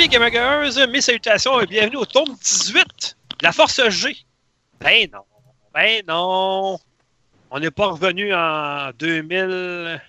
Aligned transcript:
Amis 0.00 0.08
gamers, 0.08 0.88
mes 0.88 1.02
salutations 1.02 1.60
et 1.60 1.66
bienvenue 1.66 1.96
au 1.98 2.06
tome 2.06 2.34
18, 2.42 3.18
La 3.42 3.52
Force 3.52 3.86
G. 3.90 4.16
Ben 4.80 5.06
non, 5.12 5.20
ben 5.74 6.02
non. 6.08 6.78
On 7.50 7.60
n'est 7.60 7.70
pas 7.70 7.88
revenu 7.88 8.32
en 8.34 8.92
2015, 8.98 10.00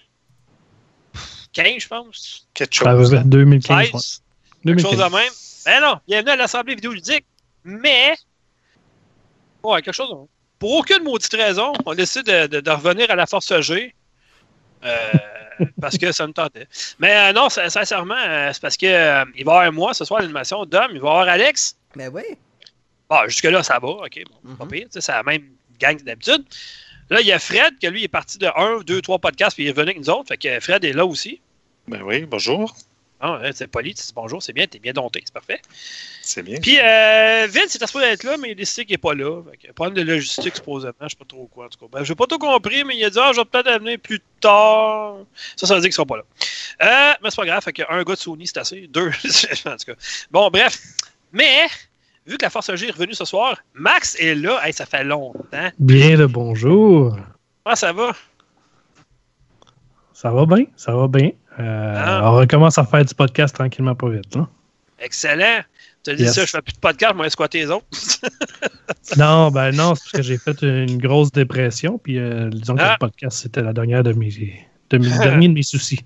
je 1.77 1.87
pense. 1.89 2.47
Quelque 2.53 2.73
Ça 2.73 2.85
chose. 2.85 3.13
va 3.13 3.23
2015. 3.23 3.77
ouais. 3.77 3.85
16, 3.99 4.23
quelque 4.63 4.81
2015. 4.81 4.91
chose 4.91 4.97
de 4.99 5.03
même. 5.13 5.31
Ben 5.65 5.81
non, 5.81 5.99
bienvenue 6.07 6.31
à 6.31 6.35
l'Assemblée 6.37 6.75
vidéoludique. 6.75 7.25
Mais, 7.65 8.15
ouais, 9.61 9.81
quelque 9.81 9.93
chose. 9.93 10.09
de- 10.09 10.15
Pour 10.57 10.71
aucune 10.71 11.03
maudite 11.03 11.33
raison, 11.33 11.73
on 11.85 11.93
décide 11.95 12.27
de, 12.27 12.47
de- 12.47 12.61
de 12.61 12.71
revenir 12.71 13.11
à 13.11 13.15
la 13.17 13.25
Force 13.25 13.59
G. 13.59 13.93
Euh, 14.85 15.09
parce 15.81 15.97
que 15.97 16.11
ça 16.11 16.25
me 16.27 16.33
tentait. 16.33 16.67
Mais 16.99 17.15
euh, 17.29 17.33
non, 17.33 17.49
sin- 17.49 17.69
sincèrement, 17.69 18.15
euh, 18.17 18.49
c'est 18.53 18.61
parce 18.61 18.77
que 18.77 18.85
euh, 18.85 19.25
il 19.35 19.45
va 19.45 19.51
y 19.51 19.55
avoir 19.57 19.71
moi 19.73 19.93
ce 19.93 20.05
soir 20.05 20.19
à 20.19 20.21
l'animation, 20.21 20.65
Dom, 20.65 20.87
il 20.91 20.99
va 21.01 21.07
y 21.07 21.11
avoir 21.11 21.27
Alex. 21.27 21.75
Ben 21.95 22.09
oui. 22.13 22.23
Bon, 23.09 23.17
jusque-là, 23.27 23.61
ça 23.63 23.77
va, 23.79 23.87
ok, 23.89 24.21
bon, 24.43 24.55
pas 24.55 24.65
Mhm. 24.65 24.71
pire, 24.71 24.87
c'est 24.91 25.07
la 25.11 25.23
même 25.23 25.43
gang 25.79 25.97
que 25.97 26.03
d'habitude. 26.03 26.43
Là, 27.09 27.19
il 27.19 27.27
y 27.27 27.31
a 27.33 27.39
Fred, 27.39 27.73
que 27.81 27.87
lui, 27.87 28.01
il 28.01 28.03
est 28.05 28.07
parti 28.07 28.37
de 28.37 28.47
1, 28.55 28.81
2, 28.85 29.01
3 29.01 29.19
podcasts, 29.19 29.55
puis 29.55 29.65
il 29.65 29.67
est 29.67 29.71
revenu 29.71 29.89
avec 29.91 29.99
nous 29.99 30.09
autres. 30.09 30.29
Fait 30.29 30.37
que 30.37 30.59
Fred 30.61 30.85
est 30.85 30.93
là 30.93 31.05
aussi. 31.05 31.41
Ben 31.87 32.01
oui, 32.03 32.21
bonjour. 32.25 32.73
Ah, 33.23 33.39
ouais, 33.39 33.51
c'est 33.53 33.67
poli, 33.67 33.93
tu 33.93 34.01
dis 34.01 34.13
bonjour, 34.15 34.41
c'est 34.41 34.51
bien, 34.51 34.65
t'es 34.65 34.79
bien 34.79 34.93
dompté, 34.93 35.21
c'est 35.23 35.33
parfait. 35.33 35.61
C'est 36.23 36.41
bien. 36.41 36.59
Puis 36.59 36.79
euh, 36.79 37.47
Vince, 37.47 37.67
c'est 37.67 37.85
supposé 37.85 38.07
être 38.07 38.23
là, 38.23 38.35
mais 38.37 38.49
il 38.49 38.51
a 38.53 38.55
décidé 38.55 38.83
qu'il 38.85 38.95
n'est 38.95 38.97
pas 38.97 39.13
là. 39.13 39.43
Fait 39.61 39.71
problème 39.73 39.93
de 39.93 40.01
logistique, 40.01 40.55
supposément, 40.55 40.93
je 41.01 41.09
sais 41.09 41.15
pas 41.15 41.25
trop 41.27 41.45
quoi, 41.45 41.67
en 41.67 41.69
tout 41.69 41.77
cas. 41.77 41.99
Ben, 41.99 42.03
j'ai 42.03 42.15
pas 42.15 42.25
tout 42.25 42.39
compris, 42.39 42.83
mais 42.83 42.97
il 42.97 43.05
a 43.05 43.11
dit, 43.11 43.19
ah, 43.21 43.29
je 43.31 43.39
vais 43.39 43.45
peut-être 43.45 43.79
venir 43.79 43.99
plus 43.99 44.21
tard. 44.39 45.17
Ça, 45.55 45.67
ça 45.67 45.75
veut 45.75 45.81
dire 45.81 45.89
qu'ils 45.89 45.93
sont 45.93 46.05
pas 46.07 46.17
là. 46.17 46.23
Euh, 46.81 47.13
mais 47.21 47.29
c'est 47.29 47.35
pas 47.35 47.45
grave, 47.45 47.63
fait 47.63 47.73
gars 47.73 48.03
de 48.03 48.15
Sony, 48.15 48.47
c'est 48.47 48.57
assez. 48.57 48.87
Deux, 48.87 49.09
en 49.65 49.77
tout 49.77 49.85
cas. 49.85 49.93
Bon, 50.31 50.49
bref. 50.49 50.79
Mais, 51.31 51.67
vu 52.25 52.37
que 52.37 52.43
la 52.43 52.49
Force 52.49 52.73
G 52.73 52.87
est 52.87 52.91
revenue 52.91 53.13
ce 53.13 53.25
soir, 53.25 53.55
Max 53.75 54.15
est 54.19 54.33
là. 54.33 54.59
Hey, 54.65 54.73
ça 54.73 54.87
fait 54.87 55.03
longtemps. 55.03 55.69
Bien 55.77 56.17
le 56.17 56.27
bonjour. 56.27 57.17
Comment 57.63 57.75
ça 57.75 57.93
va? 57.93 58.13
Ça 60.11 60.31
va 60.31 60.47
bien, 60.47 60.65
ça 60.75 60.95
va 60.95 61.07
bien. 61.07 61.31
Euh, 61.59 61.93
Ah. 61.97 62.21
On 62.31 62.35
recommence 62.35 62.77
à 62.77 62.85
faire 62.85 63.03
du 63.05 63.13
podcast 63.13 63.53
tranquillement, 63.55 63.95
pas 63.95 64.09
vite. 64.09 64.35
hein. 64.37 64.47
Excellent. 64.99 65.61
Tu 66.03 66.11
as 66.11 66.15
dit 66.15 66.23
Yes. 66.23 66.33
ça, 66.35 66.45
je 66.45 66.51
fais 66.51 66.61
plus 66.61 66.73
de 66.73 66.79
podcast, 66.79 67.13
moi, 67.15 67.29
squatter 67.29 67.59
les 67.59 67.69
autres. 67.71 67.85
Non, 69.17 69.49
ben 69.51 69.71
non, 69.75 69.93
c'est 69.95 70.03
parce 70.03 70.11
que 70.13 70.21
j'ai 70.21 70.37
fait 70.37 70.61
une 70.61 70.97
grosse 70.99 71.31
dépression. 71.31 71.97
Puis 71.97 72.17
euh, 72.19 72.49
disons 72.49 72.75
que 72.75 72.81
Ah. 72.81 72.93
le 72.93 72.99
podcast, 72.99 73.39
c'était 73.39 73.61
la 73.61 73.73
dernière 73.73 74.03
de 74.03 74.13
mes, 74.13 74.29
de 74.97 75.03
mes- 75.07 75.09
le 75.17 75.17
dernier 75.23 75.47
de 75.47 75.53
mes 75.53 75.63
soucis. 75.63 75.99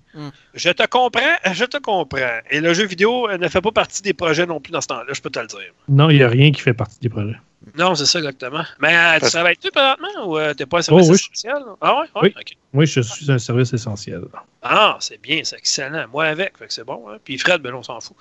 Je 0.54 0.70
te 0.70 0.86
comprends, 0.88 1.22
je 1.54 1.66
te 1.66 1.78
comprends. 1.78 2.40
Et 2.50 2.60
le 2.62 2.74
jeu 2.74 2.86
vidéo 2.86 3.30
euh, 3.30 3.38
ne 3.38 3.48
fait 3.48 3.62
pas 3.62 3.72
partie 3.72 4.02
des 4.02 4.14
projets 4.14 4.46
non 4.46 4.60
plus 4.60 4.72
dans 4.72 4.82
ce 4.82 4.88
temps-là, 4.88 5.14
je 5.14 5.22
peux 5.22 5.30
te 5.30 5.40
le 5.40 5.48
dire. 5.48 5.74
Non, 5.90 6.10
il 6.10 6.18
n'y 6.18 6.24
a 6.24 6.30
rien 6.30 6.52
qui 6.52 6.62
fait 6.62 6.74
partie 6.74 7.00
des 7.00 7.10
projets. 7.10 7.38
Non, 7.78 7.96
c'est 7.96 8.06
ça 8.06 8.20
exactement. 8.20 8.64
Mais 8.80 8.96
euh, 8.96 9.20
tu 9.20 9.32
travailles-tu 9.32 9.72
présentement 9.72 10.28
ou 10.28 10.38
euh, 10.38 10.54
t'es 10.54 10.68
pas 10.68 10.78
un 10.80 10.82
service 10.84 11.08
Oh, 11.08 11.12
oui. 11.14 11.16
essentiel? 11.20 11.64
Ah 11.82 12.00
ouais? 12.00 12.22
ouais? 12.22 12.34
Oui. 12.38 12.44
Oui, 12.74 12.86
je 12.86 13.02
suis 13.02 13.32
un 13.32 13.40
service 13.40 13.74
essentiel. 13.74 14.22
Ah, 14.62 14.98
c'est 15.00 15.20
bien, 15.20 15.42
c'est 15.44 15.58
excellent. 15.58 16.06
Moi 16.12 16.26
avec, 16.26 16.58
fait 16.60 16.68
que 16.68 16.74
c'est 16.74 16.84
bon. 16.84 17.10
Hein? 17.10 17.18
Puis 17.24 17.40
Fred, 17.40 17.62
ben 17.64 17.74
on 17.74 17.82
s'en 17.82 18.00
fout. 18.02 18.16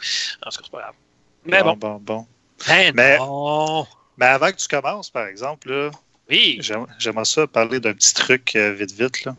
En 0.46 0.48
tout 0.50 0.56
cas, 0.58 0.62
c'est 0.64 0.70
pas 0.72 0.78
grave. 0.80 0.94
Mais 1.44 1.62
bon. 1.62 1.76
bon, 1.76 2.00
bon. 2.02 2.26
Ben 2.66 2.92
Mais- 2.94 3.18
non. 3.18 3.86
Mais 4.16 4.26
avant 4.26 4.50
que 4.50 4.56
tu 4.56 4.68
commences, 4.68 5.10
par 5.10 5.26
exemple, 5.26 5.68
là, 5.70 5.90
Oui. 6.30 6.56
j'aim- 6.60 6.86
j'aimerais 6.98 7.24
ça 7.26 7.46
parler 7.46 7.80
d'un 7.80 7.92
petit 7.92 8.14
truc 8.14 8.52
euh, 8.56 8.72
vite, 8.72 8.92
vite. 8.92 9.24
Là. 9.26 9.36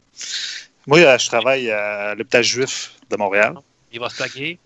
Moi, 0.87 0.99
euh, 0.99 1.17
je 1.17 1.27
travaille 1.27 1.71
à 1.71 2.13
l'hôpital 2.15 2.43
juif 2.43 2.91
de 3.09 3.17
Montréal. 3.17 3.55
Il 3.91 3.99
va 3.99 4.09
se 4.09 4.15
plaquer? 4.15 4.59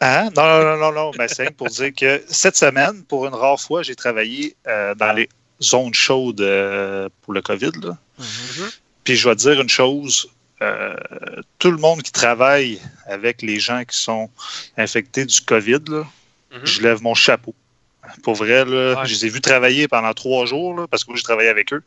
Hein? 0.00 0.30
Non, 0.36 0.42
non, 0.46 0.62
non, 0.64 0.76
non, 0.78 0.92
non. 0.92 1.10
Mais 1.18 1.28
c'est 1.28 1.50
pour 1.50 1.68
dire 1.68 1.92
que 1.94 2.22
cette 2.28 2.56
semaine, 2.56 3.04
pour 3.04 3.26
une 3.26 3.34
rare 3.34 3.60
fois, 3.60 3.82
j'ai 3.82 3.94
travaillé 3.94 4.56
euh, 4.66 4.94
dans 4.94 5.12
les 5.12 5.28
zones 5.62 5.92
chaudes 5.92 6.40
euh, 6.40 7.08
pour 7.22 7.34
le 7.34 7.42
COVID. 7.42 7.72
Là. 7.82 7.98
Mhm. 8.18 8.70
Puis 9.04 9.16
je 9.16 9.28
vais 9.28 9.34
te 9.36 9.40
dire 9.40 9.60
une 9.60 9.68
chose. 9.68 10.28
euh, 10.62 10.94
tout 11.58 11.70
le 11.70 11.78
monde 11.78 12.02
qui 12.02 12.12
travaille 12.12 12.78
avec 13.06 13.40
les 13.40 13.58
gens 13.58 13.82
qui 13.84 13.96
sont 13.96 14.28
infectés 14.76 15.24
du 15.24 15.40
COVID, 15.40 15.78
là, 15.88 16.04
Mhm. 16.52 16.60
je 16.66 16.82
lève 16.82 17.00
mon 17.02 17.14
chapeau. 17.14 17.54
Pour 18.22 18.34
vrai, 18.34 18.66
là, 18.66 18.94
Ouais. 19.00 19.06
je 19.06 19.14
les 19.14 19.24
ai 19.24 19.28
vus 19.30 19.40
travailler 19.40 19.88
pendant 19.88 20.12
trois 20.12 20.44
jours, 20.44 20.76
là, 20.78 20.86
parce 20.86 21.02
que 21.04 21.10
moi, 21.10 21.16
j'ai 21.16 21.22
travaillé 21.22 21.48
avec 21.48 21.72
eux. 21.72 21.82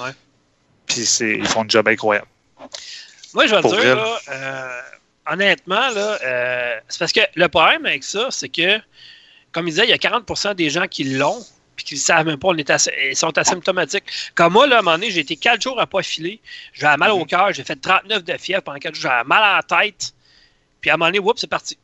Ouais. 0.00 0.10
Puis 0.86 1.02
ils 1.20 1.46
font 1.46 1.62
un 1.62 1.68
job 1.68 1.86
incroyable. 1.86 2.26
Moi, 3.34 3.46
je 3.46 3.54
vais 3.54 3.62
te 3.62 3.68
dire, 3.68 3.96
là, 3.96 4.20
euh, 4.28 4.80
honnêtement, 5.32 5.88
là, 5.90 6.18
euh, 6.22 6.80
c'est 6.88 6.98
parce 6.98 7.12
que 7.12 7.20
le 7.34 7.48
problème 7.48 7.86
avec 7.86 8.02
ça, 8.04 8.28
c'est 8.30 8.48
que, 8.48 8.78
comme 9.52 9.68
il 9.68 9.70
disait, 9.70 9.84
il 9.84 9.90
y 9.90 9.92
a 9.92 9.98
40% 9.98 10.54
des 10.54 10.70
gens 10.70 10.86
qui 10.86 11.04
l'ont, 11.04 11.44
puis 11.76 11.84
qui 11.84 11.94
ne 11.94 12.00
savent 12.00 12.26
même 12.26 12.38
pas, 12.38 12.48
on 12.48 12.56
est 12.56 12.68
assez- 12.70 12.92
ils 13.10 13.16
sont 13.16 13.36
asymptomatiques. 13.38 14.04
Comme 14.34 14.52
moi, 14.52 14.66
là, 14.66 14.76
à 14.76 14.78
un 14.80 14.82
moment 14.82 14.96
donné, 14.96 15.10
j'ai 15.10 15.20
été 15.20 15.36
4 15.36 15.62
jours 15.62 15.80
à 15.80 15.86
pas 15.86 16.02
filer, 16.02 16.40
j'avais 16.72 16.96
mal 16.96 17.12
au 17.12 17.20
Mhm. 17.20 17.26
cœur, 17.26 17.52
j'ai 17.52 17.64
fait 17.64 17.76
39 17.76 18.24
de 18.24 18.36
fièvre 18.36 18.62
pendant 18.62 18.78
4 18.78 18.94
jours, 18.94 19.10
j'avais 19.10 19.24
mal 19.24 19.42
à 19.42 19.56
la 19.56 19.62
tête, 19.62 20.12
puis 20.80 20.90
à 20.90 20.94
un 20.94 20.96
moment 20.96 21.08
donné, 21.08 21.20
oups, 21.20 21.40
c'est 21.40 21.46
parti. 21.46 21.78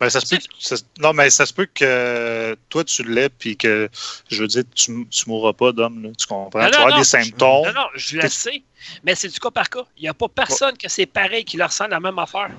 Ben, 0.00 0.08
ça 0.08 0.20
se 0.20 0.34
peut, 0.34 0.40
ça- 0.58 0.76
non, 0.98 1.12
mais 1.12 1.28
ça 1.28 1.44
se 1.44 1.52
peut 1.52 1.66
que 1.74 2.56
toi, 2.70 2.84
tu 2.84 3.02
l'aies, 3.04 3.28
puis 3.28 3.56
que, 3.56 3.88
je 4.30 4.40
veux 4.40 4.48
dire, 4.48 4.62
tu, 4.74 4.92
ne 4.92 5.04
mourras 5.26 5.52
pas 5.52 5.72
d'homme. 5.72 6.02
là, 6.02 6.08
Tu 6.18 6.26
comprends? 6.26 6.58
Non, 6.58 6.66
tu 6.66 6.70
vas 6.70 6.70
non, 6.70 6.76
avoir 6.78 6.90
non. 6.92 6.98
des 6.98 7.04
symptômes. 7.04 7.66
Non, 7.66 7.72
non, 7.74 7.86
je 7.96 8.16
le 8.16 8.28
sais, 8.28 8.62
mais 9.04 9.14
c'est 9.14 9.28
du 9.28 9.38
cas 9.38 9.50
par 9.50 9.68
cas. 9.68 9.84
Il 9.98 10.02
n'y 10.04 10.08
a 10.08 10.14
pas 10.14 10.28
personne 10.28 10.74
que 10.78 10.88
c'est 10.88 11.04
pareil 11.04 11.44
qui 11.44 11.58
leur 11.58 11.68
ressent 11.68 11.86
la 11.86 12.00
même 12.00 12.18
affaire. 12.18 12.50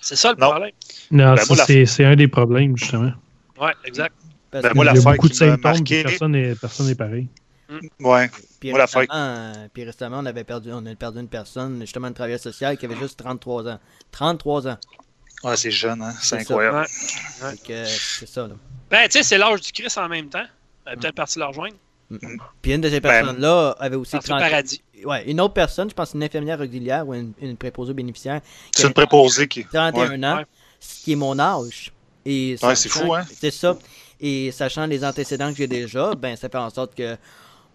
C'est 0.00 0.16
ça 0.16 0.32
le 0.32 0.38
Non. 0.40 0.50
problème. 0.52 0.72
Non, 1.10 1.34
Ben, 1.34 1.44
la- 1.56 1.66
c'est 1.66 1.84
c'est 1.84 2.04
un 2.06 2.16
des 2.16 2.28
problèmes, 2.28 2.74
justement. 2.78 3.12
Ouais, 3.60 3.72
exact. 3.84 4.14
Parce 4.50 4.64
Ben, 4.64 4.72
moi, 4.74 4.86
il 4.90 4.96
y 4.96 4.98
a 4.98 5.02
beaucoup 5.12 5.28
de 5.28 5.34
symptômes, 5.34 5.60
marqué- 5.60 6.02
personne 6.02 6.32
n'est 6.32 6.54
personne 6.54 6.94
pareil. 6.96 7.28
Ouais. 8.00 8.28
Puis 8.58 8.70
Moi, 8.70 8.78
la 8.78 8.86
récemment, 8.86 9.06
euh, 9.12 9.68
puis 9.72 9.84
récemment, 9.84 10.18
on 10.20 10.26
avait 10.26 10.42
perdu, 10.44 10.70
on 10.72 10.84
a 10.86 10.94
perdu 10.96 11.20
une 11.20 11.28
personne, 11.28 11.78
justement, 11.82 12.08
une 12.08 12.14
travailleuse 12.14 12.40
sociale 12.40 12.76
qui 12.78 12.86
avait 12.86 12.96
juste 12.96 13.18
33 13.18 13.68
ans. 13.68 13.78
33 14.10 14.66
ans. 14.66 14.78
Ouais, 15.42 15.56
c'est 15.56 15.70
jeune, 15.70 16.02
hein? 16.02 16.12
C'est 16.20 16.28
ça. 16.28 16.36
incroyable. 16.36 16.86
Ouais. 17.42 17.54
Euh, 17.70 17.86
c'est 17.86 18.28
ça, 18.28 18.46
là. 18.46 18.54
Ben, 18.90 19.08
tu 19.08 19.18
sais, 19.18 19.22
c'est 19.22 19.38
l'âge 19.38 19.60
du 19.60 19.72
Christ 19.72 19.96
en 19.98 20.08
même 20.08 20.28
temps. 20.28 20.44
Elle 20.86 20.94
est 20.94 20.96
peut-être 20.96 21.14
parti 21.14 21.38
le 21.38 21.46
rejoindre. 21.46 21.76
Puis 22.60 22.72
une 22.74 22.80
de 22.80 22.88
ces 22.90 22.98
Ben, 23.00 23.08
personnes-là 23.22 23.76
avait 23.78 23.94
aussi 23.96 24.12
Parti 24.12 24.32
au 24.32 24.36
30 24.36 24.50
paradis. 24.50 24.82
Ouais, 25.04 25.24
une 25.30 25.40
autre 25.40 25.54
personne, 25.54 25.88
je 25.88 25.94
pense 25.94 26.12
une 26.12 26.22
infirmière 26.24 26.60
auxiliaire 26.60 27.06
ou 27.06 27.14
une, 27.14 27.32
une 27.40 27.56
préposée 27.56 27.94
bénéficiaire, 27.94 28.40
C'est 28.74 28.86
une 28.86 28.92
préposée 28.92 29.46
qui. 29.48 29.64
31 29.64 30.22
ans, 30.24 30.36
Ouais. 30.38 30.46
ce 30.80 31.04
qui 31.04 31.12
est 31.12 31.16
mon 31.16 31.38
âge. 31.38 31.92
Et 32.26 32.56
Ouais, 32.62 32.74
c'est 32.74 32.88
fou, 32.88 33.14
hein? 33.14 33.24
C'est 33.40 33.52
ça. 33.52 33.78
Et 34.20 34.50
sachant 34.50 34.84
les 34.86 35.02
antécédents 35.04 35.50
que 35.50 35.56
j'ai 35.56 35.66
déjà, 35.68 36.14
ben 36.14 36.36
ça 36.36 36.48
fait 36.50 36.58
en 36.58 36.68
sorte 36.68 36.94
que 36.94 37.16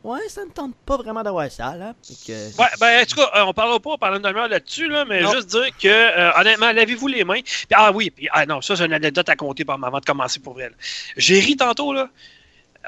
ouais, 0.06 0.30
ça 0.30 0.46
me 0.46 0.52
tente 0.52 0.76
pas 0.86 0.98
vraiment 0.98 1.24
d'avoir 1.24 1.50
ça 1.52 1.76
là. 1.76 1.94
Que- 2.26 2.58
Ouais, 2.60 2.68
ben, 2.80 3.02
en 3.02 3.06
tout 3.06 3.16
cas, 3.16 3.30
euh, 3.36 3.44
on 3.46 3.54
parlera 3.54 3.80
pas 3.80 3.98
pendant 3.98 4.16
une 4.18 4.22
demi-heure 4.22 4.48
là-dessus, 4.48 4.88
là, 4.88 5.04
mais 5.06 5.22
Non. 5.22 5.32
juste 5.34 5.48
dire 5.48 5.68
que, 5.78 5.88
euh, 5.88 6.32
honnêtement, 6.40 6.72
lavez-vous 6.72 7.08
les 7.08 7.24
mains. 7.24 7.42
Puis, 7.42 7.66
ah 7.74 7.92
oui, 7.92 8.10
puis, 8.12 8.28
ah 8.32 8.46
non, 8.46 8.62
ça, 8.62 8.76
j'ai 8.76 8.86
une 8.86 8.94
anecdote 8.94 9.28
à 9.30 9.36
compter 9.36 9.66
par 9.66 9.84
avant 9.84 10.00
de 10.00 10.06
commencer 10.06 10.40
pour 10.40 10.58
là. 10.58 10.68
J'ai 11.18 11.40
ri 11.40 11.56
tantôt, 11.58 11.94
là. 11.94 12.10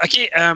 OK, 0.02 0.30
euh, 0.38 0.54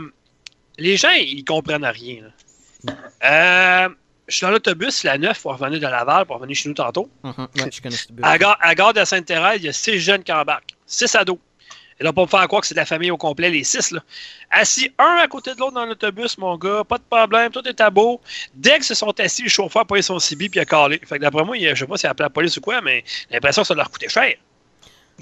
les 0.78 0.96
gens, 0.96 1.10
ils 1.10 1.44
comprennent 1.44 1.84
rien. 1.84 2.22
là. 2.22 2.94
Euh, 3.24 3.88
je 4.28 4.36
suis 4.36 4.44
dans 4.46 4.50
l'autobus, 4.50 5.04
la 5.04 5.18
9, 5.18 5.40
pour 5.42 5.52
revenir 5.58 5.78
de 5.80 5.86
Laval, 5.86 6.26
pour 6.26 6.36
revenir 6.36 6.56
chez 6.56 6.68
nous 6.68 6.74
tantôt. 6.74 7.10
Mhm, 7.22 7.34
ouais, 7.38 7.70
je 7.72 7.80
connais 7.82 7.96
ce. 7.96 8.06
À 8.22 8.38
gare, 8.38 8.56
à 8.60 8.74
gare 8.74 8.92
de 8.94 9.04
Sainte-Thérèse, 9.04 9.58
il 9.60 9.66
y 9.66 9.68
a 9.68 9.72
six 9.72 9.98
jeunes 10.00 10.22
qui 10.22 10.32
embarquent. 10.32 10.74
Six 10.86 11.14
ados. 11.14 11.38
Et 12.02 12.04
là, 12.04 12.12
pour 12.12 12.24
me 12.24 12.28
faire 12.28 12.48
croire 12.48 12.62
que 12.62 12.66
c'est 12.66 12.74
de 12.74 12.80
la 12.80 12.84
famille 12.84 13.12
au 13.12 13.16
complet, 13.16 13.48
les 13.48 13.62
six, 13.62 13.92
là. 13.92 14.00
Assis 14.50 14.92
un 14.98 15.18
à 15.22 15.28
côté 15.28 15.54
de 15.54 15.60
l'autre 15.60 15.74
dans 15.74 15.86
l'autobus, 15.86 16.36
mon 16.36 16.58
gars, 16.58 16.82
pas 16.82 16.98
de 16.98 17.04
problème, 17.08 17.52
tout 17.52 17.66
est 17.68 17.80
à 17.80 17.90
beau. 17.90 18.20
Dès 18.54 18.74
qu'ils 18.74 18.82
se 18.82 18.94
sont 18.94 19.12
assis, 19.20 19.44
le 19.44 19.48
chauffeur 19.48 19.82
a 19.82 19.84
pris 19.84 20.02
son 20.02 20.18
CB 20.18 20.48
puis 20.48 20.58
a 20.58 20.64
calé. 20.64 21.00
Fait 21.06 21.18
que 21.18 21.22
d'après 21.22 21.44
moi, 21.44 21.56
il, 21.56 21.68
je 21.68 21.76
sais 21.76 21.86
pas 21.86 21.96
s'il 21.96 22.08
a 22.08 22.10
appelé 22.10 22.24
la 22.24 22.30
police 22.30 22.56
ou 22.56 22.60
quoi, 22.60 22.80
mais 22.80 23.04
j'ai 23.28 23.34
l'impression 23.34 23.62
que 23.62 23.68
ça 23.68 23.74
leur 23.74 23.88
coûtait 23.88 24.08
cher. 24.08 24.34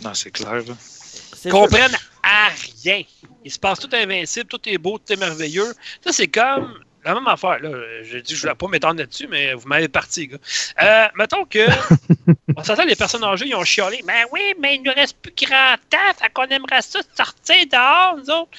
Non, 0.03 0.15
c'est 0.15 0.31
clair. 0.31 0.55
là. 0.55 0.75
C'est 0.81 1.51
Ils 1.51 1.53
comprennent 1.53 1.99
à 2.23 2.49
rien. 2.83 3.03
Il 3.45 3.53
se 3.53 3.59
passe 3.59 3.79
tout 3.79 3.91
invincible, 3.93 4.47
tout 4.47 4.67
est 4.67 4.79
beau, 4.79 4.97
tout 4.97 5.13
est 5.13 5.17
merveilleux. 5.17 5.75
Ça, 6.03 6.13
c'est 6.13 6.29
comme 6.29 6.83
la 7.05 7.13
même 7.13 7.27
affaire. 7.27 7.59
Là. 7.61 7.71
Je 8.05 8.19
dis, 8.19 8.35
je 8.35 8.41
voulais 8.41 8.55
pas 8.55 8.69
m'étendre 8.69 9.01
là-dessus, 9.01 9.27
mais 9.29 9.53
vous 9.53 9.69
m'avez 9.69 9.89
parti, 9.89 10.29
gars. 10.29 10.39
Euh, 10.83 11.09
mettons 11.15 11.45
que. 11.45 11.67
on 12.57 12.65
s'entend, 12.65 12.85
les 12.85 12.97
personnes 12.97 13.25
âgées, 13.25 13.47
ils 13.47 13.55
ont 13.55 13.65
chialé. 13.65 14.03
Ben 14.07 14.25
oui, 14.33 14.41
mais 14.59 14.77
il 14.77 14.83
ne 14.83 14.91
reste 14.93 15.17
plus 15.19 15.33
grand 15.47 15.77
temps. 15.89 15.99
Fait 16.21 16.31
qu'on 16.33 16.47
aimerait 16.47 16.83
ça 16.83 17.01
sortir 17.17 17.57
dehors, 17.71 18.17
nous 18.17 18.31
autres. 18.31 18.51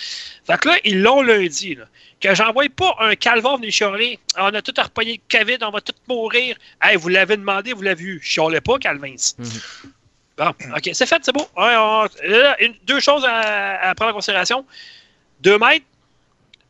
Fait 0.45 0.57
que 0.59 0.69
là, 0.69 0.77
ils 0.83 1.01
l'ont 1.01 1.21
lundi. 1.21 1.75
Là. 1.75 1.85
Que 2.19 2.35
j'envoie 2.35 2.65
pas 2.75 2.95
un 2.99 3.15
calvaire 3.15 3.57
venir 3.57 3.71
chialer. 3.71 4.19
Ah, 4.35 4.49
On 4.51 4.53
a 4.55 4.61
tout 4.61 4.73
repogné 4.81 5.19
le 5.31 5.39
COVID, 5.39 5.57
on 5.61 5.71
va 5.71 5.81
tous 5.81 5.95
mourir. 6.07 6.55
Hey, 6.81 6.95
vous 6.95 7.09
l'avez 7.09 7.35
demandé, 7.37 7.73
vous 7.73 7.81
l'avez 7.81 8.03
vu. 8.03 8.21
Chialez 8.23 8.61
pas, 8.61 8.77
Calvin. 8.77 9.15
Mhm. 9.37 9.45
Bon, 10.37 10.49
OK, 10.75 10.89
c'est 10.93 11.05
fait, 11.05 11.19
c'est 11.23 11.33
beau. 11.33 11.47
Ouais, 11.57 11.75
on- 11.77 12.07
là, 12.23 12.55
une- 12.63 12.75
deux 12.85 12.99
choses 12.99 13.25
à, 13.25 13.89
à 13.89 13.95
prendre 13.95 14.11
en 14.11 14.15
considération. 14.15 14.65
Deux 15.41 15.57
mètres, 15.57 15.85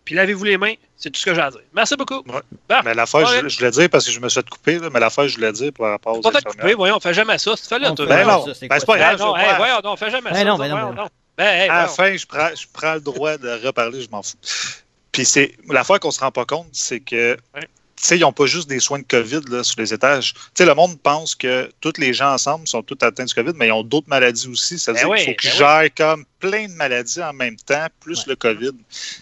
puis 0.05 0.15
lavez-vous 0.15 0.43
les 0.45 0.57
mains. 0.57 0.73
C'est 1.01 1.09
tout 1.09 1.19
ce 1.19 1.25
que 1.25 1.33
j'ai 1.33 1.41
à 1.41 1.49
dire. 1.49 1.61
Merci 1.73 1.95
beaucoup. 1.95 2.17
Ouais. 2.27 2.41
Bon, 2.69 2.75
Mais 2.85 2.93
la 2.93 3.05
fois, 3.07 3.23
ouais. 3.23 3.41
je, 3.43 3.47
je 3.49 3.57
voulais 3.57 3.71
dire 3.71 3.89
parce 3.89 4.05
que 4.05 4.11
je 4.11 4.19
me 4.19 4.29
suis 4.29 4.39
fait 4.39 4.49
couper, 4.49 4.77
là, 4.79 4.89
mais 4.93 4.99
la 4.99 5.09
fois, 5.09 5.27
je 5.27 5.35
voulais 5.35 5.51
dire 5.51 5.71
par 5.73 5.89
rapport 5.89 6.15
aux 6.17 6.21
Pas 6.21 6.31
fait 6.31 6.43
couper, 6.43 6.73
voyons, 6.75 6.97
on 6.97 6.99
fait 6.99 7.13
jamais 7.13 7.37
ça. 7.39 7.55
Fait 7.57 7.79
Ben 7.79 7.89
Ouais, 7.97 8.23
non, 8.25 8.45
ça, 8.45 8.53
c'est 8.53 8.67
ben, 8.67 8.79
c'est 8.79 8.85
pas 8.85 8.97
grave. 8.97 9.17
Ben 9.17 9.25
non, 9.25 9.35
je 9.35 9.41
hey, 9.41 9.47
vais- 9.49 9.57
voyons, 9.57 9.79
non, 9.83 9.91
on 9.93 9.95
fait 9.97 10.11
jamais 10.11 10.29
Ben 10.29 10.35
ça. 10.37 10.43
non, 10.45 10.57
ça, 10.57 10.63
ben 10.63 10.69
non, 10.69 10.75
voyons 10.77 10.93
ben 10.93 11.01
non. 11.03 11.09
Ben, 11.37 11.45
hey, 11.63 11.69
À 11.69 11.81
la 11.81 11.87
fin, 11.87 12.15
je 12.15 12.25
prends, 12.27 12.49
je 12.55 12.67
prends 12.71 12.93
le 12.93 12.99
droit 13.01 13.37
de 13.37 13.49
reparler, 13.65 14.01
je 14.01 14.09
m'en 14.11 14.21
fous. 14.21 14.35
Puis 15.11 15.25
c'est 15.25 15.55
la 15.69 15.83
fois 15.83 15.97
qu'on 15.99 16.11
se 16.11 16.19
rend 16.19 16.31
pas 16.31 16.45
compte, 16.45 16.67
c'est 16.71 16.99
que 16.99 17.35
Ouais. 17.55 17.67
Tu 18.01 18.07
sais, 18.07 18.17
ils 18.17 18.21
n'ont 18.21 18.33
pas 18.33 18.47
juste 18.47 18.67
des 18.67 18.79
soins 18.79 18.97
de 18.99 19.05
COVID 19.07 19.41
là, 19.49 19.63
sur 19.63 19.79
les 19.79 19.93
étages. 19.93 20.33
Tu 20.33 20.39
sais, 20.55 20.65
le 20.65 20.73
monde 20.73 20.99
pense 21.01 21.35
que 21.35 21.69
tous 21.81 21.93
les 21.99 22.13
gens 22.13 22.33
ensemble 22.33 22.67
sont 22.67 22.81
tous 22.81 22.97
atteints 23.05 23.25
du 23.25 23.33
COVID, 23.33 23.51
mais 23.55 23.67
ils 23.67 23.71
ont 23.71 23.83
d'autres 23.83 24.09
maladies 24.09 24.47
aussi. 24.47 24.79
Ça 24.79 24.91
veut 24.91 24.95
Ben 24.97 25.01
dire 25.05 25.09
oui, 25.11 25.17
qu'il 25.19 25.25
faut 25.27 25.37
qu'ils 25.37 25.49
ben 25.51 25.57
gèrent 25.57 25.89
comme 25.95 26.25
plein 26.39 26.67
de 26.67 26.73
maladies 26.73 27.21
en 27.21 27.33
même 27.33 27.55
temps, 27.57 27.85
plus 27.99 28.17
Ouais. 28.19 28.23
le 28.29 28.35
COVID. 28.37 28.71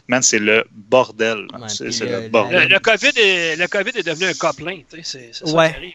Man, 0.07 0.21
c'est 0.21 0.39
le 0.39 0.63
bordel. 0.71 1.45
man. 1.51 1.63
Ouais, 1.63 1.69
c'est 1.69 1.83
puis 1.85 1.93
c'est 1.93 2.05
le- 2.05 2.21
le, 2.21 2.29
bordel. 2.29 2.63
Le, 2.63 2.67
le 2.69 2.79
COVID 2.79 3.11
est, 3.17 3.55
le 3.57 3.67
COVID 3.67 3.91
est 3.95 4.03
devenu 4.07 4.25
un 4.27 4.33
cas 4.33 4.53
plein. 4.53 4.77
tu 4.89 5.03
sais, 5.03 5.03
C'est 5.03 5.29
c'est 5.33 5.47
ça 5.47 5.55
Ouais. 5.55 5.69
qui 5.71 5.75
arrive. 5.75 5.93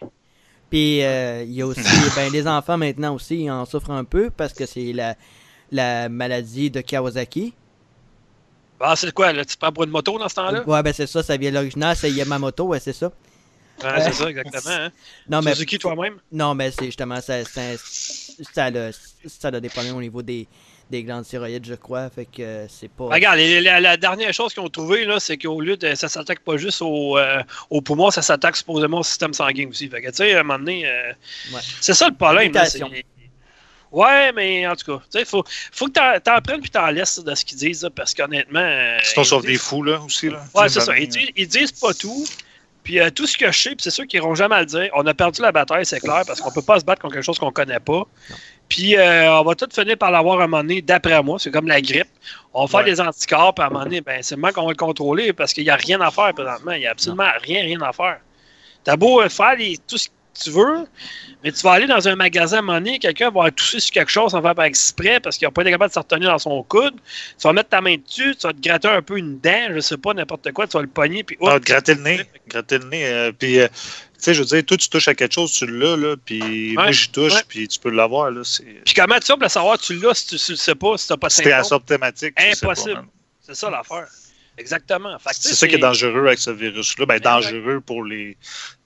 Puis 0.69 1.03
euh, 1.03 1.43
il 1.43 1.53
y 1.53 1.61
a 1.61 1.65
aussi, 1.67 1.81
ben, 2.15 2.31
les 2.31 2.47
enfants 2.47 2.77
maintenant 2.77 3.15
aussi 3.15 3.43
ils 3.43 3.51
en 3.51 3.65
souffrent 3.65 3.91
un 3.91 4.03
peu 4.03 4.29
parce 4.29 4.53
que 4.53 4.65
c'est 4.65 4.93
la, 4.93 5.15
la 5.71 6.09
maladie 6.09 6.69
de 6.69 6.81
Kawasaki. 6.81 7.53
Ah, 8.79 8.95
c'est 8.95 9.11
quoi, 9.13 9.31
là? 9.31 9.45
Tu 9.45 9.55
te 9.55 9.59
prends 9.59 9.71
pour 9.71 9.83
une 9.85 9.89
moto 9.89 10.17
dans 10.19 10.27
ce 10.29 10.35
temps-là? 10.35 10.63
Ouais, 10.67 10.83
ben 10.83 10.93
c'est 10.93 11.07
ça, 11.07 11.23
ça 11.23 11.37
vient 11.37 11.49
de 11.49 11.55
l'original, 11.55 11.95
c'est 11.95 12.11
Yamamoto, 12.11 12.65
ouais, 12.65 12.79
c'est 12.79 12.93
ça. 12.93 13.11
Ouais, 13.83 14.01
c'est 14.01 14.13
ça, 14.13 14.29
exactement. 14.29 14.61
Hein? 14.73 14.89
Non, 15.29 15.41
mais, 15.41 15.53
Suzuki 15.53 15.77
toi-même? 15.79 16.15
non, 16.31 16.53
mais 16.55 16.71
c'est 16.71 16.85
justement, 16.85 17.19
ça, 17.21 17.43
ça, 17.45 17.61
ça, 18.53 18.65
a, 18.65 18.91
ça 19.27 19.47
a 19.49 19.59
des 19.59 19.69
problèmes 19.69 19.95
au 19.97 20.01
niveau 20.01 20.21
des, 20.21 20.47
des 20.89 21.03
glandes 21.03 21.25
thyroïdes, 21.25 21.65
je 21.65 21.75
crois, 21.75 22.09
fait 22.09 22.25
que 22.25 22.41
euh, 22.41 22.67
c'est 22.69 22.89
pas... 22.89 23.05
Regarde, 23.05 23.37
les- 23.37 23.59
la, 23.61 23.79
la 23.81 23.97
dernière 23.97 24.33
chose 24.33 24.53
qu'ils 24.53 24.63
ont 24.63 24.69
trouvé, 24.69 25.03
là, 25.05 25.19
c'est 25.19 25.37
qu'au 25.37 25.59
lieu 25.59 25.75
de. 25.77 25.93
Ça 25.95 26.07
s'attaque 26.07 26.39
pas 26.41 26.55
juste 26.57 26.81
au, 26.81 27.17
euh, 27.17 27.41
au 27.69 27.81
poumon, 27.81 28.11
ça 28.11 28.21
s'attaque 28.21 28.55
supposément 28.55 28.99
au 28.99 29.03
système 29.03 29.33
sanguin 29.33 29.67
aussi. 29.69 29.89
Fait 29.89 30.01
que, 30.01 30.07
tu 30.09 30.15
sais, 30.17 30.33
à 30.35 30.39
un 30.39 30.43
moment 30.43 30.59
donné, 30.59 30.85
euh, 30.87 31.11
Ouais. 31.53 31.59
c'est 31.81 31.93
ça 31.93 32.07
le 32.09 32.15
problème. 32.15 32.51
là, 32.53 32.65
Ouais, 33.91 34.31
mais 34.33 34.67
en 34.67 34.75
tout 34.75 34.97
cas, 34.97 35.03
tu 35.11 35.19
sais, 35.19 35.25
faut, 35.25 35.43
faut 35.71 35.85
que 35.87 35.91
t'en, 35.93 36.19
t'en 36.19 36.41
prennes 36.41 36.59
puis 36.61 36.69
t'en 36.69 36.87
laisses 36.87 37.23
de 37.23 37.33
ce 37.35 37.45
qu'ils 37.45 37.57
disent, 37.57 37.83
là, 37.83 37.89
parce 37.89 38.13
qu'honnêtement. 38.13 38.59
euh, 38.59 38.97
Sinon, 39.03 39.23
ils 39.23 39.25
sauf 39.27 39.41
disent- 39.41 39.51
des 39.51 39.57
fous, 39.57 39.83
là, 39.83 39.99
aussi. 40.01 40.29
Là. 40.29 40.43
Ouais, 40.53 40.67
Tu 40.67 40.73
c'est 40.73 40.81
ça. 40.81 40.97
Ils 40.97 41.07
disent, 41.07 41.29
ils 41.35 41.47
disent 41.47 41.71
pas 41.71 41.93
tout. 41.93 42.25
Puis 42.83 42.99
euh, 42.99 43.09
tout 43.09 43.25
ce 43.25 43.35
que 43.35 43.51
je 43.51 43.57
sais, 43.57 43.69
puis 43.71 43.77
c'est 43.79 43.89
sûr 43.89 44.05
qu'ils 44.05 44.19
n'iront 44.19 44.35
jamais 44.35 44.55
à 44.55 44.59
le 44.59 44.67
dire. 44.67 44.89
On 44.93 45.03
a 45.07 45.13
perdu 45.15 45.41
la 45.41 45.51
bataille, 45.51 45.85
c'est 45.87 45.99
clair, 45.99 46.21
parce 46.27 46.39
qu'on 46.39 46.51
peut 46.51 46.61
pas 46.61 46.79
se 46.79 46.85
battre 46.85 47.01
contre 47.01 47.15
quelque 47.15 47.23
chose 47.25 47.39
qu'on 47.39 47.51
connaît 47.51 47.79
pas. 47.79 48.03
Puis 48.69 48.95
euh, 48.95 49.39
on 49.39 49.43
va 49.43 49.55
tout 49.55 49.67
finir 49.73 49.97
par 49.97 50.11
l'avoir 50.11 50.39
à 50.39 50.43
un 50.43 50.47
moment 50.47 50.61
donné, 50.61 50.83
d'après 50.83 51.21
moi. 51.23 51.39
C'est 51.39 51.49
comme 51.49 51.67
la 51.67 51.81
grippe. 51.81 52.07
On 52.53 52.65
va 52.65 52.67
faire 52.67 52.79
Ouais. 52.81 52.85
des 52.91 53.01
anticorps, 53.01 53.55
puis 53.55 53.63
à 53.63 53.67
un 53.67 53.69
moment 53.71 53.85
donné, 53.85 54.01
ben, 54.01 54.21
c'est 54.21 54.35
le 54.35 54.41
moment 54.41 54.53
qu'on 54.53 54.65
va 54.65 54.71
le 54.71 54.75
contrôler, 54.75 55.33
parce 55.33 55.51
qu'il 55.53 55.63
n'y 55.63 55.71
a 55.71 55.75
rien 55.75 55.99
à 56.01 56.11
faire 56.11 56.31
présentement. 56.33 56.73
Il 56.73 56.79
n'y 56.81 56.85
a 56.87 56.91
absolument 56.91 57.29
rien, 57.41 57.63
rien 57.63 57.81
à 57.81 57.91
faire. 57.91 58.19
T'as 58.83 58.95
beau 58.97 59.19
euh, 59.21 59.29
faire 59.29 59.55
les- 59.55 59.79
tout 59.87 59.97
ce 59.97 60.09
que 60.37 60.43
tu 60.43 60.49
veux, 60.51 60.85
mais 61.43 61.51
tu 61.51 61.61
vas 61.61 61.71
aller 61.71 61.87
dans 61.87 62.07
un 62.07 62.15
magasin 62.15 62.67
à 62.67 62.79
donné, 62.79 62.99
quelqu'un 62.99 63.29
va 63.31 63.49
tousser 63.51 63.79
sur 63.79 63.91
quelque 63.91 64.11
chose 64.11 64.31
sans 64.31 64.41
faire 64.41 64.55
par 64.55 64.65
exprès 64.65 65.19
parce 65.19 65.37
qu'il 65.37 65.47
n'a 65.47 65.51
pas 65.51 65.61
été 65.61 65.71
capable 65.71 65.89
de 65.89 65.93
se 65.93 65.99
retenir 65.99 66.29
dans 66.29 66.39
son 66.39 66.63
coude. 66.63 66.93
Tu 67.39 67.43
vas 67.47 67.53
mettre 67.53 67.69
ta 67.69 67.81
main 67.81 67.95
dessus, 67.95 68.35
tu 68.35 68.45
vas 68.47 68.53
te 68.53 68.61
gratter 68.61 68.87
un 68.87 69.01
peu 69.01 69.17
une 69.17 69.39
dent, 69.39 69.67
je 69.73 69.79
sais 69.79 69.97
pas, 69.97 70.13
n'importe 70.13 70.51
quoi, 70.51 70.67
tu 70.67 70.73
vas 70.77 70.81
le 70.81 70.87
pogner, 70.87 71.23
puis 71.23 71.37
Ah, 71.41 71.55
oups, 71.55 71.61
te 71.65 71.71
gratter 71.71 71.95
le 71.95 72.01
nez. 72.01 72.21
Gratter 72.47 72.77
le 72.79 72.85
nez. 72.85 73.05
euh, 73.07 73.31
puis, 73.31 73.59
euh, 73.59 73.67
tu 73.67 73.73
sais, 74.17 74.33
je 74.33 74.39
veux 74.39 74.45
dire, 74.45 74.65
toi, 74.65 74.77
tu 74.77 74.89
touches 74.89 75.07
à 75.07 75.13
quelque 75.15 75.33
chose, 75.33 75.51
tu 75.51 75.65
l'as, 75.67 75.95
là. 75.97 76.15
Puis 76.23 76.73
moi, 76.73 76.85
Ouais, 76.85 76.93
j'y 76.93 77.09
touche, 77.09 77.33
ouais. 77.33 77.43
puis 77.47 77.67
tu 77.67 77.79
peux 77.79 77.89
l'avoir, 77.89 78.31
là. 78.31 78.41
Puis 78.85 78.93
comment 78.93 79.19
tu 79.19 79.27
vas 79.27 79.33
pour 79.35 79.43
le 79.43 79.49
savoir, 79.49 79.77
tu 79.77 79.95
l'as 79.95 80.13
si 80.13 80.27
tu 80.27 80.35
ne 80.35 80.55
le 80.55 80.55
sais 80.57 80.75
pas, 80.75 80.97
si 80.97 81.07
tu 81.07 81.13
n'as 81.13 81.17
pas 81.17 81.27
de 81.27 81.33
c'était 81.33 81.49
tu 82.11 82.27
sais 82.27 82.65
pas, 82.65 82.71
Impossible. 82.71 83.05
C'est 83.41 83.55
ça 83.55 83.69
l'affaire. 83.69 84.07
Exactement. 84.57 85.17
C'est 85.31 85.53
ça 85.53 85.67
qui 85.67 85.75
est 85.75 85.79
dangereux 85.79 86.27
avec 86.27 86.39
ce 86.39 86.49
virus-là. 86.51 87.05
Ben, 87.05 87.19
dangereux 87.19 87.81
pour 87.81 88.03
les 88.05 88.37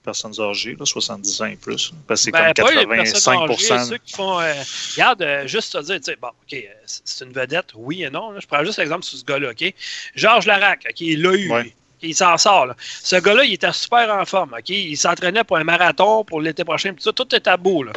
personnes 0.02 0.32
âgées, 0.40 0.76
là, 0.78 0.84
70 0.84 1.42
ans 1.42 1.46
et 1.46 1.56
plus. 1.56 1.92
Parce 2.06 2.20
que 2.20 2.24
c'est 2.24 2.30
Ben, 2.32 2.52
comme 2.54 2.64
pas 2.66 2.72
les 2.72 2.86
personnes 2.86 3.34
85 3.34 3.50
âgées, 3.76 3.84
ceux 3.90 3.98
qui 3.98 4.12
font. 4.14 4.40
euh, 4.40 4.52
regarde, 4.94 5.22
euh, 5.22 5.46
juste 5.46 5.72
te 5.72 5.82
dire, 5.82 5.96
tu 5.96 6.04
sais, 6.04 6.16
bon, 6.20 6.28
OK, 6.28 6.54
euh, 6.54 6.66
c'est 6.86 7.24
une 7.24 7.32
vedette, 7.32 7.66
oui 7.74 8.02
et 8.02 8.10
non. 8.10 8.32
là. 8.32 8.40
Je 8.40 8.46
prends 8.46 8.64
juste 8.64 8.78
l'exemple 8.78 9.04
sur 9.04 9.18
ce 9.18 9.24
gars-là, 9.24 9.50
OK? 9.50 9.74
Georges 10.14 10.46
Larac, 10.46 10.86
OK, 10.88 11.00
il 11.02 11.22
l'a 11.22 11.32
eu. 11.34 11.50
Ouais. 11.52 11.74
Il 12.02 12.14
s'en 12.14 12.38
sort. 12.38 12.64
Là. 12.66 12.76
Ce 12.80 13.16
gars-là, 13.16 13.44
il 13.44 13.52
était 13.52 13.72
super 13.72 14.10
en 14.14 14.24
forme. 14.24 14.54
OK? 14.58 14.70
Il 14.70 14.96
s'entraînait 14.96 15.44
pour 15.44 15.58
un 15.58 15.64
marathon 15.64 16.24
pour 16.24 16.40
l'été 16.40 16.64
prochain. 16.64 16.94
Tout, 16.94 17.12
tout 17.12 17.34
était 17.34 17.56
beau. 17.58 17.82
Là. 17.82 17.92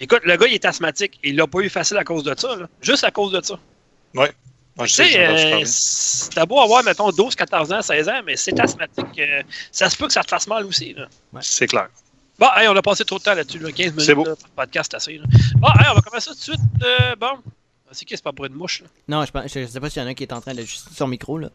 Écoute, 0.00 0.20
le 0.24 0.36
gars, 0.36 0.46
il 0.46 0.54
est 0.54 0.64
asthmatique. 0.66 1.18
Il 1.24 1.36
l'a 1.36 1.46
pas 1.46 1.60
eu 1.60 1.70
facile 1.70 1.96
à 1.96 2.04
cause 2.04 2.24
de 2.24 2.34
ça. 2.38 2.54
Là. 2.56 2.68
Juste 2.82 3.04
à 3.04 3.10
cause 3.10 3.32
de 3.32 3.40
ça. 3.42 3.58
Ouais, 4.82 4.88
je 4.88 5.02
Tu 5.02 5.08
sais, 5.10 5.26
euh, 5.26 5.62
c'est 5.64 6.46
beau 6.46 6.60
avoir, 6.60 6.82
mettons, 6.84 7.10
12, 7.10 7.34
14 7.34 7.72
ans, 7.72 7.82
16 7.82 8.08
ans, 8.08 8.20
mais 8.24 8.36
c'est 8.36 8.58
asthmatique. 8.60 9.18
euh, 9.18 9.42
ça 9.70 9.88
se 9.90 9.96
peut 9.96 10.06
que 10.06 10.12
ça 10.12 10.22
te 10.22 10.28
fasse 10.28 10.46
mal 10.46 10.64
aussi. 10.66 10.94
Là. 10.94 11.06
C'est 11.40 11.66
clair. 11.66 11.88
Bon, 12.38 12.48
hey, 12.56 12.66
on 12.68 12.76
a 12.76 12.82
passé 12.82 13.04
trop 13.04 13.18
de 13.18 13.22
temps 13.24 13.34
là-dessus, 13.34 13.58
là, 13.58 13.70
15 13.72 13.86
minutes 13.92 14.00
C'est 14.04 14.14
beau. 14.14 14.24
là, 14.24 14.34
pour 14.36 14.48
le 14.48 14.54
podcast 14.56 14.94
assez. 14.94 15.18
Là. 15.18 15.24
Bon, 15.56 15.68
hey, 15.68 15.86
on 15.90 15.94
va 15.94 16.00
commencer 16.00 16.30
tout 16.30 16.36
de 16.36 16.40
suite. 16.40 16.60
euh, 16.82 17.14
bon, 17.16 17.38
c'est 17.92 18.04
qui, 18.04 18.16
c'est 18.16 18.24
pas 18.24 18.32
pour 18.32 18.46
une 18.46 18.54
mouche, 18.54 18.80
là? 18.82 18.86
Non, 19.08 19.24
je, 19.24 19.30
pense, 19.30 19.44
je 19.52 19.66
sais 19.66 19.80
pas 19.80 19.90
s'il 19.90 20.00
y 20.02 20.04
en 20.04 20.08
a 20.08 20.10
un 20.10 20.14
qui 20.14 20.22
est 20.24 20.32
en 20.32 20.40
train 20.40 20.54
de 20.54 20.62
juste 20.62 20.88
son 20.94 21.06
micro, 21.06 21.38
là. 21.38 21.48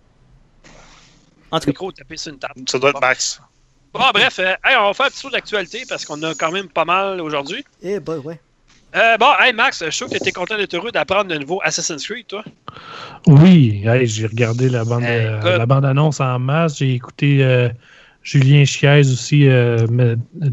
En 1.51 1.57
Le 1.57 1.61
tout 1.61 1.65
cas, 1.65 1.71
micro 1.71 1.91
tapé 1.91 2.17
sur 2.17 2.31
une 2.33 2.39
table. 2.39 2.53
Ça 2.69 2.77
doit 2.79 2.89
être 2.91 3.01
Max. 3.01 3.41
Bon, 3.93 4.01
bref, 4.13 4.37
euh, 4.39 4.53
hey, 4.63 4.75
on 4.77 4.85
va 4.87 4.93
faire 4.93 5.05
un 5.07 5.09
petit 5.09 5.21
tour 5.21 5.31
d'actualité 5.31 5.83
parce 5.89 6.05
qu'on 6.05 6.21
a 6.23 6.35
quand 6.35 6.51
même 6.51 6.67
pas 6.69 6.85
mal 6.85 7.19
aujourd'hui. 7.21 7.65
eh 7.81 7.99
ben 7.99 8.17
ouais. 8.19 8.39
Euh, 8.95 9.17
bon, 9.17 9.27
hey 9.39 9.53
Max, 9.53 9.79
je 9.79 9.85
suis 9.89 9.97
sûr 9.97 10.09
que 10.09 10.17
tu 10.17 10.29
es 10.29 10.31
content 10.31 10.57
d'être 10.57 10.73
heureux 10.73 10.91
d'apprendre 10.91 11.25
de 11.25 11.37
nouveau 11.37 11.59
Assassin's 11.63 12.05
Creed, 12.05 12.27
toi. 12.27 12.43
Oui, 13.27 13.83
hey, 13.85 14.07
j'ai 14.07 14.27
regardé 14.27 14.69
la 14.69 14.85
bande, 14.85 15.03
Hey, 15.03 15.25
euh, 15.25 15.57
la 15.57 15.65
bande 15.65 15.85
annonce 15.85 16.19
en 16.21 16.39
masse. 16.39 16.77
J'ai 16.77 16.93
écouté 16.93 17.43
euh, 17.43 17.69
Julien 18.23 18.63
Chiez 18.65 19.01
aussi, 19.01 19.47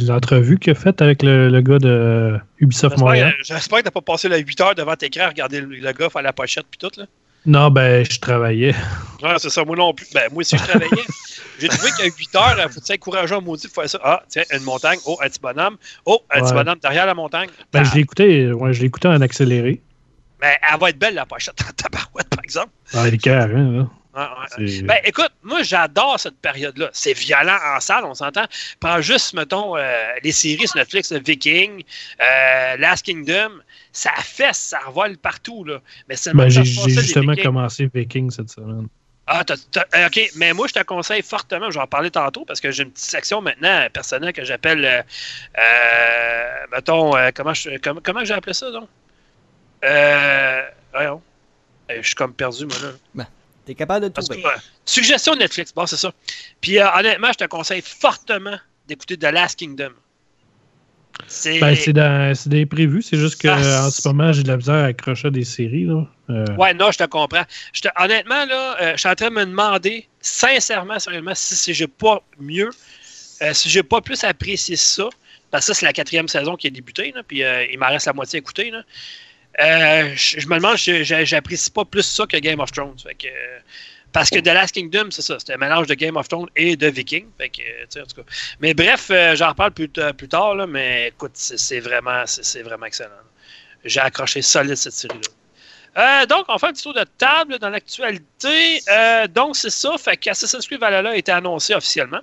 l'entrevue 0.07 0.59
qu'il 0.59 0.73
a 0.73 0.75
faite 0.75 1.01
avec 1.01 1.23
le, 1.23 1.49
le 1.49 1.61
gars 1.61 1.79
de 1.79 2.39
Ubisoft 2.59 2.99
Montréal. 2.99 3.35
j'espère 3.43 3.79
que 3.79 3.85
t'as 3.85 3.91
pas 3.91 4.01
passé 4.01 4.29
là, 4.29 4.37
8 4.37 4.61
heures 4.61 4.75
devant 4.75 4.97
tes 4.97 5.07
écran 5.07 5.25
à 5.25 5.29
regarder 5.29 5.61
le, 5.61 5.69
le 5.69 5.93
gars 5.93 6.11
faire 6.11 6.23
la 6.23 6.33
pochette 6.33 6.67
puis 6.71 6.79
tout, 6.79 6.91
là. 6.99 7.07
Non, 7.47 7.71
ben, 7.71 8.05
je 8.11 8.19
travaillais. 8.19 8.75
Ouais, 9.23 9.35
c'est 9.39 9.51
ça, 9.51 9.65
moi 9.65 9.77
non 9.77 9.93
plus. 9.93 10.07
Ben, 10.15 10.29
moi 10.33 10.41
aussi, 10.41 10.57
je 10.57 10.65
travaillais. 10.65 10.91
J'ai 11.61 11.69
trouvé 11.69 11.91
qu'à 11.97 12.05
8 12.05 12.35
heures, 12.35 12.57
il 12.59 12.73
faut 12.73 12.81
être 12.93 13.01
courageux 13.01 13.39
maudit 13.39 13.69
pour 13.69 13.83
faire 13.83 13.91
ça? 13.91 14.01
Ah, 14.03 14.23
tiens, 14.29 14.43
une 14.53 14.63
montagne. 14.65 14.99
Oh, 15.07 15.19
un 15.23 15.29
petit 15.29 15.39
bonhomme. 15.41 15.77
Oh, 16.05 16.21
un 16.31 16.41
petit 16.41 16.49
Ouais. 16.49 16.55
bonhomme 16.65 16.79
derrière 16.83 17.07
la 17.07 17.15
montagne. 17.15 17.49
Ben, 17.73 17.81
Ah, 17.81 17.85
je 17.85 17.95
l'ai 17.95 18.01
écouté, 18.01 18.53
ouais, 18.53 18.73
je 18.73 18.81
l'ai 18.81 18.87
écouté 18.87 19.09
en 19.09 19.21
accéléré. 19.21 19.81
ben, 20.41 20.53
elle 20.73 20.81
va 20.81 20.91
être 20.91 20.99
belle, 20.99 21.15
la 21.15 21.25
pochette 21.27 21.55
en 21.63 21.73
tabarouette, 21.73 22.29
par 22.29 22.43
exemple. 22.45 22.71
Ah, 22.93 23.07
il 23.09 23.15
est 23.15 23.19
carré, 23.19 23.53
là. 23.55 23.87
Ouais, 24.17 24.21
ouais. 24.23 24.69
C'est- 24.69 24.83
Ben, 24.83 24.99
écoute, 25.05 25.31
moi, 25.43 25.63
j'adore 25.63 26.19
cette 26.21 26.37
période-là. 26.41 26.91
C'est 26.93 27.15
violent 27.15 27.57
en 27.77 27.81
salle, 27.81 28.05
on 28.05 28.15
s'entend. 28.15 28.45
Prends 28.81 29.01
juste, 29.01 29.33
mettons, 29.35 29.77
euh, 29.77 29.83
les 30.23 30.33
séries 30.33 30.67
sur 30.69 30.77
Netflix, 30.77 31.11
là, 31.13 31.19
Viking, 31.25 31.83
euh, 32.21 32.77
Last 32.79 33.05
Kingdom. 33.07 33.51
Ça 33.97 34.11
fesse, 34.17 34.59
ça 34.59 34.81
revole 34.81 35.17
partout, 35.17 35.63
là. 35.65 35.81
Mais 36.09 36.17
c'est 36.17 36.33
le 36.33 36.37
Ben, 36.37 36.49
j'ai 36.49 36.63
que 36.63 36.67
justement 37.01 37.35
commencé 37.37 37.89
Viking 37.95 38.29
cette 38.31 38.51
semaine. 38.51 38.89
Ah, 39.27 39.43
t'as- 39.45 39.57
t'as- 39.71 39.87
euh, 39.95 40.09
OK, 40.09 40.21
mais 40.35 40.53
moi, 40.53 40.67
je 40.67 40.75
te 40.75 40.83
conseille 40.83 41.23
fortement, 41.23 41.71
je 41.71 41.77
vais 41.79 41.83
en 41.83 41.87
parler 41.87 42.11
tantôt, 42.11 42.45
parce 42.45 42.61
que 42.61 42.71
j'ai 42.71 42.83
une 42.83 42.91
petite 42.91 43.07
section 43.09 43.41
maintenant 43.41 43.87
personnelle 43.93 44.33
que 44.35 44.45
j'appelle, 44.45 44.85
euh, 44.85 45.03
euh, 45.59 46.67
mettons, 46.73 47.17
euh, 47.17 47.31
comment, 47.35 47.55
je, 47.55 47.79
comment, 47.79 48.01
comment 48.03 48.25
j'ai 48.25 48.35
appelé 48.35 48.53
ça, 48.53 48.71
donc? 48.71 48.89
Euh, 49.85 50.63
voyons. 50.93 51.23
Euh, 51.91 51.99
je 52.03 52.07
suis 52.07 52.15
comme 52.17 52.35
perdu, 52.35 52.67
moi, 52.67 52.77
là. 53.17 53.27
T'es 53.65 53.75
capable 53.75 54.11
de 54.11 54.13
que, 54.13 54.21
trouver. 54.21 54.45
euh, 54.45 54.51
suggestion 54.85 55.37
Netflix, 55.37 55.73
bon, 55.73 55.87
c'est 55.87 55.97
ça. 55.97 56.13
Puis 56.61 56.79
euh, 56.79 56.87
honnêtement, 56.99 57.29
je 57.33 57.39
te 57.39 57.45
conseille 57.45 57.81
fortement 57.81 58.59
d'écouter 58.87 59.17
The 59.17 59.31
Last 59.33 59.59
Kingdom. 59.59 59.93
C'est. 61.27 61.59
Ben, 61.59 61.75
c'est 61.75 61.93
dans, 61.93 62.35
c'est 62.35 62.49
des 62.49 62.67
prévus, 62.67 63.03
c'est 63.03 63.17
juste 63.17 63.41
que 63.41 63.49
Ah, 63.49 63.87
en 63.87 63.91
ce 63.91 64.07
moment, 64.07 64.33
j'ai 64.33 64.43
de 64.43 64.49
la 64.49 64.57
misère 64.57 64.75
à 64.75 64.85
accrocher 64.85 65.29
à 65.29 65.31
des 65.31 65.45
séries, 65.45 65.85
là. 65.85 66.07
Euh, 66.31 66.45
Ouais, 66.57 66.73
non, 66.75 66.91
je 66.91 66.99
te 66.99 67.05
comprends. 67.05 67.45
Je 67.73 67.83
te- 67.83 67.89
honnêtement, 68.03 68.45
là, 68.47 68.77
euh, 68.81 68.93
je 68.95 68.99
suis 69.01 69.09
en 69.09 69.15
train 69.15 69.29
de 69.29 69.35
me 69.35 69.45
demander, 69.45 70.09
sincèrement, 70.21 70.99
sérieusement, 70.99 71.35
si, 71.35 71.55
si 71.57 71.75
j'ai 71.75 71.87
pas 71.87 72.23
mieux, 72.39 72.71
euh, 73.43 73.53
si 73.53 73.69
j'ai 73.69 73.83
pas 73.83 74.01
plus 74.01 74.23
apprécié 74.25 74.77
ça, 74.77 75.09
parce 75.51 75.67
que 75.67 75.75
ça, 75.75 75.81
c'est 75.81 75.87
la 75.87 75.93
quatrième 75.93 76.29
saison 76.29 76.57
qui 76.57 76.67
est 76.67 76.71
débutée, 76.71 77.13
là, 77.15 77.23
puis 77.27 77.43
euh, 77.43 77.65
il 77.71 77.79
m'en 77.79 77.89
reste 77.89 78.07
la 78.07 78.13
moitié 78.13 78.39
à 78.39 78.41
écouter. 78.41 78.71
Là. 78.71 78.83
Euh, 79.61 80.11
je, 80.17 80.41
je 80.41 80.49
me 80.49 80.57
demande 80.57 80.77
j'apprécie 80.77 81.71
pas 81.71 81.85
plus 81.85 82.03
ça 82.03 82.27
que 82.27 82.37
Game 82.39 82.59
of 82.61 82.73
Thrones. 82.73 82.99
Fait 83.01 83.15
que, 83.15 83.29
euh, 83.29 83.59
parce 84.15 84.31
que 84.31 84.39
The 84.39 84.47
Last 84.47 84.73
Kingdom, 84.73 85.11
c'est 85.11 85.23
ça, 85.23 85.41
c'était 85.41 85.55
un 85.55 85.59
mélange 85.59 85.89
de 85.89 85.95
Game 85.95 86.17
of 86.17 86.29
Thrones 86.29 86.49
et 86.55 86.77
de 86.77 86.87
Viking. 86.87 87.27
Fait 87.37 87.49
que, 87.49 87.63
euh, 87.63 88.03
en 88.03 88.07
tout 88.07 88.23
cas. 88.23 88.33
Mais 88.61 88.73
bref, 88.73 89.09
euh, 89.11 89.35
j'en 89.35 89.49
reparle 89.49 89.73
plus, 89.73 89.89
tard, 89.89 90.55
là, 90.55 90.69
mais 90.69 91.09
écoute, 91.09 91.33
c'est 91.35 91.81
vraiment, 91.81 92.23
c'est 92.25 92.63
vraiment 92.63 92.87
excellent. 92.87 93.11
J'ai 93.85 93.99
accroché 93.99 94.41
solide 94.41 94.77
cette 94.77 94.93
série-là. 94.93 95.21
Euh, 95.97 96.27
donc, 96.27 96.45
on 96.47 96.57
fait 96.59 96.69
un 96.69 96.73
petit 96.73 96.85
tour 96.85 96.95
de 96.95 97.05
table 97.19 97.59
dans 97.59 97.71
l'actualité. 97.71 98.81
Euh, 98.89 99.27
donc, 99.27 99.57
c'est 99.57 99.71
ça. 99.71 99.99
Fait 99.99 100.17
qu'Assassin's 100.17 100.65
Creed 100.65 100.79
Valhalla 100.79 101.11
a 101.11 101.17
été 101.17 101.33
annoncé 101.33 101.75
officiellement. 101.75 102.21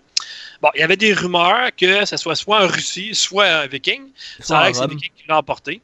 Bon, 0.61 0.69
il 0.75 0.79
y 0.79 0.83
avait 0.83 0.97
des 0.97 1.13
rumeurs 1.13 1.71
que 1.77 2.05
ce 2.05 2.15
soit 2.15 2.35
soit 2.35 2.63
en 2.63 2.67
Russie, 2.67 3.13
soit 3.13 3.63
en 3.63 3.67
Viking. 3.67 4.03
Ça 4.39 4.59
a 4.59 4.63
l'air 4.63 4.71
que 4.71 4.77
c'est. 4.77 4.87
Viking 4.87 5.11
qui 5.15 5.23
l'a 5.27 5.37
emporté. 5.37 5.81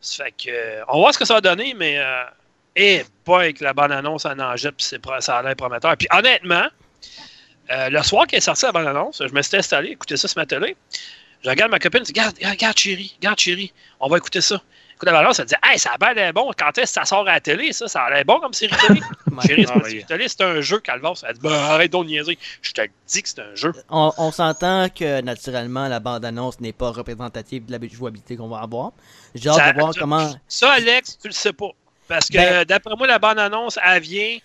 Fait 0.00 0.32
que, 0.32 0.82
on 0.88 0.94
va 0.94 0.98
voir 0.98 1.14
ce 1.14 1.18
que 1.18 1.24
ça 1.24 1.34
va 1.34 1.40
donner, 1.40 1.74
mais. 1.74 2.00
Et 2.76 3.04
pas 3.24 3.40
avec 3.40 3.60
la 3.60 3.72
bonne 3.72 3.92
annonce 3.92 4.24
en 4.26 4.38
Angèle, 4.38 4.72
puis 4.72 4.86
ça 5.20 5.38
a 5.38 5.42
l'air 5.42 5.56
prometteur. 5.56 5.96
Puis 5.96 6.08
honnêtement, 6.12 6.66
Euh, 7.72 7.88
le 7.88 8.02
soir 8.02 8.26
qu'elle 8.26 8.38
est 8.38 8.40
sortie 8.40 8.64
la 8.66 8.72
bande-annonce, 8.72 9.22
je 9.24 9.32
me 9.32 9.40
suis 9.42 9.56
installé, 9.56 9.90
écouter 9.90 10.16
ça 10.16 10.26
sur 10.26 10.36
ma 10.40 10.44
télé. 10.44 10.76
Je 11.44 11.48
regarde 11.50 11.70
ma 11.70 11.78
copine, 11.78 12.00
je 12.04 12.10
dis 12.12 12.20
Regarde, 12.20 12.36
regarde, 12.42 12.76
chérie, 12.76 13.14
regarde, 13.20 13.38
chérie, 13.38 13.72
on 14.00 14.08
va 14.08 14.16
écouter 14.16 14.40
ça. 14.40 14.56
Écoute 14.96 15.06
la 15.06 15.12
bande-annonce, 15.12 15.38
elle 15.38 15.44
dit 15.46 15.54
Hey, 15.62 15.78
ça 15.78 15.92
a 16.00 16.12
l'air 16.14 16.32
bon. 16.32 16.50
Quand 16.58 16.76
est-ce 16.78 16.94
que 16.94 17.00
ça 17.00 17.04
sort 17.04 17.20
à 17.28 17.34
la 17.34 17.40
télé, 17.40 17.72
ça? 17.72 17.86
Ça 17.86 18.02
a 18.02 18.10
l'air 18.10 18.24
bon 18.24 18.40
comme 18.40 18.52
série 18.54 18.74
télé. 18.88 19.00
chérie, 19.46 19.64
c'est 19.68 19.72
pas 19.72 19.78
une 19.78 19.84
série 19.84 20.04
télé, 20.04 20.26
c'est 20.28 20.40
un 20.42 20.60
jeu, 20.60 20.80
Calvas. 20.80 21.22
Elle 21.28 21.34
dit 21.34 21.40
bah, 21.42 21.66
Arrête 21.74 21.92
donc 21.92 22.06
niaiser. 22.08 22.36
Je 22.60 22.72
te 22.72 22.82
dis 23.06 23.22
que 23.22 23.28
c'est 23.28 23.38
un 23.40 23.54
jeu. 23.54 23.72
On, 23.88 24.12
on 24.18 24.32
s'entend 24.32 24.88
que 24.88 25.20
naturellement, 25.20 25.86
la 25.86 26.00
bande-annonce 26.00 26.58
n'est 26.58 26.72
pas 26.72 26.90
représentative 26.90 27.66
de 27.66 27.70
la 27.72 27.78
jouabilité 27.88 28.36
qu'on 28.36 28.48
va 28.48 28.58
avoir. 28.62 28.90
J'ai 29.36 29.48
hâte 29.48 29.56
Ça- 29.58 29.72
de 29.72 29.78
voir 29.78 29.94
ça- 29.94 30.00
comment. 30.00 30.32
Ça, 30.48 30.72
Alex, 30.72 31.18
tu 31.22 31.28
le 31.28 31.34
sais 31.34 31.52
pas. 31.52 31.70
Parce 32.10 32.26
que 32.28 32.34
Ben- 32.36 32.64
d'après 32.64 32.94
moi, 32.96 33.06
la 33.06 33.18
bande-annonce, 33.20 33.78
elle 33.86 34.02
vient 34.02 34.36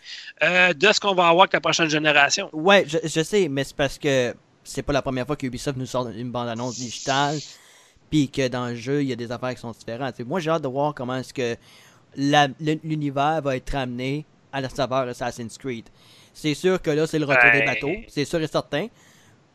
euh, 0.44 0.72
de 0.74 0.92
ce 0.94 1.00
qu'on 1.00 1.16
va 1.16 1.28
avoir 1.30 1.44
avec 1.46 1.54
la 1.54 1.60
prochaine 1.62 1.90
génération. 1.90 2.48
Ouais, 2.54 2.86
je, 2.88 3.00
je 3.04 3.24
sais, 3.24 3.48
mais 3.50 3.64
c'est 3.64 3.76
parce 3.76 3.98
que 3.98 4.36
c'est 4.64 4.84
pas 4.84 4.94
la 4.94 5.02
première 5.02 5.26
fois 5.26 5.36
que 5.36 5.46
Ubisoft 5.48 5.76
nous 5.78 5.88
sort 5.88 6.08
une 6.10 6.32
bande-annonce 6.32 6.76
digitale, 6.78 7.38
puis 8.12 8.30
que 8.30 8.48
dans 8.48 8.68
le 8.68 8.76
jeu, 8.76 9.02
il 9.02 9.10
y 9.10 9.14
a 9.14 9.16
des 9.16 9.32
affaires 9.32 9.54
qui 9.56 9.62
sont 9.62 9.72
différentes. 9.72 10.20
Moi, 10.22 10.40
j'ai 10.40 10.52
hâte 10.52 10.62
de 10.62 10.68
voir 10.68 10.94
comment 10.94 11.16
est-ce 11.18 11.34
que 11.34 11.56
l'univers 12.84 13.42
va 13.42 13.56
être 13.56 13.72
ramené 13.72 14.26
à 14.54 14.62
la 14.62 14.70
saveur 14.70 15.08
Assassin's 15.08 15.58
Creed. 15.58 15.86
C'est 16.34 16.54
sûr 16.54 16.82
que 16.82 16.92
là, 16.92 17.08
c'est 17.08 17.20
le 17.20 17.26
retour 17.26 17.52
des 17.52 17.60
Ben- 17.60 17.66
bateaux, 17.74 17.96
c'est 18.08 18.26
sûr 18.26 18.42
et 18.42 18.48
certain. 18.48 18.88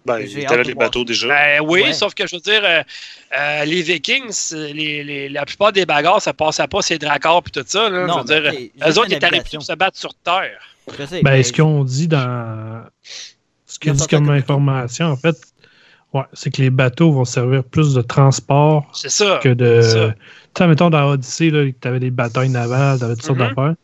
Ben, 0.06 0.18
J'ai 0.20 0.26
il 0.32 0.38
était 0.40 0.56
là 0.56 0.62
les 0.62 0.74
bateaux 0.74 1.04
déjà. 1.04 1.28
Ben 1.28 1.60
oui, 1.62 1.82
Ouais. 1.82 1.92
sauf 1.92 2.14
que 2.14 2.26
je 2.26 2.36
veux 2.36 2.40
dire, 2.40 2.62
euh, 2.64 2.82
euh, 3.38 3.64
les 3.66 3.82
Vikings, 3.82 4.54
les, 4.54 5.04
les- 5.04 5.28
la 5.28 5.44
plupart 5.44 5.72
des 5.72 5.84
bagarres, 5.84 6.22
ça 6.22 6.32
passait 6.32 6.66
pas 6.68 6.80
ces 6.80 6.98
dracars 6.98 7.42
puis 7.42 7.52
tout 7.52 7.64
ça. 7.66 7.88
Là, 7.90 8.06
Non, 8.06 8.24
je 8.26 8.32
veux 8.34 8.40
dire, 8.50 8.52
eux 8.86 8.98
autres, 8.98 9.06
ils 9.10 9.14
étaient 9.14 9.26
arrivés 9.26 9.44
pour 9.52 9.62
se 9.62 9.74
battre 9.74 9.98
sur 9.98 10.14
Terre. 10.14 10.58
Je 10.98 11.04
sais, 11.04 11.22
Ben, 11.22 11.32
mais- 11.32 11.42
ce 11.42 11.52
qu'ils 11.52 11.64
ont 11.64 11.84
dit 11.84 12.08
dans. 12.08 12.82
Ce 13.66 13.78
qu'ils 13.78 13.90
ont 13.92 13.94
dit 13.94 14.06
comme 14.08 14.30
information, 14.30 15.06
en 15.06 15.16
fait, 15.16 15.36
ouais, 16.14 16.22
c'est 16.32 16.50
que 16.50 16.62
les 16.62 16.70
bateaux 16.70 17.12
vont 17.12 17.24
servir 17.26 17.62
plus 17.62 17.94
de 17.94 18.00
transport 18.00 18.90
ça. 18.94 19.38
que 19.42 19.50
de. 19.50 19.80
Tu 19.82 20.14
sais, 20.58 20.66
mettons, 20.66 20.90
dans 20.90 21.10
Odyssey, 21.10 21.52
tu 21.80 21.86
avais 21.88 22.00
des 22.00 22.10
batailles 22.10 22.48
navales, 22.48 22.98
tu 22.98 23.04
avais 23.04 23.14
toutes 23.14 23.24
sortes 23.24 23.38
Mhm. 23.38 23.48
d'affaires. 23.48 23.74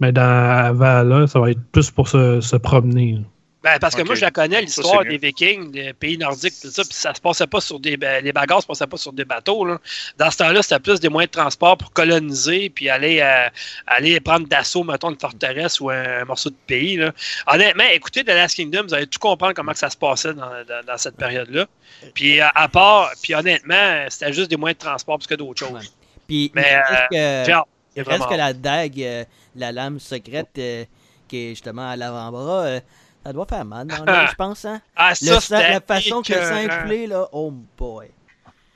Mais 0.00 0.10
dans 0.12 0.74
Valhalla, 0.74 1.26
ça 1.28 1.38
va 1.38 1.52
être 1.52 1.62
plus 1.70 1.90
pour 1.92 2.08
se, 2.08 2.40
se 2.40 2.56
promener. 2.56 3.12
là. 3.12 3.20
Ben, 3.62 3.78
parce 3.78 3.94
que 3.94 4.02
moi, 4.02 4.16
je 4.16 4.22
la 4.22 4.30
connais, 4.32 4.56
Ça, 4.56 4.60
l'histoire 4.62 5.04
des 5.04 5.18
Vikings, 5.18 5.70
des 5.70 5.92
pays 5.92 6.18
nordiques, 6.18 6.54
tout 6.60 6.70
ça, 6.70 6.82
puis 6.82 6.92
ça 6.94 7.14
se 7.14 7.20
passait 7.20 7.46
pas 7.46 7.60
sur 7.60 7.78
des. 7.78 7.96
ba- 7.96 8.20
Les 8.20 8.32
bagarres 8.32 8.60
se 8.62 8.66
passaient 8.66 8.88
pas 8.88 8.96
sur 8.96 9.12
des 9.12 9.24
bateaux. 9.24 9.64
Là. 9.64 9.78
Dans 10.18 10.30
ce 10.32 10.38
temps-là, 10.38 10.62
c'était 10.62 10.80
plus 10.80 10.98
des 10.98 11.08
moyens 11.08 11.30
de 11.30 11.38
transport 11.40 11.76
pour 11.78 11.92
coloniser, 11.92 12.70
puis 12.70 12.88
aller, 12.90 13.20
euh, 13.20 13.48
aller 13.86 14.18
prendre 14.18 14.48
d'assaut, 14.48 14.82
mettons, 14.82 15.10
une 15.10 15.18
forteresse 15.18 15.78
ou 15.80 15.90
un, 15.90 16.24
morceau 16.24 16.50
de 16.50 16.56
pays. 16.66 16.96
Là. 16.96 17.12
Honnêtement, 17.46 17.84
écoutez 17.92 18.24
The 18.24 18.28
Last 18.28 18.56
Kingdom, 18.56 18.82
vous 18.88 18.94
allez 18.94 19.06
tout 19.06 19.20
comprendre 19.20 19.54
comment 19.54 19.72
que 19.72 19.78
ça 19.78 19.90
se 19.90 19.96
passait 19.96 20.34
dans, 20.34 20.50
dans- 20.66 20.84
dans 20.84 20.98
cette 20.98 21.16
période-là. 21.16 21.66
Puis, 22.14 22.40
à, 22.40 22.50
à 22.54 22.66
part, 22.66 23.12
puis 23.22 23.34
honnêtement, 23.34 24.06
c'était 24.08 24.32
juste 24.32 24.50
des 24.50 24.56
moyens 24.56 24.78
de 24.80 24.84
transport 24.86 25.18
plus 25.18 25.28
que 25.28 25.34
d'autres 25.36 25.60
choses. 25.64 25.72
Ouais. 25.72 25.88
Puis, 26.26 26.50
Mais, 26.54 26.62
il 26.68 26.76
reste 26.94 27.02
J'ai 27.12 27.52
que, 27.52 27.56
hâte. 27.58 27.64
il 27.94 28.02
reste 28.02 28.08
vraiment 28.10 28.26
que 28.28 28.34
la 28.34 28.52
dague, 28.54 29.00
euh, 29.02 29.24
la 29.54 29.70
lame 29.70 30.00
secrète, 30.00 30.48
euh, 30.58 30.84
qui 31.28 31.36
est 31.46 31.48
justement 31.50 31.88
à 31.90 31.94
l'avant-bras, 31.96 32.64
euh, 32.64 32.80
ça 33.24 33.32
doit 33.32 33.46
faire 33.46 33.64
mal 33.64 33.86
dans 33.86 34.04
l'œil, 34.04 34.26
je 34.30 34.34
pense. 34.34 34.64
Hein? 34.64 34.80
Ah, 34.96 35.14
ça, 35.14 35.38
la 35.50 35.80
façon 35.80 36.22
que 36.22 36.32
est 36.32 36.64
écœurant. 36.64 36.82
coulé, 36.82 37.06
là, 37.06 37.28
oh 37.32 37.52
boy. 37.78 38.08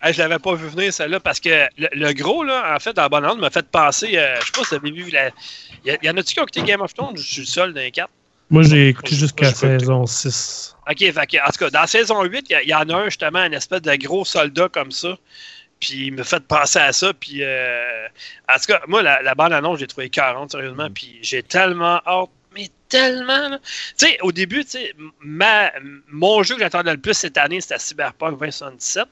Ah, 0.00 0.12
je 0.12 0.18
l'avais 0.18 0.38
pas 0.38 0.54
vu 0.54 0.68
venir, 0.68 0.92
celle-là, 0.92 1.20
parce 1.20 1.40
que 1.40 1.66
le, 1.78 1.88
le 1.92 2.12
gros, 2.12 2.44
là, 2.44 2.74
en 2.74 2.78
fait, 2.78 2.92
dans 2.92 3.02
la 3.02 3.08
bonne 3.08 3.24
ordre, 3.24 3.40
m'a 3.40 3.50
fait 3.50 3.66
penser. 3.66 4.16
euh, 4.16 4.36
je 4.40 4.46
sais 4.46 4.52
pas 4.52 4.62
si 4.62 4.68
vous 4.68 4.74
avez 4.76 4.90
vu. 4.90 5.10
La... 5.10 5.30
Il 5.84 5.98
y, 6.02 6.10
en 6.10 6.16
a-tu 6.16 6.34
qui 6.34 6.40
ont 6.40 6.44
écouté 6.44 6.62
Game 6.62 6.80
of 6.80 6.92
Thrones 6.94 7.16
Je 7.16 7.22
suis 7.22 7.40
le 7.40 7.46
seul 7.46 7.72
dans 7.72 7.80
les 7.80 7.90
quatre? 7.90 8.10
Moi, 8.50 8.62
j'ai 8.62 8.90
écouté 8.90 9.16
jusqu'à 9.16 9.52
saison 9.52 10.06
6. 10.06 10.76
Ok, 10.88 10.98
fait 10.98 11.12
que, 11.26 11.36
en 11.44 11.50
tout 11.50 11.58
cas, 11.58 11.70
dans 11.70 11.80
la 11.80 11.86
saison 11.88 12.22
8, 12.22 12.46
il 12.50 12.68
y 12.68 12.74
en 12.74 12.88
a 12.88 12.94
un, 12.94 13.04
justement, 13.06 13.40
un 13.40 13.50
espèce 13.52 13.82
de 13.82 13.96
gros 13.96 14.24
soldat 14.24 14.68
comme 14.68 14.92
ça. 14.92 15.16
Puis 15.80 16.06
il 16.06 16.12
me 16.12 16.22
fait 16.22 16.40
penser 16.46 16.78
à 16.78 16.92
ça. 16.92 17.12
Puis, 17.12 17.42
euh, 17.42 18.06
en 18.48 18.54
tout 18.58 18.66
cas, 18.68 18.80
moi, 18.86 19.02
la, 19.02 19.22
la 19.22 19.34
bande-annonce, 19.34 19.80
j'ai 19.80 19.86
trouvé 19.88 20.08
40, 20.10 20.52
sérieusement. 20.52 20.88
Puis 20.94 21.18
j'ai 21.22 21.42
tellement 21.42 22.00
hâte. 22.06 22.30
Tellement. 22.88 23.59
Tu 23.59 24.07
sais, 24.07 24.19
au 24.23 24.31
début, 24.33 24.64
tu 24.64 24.71
sais, 24.73 24.93
ma- 25.21 25.73
mon 26.09 26.43
jeu 26.43 26.55
que 26.55 26.61
j'attendais 26.61 26.93
le 26.93 27.00
plus 27.00 27.14
cette 27.14 27.37
année, 27.37 27.61
c'était 27.61 27.78
Cyberpunk 27.78 28.38
2077. 28.38 29.07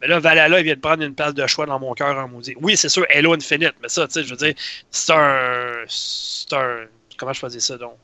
Mais 0.00 0.08
là, 0.08 0.18
Valhalla, 0.20 0.60
il 0.60 0.64
vient 0.64 0.74
de 0.74 0.80
prendre 0.80 1.02
une 1.02 1.14
place 1.14 1.34
de 1.34 1.46
choix 1.46 1.66
dans 1.66 1.78
mon 1.80 1.94
cœur 1.94 2.16
en 2.18 2.28
maudit. 2.28 2.54
Oui, 2.60 2.76
c'est 2.76 2.88
sûr, 2.90 3.06
Halo 3.12 3.34
Infinite, 3.34 3.74
mais 3.82 3.88
ça, 3.88 4.06
tu 4.06 4.12
sais, 4.14 4.24
je 4.24 4.30
veux 4.30 4.36
dire, 4.36 4.54
c'est 4.90 5.12
un. 5.12 5.84
C'est 5.88 6.52
un. 6.52 6.86
Comment 7.16 7.32
je 7.32 7.40
faisais 7.40 7.60
ça, 7.60 7.78
donc? 7.78 7.94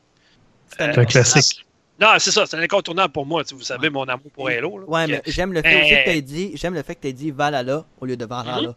C'est 0.68 0.82
un- 0.82 0.98
un 0.98 1.04
classique. 1.04 1.66
Non, 2.00 2.08
c'est 2.18 2.30
ça, 2.32 2.46
c'est 2.46 2.56
un 2.56 2.60
incontournable 2.62 3.12
pour 3.12 3.26
moi. 3.26 3.44
tu 3.44 3.50
sais, 3.50 3.54
Vous 3.54 3.62
savez, 3.62 3.90
mon 3.90 4.04
amour 4.04 4.30
pour 4.32 4.48
Halo. 4.48 4.78
là. 4.78 4.84
Ouais, 4.88 5.06
Fait 5.06 5.12
mais 5.26 5.32
j'aime 5.32 5.52
le 5.52 5.60
fait 5.62 5.68
Mais- 5.68 5.82
aussi 5.82 5.90
que 5.90 6.04
t'aies 6.06 6.22
dit, 6.22 6.52
j'aime 6.54 6.74
le 6.74 6.82
fait 6.82 6.94
que 6.96 7.08
dit 7.08 7.30
Valhalla 7.30 7.84
au 8.00 8.06
lieu 8.06 8.16
de 8.16 8.24
Valhalla. 8.24 8.74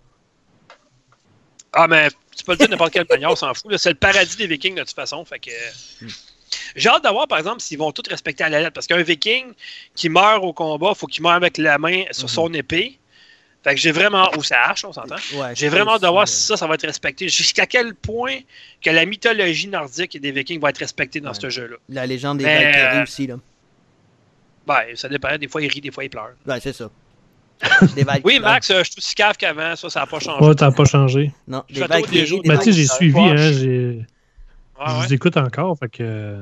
Ah, 1.78 1.88
mais 1.88 2.10
tu 2.10 2.16
peux 2.46 2.54
le 2.54 2.58
dire 2.58 2.70
n'importe 2.70 2.94
quelle 2.94 3.06
manière, 3.10 3.32
on 3.32 3.36
s'en 3.36 3.54
fout. 3.54 3.76
C'est 3.78 3.90
le 3.90 3.96
paradis 3.96 4.36
des 4.38 4.48
Vikings 4.48 4.76
de 4.76 4.82
toute 4.82 4.94
façon. 4.96 5.24
Fait 5.26 5.40
que. 5.40 5.52
Hmm. 6.02 6.08
J'ai 6.76 6.90
hâte 6.90 7.04
de 7.04 7.10
voir, 7.10 7.28
par 7.28 7.38
exemple, 7.40 7.60
s'ils 7.62 7.78
vont 7.78 7.92
tous 7.92 8.10
respecter 8.10 8.44
à 8.44 8.50
la 8.50 8.60
lettre. 8.60 8.74
Parce 8.74 8.88
qu'un 8.88 9.02
Viking 9.02 9.54
qui 9.96 10.10
meurt 10.10 10.44
au 10.44 10.54
combat, 10.54 10.92
il 10.94 10.98
faut 10.98 11.08
qu'il 11.08 11.24
meure 11.24 11.34
avec 11.34 11.58
la 11.58 11.78
main 11.78 12.04
sur 12.12 12.26
Mhm. 12.26 12.30
son 12.34 12.54
épée. 12.54 12.98
Fait 13.64 13.74
que 13.76 13.82
j'ai 13.82 13.92
vraiment. 13.92 14.30
Ou 14.38 14.44
sa 14.44 14.62
hache, 14.70 14.86
on 14.86 14.94
s'entend. 14.94 15.16
Ouais, 15.34 15.56
J'ai 15.56 15.70
vraiment 15.70 15.94
hâte 15.96 16.04
de 16.04 16.08
voir 16.08 16.24
euh, 16.24 16.26
si 16.28 16.42
ça, 16.46 16.56
ça 16.56 16.68
va 16.68 16.76
être 16.76 16.86
respecté. 16.86 17.28
Jusqu'à 17.30 17.66
quel 17.66 17.96
point 17.96 18.38
que 18.82 18.90
la 18.90 19.06
mythologie 19.06 19.68
nordique 19.68 20.16
et 20.16 20.20
des 20.20 20.32
Vikings 20.32 20.60
va 20.62 20.70
être 20.70 20.78
respectée 20.78 21.20
dans 21.20 21.30
Ouais. 21.32 21.40
ce 21.40 21.50
jeu-là. 21.50 21.78
La 21.90 22.06
légende 22.06 22.38
des 22.38 22.44
Valkyries 22.46 22.98
euh, 23.00 23.04
aussi, 23.04 23.28
là. 23.28 23.36
Ben, 24.68 24.84
ça 24.96 25.10
dépend. 25.10 25.38
Des 25.38 25.48
fois, 25.48 25.62
il 25.62 25.68
rit, 25.68 25.82
des 25.82 25.92
fois, 25.92 26.04
il 26.04 26.10
pleure. 26.10 26.32
Ouais, 26.46 26.60
c'est 26.60 26.74
ça. 26.74 26.90
Des 27.96 28.04
Valkyries. 28.04 28.22
Oui, 28.36 28.40
Max, 28.40 28.70
euh, 28.70 28.84
je 28.84 28.92
suis 28.92 29.00
aussi 29.00 29.16
cave 29.16 29.38
qu'avant. 29.38 29.76
Ça, 29.76 29.90
ça 29.90 30.02
n'a 30.02 30.08
pas 30.08 30.20
changé. 30.20 30.46
Ouais, 30.46 30.56
t'as 30.56 30.72
pas 30.72 30.86
changé. 30.86 31.32
Non, 31.48 31.64
Je 31.70 31.76
des 31.76 31.82
fais 31.88 32.02
des 32.02 32.26
des 32.26 32.42
Mais 32.46 32.58
tu 32.58 32.64
sais, 32.66 32.72
j'ai 32.74 32.86
ça 32.86 32.96
suivi, 32.96 33.20
hein. 33.20 33.36
j'ai- 33.38 34.06
Ah, 34.78 34.90
Je 34.90 34.96
ouais. 35.02 35.08
vous 35.08 35.14
écoute 35.14 35.38
encore, 35.38 35.78
fait 35.80 35.90
que. 35.90 36.38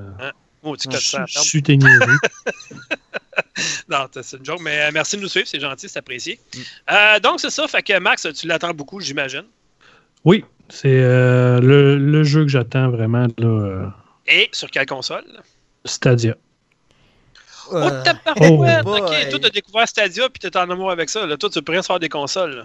Oh, 0.64 0.76
tu 0.78 0.90
Je 0.92 0.98
ça 0.98 1.26
je 1.28 1.40
suis. 1.40 1.62
Non, 3.90 4.08
c'est 4.22 4.38
une 4.38 4.46
joke, 4.46 4.62
mais 4.62 4.80
euh, 4.82 4.92
merci 4.94 5.18
de 5.18 5.22
nous 5.22 5.28
suivre, 5.28 5.48
c'est 5.48 5.60
gentil, 5.60 5.90
c'est 5.90 6.00
apprécié. 6.00 6.40
Mm. 6.56 6.60
Euh, 6.92 7.20
donc, 7.20 7.40
c'est 7.40 7.50
ça, 7.50 7.68
fait 7.68 7.84
que 7.84 7.98
Max, 8.00 8.28
tu 8.34 8.48
l'attends 8.48 8.74
beaucoup, 8.74 9.00
j'imagine. 9.00 9.44
Oui, 10.26 10.44
c'est 10.70 10.88
euh, 10.90 11.60
le, 11.60 11.98
le 11.98 12.24
jeu 12.24 12.44
que 12.44 12.48
j'attends 12.50 12.90
vraiment, 12.90 13.28
là, 13.38 13.48
euh, 13.48 13.86
Et 14.28 14.50
sur 14.52 14.70
quelle 14.72 14.86
console? 14.86 15.24
Stadia. 15.86 16.36
Oh, 17.72 17.76
Euh, 17.76 18.04
tabarouette! 18.04 18.84
Oh, 18.86 18.98
ok, 18.98 19.30
toi, 19.30 19.40
t'as 19.42 19.50
découvert 19.50 19.88
Stadia 19.88 20.30
puis 20.30 20.40
t'es 20.40 20.56
en 20.58 20.70
amour 20.70 20.92
avec 20.92 21.10
ça. 21.10 21.26
Là. 21.26 21.38
Toi, 21.38 21.50
tu 21.50 21.62
pourrais 21.62 21.84
faire 21.84 22.00
des 22.00 22.10
consoles. 22.10 22.56
là. 22.56 22.64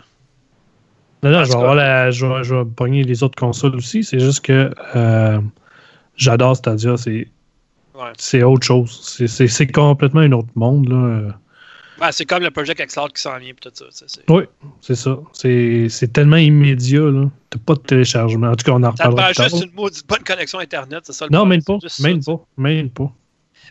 Non, 1.23 1.31
non, 1.31 1.45
je 1.45 1.49
vais, 1.51 1.55
avoir 1.57 1.75
la, 1.75 2.11
je, 2.11 2.27
vais, 2.27 2.45
je 2.45 2.55
vais 2.55 2.65
pogner 2.65 3.03
les 3.03 3.23
autres 3.23 3.37
consoles 3.39 3.75
aussi. 3.75 4.05
C'est 4.05 4.21
juste 4.21 4.41
que 4.45 4.73
euh, 4.97 5.41
j'adore 6.17 6.57
Stadia. 6.57 6.97
C'est 6.97 7.29
Ouais. 7.95 8.43
autre 8.45 8.65
chose. 8.65 9.01
C'est- 9.27 9.73
complètement 9.73 10.21
un 10.21 10.31
autre 10.31 10.49
monde. 10.55 10.89
Là. 10.89 12.11
C'est 12.13 12.25
comme 12.27 12.45
le 12.45 12.51
Project 12.53 12.81
Xcloud 12.81 13.13
qui 13.13 13.21
s'en 13.21 13.37
vient 13.39 13.53
puis 13.61 13.69
tout 13.69 13.85
ça. 13.91 14.07
Oui, 14.29 14.45
c'est 14.81 14.95
ça. 14.95 15.19
C'est 15.33 16.13
tellement 16.13 16.37
immédiat. 16.37 17.01
là. 17.11 17.25
T'as 17.51 17.59
pas 17.59 17.75
de 17.75 17.81
téléchargement. 17.81 18.49
En 18.51 18.55
tout 18.55 18.65
cas, 18.65 18.73
on 18.73 18.83
en 18.85 18.91
Ça 18.91 18.93
te 18.93 18.97
prend 18.99 19.11
reparlera 19.11 19.29
plus 19.31 19.35
tard. 19.37 19.49
juste 19.49 19.65
une 19.65 19.73
maudite 19.75 20.07
bonne 20.07 20.23
connexion 20.23 20.61
Internet, 20.61 21.01
c'est 21.03 21.13
ça 21.13 21.25
le 21.25 21.31
Non, 21.33 21.39
problème, 21.39 21.63
même 21.69 21.81
pas. 21.81 21.89
ça, 21.89 22.03
Même 22.05 22.23
pas. 22.23 22.41
Même 22.57 22.91
pas. 22.91 23.13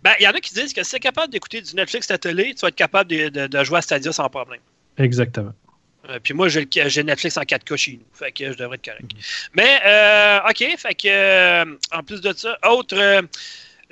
Ben, 0.04 0.14
il 0.20 0.24
y 0.24 0.28
en 0.28 0.32
a 0.32 0.40
qui 0.40 0.54
disent 0.54 0.74
que 0.74 0.84
si 0.84 0.92
t'es 0.92 1.00
capable 1.00 1.32
d'écouter 1.32 1.62
du 1.62 1.74
Netflix 1.76 2.10
à 2.12 2.18
télé, 2.18 2.54
tu 2.54 2.62
vas 2.62 2.68
être 2.70 2.76
capable 2.76 3.10
de, 3.10 3.30
de- 3.30 3.48
de 3.48 3.64
jouer 3.64 3.80
à 3.80 3.82
Stadia 3.82 4.12
sans 4.12 4.30
problème. 4.30 4.60
Exactement. 4.98 5.54
Euh, 6.10 6.20
puis 6.24 6.34
moi, 6.34 6.48
j'ai 6.50 6.62
le- 6.62 6.90
j'ai 6.90 7.04
Netflix 7.04 7.38
en 7.38 7.42
4K 7.42 7.76
chez 7.76 7.92
nous. 7.94 8.06
Fait 8.14 8.32
que 8.32 8.52
je 8.52 8.58
devrais 8.58 8.76
être 8.76 8.86
correct. 8.86 9.12
Mais, 9.54 9.80
euh, 9.86 10.40
OK. 10.50 10.78
Fait 10.78 10.96
que, 10.96 11.08
euh, 11.08 11.66
en 11.92 12.04
plus 12.04 12.22
de 12.22 12.32
ça, 12.34 12.58
autre. 12.70 12.96
euh, 12.98 13.22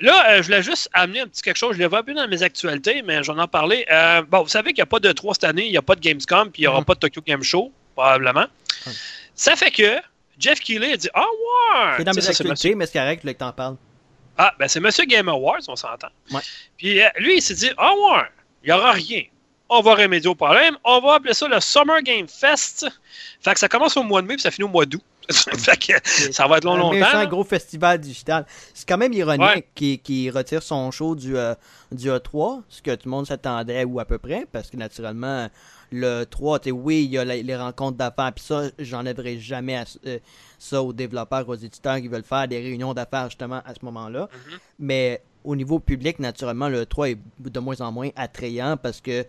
là, 0.00 0.30
euh, 0.30 0.36
je 0.38 0.42
voulais 0.44 0.62
juste 0.62 0.88
amener 0.94 1.20
un 1.20 1.26
petit 1.26 1.42
quelque 1.42 1.56
chose. 1.58 1.76
Je 1.76 1.82
l'ai 1.82 1.88
pas 1.88 2.02
vu 2.02 2.14
dans 2.14 2.26
mes 2.26 2.42
actualités, 2.42 3.02
mais 3.02 3.22
j'en 3.22 3.42
ai 3.42 3.46
parlé. 3.46 3.84
Euh, 3.90 4.22
bon, 4.22 4.42
vous 4.42 4.48
savez 4.48 4.70
qu'il 4.70 4.76
n'y 4.82 4.82
a 4.82 4.86
pas 4.86 5.00
de 5.00 5.12
3 5.12 5.34
cette 5.34 5.44
année, 5.44 5.66
il 5.66 5.70
n'y 5.72 5.76
a 5.76 5.82
pas 5.82 5.94
de 5.94 6.00
Gamescom, 6.00 6.50
puis 6.50 6.62
il 6.62 6.64
n'y 6.64 6.68
aura 6.68 6.78
Mhm. 6.80 6.84
pas 6.86 6.94
de 6.94 7.00
Tokyo 7.00 7.20
Game 7.26 7.42
Show, 7.42 7.70
probablement. 7.94 8.46
Mhm. 8.86 8.92
Ça 9.34 9.54
fait 9.56 9.70
que 9.70 9.96
Jeff 10.38 10.60
Keighley 10.60 10.92
a 10.92 10.96
dit 10.96 11.08
Ah, 11.12 11.20
ouais! 11.20 11.94
C'est 11.98 12.04
dans 12.04 12.12
Tu 12.12 12.16
mes 12.16 12.20
sais, 12.22 12.26
ça, 12.28 12.32
c'est 12.32 12.50
actualités, 12.50 12.74
mais 12.74 12.86
c'est 12.86 12.98
correct 12.98 13.24
là, 13.24 13.34
que 13.34 13.38
t'en 13.38 13.52
parles. 13.52 13.76
Ah, 14.38 14.52
ben 14.58 14.68
c'est 14.68 14.80
Monsieur 14.80 15.04
Game 15.04 15.28
Awards, 15.28 15.60
on 15.68 15.76
s'entend. 15.76 16.08
Ouais. 16.30 16.40
Puis 16.76 17.00
euh, 17.02 17.08
lui, 17.18 17.36
il 17.38 17.42
s'est 17.42 17.54
dit, 17.54 17.70
ah 17.78 17.92
ouais, 17.92 18.22
il 18.62 18.66
n'y 18.66 18.72
aura 18.72 18.92
rien. 18.92 19.22
On 19.68 19.80
va 19.80 19.94
remédier 19.96 20.28
au 20.30 20.34
problème. 20.34 20.76
On 20.84 21.00
va 21.00 21.14
appeler 21.14 21.34
ça 21.34 21.48
le 21.48 21.58
Summer 21.60 22.00
Game 22.02 22.28
Fest. 22.28 22.86
Fait 23.40 23.52
que 23.52 23.58
ça 23.58 23.68
commence 23.68 23.96
au 23.96 24.02
mois 24.04 24.22
de 24.22 24.26
mai 24.28 24.34
puis 24.34 24.42
ça 24.42 24.50
finit 24.52 24.64
au 24.68 24.70
mois 24.70 24.86
d'août. 24.86 25.02
fait 25.32 25.76
que 25.76 26.32
ça 26.32 26.46
va 26.46 26.58
être 26.58 26.64
long, 26.64 26.74
un 26.74 26.78
longtemps. 26.78 26.92
méchant 26.92 27.18
là. 27.18 27.26
gros 27.26 27.42
festival 27.42 27.98
digital. 27.98 28.46
C'est 28.72 28.88
quand 28.88 28.96
même 28.96 29.12
ironique 29.12 29.40
Ouais. 29.44 29.68
qu'il 29.74 29.98
qu'il 29.98 30.30
retire 30.30 30.62
son 30.62 30.92
show 30.92 31.16
du, 31.16 31.36
euh, 31.36 31.54
du 31.90 32.08
E3, 32.08 32.62
ce 32.68 32.80
que 32.80 32.92
tout 32.94 33.06
le 33.06 33.10
monde 33.10 33.26
s'attendait 33.26 33.82
ou 33.82 33.98
à 33.98 34.04
peu 34.04 34.18
près, 34.18 34.46
parce 34.52 34.70
que 34.70 34.76
naturellement, 34.76 35.48
le 35.92 36.24
3, 36.24 36.58
t'sais, 36.60 36.70
oui, 36.70 37.04
il 37.04 37.10
y 37.12 37.18
a 37.18 37.24
la- 37.24 37.36
les 37.36 37.56
rencontres 37.56 37.96
d'affaires, 37.96 38.32
puis 38.34 38.44
ça, 38.44 38.64
j'enlèverai 38.78 39.38
jamais 39.38 39.76
à- 39.76 39.84
euh, 40.06 40.18
ça 40.58 40.82
aux 40.82 40.92
développeurs, 40.92 41.48
aux 41.48 41.54
éditeurs 41.54 41.96
qui 42.00 42.08
veulent 42.08 42.24
faire 42.24 42.48
des 42.48 42.58
réunions 42.58 42.94
d'affaires 42.94 43.28
justement 43.30 43.62
à 43.64 43.74
ce 43.74 43.84
moment-là. 43.84 44.28
Mhm. 44.32 44.58
Mais 44.80 45.22
au 45.44 45.54
niveau 45.56 45.78
public, 45.78 46.18
naturellement, 46.18 46.68
le 46.68 46.86
3 46.86 47.10
est 47.10 47.18
de 47.38 47.60
moins 47.60 47.80
en 47.80 47.92
moins 47.92 48.10
attrayant 48.16 48.76
parce 48.76 49.00
que 49.00 49.24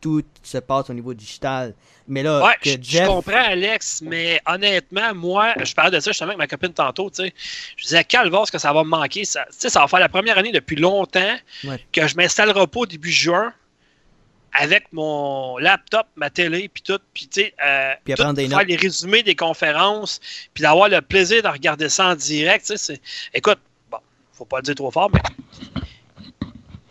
tout 0.00 0.24
se 0.42 0.56
passe 0.56 0.88
au 0.88 0.94
niveau 0.94 1.12
digital. 1.12 1.74
Mais 2.08 2.22
là, 2.22 2.42
Ouais, 2.42 2.54
que 2.62 2.70
je, 2.82 3.04
comprends, 3.06 3.32
Alex, 3.36 4.00
mais 4.00 4.40
honnêtement, 4.46 5.14
moi, 5.14 5.52
je 5.62 5.74
parlais 5.74 5.90
de 5.94 6.00
ça 6.00 6.10
justement 6.10 6.28
avec 6.30 6.38
ma 6.38 6.46
copine 6.46 6.72
tantôt, 6.72 7.10
tu 7.10 7.22
sais. 7.22 7.34
Je 7.76 7.82
disais, 7.84 8.02
calvaire, 8.04 8.46
ce 8.46 8.50
que 8.52 8.56
ça 8.58 8.72
va 8.72 8.82
me 8.82 8.88
manquer. 8.88 9.26
Ça, 9.26 9.44
tu 9.50 9.56
sais, 9.58 9.68
ça 9.68 9.80
va 9.80 9.88
faire 9.88 10.00
la 10.00 10.08
première 10.08 10.38
année 10.38 10.52
depuis 10.52 10.76
longtemps 10.76 11.36
Ouais. 11.64 11.84
que 11.92 12.06
je 12.08 12.16
m'installerai 12.16 12.66
pas 12.66 12.80
au 12.80 12.86
début 12.86 13.10
juin 13.12 13.52
avec 14.52 14.92
mon 14.92 15.58
laptop, 15.58 16.06
ma 16.16 16.30
télé, 16.30 16.68
puis 16.68 16.82
tout, 16.82 16.98
puis 17.14 17.28
tu 17.28 17.42
sais, 17.42 17.54
euh, 17.64 17.94
faire 18.48 18.58
notes. 18.58 18.66
les 18.68 18.76
résumés 18.76 19.22
des 19.22 19.34
conférences, 19.36 20.20
puis 20.54 20.62
d'avoir 20.62 20.88
le 20.88 21.00
plaisir 21.00 21.42
de 21.42 21.48
regarder 21.48 21.88
ça 21.88 22.08
en 22.08 22.14
direct, 22.16 22.66
tu 22.66 22.76
sais. 22.76 22.94
c'est- 22.94 23.00
Écoute, 23.32 23.58
bon, 23.90 23.98
faut 24.32 24.44
pas 24.44 24.58
le 24.58 24.62
dire 24.62 24.74
trop 24.74 24.90
fort, 24.90 25.10
mais 25.12 25.20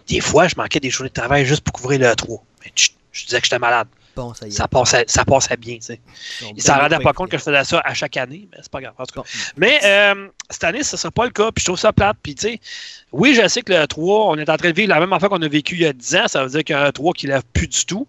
des 0.08 0.22
fois, 0.22 0.48
je 0.48 0.56
manquais 0.56 0.80
des 0.80 0.89
journées 0.89 1.10
de 1.10 1.13
travail 1.13 1.46
juste 1.46 1.62
pour 1.62 1.74
couvrir 1.74 2.00
le 2.00 2.16
3. 2.16 2.44
Mais 2.63 2.72
chut, 2.75 2.94
je 3.12 3.25
disais 3.25 3.39
que 3.39 3.46
j'étais 3.46 3.60
malade. 3.60 3.88
Bon, 4.16 4.34
ça 4.34 4.46
y 4.46 4.50
est. 4.50 4.51
Ça 4.51 4.68
passait, 4.68 5.06
ça 5.08 5.25
passait 5.25 5.58
bien, 5.58 5.75
tu 5.75 5.82
sais. 5.82 6.01
Ils 6.56 6.62
s'en 6.62 6.78
rendait 6.78 7.00
pas 7.00 7.13
compte 7.13 7.30
que 7.30 7.38
je 7.38 7.44
faisais 7.44 7.63
ça 7.63 7.82
à 7.84 7.94
chaque 7.94 8.18
année, 8.18 8.48
mais 8.51 8.58
c'est 8.62 8.72
pas 8.72 8.82
grave. 8.82 8.94
En 8.98 9.06
tout 9.06 9.22
cas. 9.22 9.28
Mais 9.58 9.80
euh, 9.84 10.28
cette 10.50 10.63
année, 10.63 10.84
ce 10.84 10.96
ne 10.96 11.00
sera 11.00 11.12
pas 11.12 11.25
le 11.25 11.32
cas, 11.32 11.51
puis 11.51 11.62
je 11.62 11.66
trouve 11.66 11.80
ça 11.80 11.94
plate. 11.94 12.18
Puis, 12.22 12.36
tu 12.36 12.48
sais, 12.48 12.60
oui, 13.12 13.34
je 13.34 13.48
sais 13.48 13.62
que 13.62 13.72
le 13.74 13.88
3, 13.88 14.25
on 14.28 14.38
est 14.38 14.50
en 14.50 14.58
train 14.58 14.70
de 14.70 14.75
vivre 14.75 14.89
la 14.89 15.00
même 15.00 15.13
affaire 15.13 15.30
qu'on 15.30 15.42
a 15.42 15.48
vécu 15.48 15.75
il 15.75 15.82
y 15.82 15.86
a 15.86 15.94
10 15.94 16.16
ans. 16.16 16.28
Ça 16.28 16.44
veut 16.44 16.50
dire 16.50 16.63
qu'il 16.63 16.75
y 16.75 16.80
a 16.80 16.84
un 16.84 16.92
3 16.92 17.13
qui 17.13 17.28
ne 17.28 17.34
lève 17.34 17.44
plus 17.54 17.68
du 17.68 17.86
tout. 17.86 18.08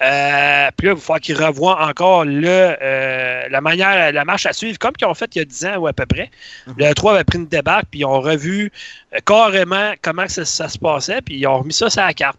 Euh, 0.00 0.70
puis 0.76 0.86
là, 0.86 0.92
il 0.92 0.94
va 0.94 1.00
falloir 1.00 1.20
qu'ils 1.20 1.36
revoient 1.36 1.88
encore 1.88 2.24
le, 2.24 2.46
euh, 2.46 3.48
la 3.50 3.60
manière, 3.60 4.12
la 4.12 4.24
marche 4.24 4.46
à 4.46 4.52
suivre, 4.52 4.78
comme 4.78 4.92
qu'ils 4.92 5.08
ont 5.08 5.14
fait 5.14 5.34
il 5.34 5.38
y 5.38 5.42
a 5.42 5.44
10 5.44 5.66
ans 5.66 5.76
ou 5.78 5.86
à 5.88 5.92
peu 5.92 6.06
près. 6.06 6.30
Mhm. 6.66 6.74
Le 6.78 6.94
3 6.94 7.14
avait 7.14 7.24
pris 7.24 7.38
une 7.38 7.48
débarque, 7.48 7.86
puis 7.90 8.00
ils 8.00 8.04
ont 8.04 8.20
revu 8.20 8.70
euh, 9.12 9.18
carrément 9.26 9.92
comment 10.00 10.28
ça, 10.28 10.44
ça 10.44 10.68
se 10.68 10.78
passait, 10.78 11.20
puis 11.20 11.36
ils 11.38 11.46
ont 11.46 11.58
remis 11.58 11.72
ça 11.72 11.90
sur 11.90 12.02
la 12.02 12.14
carte. 12.14 12.38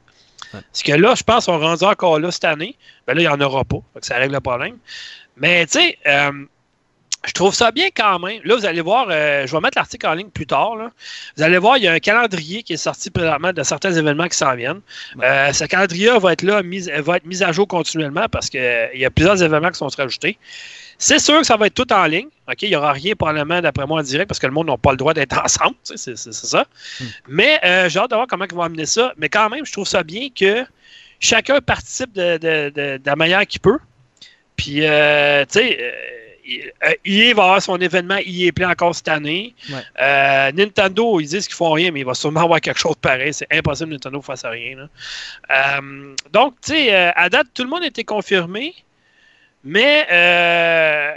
Parce 0.51 0.83
que 0.83 0.93
là, 0.93 1.13
je 1.15 1.23
pense 1.23 1.45
qu'on 1.45 1.59
rendu 1.59 1.83
encore 1.83 2.19
là 2.19 2.31
cette 2.31 2.45
année. 2.45 2.75
Ben 3.07 3.13
là, 3.13 3.21
il 3.21 3.27
n'y 3.27 3.29
en 3.29 3.41
aura 3.41 3.63
pas. 3.63 3.79
Fait 3.93 3.99
que 3.99 4.05
ça 4.05 4.17
règle 4.17 4.33
le 4.33 4.39
problème. 4.39 4.77
Mais 5.37 5.65
tu 5.65 5.79
sais, 5.79 5.97
euh, 6.07 6.31
je 7.25 7.33
trouve 7.33 7.53
ça 7.53 7.71
bien 7.71 7.89
quand 7.95 8.19
même. 8.19 8.39
Là, 8.43 8.55
vous 8.55 8.65
allez 8.65 8.81
voir, 8.81 9.07
euh, 9.09 9.45
je 9.45 9.51
vais 9.51 9.59
mettre 9.61 9.77
l'article 9.77 10.07
en 10.07 10.13
ligne 10.13 10.29
plus 10.29 10.47
tard. 10.47 10.75
là. 10.75 10.89
Vous 11.35 11.43
allez 11.43 11.57
voir, 11.57 11.77
il 11.77 11.83
y 11.83 11.87
a 11.87 11.93
un 11.93 11.99
calendrier 11.99 12.63
qui 12.63 12.73
est 12.73 12.77
sorti 12.77 13.09
présentement 13.09 13.51
de 13.51 13.63
certains 13.63 13.91
événements 13.91 14.27
qui 14.27 14.37
s'en 14.37 14.55
viennent. 14.55 14.81
Euh, 15.21 15.51
ce 15.51 15.65
calendrier 15.65 16.17
va 16.19 16.33
être 16.33 16.43
là, 16.43 16.63
mis, 16.63 16.89
va 16.89 17.17
être 17.17 17.25
mis 17.25 17.43
à 17.43 17.51
jour 17.51 17.67
continuellement 17.67 18.27
parce 18.29 18.49
qu'il 18.49 18.89
y 18.93 19.05
a 19.05 19.09
plusieurs 19.11 19.41
événements 19.41 19.69
qui 19.69 19.77
sont 19.77 19.87
rajoutés. 19.87 20.37
C'est 20.97 21.19
sûr 21.19 21.39
que 21.39 21.45
ça 21.45 21.57
va 21.57 21.67
être 21.67 21.75
tout 21.75 21.91
en 21.93 22.05
ligne. 22.05 22.27
OK? 22.51 22.61
Il 22.63 22.69
n'y 22.69 22.75
aura 22.75 22.91
rien 22.93 23.15
probablement, 23.15 23.61
d'après 23.61 23.85
moi, 23.85 23.99
en 23.99 24.03
direct 24.03 24.27
parce 24.27 24.39
que 24.39 24.47
le 24.47 24.53
monde 24.53 24.67
n'a 24.67 24.77
pas 24.77 24.91
le 24.91 24.97
droit 24.97 25.13
d'être 25.13 25.39
ensemble. 25.43 25.75
C'est 25.83 26.15
ça. 26.17 26.65
Hmm. 26.99 27.05
Mais 27.27 27.59
euh, 27.63 27.89
j'ai 27.89 27.99
hâte 27.99 28.09
de 28.11 28.15
voir 28.15 28.27
comment 28.27 28.45
ils 28.49 28.55
vont 28.55 28.61
amener 28.63 28.85
ça. 28.85 29.13
Mais 29.17 29.29
quand 29.29 29.49
même, 29.49 29.65
je 29.65 29.71
trouve 29.71 29.87
ça 29.87 30.03
bien 30.03 30.27
que 30.29 30.65
chacun 31.19 31.59
participe 31.61 32.13
de, 32.13 32.37
de- 32.37 32.69
de- 32.69 32.97
de 32.97 33.01
la 33.05 33.15
manière 33.15 33.45
qu'il 33.47 33.61
peut. 33.61 33.79
Puis, 34.55 34.85
euh, 34.85 35.45
tu 35.45 35.59
sais, 35.59 35.77
euh, 35.79 35.91
euh, 36.83 36.93
EA 37.05 37.33
va 37.35 37.43
avoir 37.43 37.61
son 37.61 37.77
événement 37.77 38.17
EA 38.25 38.51
Play 38.51 38.65
encore 38.65 38.95
cette 38.95 39.07
année. 39.07 39.53
Ouais. 39.69 39.75
Euh, 40.01 40.51
Nintendo, 40.51 41.19
ils 41.19 41.27
disent 41.27 41.47
qu'ils 41.47 41.55
font 41.55 41.71
rien, 41.71 41.91
mais 41.91 41.99
il 41.99 42.05
va 42.05 42.13
sûrement 42.15 42.39
avoir 42.43 42.59
quelque 42.59 42.79
chose 42.79 42.95
de 42.95 42.99
pareil. 42.99 43.33
C'est 43.33 43.47
impossible 43.51 43.89
que 43.89 43.93
Nintendo 43.95 44.21
fasse 44.21 44.43
rien. 44.45 44.75
là. 44.77 45.79
Euh, 45.79 46.15
donc, 46.33 46.55
tu 46.65 46.73
sais, 46.73 46.91
à 46.93 47.29
date, 47.29 47.47
tout 47.53 47.63
le 47.63 47.69
monde 47.69 47.83
a 47.83 47.87
été 47.87 48.03
confirmé, 48.03 48.73
mais 49.63 50.07
euh, 50.11 51.11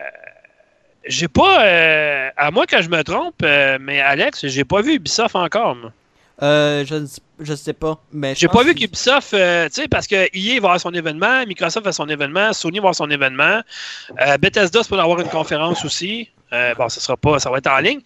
j'ai 1.06 1.28
pas, 1.28 1.64
euh, 1.64 2.28
à 2.36 2.50
moins 2.50 2.66
que 2.66 2.80
je 2.82 2.88
me 2.88 3.02
trompe, 3.02 3.34
euh, 3.42 3.78
mais 3.80 4.00
Alex, 4.00 4.46
j'ai 4.46 4.64
pas 4.64 4.82
vu 4.82 4.94
Ubisoft 4.94 5.34
encore. 5.36 5.74
moi. 5.76 5.92
Euh, 6.42 6.84
je, 6.84 6.94
ne 6.96 7.06
sais- 7.06 7.20
je 7.40 7.54
sais 7.54 7.72
pas. 7.72 8.00
Mais 8.12 8.34
je 8.34 8.40
J'ai 8.40 8.48
pas 8.48 8.64
vu 8.64 8.74
qu'Ubisoft, 8.74 9.32
euh, 9.34 9.68
tu 9.68 9.82
sais, 9.82 9.88
parce 9.88 10.06
que 10.08 10.26
EA 10.34 10.54
va 10.60 10.68
avoir 10.68 10.80
son 10.80 10.92
événement, 10.92 11.44
Microsoft 11.46 11.86
a 11.86 11.92
son 11.92 12.08
événement, 12.08 12.52
Sony 12.52 12.78
va 12.78 12.82
avoir 12.84 12.94
son 12.96 13.10
événement, 13.10 13.60
euh, 14.20 14.38
Bethesda, 14.38 14.82
c'est 14.82 14.88
pour 14.88 14.98
avoir 15.00 15.20
une 15.20 15.28
conférence 15.28 15.84
aussi. 15.84 16.28
Euh, 16.52 16.74
bon, 16.74 16.88
ça 16.88 17.00
sera 17.00 17.16
pas, 17.16 17.38
ça 17.38 17.48
va 17.50 17.58
être 17.58 17.70
en 17.70 17.78
ligne. 17.78 18.00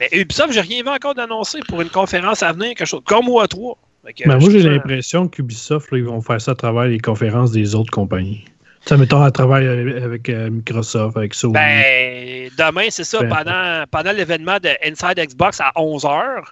Mais 0.00 0.08
Ubisoft, 0.12 0.52
j'ai 0.52 0.60
rien 0.62 0.82
vu 0.82 0.88
encore 0.88 1.14
d'annoncer 1.14 1.60
pour 1.68 1.80
une 1.82 1.90
conférence 1.90 2.42
à 2.42 2.52
venir, 2.52 2.68
quelque 2.74 2.86
chose 2.86 3.02
comme 3.04 3.26
OA3. 3.28 3.76
Fait 4.06 4.12
que, 4.14 4.28
Ben, 4.28 4.38
moi, 4.38 4.50
j'ai 4.50 4.62
l'impression 4.62 5.28
qu'Ubisoft, 5.28 5.88
ils 5.92 6.04
vont 6.04 6.20
faire 6.20 6.40
ça 6.40 6.52
à 6.52 6.54
travers 6.54 6.84
les 6.84 6.98
conférences 6.98 7.52
des 7.52 7.74
autres 7.74 7.90
compagnies. 7.92 8.44
Sais, 8.86 8.96
mettons, 8.98 9.22
à 9.22 9.30
travers 9.30 9.70
avec, 9.70 9.96
avec, 10.02 10.28
euh, 10.28 10.50
Microsoft, 10.50 11.16
avec 11.16 11.32
Sony. 11.34 11.54
Ben, 11.54 12.50
demain, 12.58 12.86
c'est 12.90 13.04
ça, 13.04 13.20
Ben, 13.22 13.28
pendant, 13.34 13.84
pendant 13.90 14.12
l'événement 14.12 14.58
de 14.58 14.70
Inside 14.84 15.18
Xbox 15.18 15.60
à 15.60 15.72
11h, 15.76 16.42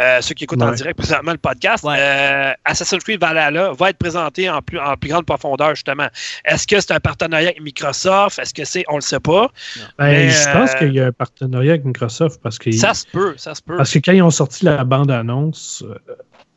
euh, 0.00 0.20
ceux 0.20 0.34
qui 0.34 0.44
écoutent 0.44 0.60
en 0.60 0.72
direct 0.72 0.98
présentement 0.98 1.30
le 1.32 1.38
podcast, 1.38 1.84
Ouais. 1.84 1.96
euh, 1.98 2.52
Assassin's 2.64 3.02
Creed 3.04 3.20
Valhalla 3.20 3.70
va 3.78 3.90
être 3.90 3.96
présenté 3.96 4.50
en 4.50 4.60
plus, 4.60 4.78
en 4.78 4.96
plus 4.96 5.08
grande 5.08 5.24
profondeur, 5.24 5.70
justement. 5.76 6.08
Est-ce 6.44 6.66
que 6.66 6.80
c'est 6.80 6.90
un 6.92 6.98
partenariat 7.00 7.50
avec 7.50 7.62
Microsoft? 7.62 8.40
Est-ce 8.40 8.52
que 8.52 8.64
c'est, 8.64 8.84
on 8.88 8.96
le 8.96 9.00
sait 9.02 9.20
pas. 9.20 9.50
Ben, 9.98 10.06
mais, 10.06 10.30
je 10.30 10.52
pense 10.52 10.74
euh, 10.74 10.78
qu'il 10.78 10.94
y 10.94 11.00
a 11.00 11.06
un 11.06 11.12
partenariat 11.12 11.72
avec 11.74 11.84
Microsoft 11.84 12.40
parce 12.42 12.58
que, 12.58 12.72
Ça 12.72 12.92
se 12.92 13.06
peut, 13.06 13.34
ça 13.36 13.54
se 13.54 13.62
peut. 13.62 13.76
parce 13.76 13.92
que 13.92 14.00
quand 14.00 14.12
ils 14.12 14.22
ont 14.22 14.30
sorti 14.30 14.64
la 14.64 14.82
bande-annonce, 14.84 15.84
euh, 15.86 15.94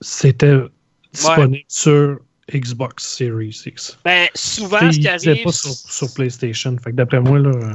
c'était 0.02 0.58
disponible 1.14 1.64
sur 1.68 2.18
Xbox 2.54 3.04
Series 3.06 3.62
X. 3.66 3.98
Ben, 4.06 4.28
souvent, 4.34 4.92
ce 4.92 5.00
qui 5.00 5.08
arrive. 5.08 5.44
pas 5.44 5.52
sur, 5.52 5.72
sur 5.72 6.14
PlayStation. 6.14 6.76
Fait 6.84 6.92
que 6.92 6.96
d'après 6.96 7.20
moi, 7.20 7.40
là, 7.40 7.50
euh, 7.54 7.74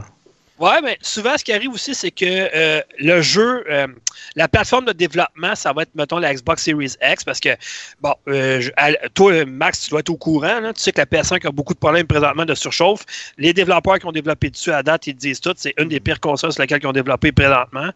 Ouais, 0.59 0.81
mais 0.81 0.97
souvent, 1.01 1.37
ce 1.37 1.43
qui 1.43 1.53
arrive 1.53 1.73
aussi, 1.73 1.93
c'est 1.93 2.13
que 2.13 2.25
euh, 2.25 2.81
le 3.01 3.21
jeu, 3.21 3.65
euh, 3.69 3.89
la 4.37 4.47
plateforme 4.47 4.85
de 4.85 4.93
développement, 4.93 5.57
ça 5.57 5.73
va 5.73 5.83
être, 5.83 5.91
mettons, 5.97 6.19
la 6.19 6.33
Xbox 6.33 6.63
Series 6.63 6.93
X, 7.03 7.25
parce 7.25 7.41
que, 7.41 7.49
bon, 8.01 8.15
euh, 8.29 8.61
je- 8.61 8.71
à- 8.77 8.93
toi, 9.09 9.45
Max, 9.45 9.81
tu 9.83 9.91
dois 9.91 10.01
être 10.01 10.11
au 10.11 10.17
courant, 10.17 10.61
là. 10.61 10.73
tu 10.73 10.81
sais 10.81 10.93
que 10.93 11.01
la 11.01 11.07
PS5 11.07 11.45
a 11.47 11.51
beaucoup 11.51 11.75
de 11.75 11.81
problèmes 11.81 12.07
présentement 12.07 12.45
de 12.45 12.55
surchauffe. 12.55 13.05
Les 13.39 13.53
développeurs 13.53 13.99
qui 13.99 14.07
ont 14.07 14.13
développé 14.13 14.51
dessus 14.51 14.71
à 14.71 14.85
date, 14.85 15.09
ils 15.09 15.15
disent 15.17 15.41
tout, 15.41 15.53
c'est 15.57 15.75
une 15.79 15.89
des 15.89 15.99
pires 15.99 16.21
consoles 16.21 16.53
sur 16.53 16.63
lesquelles 16.63 16.81
ils 16.83 16.87
ont 16.87 16.93
développé 16.93 17.33
présentement. 17.33 17.91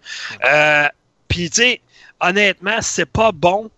Puis, 1.28 1.50
tu 1.50 1.62
sais, 1.62 1.80
honnêtement, 2.20 2.78
c'est 2.80 3.06
pas 3.06 3.30
bon. 3.32 3.70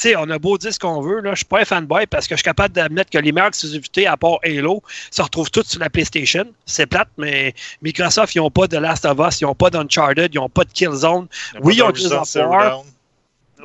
Sais, 0.00 0.14
on 0.14 0.30
a 0.30 0.38
beau 0.38 0.56
dire 0.58 0.72
ce 0.72 0.78
qu'on 0.78 1.00
veut, 1.00 1.20
là, 1.20 1.32
je 1.32 1.38
suis 1.38 1.44
pas 1.44 1.58
un 1.60 1.64
fanboy 1.64 2.06
parce 2.06 2.28
que 2.28 2.36
je 2.36 2.38
suis 2.38 2.44
capable 2.44 2.72
d'admettre 2.72 3.10
que 3.10 3.18
les 3.18 3.32
meilleures 3.32 3.48
exclusivités, 3.48 4.06
à 4.06 4.16
part 4.16 4.38
Halo, 4.44 4.80
se 5.10 5.20
retrouvent 5.20 5.50
toutes 5.50 5.66
sur 5.66 5.80
la 5.80 5.90
PlayStation. 5.90 6.44
C'est 6.66 6.86
plate, 6.86 7.08
mais 7.16 7.52
Microsoft, 7.82 8.32
ils 8.36 8.38
n'ont 8.38 8.48
pas 8.50 8.68
de 8.68 8.76
Last 8.76 9.04
of 9.06 9.18
Us, 9.18 9.40
ils 9.40 9.44
n'ont 9.44 9.56
pas 9.56 9.70
d'Uncharted, 9.70 10.32
ils 10.32 10.36
n'ont 10.36 10.48
pas 10.48 10.62
de 10.62 10.70
Killzone. 10.70 11.26
Il 11.54 11.56
y 11.56 11.58
a 11.58 11.60
Oui, 11.64 11.78
pas 11.78 11.84
on 11.86 11.90
de 11.90 11.96
Gears 11.96 12.12
of 12.22 12.34
War. 12.36 12.84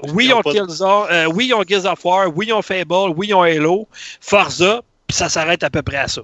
Oui, 0.05 0.25
Ils 0.25 0.29
ils 0.29 0.33
ont 0.33 0.39
ont 0.39 0.41
Killzone, 0.41 1.07
euh, 1.11 1.25
oui, 1.27 1.45
ils 1.49 1.53
ont 1.53 1.63
Gears 1.67 1.85
of 1.85 2.03
War, 2.03 2.27
oui, 2.35 2.47
ils 2.47 2.53
ont 2.53 2.63
Fable, 2.63 3.13
oui, 3.15 3.27
ils 3.27 3.33
ont 3.35 3.43
Halo, 3.43 3.87
Forza, 4.19 4.81
puis 5.05 5.15
ça 5.15 5.29
s'arrête 5.29 5.61
à 5.63 5.69
peu 5.69 5.83
près 5.83 5.97
à 5.97 6.07
ça. 6.07 6.21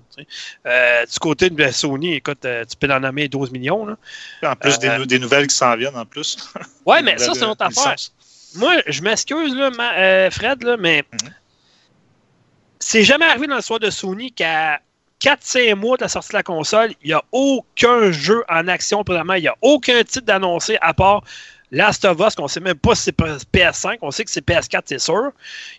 Euh, 0.66 1.06
du 1.06 1.20
côté 1.20 1.52
de 1.52 1.72
Sony, 1.72 2.16
écoute, 2.16 2.44
euh, 2.46 2.66
tu 2.68 2.76
peux 2.78 2.92
en 2.92 3.00
nommer 3.00 3.28
12 3.28 3.52
millions. 3.52 3.86
Là. 3.86 3.96
En 4.44 4.56
plus, 4.56 4.80
des, 4.80 4.88
Euh, 4.88 4.98
nou- 4.98 5.06
des 5.06 5.20
nouvelles 5.20 5.46
qui 5.46 5.56
s'en 5.56 5.76
viennent 5.76 5.96
en 5.96 6.06
plus. 6.06 6.36
Ouais, 6.88 7.02
mais 7.04 7.20
ça, 7.20 7.34
c'est 7.36 7.44
euh, 7.44 7.54
affaire. 7.60 7.96
Moi, 8.56 8.76
je 8.88 9.02
m'excuse, 9.02 9.56
là, 9.56 9.70
ma- 9.72 9.94
euh, 9.98 10.32
Fred, 10.32 10.64
là, 10.64 10.76
mais 10.78 11.04
Mhm. 11.12 11.30
c'est 12.80 13.04
jamais 13.04 13.26
arrivé 13.26 13.48
dans 13.48 13.58
l'histoire 13.58 13.80
de 13.80 13.90
Sony 13.90 14.32
qu'à 14.32 14.80
4-5 15.20 15.76
mois 15.76 15.98
de 15.98 16.04
la 16.04 16.10
sortie 16.10 16.30
de 16.30 16.36
la 16.38 16.44
console, 16.44 16.92
il 17.04 17.08
n'y 17.08 17.14
a 17.14 17.24
aucun 17.32 18.12
jeu 18.12 18.44
en 18.50 18.68
action 18.68 19.04
présentement. 19.04 19.34
Il 19.34 19.42
n'y 19.42 19.48
a 19.48 19.56
aucun 19.62 20.02
titre 20.04 20.26
d'annoncé 20.26 20.78
à 20.82 20.94
part 20.94 21.24
Last 21.72 22.04
of 22.06 22.18
Us, 22.20 22.34
qu'on 22.36 22.44
ne 22.44 22.48
sait 22.48 22.60
même 22.62 22.78
pas 22.78 22.96
si 22.96 23.04
c'est 23.04 23.16
PS5, 23.52 24.00
on 24.02 24.10
sait 24.12 24.24
que 24.26 24.32
c'est 24.32 24.44
PS4, 24.44 24.84
c'est 24.88 24.98
sûr. 25.00 25.32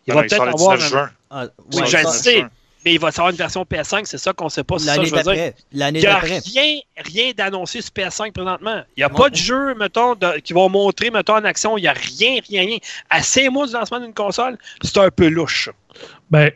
Il 0.06 0.10
Non, 0.10 0.16
va 0.16 0.22
non, 0.22 0.28
peut-être 0.28 0.42
avoir 0.42 0.76
19 0.76 0.82
un- 0.82 0.88
juin. 0.88 1.10
Ah, 1.30 1.44
Oui, 1.72 1.80
ouais, 1.80 1.86
je 1.86 1.96
le 1.96 2.02
ça- 2.04 2.12
sais. 2.12 2.44
Mais 2.84 2.94
il 2.94 3.00
va 3.00 3.08
y 3.08 3.10
avoir 3.10 3.30
une 3.30 3.36
version 3.36 3.62
PS5, 3.64 4.02
c'est 4.04 4.18
ça 4.18 4.32
qu'on 4.32 4.46
ne 4.46 4.50
sait 4.50 4.64
pas. 4.64 4.76
L'année 4.84 5.10
d'après. 5.10 5.54
L'année 5.72 5.98
Il 5.98 6.02
n'y 6.02 6.06
a 6.08 6.18
rien, 6.18 6.78
rien 6.96 7.32
d'annoncé 7.36 7.82
sur 7.82 7.90
PS5 7.92 8.32
présentement. 8.32 8.82
Il 8.96 9.00
n'y 9.00 9.04
a 9.04 9.08
Non. 9.08 9.14
pas 9.16 9.30
de 9.30 9.36
jeu, 9.36 9.74
mettons, 9.74 10.14
de- 10.14 10.38
qui 10.40 10.52
vont 10.52 10.68
montrer, 10.68 11.10
mettons, 11.10 11.34
en 11.36 11.44
action. 11.44 11.76
Il 11.78 11.82
n'y 11.82 11.88
a 11.88 11.92
rien, 11.92 12.40
rien, 12.48 12.62
rien. 12.62 12.78
À 13.10 13.22
5 13.22 13.50
mois 13.50 13.66
du 13.66 13.72
lancement 13.74 14.00
d'une 14.00 14.14
console, 14.14 14.56
c'est 14.82 14.98
un 14.98 15.10
peu 15.10 15.28
louche. 15.28 15.68
ben, 16.30 16.50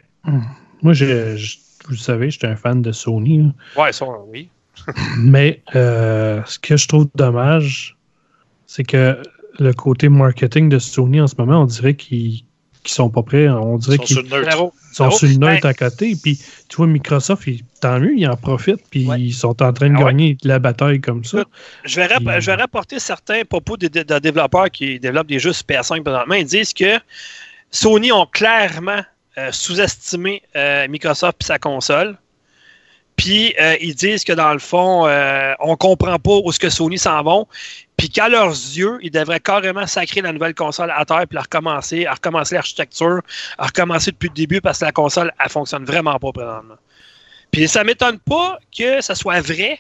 moi, 0.82 0.92
je, 0.92 1.36
je- 1.36 1.56
vous 1.86 1.90
le 1.92 1.96
savez, 1.98 2.30
j'étais 2.30 2.46
un 2.46 2.56
fan 2.56 2.80
de 2.80 2.92
Sony. 2.92 3.42
là. 3.76 3.82
Ouais, 3.82 3.92
ça, 3.92 4.06
oui. 4.28 4.48
Mais 5.18 5.62
euh, 5.74 6.42
ce 6.46 6.58
que 6.58 6.76
je 6.76 6.88
trouve 6.88 7.08
dommage, 7.14 7.96
c'est 8.66 8.84
que 8.84 9.20
le 9.58 9.72
côté 9.72 10.08
marketing 10.08 10.68
de 10.68 10.78
Sony 10.78 11.20
en 11.20 11.26
ce 11.26 11.34
moment, 11.38 11.60
on 11.62 11.66
dirait 11.66 11.94
qu'ils 11.94 12.44
ne 12.92 12.94
sont 12.94 13.10
pas 13.10 13.22
prêts. 13.22 13.48
On 13.48 13.76
dirait 13.78 13.96
Ils 13.96 13.98
sont 13.98 14.04
qu'ils 14.04 14.14
sur 14.14 14.22
le 14.38 14.44
neutre. 14.44 14.72
Sont 14.92 15.10
sur 15.10 15.26
le 15.28 15.34
neutre 15.34 15.62
Ben- 15.62 15.68
à 15.70 15.74
côté. 15.74 16.16
Puis, 16.22 16.38
tu 16.68 16.76
vois, 16.76 16.86
Microsoft, 16.86 17.46
ils- 17.46 17.62
tant 17.80 17.98
mieux, 17.98 18.12
ils 18.16 18.26
en 18.28 18.36
profitent. 18.36 18.84
Puis, 18.90 19.06
Ouais. 19.06 19.20
ils 19.20 19.32
sont 19.32 19.60
en 19.62 19.72
train 19.72 19.90
de 19.90 19.94
Ah 19.96 20.00
ouais. 20.00 20.04
gagner 20.04 20.36
la 20.44 20.58
bataille 20.58 21.00
comme 21.00 21.24
ça. 21.24 21.44
Je 21.84 22.00
vais, 22.00 22.40
je 22.40 22.50
rapporter 22.50 22.98
certains 22.98 23.42
propos 23.44 23.76
de, 23.76 23.88
de- 23.88 24.02
de 24.02 24.18
développeurs 24.18 24.70
qui 24.70 24.98
développent 25.00 25.26
des 25.28 25.38
jeux 25.38 25.52
sur 25.52 25.64
PS5 25.66 26.02
présentement. 26.02 26.34
Ils 26.34 26.44
disent 26.46 26.72
que 26.72 26.98
Sony 27.70 28.12
ont 28.12 28.26
clairement 28.26 29.02
euh, 29.36 29.50
sous-estimé 29.50 30.42
euh, 30.54 30.86
Microsoft 30.86 31.42
et 31.42 31.44
sa 31.46 31.58
console. 31.58 32.16
Puis 33.16 33.54
euh, 33.60 33.76
ils 33.80 33.94
disent 33.94 34.24
que 34.24 34.32
dans 34.32 34.52
le 34.52 34.58
fond, 34.58 35.06
euh, 35.06 35.54
on 35.60 35.76
comprend 35.76 36.18
pas 36.18 36.38
où 36.44 36.50
ce 36.52 36.58
que 36.58 36.70
Sony 36.70 36.98
s'en 36.98 37.22
vont. 37.22 37.46
Puis 37.96 38.10
qu'à 38.10 38.28
leurs 38.28 38.50
yeux, 38.50 38.98
ils 39.02 39.10
devraient 39.10 39.40
carrément 39.40 39.86
sacrer 39.86 40.20
la 40.20 40.32
nouvelle 40.32 40.54
console 40.54 40.92
à 40.94 41.04
terre 41.04 41.26
puis 41.28 41.36
la 41.36 41.42
recommencer, 41.42 42.06
à 42.06 42.14
recommencer 42.14 42.56
l'architecture, 42.56 43.20
à 43.56 43.66
recommencer 43.66 44.10
depuis 44.10 44.28
le 44.28 44.34
début 44.34 44.60
parce 44.60 44.80
que 44.80 44.86
la 44.86 44.92
console, 44.92 45.32
elle 45.42 45.50
fonctionne 45.50 45.84
vraiment 45.84 46.18
pas 46.18 46.32
présentement. 46.32 46.74
Puis 47.52 47.68
ça 47.68 47.84
m'étonne 47.84 48.18
pas 48.18 48.58
que 48.76 49.00
ça 49.00 49.14
soit 49.14 49.40
vrai. 49.40 49.78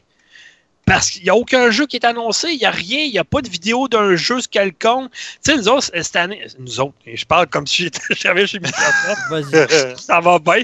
Parce 0.86 1.10
qu'il 1.10 1.22
n'y 1.22 1.30
a 1.30 1.34
aucun 1.34 1.70
jeu 1.70 1.86
qui 1.86 1.96
est 1.96 2.04
annoncé, 2.04 2.50
il 2.50 2.58
n'y 2.58 2.66
a 2.66 2.70
rien, 2.70 3.04
il 3.04 3.10
n'y 3.10 3.18
a 3.18 3.24
pas 3.24 3.40
de 3.40 3.48
vidéo 3.48 3.88
d'un 3.88 4.16
jeu 4.16 4.38
quelconque. 4.50 5.10
Tu 5.12 5.52
sais, 5.52 5.56
nous 5.56 5.68
autres, 5.68 5.90
cette 5.94 6.16
année, 6.16 6.46
nous 6.58 6.80
autres, 6.80 6.94
et 7.06 7.16
je 7.16 7.24
parle 7.24 7.46
comme 7.46 7.66
si 7.66 7.90
j'avais 8.10 8.46
chez 8.46 8.60
Microsoft. 8.60 9.20
Vas-y. 9.30 9.96
ça 9.98 10.20
va 10.20 10.38
bien. 10.38 10.62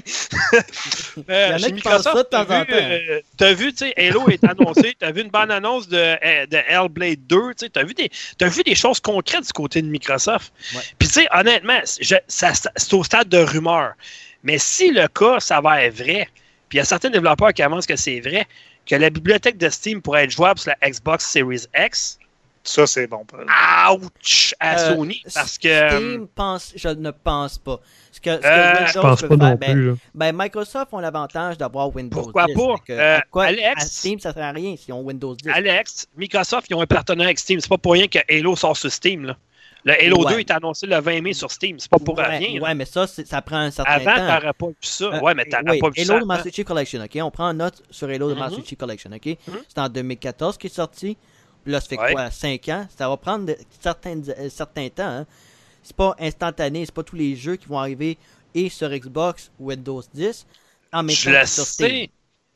Chez 1.58 1.74
t'as 1.82 2.42
en 2.42 2.64
vu, 2.64 2.72
euh, 2.72 3.20
t'as 3.36 3.52
vu, 3.54 3.72
tu 3.72 3.86
sais, 3.86 3.94
Halo 3.96 4.28
est 4.28 4.44
annoncé, 4.44 4.94
t'as 4.98 5.10
vu 5.10 5.22
une 5.22 5.30
bonne 5.30 5.50
annonce 5.50 5.88
de, 5.88 5.96
euh, 5.96 6.46
de 6.46 6.58
Hellblade 6.68 7.26
2, 7.26 7.36
tu 7.36 7.54
sais, 7.56 7.70
t'as 7.70 7.84
vu, 7.84 7.94
des, 7.94 8.10
t'as 8.36 8.48
vu 8.48 8.62
des 8.62 8.74
choses 8.74 9.00
concrètes 9.00 9.46
du 9.46 9.52
côté 9.52 9.80
de 9.80 9.88
Microsoft. 9.88 10.52
Ouais. 10.74 10.80
Puis, 10.98 11.08
tu 11.08 11.14
sais, 11.14 11.28
honnêtement, 11.32 11.80
c'est 11.84 12.92
au 12.92 13.04
stade 13.04 13.28
de 13.28 13.38
rumeur. 13.38 13.94
Mais 14.42 14.58
si 14.58 14.90
le 14.90 15.08
cas 15.08 15.40
s'avère 15.40 15.90
vrai, 15.92 16.28
puis 16.68 16.76
il 16.76 16.80
y 16.80 16.80
a 16.80 16.84
certains 16.84 17.10
développeurs 17.10 17.52
qui 17.52 17.62
avancent 17.62 17.86
que 17.86 17.96
c'est 17.96 18.20
vrai, 18.20 18.46
que 18.86 18.94
la 18.96 19.10
bibliothèque 19.10 19.56
de 19.58 19.68
Steam 19.68 20.02
pourrait 20.02 20.24
être 20.24 20.30
jouable 20.30 20.58
sur 20.58 20.72
la 20.80 20.88
Xbox 20.90 21.24
Series 21.30 21.66
X, 21.78 22.18
Ça, 22.62 22.86
c'est 22.86 23.06
bon. 23.06 23.24
ouch 23.94 24.54
à 24.60 24.76
Euh, 24.76 24.94
Sony, 24.94 25.22
parce 25.34 25.56
que... 25.58 25.68
euh, 25.68 25.90
Steam 25.96 26.28
pense, 26.34 26.72
je 26.76 26.88
ne 26.90 27.10
pense 27.10 27.58
pas. 27.58 27.80
Ce 28.12 28.20
que, 28.20 28.36
ce 28.36 28.40
que 28.40 28.46
Euh, 28.46 28.86
Je 28.86 28.98
pense 28.98 29.20
peut 29.22 29.28
pas 29.28 29.36
faire, 29.38 29.48
non 29.50 29.54
ben, 29.56 29.72
plus. 29.72 29.88
là. 29.90 29.94
ben, 30.14 30.32
Microsoft 30.36 30.92
ont 30.92 30.98
l'avantage 30.98 31.56
d'avoir 31.56 31.94
Windows 31.94 32.20
Pourquoi 32.20 32.46
10. 32.46 32.54
pas? 32.54 32.74
fait 32.76 32.82
que, 32.86 32.92
Euh, 32.92 33.18
pourquoi 33.22 33.44
Alex? 33.46 33.82
à 33.82 33.86
Steam, 33.86 34.18
ça 34.20 34.32
sert 34.34 34.44
à 34.44 34.50
rien 34.52 34.76
s'ils 34.76 34.92
ont 34.92 35.00
Windows 35.00 35.34
10. 35.34 35.48
Alex, 35.48 36.06
Microsoft, 36.16 36.66
ils 36.68 36.74
ont 36.74 36.82
un 36.82 36.86
partenariat 36.86 37.28
avec 37.28 37.38
Steam. 37.38 37.60
C'est 37.60 37.68
pas 37.70 37.78
pour 37.78 37.92
rien 37.92 38.08
que 38.08 38.18
Halo 38.28 38.54
sort 38.56 38.76
sur 38.76 38.92
Steam. 38.92 39.24
Là. 39.24 39.36
Le 39.84 39.92
Halo 39.94 40.24
Ouais. 40.24 40.32
2 40.34 40.38
est 40.40 40.50
annoncé 40.50 40.86
le 40.86 41.00
20 41.00 41.22
mai 41.22 41.32
sur 41.32 41.50
Steam. 41.50 41.78
C'est 41.78 41.90
pas 41.90 41.98
pour 41.98 42.16
ouais, 42.18 42.38
rien. 42.38 42.54
là. 42.60 42.66
ouais, 42.68 42.74
mais 42.74 42.84
ça, 42.84 43.06
ça 43.06 43.40
prend 43.42 43.56
un 43.58 43.70
certain 43.70 43.92
Avant, 43.92 44.14
temps. 44.14 44.26
t'aurais 44.38 44.52
pas 44.52 44.66
vu 44.66 44.74
ça. 44.82 45.04
Euh, 45.06 45.20
ouais, 45.20 45.34
mais 45.34 45.44
t'aurais 45.46 45.78
pas 45.78 45.88
vu 45.90 46.00
Halo 46.02 46.04
ça. 46.14 46.20
de 46.20 46.24
Master 46.24 46.52
Chief 46.52 46.64
Collection, 46.66 47.00
ok? 47.02 47.18
On 47.22 47.30
prend 47.30 47.48
en 47.48 47.54
note 47.54 47.82
sur 47.90 48.08
Halo 48.08 48.28
de 48.28 48.34
Mhm. 48.34 48.38
Master 48.40 48.64
Chief 48.66 48.78
Collection, 48.78 49.10
ok? 49.12 49.26
Mhm. 49.26 49.36
C'est 49.68 49.78
en 49.80 49.88
2014 49.88 50.58
qui 50.58 50.66
est 50.66 50.74
sorti. 50.74 51.16
Puis 51.64 51.72
Là, 51.72 51.80
ça 51.80 51.88
fait 51.88 51.96
quoi? 51.96 52.30
5 52.30 52.68
ans? 52.68 52.86
Ça 52.96 53.08
va 53.08 53.16
prendre 53.16 53.46
de- 53.46 53.56
certains, 53.80 54.20
euh, 54.28 54.48
certains 54.50 54.88
temps. 54.88 55.02
Hein? 55.08 55.26
C'est 55.82 55.96
pas 55.96 56.14
instantané, 56.18 56.84
c'est 56.84 56.94
pas 56.94 57.02
tous 57.02 57.16
les 57.16 57.34
jeux 57.36 57.56
qui 57.56 57.66
vont 57.66 57.78
arriver 57.78 58.18
et 58.54 58.68
sur 58.68 58.88
Xbox 58.90 59.50
ou 59.58 59.68
Windows 59.68 60.02
10 60.12 60.46
en 60.92 61.02
même 61.02 61.14
Je 61.16 61.30
temps 61.30 61.40
que 61.40 61.46
sur 61.48 61.64
Steam. 61.64 62.06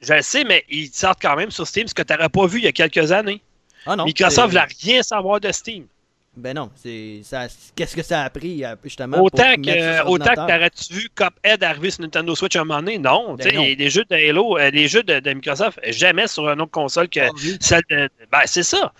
Je 0.00 0.12
le 0.12 0.22
sais, 0.22 0.44
mais 0.44 0.64
ils 0.68 0.88
sortent 0.92 1.20
quand 1.22 1.36
même 1.36 1.50
sur 1.50 1.66
Steam, 1.66 1.86
ce 1.88 1.94
que 1.94 2.02
t'aurais 2.02 2.28
pas 2.28 2.46
vu 2.46 2.58
il 2.58 2.64
y 2.64 2.68
a 2.68 2.72
quelques 2.72 3.12
années. 3.12 3.40
Ah 3.86 3.96
non, 3.96 4.04
Microsoft 4.04 4.52
n'a 4.52 4.66
rien 4.82 5.02
savoir 5.02 5.40
de 5.40 5.50
Steam. 5.52 5.86
Ben 6.36 6.54
non, 6.54 6.70
c'est 6.74 7.20
ça. 7.22 7.46
Qu'est-ce 7.76 7.94
que 7.94 8.02
ça 8.02 8.22
a 8.22 8.30
pris 8.30 8.64
euh, 8.64 8.74
justement 8.82 9.18
Autant 9.22 9.54
pour 9.54 9.64
que, 9.64 10.06
autant 10.06 10.30
que 10.30 10.34
t'aurais-tu 10.34 10.92
vu 10.92 11.08
Cuphead 11.14 11.62
arriver 11.62 11.90
sur 11.90 12.02
Nintendo 12.02 12.34
Switch 12.34 12.56
à 12.56 12.62
un 12.62 12.64
moment 12.64 12.80
donné? 12.80 12.98
Non. 12.98 13.34
Ben 13.34 13.54
non. 13.54 13.62
Les 13.62 13.90
jeux 13.90 14.04
de 14.10 14.14
Halo, 14.16 14.58
euh, 14.58 14.70
les 14.70 14.88
jeux 14.88 15.04
de, 15.04 15.20
de 15.20 15.32
Microsoft, 15.32 15.78
jamais 15.90 16.26
sur 16.26 16.48
une 16.50 16.60
autre 16.60 16.72
console 16.72 17.08
que 17.08 17.20
Pas 17.20 17.30
vu. 17.38 17.56
celle 17.60 17.82
de. 17.88 18.08
Ben, 18.32 18.40
c'est 18.46 18.64
ça. 18.64 18.92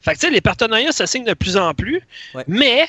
Fait 0.00 0.12
que, 0.12 0.20
tu 0.20 0.26
sais, 0.26 0.32
les 0.32 0.40
partenariats 0.40 0.92
se 0.92 1.06
signent 1.06 1.24
de 1.24 1.34
plus 1.34 1.56
en 1.56 1.74
plus. 1.74 2.00
Ouais. 2.34 2.44
Mais, 2.46 2.86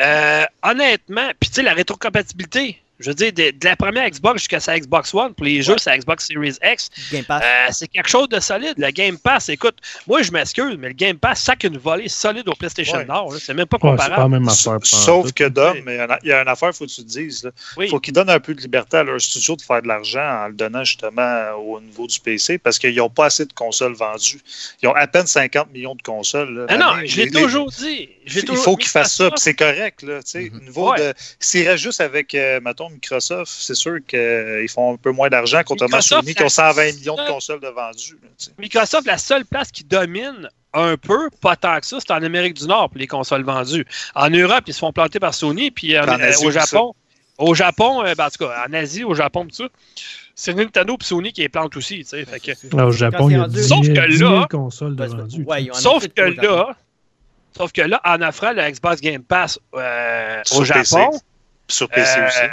euh, 0.00 0.44
honnêtement, 0.62 1.30
puis 1.40 1.48
tu 1.48 1.56
sais, 1.56 1.62
la 1.62 1.72
rétrocompatibilité, 1.72 2.78
je 3.00 3.10
veux 3.10 3.14
dire, 3.14 3.32
de, 3.32 3.50
de 3.50 3.64
la 3.64 3.76
première 3.76 4.08
Xbox 4.08 4.40
jusqu'à 4.40 4.60
sa 4.60 4.78
Xbox 4.78 5.14
One, 5.14 5.34
pour 5.34 5.44
les 5.46 5.62
jeux, 5.62 5.78
sa 5.78 5.96
Xbox 5.96 6.26
Series 6.26 6.56
X, 6.64 6.90
euh, 7.12 7.38
c'est 7.70 7.88
quelque 7.88 8.08
chose 8.08 8.28
de 8.28 8.40
solide. 8.40 8.74
Le 8.76 8.90
Game 8.90 9.18
Pass, 9.18 9.48
écoute, 9.48 9.76
moi, 10.06 10.22
je 10.22 10.30
m'excuse, 10.32 10.76
mais 10.78 10.88
le 10.88 10.94
Game 10.94 11.16
Pass 11.18 11.42
sac 11.42 11.64
une 11.64 11.78
volée 11.78 12.08
solide 12.08 12.48
au 12.48 12.54
PlayStation 12.54 12.98
Ouais. 12.98 13.04
Nord. 13.04 13.34
C'est 13.40 13.54
même 13.54 13.66
pas 13.66 13.78
Ouais, 13.82 13.90
c'est 13.92 13.96
pas 13.96 14.02
la 14.08 14.08
comparable. 14.16 14.32
même 14.34 14.48
affaire. 14.48 14.78
Sauf 14.82 15.32
que 15.32 15.44
Dom, 15.44 15.76
il 15.86 15.92
y, 15.94 15.96
a 15.98 16.04
un- 16.04 16.18
il 16.24 16.28
y 16.28 16.32
a 16.32 16.42
une 16.42 16.48
affaire, 16.48 16.70
il 16.70 16.74
faut 16.76 16.86
que 16.86 16.90
tu 16.90 17.02
te 17.02 17.08
dises. 17.08 17.44
là. 17.44 17.50
oui. 17.76 17.88
faut 17.88 18.00
qu'ils 18.00 18.12
donnent 18.14 18.30
un 18.30 18.40
peu 18.40 18.54
de 18.54 18.60
liberté 18.60 18.96
à 18.96 19.02
leur 19.04 19.20
studio 19.20 19.54
de 19.56 19.62
faire 19.62 19.82
de 19.82 19.88
l'argent 19.88 20.20
en 20.44 20.48
le 20.48 20.54
donnant 20.54 20.84
justement 20.84 21.50
au 21.56 21.80
niveau 21.80 22.06
du 22.06 22.18
PC 22.20 22.58
parce 22.58 22.78
qu'ils 22.78 22.94
n'ont 22.96 23.08
pas 23.10 23.26
assez 23.26 23.44
de 23.46 23.52
consoles 23.52 23.94
vendues. 23.94 24.40
Ils 24.82 24.88
ont 24.88 24.94
à 24.94 25.06
peine 25.06 25.26
50 25.26 25.72
millions 25.72 25.94
de 25.94 26.02
consoles. 26.02 26.54
là. 26.54 26.66
Ah 26.68 26.76
non, 26.76 26.94
je 27.04 27.16
l'ai 27.22 27.30
toujours 27.30 27.70
dit. 27.70 28.08
Il 28.26 28.44
toujours- 28.44 28.64
faut 28.64 28.76
qu'ils 28.76 28.88
fassent 28.90 29.14
ça, 29.14 29.30
c'est 29.36 29.54
correct. 29.54 30.02
Là. 30.02 30.20
Au 30.34 30.60
niveau 30.60 30.90
Ouais. 30.92 30.98
de. 30.98 31.14
S'ils 31.40 31.66
restent 31.68 31.82
juste 31.84 32.00
avec, 32.00 32.34
euh, 32.34 32.60
mettons, 32.62 32.87
Microsoft, 32.90 33.52
c'est 33.58 33.74
sûr 33.74 33.98
qu'ils 34.06 34.68
font 34.68 34.94
un 34.94 34.96
peu 34.96 35.10
moins 35.12 35.28
d'argent, 35.28 35.60
contrairement 35.64 35.96
à 35.98 36.00
Sony 36.02 36.34
qui 36.34 36.42
ont 36.42 36.48
ça- 36.48 36.72
120 36.72 36.96
millions 36.96 37.16
de 37.16 37.26
consoles 37.28 37.60
de 37.60 37.68
vendues. 37.68 38.18
là. 38.22 38.28
Microsoft, 38.58 39.06
la 39.06 39.18
seule 39.18 39.44
place 39.44 39.70
qui 39.70 39.84
domine 39.84 40.48
un 40.74 40.96
peu, 40.96 41.30
pas 41.40 41.56
tant 41.56 41.80
que 41.80 41.86
ça, 41.86 41.98
c'est 42.00 42.10
en 42.12 42.22
Amérique 42.22 42.54
du 42.54 42.66
Nord 42.66 42.90
pour 42.90 42.98
les 42.98 43.06
consoles 43.06 43.42
vendues. 43.44 43.86
En 44.14 44.28
Europe, 44.30 44.64
ils 44.66 44.74
se 44.74 44.78
font 44.80 44.92
planter 44.92 45.18
par 45.18 45.34
Sony, 45.34 45.70
puis 45.70 45.98
en- 45.98 46.02
En 46.04 46.20
Asie 46.20 46.44
euh, 46.44 46.48
au 46.48 46.50
Japon, 46.50 46.94
au 47.38 47.54
Japon, 47.54 48.04
euh, 48.04 48.14
ben, 48.14 48.26
en 48.26 48.30
tout 48.30 48.44
cas, 48.46 48.64
en 48.68 48.72
Asie, 48.74 49.04
au 49.04 49.14
Japon, 49.14 49.44
tout 49.44 49.54
ça, 49.54 49.68
c'est 50.34 50.54
Nintendo 50.54 50.96
et 51.00 51.04
Sony 51.04 51.32
qui 51.32 51.40
les 51.40 51.48
plantent 51.48 51.76
aussi. 51.76 52.00
tu 52.00 52.04
sais, 52.04 52.24
fait 52.24 52.38
que- 52.40 52.52
Ah, 52.76 52.86
au 52.86 52.90
Japon, 52.92 53.30
il 53.30 53.36
y 53.38 53.40
a 53.40 53.48
10 53.48 53.66
Sauf 53.68 53.82
000, 53.82 53.94
que 53.96 54.08
10 54.10 54.18
000 54.18 54.30
là- 54.40 54.46
consoles 54.50 54.94
de 54.96 55.04
vendues. 55.06 55.44
ouais, 55.44 55.68
sauf 55.72 56.06
que 56.08 56.20
le 56.22 56.34
Japon. 56.34 56.46
là, 56.56 56.76
sauf 57.56 57.72
que 57.72 57.80
là, 57.82 58.00
en 58.04 58.20
offrant 58.22 58.52
le 58.52 58.70
Xbox 58.70 59.00
Game 59.00 59.22
Pass 59.22 59.58
euh, 59.74 60.42
au 60.52 60.60
PC 60.60 60.64
Japon, 60.64 61.10
Sur 61.70 61.88
PC 61.88 62.18
aussi. 62.26 62.38
euh, 62.40 62.48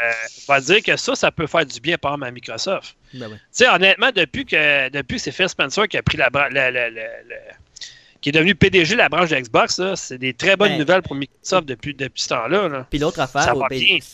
on 0.49 0.53
va 0.53 0.59
dire 0.61 0.83
que 0.83 0.95
ça, 0.97 1.15
ça 1.15 1.31
peut 1.31 1.47
faire 1.47 1.65
du 1.65 1.79
bien 1.79 1.97
par 1.97 2.11
exemple 2.13 2.27
à 2.27 2.31
Microsoft. 2.31 2.95
Ben 3.13 3.39
sais, 3.51 3.67
honnêtement, 3.69 4.11
depuis 4.13 4.45
que, 4.45 4.89
depuis 4.89 5.15
que 5.17 5.21
c'est 5.23 5.31
Phil 5.31 5.47
Spencer 5.47 5.87
qui 5.87 5.97
a 5.97 6.03
pris 6.03 6.17
la 6.17 6.29
branche, 6.29 6.51
qui 8.21 8.29
est 8.29 8.31
devenu 8.31 8.55
PDG 8.55 8.93
de 8.95 8.97
la 8.97 9.07
branche 9.09 9.29
de 9.29 9.35
Xbox, 9.37 9.79
c'est 9.95 10.17
des 10.17 10.33
très 10.33 10.55
bonnes 10.57 10.71
Ben, 10.73 10.79
nouvelles 10.79 11.01
pour 11.03 11.15
Microsoft 11.15 11.67
depuis, 11.67 11.93
depuis 11.93 12.23
ce 12.23 12.29
temps-là. 12.29 12.67
là. 12.67 12.87
Puis 12.89 12.99
l'autre 12.99 13.19
affaire, 13.19 13.53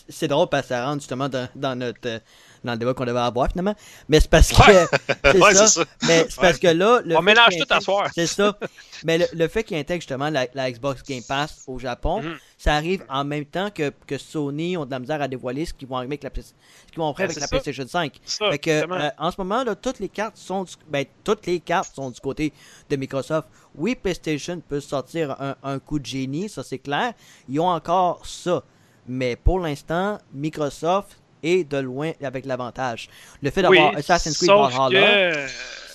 c'est 0.10 0.28
drôle 0.28 0.50
parce 0.50 0.64
que 0.64 0.70
ça 0.70 0.86
rentre 0.86 1.00
justement 1.02 1.30
dans, 1.30 1.48
dans 1.56 1.76
notre 1.76 2.08
euh, 2.08 2.20
dans 2.64 2.74
le 2.74 2.78
débat 2.78 2.94
qu'on 2.94 3.06
devait 3.06 3.20
avoir 3.20 3.50
finalement. 3.50 3.76
Mais 4.10 4.20
c'est 4.20 4.30
parce 4.30 4.52
que 4.52 4.62
Ouais. 4.72 4.86
c'est 5.24 5.40
Ouais, 5.42 5.54
ça. 5.56 5.84
Mais 6.08 6.26
c'est 6.30 6.40
parce 6.40 6.60
que 6.60 6.68
là, 6.68 7.02
le 7.04 7.16
On 7.18 7.22
mélange 7.22 7.58
tout 7.58 7.66
à 7.74 7.82
soir. 7.82 8.10
C'est 8.14 8.28
ça. 8.28 8.58
Mais 9.04 9.18
le, 9.18 9.26
le 9.34 9.48
fait 9.48 9.64
qu'il 9.64 9.78
intègre 9.78 10.02
justement 10.02 10.30
la, 10.30 10.46
la 10.54 10.72
Xbox 10.72 11.02
Game 11.04 11.24
Pass 11.28 11.64
au 11.68 11.80
Japon, 11.80 12.22
Mhm. 12.22 12.36
ça 12.58 12.76
arrive 12.76 13.04
en 13.10 13.24
même 13.26 13.46
temps 13.46 13.70
que, 13.72 13.92
que 14.06 14.18
Sony 14.18 14.78
ont 14.78 14.86
de 14.86 14.92
la 14.92 15.00
misère 15.00 15.22
à 15.22 15.28
dévoiler 15.28 15.66
ce 15.66 15.74
qu'ils 15.74 15.88
vont 15.88 15.98
arriver 15.98 16.20
avec 16.22 16.24
la, 16.24 16.42
ce 16.44 16.52
qu'ils 16.92 17.00
vont 17.00 17.12
Ben, 17.18 17.24
avec 17.24 17.36
la 17.38 17.42
ça. 17.42 17.48
PlayStation 17.48 17.88
5. 17.88 18.14
Ça, 18.26 18.52
Fait 18.52 18.60
que, 18.60 18.70
euh, 18.70 19.10
en 19.18 19.32
ce 19.32 19.36
moment, 19.40 19.64
là, 19.64 19.74
toutes 19.76 20.00
les 20.00 20.10
cartes 20.10 20.38
sont 20.38 20.64
du, 20.64 20.74
ben, 20.88 21.06
toutes 21.24 21.48
les 21.48 21.60
cartes 21.60 21.96
sont 21.96 22.12
du 22.12 22.20
côté 22.20 22.54
de 22.90 22.96
Microsoft. 22.96 23.48
Oui, 23.76 23.96
PlayStation 23.96 24.62
peut 24.68 24.82
sortir 24.82 25.36
un, 25.42 25.56
un 25.64 25.80
coup 25.80 25.98
de 25.98 26.06
génie, 26.06 26.48
ça 26.50 26.62
c'est 26.62 26.78
clair. 26.78 27.14
Ils 27.50 27.60
ont 27.60 27.70
encore 27.70 28.26
ça. 28.26 28.62
Mais 29.08 29.36
pour 29.36 29.60
l'instant, 29.60 30.20
Microsoft 30.32 31.18
est 31.44 31.70
de 31.70 31.78
loin 31.78 32.12
avec 32.24 32.46
l'avantage. 32.46 33.10
Le 33.42 33.50
fait 33.52 33.66
oui, 33.68 33.78
d'avoir 33.78 33.98
Assassin's 33.98 34.38
Creed 34.38 34.50
Valhalla, 34.50 35.32
que- 35.34 35.48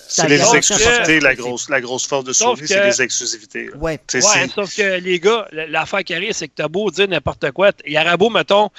ça 0.08 0.22
C'est 0.22 0.28
les 0.28 0.54
exclusivités, 0.56 1.18
la 1.18 1.34
grosse, 1.34 1.68
la 1.68 1.80
grosse 1.80 2.06
force 2.06 2.24
de 2.24 2.32
Sony, 2.32 2.60
que- 2.60 2.66
c'est 2.68 2.86
les 2.86 3.02
exclusivités. 3.02 3.66
là. 3.70 3.76
Ouais. 3.76 3.98
C'est- 4.06 4.24
Ouais, 4.24 4.48
sauf 4.54 4.74
que 4.76 5.00
les 5.00 5.18
gars, 5.18 5.48
l'affaire 5.50 6.04
qui 6.04 6.14
arrive, 6.14 6.30
c'est 6.32 6.46
que 6.46 6.52
t'as 6.54 6.68
beau 6.68 6.90
dire 6.92 7.08
n'importe 7.08 7.50
quoi. 7.50 7.72
Il 7.84 7.92
y 7.92 7.98
aurait 7.98 8.16
beau, 8.16 8.30
mettons, 8.30 8.70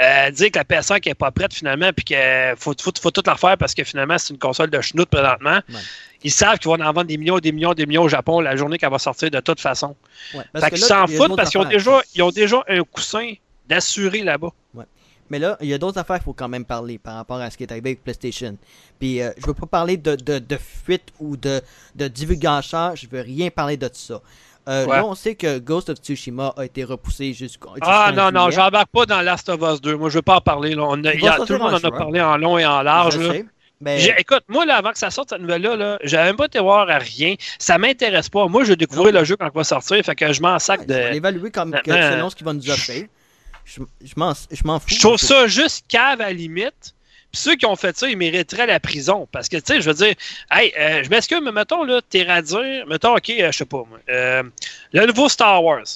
euh, 0.00 0.30
dire 0.32 0.50
que 0.50 0.58
la 0.58 0.64
PS5 0.64 1.06
n'est 1.06 1.14
pas 1.14 1.30
prête 1.30 1.54
finalement, 1.54 1.92
puis 1.94 2.04
qu'il 2.04 2.16
faut, 2.56 2.74
faut, 2.80 2.90
faut 3.00 3.10
tout 3.12 3.22
la 3.24 3.36
faire 3.36 3.56
parce 3.56 3.74
que 3.74 3.84
finalement, 3.84 4.18
c'est 4.18 4.32
une 4.32 4.40
console 4.40 4.70
de 4.70 4.80
schnout 4.80 5.08
présentement. 5.08 5.60
Ouais. 5.68 5.80
Ils 6.24 6.32
savent 6.32 6.58
qu'ils 6.58 6.68
vont 6.68 6.74
en 6.80 6.92
vendre 6.92 7.04
des 7.04 7.16
millions, 7.16 7.38
des 7.38 7.52
millions, 7.52 7.74
des 7.74 7.86
millions 7.86 8.02
au 8.02 8.08
Japon 8.08 8.40
la 8.40 8.56
journée 8.56 8.76
qu'elle 8.76 8.90
va 8.90 8.98
sortir 8.98 9.30
de 9.30 9.38
toute 9.38 9.60
façon. 9.60 9.94
Ouais. 10.34 10.42
Parce 10.52 10.64
Fait 10.64 10.70
qu'ils 10.72 10.84
s'en 10.84 11.04
a 11.04 11.06
foutent 11.06 11.36
parce 11.36 11.50
qu'ils 11.50 11.60
ont 11.60 11.64
déjà, 11.64 12.02
ils 12.16 12.22
ont 12.22 12.30
déjà 12.30 12.60
un 12.68 12.82
coussin 12.82 13.32
d'assuré 13.68 14.22
là-bas. 14.22 14.50
Mais 15.30 15.38
là, 15.38 15.56
il 15.60 15.68
y 15.68 15.74
a 15.74 15.78
d'autres 15.78 15.98
affaires 15.98 16.16
qu'il 16.16 16.24
faut 16.24 16.32
quand 16.34 16.48
même 16.48 16.64
parler 16.64 16.98
par 16.98 17.14
rapport 17.14 17.38
à 17.40 17.50
ce 17.50 17.56
qui 17.56 17.62
est 17.62 17.70
arrivé 17.72 17.90
avec 17.90 18.04
PlayStation. 18.04 18.56
Puis, 18.98 19.22
euh, 19.22 19.30
je 19.38 19.46
veux 19.46 19.54
pas 19.54 19.66
parler 19.66 19.96
de, 19.96 20.14
de, 20.14 20.38
de 20.38 20.56
fuite 20.58 21.08
ou 21.20 21.36
de, 21.36 21.60
de 21.94 22.08
divulgation, 22.08 22.94
je 22.94 23.06
veux 23.10 23.20
rien 23.22 23.50
parler 23.50 23.76
de 23.76 23.88
ça. 23.92 24.20
Euh, 24.68 24.86
Ouais. 24.86 24.96
Là, 24.96 25.06
on 25.06 25.14
sait 25.16 25.34
que 25.34 25.58
Ghost 25.58 25.88
of 25.90 25.98
Tsushima 25.98 26.54
a 26.56 26.64
été 26.64 26.84
repoussé 26.84 27.32
jusqu'au. 27.32 27.70
Ah 27.80 28.10
jusqu'en 28.10 28.24
non, 28.24 28.30
non, 28.30 28.50
juillet. 28.50 28.62
j'embarque 28.62 28.90
pas 28.92 29.06
dans 29.06 29.20
Last 29.20 29.48
of 29.48 29.60
Us 29.60 29.80
2. 29.80 29.96
Moi, 29.96 30.08
je 30.10 30.16
veux 30.16 30.22
pas 30.22 30.36
en 30.36 30.40
parler. 30.40 30.74
Là. 30.74 30.84
On 30.86 31.02
a- 31.04 31.14
y 31.14 31.18
tout 31.18 31.52
le 31.54 31.58
monde 31.58 31.74
en 31.74 31.78
a 31.78 31.90
parlé 31.90 32.20
en 32.20 32.36
long 32.36 32.58
et 32.58 32.66
en 32.66 32.82
large. 32.82 33.14
Je 33.14 33.20
là. 33.22 33.32
sais, 33.32 33.46
mais 33.80 34.14
Écoute, 34.18 34.44
moi, 34.46 34.64
là, 34.64 34.76
avant 34.76 34.92
que 34.92 34.98
ça 34.98 35.10
sorte, 35.10 35.30
cette 35.30 35.40
nouvelle-là, 35.40 35.74
là, 35.74 35.98
j'avais 36.04 36.26
même 36.26 36.36
pas 36.36 36.44
été 36.46 36.60
voir 36.60 36.88
à 36.88 36.98
rien. 36.98 37.34
Ça 37.58 37.76
m'intéresse 37.78 38.28
pas. 38.28 38.46
Moi, 38.46 38.62
je 38.62 38.68
vais 38.68 38.76
découvrir 38.76 39.12
le 39.12 39.24
jeu 39.24 39.34
quand 39.36 39.46
il 39.52 39.56
va 39.56 39.64
sortir. 39.64 40.00
Fait 40.04 40.14
que 40.14 40.32
je 40.32 40.40
m'en 40.40 40.56
sac 40.60 40.80
ouais, 40.80 40.86
de. 40.86 41.12
l'évaluer 41.12 41.50
comme 41.50 41.72
que 41.72 41.90
selon 41.92 42.30
ce 42.30 42.36
qu'il 42.36 42.46
va 42.46 42.52
nous 42.52 42.70
offrir. 42.70 43.06
Je, 43.64 43.80
je 44.00 44.14
m'en 44.16 44.34
fous. 44.80 44.86
Je 44.88 45.00
trouve 45.00 45.16
ça 45.16 45.46
juste 45.46 45.84
cave 45.88 46.20
à 46.20 46.26
la 46.26 46.32
limite. 46.32 46.94
Puis 47.32 47.40
ceux 47.40 47.56
qui 47.56 47.64
ont 47.64 47.76
fait 47.76 47.96
ça, 47.96 48.08
ils 48.08 48.16
mériteraient 48.16 48.66
la 48.66 48.78
prison. 48.78 49.26
Parce 49.32 49.48
que, 49.48 49.56
tu 49.56 49.62
sais, 49.66 49.80
je 49.80 49.88
veux 49.88 49.94
dire, 49.94 50.14
hey, 50.50 50.72
euh, 50.78 51.02
je 51.02 51.08
m'excuse, 51.08 51.40
mais 51.42 51.52
mettons, 51.52 51.82
là, 51.84 52.00
t'es 52.02 52.24
dire, 52.42 52.86
mettons, 52.86 53.16
OK, 53.16 53.30
euh, 53.30 53.50
je 53.50 53.56
sais 53.56 53.64
pas, 53.64 53.84
moi, 53.88 53.98
euh, 54.10 54.42
le 54.92 55.06
nouveau 55.06 55.30
Star 55.30 55.64
Wars. 55.64 55.86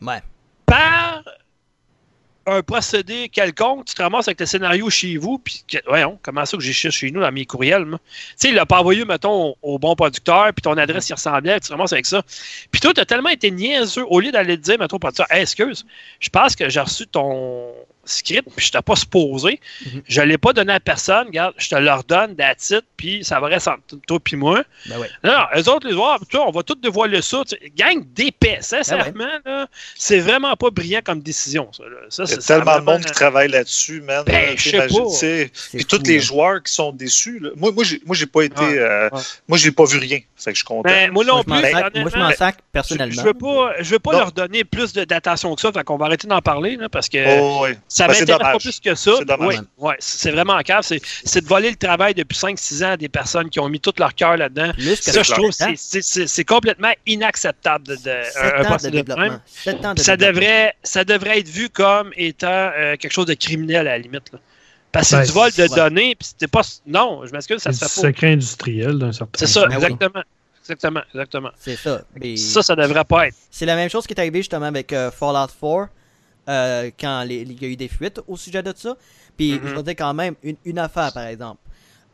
Ouais. 0.00 0.20
Par 0.66 1.22
un 2.46 2.62
procédé 2.62 3.28
quelconque, 3.28 3.84
tu 3.84 3.94
te 3.94 4.02
ramasses 4.02 4.28
avec 4.28 4.40
le 4.40 4.46
scénario 4.46 4.90
chez 4.90 5.16
vous, 5.16 5.38
puis 5.38 5.64
voyons, 5.86 6.18
comment 6.22 6.44
ça 6.44 6.56
que 6.56 6.62
j'ai 6.62 6.72
chez 6.72 7.10
nous 7.10 7.20
dans 7.20 7.32
mes 7.32 7.46
courriels? 7.46 7.86
Tu 7.86 7.98
sais, 8.36 8.48
il 8.48 8.54
l'a 8.54 8.66
pas 8.66 8.80
envoyé, 8.80 9.04
mettons, 9.04 9.54
au, 9.62 9.78
bon 9.78 9.94
producteur, 9.94 10.52
puis 10.52 10.62
ton 10.62 10.76
adresse, 10.76 11.08
il 11.08 11.14
ressemblait, 11.14 11.60
tu 11.60 11.68
te 11.68 11.72
ramasses 11.72 11.92
avec 11.92 12.06
ça. 12.06 12.22
Puis 12.70 12.80
toi, 12.80 12.92
t'as 12.94 13.04
tellement 13.04 13.30
été 13.30 13.50
niaiseux, 13.50 14.04
au 14.08 14.20
lieu 14.20 14.32
d'aller 14.32 14.56
te 14.56 14.62
dire, 14.62 14.78
mettons, 14.78 14.98
producteur, 14.98 15.26
Hey, 15.30 15.42
excuse, 15.42 15.86
je 16.20 16.28
pense 16.28 16.56
que 16.56 16.68
j'ai 16.68 16.80
reçu 16.80 17.06
ton 17.06 17.72
script, 18.04 18.48
puis 18.56 18.66
je 18.66 18.72
t'ai 18.72 18.82
pas 18.82 18.96
supposé, 18.96 19.60
Mhm. 19.86 20.02
je 20.08 20.20
l'ai 20.22 20.38
pas 20.38 20.52
donné 20.52 20.72
à 20.72 20.80
personne, 20.80 21.26
regarde, 21.28 21.54
je 21.56 21.68
te 21.68 21.74
le 21.76 21.92
redonne, 21.92 22.34
that's 22.36 22.70
it, 22.70 22.84
puis 22.96 23.24
ça 23.24 23.38
va 23.40 23.46
rester 23.48 23.70
entre 23.70 23.96
toi 24.06 24.18
puis 24.18 24.36
moi. 24.36 24.62
Ben 24.86 24.98
ouais. 24.98 25.08
Non, 25.24 25.32
non, 25.32 25.44
eux 25.60 25.68
autres, 25.68 25.86
les 25.88 25.94
toi, 25.94 26.46
on 26.46 26.50
va 26.50 26.62
tout 26.62 26.74
dévoiler 26.74 27.22
ça. 27.22 27.42
tu. 27.48 27.56
Gang 27.76 28.04
d'épais, 28.14 28.58
sincèrement, 28.60 29.28
là, 29.44 29.66
c'est 29.94 30.18
vraiment 30.20 30.54
pas 30.56 30.70
brillant 30.70 31.00
comme 31.04 31.20
décision, 31.20 31.70
ça. 31.72 31.84
là. 31.84 31.96
Ça, 32.08 32.24
Il 32.26 32.30
y 32.30 32.34
a 32.34 32.36
tellement 32.38 32.78
de 32.78 32.84
monde 32.84 33.04
qui 33.04 33.12
travaille 33.12 33.48
là-dessus, 33.48 34.00
man. 34.00 34.24
Ben, 34.26 34.56
je 34.56 34.70
sais 35.10 35.50
Puis 35.72 35.84
tous 35.84 36.02
les 36.04 36.20
joueurs 36.20 36.62
qui 36.62 36.72
sont 36.72 36.92
déçus. 36.92 37.38
là. 37.38 37.50
Moi, 37.56 37.72
moi, 37.72 37.84
j'ai, 37.84 38.00
moi, 38.04 38.16
j'ai 38.16 38.26
pas 38.26 38.42
été. 38.42 38.60
Ouais, 38.60 38.78
euh, 38.78 39.08
ouais. 39.10 39.20
Moi, 39.48 39.58
j'ai 39.58 39.72
pas 39.72 39.84
vu 39.84 39.98
rien. 39.98 40.18
Fait 40.44 40.50
que 40.52 40.56
je 40.56 40.60
suis 40.60 40.64
content. 40.66 40.88
Ben, 40.88 41.10
moi 41.12 41.24
non 41.24 41.42
Moi, 41.46 41.58
je 41.58 41.62
plus, 41.62 41.72
sac- 41.72 41.94
moi, 41.96 42.10
je 42.12 42.18
m'en 42.18 42.30
sac 42.32 42.56
je, 42.58 42.62
personnellement. 42.72 43.14
je 43.14 43.20
veux 43.22 43.34
pas, 43.34 43.72
je 43.80 43.90
veux 43.90 43.98
pas 43.98 44.12
Non. 44.12 44.18
leur 44.18 44.32
donner 44.32 44.64
plus 44.64 44.92
de- 44.92 45.04
d'attention 45.04 45.54
que 45.54 45.60
ça, 45.60 45.72
fait 45.72 45.84
qu'on 45.84 45.96
va 45.96 46.06
arrêter 46.06 46.26
d'en 46.26 46.40
parler, 46.40 46.76
là, 46.76 46.88
parce 46.88 47.08
que 47.08 47.18
Oh, 47.40 47.66
ça 47.88 48.06
Ben, 48.08 48.14
m'intéresse 48.18 48.38
pas 48.38 48.58
plus 48.58 48.80
que 48.80 48.94
ça. 48.94 49.12
C'est. 49.18 49.40
Oui, 49.40 49.54
ouais, 49.78 49.94
c'est 49.98 50.30
vraiment 50.30 50.54
en 50.54 50.62
cave. 50.62 50.82
C'est 50.82 51.40
de 51.40 51.46
voler 51.48 51.70
le 51.70 51.76
travail 51.76 52.14
depuis 52.14 52.36
5-6 52.36 52.82
ans 52.84 52.92
à 52.92 52.96
des 52.96 53.08
personnes 53.08 53.48
qui 53.50 53.60
ont 53.60 53.68
mis 53.68 53.80
tout 53.80 53.92
leur 53.98 54.14
cœur 54.14 54.36
là-dedans. 54.36 54.72
Ça, 54.76 55.12
C'est 55.12 55.24
je 55.24 55.32
trouve, 55.32 55.50
c'est- 55.52 56.26
c'est 56.26 56.44
complètement 56.44 56.92
inacceptable 57.06 57.84
de, 57.86 57.94
de, 57.96 58.10
un- 58.10 58.24
7 58.24 58.42
un 58.42 58.72
ans 58.72 58.76
de 58.76 58.88
de 58.90 58.96
même. 58.96 59.04
développement. 59.04 59.40
7 59.46 59.84
ans 59.84 59.94
de 59.94 60.00
ça 60.00 60.16
développement. 60.16 60.40
devrait, 60.40 60.74
ça 60.82 61.04
devrait 61.04 61.38
être 61.38 61.48
vu 61.48 61.68
comme 61.68 62.10
étant 62.16 62.48
euh, 62.76 62.96
quelque 62.96 63.12
chose 63.12 63.26
de 63.26 63.34
criminel 63.34 63.86
à 63.88 63.92
la 63.92 63.98
limite. 63.98 64.32
là. 64.32 64.38
Parce 64.92 65.10
que 65.10 65.16
Ben, 65.16 65.20
c'est 65.24 65.26
du 65.28 65.32
vol 65.32 65.50
de 65.52 65.62
ouais. 65.62 65.68
données, 65.76 66.14
puis 66.14 66.28
c'était 66.28 66.46
pas. 66.48 66.60
Non, 66.86 67.24
je 67.26 67.32
m'excuse, 67.32 67.58
ça 67.62 67.72
C'est 67.72 67.86
se 67.86 67.94
fait 67.94 68.00
pas. 68.02 68.08
secret 68.08 68.32
industriel 68.32 68.98
d'un 68.98 69.12
certain 69.12 69.38
C'est 69.38 69.46
ça. 69.46 69.66
Ben 69.66 69.78
oui. 69.78 69.84
exactement. 69.84 70.22
Exactement, 70.60 71.00
exactement. 71.12 71.50
C'est 71.58 71.76
ça. 71.76 72.02
Mais 72.20 72.36
Ça, 72.36 72.62
ça 72.62 72.76
devrait 72.76 73.04
pas 73.04 73.26
être. 73.28 73.36
C'est 73.50 73.66
la 73.66 73.74
même 73.74 73.88
chose 73.90 74.06
qui 74.06 74.12
est 74.14 74.20
arrivé 74.20 74.38
justement 74.40 74.66
avec 74.66 74.92
euh, 74.92 75.10
Fallout 75.10 75.48
4 75.60 75.88
euh, 76.48 76.90
quand 77.00 77.22
il 77.22 77.60
y 77.60 77.64
a 77.64 77.68
eu 77.68 77.76
des 77.76 77.88
fuites 77.88 78.20
au 78.28 78.36
sujet 78.36 78.62
de 78.62 78.72
ça. 78.76 78.96
Puis 79.36 79.54
Mhm. 79.54 79.60
je 79.68 79.74
veux 79.74 79.82
dire 79.82 79.94
quand 79.96 80.14
même 80.14 80.34
une, 80.42 80.56
une 80.64 80.78
affaire 80.78 81.12
par 81.12 81.24
exemple. 81.26 81.58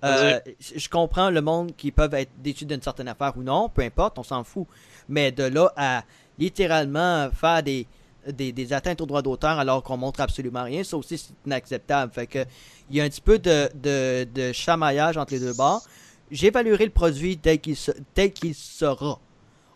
Euh, 0.05 0.39
je 0.61 0.89
comprends 0.89 1.29
le 1.29 1.41
monde 1.43 1.73
qui 1.77 1.91
peuvent 1.91 2.15
être 2.15 2.31
déçus 2.39 2.65
d'une 2.65 2.81
certaine 2.81 3.09
affaire 3.09 3.33
ou 3.37 3.43
non, 3.43 3.69
peu 3.69 3.83
importe, 3.83 4.17
on 4.19 4.23
s'en 4.23 4.45
fout. 4.45 4.67
Mais 5.09 5.33
de 5.33 5.43
là 5.43 5.73
à 5.77 6.05
littéralement 6.39 7.29
faire 7.33 7.63
des, 7.63 7.87
des, 8.27 8.53
des 8.53 8.73
atteintes 8.73 9.01
aux 9.01 9.07
droits 9.07 9.23
d'auteur 9.23 9.59
alors 9.59 9.83
qu'on 9.83 9.97
montre 9.97 10.21
absolument 10.21 10.65
rien, 10.65 10.85
ça 10.85 10.97
aussi 10.97 11.19
c'est 11.19 11.33
inacceptable. 11.47 12.13
Fait 12.13 12.27
que 12.27 12.45
il 12.91 12.97
y 12.97 13.01
a 13.01 13.05
un 13.05 13.09
petit 13.09 13.21
peu 13.21 13.39
de, 13.39 13.69
de, 13.75 14.27
de 14.35 14.53
chamaillage 14.53 15.17
entre 15.17 15.35
les 15.35 15.41
deux 15.41 15.53
bords. 15.55 15.83
J'évaluerai 16.31 16.85
le 16.87 16.91
produit 16.91 17.39
tel 17.39 17.59
qu'il 17.61 17.77
se- 17.77 17.93
tel 18.15 18.33
qu'il 18.33 18.55
sera. 18.55 19.19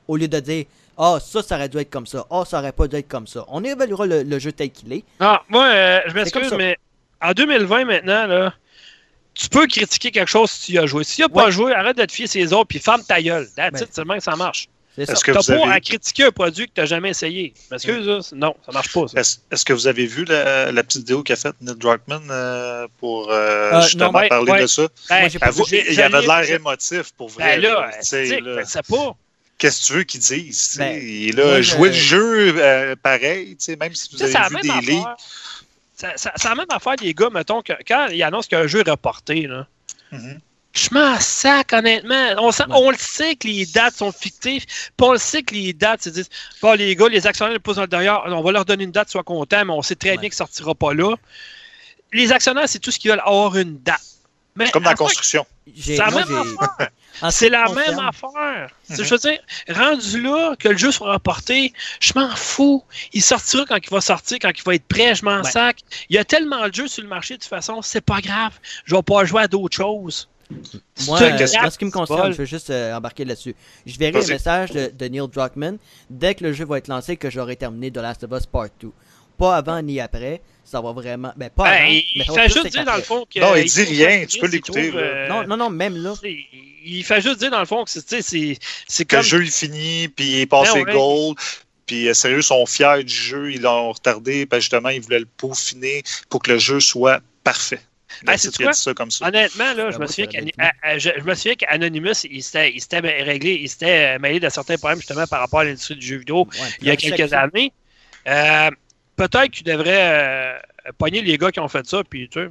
Au 0.08 0.16
lieu 0.16 0.28
de 0.28 0.40
dire 0.40 0.64
Ah, 0.98 1.18
ça, 1.20 1.42
ça 1.42 1.56
aurait 1.56 1.68
dû 1.68 1.78
être 1.78 1.90
comme 1.90 2.06
ça. 2.06 2.26
Ah, 2.30 2.44
ça 2.46 2.58
aurait 2.58 2.72
pas 2.72 2.88
dû 2.88 2.96
être 2.96 3.08
comme 3.08 3.26
ça. 3.26 3.44
On 3.48 3.62
évaluera 3.64 4.06
le, 4.06 4.22
le 4.22 4.38
jeu 4.38 4.52
tel 4.52 4.70
qu'il 4.70 4.92
est. 4.92 5.04
Ah, 5.20 5.42
moi, 5.48 5.64
euh, 5.66 6.00
je 6.06 6.12
m'excuse, 6.14 6.50
mais 6.58 6.76
en 7.22 7.32
2020 7.32 7.84
maintenant, 7.84 8.26
là, 8.26 8.52
tu 9.34 9.48
peux 9.48 9.66
critiquer 9.66 10.10
quelque 10.10 10.28
chose 10.28 10.50
si 10.50 10.66
tu 10.66 10.72
y 10.72 10.78
as 10.78 10.84
joué. 10.86 11.04
Si 11.04 11.16
tu 11.16 11.20
n'y 11.22 11.24
as 11.24 11.28
pas 11.30 11.50
joué, 11.50 11.72
arrête 11.72 11.96
de 11.96 12.04
te 12.04 12.12
fier 12.12 12.26
ses 12.26 12.52
autres, 12.52 12.66
puis 12.66 12.78
ferme 12.80 13.02
ta 13.02 13.22
gueule. 13.22 13.48
That's 13.56 13.72
Ben, 13.72 13.82
it, 13.82 13.88
c'est 13.92 14.00
le 14.02 14.06
même 14.06 14.18
que 14.18 14.24
ça 14.24 14.36
marche. 14.36 14.68
C'est 14.94 15.06
ça. 15.06 15.12
Est-ce 15.14 15.24
que 15.24 15.32
T'as 15.32 15.40
vous 15.40 15.46
pas 15.46 15.66
avez. 15.68 15.72
à 15.76 15.80
critiquer 15.80 16.24
un 16.24 16.30
produit 16.32 16.66
que 16.68 16.72
tu 16.74 16.80
n'as 16.80 16.86
jamais 16.86 17.08
essayé. 17.10 17.54
M'excuse, 17.70 18.06
là, 18.06 18.20
c'est- 18.22 18.36
non, 18.36 18.54
ça 18.66 18.72
marche 18.72 18.92
pas. 18.92 19.08
Ça. 19.08 19.20
Est-ce, 19.50 19.64
que 19.64 19.72
vous 19.72 19.86
avez 19.86 20.04
vu 20.06 20.24
la, 20.26 20.70
la 20.70 20.82
petite 20.82 21.00
vidéo 21.00 21.22
qu'a 21.22 21.36
faite 21.36 21.54
Neil 21.62 21.76
Druckmann 21.76 22.22
euh, 22.30 22.86
pour 22.98 23.30
euh, 23.30 23.72
Euh, 23.72 23.80
justement 23.82 24.20
non, 24.20 24.28
parler 24.28 24.52
ouais. 24.52 24.62
de 24.62 24.66
ça? 24.66 24.86
Ben, 25.08 25.30
Avoue, 25.40 25.64
il 25.72 25.94
y 25.94 26.00
avait 26.02 26.20
de 26.22 26.26
l'air 26.26 26.50
émotif 26.50 27.12
pour 27.16 27.30
vrai. 27.30 27.56
Ben 27.56 27.62
là, 27.62 27.80
là, 27.86 27.90
tu 28.02 28.28
tu 28.28 28.40
là. 28.40 28.56
ben, 28.56 28.64
c'est 28.66 28.86
pas. 28.86 29.16
Qu'est-ce 29.56 29.80
que 29.82 29.86
tu 29.86 29.92
veux 29.94 30.02
qu'ils 30.02 30.20
disent? 30.20 30.70
tu? 30.72 30.78
Ben, 30.78 31.00
il 31.02 31.40
a 31.40 31.44
moi, 31.44 31.56
je- 31.62 31.62
joué 31.76 31.88
le 31.88 31.94
jeu 31.94 32.54
euh, 32.58 32.94
pareil, 33.02 33.50
tu 33.56 33.64
sais, 33.64 33.76
même 33.76 33.94
si 33.94 34.08
vous 34.12 34.18
Tu 34.18 34.24
avez 34.24 34.56
vu 34.60 34.86
des. 34.86 35.00
Ça- 35.96 36.12
ça- 36.16 36.32
C'est 36.36 36.48
la 36.48 36.54
même 36.56 36.66
affaire, 36.68 36.94
les 37.00 37.14
gars, 37.14 37.30
mettons, 37.30 37.62
que 37.62 37.72
quand 37.86 38.08
ils 38.08 38.22
annoncent 38.24 38.48
qu'un 38.48 38.66
jeu 38.66 38.80
est 38.84 38.90
reporté, 38.90 39.46
là. 39.46 39.66
Mhm. 40.10 40.38
Je 40.74 40.88
m'en 40.92 41.18
sac, 41.20 41.72
honnêtement. 41.72 42.28
On, 42.38 42.50
sait- 42.50 42.62
Ouais. 42.64 42.70
on 42.74 42.90
le 42.90 42.96
sait 42.98 43.36
que 43.36 43.46
les 43.46 43.66
dates 43.66 43.94
sont 43.96 44.10
fictives. 44.12 44.64
Puis 44.66 44.92
on 45.00 45.12
le 45.12 45.18
sait 45.18 45.42
que 45.42 45.54
les 45.54 45.72
dates, 45.74 46.00
c'est 46.02 46.12
disent 46.12 46.30
Bon, 46.62 46.72
les 46.76 46.96
gars, 46.96 47.08
les 47.08 47.26
actionnaires 47.26 47.52
le 47.52 47.58
poussent 47.60 47.76
dans 47.76 47.82
le 47.82 47.88
derrière. 47.88 48.22
On 48.26 48.42
va 48.42 48.52
leur 48.52 48.64
donner 48.64 48.84
une 48.84 48.92
date, 48.92 49.10
sois 49.10 49.22
content, 49.22 49.64
mais 49.64 49.72
on 49.72 49.82
sait 49.82 49.96
très 49.96 50.10
Ouais. 50.12 50.16
bien 50.16 50.28
qu'il 50.30 50.34
ne 50.34 50.46
sortira 50.46 50.74
pas 50.74 50.94
là. 50.94 51.14
Les 52.12 52.32
actionnaires, 52.32 52.68
c'est 52.68 52.78
tout 52.78 52.90
ce 52.90 52.98
qu'ils 52.98 53.10
veulent 53.10 53.20
avoir 53.24 53.56
une 53.56 53.78
date. 53.82 54.00
Mais 54.56 54.70
Comme 54.70 54.82
dans 54.82 54.90
la 54.90 54.96
construction. 54.96 55.46
C'est 55.78 55.96
la 55.96 56.10
même 56.10 56.24
affaire. 56.58 56.88
C'est 57.30 57.48
la 57.48 57.64
me 57.68 57.74
même 57.74 57.98
affaire. 57.98 58.68
C'est- 58.84 58.98
Mhm. 58.98 59.04
Je 59.04 59.10
veux 59.10 59.18
dire, 59.18 59.38
rendu 59.70 60.20
là, 60.22 60.54
que 60.58 60.68
le 60.68 60.76
jeu 60.76 60.90
soit 60.92 61.12
reporté, 61.12 61.72
je 62.00 62.12
m'en 62.16 62.34
fous. 62.34 62.82
Il 63.12 63.22
sortira 63.22 63.64
quand 63.66 63.76
il 63.82 63.88
va 63.90 64.00
sortir, 64.00 64.38
quand 64.40 64.50
il 64.54 64.62
va 64.62 64.74
être 64.74 64.86
prêt, 64.88 65.14
je 65.14 65.24
m'en 65.24 65.38
Ouais. 65.42 65.50
sac. 65.50 65.78
Il 66.10 66.16
y 66.16 66.18
a 66.18 66.24
tellement 66.24 66.68
de 66.68 66.74
jeux 66.74 66.88
sur 66.88 67.02
le 67.02 67.08
marché, 67.08 67.34
de 67.36 67.40
toute 67.40 67.48
façon, 67.48 67.80
c'est 67.82 68.00
pas 68.02 68.20
grave. 68.20 68.52
Je 68.84 68.94
vais 68.94 69.02
pas 69.02 69.24
jouer 69.24 69.42
à 69.42 69.48
d'autres 69.48 69.76
choses. 69.76 70.28
Moi, 71.06 71.22
euh, 71.22 71.32
en 71.32 71.36
question. 71.36 71.70
ce 71.70 71.78
qui 71.78 71.84
me 71.84 71.90
concerne, 71.90 72.32
je 72.32 72.36
veux 72.38 72.44
juste 72.44 72.70
euh, 72.70 72.94
embarquer 72.94 73.24
là-dessus. 73.24 73.54
Je 73.86 73.98
verrai 73.98 74.20
le 74.20 74.26
message 74.26 74.70
de, 74.70 74.92
de 74.96 75.04
Neil 75.06 75.28
Druckmann 75.32 75.78
dès 76.10 76.34
que 76.34 76.44
le 76.44 76.52
jeu 76.52 76.64
va 76.64 76.78
être 76.78 76.88
lancé 76.88 77.16
que 77.16 77.30
j'aurai 77.30 77.56
terminé 77.56 77.90
The 77.90 77.98
Last 77.98 78.24
of 78.24 78.30
Us 78.32 78.46
Part 78.46 78.68
2. 78.80 78.90
Pas 79.38 79.56
avant 79.56 79.80
ni 79.82 79.98
après. 80.00 80.40
Ça 80.64 80.80
va 80.80 80.92
vraiment. 80.92 81.32
Ben, 81.36 81.50
pas 81.50 81.64
Ben, 81.64 81.70
avant. 81.70 81.86
il 81.90 82.04
mais 82.16 82.24
fait 82.24 82.48
juste 82.48 82.66
dire, 82.68 82.84
dans 82.84 82.96
le 82.96 83.02
fond, 83.02 83.26
que. 83.32 83.40
Non, 83.40 83.56
il 83.56 83.64
il 83.64 83.70
dit 83.72 83.82
rien, 83.82 84.24
tu 84.26 84.38
peux 84.38 84.46
l'écouter, 84.46 84.92
euh, 84.94 85.28
Non, 85.28 85.44
non, 85.46 85.56
non, 85.56 85.70
même 85.70 85.96
là. 85.96 86.14
il- 86.84 87.02
fait 87.04 87.20
juste 87.20 87.40
dire, 87.40 87.50
dans 87.50 87.58
le 87.60 87.66
fond, 87.66 87.84
que 87.84 87.90
c'est- 87.90 89.04
comme. 89.04 89.18
le 89.18 89.24
jeu 89.24 89.42
est 89.44 89.50
fini, 89.50 90.08
puis 90.08 90.24
il 90.26 90.38
est 90.40 90.46
passé 90.46 90.84
Ben 90.84 90.86
ouais. 90.86 90.92
gold. 90.92 91.36
Puis 91.84 92.08
euh, 92.08 92.14
sérieux, 92.14 92.38
ils 92.38 92.42
sont 92.44 92.64
fiers 92.64 93.02
du 93.02 93.12
jeu. 93.12 93.52
Ils 93.52 93.60
l'ont 93.62 93.90
retardé. 93.92 94.46
Puis 94.46 94.60
justement, 94.60 94.88
ils 94.90 95.00
voulaient 95.00 95.18
le 95.18 95.26
peaufiner 95.26 96.02
pour 96.28 96.40
que 96.42 96.52
le 96.52 96.58
jeu 96.58 96.78
soit 96.78 97.20
parfait. 97.42 97.80
Ah, 98.26 98.32
Le 98.32 98.38
c'est 98.38 98.56
quoi? 98.56 98.72
ça 98.72 98.94
comme 98.94 99.10
ça. 99.10 99.26
Honnêtement, 99.28 99.72
là, 99.74 99.90
je 99.90 99.96
Ah, 99.96 99.98
me 100.00 100.06
souviens 100.06 100.26
ça 100.30 100.98
je, 100.98 101.10
je 101.18 101.24
me 101.24 101.34
souviens 101.34 101.54
qu'Anonymous, 101.54 102.24
il 102.24 102.42
s'était 102.42 102.98
réglé, 103.00 103.58
il 103.62 103.68
s'était 103.68 104.16
euh, 104.16 104.18
mêlé 104.18 104.40
de 104.40 104.48
certains 104.48 104.76
problèmes 104.76 104.98
justement 104.98 105.26
par 105.26 105.40
rapport 105.40 105.60
à 105.60 105.64
l'industrie 105.64 105.96
du 105.96 106.06
jeu 106.06 106.16
vidéo 106.18 106.46
Ouais, 106.46 106.68
il 106.80 106.86
y 106.88 106.90
a 106.90 106.96
quelques 106.96 107.28
ça- 107.30 107.40
années. 107.42 107.72
Euh, 108.28 108.70
Peut-être 109.14 109.50
qu'il 109.50 109.64
devrait 109.64 110.00
euh, 110.00 110.58
pogner 110.96 111.20
les 111.20 111.36
gars 111.36 111.50
qui 111.52 111.60
ont 111.60 111.68
fait 111.68 111.86
ça, 111.86 112.02
puis 112.02 112.28
tu 112.30 112.40
sais, 112.40 112.48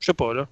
je 0.00 0.06
sais 0.06 0.14
pas, 0.14 0.32
là. 0.32 0.48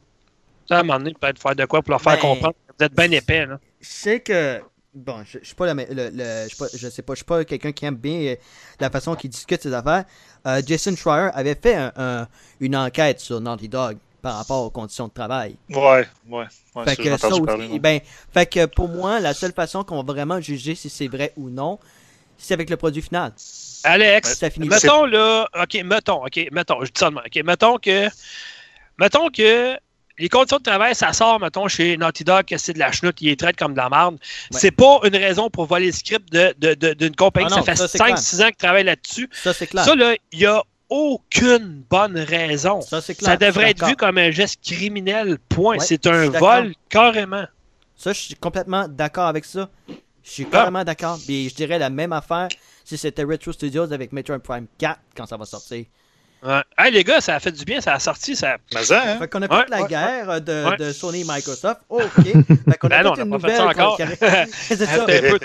Sais, 0.69 0.75
à 0.75 0.81
un 0.81 0.83
moment 0.83 0.99
donné, 0.99 1.15
peut-être 1.19 1.41
faire 1.41 1.57
de 1.57 1.65
quoi 1.65 1.81
pour 1.83 1.93
leur 1.93 2.03
faire 2.03 2.15
Ben, 2.15 2.21
comprendre 2.21 2.55
que 2.69 2.75
vous 2.79 2.85
êtes 2.85 2.93
bien 2.95 3.11
épais, 3.11 3.47
là. 3.47 3.59
Je 3.81 3.89
sais 3.89 4.21
que. 4.21 4.61
Bon, 4.95 5.25
je, 5.25 5.39
je 5.41 5.47
suis 5.47 5.55
pas 5.55 5.67
la, 5.67 5.75
le, 5.75 5.85
le- 5.91 6.43
je, 6.45 6.49
suis 6.49 6.57
pas- 6.59 6.69
je 6.75 6.89
sais 6.89 7.03
pas, 7.03 7.15
je 7.15 7.17
suis 7.17 7.25
pas 7.25 7.45
quelqu'un 7.45 7.73
qui 7.73 7.85
aime 7.87 7.97
bien 7.97 8.19
euh, 8.21 8.37
la 8.81 8.91
façon 8.91 9.15
qu'il 9.15 9.31
discute 9.31 9.63
ses 9.63 9.73
affaires. 9.73 10.05
Euh, 10.47 10.61
Jason 10.67 10.95
Schreier 10.95 11.31
avait 11.35 11.55
fait 11.61 11.75
un- 11.75 11.93
un- 11.97 12.29
une 12.61 12.77
enquête 12.77 13.21
sur 13.21 13.41
Naughty 13.41 13.69
Dog 13.69 13.97
par 14.27 14.39
rapport 14.39 14.65
aux 14.65 14.71
conditions 14.71 15.07
de 15.07 15.13
travail. 15.13 15.55
Ouais, 15.71 16.05
ouais. 16.29 16.45
ouais 16.75 16.85
fait, 16.85 16.97
que 16.97 17.17
ça 17.17 17.29
aussi- 17.29 17.43
parler, 17.43 17.79
ben, 17.79 18.01
fait 18.35 18.47
que 18.47 18.67
pour 18.67 18.89
moi, 18.89 19.21
la 19.21 19.35
seule 19.35 19.53
façon 19.53 19.85
qu'on 19.85 20.03
va 20.03 20.13
vraiment 20.13 20.41
juger 20.41 20.75
si 20.75 20.91
c'est 20.91 21.07
vrai 21.07 21.33
ou 21.37 21.49
non, 21.49 21.79
c'est 22.37 22.53
avec 22.53 22.69
le 22.69 22.77
produit 22.77 23.03
final. 23.03 23.33
Alex, 23.85 24.37
Ça 24.37 24.51
finit 24.51 24.69
mettons 24.69 25.05
là, 25.07 25.49
ok, 25.63 25.81
mettons, 25.85 26.25
ok, 26.27 26.49
mettons, 26.51 26.81
je 26.81 26.87
dis 26.87 26.99
ça 26.99 27.09
de 27.11 27.15
même, 27.15 27.23
ok, 27.25 27.45
mettons 27.45 27.79
que, 27.79 28.09
mettons 28.99 29.29
que 29.31 29.77
les 30.19 30.29
conditions 30.29 30.57
de 30.59 30.63
travail, 30.65 30.97
ça 30.97 31.13
sort, 31.13 31.39
mettons, 31.39 31.69
chez 31.69 31.97
Naughty 31.97 32.25
Dog, 32.25 32.47
que 32.47 32.57
c'est 32.59 32.73
de 32.73 32.81
la 32.81 32.91
chenoute, 32.91 33.21
ils 33.21 33.29
les 33.29 33.37
traitent 33.37 33.57
comme 33.57 33.75
de 33.75 33.79
la 33.79 33.89
merde. 33.89 34.19
C'est 34.51 34.73
pas 34.73 34.99
une 35.05 35.15
raison 35.15 35.51
pour 35.51 35.67
voler 35.67 35.87
le 35.87 35.93
script 35.93 36.33
de- 36.33 36.53
de- 36.59 36.75
de- 36.75 36.95
d'une 36.95 37.15
compagnie. 37.15 37.47
Ah 37.53 37.59
non, 37.59 37.63
ça 37.65 37.73
fait 37.73 37.77
ça, 37.77 37.87
c'est 37.87 37.99
clair. 37.99 38.17
5-6 38.19 38.43
ans 38.43 38.47
qu'ils 38.49 38.57
travaillent 38.57 38.83
là-dessus. 38.85 39.31
Ça, 39.33 39.53
c'est 39.53 39.69
clair. 39.69 39.85
Ça, 39.85 39.95
là, 39.95 40.17
il 40.33 40.39
n'y 40.41 40.47
a 40.47 40.65
aucune 40.89 41.83
bonne 41.89 42.19
raison. 42.19 42.81
Ça, 42.81 43.01
c'est 43.01 43.15
clair. 43.15 43.31
Ça 43.33 43.37
devrait 43.37 43.71
être 43.71 43.87
vu 43.87 43.97
comme 43.97 44.19
un 44.19 44.31
geste 44.31 44.61
criminel, 44.65 45.39
point. 45.49 45.77
Ouais, 45.79 45.85
c'est 45.85 46.07
un 46.07 46.29
vol, 46.31 46.73
carrément. 46.89 47.45
Ça, 47.97 48.13
je 48.13 48.21
suis 48.21 48.35
complètement 48.35 48.87
d'accord 48.89 49.27
avec 49.27 49.45
ça. 49.45 49.69
Je 50.23 50.31
suis 50.31 50.47
Ah. 50.51 50.57
carrément 50.57 50.85
d'accord. 50.85 51.19
Et 51.29 51.49
je 51.49 51.55
dirais 51.55 51.79
la 51.79 51.91
même 51.91 52.13
affaire 52.13 52.49
si 52.85 52.99
c'était 52.99 53.23
Retro 53.25 53.53
Studios 53.53 53.93
avec 53.93 54.13
Metroid 54.13 54.39
Prime 54.41 54.67
4 54.79 54.99
quand 55.17 55.27
ça 55.27 55.37
va 55.37 55.45
sortir. 55.45 55.85
Ouais. 56.43 56.61
Hey, 56.77 56.93
les 56.93 57.03
gars, 57.03 57.21
ça 57.21 57.37
a 57.37 57.41
fait 57.41 57.51
du 57.51 57.65
bien, 57.65 57.81
ça 57.81 57.95
a 57.95 57.99
sorti. 57.99 58.37
Ça... 58.37 58.59
Mais 58.75 58.85
ça, 58.85 59.03
hein? 59.05 59.19
Fait 59.19 59.27
qu'on 59.29 59.41
a 59.43 59.49
Ouais, 59.53 59.63
fait 59.65 59.71
la 59.71 59.83
ouais, 59.83 59.89
guerre 59.89 60.31
euh, 60.31 60.41
de, 60.41 60.69
Ouais. 60.69 60.77
de 60.77 60.93
Sony 60.93 61.23
et 61.23 61.25
Microsoft. 61.25 61.81
OK. 61.89 62.03
Fait 62.25 62.79
qu'on 62.79 62.89
a 62.89 62.91
Ben 62.91 63.03
non, 63.05 63.15
fait 63.15 63.23
on 63.23 63.25
une 63.25 63.31
n'a 63.31 63.39
pas 63.39 63.49
fait 63.49 63.59
nouvelle. 63.59 63.77
ça 63.77 63.83
encore. 63.85 63.99
C'est 64.53 64.77
ça. 64.77 65.03
Un 65.03 65.07
peu, 65.07 65.39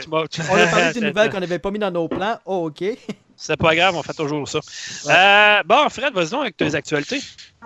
On 0.52 0.56
a 0.58 0.68
parlé 0.68 0.94
d'une 0.94 1.08
nouvelle 1.08 1.32
qu'on 1.32 1.40
n'avait 1.40 1.60
pas 1.60 1.72
mis 1.72 1.80
dans 1.80 1.92
nos 1.92 2.08
plans. 2.08 2.38
Oh, 2.46 2.68
OK. 2.68 2.84
C'est 3.44 3.58
pas 3.58 3.76
grave, 3.76 3.96
on 3.96 4.04
fait 4.04 4.14
toujours 4.14 4.48
ça. 4.48 4.60
Euh, 5.08 5.64
bon, 5.66 5.90
Fred, 5.90 6.14
vas-y 6.14 6.30
donc 6.30 6.42
avec 6.42 6.58
tes 6.58 6.76
actualités. 6.76 7.20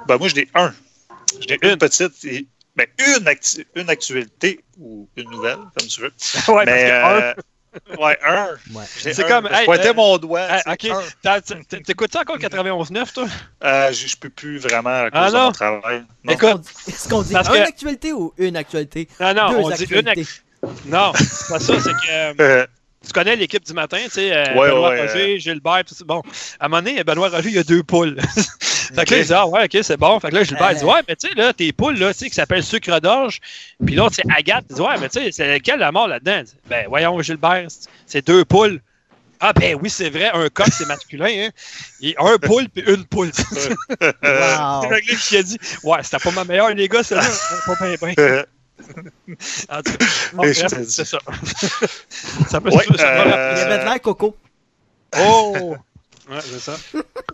Ben, 0.07 0.17
moi, 0.17 0.29
je 0.29 0.35
n'ai 0.35 0.47
un. 0.55 0.73
Je 1.41 1.47
n'ai 1.47 1.59
Une. 1.63 1.71
une 1.71 1.77
petite. 1.77 2.23
et- 2.23 2.47
Ben, 2.77 2.87
une, 2.97 3.25
acti- 3.25 3.65
une 3.75 3.89
actualité 3.89 4.63
ou 4.79 5.07
une 5.17 5.29
nouvelle, 5.29 5.57
comme 5.77 5.87
tu 5.87 5.99
veux. 6.01 6.13
ouais, 6.53 6.63
Mais, 6.65 6.89
parce 6.89 7.13
que 7.13 7.17
un, 7.17 7.21
euh, 7.21 7.33
Ouais, 7.99 8.17
un. 8.25 8.47
Ouais. 8.73 8.85
C'est 8.87 9.27
comme, 9.27 9.49
Je 9.51 9.53
hey, 9.53 9.65
pointais 9.65 9.89
euh, 9.89 9.93
mon 9.93 10.17
doigt. 10.17 10.47
hey, 10.49 10.61
ok. 10.65 11.83
T'écoutes 11.85 12.13
ça 12.13 12.21
encore 12.21 12.37
le 12.37 12.41
91.9, 12.41 13.13
toi? 13.13 13.27
Euh, 13.65 13.91
je 13.91 14.07
je 14.07 14.15
peux 14.15 14.29
plus 14.29 14.59
vraiment 14.59 15.03
à 15.03 15.11
cause 15.11 15.19
Ah, 15.21 15.29
de 15.29 15.35
non? 15.35 15.43
mon 15.47 15.51
travail. 15.51 16.03
Non. 16.23 16.33
Écoute, 16.33 16.49
Est-ce 16.49 16.55
qu'on 16.55 16.57
dit- 16.57 16.87
Est-ce 16.87 17.09
qu'on 17.09 17.21
dit 17.21 17.33
Parce 17.33 17.49
une 17.49 17.53
que- 17.55 17.67
actualité 17.67 18.13
ou 18.13 18.33
une 18.37 18.55
actualité? 18.55 19.09
Non, 19.19 19.33
non, 19.33 19.49
Deux 19.49 19.55
on 19.57 19.69
dit 19.71 19.83
une. 19.91 20.07
actualités. 20.07 20.27
Non, 20.85 21.11
c'est 21.17 21.47
pas 21.49 21.59
ça, 21.59 21.73
c'est 21.81 21.91
que. 21.91 22.67
Euh, 23.05 23.07
Euh, 23.07 23.07
tu 23.07 23.13
connais 23.13 23.35
l'équipe 23.35 23.63
du 23.65 23.73
matin, 23.73 23.97
tu 24.05 24.09
sais, 24.11 24.33
euh, 24.33 24.53
Ouais, 24.55 24.69
Benoît 24.69 24.89
ouais, 24.89 25.01
Roger, 25.07 25.39
Gilbert, 25.39 25.83
tout 25.87 25.95
ça. 25.95 26.03
Bon, 26.05 26.21
à 26.59 26.65
un 26.65 26.67
moment 26.69 26.81
donné, 26.81 27.03
Benoît 27.03 27.29
Roger, 27.29 27.49
il 27.49 27.55
y 27.55 27.59
a 27.59 27.63
deux 27.63 27.83
poules. 27.83 28.17
fait 28.95 29.05
que 29.05 29.11
là, 29.13 29.19
il 29.21 29.25
dit, 29.25 29.33
ah 29.33 29.47
ouais, 29.47 29.65
ok, 29.65 29.77
c'est 29.83 29.97
bon. 29.97 30.19
Fait 30.19 30.29
que 30.29 30.35
là, 30.35 30.43
Gilbert, 30.43 30.71
il 30.71 30.77
dit, 30.77 30.83
Euh. 30.83 30.87
ouais, 30.87 31.01
mais 31.07 31.15
tu 31.15 31.27
sais, 31.27 31.35
là, 31.35 31.53
tes 31.53 31.71
poules, 31.71 31.97
là, 31.97 32.13
tu 32.13 32.19
sais, 32.19 32.29
qui 32.29 32.35
s'appellent 32.35 32.63
sucre 32.63 32.99
d'orge. 32.99 33.39
Puis 33.85 33.95
l'autre, 33.95 34.15
c'est 34.15 34.23
Agathe. 34.35 34.65
Il 34.69 34.75
dit, 34.75 34.81
ouais, 34.81 34.97
mais 34.99 35.09
tu 35.09 35.19
sais, 35.21 35.31
c'est 35.31 35.53
lequel 35.53 35.79
la 35.79 35.91
mort 35.91 36.07
là-dedans? 36.07 36.37
Il 36.39 36.43
dit, 36.45 36.53
Ben, 36.67 36.85
voyons, 36.87 37.21
Gilbert, 37.21 37.67
c'est- 38.05 38.25
deux 38.25 38.45
poules. 38.45 38.81
Ah, 39.39 39.51
ben 39.53 39.77
oui, 39.81 39.89
c'est 39.89 40.09
vrai, 40.09 40.31
un 40.33 40.47
coq, 40.49 40.67
c'est 40.71 40.87
masculin, 40.87 41.27
hein. 41.27 41.49
Il 41.99 42.11
y 42.11 42.15
a 42.15 42.23
un 42.23 42.37
poule 42.37 42.69
puis 42.69 42.83
une 42.87 43.05
poule. 43.05 43.31
Wow. 44.01 44.89
C'est 44.89 45.15
qui 45.17 45.37
a 45.37 45.43
dit, 45.43 45.57
ouais, 45.83 45.97
c'était 46.03 46.17
pas 46.23 46.31
ma 46.31 46.45
meilleure, 46.45 46.69
les 46.73 46.87
gars, 46.87 47.03
celle-là. 47.03 47.23
Pas 47.65 47.75
bien, 47.85 47.95
bien. 48.13 48.43
En 49.69 49.81
tout 49.81 49.97
cas, 49.97 50.05
c'est 50.87 51.05
ça. 51.05 51.19
ça 52.47 52.61
peut 52.61 52.69
Ouais, 52.69 52.83
peut 52.85 52.95
euh. 52.99 53.53
Il 53.55 53.59
y 53.59 53.61
avait 53.61 53.79
de 53.79 53.83
l'air 53.85 54.01
coco. 54.01 54.35
Oh! 55.17 55.75
Ouais, 56.27 56.39
c'est 56.41 56.59
ça. 56.59 56.75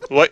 ouais. 0.09 0.29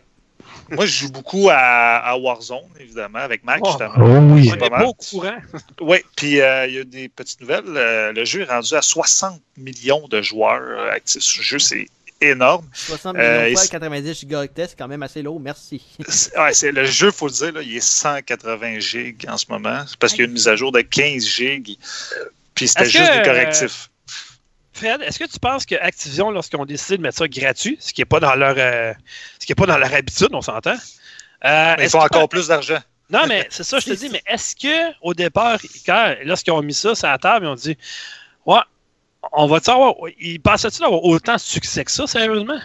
Moi, 0.69 0.85
je 0.85 0.91
joue 1.05 1.11
beaucoup 1.13 1.47
à, 1.49 1.55
à 1.95 2.17
Warzone, 2.17 2.67
évidemment, 2.77 3.19
avec 3.19 3.45
Mac, 3.45 3.61
Oh. 3.63 3.67
justement. 3.69 3.93
Oh 3.97 4.33
oui. 4.33 4.49
Pas 4.49 4.65
est 4.65 4.69
mal. 4.69 4.81
pas 4.81 4.85
au 4.87 4.93
courant. 4.93 5.37
Oui, 5.79 5.99
puis 6.17 6.41
euh, 6.41 6.67
il 6.67 6.75
y 6.75 6.79
a 6.79 6.83
des 6.83 7.07
petites 7.07 7.39
nouvelles. 7.39 7.63
Euh, 7.67 8.11
le 8.11 8.25
jeu 8.25 8.41
est 8.41 8.51
rendu 8.51 8.75
à 8.75 8.81
60 8.81 9.41
millions 9.55 10.09
de 10.09 10.21
joueurs 10.21 10.91
actifs 10.91 11.21
sur 11.21 11.39
le 11.39 11.45
jeu. 11.45 11.59
C'est 11.59 11.87
énorme. 12.21 12.67
60 12.73 13.15
Euh, 13.15 13.19
millions 13.19 13.45
et 13.47 13.53
fois 13.53 13.61
c'est- 13.63 13.69
90 13.69 14.13
gigaoctets, 14.19 14.67
c'est 14.69 14.77
quand 14.77 14.87
même 14.87 15.03
assez 15.03 15.21
lourd. 15.21 15.39
Merci. 15.39 15.81
Ouais, 16.37 16.53
c'est, 16.53 16.71
le 16.71 16.85
jeu, 16.85 17.07
il 17.07 17.13
faut 17.13 17.27
le 17.27 17.33
dire, 17.33 17.51
là, 17.53 17.61
il 17.61 17.77
est 17.77 17.79
180 17.79 18.79
gigs 18.79 19.25
en 19.29 19.37
ce 19.37 19.45
moment. 19.49 19.83
C'est 19.87 19.97
parce 19.97 20.13
qu'il 20.13 20.21
y 20.21 20.23
a 20.23 20.27
une 20.27 20.33
mise 20.33 20.47
à 20.47 20.55
jour 20.55 20.71
de 20.71 20.81
15 20.81 21.25
gigs. 21.25 21.77
Puis 22.55 22.67
c'était 22.67 22.83
Est-ce 22.83 22.91
juste 22.97 23.11
que, 23.11 23.17
des 23.17 23.23
correctifs. 23.23 23.89
Fred, 24.73 25.01
est-ce 25.01 25.19
que 25.19 25.25
tu 25.25 25.39
penses 25.39 25.65
que 25.65 25.75
Activision, 25.75 26.31
lorsqu'ils 26.31 26.57
ont 26.57 26.65
décidé 26.65 26.97
de 26.97 27.01
mettre 27.01 27.17
ça 27.17 27.27
gratuit, 27.27 27.77
ce 27.81 27.91
qui 27.93 28.01
n'est 28.01 28.05
pas 28.05 28.19
dans 28.19 28.35
leur 28.35 28.55
euh, 28.57 28.93
ce 29.39 29.45
qui 29.45 29.51
est 29.51 29.55
pas 29.55 29.65
dans 29.65 29.77
leur 29.77 29.93
habitude, 29.93 30.29
on 30.31 30.41
s'entend? 30.41 30.75
euh, 31.45 31.75
ils 31.79 31.89
font 31.89 31.99
encore 32.01 32.29
plus 32.29 32.47
d'argent. 32.47 32.79
Non, 33.09 33.25
mais 33.27 33.47
c'est 33.49 33.63
ça, 33.63 33.79
je 33.79 33.85
te 33.87 33.93
dis, 33.93 34.07
mais 34.09 34.21
est-ce 34.27 34.55
que 34.55 34.93
au 35.01 35.13
départ, 35.13 35.57
quand 35.85 36.15
lorsqu'ils 36.23 36.51
ont 36.51 36.61
mis 36.61 36.73
ça 36.75 36.93
sur 36.95 37.07
la 37.07 37.17
table, 37.17 37.45
ils 37.45 37.49
ont 37.49 37.55
dit 37.55 37.77
Ouais, 38.45 38.59
on 39.31 39.47
va 39.47 39.59
savoir, 39.59 39.93
ils 40.19 40.39
pensaient-tu 40.39 40.79
d'avoir 40.79 41.03
autant 41.03 41.35
de 41.35 41.39
succès 41.39 41.85
que 41.85 41.91
ça, 41.91 42.07
sérieusement? 42.07 42.59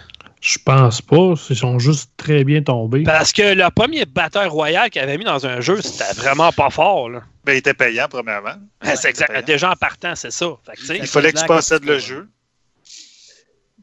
Je 0.44 0.58
pense 0.58 1.00
pas. 1.00 1.32
Ils 1.48 1.56
sont 1.56 1.78
juste 1.78 2.10
très 2.18 2.44
bien 2.44 2.62
tombés. 2.62 3.02
Parce 3.02 3.32
que 3.32 3.54
le 3.54 3.70
premier 3.70 4.04
batteur 4.04 4.52
royal 4.52 4.90
qu'ils 4.90 5.00
avaient 5.00 5.16
mis 5.16 5.24
dans 5.24 5.46
un 5.46 5.62
jeu, 5.62 5.80
c'était 5.80 6.12
vraiment 6.12 6.52
pas 6.52 6.68
fort. 6.68 7.08
Là. 7.08 7.22
Ben, 7.44 7.54
il 7.54 7.56
était 7.56 7.72
payant, 7.72 8.08
premièrement. 8.10 8.56
c'est 8.82 9.08
exact. 9.08 9.28
payant. 9.28 9.42
Déjà 9.46 9.70
en 9.70 9.76
partant, 9.76 10.14
c'est 10.14 10.30
ça. 10.30 10.46
Fait 10.66 10.76
que, 10.76 11.02
Il 11.02 11.06
fallait 11.06 11.32
que 11.32 11.40
tu 11.40 11.46
possèdes 11.46 11.84
le 11.84 11.98
jeu. 11.98 12.28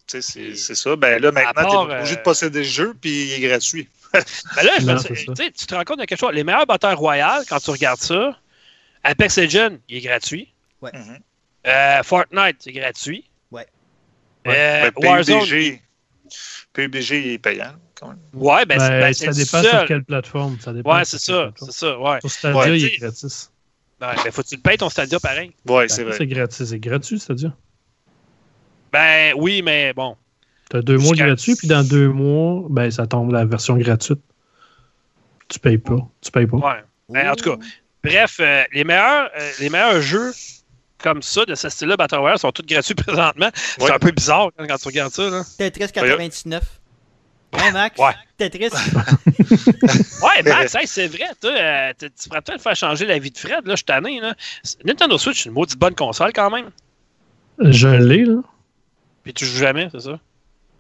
Tu 0.06 0.22
sais, 0.22 0.56
c'est, 0.56 0.76
ça. 0.76 0.96
Ben 0.96 1.20
là, 1.20 1.32
maintenant, 1.32 1.70
tu 1.70 1.94
es 1.94 1.96
obligé 1.96 2.14
euh, 2.14 2.18
de 2.18 2.22
posséder 2.22 2.60
le 2.60 2.66
jeu, 2.66 2.94
puis 3.00 3.10
il 3.10 3.34
est 3.34 3.48
gratuit. 3.48 3.90
Ben 4.14 4.64
là, 4.64 4.80
Non, 4.82 4.98
tu 5.02 5.52
te 5.52 5.74
rends 5.74 5.84
compte 5.84 6.00
de 6.00 6.06
quelque 6.06 6.20
chose. 6.20 6.34
Les 6.34 6.44
meilleurs 6.44 6.66
batteurs 6.68 6.98
royales, 6.98 7.44
quand 7.48 7.60
tu 7.60 7.72
regardes 7.72 8.02
ça, 8.02 8.38
Apex 9.04 9.38
Legends, 9.38 9.78
il 9.88 9.98
est 9.98 10.02
gratuit. 10.02 10.54
Mhm. 10.82 11.20
Euh, 11.68 12.04
Fortnite, 12.04 12.58
c'est 12.60 12.72
gratuit. 12.72 13.30
Ouais. 13.52 13.68
Euh, 14.48 14.90
Warzone, 14.98 15.42
PUBG, 15.42 15.82
PUBG, 16.74 17.12
il 17.26 17.32
est 17.34 17.38
payant, 17.38 17.74
quand 17.96 18.08
même. 18.10 18.18
ouais, 18.34 18.66
ben, 18.66 18.80
c'est- 18.80 18.90
Ben, 18.90 19.00
ben, 19.02 19.14
ça 19.14 19.32
dépend 19.32 19.64
sur 19.70 19.86
quelle 19.86 20.04
plateforme. 20.04 20.58
Ça 20.60 20.74
dépend 20.74 20.96
Ouais, 20.96 21.06
c'est 21.06 21.20
ça, 21.20 21.52
c'est 21.56 21.72
ça, 21.72 22.00
ouais. 22.00 22.20
Sur 22.22 22.32
Stadia, 22.32 22.60
Ouais, 22.60 22.80
il 22.80 22.90
tu 22.90 22.96
est 22.96 22.98
gratis. 22.98 23.52
Ben, 24.00 24.14
ben, 24.24 24.32
faut 24.32 24.42
que 24.42 24.48
tu 24.48 24.56
le 24.56 24.62
payes 24.62 24.78
ton 24.78 24.90
Stadia 24.90 25.20
pareil. 25.20 25.52
Ouais, 25.68 25.84
Ben, 25.84 25.90
c'est 25.90 26.04
vrai. 26.04 26.14
C'est 26.18 26.26
gratis. 26.28 26.68
C'est 26.70 26.80
gratuit, 26.80 27.20
Stadia. 27.20 27.54
Ben 28.92 29.34
oui, 29.38 29.62
mais 29.62 29.94
bon. 29.94 30.18
Tu 30.70 30.78
as 30.78 30.82
deux 30.82 30.98
mois 30.98 31.14
gratuits, 31.16 31.56
puis 31.56 31.68
dans 31.68 31.84
deux 31.88 32.10
mois, 32.10 32.66
ben, 32.70 32.90
ça 32.90 33.06
tombe 33.06 33.32
la 33.32 33.46
version 33.46 33.78
gratuite. 33.78 34.20
Tu 35.48 35.60
payes 35.60 35.78
pas. 35.78 36.00
Tu 36.22 36.32
payes 36.32 36.48
pas. 36.48 36.58
Ouais. 36.58 36.84
Ben, 37.10 37.30
en 37.30 37.36
tout 37.36 37.56
cas, 37.56 37.64
bref, 38.04 38.38
euh, 38.40 38.64
les, 38.74 38.84
meilleurs, 38.84 39.30
euh, 39.38 39.52
les 39.60 39.70
meilleurs 39.70 40.02
jeux 40.02 40.32
comme 41.02 41.22
ça, 41.22 41.46
de 41.46 41.56
ce 41.56 41.70
style-là, 41.70 41.98
Battle 41.98 42.16
Royale, 42.18 42.40
sont 42.40 42.52
tous 42.52 42.64
gratuits 42.64 42.96
présentement. 42.96 43.50
C'est 43.54 43.84
Ouais. 43.84 43.92
un 43.92 44.00
peu 44.00 44.12
bizarre 44.12 44.50
quand, 44.58 44.68
quand 44.68 44.78
tu 44.78 44.88
regardes 44.88 45.14
ça. 45.14 45.30
Là. 45.30 45.44
Tetris 45.58 45.92
99. 45.92 46.64
Hein, 47.54 47.72
Max? 47.72 48.00
Ouais. 48.00 48.14
Tetris? 48.38 48.70
Ouais, 50.22 50.44
Max, 50.46 50.76
hey, 50.76 50.88
c'est 50.88 51.08
vrai. 51.08 51.26
toi, 51.42 51.52
euh, 51.52 51.94
tu 52.00 52.30
pourrais 52.30 52.42
peut-être 52.42 52.62
faire 52.62 52.76
changer 52.76 53.06
la 53.06 53.20
vie 53.20 53.32
de 53.32 53.38
Fred. 53.38 53.66
Là, 53.66 53.72
je 53.74 53.78
suis 53.78 53.86
tanné. 53.86 54.20
Là. 54.22 54.36
Nintendo 54.86 55.18
Switch, 55.18 55.44
c'est 55.44 55.50
une 55.50 55.56
maudite 55.56 55.78
bonne 55.80 55.96
console 55.96 56.32
quand 56.34 56.50
même. 56.50 56.70
Je 57.60 57.88
l'ai, 57.88 58.24
là. 58.26 58.42
Puis 59.24 59.34
tu 59.34 59.46
joues 59.46 59.58
jamais, 59.58 59.90
c'est 59.92 60.00
ça? 60.02 60.20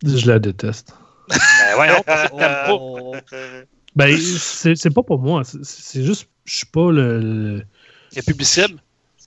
Je 0.03 0.27
la 0.27 0.39
déteste. 0.39 0.93
Ben 1.29 2.01
que 2.01 2.03
t'aimes 2.05 3.21
pas. 3.21 3.37
Ben, 3.95 4.17
c'est 4.17 4.75
c'est 4.75 4.89
pas 4.89 5.03
pour 5.03 5.19
moi. 5.19 5.43
C'est- 5.43 5.63
C'est 5.63 6.03
juste, 6.03 6.27
je 6.45 6.55
suis 6.57 6.65
pas 6.65 6.91
le, 6.91 7.19
le- 7.19 7.63
c'est 8.09 8.25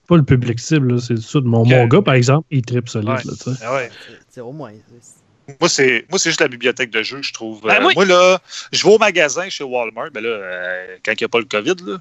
pas 0.06 0.16
le 0.16 0.22
public 0.24 0.58
cible. 0.60 0.94
là. 0.94 1.00
C'est 1.00 1.18
ça. 1.18 1.40
Mon, 1.42 1.64
mon 1.64 1.86
gars, 1.86 2.02
par 2.02 2.14
exemple, 2.14 2.46
il 2.50 2.62
tripe 2.62 2.88
solide. 2.88 3.08
Ouais. 3.10 3.16
Là, 3.24 3.32
tu 3.42 3.52
sais. 3.54 3.60
Ah 3.64 3.74
ouais. 3.74 3.90
C'est- 4.30 4.40
au 4.40 4.52
moins. 4.52 4.72
Moi, 5.60 5.68
c'est 5.68 6.06
moi, 6.08 6.18
c'est 6.18 6.30
juste 6.30 6.40
la 6.40 6.48
bibliothèque 6.48 6.90
de 6.90 7.02
jeux, 7.02 7.20
je 7.22 7.32
trouve. 7.32 7.60
Ben, 7.62 7.74
Euh, 7.76 7.80
moi- 7.82 7.92
moi, 7.94 8.04
là, 8.06 8.38
je 8.72 8.82
vais 8.82 8.92
au 8.94 8.98
magasin 8.98 9.46
chez 9.50 9.62
Walmart, 9.62 10.10
ben 10.10 10.22
là, 10.22 10.30
euh, 10.30 10.96
quand 11.04 11.12
il 11.12 11.18
n'y 11.20 11.24
a 11.26 11.28
pas 11.28 11.38
le 11.38 11.44
COVID, 11.44 11.74
là, 11.84 11.98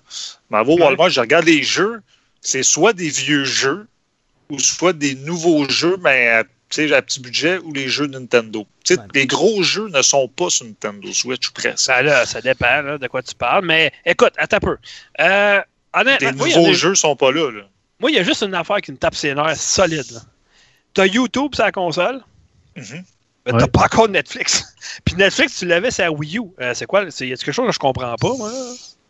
vais 0.63 0.71
au 0.71 0.75
Ouais. 0.77 0.81
Walmart, 0.83 1.09
je 1.09 1.19
regarde 1.19 1.45
les 1.45 1.61
jeux. 1.61 2.01
C'est 2.39 2.63
soit 2.63 2.93
des 2.93 3.09
vieux 3.09 3.43
jeux 3.43 3.85
ou 4.49 4.59
soit 4.59 4.93
des 4.93 5.15
nouveaux 5.15 5.67
jeux, 5.67 5.97
mais 6.01 6.29
à, 6.29 6.43
tu 6.45 6.49
sais, 6.87 6.93
à 6.93 7.01
petit 7.01 7.19
budget 7.19 7.57
ou 7.59 7.73
les 7.73 7.89
jeux 7.89 8.07
Nintendo. 8.07 8.65
Tu 8.85 8.93
sais, 8.95 8.99
Ouais. 9.01 9.07
Les 9.13 9.27
gros 9.27 9.61
jeux 9.61 9.89
ne 9.89 10.01
sont 10.01 10.29
pas 10.29 10.49
sur 10.49 10.65
Nintendo 10.65 11.11
Switch 11.11 11.49
ou 11.49 11.51
presque. 11.53 11.87
Ben 11.89 12.01
là, 12.01 12.25
ça 12.25 12.39
dépend 12.39 12.81
là, 12.81 12.97
de 12.97 13.07
quoi 13.07 13.21
tu 13.23 13.35
parles. 13.35 13.65
Mais 13.65 13.91
écoute, 14.05 14.31
attends 14.37 14.57
un 14.57 14.59
peu. 14.61 14.77
Euh, 15.19 15.61
honnêtement, 15.93 16.29
Les 16.29 16.53
nouveaux 16.53 16.67
des- 16.67 16.73
jeux 16.75 16.95
sont 16.95 17.17
pas 17.17 17.31
là. 17.33 17.51
là. 17.51 17.63
Moi, 18.03 18.11
il 18.11 18.15
y 18.17 18.19
a 18.19 18.23
juste 18.23 18.43
une 18.43 18.53
affaire 18.53 18.81
qui 18.81 18.91
me 18.91 18.97
tape 18.97 19.15
ses 19.15 19.33
nerfs 19.33 19.55
solide. 19.55 20.19
T'as 20.93 21.05
YouTube 21.05 21.55
sur 21.55 21.63
la 21.63 21.71
console, 21.71 22.19
mais 22.75 22.83
Ouais. 23.53 23.59
t'as 23.59 23.67
pas 23.67 23.85
encore 23.85 24.09
Netflix. 24.09 24.75
Puis 25.05 25.15
Netflix, 25.15 25.57
tu 25.59 25.65
l'avais 25.65 25.89
sur 25.89 26.03
la 26.03 26.11
Wii 26.11 26.37
U. 26.37 26.41
Euh, 26.59 26.73
c'est 26.73 26.85
quoi? 26.85 27.09
C'est, 27.11 27.27
y 27.29 27.31
a 27.33 27.37
quelque 27.37 27.53
chose 27.53 27.65
que 27.67 27.71
je 27.71 27.79
comprends 27.79 28.13
pas, 28.15 28.33
moi? 28.37 28.51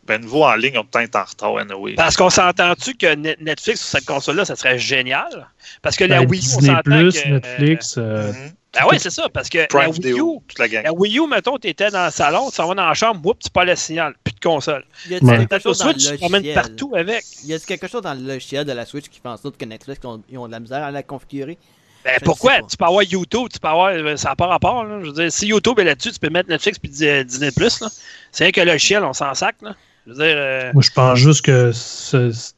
Ben, 0.06 0.20
nouveau 0.20 0.44
en 0.44 0.54
ligne, 0.54 0.78
on 0.78 0.84
peut 0.84 1.00
être 1.00 1.16
en 1.16 1.24
retard, 1.24 1.56
anyway. 1.58 1.94
Parce 1.94 2.16
qu'on 2.16 2.30
s'entend-tu 2.30 2.94
que 2.94 3.14
Net- 3.16 3.40
Netflix 3.40 3.80
sur 3.80 3.88
cette 3.98 4.04
console-là, 4.04 4.44
ça 4.44 4.54
serait 4.54 4.78
génial? 4.78 5.48
Parce 5.82 5.96
que 5.96 6.04
la 6.04 6.20
Ben, 6.20 6.28
Wii 6.30 6.40
U, 6.40 6.44
on 6.54 6.58
Disney+, 6.60 6.66
s'entend 6.76 6.82
que... 6.90 7.28
Netflix, 7.30 7.94
euh, 7.98 8.32
Mhm. 8.32 8.52
Ben 8.74 8.82
oui, 8.90 8.96
c'est 8.98 9.10
ça, 9.10 9.28
parce 9.28 9.48
que 9.48 9.66
la 9.72 9.88
Wii, 9.88 10.12
U, 10.12 10.40
toute 10.48 10.58
la 10.58 10.68
gang. 10.68 10.82
la 10.84 10.92
Wii 10.92 11.18
U, 11.18 11.26
mettons, 11.28 11.56
t'étais 11.58 11.90
dans 11.90 12.06
le 12.06 12.10
salon, 12.10 12.48
tu 12.50 12.56
s'en 12.56 12.66
vas 12.68 12.74
dans 12.74 12.86
la 12.86 12.94
chambre, 12.94 13.20
whoop, 13.24 13.38
tu 13.42 13.50
pas 13.50 13.64
le 13.64 13.76
signal, 13.76 14.14
plus 14.24 14.34
de 14.34 14.40
console. 14.40 14.84
Y 15.08 15.14
a 15.14 15.18
Ouais. 15.22 15.46
quelque 15.46 15.58
chose 15.62 15.78
dans 15.78 15.86
le 15.88 15.94
tu 15.94 16.10
logiciel? 16.10 16.54
partout 16.54 16.92
avec. 16.96 17.24
Y 17.44 17.54
a 17.54 17.58
quelque 17.60 17.86
chose 17.86 18.02
dans 18.02 18.14
le 18.14 18.20
logiciel 18.26 18.64
de 18.64 18.72
la 18.72 18.84
Switch 18.84 19.08
qui 19.08 19.20
fait 19.20 19.28
en 19.28 19.36
sorte 19.36 19.56
que 19.56 19.64
Netflix 19.64 20.04
ont, 20.04 20.22
ils 20.28 20.38
ont 20.38 20.46
de 20.46 20.52
la 20.52 20.60
misère 20.60 20.82
à 20.82 20.90
la 20.90 21.02
configurer? 21.02 21.56
Ben 22.04 22.12
Je 22.20 22.24
pourquoi? 22.24 22.60
Tu 22.68 22.76
peux 22.76 22.84
avoir 22.84 23.02
YouTube, 23.02 23.48
tu 23.52 23.58
peux 23.58 23.68
avoir. 23.68 23.86
euh, 23.92 24.16
Ça 24.16 24.30
n'a 24.30 24.36
pas 24.36 24.46
rapport. 24.46 24.84
Là. 24.84 24.98
Je 25.00 25.06
veux 25.06 25.12
dire, 25.12 25.32
si 25.32 25.46
YouTube 25.46 25.78
est 25.78 25.84
là-dessus, 25.84 26.12
tu 26.12 26.18
peux 26.18 26.28
mettre 26.28 26.50
Netflix 26.50 26.78
puis 26.78 26.90
Di- 26.90 27.24
Disney 27.24 27.50
Plus. 27.50 27.80
là. 27.80 27.88
C'est 28.30 28.44
vrai 28.44 28.52
que 28.52 28.60
le 28.60 28.72
logiciel, 28.72 29.02
on 29.04 29.14
s'en 29.14 29.32
sac. 29.32 29.56
Là. 29.62 29.74
Je 30.06 30.12
veux 30.12 30.16
dire. 30.18 30.34
euh, 30.36 30.70
moi, 30.74 30.82
je 30.82 30.90
pense 30.90 31.18
juste 31.18 31.42
que 31.46 31.72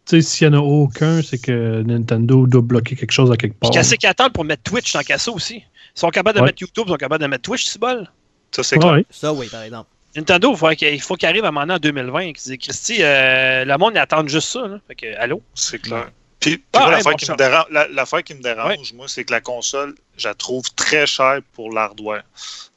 tu 0.07 0.23
s'il 0.23 0.49
n'y 0.51 0.57
en 0.57 0.59
a 0.59 0.63
aucun, 0.63 1.23
c'est 1.23 1.39
que 1.39 1.83
Nintendo 1.83 2.45
doit 2.49 2.61
bloquer 2.63 2.97
quelque 2.97 3.13
chose 3.13 3.31
à 3.31 3.37
quelque 3.37 3.55
part. 3.61 3.71
Qu'est-ce 3.71 3.95
qu'ils 3.95 4.09
attendent 4.09 4.33
pour 4.33 4.45
mettre 4.45 4.65
Twitch 4.65 4.93
dans 4.93 5.03
Casso 5.03 5.33
aussi? 5.35 5.63
Ils 5.97 6.01
sont 6.01 6.11
capables 6.11 6.37
de 6.37 6.43
Ouais. 6.43 6.49
mettre 6.49 6.61
YouTube, 6.63 6.85
ils 6.87 6.91
sont 6.91 6.97
capables 6.97 7.23
de 7.23 7.29
mettre 7.29 7.43
Twitch, 7.43 7.65
c'est 7.65 7.79
bol. 7.79 8.09
Ça, 8.53 8.63
c'est 8.63 8.79
clair. 8.79 8.93
Ouais. 8.93 9.07
Ça, 9.11 9.33
oui, 9.33 9.49
par 9.49 9.63
exemple. 9.63 9.89
Nintendo, 10.15 10.53
il 10.53 10.57
faut 10.57 10.69
qu'il 10.71 11.01
faut 11.03 11.17
arrive 11.25 11.45
à 11.45 11.49
un 11.49 11.51
moment 11.51 11.75
en 11.75 11.79
2020 11.79 12.21
et 12.21 12.33
qu'il 12.33 12.43
dise 12.53 12.59
Christy, 12.59 13.03
euh, 13.03 13.65
le 13.65 13.77
monde 13.79 13.93
il 13.95 13.99
attend 13.99 14.27
juste 14.27 14.49
ça. 14.49 14.67
Là. 14.67 14.79
Fait 14.89 14.95
que, 14.95 15.17
allô? 15.19 15.43
C'est 15.55 15.79
clair. 15.79 16.09
Puis, 16.41 16.59
puis 16.59 16.65
Ah, 16.75 16.91
l'affaire 16.91 17.15
qui, 17.17 17.31
me 17.31 17.37
dérange, 17.37 17.65
la- 17.71 17.89
l'affaire 17.89 18.23
qui 18.23 18.35
me 18.35 18.41
dérange, 18.43 18.93
moi, 18.95 19.07
c'est 19.09 19.25
que 19.25 19.33
la 19.33 19.41
console, 19.41 19.95
je 20.17 20.29
la 20.29 20.35
trouve 20.35 20.65
très 20.75 21.07
chère 21.07 21.41
pour 21.55 21.73
l'hardware. 21.73 22.23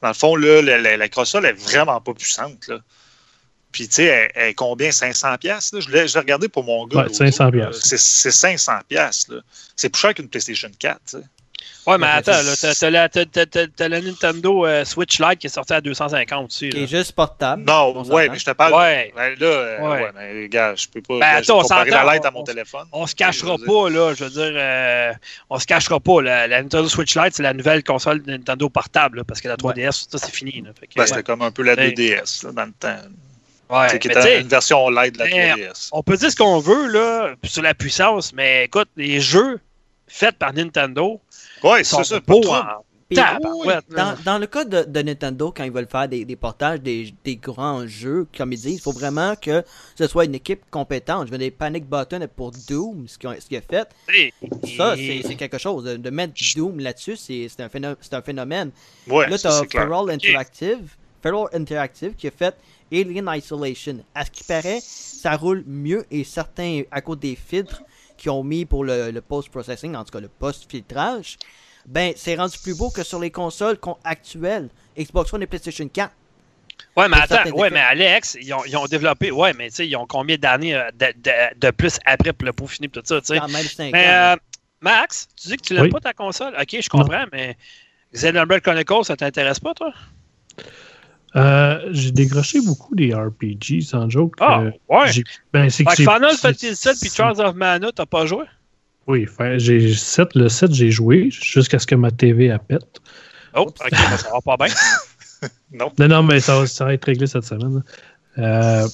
Dans 0.02 0.08
le 0.08 0.14
fond, 0.14 0.34
là, 0.36 0.60
la, 0.62 0.78
la- 0.78 0.96
la 0.96 1.08
console 1.08 1.46
est 1.46 1.52
vraiment 1.52 2.00
pas 2.00 2.12
puissante. 2.14 2.68
Là. 2.68 2.78
Puis, 3.72 3.86
tu 3.88 3.96
sais, 3.96 4.04
elle, 4.04 4.30
elle 4.34 4.48
est 4.48 4.54
combien? 4.54 4.90
500 4.90 5.36
pièces 5.38 5.72
Je 5.78 5.88
l'ai 5.90 6.04
regardé 6.18 6.48
pour 6.48 6.64
mon 6.64 6.86
gars. 6.86 6.96
Ouais, 6.98 7.02
l'autre 7.04 7.16
500 7.16 7.44
jour, 7.44 7.52
piastres. 7.52 7.74
là. 7.76 7.80
C'est 7.84 7.98
c'est 8.00 8.30
500 8.32 8.72
pièces. 8.88 9.26
C'est 9.76 9.88
plus 9.90 10.00
cher 10.00 10.14
qu'une 10.14 10.28
PlayStation 10.28 10.70
4. 10.78 11.00
tu 11.08 11.18
sais. 11.18 11.24
Ouais, 11.86 11.96
mais 11.98 12.06
attends, 12.08 12.32
t'as- 12.60 12.74
t'as 12.74 12.90
la, 12.90 13.08
t'as- 13.08 13.24
t'as- 13.24 13.46
t'as- 13.46 13.66
t'as 13.66 13.88
la 13.88 14.00
Nintendo 14.00 14.66
euh, 14.66 14.84
Switch 14.84 15.18
Lite 15.18 15.38
qui 15.38 15.46
est 15.46 15.50
sortie 15.50 15.72
à 15.72 15.80
250 15.80 16.46
aussi. 16.46 16.68
Qui 16.68 16.84
est 16.84 16.86
juste 16.86 17.12
portable. 17.12 17.62
Non, 17.66 17.94
on 17.96 18.04
ouais, 18.10 18.28
mais 18.28 18.38
je 18.38 18.44
te 18.44 18.50
parle. 18.50 18.74
Ouais. 18.74 19.12
Ben 19.16 19.34
là, 19.40 19.46
euh, 19.46 19.80
Ouais. 19.80 20.02
ouais. 20.02 20.10
mais 20.14 20.48
gars, 20.48 20.74
je 20.76 20.86
peux 20.88 21.00
pas. 21.00 21.18
Ben, 21.18 21.36
attends, 21.36 21.58
on 21.58 21.62
comparer 21.62 21.90
la 21.90 22.04
light 22.04 22.24
à 22.24 22.28
on- 22.28 22.32
mon 22.32 22.44
téléphone. 22.44 22.86
On 22.92 23.06
se 23.06 23.14
cachera 23.14 23.56
pas, 23.66 23.88
là. 23.90 24.12
Je 24.14 24.24
veux 24.24 24.30
dire, 24.30 24.52
euh, 24.54 25.12
on 25.48 25.58
se 25.58 25.66
cachera 25.66 25.98
pas. 26.00 26.20
La, 26.22 26.46
la 26.46 26.62
Nintendo 26.62 26.88
Switch 26.88 27.16
Lite, 27.16 27.34
c'est 27.34 27.42
la 27.42 27.54
nouvelle 27.54 27.82
console 27.82 28.22
de 28.22 28.30
Nintendo 28.30 28.68
portable, 28.68 29.18
là, 29.18 29.24
parce 29.24 29.40
que 29.40 29.48
la 29.48 29.56
3DS, 29.56 30.06
ça, 30.10 30.18
c'est 30.18 30.30
fini. 30.34 30.60
Là. 30.60 30.70
Fait 30.78 30.86
que, 30.86 30.92
Ben, 30.96 31.06
c'était 31.06 31.22
comme 31.22 31.42
un 31.42 31.50
peu 31.50 31.62
la 31.62 31.74
Ouais. 31.74 31.90
2DS 31.92 32.42
là, 32.44 32.52
dans 32.52 32.64
le 32.66 32.72
temps. 32.78 32.96
ouais, 33.70 33.88
C'est 33.88 33.98
qui 33.98 34.08
mais 34.08 34.14
était 34.14 34.20
t'sais, 34.20 34.40
une 34.42 34.48
version 34.48 34.90
light 34.90 35.14
de 35.14 35.18
la 35.20 35.24
mais- 35.26 35.50
3DS. 35.52 35.88
on 35.92 36.02
peut 36.02 36.16
dire 36.18 36.30
ce 36.30 36.36
qu'on 36.36 36.58
veut 36.58 36.88
là, 36.88 37.30
sur 37.44 37.62
la 37.62 37.72
puissance, 37.72 38.32
mais 38.34 38.64
écoute, 38.64 38.88
les 38.96 39.20
jeux 39.20 39.60
faits 40.08 40.36
par 40.36 40.52
Nintendo 40.52 41.20
Ouais, 41.62 41.84
c'est 41.84 41.96
ça. 42.04 42.20
Pas 42.20 42.34
tabarouette, 43.16 43.84
là. 43.90 44.14
Dans, 44.24 44.32
dans 44.32 44.38
le 44.38 44.46
cas 44.46 44.64
de, 44.64 44.84
de 44.84 45.02
Nintendo, 45.02 45.52
quand 45.56 45.64
ils 45.64 45.72
veulent 45.72 45.88
faire 45.90 46.06
des, 46.08 46.24
des 46.24 46.36
portages 46.36 46.80
des, 46.80 47.12
des 47.24 47.34
grands 47.34 47.84
jeux, 47.84 48.28
comme 48.36 48.52
ils 48.52 48.60
disent, 48.60 48.74
il 48.76 48.80
faut 48.80 48.92
vraiment 48.92 49.34
que 49.34 49.64
ce 49.96 50.06
soit 50.06 50.26
une 50.26 50.36
équipe 50.36 50.60
compétente. 50.70 51.26
Je 51.26 51.32
veux 51.32 51.38
dire, 51.38 51.50
Panic 51.58 51.86
Button 51.88 52.24
pour 52.36 52.52
Doom, 52.68 53.08
ce 53.08 53.18
qu'ils 53.18 53.28
ont, 53.28 53.32
fait, 53.68 53.88
ça, 54.76 54.94
c'est 54.96 55.22
c'est 55.26 55.34
quelque 55.34 55.58
chose. 55.58 55.82
De, 55.84 55.96
de 55.96 56.10
mettre 56.10 56.34
Doom 56.54 56.78
là-dessus, 56.78 57.16
c'est 57.16 57.48
c'est 57.48 57.62
un, 57.64 57.68
phéno- 57.68 57.96
c'est 58.00 58.14
un 58.14 58.22
phénomène. 58.22 58.70
Ouais, 59.08 59.28
là, 59.28 59.36
c'est 59.38 59.66
clair. 59.66 59.88
Feral 59.88 60.10
Interactive, 60.10 60.94
Feral 61.20 61.46
Interactive 61.52 62.14
qui 62.14 62.28
a 62.28 62.30
fait 62.30 62.54
Alien 62.92 63.28
Isolation. 63.36 63.98
À 64.14 64.24
ce 64.24 64.30
qui 64.30 64.44
paraît, 64.44 64.78
ça 64.80 65.36
roule 65.36 65.64
mieux 65.66 66.06
et 66.12 66.22
certains, 66.22 66.82
à 66.92 67.00
cause 67.00 67.18
des 67.18 67.34
filtres 67.36 67.82
qu'ils 68.20 68.30
ont 68.30 68.44
mis 68.44 68.64
pour 68.66 68.84
le, 68.84 69.10
le 69.10 69.20
post-processing, 69.22 69.96
en 69.96 70.04
tout 70.04 70.12
cas 70.12 70.20
le 70.20 70.28
post-filtrage, 70.28 71.38
ben, 71.86 72.12
c'est 72.16 72.36
rendu 72.36 72.58
plus 72.58 72.74
beau 72.74 72.90
que 72.90 73.02
sur 73.02 73.18
les 73.20 73.30
consoles 73.32 73.78
con- 73.78 73.96
actuelles, 74.04 74.68
Xbox 74.98 75.32
One 75.32 75.42
et 75.42 75.46
PlayStation 75.46 75.88
4. 75.88 76.12
Ouais, 76.96 77.08
mais 77.08 77.18
attends, 77.18 77.50
ouais, 77.56 77.70
mais 77.70 77.80
Alex, 77.80 78.36
ils 78.40 78.52
ont, 78.52 78.64
ils 78.66 78.76
ont 78.76 78.86
développé, 78.86 79.30
ouais, 79.30 79.52
mais 79.54 79.70
tu 79.70 79.76
sais, 79.76 79.88
ils 79.88 79.96
ont 79.96 80.06
combien 80.06 80.36
d'années 80.36 80.74
euh, 80.74 80.90
de, 80.92 81.06
de- 81.16 81.58
de 81.58 81.70
plus 81.70 81.98
après 82.04 82.32
pour 82.32 82.46
le 82.46 82.52
peaufiner 82.52 82.88
tout 82.88 83.00
ça, 83.04 83.20
tu 83.20 83.28
sais? 83.28 83.38
Quand 83.38 83.48
même 83.48 83.68
5 83.68 83.92
Mais 83.92 84.08
euh, 84.08 84.36
Max, 84.80 85.28
tu 85.40 85.48
dis 85.48 85.56
que 85.56 85.62
tu 85.62 85.74
l'aimes 85.74 85.84
Oui. 85.84 85.90
pas 85.90 86.00
ta 86.00 86.12
console? 86.12 86.54
Ok, 86.60 86.76
je 86.80 86.88
comprends, 86.88 87.24
mais 87.32 87.56
Xenoblade 88.14 88.62
Chronicles, 88.62 89.04
ça 89.04 89.16
t'intéresse 89.16 89.60
pas, 89.60 89.74
toi? 89.74 89.92
Euh, 91.36 91.78
j'ai 91.92 92.10
décroché 92.10 92.60
beaucoup 92.60 92.94
des 92.94 93.14
RPG, 93.14 93.82
sans 93.82 94.08
joke. 94.10 94.34
Ah, 94.40 94.60
Euh, 94.62 94.70
ouais. 94.88 95.10
ben, 95.52 95.70
c'est 95.70 95.84
que 95.84 95.94
Final 95.94 96.32
Fantasy 96.36 96.66
VII 96.72 96.94
puis 97.00 97.10
Trials 97.10 97.40
of 97.40 97.54
Mana, 97.54 97.90
t'as 97.94 98.06
pas 98.06 98.26
joué? 98.26 98.44
Oui, 99.06 99.26
j'ai 99.56 99.94
7, 99.94 100.34
le 100.34 100.48
7, 100.48 100.72
j'ai 100.74 100.90
joué 100.90 101.30
jusqu'à 101.30 101.78
ce 101.78 101.86
que 101.86 101.94
ma 101.94 102.10
TV 102.10 102.56
pète. 102.58 103.00
Oh, 103.54 103.62
ok, 103.62 103.74
ben, 103.90 104.16
ça 104.16 104.30
va 104.32 104.40
pas 104.56 104.64
bien. 104.66 104.74
Non. 105.72 105.90
Non, 105.98 106.08
non, 106.08 106.22
mais 106.22 106.38
ça, 106.40 106.58
va- 106.58 106.66
ça 106.66 106.84
va 106.84 106.92
être 106.92 107.06
réglé 107.06 107.26
cette 107.26 107.44
semaine. 107.44 107.82
Euh, 108.38 108.86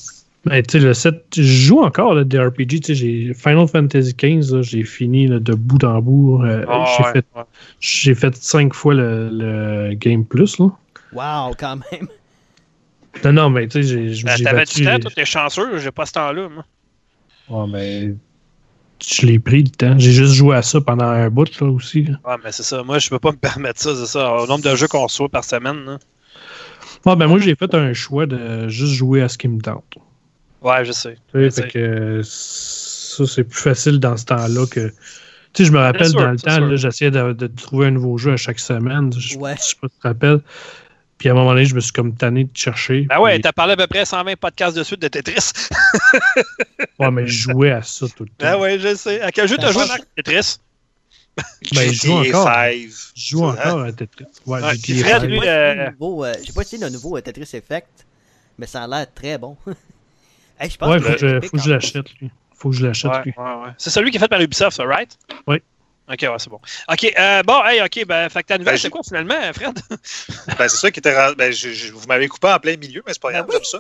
ben, 0.45 0.63
tu 0.63 0.79
sais, 0.79 0.85
le 0.85 0.95
7, 0.95 1.25
je 1.35 1.43
joue 1.43 1.81
encore 1.83 2.15
là, 2.15 2.23
des 2.23 2.39
RPG. 2.39 2.81
tu 2.81 2.83
sais, 2.85 2.95
j'ai 2.95 3.35
Final 3.35 3.67
Fantasy 3.67 4.15
XV, 4.15 4.63
j'ai 4.63 4.85
fini 4.85 5.27
là, 5.27 5.41
de 5.41 5.55
bout 5.55 5.83
en 5.83 6.01
bout. 6.01 6.43
Euh, 6.45 6.65
Ah, 6.69 6.85
j'ai, 6.97 7.03
ouais, 7.05 7.13
fait, 7.15 7.25
ouais. 7.35 7.43
j'ai 7.81 8.15
fait 8.15 8.37
5 8.37 8.75
fois 8.75 8.95
le, 8.95 9.29
le 9.33 9.95
Game 9.95 10.25
Plus. 10.25 10.59
Là. 10.61 10.67
Wow, 11.13 11.55
quand 11.59 11.77
même. 11.91 12.07
Non, 13.25 13.33
non, 13.33 13.51
mais 13.51 13.67
tu 13.69 13.83
sais, 13.83 13.89
j'ai, 13.89 14.15
j'ai 14.15 14.25
Ben, 14.25 14.37
T'avais 14.43 14.65
du 14.65 14.73
temps, 14.73 14.93
j'ai- 14.93 15.01
toi, 15.01 15.11
t'es 15.15 15.25
chanceux, 15.25 15.79
j'ai 15.79 15.91
pas 15.91 16.07
ce 16.07 16.13
temps-là, 16.13 16.49
moi. 16.49 16.65
Ouais, 17.49 17.67
mais 17.71 18.15
je 19.05 19.27
l'ai 19.27 19.39
pris 19.39 19.63
le 19.63 19.71
temps. 19.71 19.99
J'ai 19.99 20.13
juste 20.13 20.35
joué 20.35 20.57
à 20.57 20.63
ça 20.63 20.81
pendant 20.81 21.07
un 21.07 21.31
bout 21.31 21.49
là, 21.61 21.67
aussi. 21.69 22.03
là. 22.05 22.19
Ouais, 22.25 22.37
mais 22.43 22.53
c'est 22.53 22.63
ça, 22.63 22.83
moi, 22.83 22.99
je 22.99 23.09
peux 23.09 23.19
pas 23.19 23.33
me 23.33 23.37
permettre 23.37 23.81
ça, 23.81 23.95
c'est 23.95 24.07
ça. 24.07 24.33
Au 24.35 24.47
nombre 24.47 24.65
de 24.65 24.75
jeux 24.75 24.89
qu'on 24.89 25.05
reçoit 25.05 25.29
par 25.29 25.45
semaine, 25.45 25.85
là. 25.85 25.99
Ouais, 27.05 27.15
ben, 27.17 27.27
moi, 27.27 27.39
j'ai 27.39 27.55
fait 27.55 27.73
un 27.75 27.93
choix 27.93 28.27
de 28.27 28.69
juste 28.69 28.95
jouer 28.95 29.23
à 29.23 29.29
ce 29.29 29.39
qui 29.39 29.49
me 29.49 29.61
tente. 29.61 29.95
Ouais, 30.63 30.85
je 30.85 30.93
sais. 30.93 31.17
Tu 31.33 31.39
sais, 31.39 31.45
Je 31.45 31.51
fait 31.51 31.63
sais. 31.63 31.69
que 31.69 32.21
ça, 32.25 33.27
c'est 33.27 33.45
plus 33.45 33.61
facile 33.61 34.01
dans 34.01 34.17
ce 34.17 34.25
temps-là 34.25 34.67
que. 34.67 34.89
Tu 35.53 35.63
sais, 35.63 35.65
je 35.65 35.73
me 35.73 35.79
rappelle 35.79 36.09
sûr, 36.09 36.21
dans 36.21 36.31
le 36.31 36.39
temps, 36.39 36.77
j'essayais 36.77 37.11
de, 37.11 37.33
de 37.33 37.47
trouver 37.47 37.87
un 37.87 37.91
nouveau 37.93 38.19
jeu 38.19 38.33
à 38.33 38.37
chaque 38.37 38.59
semaine. 38.59 39.13
Je, 39.13 39.39
Ouais. 39.39 39.55
je 39.57 39.63
sais 39.63 39.75
pas 39.81 39.89
si 39.89 39.95
tu 39.95 40.01
te 40.03 40.09
rappelles. 40.09 40.41
Puis 41.19 41.29
à 41.29 41.33
un 41.33 41.35
moment 41.35 41.51
donné, 41.53 41.65
je 41.65 41.75
me 41.75 41.81
suis 41.81 41.93
comme 41.93 42.15
tanné 42.15 42.45
de 42.45 42.51
chercher. 42.55 43.03
Ben 43.03 43.19
ouais, 43.21 43.35
Puis- 43.35 43.43
t'as 43.43 43.53
parlé 43.53 43.73
à 43.73 43.77
peu 43.77 43.87
près 43.87 44.05
120 44.05 44.37
podcasts 44.37 44.77
de 44.77 44.83
suite 44.83 45.01
de 45.01 45.09
Tetris. 45.09 45.51
ouais, 46.99 47.11
mais 47.11 47.27
je 47.27 47.33
jouais 47.51 47.71
à 47.71 47.83
ça 47.83 48.07
tout 48.15 48.25
le 48.25 48.29
temps. 48.31 48.35
Ben 48.39 48.59
ouais, 48.59 48.79
je 48.79 48.95
sais. 48.95 49.21
À 49.23 49.31
quel 49.33 49.49
jeu 49.49 49.57
t'as 49.57 49.69
Ben, 49.69 49.73
joué, 49.73 49.87
Marc? 49.89 50.03
Tetris? 50.17 50.59
Ben, 51.75 51.93
je 51.93 52.07
joue 52.07 52.13
encore. 52.13 52.45
5. 52.45 52.75
Je 53.15 53.29
joue 53.31 53.45
encore 53.45 53.81
à 53.83 53.93
Tetris. 53.93 54.25
Ouais, 54.47 54.63
Ouais, 54.63 54.73
j'ai 54.83 54.97
Fred, 55.03 55.23
lui, 55.25 55.39
euh, 55.39 55.73
essayé 55.73 55.75
le 55.85 55.91
nouveau, 55.93 56.25
euh, 56.25 56.35
j'ai 56.45 56.53
pas 56.53 56.63
essayé 56.63 56.83
le 56.83 56.91
nouveau 56.91 57.17
euh, 57.17 57.21
Tetris 57.21 57.51
Effect, 57.57 58.07
mais 58.59 58.67
ça 58.67 58.83
a 58.85 58.87
l'air 58.89 59.07
très 59.15 59.39
bon. 59.39 59.57
Hey, 60.59 60.71
je 60.71 60.79
pense 60.79 60.89
Ouais, 60.89 60.99
que 61.01 61.05
faut 61.05 61.13
que 61.13 61.19
je, 61.19 61.27
épique, 61.37 61.51
faut 61.51 61.57
que 61.59 61.61
en 61.61 61.65
je 61.65 61.69
plus. 61.69 61.73
l'achète, 61.75 62.07
lui. 62.19 62.31
Faut 62.55 62.71
que 62.71 62.77
je 62.77 62.87
l'achète, 62.87 63.11
Ouais, 63.13 63.23
lui. 63.27 63.35
ouais, 63.37 63.45
ouais. 63.67 63.71
C'est 63.77 63.91
celui 63.91 64.11
qui 64.11 64.17
est 64.17 64.21
fait 64.21 64.29
par 64.29 64.41
Ubisoft, 64.41 64.75
ça, 64.75 64.85
right? 64.85 65.19
Oui. 65.47 65.59
Ok, 66.09 66.19
ouais, 66.23 66.29
c'est 66.39 66.49
bon. 66.51 66.61
Ok, 66.89 67.13
euh, 67.19 67.43
bon, 67.43 67.65
hey, 67.65 67.83
ok, 67.83 68.07
ben, 68.07 68.29
fait 68.29 68.43
que 68.43 68.49
ta 68.49 68.59
nouvelle, 68.59 68.75
Ben, 68.75 68.81
c'est 68.81 68.91
quoi 68.91 69.01
finalement, 69.05 69.35
Fred? 69.53 69.77
Ben, 70.59 70.69
c'est 70.69 70.77
ça 70.77 70.91
qui 70.93 71.01
était. 71.01 71.17
rendu- 71.17 71.35
Ben, 71.37 71.53
je- 71.53 71.73
je- 71.73 71.93
vous 71.93 72.07
m'avez 72.07 72.29
coupé 72.29 72.49
en 72.49 72.59
plein 72.61 72.77
milieu, 72.77 73.03
mais 73.07 73.13
c'est 73.13 73.21
pas 73.23 73.33
Ben 73.33 73.39
grave, 73.43 73.49
j'aime 73.53 73.65
ça. 73.65 73.79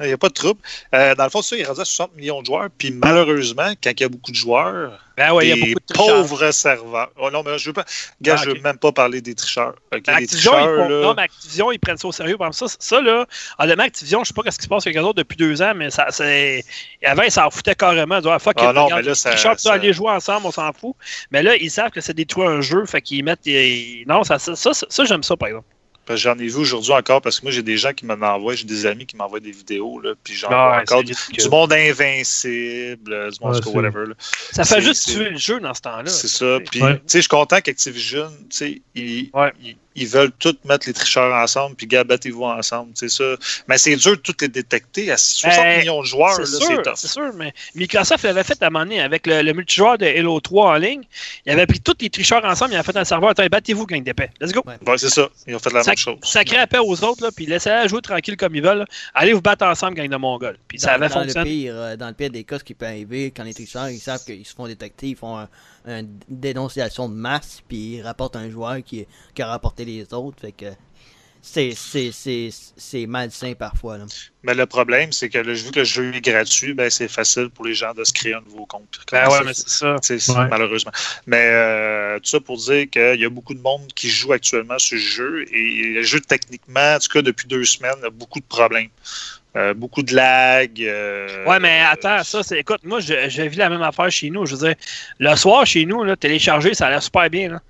Il 0.00 0.06
n'y 0.06 0.12
a 0.12 0.18
pas 0.18 0.28
de 0.28 0.34
trouble. 0.34 0.60
Euh, 0.94 1.14
dans 1.16 1.24
le 1.24 1.30
fond, 1.30 1.42
c'est 1.42 1.50
ça, 1.50 1.56
il 1.56 1.62
est 1.62 1.66
rendu 1.66 1.80
à 1.80 1.84
60 1.84 2.14
millions 2.14 2.40
de 2.42 2.46
joueurs. 2.46 2.68
Puis 2.78 2.92
malheureusement, 2.92 3.72
quand 3.82 3.90
il 3.90 4.00
y 4.00 4.04
a 4.04 4.08
beaucoup 4.08 4.30
de 4.30 4.36
joueurs, 4.36 5.03
Ben 5.16 5.32
ouais, 5.32 5.46
il 5.46 5.48
y 5.48 5.52
a 5.52 5.54
des 5.54 5.60
beaucoup 5.74 5.80
de 5.88 5.94
tricheurs. 5.94 6.16
pauvres 6.16 6.50
serveurs. 6.50 7.10
Oh 7.18 7.30
non, 7.30 7.42
mais 7.44 7.56
je 7.58 7.66
veux 7.66 7.72
pas. 7.72 7.84
Gars, 8.20 8.34
Ah, 8.38 8.42
je 8.44 8.50
veux 8.50 8.60
même 8.60 8.78
pas 8.78 8.90
parler 8.90 9.20
des 9.20 9.34
tricheurs. 9.34 9.74
Ben, 9.92 10.00
les 10.06 10.12
Activision, 10.12 10.50
tricheurs, 10.52 10.88
là. 10.88 11.00
non, 11.02 11.14
mais 11.14 11.22
Activision, 11.22 11.70
ils 11.72 11.78
prennent 11.78 11.96
ça 11.96 12.08
au 12.08 12.12
sérieux. 12.12 12.36
Par 12.36 12.48
exemple, 12.48 12.70
ça, 12.70 12.76
ça, 12.80 13.00
là, 13.00 13.24
honnêtement, 13.58 13.84
Activision, 13.84 14.24
je 14.24 14.28
sais 14.28 14.34
pas 14.34 14.50
ce 14.50 14.58
qui 14.58 14.64
se 14.64 14.68
passe 14.68 14.86
avec 14.86 14.96
eux 14.98 15.02
autres 15.02 15.18
depuis 15.18 15.36
deux 15.36 15.62
ans, 15.62 15.72
mais 15.76 15.90
ça, 15.90 16.06
c'est. 16.10 16.64
Avant, 17.04 17.22
ils 17.22 17.30
s'en 17.30 17.48
foutaient 17.50 17.74
carrément. 17.76 18.18
Ils 18.18 18.28
ah, 18.28 18.38
fuck 18.40 18.54
Ah 18.58 18.70
it, 18.70 18.74
non, 18.74 18.88
mais 18.90 19.02
là, 19.02 19.14
ça- 19.14 19.30
les 19.30 19.34
tricheurs, 19.36 19.60
ça- 19.60 19.72
aller 19.74 19.92
jouer 19.92 20.10
ensemble, 20.10 20.46
on 20.46 20.50
s'en 20.50 20.72
fout. 20.72 20.94
Mais 21.30 21.42
là, 21.42 21.54
ils 21.56 21.70
savent 21.70 21.90
que 21.90 22.00
c'est 22.00 22.14
détruire 22.14 22.50
un 22.50 22.60
jeu, 22.60 22.84
fait 22.86 23.00
qu'ils 23.00 23.22
mettent. 23.24 23.44
des- 23.44 24.04
Non, 24.08 24.24
ça, 24.24 24.38
ça, 24.38 24.56
ça, 24.56 24.70
ça, 24.74 25.04
j'aime 25.04 25.22
ça, 25.22 25.36
par 25.36 25.48
exemple. 25.48 25.66
Parce 26.06 26.20
que 26.20 26.24
J'en 26.24 26.38
ai 26.38 26.46
vu 26.48 26.56
aujourd'hui 26.56 26.92
encore 26.92 27.20
parce 27.22 27.40
que 27.40 27.46
moi, 27.46 27.52
j'ai 27.52 27.62
des 27.62 27.76
gens 27.76 27.92
qui 27.92 28.04
m'en 28.06 28.14
envoient, 28.14 28.54
j'ai 28.54 28.64
des 28.66 28.86
amis 28.86 29.06
qui 29.06 29.16
m'envoient 29.16 29.40
des 29.40 29.50
vidéos, 29.52 30.00
là, 30.00 30.12
puis 30.22 30.34
j'en 30.34 30.48
Ah, 30.50 30.68
vois 30.68 30.80
encore 30.82 31.02
du, 31.04 31.14
monde 31.50 31.72
invincible, 31.72 33.12
euh, 33.12 33.30
du 33.30 33.38
monde 33.40 33.60
c'est- 33.62 33.70
whatever. 33.70 34.06
là. 34.08 34.14
Ça 34.52 34.64
fait 34.64 34.80
juste 34.82 35.08
tuer 35.08 35.30
le 35.30 35.36
jeu 35.38 35.60
dans 35.60 35.74
ce 35.74 35.80
temps-là. 35.82 36.06
C'est 36.10 36.28
ça. 36.28 36.58
Puis, 36.70 36.82
Ouais. 36.82 36.94
tu 36.96 37.02
sais, 37.06 37.18
je 37.18 37.22
suis 37.22 37.28
content 37.28 37.60
qu'Activision, 37.60 38.28
tu 38.50 38.56
sais, 38.56 38.82
Ouais. 39.34 39.52
ils, 39.62 39.76
ils 39.96 40.06
veulent 40.08 40.32
tous 40.38 40.56
mettre 40.64 40.86
les 40.86 40.92
tricheurs 40.92 41.32
ensemble, 41.34 41.76
puis 41.76 41.86
gars, 41.86 42.04
battez-vous 42.04 42.44
ensemble, 42.44 42.90
c'est 42.94 43.08
ça. 43.08 43.24
Mais 43.68 43.78
c'est 43.78 43.94
dur 43.96 44.12
de 44.12 44.20
toutes 44.20 44.42
les 44.42 44.48
détecter. 44.48 45.10
À 45.10 45.16
60 45.16 45.52
Ben, 45.62 45.78
millions 45.80 46.00
de 46.00 46.06
joueurs, 46.06 46.38
là, 46.38 46.46
C'est 46.46 46.64
sûr, 46.64 46.82
tough. 46.82 46.92
c'est 46.96 47.08
sûr, 47.08 47.32
mais 47.34 47.52
Microsoft 47.74 48.24
l'avait 48.24 48.42
fait 48.44 48.60
à 48.62 48.66
un 48.66 48.70
moment 48.70 48.84
donné 48.84 49.00
avec 49.00 49.26
le, 49.26 49.42
le 49.42 49.52
multijoueur 49.52 49.98
de 49.98 50.06
Halo 50.06 50.40
3 50.40 50.70
en 50.70 50.74
ligne. 50.76 51.02
Il 51.46 51.52
avait 51.52 51.66
pris 51.66 51.80
tous 51.80 51.94
les 52.00 52.10
tricheurs 52.10 52.44
ensemble, 52.44 52.72
il 52.72 52.76
avait 52.76 52.84
fait 52.84 52.96
un 52.96 53.04
serveur. 53.04 53.30
Attends, 53.30 53.46
battez-vous, 53.46 53.86
gang 53.86 54.02
d'épais. 54.02 54.30
Let's 54.40 54.52
go. 54.52 54.62
Ouais, 54.66 54.98
c'est 54.98 55.10
ça. 55.10 55.28
Ils 55.46 55.54
ont 55.54 55.58
fait 55.58 55.72
la 55.72 55.82
Ça, 55.82 55.90
même 55.92 55.98
chose. 55.98 56.18
Sacré 56.22 56.56
appel 56.58 56.80
aux 56.80 57.04
autres, 57.04 57.22
là, 57.22 57.30
puis 57.34 57.46
laissez-les 57.46 57.88
jouer 57.88 58.00
tranquille 58.02 58.36
comme 58.36 58.54
ils 58.54 58.62
veulent. 58.62 58.78
là. 58.78 58.86
Allez 59.14 59.32
vous 59.32 59.42
battre 59.42 59.64
ensemble, 59.66 59.94
gang 59.94 60.08
de 60.08 60.16
Mongols. 60.16 60.58
Puis 60.68 60.78
ça 60.80 60.92
avait 60.92 61.08
dans 61.08 61.18
le 61.20 61.24
fonctionné. 61.24 61.50
pire, 61.50 61.74
euh, 61.76 61.96
dans 61.96 62.08
le 62.08 62.14
pire 62.14 62.30
des 62.30 62.44
cas, 62.44 62.58
ce 62.58 62.64
qui 62.64 62.74
peut 62.74 62.86
arriver, 62.86 63.32
quand 63.36 63.44
les 63.44 63.54
tricheurs 63.54 63.88
ils 63.88 63.98
savent 64.00 64.24
qu'ils 64.24 64.44
se 64.44 64.54
font 64.54 64.66
détecter, 64.66 65.08
ils 65.08 65.16
font 65.16 65.38
un- 65.38 65.48
une 65.86 66.18
dénonciation 66.28 67.08
de 67.08 67.14
masse, 67.14 67.62
puis 67.68 67.96
ils 67.96 68.02
rapportent 68.02 68.36
un 68.36 68.50
joueur 68.50 68.82
qui, 68.84 69.06
qui 69.34 69.42
a 69.42 69.46
rapporté 69.48 69.84
les 69.84 70.12
autres. 70.14 70.40
Fait 70.40 70.52
que 70.52 70.66
c'est 71.42 71.72
c'est- 71.76 72.10
c'est- 72.10 72.48
c'est 72.76 73.06
malsain 73.06 73.52
parfois. 73.52 73.98
Là. 73.98 74.06
Mais 74.44 74.54
le 74.54 74.64
problème, 74.64 75.12
c'est 75.12 75.28
que 75.28 75.38
vu 75.38 75.70
que 75.70 75.80
le 75.80 75.84
jeu 75.84 76.14
est 76.14 76.22
gratuit, 76.22 76.72
ben, 76.72 76.88
c'est 76.88 77.06
facile 77.08 77.50
pour 77.50 77.66
les 77.66 77.74
gens 77.74 77.92
de 77.92 78.02
se 78.02 78.14
créer 78.14 78.32
un 78.32 78.40
nouveau 78.40 78.64
compte. 78.64 78.98
Ben 79.12 79.24
Comment 79.24 79.36
ouais, 79.36 79.44
mais 79.44 79.52
c'est 79.54 79.68
ça. 79.68 79.96
C'est- 80.00 80.18
c'est- 80.18 80.32
Ouais. 80.32 80.48
malheureusement. 80.48 80.92
Mais 81.26 81.44
euh, 81.50 82.18
tout 82.20 82.30
ça 82.30 82.40
pour 82.40 82.56
dire 82.56 82.88
qu'il 82.90 83.20
y 83.20 83.24
a 83.26 83.28
beaucoup 83.30 83.52
de 83.52 83.60
monde 83.60 83.86
qui 83.94 84.08
joue 84.08 84.32
actuellement 84.32 84.78
sur 84.78 84.98
ce 84.98 85.02
jeu 85.04 85.44
et 85.52 85.82
le 85.94 86.02
jeu, 86.02 86.20
techniquement, 86.20 86.94
en 86.94 86.98
tout 86.98 87.12
cas 87.12 87.20
depuis 87.20 87.46
deux 87.46 87.64
semaines, 87.66 88.02
a 88.04 88.10
beaucoup 88.10 88.40
de 88.40 88.46
problèmes. 88.46 88.88
Euh, 89.56 89.72
beaucoup 89.72 90.02
de 90.02 90.14
lag. 90.14 90.82
euh, 90.82 91.44
Ouais, 91.46 91.60
mais 91.60 91.80
attends, 91.88 92.24
ça, 92.24 92.42
c'est. 92.42 92.58
Écoute, 92.58 92.80
moi, 92.82 92.98
je- 93.00 93.28
j'ai 93.28 93.46
vu 93.48 93.56
la 93.56 93.68
même 93.68 93.82
affaire 93.82 94.10
chez 94.10 94.28
nous. 94.30 94.44
Je 94.46 94.56
veux 94.56 94.66
dire, 94.66 94.74
le 95.20 95.36
soir, 95.36 95.64
chez 95.64 95.86
nous, 95.86 96.02
là, 96.02 96.16
télécharger, 96.16 96.74
ça 96.74 96.86
a 96.86 96.90
l'air 96.90 97.02
super 97.02 97.30
bien. 97.30 97.50
Là. 97.50 97.60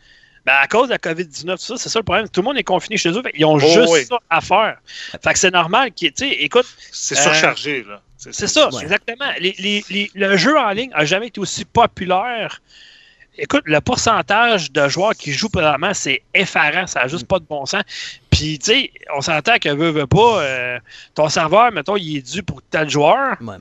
Ben, 0.46 0.54
à 0.60 0.66
cause 0.66 0.88
de 0.88 0.92
la 0.92 0.98
COVID-19, 0.98 1.56
tout 1.56 1.62
ça, 1.62 1.76
c'est 1.76 1.88
ça 1.90 1.98
le 1.98 2.02
problème. 2.04 2.28
Tout 2.28 2.40
le 2.40 2.44
monde 2.46 2.58
est 2.58 2.62
confiné 2.64 2.96
chez 2.96 3.10
eux. 3.10 3.22
fait 3.22 3.32
Ils 3.34 3.44
ont 3.44 3.58
juste 3.58 3.88
oui. 3.90 4.04
ça 4.06 4.18
à 4.30 4.40
faire. 4.40 4.78
Fait 5.22 5.32
que 5.34 5.38
c'est 5.38 5.50
normal 5.50 5.92
qu'ils. 5.92 6.12
Tu 6.12 6.26
sais, 6.28 6.32
écoute, 6.34 6.66
C'est 6.90 7.18
Euh, 7.18 7.22
surchargé. 7.22 7.84
là. 7.88 8.00
C'est 8.16 8.46
ça, 8.46 8.70
Ouais. 8.70 8.82
exactement. 8.82 9.30
Les- 9.38 9.54
les- 9.58 9.84
les- 9.90 10.10
le 10.14 10.36
jeu 10.38 10.58
en 10.58 10.70
ligne 10.70 10.90
a 10.94 11.04
jamais 11.04 11.26
été 11.26 11.38
aussi 11.40 11.66
populaire. 11.66 12.62
Écoute, 13.36 13.62
le 13.64 13.80
pourcentage 13.80 14.70
de 14.70 14.88
joueurs 14.88 15.14
qui 15.14 15.32
jouent 15.32 15.48
présentement, 15.48 15.92
c'est 15.92 16.22
effarant. 16.34 16.86
Ça 16.86 17.00
n'a 17.00 17.08
juste 17.08 17.26
pas 17.26 17.38
de 17.38 17.44
bon 17.44 17.66
sens. 17.66 17.82
Puis, 18.30 18.58
tu 18.58 18.72
sais, 18.72 18.90
on 19.16 19.20
s'entend 19.20 19.58
que 19.58 19.68
veut, 19.68 19.90
veut 19.90 20.06
pas, 20.06 20.42
euh, 20.42 20.78
ton 21.14 21.28
serveur, 21.28 21.72
mettons, 21.72 21.96
il 21.96 22.18
est 22.18 22.32
dû 22.32 22.42
pour 22.42 22.62
tel 22.62 22.88
joueur. 22.88 23.36
Ouais. 23.40 23.56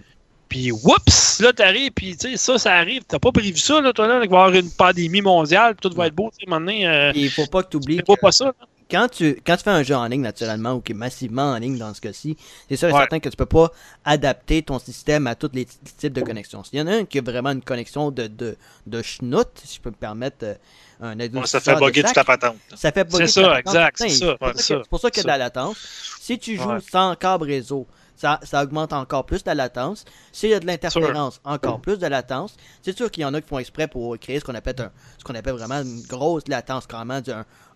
Puis, 0.49 0.71
whoops, 0.71 1.39
là, 1.39 1.51
t'arrives, 1.53 1.91
puis, 1.91 2.15
tu 2.15 2.31
sais, 2.31 2.37
ça, 2.37 2.59
ça 2.59 2.73
arrive. 2.75 3.01
T'as 3.07 3.17
pas 3.17 3.31
prévu 3.31 3.57
ça, 3.57 3.81
là, 3.81 3.93
toi, 3.93 4.07
là, 4.07 4.21
qu'il 4.21 4.29
va 4.29 4.37
y 4.37 4.41
avoir 4.41 4.53
une 4.53 4.71
pandémie 4.71 5.21
mondiale, 5.21 5.75
tout 5.81 5.91
va 5.95 6.07
être 6.07 6.15
beau, 6.15 6.29
tu 6.31 6.45
sais, 6.45 6.49
maintenant. 6.49 6.73
Euh, 6.73 7.11
Il 7.15 7.31
faut 7.31 7.47
pas 7.47 7.63
que 7.63 7.69
tu 7.69 7.77
oublies. 7.77 8.03
pas, 8.03 8.15
pas 8.15 8.31
ça, 8.31 8.45
là. 8.45 8.53
Quand 8.93 9.07
tu, 9.07 9.41
quand 9.43 9.57
tu 9.57 9.63
fais 9.63 9.71
un 9.71 9.81
jeu 9.81 9.95
en 9.95 10.05
ligne, 10.05 10.21
naturellement, 10.21 10.73
ou 10.73 10.81
qui 10.81 10.91
est 10.91 10.95
massivement 10.95 11.53
en 11.53 11.57
ligne 11.57 11.79
dans 11.79 11.91
ce 11.95 11.99
cas-ci, 11.99 12.37
c'est 12.69 12.75
sûr 12.75 12.89
et 12.89 12.91
Ouais. 12.91 12.99
certain 12.99 13.19
que 13.19 13.27
tu 13.27 13.35
peux 13.35 13.47
pas 13.47 13.71
adapter 14.05 14.61
ton 14.61 14.77
système 14.77 15.25
à 15.25 15.33
tous 15.33 15.49
les 15.53 15.65
types 15.65 16.13
de 16.13 16.21
connexions. 16.21 16.63
S'il 16.63 16.77
y 16.77 16.81
en 16.83 16.85
a 16.85 16.97
un 16.97 17.05
qui 17.05 17.17
a 17.17 17.23
vraiment 17.23 17.49
une 17.49 17.63
connexion 17.63 18.11
de, 18.11 18.27
de, 18.27 18.55
de 18.85 19.01
schnout, 19.01 19.47
si 19.63 19.77
je 19.77 19.81
peux 19.81 19.89
me 19.89 19.95
permettre 19.95 20.43
euh, 20.43 20.53
un 21.01 21.17
Ouais, 21.19 21.47
ça 21.47 21.59
fait 21.59 21.75
bugger 21.75 22.03
toute 22.03 22.13
ta 22.13 22.23
patente. 22.23 22.57
Ça 22.75 22.91
fait 22.91 23.03
bugger 23.03 23.25
C'est 23.25 23.41
ça, 23.41 23.59
exact, 23.59 23.97
c'est 23.97 24.09
ça, 24.09 24.37
ouais, 24.39 24.51
C'est 24.57 24.87
pour 24.87 24.99
ça 24.99 25.09
qu'il 25.09 25.17
y 25.17 25.21
a 25.21 25.23
de 25.23 25.27
la 25.27 25.37
latence. 25.39 25.77
Si 26.19 26.37
tu 26.37 26.55
joues 26.55 26.79
sans 26.79 27.15
câble 27.15 27.45
réseau, 27.45 27.87
ça, 28.15 28.39
ça 28.43 28.63
augmente 28.63 28.93
encore 28.93 29.25
plus 29.25 29.43
la 29.45 29.55
latence. 29.55 30.05
S'il 30.31 30.51
y 30.51 30.53
a 30.53 30.59
de 30.59 30.67
l'interférence, 30.67 31.41
encore 31.43 31.81
plus 31.81 31.97
de 31.97 32.07
latence. 32.07 32.55
C'est 32.81 32.95
sûr 32.95 33.09
qu'il 33.09 33.23
y 33.23 33.25
en 33.25 33.33
a 33.33 33.41
qui 33.41 33.47
font 33.47 33.59
exprès 33.59 33.87
pour 33.87 34.17
créer 34.19 34.39
ce 34.39 34.45
qu'on 34.45 34.55
appelle, 34.55 34.75
un, 34.79 34.91
ce 35.17 35.23
qu'on 35.23 35.35
appelle 35.35 35.55
vraiment 35.55 35.81
une 35.81 36.03
grosse 36.03 36.47
latence, 36.47 36.85
carrément, 36.85 37.19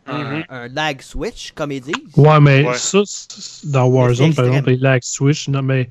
un, 0.08 0.36
un, 0.38 0.44
un 0.50 0.68
lag 0.70 1.02
switch, 1.02 1.52
comme 1.54 1.72
ils 1.72 1.82
disent. 1.82 1.94
Ouais, 2.16 2.40
mais 2.40 2.66
Ouais. 2.66 2.78
ça, 2.78 3.00
dans 3.64 3.86
Warzone, 3.86 4.34
par 4.34 4.46
exemple, 4.46 4.70
les 4.70 4.78
lag 4.78 5.02
switch, 5.04 5.48
non, 5.50 5.62
mais 5.62 5.90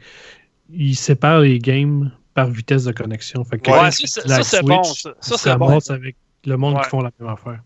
ils 0.73 0.97
séparent 0.97 1.41
les 1.41 1.59
games 1.59 2.11
par 2.35 2.49
vitesse 2.51 2.85
de 2.85 2.93
connexion. 2.93 3.45
Fait 3.45 3.59
que 3.59 3.71
Ouais, 3.71 3.91
ça, 3.91 4.07
c'est- 4.07 4.43
ça, 4.43 4.63
bon, 4.63 4.83
ça. 4.85 5.11
Ça, 5.21 5.37
c'est 5.39 5.57
bon. 5.57 5.79
avec 5.89 6.17
le 6.45 6.57
monde 6.57 6.75
Ouais. 6.75 6.83
qui 6.83 6.89
font 6.91 7.01
la 7.01 7.11
même 7.19 7.31
affaire. 7.31 7.61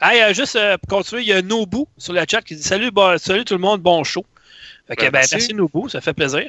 Hey, 0.00 0.22
euh, 0.22 0.32
juste 0.34 0.54
euh, 0.56 0.76
pour 0.78 0.98
continuer, 0.98 1.22
il 1.22 1.28
y 1.28 1.32
a 1.32 1.42
Nobu 1.42 1.84
sur 1.96 2.12
le 2.12 2.22
chat 2.30 2.42
qui 2.42 2.54
dit 2.54 2.62
Salut, 2.62 2.92
bon- 2.92 3.18
salut 3.18 3.44
tout 3.44 3.54
le 3.54 3.60
monde, 3.60 3.80
bon 3.80 4.04
show. 4.04 4.24
Fait 4.86 4.94
que, 4.94 5.02
Ben, 5.02 5.10
ben, 5.10 5.18
merci. 5.18 5.34
merci. 5.34 5.54
Nobu, 5.54 5.88
ça 5.90 6.00
fait 6.00 6.12
plaisir. 6.14 6.48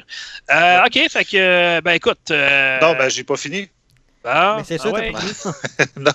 Euh, 0.50 0.84
Ok, 0.86 0.98
fait 1.10 1.24
que, 1.24 1.80
ben 1.80 1.92
écoute. 1.92 2.18
euh, 2.30 2.78
Non, 2.80 2.92
ben, 2.96 3.08
j'ai 3.08 3.24
pas 3.24 3.36
fini. 3.36 3.68
bon, 4.22 4.56
Mais 4.58 4.64
c'est 4.64 4.74
ah 4.80 4.82
ça, 4.84 4.90
ouais. 4.92 5.12
t'as 5.12 5.18
pas 5.18 5.24
dit. 5.26 5.90
Non. 6.00 6.12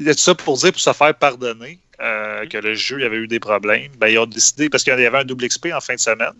Il 0.00 0.06
y 0.06 0.10
a 0.10 0.14
tout 0.14 0.20
ça 0.20 0.34
pour 0.34 0.56
dire, 0.58 0.70
pour 0.72 0.80
se 0.80 0.92
faire 0.92 1.14
pardonner, 1.14 1.78
euh, 2.00 2.46
que 2.46 2.58
le 2.58 2.74
jeu 2.74 3.00
il 3.00 3.04
avait 3.04 3.16
eu 3.16 3.26
des 3.28 3.40
problèmes. 3.40 3.90
Ben, 3.98 4.08
ils 4.08 4.18
ont 4.18 4.26
décidé, 4.26 4.68
parce 4.68 4.82
qu'il 4.84 4.92
y 4.98 5.04
avait 5.06 5.18
un 5.18 5.24
double 5.24 5.46
XP 5.48 5.68
en 5.74 5.80
fin 5.80 5.94
de 5.94 6.00
semaine, 6.00 6.34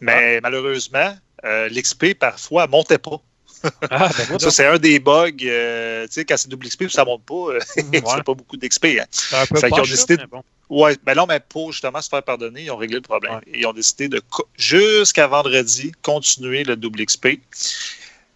mais 0.00 0.40
malheureusement, 0.40 1.16
euh, 1.44 1.68
l'XP, 1.68 2.14
parfois, 2.14 2.66
montait 2.66 2.98
pas. 2.98 3.20
Ah, 3.90 4.10
ben, 4.28 4.38
Ça, 4.38 4.50
c'est 4.50 4.66
un 4.66 4.78
des 4.78 4.98
bugs. 4.98 5.30
euh, 5.42 6.06
tu 6.06 6.12
sais, 6.12 6.24
quand 6.24 6.36
c'est 6.36 6.48
double 6.48 6.68
XP, 6.68 6.88
ça 6.88 7.04
monte 7.04 7.24
pas. 7.24 7.34
euh, 7.34 7.58
Ouais. 7.76 8.00
fais 8.16 8.22
pas 8.22 8.34
beaucoup 8.34 8.56
d'XP. 8.56 8.84
Hein. 9.00 9.04
c'est 9.10 9.36
un 9.36 9.46
peu 9.46 9.58
Fait 9.58 9.70
qu'ils 9.70 9.80
ont 9.80 9.84
décidé 9.84 10.16
mais 10.18 10.26
bon. 10.26 10.42
Ouais, 10.70 10.96
ben 11.04 11.14
non, 11.14 11.26
mais 11.26 11.40
pour 11.40 11.72
justement 11.72 12.00
se 12.00 12.08
faire 12.08 12.22
pardonner, 12.22 12.62
ils 12.62 12.70
ont 12.70 12.76
réglé 12.76 12.96
le 12.96 13.02
problème. 13.02 13.34
Ouais. 13.34 13.40
Et 13.52 13.60
ils 13.60 13.66
ont 13.66 13.72
décidé 13.74 14.08
de, 14.08 14.20
jusqu'à 14.56 15.26
vendredi, 15.26 15.92
continuer 16.02 16.64
le 16.64 16.76
double 16.76 17.04
XP. 17.04 17.38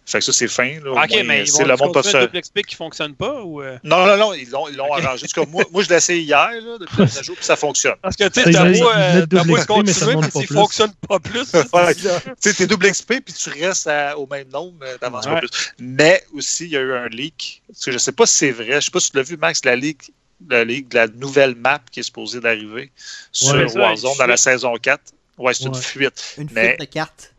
Fait 0.09 0.19
que 0.19 0.25
ça, 0.25 0.33
c'est 0.33 0.47
fin. 0.47 0.79
Là, 0.83 0.91
Ok, 0.91 1.09
moins, 1.11 1.23
mais 1.23 1.43
ils 1.43 1.51
vont 1.51 1.65
le 1.65 1.75
monde 1.77 2.03
se... 2.03 2.17
double 2.17 2.41
XP 2.41 2.61
qui 2.65 2.75
fonctionne 2.75 3.13
pas 3.13 3.43
ou. 3.43 3.61
euh? 3.61 3.77
Non, 3.83 4.05
non, 4.07 4.17
non, 4.17 4.33
ils 4.33 4.49
l'ont, 4.49 4.67
ils 4.67 4.75
l'ont 4.75 4.91
arrangé. 4.91 5.25
En 5.25 5.27
tout 5.27 5.41
cas, 5.45 5.49
moi, 5.49 5.63
moi, 5.71 5.83
je 5.83 5.89
l'ai 5.89 5.95
essayé 5.97 6.21
hier, 6.23 6.49
là, 6.51 6.77
depuis 6.79 6.97
le 7.17 7.23
jour, 7.23 7.35
puis 7.35 7.45
ça 7.45 7.55
fonctionne. 7.55 7.95
Parce 8.01 8.15
que, 8.15 8.27
tu 8.27 8.41
sais, 8.41 8.51
t'as 8.51 8.63
beau, 8.65 8.71
ils 8.73 8.83
euh, 8.83 9.25
t'as 9.27 9.43
beau 9.43 9.53
mais 9.53 9.59
ça 9.59 9.65
continuer, 9.67 10.15
mais 10.15 10.31
s'il 10.31 10.47
plus. 10.47 10.55
fonctionne 10.55 10.91
pas 11.07 11.19
plus. 11.19 11.51
Tu 11.51 12.07
sais, 12.39 12.53
t'es 12.55 12.67
double 12.67 12.89
XP, 12.91 13.21
puis 13.23 13.33
tu 13.33 13.49
restes 13.51 13.87
à- 13.87 14.17
au 14.17 14.25
même 14.25 14.47
nombre, 14.49 14.73
mais 14.81 14.97
t'avances 14.97 15.25
Ouais. 15.27 15.33
pas 15.33 15.39
plus. 15.41 15.49
Mais 15.79 16.23
aussi, 16.33 16.65
il 16.65 16.71
y 16.71 16.77
a 16.77 16.81
eu 16.81 16.93
un 16.93 17.07
leak. 17.07 17.61
Parce 17.67 17.85
que 17.85 17.91
je 17.91 17.97
sais 17.99 18.11
pas 18.11 18.25
si 18.25 18.35
c'est 18.35 18.51
vrai. 18.51 18.81
Je 18.81 18.85
sais 18.85 18.91
pas 18.91 18.99
si 18.99 19.11
tu 19.11 19.17
l'as 19.17 19.23
vu, 19.23 19.37
Max, 19.37 19.63
la 19.63 19.75
leak, 19.75 20.11
la 20.49 20.63
leak 20.63 20.87
de 20.89 20.95
la 20.95 21.07
nouvelle 21.07 21.53
map 21.55 21.81
qui 21.91 21.99
est 21.99 22.03
supposée 22.03 22.39
d'arriver 22.39 22.91
sur 23.31 23.53
Ouais, 23.55 23.71
Warzone 23.77 24.17
dans 24.17 24.25
la 24.27 24.37
saison 24.37 24.73
4. 24.81 24.99
Ouais, 25.37 25.53
c'est 25.53 25.65
une 25.65 25.75
fuite. 25.75 26.35
Une 26.37 26.49
Mais- 26.51 26.69
fuite 26.69 26.79
de 26.81 26.85
cartes. 26.85 27.33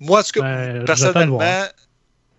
Moi, 0.00 0.22
tout 0.24 0.40
cas, 0.40 0.42
Ben, 0.42 0.84
personnellement, 0.84 1.36
voir. 1.38 1.68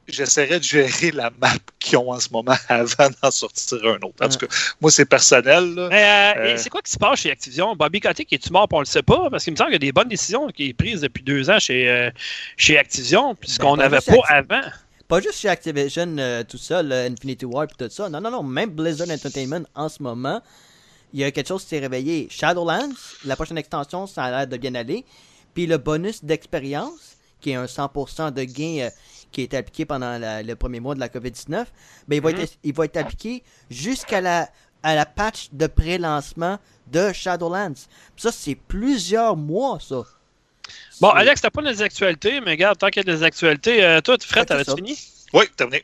j'essaierais 0.07 0.59
de 0.59 0.63
gérer 0.63 1.11
la 1.11 1.29
map 1.41 1.49
qu'ils 1.79 1.97
ont 1.97 2.11
en 2.11 2.19
ce 2.19 2.29
moment 2.31 2.55
avant 2.69 3.09
d'en 3.21 3.31
sortir 3.31 3.79
un 3.83 3.95
autre. 3.95 4.23
En 4.23 4.29
tout 4.29 4.37
cas, 4.45 4.47
moi, 4.79 4.91
c'est 4.91 5.05
personnel. 5.05 5.73
là. 5.75 5.87
Mais 5.89 6.03
euh, 6.37 6.41
Euh. 6.41 6.53
et 6.53 6.57
c'est 6.57 6.69
quoi 6.69 6.81
qui 6.81 6.91
se 6.91 6.97
passe 6.97 7.19
chez 7.19 7.31
Activision? 7.31 7.75
Bobby 7.75 7.99
Kotick, 7.99 8.31
est-tu 8.31 8.51
mort? 8.51 8.67
On 8.71 8.79
le 8.79 8.85
sait 8.85 9.03
pas, 9.03 9.29
parce 9.29 9.43
qu'il 9.43 9.53
me 9.53 9.57
semble 9.57 9.69
qu'il 9.71 9.75
y 9.83 9.87
a 9.87 9.87
des 9.87 9.91
bonnes 9.91 10.07
décisions 10.09 10.47
qui 10.47 10.69
sont 10.69 10.75
prises 10.77 11.01
depuis 11.01 11.23
deux 11.23 11.49
ans 11.49 11.59
chez, 11.59 11.89
euh, 11.89 12.09
chez 12.57 12.77
Activision, 12.77 13.35
puis 13.35 13.49
ce 13.49 13.59
Ben, 13.59 13.75
n'avait 13.75 13.99
pas 14.01 14.15
avant. 14.29 14.61
Pas 15.07 15.21
juste 15.21 15.35
chez 15.39 15.47
Activision, 15.49 16.15
euh, 16.19 16.43
tout 16.43 16.57
le 16.69 17.07
Infinity 17.09 17.45
War 17.45 17.63
et 17.63 17.67
tout 17.67 17.89
ça. 17.89 18.09
Non, 18.09 18.19
non, 18.21 18.29
non. 18.29 18.43
Même 18.43 18.69
Blizzard 18.71 19.09
Entertainment, 19.09 19.63
en 19.73 19.87
ce 19.89 20.03
moment, 20.03 20.41
il 21.13 21.21
y 21.21 21.23
a 21.23 21.31
quelque 21.31 21.47
chose 21.47 21.63
qui 21.63 21.69
s'est 21.69 21.79
réveillé. 21.79 22.27
Shadowlands, 22.29 22.91
la 23.25 23.35
prochaine 23.37 23.57
extension, 23.57 24.05
ça 24.05 24.25
a 24.25 24.31
l'air 24.31 24.47
de 24.47 24.57
bien 24.57 24.75
aller. 24.75 25.05
Puis 25.53 25.65
le 25.65 25.77
bonus 25.77 26.23
d'expérience, 26.25 27.16
qui 27.41 27.51
est 27.51 27.55
un 27.55 27.65
100% 27.65 28.31
de 28.31 28.43
gain 28.43 28.85
euh, 28.85 28.89
qui 29.31 29.41
a 29.41 29.43
été 29.43 29.57
appliqué 29.57 29.85
pendant 29.85 30.17
la- 30.17 30.41
le 30.43 30.55
premier 30.55 30.79
mois 30.79 30.95
de 30.95 30.99
la 30.99 31.09
COVID-19, 31.09 31.65
ben, 32.07 32.15
il, 32.15 32.21
va 32.21 32.31
Mhm. 32.31 32.39
être, 32.39 32.53
il 32.63 32.73
va 32.73 32.85
être 32.85 32.97
appliqué 32.97 33.43
jusqu'à 33.69 34.21
la, 34.21 34.49
à 34.83 34.95
la 34.95 35.05
patch 35.05 35.49
de 35.51 35.67
pré-lancement 35.67 36.59
de 36.91 37.11
Shadowlands. 37.13 37.73
Ça, 38.15 38.31
c'est 38.31 38.55
plusieurs 38.55 39.35
mois, 39.35 39.79
ça. 39.81 40.03
Bon, 41.01 41.09
Alex, 41.09 41.41
t'as 41.41 41.49
pas 41.49 41.61
des 41.61 41.81
actualités, 41.81 42.41
mais 42.41 42.51
regarde, 42.51 42.77
tant 42.77 42.87
qu'il 42.89 43.05
y 43.05 43.09
a 43.09 43.15
des 43.15 43.23
actualités, 43.23 43.83
euh, 43.83 44.01
toi, 44.01 44.17
Fred, 44.19 44.45
t'avais-tu 44.47 44.71
fini? 44.75 44.97
Oui, 45.33 45.45
terminé. 45.55 45.83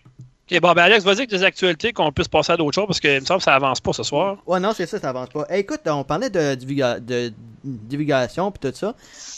Ok, 0.54 0.60
bon, 0.62 0.74
ben 0.74 0.84
Alex, 0.84 1.04
vas-y 1.04 1.18
avec 1.20 1.30
des 1.32 1.44
actualités 1.44 1.94
qu'on 1.94 2.12
puisse 2.12 2.28
passer 2.28 2.52
à 2.52 2.58
d'autres 2.58 2.76
choses, 2.76 2.86
parce 2.86 3.00
que 3.00 3.08
il 3.08 3.22
me 3.22 3.26
semble 3.26 3.40
que 3.40 3.44
ça 3.46 3.56
avance 3.56 3.82
pas 3.82 3.92
ce 3.92 4.04
soir. 4.04 4.38
Ouais, 4.46 4.60
non, 4.60 4.72
c'est 4.76 4.86
ça, 4.86 5.00
ça 5.00 5.10
avance 5.10 5.30
pas. 5.30 5.46
Hey, 5.50 5.62
écoute, 5.62 5.80
on 5.88 6.04
parlait 6.04 6.30
de, 6.30 6.54
divulga- 6.54 7.00
de 7.04 7.34
divulgation 7.64 8.52
puis 8.52 8.70
tout 8.70 8.78
ça. 8.78 8.94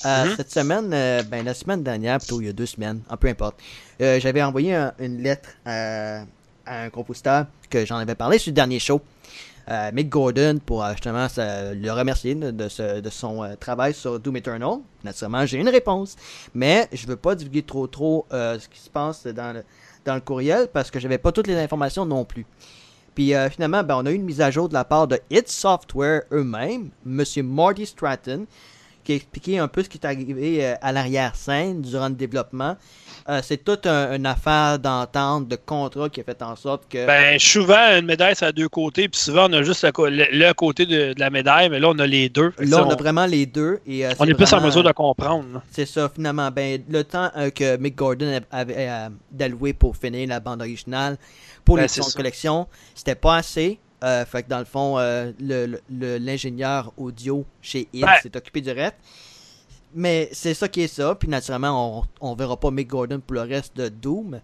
Euh, 0.06 0.26
Mhm. 0.26 0.34
Cette 0.36 0.52
semaine, 0.52 0.92
euh, 0.94 1.24
ben 1.24 1.46
la 1.46 1.54
semaine 1.54 1.84
dernière, 1.84 2.18
plutôt 2.18 2.42
il 2.42 2.48
y 2.48 2.50
a 2.50 2.54
deux 2.54 2.66
semaines, 2.66 3.00
peu 3.20 3.30
importe, 3.30 3.56
euh, 4.02 4.20
j'avais 4.20 4.44
envoyé 4.44 4.76
un- 4.76 4.94
une 5.00 5.22
lettre 5.24 5.50
à, 5.66 6.24
à 6.66 6.82
un 6.84 6.90
compositeur 6.90 7.46
que 7.70 7.86
j'en 7.86 7.96
avais 7.98 8.16
parlé 8.16 8.38
sur 8.38 8.50
le 8.52 8.56
dernier 8.56 8.80
show. 8.80 9.00
Mick 9.94 10.10
Gordon 10.10 10.60
pour 10.64 10.86
justement 10.92 11.26
le 11.38 11.90
remercier 11.92 12.36
de, 12.36 12.52
de 12.52 12.68
ce- 12.70 13.00
de 13.00 13.10
son 13.10 13.56
travail 13.60 13.94
sur 13.96 14.20
Doom 14.20 14.36
Eternal. 14.38 14.78
Naturellement, 15.04 15.44
j'ai 15.48 15.58
une 15.58 15.70
réponse, 15.70 16.16
mais 16.54 16.88
je 16.94 17.08
veux 17.08 17.16
pas 17.16 17.34
divulguer 17.36 17.64
trop 17.64 17.88
trop 17.88 18.28
ce 18.32 18.68
qui 18.68 18.80
se 18.80 18.90
passe 18.92 19.26
dans 19.26 19.54
le, 19.56 19.64
dans 20.06 20.16
le 20.16 20.22
courriel 20.22 20.70
parce 20.72 20.92
que 20.92 21.00
j'avais 21.00 21.18
pas 21.18 21.32
toutes 21.32 21.48
les 21.48 21.58
informations 21.58 22.06
non 22.06 22.26
plus. 22.26 22.46
Puis 23.16 23.34
euh, 23.34 23.50
finalement, 23.50 23.84
ben, 23.84 23.98
on 23.98 24.06
a 24.06 24.12
eu 24.12 24.16
une 24.16 24.24
mise 24.24 24.42
à 24.42 24.52
jour 24.52 24.70
de 24.70 24.74
la 24.74 24.84
part 24.84 25.08
de 25.08 25.20
It 25.30 25.50
Software 25.50 26.24
eux-mêmes, 26.32 26.90
Monsieur 27.06 27.44
Marty 27.44 27.86
Stratton, 27.86 28.46
qui 29.06 29.14
a 29.14 29.16
expliqué 29.16 29.60
un 29.60 29.68
peu 29.70 29.84
ce 29.84 29.88
qui 29.90 29.98
est 29.98 30.06
arrivé 30.06 30.66
euh, 30.66 30.76
à 30.82 30.92
l'arrière-scène 30.92 31.82
durant 31.82 32.10
le 32.10 32.16
développement. 32.16 32.76
Euh, 33.30 33.40
c'est 33.44 33.64
toute 33.64 33.88
un- 33.88 34.16
une 34.16 34.26
affaire 34.26 34.78
d'entente, 34.78 35.48
de 35.48 35.56
contrat 35.56 36.10
qui 36.10 36.20
a 36.22 36.24
fait 36.24 36.42
en 36.44 36.56
sorte 36.56 36.84
que... 36.90 37.06
Ben, 37.08 37.40
souvent, 37.40 37.98
une 37.98 38.06
médaille, 38.06 38.36
ça 38.36 38.48
a 38.48 38.52
deux 38.52 38.70
côtés, 38.70 39.08
puis 39.10 39.20
souvent, 39.20 39.48
on 39.50 39.54
a 39.54 39.64
juste 39.64 39.84
le, 39.84 39.92
co- 39.92 40.08
le- 40.10 40.28
le 40.32 40.54
côté 40.54 40.86
de, 40.86 41.14
de 41.14 41.20
la 41.20 41.30
médaille, 41.30 41.70
mais 41.70 41.80
là, 41.80 41.90
on 41.90 41.98
a 42.00 42.06
les 42.06 42.30
deux. 42.30 42.52
Là, 42.60 42.86
on 42.86 42.90
a 42.90 42.96
vraiment 42.96 43.26
les 43.26 43.46
deux. 43.46 43.80
Et, 43.88 44.06
euh, 44.06 44.12
on 44.20 44.26
est 44.26 44.34
plus 44.34 44.52
en 44.54 44.62
mesure 44.62 44.84
de 44.84 44.92
comprendre. 44.92 45.62
C'est 45.72 45.86
ça, 45.88 46.10
finalement. 46.14 46.52
Ben, 46.52 46.82
le 46.90 47.04
temps 47.04 47.32
euh, 47.38 47.50
que 47.50 47.78
Mick 47.78 47.96
Gordon 47.96 48.40
avait 48.52 48.90
d'allouer 49.32 49.74
pour 49.74 49.96
finir 49.98 50.28
la 50.30 50.40
bande 50.40 50.62
originale 50.62 51.18
pour 51.64 51.78
Ben, 51.78 51.88
c'est 51.88 52.02
de 52.02 52.16
collection, 52.16 52.68
c'était 52.94 53.16
pas 53.16 53.38
assez. 53.38 53.80
Euh, 54.06 54.24
fait 54.26 54.44
que 54.44 54.50
dans 54.50 54.60
le 54.60 54.66
fond, 54.66 55.00
euh, 55.00 55.32
le- 55.40 55.66
le- 55.66 55.82
le- 55.90 56.18
l'ingénieur 56.20 56.94
audio 56.96 57.44
chez 57.62 57.88
Ben. 57.94 58.08
s'est 58.22 58.38
occupé 58.38 58.62
du 58.62 58.70
reste. 58.72 58.96
Mais 59.94 60.30
c'est 60.32 60.54
ça 60.54 60.68
qui 60.68 60.82
est 60.82 60.88
ça. 60.88 61.16
Puis 61.16 61.28
naturellement, 61.28 62.00
on, 62.22 62.30
on 62.32 62.36
verra 62.36 62.58
pas 62.58 62.70
Mick 62.72 62.88
Gordon 62.90 63.20
pour 63.26 63.34
le 63.36 63.42
reste 63.42 63.76
de 63.78 63.90
Doom. 63.90 64.40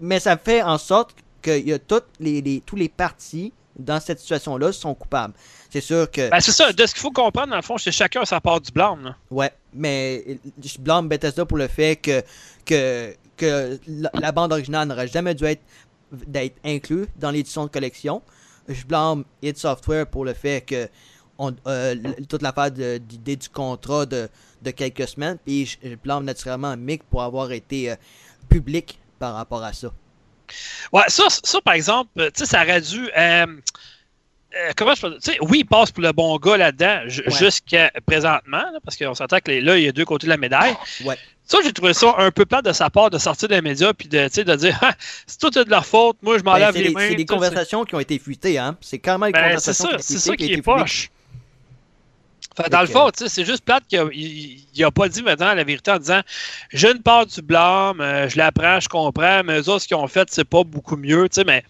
Mais 0.00 0.20
ça 0.20 0.36
fait 0.36 0.62
en 0.62 0.78
sorte 0.78 1.14
que 1.40 1.58
y 1.58 1.72
a 1.72 1.78
toutes 1.78 2.06
les, 2.20 2.40
les- 2.42 2.60
tous 2.60 2.76
les 2.76 2.88
partis 2.88 3.52
dans 3.78 4.00
cette 4.00 4.18
situation-là 4.18 4.72
sont 4.72 4.94
coupables. 4.94 5.34
C'est 5.70 5.80
sûr 5.80 6.10
que. 6.10 6.28
Ben, 6.30 6.40
c'est 6.40 6.50
ça. 6.52 6.72
De 6.72 6.84
ce 6.86 6.92
qu'il 6.92 7.00
faut 7.02 7.12
comprendre, 7.12 7.50
dans 7.50 7.56
le 7.56 7.62
fond, 7.62 7.78
c'est 7.78 7.92
chacun 7.92 8.24
sa 8.24 8.40
part 8.40 8.60
du 8.60 8.72
blâme. 8.72 9.04
là. 9.04 9.16
Ouais, 9.30 9.52
mais 9.72 10.38
je 10.62 10.78
blâme 10.78 11.08
Bethesda 11.08 11.46
pour 11.46 11.58
le 11.58 11.68
fait 11.68 11.94
que, 11.96 12.22
que, 12.64 13.14
que 13.36 13.78
la, 13.86 14.10
la 14.14 14.32
bande 14.32 14.52
originale 14.52 14.88
n'aurait 14.88 15.06
jamais 15.08 15.34
dû 15.34 15.44
être 15.44 15.62
d'être 16.10 16.56
inclus 16.64 17.06
dans 17.16 17.30
l'édition 17.30 17.64
de 17.64 17.70
collection. 17.70 18.20
Je 18.68 18.84
blâme 18.84 19.24
id 19.42 19.56
Software 19.56 20.06
pour 20.06 20.24
le 20.24 20.34
fait 20.34 20.60
que 20.62 20.88
on, 21.38 21.54
euh, 21.66 21.94
toute 22.28 22.42
l'affaire 22.42 22.70
d'idée 22.70 23.36
du 23.36 23.48
contrat 23.48 24.04
de, 24.06 24.28
de 24.62 24.70
quelques 24.72 25.06
semaines. 25.08 25.38
Puis 25.44 25.66
je, 25.66 25.90
je 25.90 25.94
blâme 25.94 26.24
naturellement 26.24 26.76
Mick 26.76 27.02
pour 27.04 27.22
avoir 27.22 27.52
été 27.52 27.90
euh, 27.92 27.96
public 28.48 28.98
par 29.18 29.34
rapport 29.34 29.62
à 29.62 29.72
ça. 29.72 29.92
Ouais, 30.92 31.02
ça, 31.08 31.24
ça 31.28 31.60
par 31.60 31.74
exemple, 31.74 32.10
tu 32.16 32.30
sais, 32.34 32.46
ça 32.46 32.62
aurait 32.62 32.80
dû. 32.80 33.08
euh, 33.16 33.46
comment 34.76 34.94
je 34.94 35.00
peux 35.02 35.16
sais, 35.20 35.36
oui, 35.42 35.58
il 35.60 35.64
passe 35.66 35.90
pour 35.90 36.02
le 36.02 36.12
bon 36.12 36.36
gars 36.38 36.56
là-dedans, 36.56 37.02
Ouais. 37.04 37.30
jusqu'à 37.38 37.92
présentement, 38.06 38.58
là, 38.72 38.78
parce 38.82 38.96
qu'on 38.96 39.14
s'entend 39.14 39.38
que 39.40 39.50
les- 39.50 39.60
là, 39.60 39.76
il 39.78 39.84
y 39.84 39.88
a 39.88 39.92
deux 39.92 40.04
côtés 40.06 40.26
de 40.26 40.30
la 40.30 40.36
médaille. 40.38 40.74
Ouais. 41.04 41.16
Ça, 41.50 41.58
j'ai 41.64 41.72
trouvé 41.72 41.94
ça 41.94 42.14
un 42.18 42.30
peu 42.30 42.44
plat 42.44 42.60
de 42.60 42.72
sa 42.72 42.90
part 42.90 43.08
de 43.08 43.16
sortir 43.18 43.48
des 43.48 43.62
médias 43.62 43.92
puis 43.94 44.06
de, 44.06 44.18
de 44.18 44.54
dire 44.56 44.78
Ah, 44.82 44.94
c'est 45.26 45.38
tout 45.40 45.48
de 45.50 45.68
leur 45.70 45.86
faute, 45.86 46.18
moi 46.22 46.36
je 46.38 46.44
m'en 46.44 46.52
Ben, 46.52 46.58
lave 46.58 46.74
c'est 46.74 46.82
les 46.82 46.88
des, 46.88 46.94
mains. 46.94 47.08
c'est 47.08 47.14
des 47.14 47.24
conversations 47.26 47.84
qui 47.84 47.94
ont 47.94 48.00
été 48.00 48.18
fuitées, 48.18 48.58
hein. 48.58 48.76
C'est 48.82 48.98
carrément 48.98 49.26
des 49.26 49.32
Ben, 49.32 49.42
conversations 49.44 49.84
ça, 49.84 49.88
qui 49.88 49.94
ont 49.94 49.98
été 49.98 50.04
c'est 50.06 50.18
ça 50.18 50.36
qui 50.36 50.52
est 50.52 50.62
poche. 50.62 51.10
Fait, 52.56 52.68
dans 52.70 52.80
le 52.80 52.86
fond, 52.88 53.08
c'est 53.14 53.44
juste 53.44 53.64
plate 53.64 53.84
qu'il 53.88 53.98
a- 54.00 54.08
il 54.12 54.64
il 54.74 54.84
a 54.84 54.90
pas 54.90 55.08
dit 55.08 55.22
maintenant 55.22 55.54
la 55.54 55.64
vérité 55.64 55.90
en 55.92 55.98
disant 55.98 56.20
j'ai 56.72 56.90
une 56.90 57.02
part 57.02 57.24
du 57.24 57.40
blâme, 57.40 58.00
euh, 58.00 58.28
je 58.28 58.36
l'apprends, 58.36 58.80
je 58.80 58.88
comprends, 58.88 59.42
mais 59.44 59.58
eux 59.60 59.68
autres, 59.68 59.82
ce 59.82 59.88
qu'ils 59.88 59.96
ont 59.96 60.06
fait, 60.08 60.28
c'est 60.30 60.44
pas 60.44 60.64
beaucoup 60.64 60.96
mieux, 60.96 61.28
tu 61.28 61.36
sais, 61.36 61.44
mais 61.44 61.64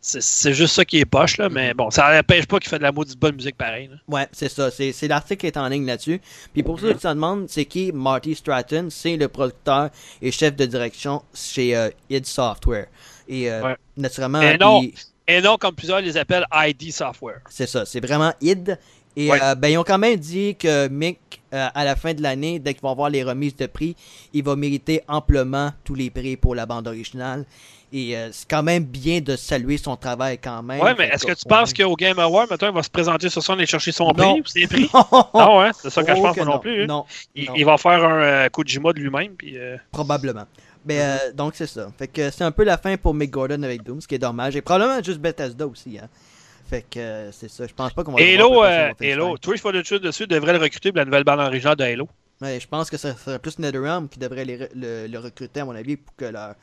c'est- 0.00 0.52
juste 0.54 0.74
ça 0.74 0.84
qui 0.84 0.98
est 0.98 1.04
poche, 1.04 1.36
là. 1.38 1.48
Mais 1.48 1.74
bon, 1.74 1.90
ça 1.90 2.14
n'empêche 2.14 2.46
pas 2.46 2.58
qu'il 2.58 2.68
fait 2.70 2.78
de 2.78 2.82
la 2.82 2.92
maudite 2.92 3.18
bonne 3.18 3.34
musique 3.36 3.56
pareil. 3.56 3.88
là. 3.88 3.96
Ouais, 4.08 4.26
c'est 4.32 4.48
ça. 4.48 4.70
C'est, 4.70 4.92
c'est 4.92 5.08
l'article 5.08 5.40
qui 5.40 5.46
est 5.46 5.56
en 5.56 5.68
ligne 5.68 5.86
là-dessus. 5.86 6.20
Puis 6.52 6.62
pour 6.62 6.80
ceux 6.80 6.94
qui 6.94 7.00
se 7.00 7.08
demandent, 7.08 7.46
c'est 7.48 7.64
qui 7.66 7.92
Marty 7.92 8.34
Stratton? 8.34 8.88
C'est 8.90 9.16
le 9.16 9.28
producteur 9.28 9.90
et 10.22 10.30
chef 10.32 10.56
de 10.56 10.64
direction 10.66 11.22
chez 11.34 11.76
euh, 11.76 11.90
id 12.08 12.26
Software. 12.26 12.86
Et 13.28 13.50
euh, 13.50 13.62
Ouais. 13.62 13.76
naturellement, 13.96 14.40
Et 14.42 14.56
non. 14.58 14.82
il- 14.82 14.94
Et 15.28 15.40
non, 15.40 15.56
comme 15.58 15.74
plusieurs 15.76 16.00
les 16.00 16.16
appellent, 16.16 16.46
ID 16.52 16.90
Software. 16.92 17.40
c'est 17.48 17.68
ça. 17.68 17.84
C'est 17.86 18.00
vraiment 18.00 18.32
id. 18.40 18.76
Et 19.20 19.30
Ouais. 19.30 19.38
euh, 19.42 19.54
ben, 19.54 19.68
ils 19.68 19.76
ont 19.78 19.84
quand 19.84 19.98
même 19.98 20.16
dit 20.16 20.56
que 20.56 20.88
Mick, 20.88 21.18
euh, 21.52 21.68
à 21.74 21.84
la 21.84 21.94
fin 21.96 22.14
de 22.14 22.22
l'année, 22.22 22.58
dès 22.58 22.72
qu'ils 22.74 22.82
vont 22.82 22.90
avoir 22.92 23.10
les 23.10 23.22
remises 23.22 23.56
de 23.56 23.66
prix, 23.66 23.94
il 24.32 24.42
va 24.44 24.56
mériter 24.56 25.02
amplement 25.08 25.72
tous 25.84 25.94
les 25.94 26.08
prix 26.10 26.36
pour 26.36 26.54
la 26.54 26.64
bande 26.64 26.86
originale. 26.88 27.44
Et 27.92 28.16
euh, 28.16 28.28
c'est 28.32 28.48
quand 28.48 28.62
même 28.62 28.84
bien 28.84 29.20
de 29.20 29.34
saluer 29.34 29.76
son 29.76 29.96
travail 29.96 30.38
quand 30.38 30.62
même. 30.62 30.80
Ouais, 30.80 30.94
mais 30.96 31.08
est-ce 31.08 31.26
que 31.26 31.32
tu 31.32 31.44
penses 31.48 31.74
qu'au 31.74 31.96
Game 31.96 32.18
Award, 32.20 32.48
maintenant, 32.48 32.68
il 32.68 32.74
va 32.74 32.82
se 32.84 32.88
présenter 32.90 33.28
sur 33.28 33.42
scène 33.42 33.60
et 33.60 33.66
chercher 33.66 33.90
son 33.92 34.06
Non. 34.06 34.12
prix 34.14 34.40
ou 34.40 34.46
ses 34.46 34.66
prix? 34.68 34.88
non, 34.94 35.04
Non, 35.34 35.60
hein? 35.60 35.70
C'est 35.74 35.90
ça 35.90 36.02
que 36.04 36.14
je 36.14 36.18
Oh 36.18 36.22
pense 36.22 36.36
que 36.36 36.40
non, 36.42 36.52
non. 36.52 36.58
plus. 36.60 36.82
hein. 36.84 36.86
Non, 36.86 37.04
Il, 37.34 37.46
non. 37.46 37.54
il 37.56 37.64
va 37.64 37.76
faire 37.78 38.04
un 38.04 38.20
euh, 38.22 38.48
Kojima 38.48 38.92
de 38.92 39.00
lui-même. 39.00 39.32
Puis, 39.36 39.58
euh, 39.58 39.76
Probablement. 39.90 40.44
Mais 40.86 41.00
euh, 41.00 41.16
donc 41.34 41.54
c'est 41.56 41.66
ça. 41.66 41.90
Fait 41.98 42.06
que 42.08 42.30
c'est 42.30 42.44
un 42.44 42.52
peu 42.52 42.62
la 42.64 42.78
fin 42.78 42.96
pour 42.96 43.12
Mick 43.12 43.30
Gordon 43.32 43.62
avec 43.64 43.82
Doom, 43.82 44.00
ce 44.00 44.06
qui 44.08 44.14
est 44.14 44.18
dommage. 44.18 44.54
Et 44.56 44.62
probablement 44.62 45.02
juste 45.02 45.18
Bethesda 45.18 45.66
aussi. 45.66 45.98
Hein. 45.98 46.06
Fait 46.70 46.82
que 46.88 47.00
euh, 47.00 47.32
c'est 47.32 47.50
ça. 47.50 47.66
Je 47.66 47.74
pense 47.74 47.92
pas 47.92 48.04
qu'on 48.04 48.12
va 48.12 48.20
le 48.20 48.34
Halo, 48.34 48.62
euh, 48.64 48.92
Halo. 49.00 49.36
Twitch 49.38 49.60
for 49.60 49.72
the 49.72 49.82
Truth 49.82 50.02
dessus 50.02 50.26
devrait 50.28 50.52
le 50.52 50.60
recruter 50.60 50.90
pour 50.92 50.98
la 50.98 51.04
nouvelle 51.04 51.24
bande 51.24 51.40
originale 51.40 51.74
de 51.76 51.82
Halo. 51.84 52.08
Ouais, 52.40 52.58
je 52.60 52.68
pense 52.68 52.88
que 52.88 52.96
ce 52.96 53.12
serait 53.12 53.38
plus 53.40 53.58
NetherRealm 53.58 54.08
qui 54.08 54.18
devrait 54.20 54.44
les 54.44 54.56
le, 54.74 55.06
le 55.08 55.18
recruter 55.18 55.60
à 55.60 55.64
mon 55.64 55.74
avis 55.74 55.96
pour 55.96 56.14
que 56.16 56.24
leur 56.26 56.54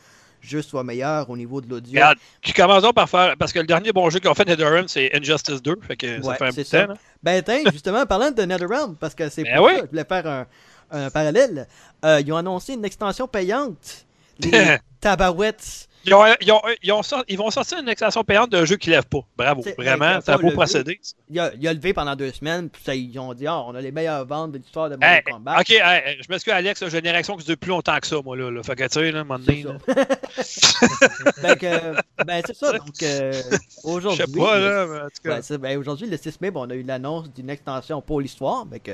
jeu 0.42 0.62
soit 0.62 0.84
meilleur 0.84 1.30
au 1.30 1.36
niveau 1.36 1.60
de 1.62 1.70
l'audio. 1.70 2.02
Qui 2.42 2.54
commençons 2.54 2.94
par 2.94 3.10
faire. 3.10 3.36
Parce 3.38 3.52
que 3.52 3.60
le 3.60 3.66
dernier 3.68 3.92
bon 3.92 4.10
jeu 4.10 4.20
qu'ils 4.20 4.30
ont 4.30 4.34
fait 4.34 4.48
NetherRealm, 4.48 4.88
c'est 4.88 5.14
Injustice 5.16 5.62
2. 5.62 5.76
Fait 5.86 5.98
que 5.98 6.22
ça 6.24 6.36
fait 6.36 6.46
un 6.46 6.52
ça. 6.64 6.86
temps. 6.88 6.94
là. 6.94 7.00
Ben 7.22 7.44
tiens, 7.44 7.62
justement, 7.72 8.06
parlant 8.06 8.32
de 8.32 8.42
NetherRealm, 8.44 8.96
parce 8.96 9.14
que 9.14 9.28
c'est 9.30 9.44
Ben 9.44 9.58
pour 9.58 9.66
oui. 9.66 9.74
ça 9.76 9.82
je 9.84 9.90
voulais 9.90 10.06
faire 10.06 10.26
un, 10.26 10.46
un 10.92 11.10
parallèle, 11.10 11.68
euh, 12.06 12.22
ils 12.26 12.32
ont 12.32 12.38
annoncé 12.38 12.74
une 12.74 12.86
extension 12.86 13.28
payante. 13.28 14.06
Les 14.40 14.78
tabarouettes. 15.02 15.90
Ils, 16.08 16.14
ont- 16.14 16.24
ils 16.42 16.52
ont- 16.52 16.62
ils 16.82 16.92
ont 16.94 17.04
sorti- 17.04 17.26
ils 17.28 17.38
vont 17.38 17.52
sortir 17.52 17.80
une 17.80 17.90
extension 17.90 18.24
payante 18.24 18.50
d'un 18.50 18.66
jeu 18.66 18.78
qui 18.78 18.90
lève 18.90 19.06
pas. 19.06 19.20
Bravo. 19.38 19.62
Vraiment, 19.78 19.98
ben, 20.16 20.22
c'est 20.24 20.32
un 20.32 20.38
beau 20.38 20.52
procédé. 20.52 21.00
Il 21.30 21.40
a, 21.40 21.52
il 21.60 21.68
a 21.68 21.74
levé 21.74 21.94
pendant 21.94 22.16
deux 22.16 22.32
semaines, 22.32 22.70
puis 22.70 22.82
ça, 22.84 22.96
ils 22.96 23.20
ont 23.20 23.34
dit 23.34 23.46
Ah, 23.46 23.62
on 23.64 23.76
a 23.76 23.82
les 23.82 23.92
meilleures 23.92 24.26
ventes 24.26 24.54
de 24.54 24.58
l'histoire 24.58 24.90
de 24.90 24.96
Mortal 24.96 25.22
Hey, 25.28 25.34
Kombat. 25.34 25.60
ok, 25.60 25.70
hey, 25.70 26.18
je 26.22 26.28
m'excuse, 26.30 26.54
Alex, 26.54 26.88
j'ai 26.88 27.00
une 27.00 27.06
érection 27.06 27.36
qui 27.36 27.46
dure 27.46 27.58
plus 27.58 27.70
longtemps 27.70 27.98
que 28.00 28.08
ça, 28.08 28.16
moi. 28.24 28.36
Là, 28.38 28.50
là. 28.50 28.64
Fait 28.64 28.76
que, 28.76 28.84
tu 28.86 28.90
sais, 28.94 29.12
là, 29.12 29.24
que, 31.56 32.24
ben, 32.26 32.42
c'est 32.46 32.56
ça. 32.56 32.74
Donc, 32.74 33.02
euh, 33.04 33.32
Je 33.34 33.58
aujourd'hui. 33.90 34.26
sais 34.26 34.40
pas, 34.40 34.58
le- 34.60 34.70
là, 34.70 34.86
mais 34.88 35.00
en 35.00 35.04
tout 35.06 35.22
cas. 35.24 35.36
Ouais, 35.36 35.42
c'est- 35.42 35.58
ben, 35.58 35.78
aujourd'hui, 35.78 36.08
le 36.08 36.18
6 36.18 36.40
mai, 36.42 36.52
ben, 36.52 36.62
on 36.62 36.70
a 36.70 36.76
eu 36.76 36.84
l'annonce 36.84 37.32
d'une 37.34 37.50
extension 37.50 38.02
pour 38.02 38.22
l'histoire. 38.22 38.66
Ben, 38.66 38.80
que, 38.80 38.92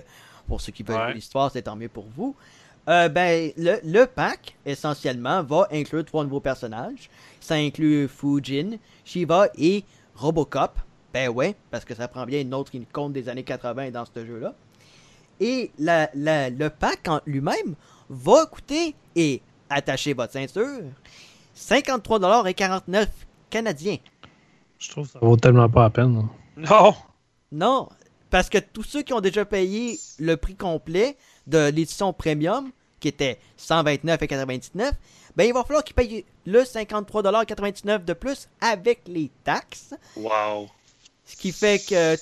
pour 0.48 0.62
ceux 0.62 0.72
qui 0.72 0.84
veulent 0.84 0.96
Ouais. 0.98 1.14
l'histoire, 1.14 1.52
c'est 1.52 1.64
tant 1.64 1.76
mieux 1.76 1.90
pour 1.90 2.06
vous. 2.16 2.36
Euh, 2.90 3.08
ben, 3.10 3.52
le, 3.58 3.78
le 3.84 4.06
pack, 4.06 4.58
essentiellement, 4.66 5.42
va 5.44 5.68
inclure 5.72 6.04
trois 6.04 6.24
nouveaux 6.24 6.42
personnages. 6.42 7.10
Ça 7.40 7.56
inclut 7.56 8.08
Fujin, 8.10 8.78
Shiva 9.06 9.48
et 9.58 9.84
Robocop. 10.16 10.78
Ben 11.14 11.30
ouais, 11.30 11.56
parce 11.72 11.86
que 11.86 11.94
ça 11.96 12.08
prend 12.08 12.26
bien 12.26 12.42
une 12.42 12.54
autre 12.54 12.72
qui 12.72 12.86
compte 12.88 13.14
des 13.14 13.30
années 13.30 13.44
80 13.44 13.92
dans 13.92 14.04
ce 14.06 14.26
jeu-là. 14.26 14.54
Et 15.40 15.72
la, 15.80 16.10
la- 16.14 16.50
le 16.50 16.70
pack 16.70 17.08
en 17.08 17.22
lui-même 17.26 17.76
va 18.10 18.46
coûter, 18.48 18.96
et 19.16 19.42
attachez 19.70 20.14
votre 20.14 20.34
ceinture, 20.34 20.82
53,49$ 21.58 23.08
canadiens. 23.50 23.98
Je 24.80 24.90
trouve 24.90 25.06
que 25.08 25.14
ça 25.14 25.20
vaut 25.20 25.38
tellement 25.38 25.70
pas 25.70 25.84
la 25.84 25.90
peine. 25.90 26.16
là. 26.16 26.24
Non. 26.82 26.94
Non, 27.52 27.90
parce 28.30 28.50
que 28.50 28.58
tous 28.58 28.84
ceux 28.84 29.04
qui 29.04 29.14
ont 29.14 29.22
déjà 29.22 29.46
payé 29.46 30.00
le 30.20 30.36
prix 30.38 30.56
complet 30.56 31.16
de 31.48 31.70
l'édition 31.70 32.14
premium, 32.14 32.72
qui 33.00 33.08
était 33.10 33.40
129,99, 33.60 34.92
ben 35.36 35.46
il 35.48 35.54
va 35.54 35.64
falloir 35.64 35.84
qu'ils 35.84 35.96
payent 35.96 36.26
le 36.46 36.62
53,99$ 36.64 38.06
de 38.06 38.14
plus 38.14 38.48
avec 38.62 39.02
les 39.08 39.30
taxes. 39.44 39.94
Wow. 40.16 40.70
Ce 41.26 41.36
qui 41.36 41.52
fait 41.52 41.80
que 41.88 42.16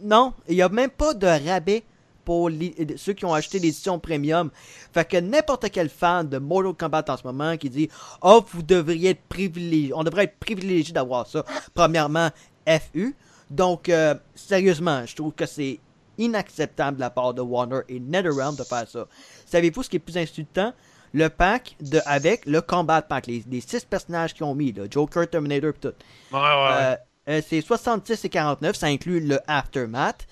non, 0.00 0.32
il 0.48 0.56
n'y 0.56 0.62
a 0.62 0.68
même 0.68 0.90
pas 0.90 1.14
de 1.14 1.26
rabais 1.26 1.82
pour 2.24 2.48
les- 2.48 2.74
ceux 2.96 3.12
qui 3.14 3.24
ont 3.24 3.34
acheté 3.34 3.58
l'édition 3.58 3.98
premium. 3.98 4.50
Fait 4.94 5.04
que 5.08 5.16
n'importe 5.16 5.70
quel 5.70 5.88
fan 5.88 6.28
de 6.28 6.38
Mortal 6.38 6.74
Kombat 6.74 7.04
en 7.08 7.16
ce 7.16 7.24
moment 7.24 7.56
qui 7.56 7.68
dit 7.68 7.88
Oh, 8.22 8.44
vous 8.52 8.62
devriez 8.62 9.10
être 9.10 9.22
privilégié, 9.28 9.92
on 9.94 10.04
devrait 10.04 10.24
être 10.24 10.38
privilégié 10.38 10.92
d'avoir 10.94 11.26
ça. 11.26 11.44
Premièrement, 11.74 12.30
FU. 12.66 13.14
Donc, 13.50 13.88
euh, 13.88 14.14
sérieusement, 14.34 15.04
je 15.04 15.14
trouve 15.16 15.32
que 15.32 15.46
c'est 15.46 15.78
inacceptable 16.22 16.96
de 16.96 17.00
la 17.00 17.10
part 17.10 17.34
de 17.34 17.40
Warner 17.40 17.80
et 17.88 18.00
NetherRealm 18.00 18.56
de 18.56 18.64
faire 18.64 18.88
ça. 18.88 19.06
Savez-vous 19.46 19.82
ce 19.82 19.90
qui 19.90 19.96
est 19.96 20.00
plus 20.00 20.16
insultant? 20.16 20.72
Le 21.14 21.28
pack 21.28 21.76
de, 21.80 22.00
avec 22.06 22.46
le 22.46 22.62
Combat 22.62 23.02
Pack, 23.02 23.26
les, 23.26 23.44
les 23.50 23.60
six 23.60 23.84
personnages 23.84 24.32
qu'ils 24.32 24.44
ont 24.44 24.54
mis, 24.54 24.72
là, 24.72 24.84
Joker, 24.90 25.28
Terminator 25.28 25.70
et 25.70 25.72
tout. 25.74 25.88
Ouais, 26.32 26.40
ouais. 26.40 26.68
Euh, 26.72 26.96
euh, 27.28 27.40
c'est 27.46 27.60
66 27.60 28.24
et 28.24 28.28
49, 28.28 28.76
ça 28.76 28.86
inclut 28.86 29.20
le 29.20 29.38
Aftermath. 29.46 30.26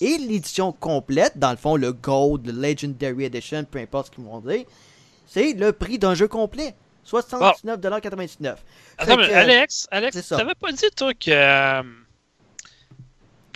Et 0.00 0.18
l'édition 0.18 0.72
complète, 0.72 1.38
dans 1.38 1.50
le 1.50 1.56
fond, 1.56 1.76
le 1.76 1.92
Gold, 1.92 2.46
le 2.46 2.52
Legendary 2.52 3.24
Edition, 3.24 3.64
peu 3.64 3.78
importe 3.78 4.06
ce 4.06 4.10
qu'ils 4.12 4.24
vont 4.24 4.40
dire, 4.40 4.64
c'est 5.26 5.52
le 5.52 5.72
prix 5.72 5.98
d'un 5.98 6.14
jeu 6.14 6.28
complet. 6.28 6.74
79,99$. 7.08 8.56
Attends, 8.98 9.06
Fait 9.06 9.16
mais 9.16 9.32
Alex, 9.34 9.88
Alex, 9.90 10.28
t'avais 10.28 10.54
pas 10.54 10.72
dit, 10.72 10.86
toi, 10.96 11.12
que 11.14 11.30
euh, 11.30 11.82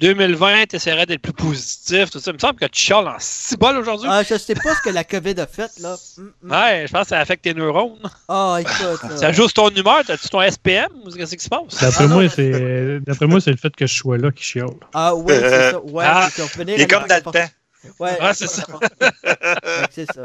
2020, 0.00 0.66
t'essaierais 0.66 1.06
d'être 1.06 1.22
plus 1.22 1.32
positif, 1.32 2.10
tout 2.10 2.18
ça. 2.20 2.30
Il 2.30 2.34
me 2.34 2.38
semble 2.38 2.58
que 2.58 2.66
tu 2.66 2.80
chiales 2.82 3.08
en 3.08 3.16
six 3.18 3.56
balles 3.56 3.78
aujourd'hui. 3.78 4.08
Ah, 4.10 4.22
je 4.22 4.36
sais 4.36 4.54
pas 4.54 4.74
ce 4.74 4.82
que 4.82 4.90
la 4.90 5.04
COVID 5.04 5.40
a 5.40 5.46
fait, 5.46 5.70
là. 5.80 5.96
Hum, 6.18 6.32
hum. 6.44 6.50
Ouais, 6.50 6.84
je 6.86 6.92
pense 6.92 7.02
que 7.02 7.08
ça 7.08 7.18
affecte 7.20 7.44
tes 7.44 7.54
neurones. 7.54 7.98
Ah, 8.28 8.58
écoute. 8.60 9.10
Ça 9.16 9.32
joue 9.32 9.44
sur 9.48 9.54
ton 9.54 9.70
humeur. 9.70 10.00
T'as-tu 10.06 10.28
ton 10.28 10.42
SPM 10.42 10.88
ou 11.04 11.10
qu'est-ce 11.10 11.36
qui 11.36 11.44
se 11.44 11.48
passe? 11.48 11.80
D'après 11.80 12.04
Ah 12.04 12.08
moi, 12.08 12.28
c'est 12.28 13.00
d'après 13.00 13.26
moi, 13.26 13.40
c'est 13.40 13.50
le 13.52 13.56
fait 13.56 13.74
que 13.74 13.86
je 13.86 13.94
sois 13.94 14.18
là 14.18 14.30
qui 14.30 14.44
chiale. 14.44 14.68
Ah, 14.94 15.14
ouais, 15.14 15.38
c'est 15.40 15.70
ça. 15.70 15.80
Ouais, 15.80 16.04
Ah, 16.06 16.28
c'est 16.30 16.42
ça. 16.42 16.58
Venir 16.58 16.74
Il 16.76 16.82
est 16.82 16.86
comme 16.86 17.06
dans 17.06 17.16
le 17.16 17.22
temps. 17.22 17.32
Ouais, 17.98 18.20
Ouais, 18.20 18.34
c'est 18.34 18.46
ça. 18.48 18.64
C'est 19.90 20.06
ça. 20.12 20.22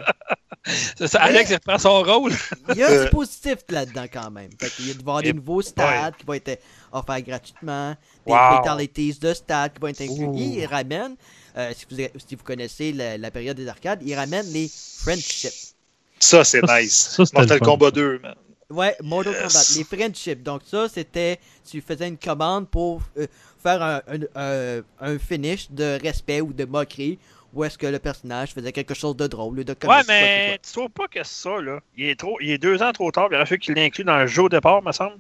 C'est 0.96 1.08
ça, 1.08 1.22
Alex, 1.24 1.50
il 1.50 1.54
reprend 1.56 1.78
son 1.80 2.04
rôle. 2.04 2.34
Il 2.70 2.76
y 2.76 2.84
a 2.84 3.04
du 3.06 3.10
positif 3.10 3.56
là-dedans 3.70 4.06
quand 4.12 4.30
même. 4.30 4.50
Fait 4.60 4.70
qu'il 4.70 4.88
y 4.88 4.92
a 4.92 4.94
de 4.94 5.04
voir 5.04 5.22
des 5.22 5.34
nouveaux 5.34 5.62
stats 5.62 6.12
qui 6.18 6.26
vont 6.26 6.34
être 6.34 6.60
offerts 6.92 7.22
gratuitement, 7.22 7.96
des 8.28 8.32
Wow. 8.34 8.38
fatalities 8.58 9.18
de 9.20 9.34
stats 9.34 9.70
qui 9.70 9.80
vont 9.82 9.88
être 9.88 10.02
inclus. 10.02 10.30
Il 10.36 10.66
ramène, 10.68 11.16
euh, 11.58 11.72
si, 11.76 11.86
vous, 11.90 11.98
si 12.28 12.36
vous 12.36 12.44
connaissez 12.44 12.92
la, 12.92 13.18
la 13.18 13.32
période 13.32 13.58
des 13.58 13.68
arcades, 13.68 14.02
il 14.06 14.14
ramène 14.14 14.46
les 14.52 14.70
friendships. 15.00 15.74
Ça, 16.20 16.44
c'est 16.44 16.62
nice. 16.62 17.16
ça, 17.18 17.24
Mortal 17.34 17.58
le. 17.60 17.66
Kombat 17.66 17.92
2, 17.92 18.20
man. 18.20 18.36
Ouais, 18.70 18.96
Mortal 19.02 19.34
Yes. 19.34 19.42
Kombat, 19.54 19.78
les 19.80 19.84
friendships. 19.84 20.44
Donc 20.44 20.62
ça, 20.70 20.88
c'était, 20.94 21.40
tu 21.70 21.82
faisais 21.82 22.08
une 22.08 22.18
commande 22.18 22.70
pour 22.70 23.02
euh, 23.18 23.26
faire 23.62 23.82
un, 23.82 24.02
un, 24.08 24.20
un- 24.36 24.82
un 25.00 25.18
finish 25.20 25.72
de 25.72 26.00
respect 26.02 26.42
ou 26.42 26.54
de 26.54 26.66
moquerie, 26.66 27.18
où 27.54 27.64
est-ce 27.64 27.78
que 27.78 27.88
le 27.88 28.00
personnage 28.00 28.54
faisait 28.54 28.72
quelque 28.72 28.94
chose 28.94 29.16
de 29.18 29.28
drôle 29.28 29.60
ou 29.60 29.64
de 29.64 29.72
Ouais, 29.72 29.78
quoi 29.86 30.02
que 30.04 30.08
mais 30.08 30.60
tu 30.64 30.72
trouves 30.72 30.90
pas 30.90 31.08
que 31.08 31.24
ça, 31.24 31.60
là, 31.62 31.80
il 31.98 32.06
est, 32.06 32.20
trop, 32.20 32.38
il 32.42 32.52
est 32.52 32.58
deux 32.58 32.82
ans 32.82 32.92
trop 32.94 33.12
tard. 33.12 33.28
Il 33.32 33.36
aurait 33.36 33.46
fallu 33.46 33.60
qu'il 33.60 33.76
l'inclue 33.76 34.04
dans 34.04 34.18
le 34.20 34.28
jeu 34.28 34.44
au 34.44 34.50
départ, 34.50 34.82
me 34.84 34.92
semble. 34.92 35.18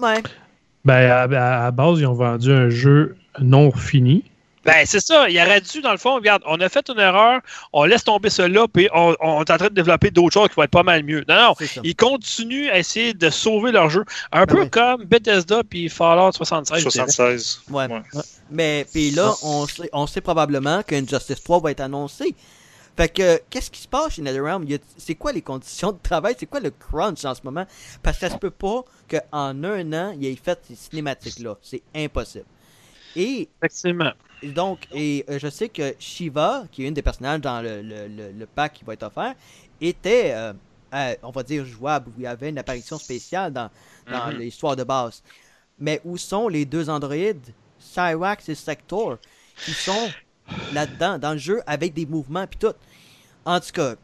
Ouais. 0.00 0.22
Ben, 0.84 1.10
à, 1.10 1.22
à- 1.22 1.66
à 1.66 1.70
base, 1.70 2.00
ils 2.00 2.06
ont 2.06 2.12
vendu 2.14 2.50
un 2.52 2.68
jeu 2.68 3.16
non 3.40 3.70
fini. 3.72 4.24
Ben, 4.64 4.84
c'est 4.86 5.00
ça. 5.00 5.28
Il 5.28 5.36
aurait 5.40 5.60
dû, 5.60 5.80
dans 5.80 5.90
le 5.90 5.96
fond, 5.98 6.14
regarde, 6.14 6.42
on 6.46 6.60
a 6.60 6.68
fait 6.68 6.88
une 6.88 7.00
erreur, 7.00 7.40
on 7.72 7.84
laisse 7.84 8.04
tomber 8.04 8.30
cela, 8.30 8.66
puis 8.72 8.88
on, 8.94 9.14
on 9.20 9.40
est 9.42 9.50
en 9.50 9.56
train 9.56 9.68
de 9.68 9.74
développer 9.74 10.10
d'autres 10.10 10.32
choses 10.34 10.48
qui 10.50 10.54
vont 10.54 10.62
être 10.62 10.70
pas 10.70 10.82
mal 10.84 11.02
mieux. 11.02 11.24
Non, 11.28 11.54
non. 11.60 11.66
Ils 11.82 11.96
continuent 11.96 12.68
à 12.70 12.78
essayer 12.78 13.12
de 13.14 13.28
sauver 13.30 13.72
leur 13.72 13.90
jeu. 13.90 14.04
Un 14.30 14.46
peu 14.46 14.62
oui. 14.62 14.70
comme 14.70 15.04
Bethesda 15.04 15.62
puis 15.64 15.88
Fallout 15.88 16.32
76. 16.32 16.78
je 16.84 16.88
dirais. 16.88 17.06
76. 17.08 17.62
Ouais. 17.70 17.86
Ouais. 17.88 18.02
Mais 18.50 18.86
puis 18.92 19.12
Ah. 19.16 19.20
là, 19.22 19.34
on 19.42 19.66
sait, 19.66 19.90
on 19.92 20.06
sait 20.06 20.20
probablement 20.20 20.82
qu'une 20.82 21.08
Justice 21.08 21.42
3 21.42 21.60
va 21.60 21.70
être 21.72 21.80
annoncée. 21.80 22.34
Fait 22.96 23.08
que, 23.08 23.40
qu'est-ce 23.48 23.70
qui 23.70 23.80
se 23.80 23.88
passe 23.88 24.12
chez 24.14 24.22
NetherRealm? 24.22 24.66
C'est 24.98 25.14
quoi 25.14 25.32
les 25.32 25.40
conditions 25.40 25.92
de 25.92 25.98
travail? 26.02 26.34
C'est 26.38 26.44
quoi 26.46 26.60
le 26.60 26.70
crunch 26.70 27.24
en 27.24 27.34
ce 27.34 27.40
moment? 27.42 27.64
Parce 28.02 28.18
que 28.18 28.28
ça 28.28 28.32
se 28.34 28.38
peut 28.38 28.50
pas 28.50 28.84
qu'en 29.10 29.64
un 29.64 29.92
an, 29.94 30.14
il 30.20 30.26
ait 30.26 30.36
fait 30.36 30.58
ces 30.68 30.74
cinématiques-là. 30.74 31.56
C'est 31.62 31.82
impossible. 31.96 32.44
Et 33.16 33.48
Effectivement. 33.62 34.12
Donc, 34.42 34.86
et 34.92 35.24
euh, 35.28 35.38
je 35.38 35.48
sais 35.48 35.68
que 35.68 35.94
Shiva, 35.98 36.64
qui 36.72 36.84
est 36.84 36.88
une 36.88 36.94
des 36.94 37.02
personnages 37.02 37.40
dans 37.40 37.62
le, 37.62 37.82
le, 37.82 38.08
le- 38.08 38.32
le 38.32 38.46
pack 38.46 38.74
qui 38.74 38.84
va 38.84 38.94
être 38.94 39.04
offert, 39.04 39.34
était, 39.80 40.32
euh, 40.34 40.52
euh, 40.94 41.14
on 41.22 41.30
va 41.30 41.42
dire, 41.42 41.64
jouable, 41.64 42.08
où 42.10 42.12
il 42.18 42.24
y 42.24 42.26
avait 42.26 42.48
une 42.50 42.58
apparition 42.58 42.98
spéciale 42.98 43.52
dans, 43.52 43.70
dans 44.10 44.32
Mhm. 44.32 44.38
l'histoire 44.38 44.76
de 44.76 44.84
base. 44.84 45.22
Mais 45.78 46.00
où 46.04 46.16
sont 46.16 46.48
les 46.48 46.64
deux 46.64 46.90
androïdes, 46.90 47.54
Cyrax 47.78 48.48
et 48.48 48.54
Sector, 48.54 49.18
qui 49.60 49.74
sont 49.74 50.12
là-dedans, 50.70 51.18
dans 51.18 51.32
le 51.32 51.38
jeu, 51.38 51.62
avec 51.66 51.94
des 51.94 52.06
mouvements 52.06 52.46
puis 52.46 52.58
tout? 52.58 52.74
En 53.44 53.58
tout 53.60 53.72
cas, 53.72 53.94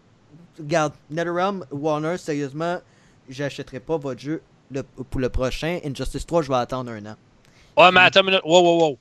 regarde, 0.58 0.92
NetherRealm, 1.10 1.64
Warner, 1.70 2.16
sérieusement, 2.18 2.80
j'achèterai 3.28 3.80
pas 3.80 3.96
votre 3.96 4.20
jeu 4.20 4.42
le- 4.70 4.82
pour 4.82 5.20
le 5.20 5.28
prochain. 5.28 5.78
Injustice 5.84 6.26
3, 6.26 6.42
je 6.42 6.48
vais 6.48 6.56
attendre 6.56 6.90
un 6.90 7.06
an. 7.06 7.16
Ouais, 7.76 7.92
mais 7.92 8.00
attends 8.00 8.20
une 8.20 8.26
minute. 8.26 8.42
Wow, 8.44 8.62
wow, 8.62 8.80
wow. 8.80 8.98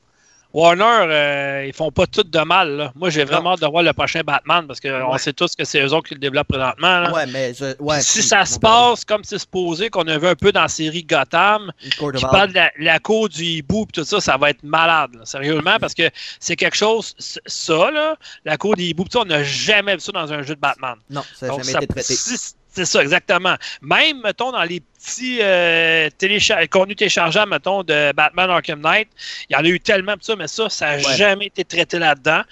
Warner, 0.58 0.84
euh, 1.12 1.66
ils 1.68 1.74
font 1.74 1.92
pas 1.92 2.08
tout 2.08 2.24
de 2.24 2.40
mal. 2.40 2.70
Là. 2.78 2.92
Moi, 2.96 3.10
j'ai 3.12 3.24
vraiment 3.26 3.54
hâte 3.54 3.62
de 3.62 3.68
voir 3.68 3.84
le 3.84 3.94
prochain 3.94 4.22
Batman 4.26 4.66
parce 4.66 4.80
qu'on 4.80 5.12
Ouais. 5.12 5.18
sait 5.20 5.34
tous 5.34 5.56
que 5.56 5.64
c'est 5.64 5.82
eux 5.84 5.94
autres 5.94 6.08
qui 6.08 6.16
le 6.16 6.20
développent 6.20 6.48
présentement. 6.48 7.00
là. 7.02 7.14
Ouais, 7.14 7.26
mais 7.28 7.54
je, 7.54 7.76
ouais, 7.80 7.98
Puis 7.98 8.04
si 8.06 8.24
ça 8.24 8.44
se 8.46 8.58
passe 8.58 9.06
comme 9.06 9.24
c'est 9.24 9.38
supposé, 9.38 9.90
qu'on 9.90 10.08
a 10.08 10.18
vu 10.18 10.26
un 10.28 10.36
peu 10.36 10.52
dans 10.52 10.64
la 10.64 10.68
série 10.68 11.04
Gotham, 11.04 11.72
qui 11.82 12.26
parle 12.32 12.50
de 12.50 12.56
la, 12.56 12.72
la 12.80 13.00
cour 13.00 13.30
du 13.30 13.44
hibou 13.44 13.84
et 13.84 13.92
tout 13.94 14.04
ça, 14.04 14.20
ça 14.20 14.36
va 14.38 14.50
être 14.50 14.64
malade, 14.64 15.12
là, 15.14 15.26
sérieusement, 15.26 15.78
parce 15.80 15.94
que 15.94 16.10
c'est 16.40 16.56
quelque 16.56 16.76
chose, 16.78 17.14
ça, 17.46 17.92
là, 17.92 18.16
la 18.44 18.58
cour 18.58 18.76
du 18.76 18.84
hibou, 18.84 19.06
on 19.16 19.26
n'a 19.26 19.44
jamais 19.44 19.94
vu 19.94 20.00
ça 20.02 20.12
dans 20.12 20.34
un 20.34 20.42
jeu 20.42 20.56
de 20.56 20.60
Batman. 20.60 20.96
Non, 21.10 21.24
ça 21.36 21.48
n'a 21.48 21.52
jamais 21.54 21.64
ça- 21.64 21.78
été 21.80 21.88
traité. 21.88 22.16
si- 22.16 22.54
C'est 22.78 22.86
ça, 22.86 23.02
exactement. 23.02 23.56
Même, 23.82 24.22
mettons, 24.22 24.52
dans 24.52 24.62
les 24.62 24.82
petits 24.82 25.40
euh, 25.42 26.10
contenus 26.70 26.96
téléchargeables, 26.96 27.50
mettons, 27.50 27.82
de 27.82 28.12
Batman 28.14 28.52
Arkham 28.52 28.80
Knight, 28.82 29.08
il 29.50 29.54
y 29.54 29.56
en 29.60 29.64
a 29.64 29.68
eu 29.68 29.80
tellement 29.80 30.14
de 30.16 30.22
ça, 30.22 30.36
mais 30.36 30.48
ça, 30.48 30.70
ça 30.70 30.96
n'a 30.96 30.98
Ouais. 30.98 31.16
jamais 31.18 31.48
été 31.48 31.66
traité 31.66 31.98
là-dedans. 31.98 32.44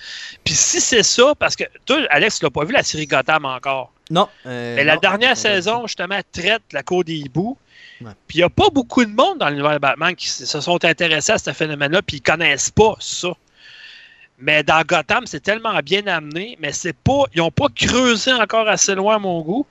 Puis 0.43 0.55
si 0.55 0.81
c'est 0.81 1.03
ça, 1.03 1.33
parce 1.37 1.55
que 1.55 1.65
toi, 1.85 1.99
Alex, 2.09 2.39
tu 2.39 2.45
l'as 2.45 2.49
pas 2.49 2.65
vu 2.65 2.73
la 2.73 2.81
série 2.81 3.05
Gotham 3.05 3.45
encore. 3.45 3.91
Non. 4.09 4.27
euh, 4.47 4.75
Mais 4.75 4.83
la 4.83 4.95
non, 4.95 4.99
dernière 4.99 5.37
saison, 5.37 5.85
justement, 5.85 6.19
traite 6.31 6.63
la 6.71 6.81
cour 6.81 7.03
des 7.03 7.17
hiboux. 7.17 7.55
Ouais. 8.01 8.11
Puis 8.27 8.39
il 8.39 8.41
n'y 8.41 8.45
a 8.45 8.49
pas 8.49 8.69
beaucoup 8.71 9.05
de 9.05 9.11
monde 9.11 9.37
dans 9.37 9.49
l'univers 9.49 9.73
de 9.73 9.77
Batman 9.77 10.15
qui 10.15 10.27
se 10.27 10.59
sont 10.59 10.83
intéressés 10.83 11.33
à 11.33 11.37
ce 11.37 11.53
phénomène-là, 11.53 12.01
puis 12.01 12.17
ils 12.17 12.21
connaissent 12.21 12.71
pas 12.71 12.95
ça. 12.99 13.29
Mais 14.37 14.63
dans 14.63 14.81
Gotham, 14.81 15.25
c'est 15.25 15.39
tellement 15.39 15.79
bien 15.79 16.05
amené, 16.07 16.57
mais 16.59 16.73
c'est 16.73 16.95
pas. 16.95 17.23
Ils 17.33 17.37
n'ont 17.37 17.51
pas 17.51 17.67
creusé 17.73 18.33
encore 18.33 18.67
assez 18.67 18.93
loin 18.93 19.17
mon 19.17 19.41
goût. 19.41 19.65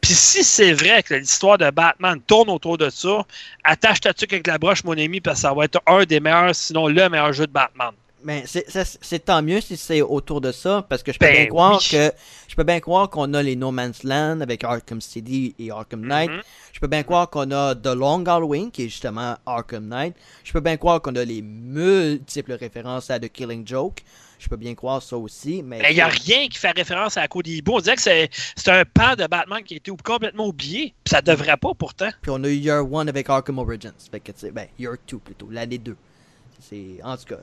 Puis 0.00 0.12
si 0.12 0.44
c'est 0.44 0.72
vrai 0.72 1.02
que 1.02 1.14
l'histoire 1.14 1.58
de 1.58 1.68
Batman 1.70 2.20
tourne 2.20 2.48
autour 2.50 2.78
de 2.78 2.90
ça, 2.90 3.26
attache 3.64 4.00
ta 4.00 4.14
tuque 4.14 4.32
avec 4.32 4.46
la 4.46 4.58
broche, 4.58 4.84
mon 4.84 4.96
ami, 4.96 5.20
parce 5.20 5.38
que 5.38 5.42
ça 5.42 5.52
va 5.52 5.64
être 5.64 5.80
un 5.86 6.04
des 6.04 6.20
meilleurs, 6.20 6.54
sinon 6.54 6.86
le 6.86 7.08
meilleur 7.08 7.32
jeu 7.32 7.46
de 7.46 7.52
Batman. 7.52 7.92
Mais 8.24 8.44
c'est- 8.46 8.68
ça, 8.70 8.84
c'est 8.84 9.24
tant 9.26 9.42
mieux 9.42 9.60
si 9.60 9.76
c'est 9.76 10.00
autour 10.02 10.40
de 10.40 10.50
ça, 10.50 10.84
parce 10.88 11.02
que 11.02 11.12
je 11.12 11.18
peux 11.18 11.26
Ben 11.26 11.34
bien 11.36 11.46
croire 11.46 11.78
oui. 11.78 11.88
que 11.90 12.10
je 12.48 12.54
peux 12.56 12.64
bien 12.64 12.80
croire 12.80 13.10
qu'on 13.10 13.32
a 13.34 13.42
les 13.42 13.54
No 13.54 13.70
Man's 13.70 14.02
Land 14.02 14.40
avec 14.40 14.64
Arkham 14.64 15.00
City 15.00 15.54
et 15.58 15.70
Arkham 15.70 16.00
Knight. 16.06 16.30
Mhm. 16.30 16.40
Je 16.72 16.80
peux 16.80 16.86
bien 16.86 17.02
croire 17.02 17.28
qu'on 17.30 17.50
a 17.50 17.74
The 17.74 17.94
Long 17.94 18.24
Halloween, 18.24 18.70
qui 18.70 18.84
est 18.84 18.88
justement 18.88 19.36
Arkham 19.46 19.86
Knight. 19.86 20.16
Je 20.42 20.52
peux 20.52 20.60
bien 20.60 20.76
croire 20.76 21.00
qu'on 21.02 21.14
a 21.16 21.24
les 21.24 21.42
multiples 21.42 22.54
références 22.54 23.10
à 23.10 23.18
The 23.20 23.28
Killing 23.28 23.66
Joke. 23.66 24.02
Je 24.38 24.48
peux 24.48 24.56
bien 24.56 24.74
croire 24.74 25.00
ça 25.02 25.16
aussi, 25.16 25.62
mais... 25.62 25.80
Il 25.88 25.94
n'y 25.94 26.00
a 26.00 26.08
rien 26.08 26.48
qui 26.48 26.58
fait 26.58 26.72
référence 26.72 27.16
à 27.16 27.26
des 27.26 27.56
hiboux. 27.56 27.74
On 27.76 27.80
dirait 27.80 27.96
que 27.96 28.02
c'est 28.02 28.28
un 28.68 28.84
pan 28.84 29.14
de 29.16 29.26
Batman 29.26 29.62
qui 29.62 29.74
a 29.74 29.76
été 29.78 29.90
complètement 30.04 30.46
oublié. 30.48 30.92
Puis 31.04 31.10
ça 31.12 31.22
devrait 31.22 31.56
pas 31.56 31.72
pourtant. 31.74 32.08
Puis 32.20 32.30
on 32.30 32.42
a 32.44 32.48
eu 32.48 32.56
Year 32.56 32.90
One 32.92 33.08
avec 33.08 33.30
Arkham 33.30 33.58
Origins. 33.58 33.92
Fait 34.10 34.20
que, 34.20 34.32
ben, 34.50 34.66
Year 34.78 34.94
2 35.08 35.18
plutôt, 35.18 35.48
l'année 35.50 35.78
2. 35.78 35.96
C'est, 36.60 36.98
en 37.02 37.16
tout 37.16 37.24
cas, 37.26 37.38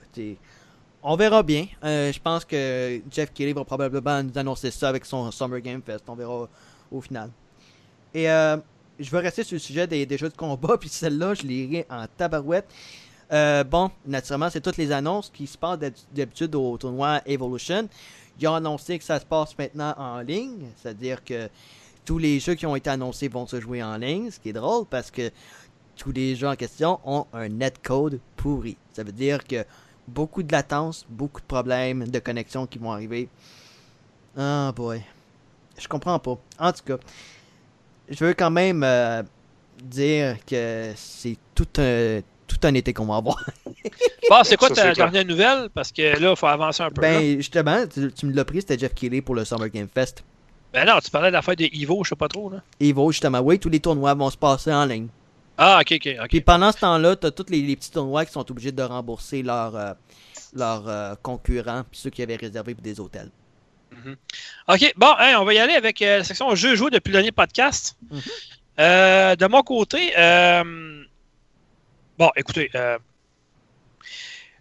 on 1.03 1.15
verra 1.15 1.43
bien. 1.43 1.67
Euh, 1.83 2.11
je 2.11 2.19
pense 2.19 2.45
que 2.45 3.01
Jeff 3.09 3.33
Kelly 3.33 3.53
va 3.53 3.63
probablement 3.63 4.23
nous 4.23 4.37
annoncer 4.37 4.71
ça 4.71 4.89
avec 4.89 5.05
son 5.05 5.31
Summer 5.31 5.59
Game 5.61 5.81
Fest. 5.81 6.03
On 6.07 6.15
verra 6.15 6.47
au 6.91 7.01
final. 7.01 7.29
Et 8.13 8.29
euh, 8.29 8.57
je 8.99 9.09
vais 9.09 9.19
rester 9.19 9.43
sur 9.43 9.55
le 9.55 9.59
sujet 9.59 9.87
des, 9.87 10.17
jeux 10.17 10.29
de 10.29 10.35
combat, 10.35 10.77
puis 10.79 10.89
celle-là, 10.89 11.33
je 11.33 11.43
l'irai 11.43 11.85
en 11.89 12.05
tabarouette. 12.17 12.67
Euh, 13.31 13.63
bon, 13.63 13.89
naturellement, 14.05 14.49
c'est 14.49 14.61
toutes 14.61 14.77
les 14.77 14.91
annonces 14.91 15.29
qui 15.33 15.47
se 15.47 15.57
passent 15.57 15.79
d'hab- 15.79 15.93
d'habitude 16.13 16.53
au 16.55 16.77
tournoi 16.77 17.21
Evolution. 17.25 17.87
Ils 18.39 18.47
ont 18.47 18.55
annoncé 18.55 18.97
que 18.97 19.03
ça 19.03 19.19
se 19.19 19.25
passe 19.25 19.57
maintenant 19.57 19.93
en 19.97 20.19
ligne, 20.19 20.67
c'est-à-dire 20.75 21.23
que 21.23 21.49
tous 22.03 22.17
les 22.17 22.39
jeux 22.39 22.55
qui 22.55 22.65
ont 22.65 22.75
été 22.75 22.89
annoncés 22.89 23.27
vont 23.27 23.47
se 23.47 23.59
jouer 23.61 23.81
en 23.81 23.97
ligne, 23.97 24.31
ce 24.31 24.39
qui 24.39 24.49
est 24.49 24.53
drôle 24.53 24.85
parce 24.85 25.11
que 25.11 25.31
tous 25.95 26.11
les 26.11 26.35
jeux 26.35 26.47
en 26.47 26.55
question 26.55 26.99
ont 27.05 27.27
un 27.31 27.47
netcode 27.47 28.19
pourri. 28.35 28.75
Ça 28.93 29.03
veut 29.03 29.11
dire 29.11 29.45
que 29.45 29.63
beaucoup 30.07 30.43
de 30.43 30.51
latence, 30.51 31.05
beaucoup 31.09 31.41
de 31.41 31.45
problèmes 31.45 32.07
de 32.07 32.19
connexion 32.19 32.65
qui 32.67 32.79
vont 32.79 32.91
arriver. 32.91 33.29
Ah 34.37 34.71
boy. 34.75 35.01
Je 35.77 35.87
comprends 35.87 36.19
pas. 36.19 36.37
En 36.59 36.71
tout 36.71 36.83
cas, 36.85 36.97
je 38.09 38.23
veux 38.25 38.33
quand 38.33 38.51
même 38.51 38.83
euh, 38.83 39.23
dire 39.83 40.37
que 40.45 40.91
c'est 40.95 41.37
tout 41.55 41.67
un, 41.77 42.21
tout 42.47 42.57
un 42.63 42.73
été 42.73 42.93
qu'on 42.93 43.05
va 43.05 43.17
avoir. 43.17 43.43
Bon, 44.29 44.37
c'est 44.43 44.55
quoi 44.55 44.69
Ça, 44.69 44.75
ta 44.75 44.93
dernière 44.93 45.25
nouvelle? 45.25 45.69
Parce 45.73 45.91
que 45.91 46.17
là, 46.17 46.29
il 46.29 46.35
faut 46.37 46.47
avancer 46.47 46.81
un 46.83 46.89
peu. 46.89 47.01
là. 47.01 47.19
ben, 47.19 47.35
justement, 47.37 47.85
tu, 47.85 48.09
tu 48.13 48.25
me 48.25 48.33
l'as 48.33 48.45
pris, 48.45 48.61
c'était 48.61 48.79
Jeff 48.79 48.93
Keighley 48.93 49.21
pour 49.21 49.35
le 49.35 49.43
Summer 49.43 49.67
Game 49.67 49.89
Fest. 49.93 50.23
Ben 50.71 50.85
non, 50.85 50.99
tu 51.03 51.11
parlais 51.11 51.27
de 51.29 51.33
l'affaire 51.33 51.57
de 51.57 51.65
Evo, 51.65 52.03
je 52.05 52.09
sais 52.09 52.15
pas 52.15 52.29
trop. 52.29 52.49
Là. 52.49 52.61
Evo, 52.79 53.11
justement, 53.11 53.39
oui, 53.39 53.59
tous 53.59 53.67
les 53.67 53.81
tournois 53.81 54.13
vont 54.13 54.29
se 54.29 54.37
passer 54.37 54.71
en 54.71 54.85
ligne. 54.85 55.07
Ah, 55.57 55.81
ok, 55.81 55.99
ok. 56.21 56.27
Puis 56.29 56.41
pendant 56.41 56.71
ce 56.71 56.79
temps-là, 56.79 57.15
t'as 57.15 57.31
tous 57.31 57.45
les, 57.49 57.61
les 57.61 57.75
petits 57.75 57.91
tournois 57.91 58.25
qui 58.25 58.31
sont 58.31 58.49
obligés 58.49 58.71
de 58.71 58.81
rembourser 58.81 59.43
leurs 59.43 59.75
euh, 59.75 59.93
leurs, 60.53 60.87
euh, 60.87 61.15
concurrents, 61.21 61.83
puis 61.89 61.99
ceux 61.99 62.09
qui 62.09 62.21
avaient 62.21 62.35
réservé 62.35 62.73
pour 62.73 62.83
des 62.83 62.99
hôtels. 62.99 63.29
Ok, 64.67 64.93
bon, 64.95 65.13
hein, 65.19 65.35
on 65.39 65.45
va 65.45 65.53
y 65.53 65.59
aller 65.59 65.73
avec 65.73 66.01
euh, 66.01 66.19
la 66.19 66.23
section 66.23 66.55
jeux 66.55 66.75
joués 66.75 66.89
depuis 66.89 67.09
le 67.09 67.17
dernier 67.17 67.31
podcast. 67.31 67.97
Mhm. 68.09 68.21
Euh, 68.79 69.35
de 69.35 69.45
mon 69.47 69.61
côté, 69.61 70.13
euh, 70.17 71.03
bon, 72.17 72.31
écoutez, 72.35 72.71
euh, 72.73 72.97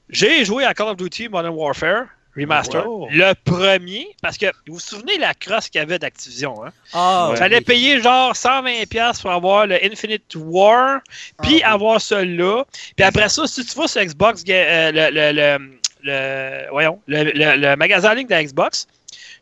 j'ai 0.09 0.45
joué 0.45 0.65
à 0.65 0.75
Call 0.75 0.89
of 0.89 0.97
Duty 0.97 1.29
Modern 1.29 1.55
Warfare 1.55 2.07
Remaster, 2.37 2.87
Wow. 2.87 3.09
le 3.11 3.33
premier, 3.45 4.07
parce 4.23 4.39
que 4.39 4.47
vous 4.67 4.75
vous 4.75 4.79
souvenez 4.81 5.19
la 5.19 5.35
crosse 5.35 5.69
qu'il 5.69 5.81
y 5.81 5.83
avait 5.83 5.99
d'Activision, 5.99 6.65
hein? 6.65 6.71
Ah, 6.93 7.29
Ouais. 7.31 7.37
Fallait 7.37 7.61
payer 7.61 8.01
genre 8.01 8.35
120$ 8.35 9.21
pour 9.21 9.31
avoir 9.33 9.67
le 9.67 9.85
Infinite 9.85 10.33
War, 10.37 11.01
puis 11.05 11.27
Ah, 11.39 11.47
oui. 11.49 11.63
avoir 11.63 12.01
celui-là. 12.01 12.65
Puis 12.97 13.05
après 13.05 13.29
ça, 13.29 13.47
si 13.47 13.65
tu 13.65 13.77
vas 13.77 13.89
sur 13.89 14.03
Xbox, 14.05 14.43
euh, 14.49 14.93
le, 14.93 15.11
le, 15.11 15.33
le, 15.33 15.71
le- 16.03 16.71
voyons, 16.71 17.01
le, 17.09 17.25
le- 17.25 17.57
le 17.57 17.77
magasin 17.77 18.13
en 18.13 18.15
ligne 18.15 18.27
de 18.29 18.33
la 18.33 18.45
Xbox, 18.45 18.87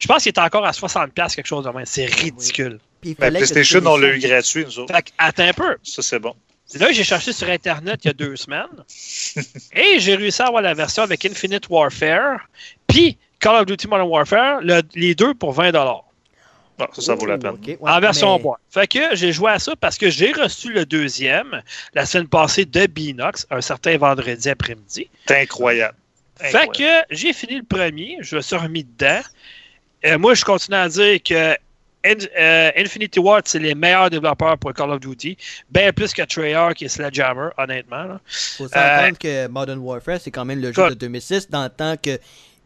je 0.00 0.06
pense 0.06 0.22
qu'il 0.22 0.32
est 0.32 0.38
encore 0.38 0.64
à 0.64 0.70
60$, 0.72 1.34
quelque 1.34 1.46
chose 1.46 1.64
de 1.64 1.70
même. 1.70 1.84
C'est 1.86 2.06
ridicule. 2.06 2.78
Puis 3.00 3.10
il 3.10 3.16
Ben, 3.16 3.30
PlayStation, 3.30 3.80
on 3.84 3.96
l'a 3.96 4.08
eu 4.08 4.18
gratuit, 4.18 4.64
nous 4.64 4.78
autres. 4.80 4.94
Fait 4.94 5.12
attends 5.18 5.44
un 5.44 5.52
peu. 5.52 5.76
Ça, 5.84 6.02
c'est 6.02 6.18
bon. 6.18 6.34
C'est 6.68 6.78
là 6.78 6.88
que 6.88 6.92
j'ai 6.92 7.04
cherché 7.04 7.32
sur 7.32 7.48
Internet 7.48 8.00
il 8.04 8.08
y 8.08 8.10
a 8.10 8.12
deux 8.12 8.36
semaines. 8.36 8.66
et 9.72 9.98
j'ai 10.00 10.14
réussi 10.14 10.42
à 10.42 10.46
avoir 10.48 10.62
la 10.62 10.74
version 10.74 11.02
avec 11.02 11.24
Infinite 11.24 11.68
Warfare, 11.70 12.40
puis 12.86 13.16
Call 13.40 13.56
of 13.56 13.66
Duty 13.66 13.88
Modern 13.88 14.08
Warfare, 14.08 14.60
le- 14.60 14.82
les 14.94 15.14
deux 15.14 15.32
pour 15.34 15.54
20$. 15.54 15.72
Bon, 15.72 16.86
ça, 16.92 17.02
ça 17.02 17.14
vaut 17.14 17.26
la 17.26 17.38
peine. 17.38 17.56
ouais, 17.66 17.76
en 17.80 18.00
version 18.00 18.36
mais- 18.36 18.42
boîte. 18.42 18.60
Fait 18.70 18.86
que 18.86 19.16
j'ai 19.16 19.32
joué 19.32 19.50
à 19.50 19.58
ça 19.58 19.74
parce 19.76 19.96
que 19.98 20.10
j'ai 20.10 20.30
reçu 20.32 20.72
le 20.72 20.84
deuxième 20.86 21.62
la 21.94 22.06
semaine 22.06 22.28
passée 22.28 22.66
de 22.66 22.86
Binox, 22.86 23.46
un 23.50 23.60
certain 23.60 23.96
vendredi 23.98 24.48
après-midi. 24.48 25.08
C'est 25.26 25.40
incroyable. 25.40 25.96
Fait 26.36 26.68
que 26.68 27.02
j'ai 27.10 27.32
fini 27.32 27.56
le 27.56 27.64
premier, 27.64 28.18
je 28.20 28.36
me 28.36 28.40
suis 28.42 28.54
remis 28.54 28.84
dedans. 28.84 29.22
Euh, 30.04 30.18
moi, 30.18 30.34
je 30.34 30.44
continue 30.44 30.76
à 30.76 30.88
dire 30.88 31.18
que 31.20 31.56
euh, 32.06 32.70
Infinity 32.76 33.18
Ward, 33.18 33.42
c'est 33.46 33.58
les 33.58 33.74
meilleurs 33.74 34.10
développeurs 34.10 34.56
pour 34.58 34.72
Call 34.72 34.90
of 34.90 35.00
Duty. 35.00 35.36
Bien 35.70 35.92
plus 35.92 36.12
que 36.12 36.22
Treyarch 36.22 36.80
et 36.82 36.88
Sledgehammer, 36.88 37.48
honnêtement. 37.58 38.04
là. 38.04 38.20
Faut 38.26 38.68
s'entendre 38.68 39.18
que 39.18 39.46
Modern 39.48 39.78
Warfare, 39.78 40.20
c'est 40.20 40.30
quand 40.30 40.44
même 40.44 40.60
le 40.60 40.72
jeu 40.72 40.90
de 40.90 40.94
2006, 40.94 41.50
dans 41.50 41.64
le 41.64 41.70
temps 41.70 41.96
que 42.02 42.18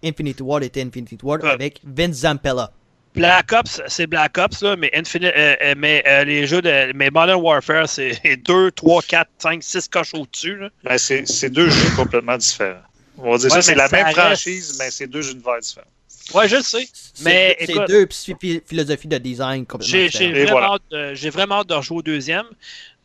Infinity 0.04 0.42
Ward 0.42 0.62
était 0.64 0.82
Infinity 0.82 1.16
Ward 1.22 1.44
avec 1.44 1.80
Vince 1.84 2.16
Zampella. 2.16 2.70
Black 3.14 3.52
Ops, 3.52 3.82
c'est 3.88 4.06
Black 4.06 4.38
Ops, 4.38 4.62
là, 4.62 4.74
mais, 4.74 4.90
Infinite, 4.94 5.34
euh, 5.36 5.54
euh, 5.62 5.74
mais 5.76 6.02
euh, 6.06 6.24
les 6.24 6.46
jeux 6.46 6.62
de 6.62 6.92
mais 6.94 7.10
Modern 7.10 7.40
Warfare, 7.42 7.86
c'est 7.86 8.18
2, 8.42 8.70
3, 8.70 9.02
4, 9.02 9.28
5, 9.38 9.62
6 9.62 9.88
coches 9.88 10.14
au-dessus. 10.14 10.58
Ben, 10.82 10.96
c'est 10.96 11.26
c'est 11.28 11.50
deux 11.50 11.68
jeux 11.68 11.90
complètement 11.94 12.38
différents. 12.38 12.80
On 13.18 13.32
va 13.32 13.36
dire 13.38 13.50
Ouais, 13.52 13.56
ça, 13.56 13.62
c'est 13.62 13.74
la 13.74 13.88
ça 13.88 13.96
même 13.96 14.06
reste- 14.06 14.18
franchise, 14.18 14.76
mais 14.78 14.90
c'est 14.90 15.06
deux 15.06 15.30
univers 15.30 15.58
différents. 15.60 15.86
Ouais, 16.34 16.48
je 16.48 16.56
le 16.56 16.62
sais. 16.62 16.88
C'est 16.92 17.24
Mais 17.24 17.56
c'est 17.60 17.86
deux 17.86 18.06
phi- 18.06 18.62
philosophies 18.66 19.08
de 19.08 19.18
design 19.18 19.66
complètement 19.66 20.08
J'ai 20.08 20.30
vraiment, 20.32 20.50
voilà. 20.50 20.66
hâte 20.74 20.82
de- 20.90 21.14
j'ai 21.14 21.30
vraiment 21.30 21.54
hâte 21.56 21.68
de 21.68 21.74
rejouer 21.74 21.98
au 21.98 22.02
deuxième. 22.02 22.46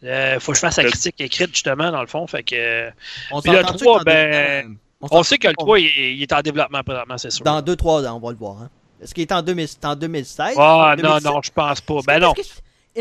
Euh, 0.04 0.40
faut 0.40 0.52
que 0.52 0.58
je 0.58 0.62
fasse 0.62 0.78
la 0.78 0.84
critique 0.86 1.16
écrite, 1.20 1.50
justement, 1.54 1.92
dans 1.92 2.02
le 2.02 2.08
fond. 2.08 2.28
Fait 2.28 2.44
que, 2.44 2.56
euh, 2.56 2.90
On 3.32 3.42
Puis 3.42 3.52
le 3.52 3.58
s'entend-tu 3.62 3.78
trois, 3.84 3.98
qu'en 4.00 4.04
ben, 4.04 4.68
deux- 4.68 4.76
on 5.12 5.24
sait 5.24 5.38
que 5.40 5.48
le 5.48 5.54
on- 5.58 5.64
3, 5.64 5.80
il, 5.80 5.88
il 5.98 6.22
est 6.22 6.32
en 6.34 6.42
développement 6.42 6.84
présentement, 6.84 7.18
c'est 7.18 7.32
sûr. 7.32 7.44
Dans 7.44 7.62
2-3 7.62 8.06
ans, 8.08 8.18
on 8.22 8.26
va 8.26 8.32
le 8.32 8.38
voir. 8.38 8.62
Hein. 8.62 8.70
Est-ce 9.02 9.14
qu'il 9.14 9.24
est 9.24 9.32
en, 9.32 9.42
2000 9.42 9.68
c'est 9.68 9.86
en 9.86 9.96
2016 9.96 10.56
Ah, 10.58 10.94
non, 10.98 11.02
2017? 11.04 11.24
non, 11.34 11.42
je 11.44 11.52
pense 11.52 11.82
pas. 11.82 12.00
Ben 12.06 12.20
non. 12.20 12.34
Je 12.36 12.44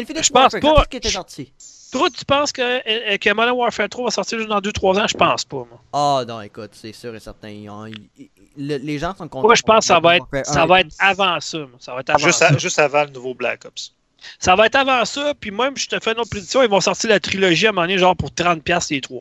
pense 0.03 0.31
Warfare, 0.31 0.51
pas. 0.51 0.61
quand 0.61 0.77
est-ce 0.81 0.89
qu'il 0.89 0.97
était 0.99 1.09
sorti? 1.11 1.53
Toi, 1.93 2.09
tu 2.11 2.24
penses 2.24 2.53
que, 2.53 2.62
euh, 2.62 3.16
que 3.16 3.32
Modern 3.32 3.57
Warfare 3.57 3.89
3 3.89 4.05
va 4.07 4.11
sortir 4.11 4.39
juste 4.39 4.51
dans 4.51 4.61
2-3 4.61 4.99
ans? 4.99 5.07
Je 5.07 5.16
pense 5.16 5.45
pas, 5.45 5.57
moi. 5.57 5.80
Ah 5.93 6.24
non, 6.26 6.41
écoute, 6.41 6.70
c'est 6.72 6.93
sûr 6.93 7.14
et 7.14 7.20
certain. 7.20 7.49
ils 7.49 7.68
ont- 7.70 7.87
ils- 7.87 8.09
ils- 8.18 8.30
le- 8.57 8.78
les 8.78 8.99
gens 8.99 9.11
sont 9.16 9.28
contents. 9.28 9.47
Moi, 9.47 9.55
je 9.55 9.62
pense 9.62 9.80
que 9.80 9.84
ça 9.87 10.01
va 10.01 10.16
être, 10.16 10.26
ça 10.45 10.62
1 10.62 10.66
va 10.66 10.80
être 10.80 10.95
avant 10.99 11.41
ça. 11.41 11.59
Ça 11.78 11.95
va 11.95 12.01
être 12.01 12.11
avant 12.11 12.18
Juste, 12.26 12.39
ça. 12.41 12.49
à- 12.49 12.57
juste 12.59 12.78
avant 12.78 13.05
le 13.05 13.11
nouveau 13.11 13.34
Black 13.34 13.64
Ops. 13.66 13.93
Ça 14.39 14.57
va 14.57 14.66
être 14.66 14.74
avant 14.76 15.05
ça, 15.05 15.34
puis 15.39 15.51
même, 15.53 15.76
je 15.76 15.87
te 15.89 15.99
fais 16.03 16.12
une 16.12 16.18
autre 16.18 16.30
prédiction, 16.30 16.62
ils 16.62 16.68
vont 16.68 16.80
sortir 16.80 17.11
la 17.11 17.20
trilogie 17.20 17.66
à 17.66 17.70
un 17.70 17.72
moment 17.72 17.82
donné, 17.87 17.99
genre 17.99 18.16
pour 18.16 18.30
30$ 18.32 18.91
les 18.91 19.01
trois. 19.01 19.20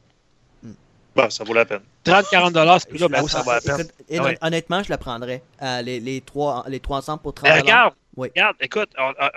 Bah, 1.16 1.30
ça 1.30 1.44
vaut 1.46 1.54
la 1.54 1.64
peine. 1.66 1.80
30-40 2.04 2.52
dollars, 2.52 2.82
c'est 2.82 2.90
plus 2.90 2.98
là, 3.00 3.08
ben 3.08 3.26
ça 3.28 3.42
vaut 3.42 3.52
la 3.52 3.62
peine. 3.62 3.80
écoute, 3.80 3.94
et 4.10 4.20
ouais. 4.20 4.38
Honnêtement, 4.42 4.84
je 4.84 4.90
la 4.90 4.98
prendrais. 4.98 5.42
Euh, 5.62 5.82
les, 5.82 6.00
les, 6.02 6.20
trois, 6.20 6.66
les 6.68 6.82
trois 6.82 6.98
ensemble 6.98 7.22
pour 7.22 7.34
30 7.34 7.48
Mais 7.50 7.62
regarde, 7.62 7.94
Oui. 8.18 8.30
regarde, 8.36 8.56
écoute, 8.62 8.90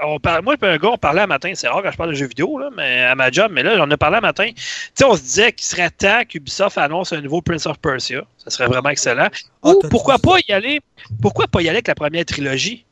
on, 0.04 0.20
parle- 0.20 0.42
moi 0.44 0.54
et 0.60 0.66
un 0.66 0.76
gars, 0.76 0.88
on 0.90 0.98
parlait 0.98 1.22
un 1.22 1.26
matin, 1.26 1.52
c'est 1.54 1.66
rare 1.68 1.82
quand 1.82 1.90
je 1.90 1.96
parle 1.96 2.10
de 2.10 2.14
jeux 2.14 2.26
vidéo, 2.28 2.58
là, 2.58 2.70
mais 2.76 3.02
à 3.02 3.14
ma 3.14 3.30
job, 3.30 3.50
mais 3.52 3.62
là, 3.62 3.76
j'en 3.76 3.90
ai 3.90 3.96
parlé 3.96 4.18
un 4.18 4.20
matin. 4.20 4.46
Tu 4.54 4.62
sais, 4.94 5.04
on 5.04 5.16
se 5.16 5.22
disait 5.22 5.52
qu'il 5.52 5.66
serait 5.66 5.90
temps 5.90 6.22
qu'Ubisoft 6.28 6.78
annonce 6.78 7.12
un 7.12 7.20
nouveau 7.20 7.42
Prince 7.42 7.66
of 7.66 7.78
Persia. 7.78 8.22
Ça 8.36 8.50
serait 8.50 8.66
vraiment 8.68 8.90
excellent. 8.90 9.28
Ah, 9.62 9.68
Ou 9.70 9.80
pourquoi 9.88 10.18
pas 10.18 10.36
y 10.48 10.52
aller, 10.52 10.80
pourquoi 11.20 11.46
pas 11.48 11.60
y 11.60 11.68
aller 11.68 11.76
avec 11.78 11.88
la 11.88 11.94
première 11.94 12.24
trilogie? 12.24 12.84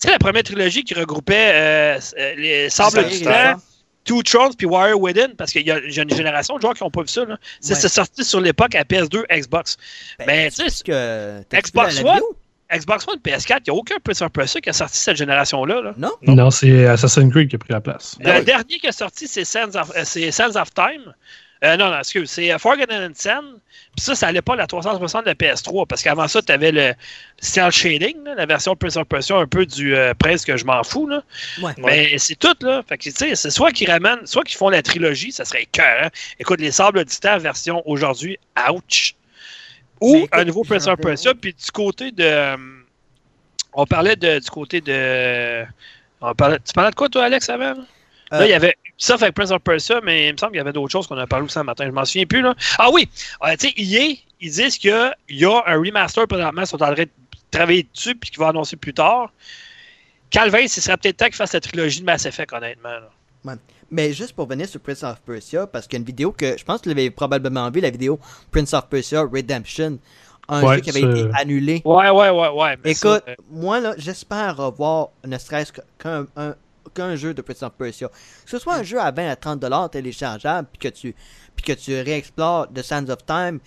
Tu 0.00 0.06
sais, 0.06 0.10
la 0.12 0.18
première 0.18 0.42
trilogie 0.42 0.82
qui 0.82 0.94
regroupait 0.94 1.50
euh, 1.52 1.98
euh, 2.18 2.34
les 2.36 2.70
Sables 2.70 3.06
du 3.08 3.20
Temps. 3.22 3.56
Two 4.02 4.22
Thrones 4.22 4.54
puis 4.56 4.66
Warrior 4.66 4.98
Within, 4.98 5.34
parce 5.36 5.52
qu'il 5.52 5.64
y 5.66 5.70
a 5.70 5.78
j'ai 5.86 6.00
une 6.02 6.10
génération 6.10 6.56
de 6.56 6.62
joueurs 6.62 6.72
qui 6.72 6.82
n'ont 6.82 6.90
pas 6.90 7.02
vu 7.02 7.08
ça. 7.08 7.22
C'est 7.60 7.74
Ouais. 7.74 7.88
sorti 7.88 8.24
sur 8.24 8.40
l'époque 8.40 8.74
à 8.74 8.82
PS2, 8.82 9.24
Xbox. 9.30 9.76
Ben, 10.18 10.24
Mais 10.26 10.50
tu 10.50 10.68
sais, 10.70 11.44
Xbox 11.52 12.02
One? 12.02 12.18
Xbox 12.72 13.06
One, 13.08 13.18
PS4, 13.24 13.58
il 13.66 13.72
n'y 13.72 13.76
a 13.76 13.78
aucun 13.78 13.96
Prince 14.02 14.22
of 14.22 14.30
Persia 14.30 14.60
qui 14.60 14.70
a 14.70 14.72
sorti 14.72 14.98
cette 14.98 15.16
génération-là. 15.16 15.80
là. 15.82 15.94
Non? 15.96 16.12
Non. 16.22 16.34
Non, 16.34 16.50
c'est 16.50 16.86
Assassin's 16.86 17.30
Creed 17.32 17.48
qui 17.48 17.56
a 17.56 17.58
pris 17.58 17.72
la 17.72 17.80
place. 17.80 18.16
Le 18.20 18.30
Ah 18.30 18.38
oui. 18.38 18.44
dernier 18.44 18.78
qui 18.78 18.86
est 18.86 18.92
sorti, 18.92 19.26
c'est 19.28 19.44
Sands 19.44 19.74
of, 19.74 19.90
euh, 19.96 20.02
c'est 20.04 20.30
Sands 20.30 20.56
of 20.56 20.72
Time. 20.74 21.14
Euh, 21.62 21.76
non, 21.76 21.90
non, 21.90 21.98
excuse, 21.98 22.30
c'est 22.30 22.50
euh, 22.50 22.56
Forgotten 22.58 23.12
Sun. 23.14 23.58
Puis 23.94 24.04
ça, 24.04 24.14
ça 24.14 24.28
allait 24.28 24.40
pas 24.40 24.54
à 24.54 24.56
la 24.56 24.66
360 24.66 25.26
de 25.26 25.32
PS3, 25.32 25.86
parce 25.86 26.02
qu'avant 26.02 26.26
ça, 26.26 26.40
tu 26.40 26.50
avais 26.52 26.72
le 26.72 26.94
Cell 27.38 27.70
Shading, 27.70 28.24
là, 28.24 28.34
la 28.34 28.46
version 28.46 28.74
Prince 28.76 28.96
of 28.96 29.04
Persia, 29.06 29.36
un 29.36 29.46
peu 29.46 29.66
du 29.66 29.94
euh, 29.94 30.14
Prince 30.18 30.46
que 30.46 30.56
je 30.56 30.64
m'en 30.64 30.82
fous. 30.84 31.06
Là. 31.06 31.22
Ouais. 31.60 31.72
Mais 31.76 32.16
c'est 32.16 32.36
tout, 32.38 32.54
là. 32.62 32.82
Fait 32.88 32.96
que, 32.96 33.02
tu 33.02 33.10
sais, 33.10 33.34
c'est 33.34 33.50
soit 33.50 33.72
qu'ils 33.72 33.90
ramènent, 33.90 34.24
soit 34.26 34.42
qu'ils 34.44 34.56
font 34.56 34.70
la 34.70 34.80
trilogie, 34.80 35.32
ça 35.32 35.44
serait 35.44 35.66
cœur. 35.70 36.08
Écoute, 36.38 36.60
les 36.60 36.70
Sables 36.70 37.04
du 37.04 37.16
Temps, 37.18 37.36
version 37.38 37.82
aujourd'hui, 37.84 38.38
ouch. 38.72 39.14
Ou 40.00 40.16
écoute, 40.16 40.28
un 40.32 40.44
nouveau 40.44 40.64
Prince 40.64 40.86
of 40.86 40.98
Persia, 41.00 41.34
puis 41.34 41.52
du 41.54 41.70
côté 41.72 42.10
de. 42.12 42.22
euh, 42.24 42.56
On 43.72 43.86
parlait 43.86 44.16
de, 44.16 44.38
du 44.38 44.50
côté 44.50 44.80
de. 44.80 45.64
On 46.20 46.34
parlait, 46.34 46.58
tu 46.64 46.72
parlais 46.72 46.90
de 46.90 46.94
quoi, 46.96 47.08
toi, 47.08 47.24
Alex, 47.24 47.48
avant? 47.48 47.74
là? 47.74 47.74
Là, 48.32 48.40
Euh, 48.42 48.46
il 48.46 48.50
y 48.50 48.54
avait 48.54 48.76
Ubisoft 48.86 49.22
avec 49.24 49.34
Prince 49.34 49.50
of 49.50 49.60
Persia, 49.62 50.00
mais 50.04 50.28
il 50.28 50.32
me 50.32 50.36
semble 50.38 50.52
qu'il 50.52 50.58
y 50.58 50.60
avait 50.60 50.72
d'autres 50.72 50.92
choses 50.92 51.06
qu'on 51.06 51.18
a 51.18 51.26
parlé 51.26 51.44
aussi 51.46 51.54
ce 51.54 51.60
matin. 51.60 51.84
Je 51.86 51.90
m'en 51.90 52.04
souviens 52.04 52.26
plus. 52.26 52.42
Là. 52.42 52.54
Ah 52.78 52.88
oui! 52.92 53.08
Euh, 53.44 53.56
tu 53.58 53.68
sais, 53.68 53.74
EA, 53.76 54.16
ils 54.40 54.50
disent 54.50 54.78
qu'il 54.78 54.90
y 55.30 55.44
a 55.44 55.62
un 55.66 55.76
remaster 55.78 56.26
présentement, 56.28 56.62
ils 56.62 56.66
sont 56.66 56.80
en 56.82 56.94
train 56.94 57.02
de 57.04 57.08
travailler 57.50 57.86
dessus, 57.92 58.14
puis 58.14 58.30
qu'ils 58.30 58.38
vont 58.38 58.48
annoncer 58.48 58.76
plus 58.76 58.94
tard. 58.94 59.32
Calvin, 60.30 60.68
ce 60.68 60.80
serait 60.80 60.96
peut-être 60.96 61.16
temps 61.16 61.24
qu'il 61.26 61.34
fasse 61.34 61.52
la 61.54 61.60
trilogie 61.60 62.00
de 62.00 62.04
Mass 62.04 62.24
Effect, 62.24 62.52
honnêtement. 62.52 62.88
là. 62.90 63.10
Mais 63.90 64.12
juste 64.12 64.34
pour 64.34 64.46
venir 64.46 64.68
sur 64.68 64.80
Prince 64.80 65.02
of 65.02 65.20
Persia, 65.22 65.66
parce 65.66 65.86
qu'il 65.86 65.94
y 65.94 65.98
a 65.98 66.00
une 66.00 66.06
vidéo 66.06 66.32
que 66.32 66.56
je 66.56 66.64
pense 66.64 66.78
que 66.78 66.84
tu 66.84 66.88
l'avais 66.90 67.10
probablement 67.10 67.70
vu, 67.70 67.80
la 67.80 67.90
vidéo 67.90 68.18
Prince 68.50 68.72
of 68.74 68.86
Persia 68.88 69.22
Redemption, 69.22 69.98
un 70.48 70.62
Ouais, 70.64 70.76
jeu 70.76 70.80
qui 70.80 70.90
avait 70.90 71.00
été 71.20 71.28
annulé. 71.34 71.82
Ouais, 71.84 72.08
ouais, 72.10 72.30
ouais, 72.30 72.48
ouais. 72.50 72.76
mais 72.84 72.90
Écoute, 72.92 73.02
ça, 73.02 73.22
euh, 73.28 73.34
moi 73.50 73.80
là, 73.80 73.94
j'espère 73.98 74.56
revoir 74.56 75.08
ne 75.26 75.36
serait-ce 75.38 75.72
qu'un 75.98 76.26
un- 76.36 76.54
qu'un 76.94 77.14
jeu 77.14 77.34
de 77.34 77.42
Prince 77.42 77.62
of 77.62 77.72
Persia. 77.78 78.08
Que 78.08 78.50
ce 78.50 78.58
soit 78.58 78.74
un 78.74 78.82
jeu 78.82 79.00
à 79.00 79.10
20 79.12 79.28
à 79.28 79.36
30 79.36 79.60
dollars 79.60 79.90
téléchargeable, 79.90 80.66
puis 80.72 80.90
que 80.90 80.94
tu 80.96 81.14
puis 81.54 81.64
que 81.64 81.72
tu 81.78 81.92
réexplores 82.00 82.68
The 82.72 82.82
Sands 82.82 83.08
of 83.10 83.24
Time 83.26 83.58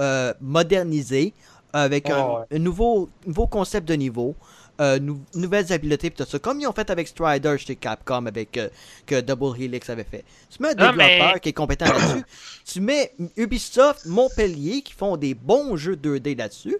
euh, 0.00 0.32
modernisé 0.40 1.34
avec 1.72 2.08
un, 2.10 2.22
ouais. 2.24 2.44
un 2.52 2.58
nouveau 2.58 3.08
nouveau 3.26 3.46
concept 3.46 3.86
de 3.88 3.94
niveau. 3.94 4.34
Euh, 4.80 4.98
nou- 4.98 5.22
nouvelles 5.34 5.72
habiletés 5.72 6.10
pis 6.10 6.16
tout 6.22 6.28
ça 6.28 6.38
comme 6.38 6.60
ils 6.60 6.66
ont 6.66 6.72
fait 6.72 6.88
avec 6.90 7.06
Strider 7.06 7.56
chez 7.58 7.76
Capcom 7.76 8.26
avec 8.26 8.56
euh, 8.56 8.68
que 9.06 9.20
Double 9.20 9.60
Helix 9.62 9.88
avait 9.90 10.04
fait 10.04 10.24
tu 10.50 10.62
mets 10.62 10.70
un 10.70 10.74
Non, 10.74 10.92
développeur 10.92 11.32
mais- 11.34 11.40
qui 11.40 11.48
est 11.50 11.52
compétent 11.52 11.84
là-dessus 11.86 12.24
tu 12.64 12.80
mets 12.80 13.12
Ubisoft 13.36 14.06
Montpellier 14.06 14.82
qui 14.82 14.92
font 14.94 15.16
des 15.16 15.34
bons 15.34 15.76
jeux 15.76 15.96
2D 15.96 16.36
là-dessus 16.38 16.76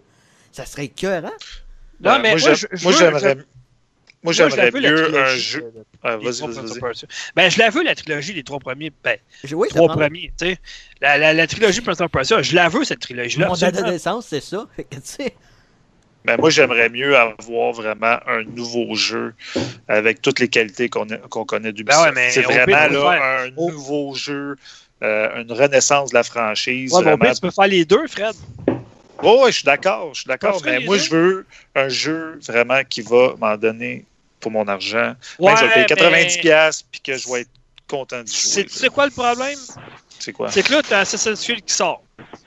ça 0.52 0.64
serait 0.66 0.86
écœurant 0.86 1.30
Non, 2.00 2.18
mais 2.20 2.34
moi, 2.36 2.54
j'aimerais. 2.72 3.36
Moi, 4.24 4.32
j'aimerais 4.32 4.70
mieux 4.70 4.86
un 4.86 5.02
trilogie, 5.04 5.40
jeu. 5.40 5.72
euh, 5.76 5.82
Ah, 6.02 6.16
vas-y. 6.16 6.80
Persia. 6.80 7.08
Ben, 7.34 7.50
je 7.50 7.58
la 7.58 7.70
veux, 7.70 7.82
la 7.82 7.94
trilogie, 7.96 8.32
les 8.32 8.44
trois 8.44 8.60
premiers. 8.60 8.92
Ben, 9.02 9.18
Je- 9.42 9.54
oui, 9.56 9.66
trois 9.68 9.88
premiers, 9.88 10.32
tu 10.38 10.46
sais. 10.46 10.58
La, 11.00 11.18
la, 11.18 11.32
la 11.32 11.46
trilogie 11.48 11.80
Prince 11.80 12.00
of 12.00 12.08
Persia, 12.10 12.40
je 12.40 12.54
la 12.54 12.68
veux, 12.68 12.84
cette 12.84 13.00
trilogie-là. 13.00 13.48
Mon 13.48 13.54
date 13.56 13.74
de 13.74 13.82
naissance, 13.82 14.26
c'est 14.28 14.40
ça. 14.40 14.68
Fait 14.76 14.84
que, 14.84 14.94
tu 14.94 15.00
sais, 15.04 15.34
Ben, 16.24 16.38
moi, 16.38 16.50
j'aimerais 16.50 16.88
mieux 16.88 17.16
avoir 17.16 17.72
vraiment 17.72 18.18
un 18.26 18.44
nouveau 18.44 18.94
jeu 18.94 19.34
avec 19.88 20.22
toutes 20.22 20.38
les 20.38 20.48
qualités 20.48 20.88
qu'on 20.88 21.44
connaît 21.44 21.72
du 21.72 21.82
Ben 21.82 22.00
ouais, 22.00 22.12
mais 22.12 22.30
C'est 22.30 22.42
vraiment 22.42 22.88
là, 22.88 23.44
un 23.44 23.50
Au- 23.56 23.70
nouveau 23.72 24.14
jeu, 24.14 24.56
euh, 25.02 25.42
une 25.42 25.52
renaissance 25.52 26.10
de 26.10 26.14
la 26.14 26.22
franchise. 26.22 26.92
Ouais, 26.92 27.02
vraiment. 27.02 27.32
tu 27.32 27.40
peux 27.40 27.50
faire 27.50 27.66
les 27.66 27.84
deux, 27.84 28.06
Fred. 28.06 28.34
Ouais, 29.20 29.50
je 29.52 29.56
suis 29.58 29.64
d'accord, 29.64 30.14
je 30.14 30.20
suis 30.20 30.28
d'accord, 30.28 30.60
mais 30.64 30.80
moi, 30.80 30.98
je 30.98 31.10
veux 31.10 31.46
un 31.74 31.88
jeu 31.88 32.38
vraiment 32.46 32.82
qui 32.88 33.02
va 33.02 33.34
m'en 33.38 33.56
donner 33.56 34.04
pour 34.40 34.50
mon 34.50 34.66
argent. 34.66 35.14
Ouais, 35.38 35.56
je 35.56 35.64
vais 35.64 35.72
payer 35.72 35.86
90$ 35.86 36.36
mais 36.36 36.40
piastres, 36.40 36.84
puis 36.90 37.00
que 37.00 37.16
je 37.16 37.28
vais 37.32 37.40
être 37.42 37.50
content 37.88 38.22
c'est- 38.26 38.60
jouer. 38.60 38.64
Tu 38.66 38.78
sais 38.78 38.88
quoi 38.88 39.06
le 39.06 39.12
problème? 39.12 39.58
C'est 40.22 40.32
quoi? 40.32 40.50
C'est 40.50 40.62
que 40.62 40.72
là, 40.72 40.82
tu 40.82 40.92
as 40.94 41.00
Assassin's 41.00 41.42
Creed 41.42 41.64
qui 41.64 41.74
sort. 41.74 42.02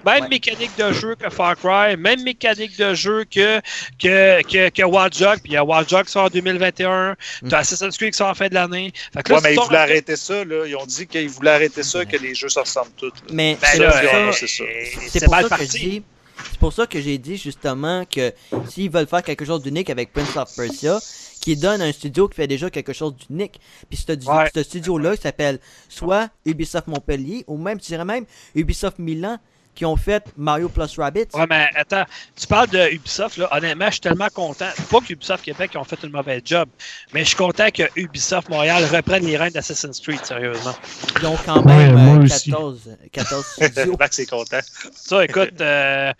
Même 0.05 0.23
Ouais. 0.23 0.29
mécanique 0.29 0.71
de 0.77 0.93
jeu 0.93 1.15
que 1.15 1.29
Far 1.29 1.57
Cry, 1.57 1.97
même 1.97 2.23
mécanique 2.23 2.77
de 2.77 2.93
jeu 2.93 3.25
que, 3.25 3.59
que, 4.01 4.41
que, 4.43 4.69
que 4.69 4.83
Watch 4.83 5.19
Dogs, 5.19 5.39
puis 5.41 5.51
il 5.51 5.53
y 5.53 5.57
a 5.57 5.63
Watch 5.65 5.89
Dogs 5.89 6.05
qui 6.05 6.11
sort 6.11 6.25
en 6.25 6.29
2021, 6.29 7.15
tu 7.47 7.53
as 7.53 7.57
Assassin's 7.57 7.97
Creed 7.97 8.11
qui 8.13 8.17
sort 8.17 8.29
en 8.29 8.33
fin 8.35 8.47
de 8.47 8.53
l'année. 8.53 8.93
Fait 9.13 9.23
que 9.23 9.29
là, 9.31 9.35
Ouais, 9.35 9.41
mais 9.43 9.53
ils 9.55 9.59
voulaient 9.59 9.77
arrêter 9.79 10.15
ça, 10.15 10.45
là. 10.45 10.65
Ils 10.65 10.75
ont 10.77 10.85
dit 10.85 11.05
qu'ils 11.07 11.27
voulaient 11.29 11.51
arrêter 11.51 11.83
ça, 11.83 12.05
que 12.05 12.15
les 12.17 12.33
jeux 12.33 12.47
se 12.49 12.59
ressemblent 12.59 12.91
tous. 12.95 13.11
mais 13.31 13.57
Ben 13.61 13.67
c'est 13.73 13.83
pour 13.83 13.93
c'est 14.33 14.47
ça- 14.47 14.63
c'est 15.09 15.23
euh, 15.23 15.27
mal 15.27 15.47
parti. 15.49 16.03
C'est 16.51 16.59
pour 16.59 16.73
ça 16.73 16.85
que 16.85 16.99
j'ai 17.01 17.17
dit 17.17 17.37
justement 17.37 18.05
que 18.05 18.33
s'ils 18.69 18.89
veulent 18.91 19.07
faire 19.07 19.23
quelque 19.23 19.45
chose 19.45 19.61
d'unique 19.63 19.89
avec 19.89 20.11
Prince 20.13 20.35
of 20.35 20.53
Persia, 20.55 20.99
qu'ils 21.45 21.59
donnent 21.59 21.81
un 21.81 21.91
studio 21.91 22.27
qui 22.27 22.35
fait 22.35 22.47
déjà 22.47 22.69
quelque 22.69 22.91
chose 22.93 23.15
d'unique. 23.15 23.59
Puis 23.89 23.97
ce, 23.97 24.11
Ouais. 24.27 24.49
ce 24.53 24.63
studio-là 24.63 25.13
il 25.13 25.19
s'appelle 25.21 25.59
soit 25.87 26.29
Ubisoft 26.45 26.87
Montpellier 26.87 27.43
ou 27.47 27.57
même, 27.57 27.79
je 27.79 27.85
dirais 27.85 28.03
même, 28.05 28.25
Ubisoft 28.55 28.99
Milan 28.99 29.37
qui 29.75 29.85
ont 29.85 29.97
fait 29.97 30.23
Mario 30.37 30.69
Plus 30.69 30.97
Rabbids. 30.97 31.27
Ouais, 31.33 31.45
mais 31.49 31.67
attends, 31.75 32.05
tu 32.33 32.47
parles 32.47 32.69
de 32.69 32.93
Ubisoft, 32.93 33.35
là. 33.35 33.49
Honnêtement, 33.51 33.87
je 33.87 33.91
suis 33.91 33.99
tellement 33.99 34.29
content. 34.33 34.69
Pas 34.89 34.99
que 35.01 35.11
Ubisoft 35.11 35.43
Québec 35.43 35.71
ont 35.75 35.83
fait 35.83 36.01
une 36.01 36.11
mauvaise 36.11 36.41
job, 36.45 36.69
mais 37.13 37.19
je 37.21 37.25
suis 37.27 37.35
content 37.35 37.67
que 37.71 37.83
Ubisoft 37.97 38.47
Montréal 38.47 38.85
reprenne 38.85 39.25
les 39.25 39.35
rênes 39.35 39.51
d'Assassin's 39.51 39.99
Creed, 39.99 40.23
sérieusement. 40.25 40.73
Ils 41.19 41.27
ont 41.27 41.37
quand 41.45 41.63
même 41.65 41.93
Ouais, 41.93 42.01
moi 42.03 42.15
euh, 42.15 42.23
aussi. 42.23 42.49
14, 42.51 42.97
14 43.11 43.45
studios. 43.59 43.97
Max 43.99 44.17
est 44.19 44.25
content. 44.27 44.59
Ça, 44.93 45.25
écoute, 45.25 45.59
euh, 45.59 46.13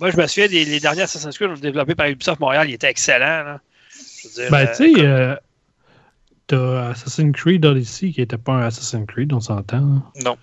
moi, 0.00 0.10
je 0.10 0.16
me 0.16 0.26
souviens 0.26 0.48
des 0.48 0.64
les 0.64 0.80
derniers 0.80 1.02
Assassin's 1.02 1.38
Creed 1.38 1.60
développés 1.60 1.94
par 1.94 2.08
Ubisoft 2.08 2.40
Montréal, 2.40 2.68
ils 2.68 2.74
étaient 2.74 2.90
excellents, 2.90 3.44
là. 3.44 3.60
Je 4.34 4.42
veux 4.42 4.42
dire, 4.42 4.50
Ben, 4.50 4.66
euh, 4.66 4.74
tu 4.76 4.94
sais, 4.94 5.06
euh, 5.06 5.36
t'as 6.46 6.88
Assassin's 6.90 7.32
Creed 7.36 7.64
Odyssey 7.64 8.12
qui 8.12 8.20
était 8.20 8.38
pas 8.38 8.52
un 8.52 8.62
Assassin's 8.66 9.06
Creed, 9.06 9.32
on 9.32 9.40
s'entend. 9.40 9.76
hein? 9.78 10.02
Non. 10.24 10.36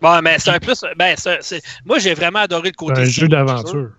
Bon, 0.00 0.20
mais 0.22 0.38
c'est 0.38 0.50
un 0.50 0.58
plus. 0.58 0.84
Ben, 0.96 1.14
c'est- 1.16 1.38
c'est- 1.42 1.62
moi, 1.84 1.98
j'ai 1.98 2.14
vraiment 2.14 2.40
adoré 2.40 2.62
le 2.62 2.66
C'est 2.68 2.72
côté. 2.74 3.00
un 3.00 3.04
jeu 3.04 3.28
d'aventure. 3.28 3.90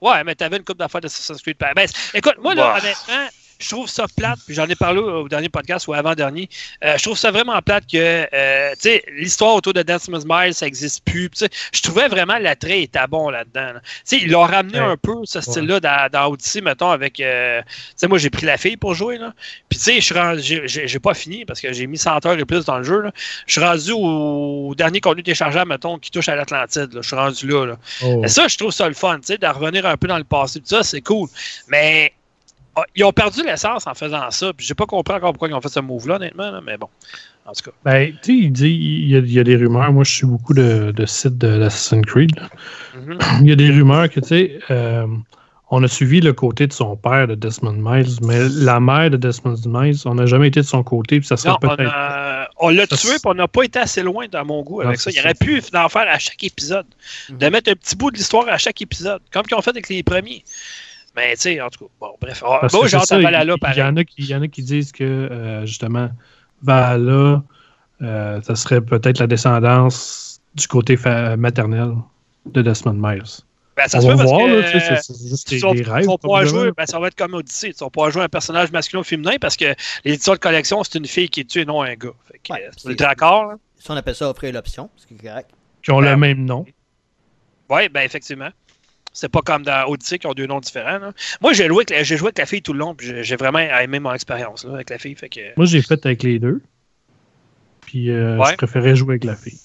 Ouais, 0.00 0.24
mais 0.24 0.34
t'avais 0.34 0.56
une 0.56 0.64
coupe 0.64 0.78
d'affaires 0.78 1.00
d'Assassin's 1.00 1.40
Creed. 1.42 1.56
Ben, 1.58 1.86
c'est- 1.86 2.18
écoute, 2.18 2.36
moi, 2.42 2.54
là, 2.54 2.74
Ouais. 2.74 2.80
honnêtement, 2.80 3.28
je 3.62 3.68
trouve 3.68 3.88
ça 3.88 4.06
plate, 4.16 4.38
puis 4.46 4.54
j'en 4.54 4.66
ai 4.66 4.74
parlé 4.74 4.98
au, 5.00 5.22
au 5.22 5.28
dernier 5.28 5.48
podcast 5.48 5.86
ou 5.88 5.94
avant-dernier. 5.94 6.48
euh, 6.84 6.96
je 6.98 7.02
trouve 7.02 7.16
ça 7.16 7.30
vraiment 7.30 7.60
plate 7.62 7.84
que, 7.90 8.26
euh, 8.32 8.70
tu 8.72 8.80
sais, 8.80 9.04
l'histoire 9.16 9.54
autour 9.54 9.72
de 9.72 9.82
Dance 9.82 10.08
Miles, 10.08 10.54
ça 10.54 10.66
n'existe 10.66 11.04
plus. 11.04 11.30
je 11.72 11.82
trouvais 11.82 12.08
vraiment 12.08 12.38
l'attrait 12.38 12.82
était 12.82 13.06
bon 13.08 13.30
là-dedans. 13.30 13.74
là. 13.74 13.80
Tu 13.80 13.88
sais, 14.04 14.16
ils 14.18 14.30
l'ont 14.30 14.42
ramené 14.42 14.80
Ouais. 14.80 14.86
un 14.86 14.96
peu, 14.96 15.14
ce 15.24 15.40
style-là, 15.40 15.80
dans, 15.80 16.08
dans 16.10 16.26
Odyssey, 16.30 16.60
mettons, 16.60 16.90
avec. 16.90 17.20
euh, 17.20 17.60
tu 17.62 17.68
sais, 17.96 18.08
moi, 18.08 18.18
j'ai 18.18 18.30
pris 18.30 18.46
la 18.46 18.56
fille 18.58 18.76
pour 18.76 18.94
jouer, 18.94 19.18
là. 19.18 19.32
Puis, 19.68 19.78
tu 19.78 19.84
sais, 19.84 19.94
je 19.96 20.00
suis 20.00 20.14
rendu- 20.14 20.62
j'ai- 20.66 20.98
pas 20.98 21.14
fini 21.14 21.44
parce 21.44 21.60
que 21.60 21.72
j'ai 21.72 21.86
mis 21.86 21.98
100 21.98 22.24
heures 22.26 22.38
et 22.38 22.44
plus 22.44 22.64
dans 22.64 22.78
le 22.78 22.84
jeu. 22.84 23.02
Je 23.46 23.52
suis 23.52 23.60
rendu 23.60 23.92
au 23.92 24.74
dernier 24.76 25.00
contenu 25.00 25.22
téléchargeable, 25.22 25.68
mettons, 25.70 25.98
qui 25.98 26.10
touche 26.10 26.28
à 26.28 26.36
l'Atlantide. 26.36 26.90
Je 26.94 27.00
suis 27.06 27.16
rendu 27.16 27.46
là, 27.46 27.66
là. 27.66 27.76
Oh. 28.04 28.18
Mais 28.20 28.28
ça, 28.28 28.46
je 28.48 28.56
trouve 28.56 28.70
ça 28.72 28.88
le 28.88 28.94
fun, 28.94 29.16
tu 29.16 29.26
sais, 29.26 29.38
de 29.38 29.46
revenir 29.46 29.84
un 29.86 29.96
peu 29.96 30.06
dans 30.08 30.18
le 30.18 30.24
passé. 30.24 30.60
Tout 30.60 30.66
ça, 30.66 30.82
c'est 30.82 31.00
cool. 31.00 31.28
Mais 31.68 32.12
ils 32.96 33.04
ont 33.04 33.12
perdu 33.12 33.42
l'essence 33.44 33.86
en 33.86 33.94
faisant 33.94 34.30
ça. 34.30 34.52
Puis 34.52 34.66
j'ai 34.66 34.74
pas 34.74 34.86
compris 34.86 35.14
encore 35.14 35.32
pourquoi 35.32 35.48
ils 35.48 35.54
ont 35.54 35.60
fait 35.60 35.68
ce 35.68 35.80
move-là, 35.80 36.16
honnêtement. 36.16 36.50
là, 36.50 36.60
mais 36.64 36.76
bon, 36.78 36.88
en 37.46 37.52
tout 37.52 37.64
cas. 37.64 37.70
Ben, 37.84 38.12
tu 38.12 38.18
sais, 38.22 38.32
il 38.46 38.50
dit, 38.52 38.70
il 38.70 39.08
y, 39.10 39.16
a, 39.16 39.18
il 39.18 39.32
y 39.32 39.38
a 39.38 39.44
des 39.44 39.56
rumeurs. 39.56 39.92
Moi, 39.92 40.04
je 40.04 40.12
suis 40.12 40.26
beaucoup 40.26 40.54
de, 40.54 40.92
de 40.96 41.06
sites 41.06 41.38
de 41.38 41.48
l'Assassin's 41.48 42.06
Creed. 42.06 42.32
Mhm. 42.96 43.18
Il 43.42 43.48
y 43.48 43.52
a 43.52 43.56
des 43.56 43.70
rumeurs 43.70 44.08
que, 44.08 44.20
tu 44.20 44.28
sais, 44.28 44.58
euh, 44.70 45.06
on 45.74 45.82
a 45.82 45.88
suivi 45.88 46.20
le 46.20 46.32
côté 46.34 46.66
de 46.66 46.72
son 46.72 46.96
père, 46.96 47.26
de 47.26 47.34
Desmond 47.34 47.72
Miles, 47.78 48.16
mais 48.22 48.40
la 48.50 48.78
mère 48.78 49.08
de 49.10 49.16
Desmond 49.16 49.56
Miles, 49.66 49.96
on 50.04 50.14
n'a 50.14 50.26
jamais 50.26 50.48
été 50.48 50.60
de 50.60 50.66
son 50.66 50.82
côté, 50.82 51.18
puis 51.18 51.26
ça 51.26 51.36
serait 51.38 51.56
peut-être. 51.60 51.90
a- 51.90 52.48
on 52.58 52.68
l'a 52.68 52.86
tué, 52.86 53.08
puis 53.12 53.20
on 53.24 53.34
n'a 53.34 53.48
pas 53.48 53.62
été 53.64 53.78
assez 53.78 54.02
loin 54.02 54.26
dans 54.30 54.44
mon 54.44 54.62
goût 54.62 54.82
avec 54.82 54.96
Non, 54.98 55.00
ça. 55.00 55.10
Il 55.10 55.18
aurait 55.20 55.34
pu 55.34 55.62
en 55.74 55.88
faire 55.88 56.06
à 56.08 56.18
chaque 56.18 56.44
épisode. 56.44 56.84
De 57.30 57.46
mettre 57.48 57.70
un 57.70 57.74
petit 57.74 57.96
bout 57.96 58.10
de 58.10 58.16
l'histoire 58.18 58.46
à 58.48 58.58
chaque 58.58 58.80
épisode, 58.82 59.20
comme 59.32 59.44
ils 59.50 59.54
ont 59.54 59.62
fait 59.62 59.70
avec 59.70 59.88
les 59.88 60.02
premiers. 60.02 60.44
Mais 61.16 61.34
tu 61.34 61.42
sais, 61.42 61.60
en 61.60 61.68
tout 61.68 61.84
cas, 61.86 61.90
bon, 62.00 62.14
bref. 62.20 62.42
Ah, 62.46 62.66
c'est 62.70 62.94
hâte 62.94 63.04
ça, 63.06 63.18
Valhalla, 63.20 63.54
il, 63.54 63.60
pareil. 63.60 63.78
y 63.78 63.82
en 63.82 63.96
a 63.96 64.04
qui, 64.04 64.14
il 64.18 64.26
y 64.26 64.34
en 64.34 64.42
a 64.42 64.48
qui 64.48 64.62
disent 64.62 64.92
que, 64.92 65.04
euh, 65.04 65.66
justement, 65.66 66.10
Valhalla, 66.62 67.42
euh, 68.02 68.40
ça 68.42 68.54
serait 68.56 68.80
peut-être 68.80 69.18
la 69.18 69.26
descendance 69.26 70.40
du 70.54 70.66
côté 70.68 70.96
fa- 70.96 71.36
maternel 71.36 71.92
de 72.46 72.62
Desmond 72.62 72.94
Miles. 72.94 73.22
Ben, 73.76 73.88
ça 73.88 73.98
On 73.98 74.00
se 74.02 74.06
va 74.06 74.12
peut 74.12 74.18
parce 74.18 74.30
voir, 74.30 74.46
que 74.46 74.52
là, 74.52 75.00
c'est- 75.00 75.28
juste 75.28 75.48
des, 75.50 75.58
vas- 75.58 75.72
des 75.72 75.82
rêves. 75.82 76.00
pouvoir 76.02 76.18
probablement. 76.18 76.60
jouer, 76.60 76.70
ben, 76.76 76.86
ça 76.86 76.98
va 76.98 77.08
être 77.08 77.14
comme 77.14 77.34
Odyssey. 77.34 77.72
Tu 77.72 77.82
vas 77.84 77.90
pouvoir 77.90 78.10
jouer 78.10 78.22
un 78.22 78.28
personnage 78.28 78.70
masculin 78.70 79.00
ou 79.00 79.04
féminin 79.04 79.36
parce 79.40 79.56
que 79.56 79.74
l'édition 80.04 80.34
de 80.34 80.38
collection, 80.38 80.82
c'est 80.84 80.98
une 80.98 81.06
fille 81.06 81.28
qui 81.28 81.40
est 81.40 81.44
tuée 81.44 81.62
et 81.62 81.64
non 81.64 81.80
un 81.82 81.94
gars. 81.94 82.10
Fait 82.30 82.38
que, 82.38 82.52
Ouais, 82.52 82.64
euh, 82.66 82.70
c'est- 82.76 83.04
raccord. 83.04 83.46
là. 83.46 83.54
Si 83.78 83.90
on 83.90 83.96
appelle 83.96 84.14
ça 84.14 84.28
offrir 84.30 84.52
l'option, 84.52 84.90
ce 84.96 85.06
qui 85.06 85.14
est 85.14 85.28
correct. 85.28 85.50
Qui 85.82 85.90
ont 85.90 86.00
Ben, 86.00 86.10
le 86.10 86.16
même 86.16 86.44
nom. 86.44 86.64
Oui, 87.70 87.88
ben 87.88 88.02
effectivement. 88.02 88.50
C'est 89.12 89.28
pas 89.30 89.40
comme 89.42 89.62
dans 89.62 89.86
Odyssey 89.88 90.18
qui 90.18 90.26
ont 90.26 90.32
deux 90.32 90.46
noms 90.46 90.60
différents. 90.60 90.98
là. 90.98 91.12
Moi, 91.40 91.52
j'ai 91.52 91.68
joué, 91.68 91.84
avec 91.90 92.04
joué 92.04 92.18
avec 92.28 92.38
la 92.38 92.46
fille 92.46 92.62
tout 92.62 92.72
le 92.72 92.78
long, 92.78 92.94
puis 92.94 93.12
j'ai- 93.22 93.36
vraiment 93.36 93.58
aimé 93.58 93.98
mon 94.00 94.12
expérience 94.14 94.64
avec 94.64 94.88
la 94.90 94.98
fille. 94.98 95.14
Fait 95.14 95.28
que... 95.28 95.40
Moi, 95.56 95.66
j'ai 95.66 95.82
fait 95.82 96.04
avec 96.06 96.22
les 96.22 96.38
deux. 96.38 96.62
Puis 97.82 98.10
euh, 98.10 98.38
Ouais. 98.38 98.52
je 98.52 98.56
préférais 98.56 98.96
jouer 98.96 99.12
avec 99.14 99.24
la 99.24 99.36
fille. 99.36 99.58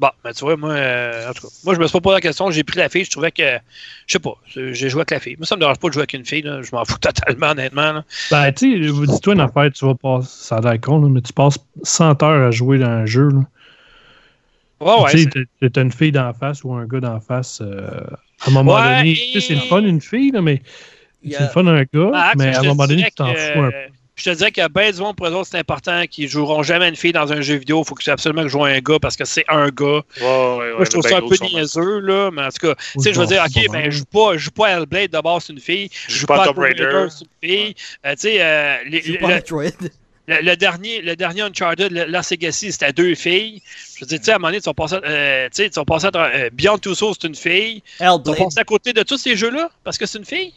Bon, 0.00 0.08
ben 0.24 0.32
tu 0.32 0.40
vois, 0.44 0.56
moi, 0.56 0.70
euh, 0.72 1.30
en 1.30 1.32
tout 1.34 1.42
cas, 1.42 1.52
moi, 1.64 1.74
je 1.74 1.78
me 1.78 1.86
suis 1.86 1.92
pas 1.92 2.00
posé 2.00 2.14
la 2.14 2.20
question. 2.20 2.50
J'ai 2.50 2.64
pris 2.64 2.78
la 2.78 2.88
fille. 2.88 3.04
Je 3.04 3.10
trouvais 3.12 3.30
que, 3.30 3.58
je 4.08 4.12
sais 4.12 4.18
pas, 4.18 4.34
j'ai 4.46 4.74
joué 4.88 5.00
avec 5.02 5.12
la 5.12 5.20
fille. 5.20 5.36
Moi, 5.38 5.46
ça 5.46 5.54
me 5.54 5.60
dérange 5.60 5.78
pas 5.78 5.86
de 5.86 5.92
jouer 5.92 6.00
avec 6.00 6.14
une 6.14 6.24
fille. 6.24 6.42
là. 6.42 6.62
Je 6.62 6.70
m'en 6.74 6.84
fous 6.84 6.98
totalement, 6.98 7.50
honnêtement. 7.50 7.92
là. 7.92 8.04
Ben, 8.32 8.50
tu 8.52 8.82
sais, 8.84 9.06
dis-toi 9.06 9.34
une 9.34 9.40
affaire, 9.40 9.70
tu 9.70 9.86
vas 9.86 9.94
passer, 9.94 10.28
ça 10.30 10.56
a 10.56 10.60
l'air 10.62 10.80
con, 10.80 11.00
là, 11.00 11.08
mais 11.08 11.20
tu 11.20 11.32
passes 11.32 11.58
100 11.84 12.20
heures 12.24 12.48
à 12.48 12.50
jouer 12.50 12.78
dans 12.78 12.88
un 12.88 13.06
jeu. 13.06 13.28
Là. 13.28 13.44
Ouais, 14.80 15.02
ouais. 15.04 15.10
tu 15.12 15.30
sais, 15.62 15.70
t'as 15.70 15.82
une 15.82 15.92
fille 15.92 16.10
d'en 16.12 16.32
face 16.32 16.64
ou 16.64 16.74
un 16.74 16.86
gars 16.86 16.98
d'en 17.00 17.20
face. 17.20 17.60
euh, 17.62 18.00
à 18.40 18.48
un 18.48 18.52
moment 18.52 18.74
Ouais, 18.76 18.98
donné, 18.98 19.10
et- 19.12 19.14
tu 19.14 19.40
sais, 19.40 19.40
c'est 19.48 19.54
le 19.54 19.60
fun 19.62 19.82
une 19.82 20.00
fille, 20.00 20.30
là, 20.30 20.42
mais 20.42 20.62
c'est 21.28 21.40
le 21.40 21.48
fun 21.48 21.66
un 21.66 21.82
gars, 21.82 22.10
Max, 22.10 22.34
mais 22.36 22.52
je 22.52 22.56
à 22.56 22.60
un 22.60 22.62
te 22.62 22.66
moment 22.68 22.86
donné, 22.86 23.04
tu 23.04 23.10
t'en 23.12 23.32
que- 23.32 23.38
fous 23.38 23.60
un 23.60 23.70
peu. 23.70 23.76
Je 24.16 24.22
te 24.30 24.30
dirais 24.36 24.52
qu'il 24.52 24.60
y 24.60 24.64
a 24.64 24.68
bien 24.68 24.92
du 24.92 25.00
monde 25.00 25.16
pour 25.16 25.26
eux 25.26 25.32
autres, 25.32 25.48
c'est 25.50 25.58
important, 25.58 26.04
qu'ils 26.08 26.28
joueront 26.28 26.62
jamais 26.62 26.88
une 26.88 26.94
fille 26.94 27.10
dans 27.12 27.32
un 27.32 27.40
jeu 27.40 27.56
vidéo. 27.56 27.82
Il 27.82 27.88
faut 27.88 27.96
que 27.96 28.02
tu 28.04 28.10
absolument 28.10 28.42
que 28.42 28.48
je 28.48 28.52
joue 28.52 28.62
un 28.64 28.78
gars 28.78 29.00
parce 29.02 29.16
que 29.16 29.24
c'est 29.24 29.44
un 29.48 29.70
gars. 29.70 29.84
Ouais, 29.84 30.02
ouais, 30.20 30.56
ouais, 30.56 30.72
Moi, 30.76 30.84
je 30.84 30.90
trouve 30.90 31.02
le 31.02 31.08
ça 31.10 31.16
un 31.16 31.20
peu 31.20 31.34
niaiseux, 31.44 31.98
là, 31.98 32.30
mais 32.32 32.42
en 32.42 32.48
tout 32.50 32.68
cas, 32.68 32.74
tu 32.76 33.00
sais, 33.00 33.12
je 33.12 33.18
veux 33.18 33.26
dire, 33.26 33.42
OK, 33.44 33.66
pas 33.66 33.72
ben, 33.72 33.90
je 33.90 33.98
joue 33.98 34.04
pas, 34.04 34.34
je 34.34 34.38
joue 34.38 34.50
pas 34.52 34.68
à 34.68 34.70
Hellblade, 34.78 35.10
d'abord, 35.10 35.42
c'est 35.42 35.52
une 35.52 35.58
fille. 35.58 35.88
Je 36.06 36.14
joue 36.16 36.26
pas 36.26 36.42
à 36.44 36.46
Tomb 36.46 36.58
Raider. 36.60 37.06
c'est 37.10 37.24
une 37.24 37.48
fille. 37.50 37.74
Euh, 38.06 38.10
tu 38.12 38.16
sais, 38.20 38.36
euh, 38.40 38.76
les- 38.88 39.00
Je 39.00 39.06
joue 39.06 39.12
le, 39.14 39.18
pas 39.18 39.26
à 39.26 39.34
Metroid. 39.34 39.64
Le- 40.26 40.40
le 40.42 40.56
dernier, 40.56 41.02
le 41.02 41.16
dernier 41.16 41.42
Uncharted, 41.42 41.92
Lost 41.92 42.30
Legacy, 42.30 42.72
c'était 42.72 42.92
deux 42.92 43.14
filles. 43.14 43.60
Je 43.96 44.00
veux 44.00 44.06
dire, 44.06 44.18
tu 44.18 44.24
sais, 44.24 44.32
à 44.32 44.36
un 44.36 44.38
moment 44.38 44.48
donné, 44.48 44.60
tu 44.60 44.64
vas 44.70 44.74
passer, 44.74 44.96
euh, 45.04 45.48
tu 45.50 45.62
sais, 45.64 45.70
tu 45.70 45.74
vas 45.74 45.84
passer 45.84 46.06
à 46.06 46.10
euh, 46.16 46.50
Beyond 46.52 46.78
Two 46.78 46.94
Souls, 46.94 47.14
c'est 47.20 47.26
une 47.28 47.34
fille. 47.34 47.82
Vas 48.00 48.14
Hellblade. 48.14 48.38
passer 48.38 48.58
à 48.60 48.64
côté 48.64 48.92
de 48.92 49.02
tous 49.02 49.18
ces 49.18 49.36
jeux-là 49.36 49.70
parce 49.82 49.98
que 49.98 50.06
c'est 50.06 50.18
une 50.18 50.24
fille? 50.24 50.52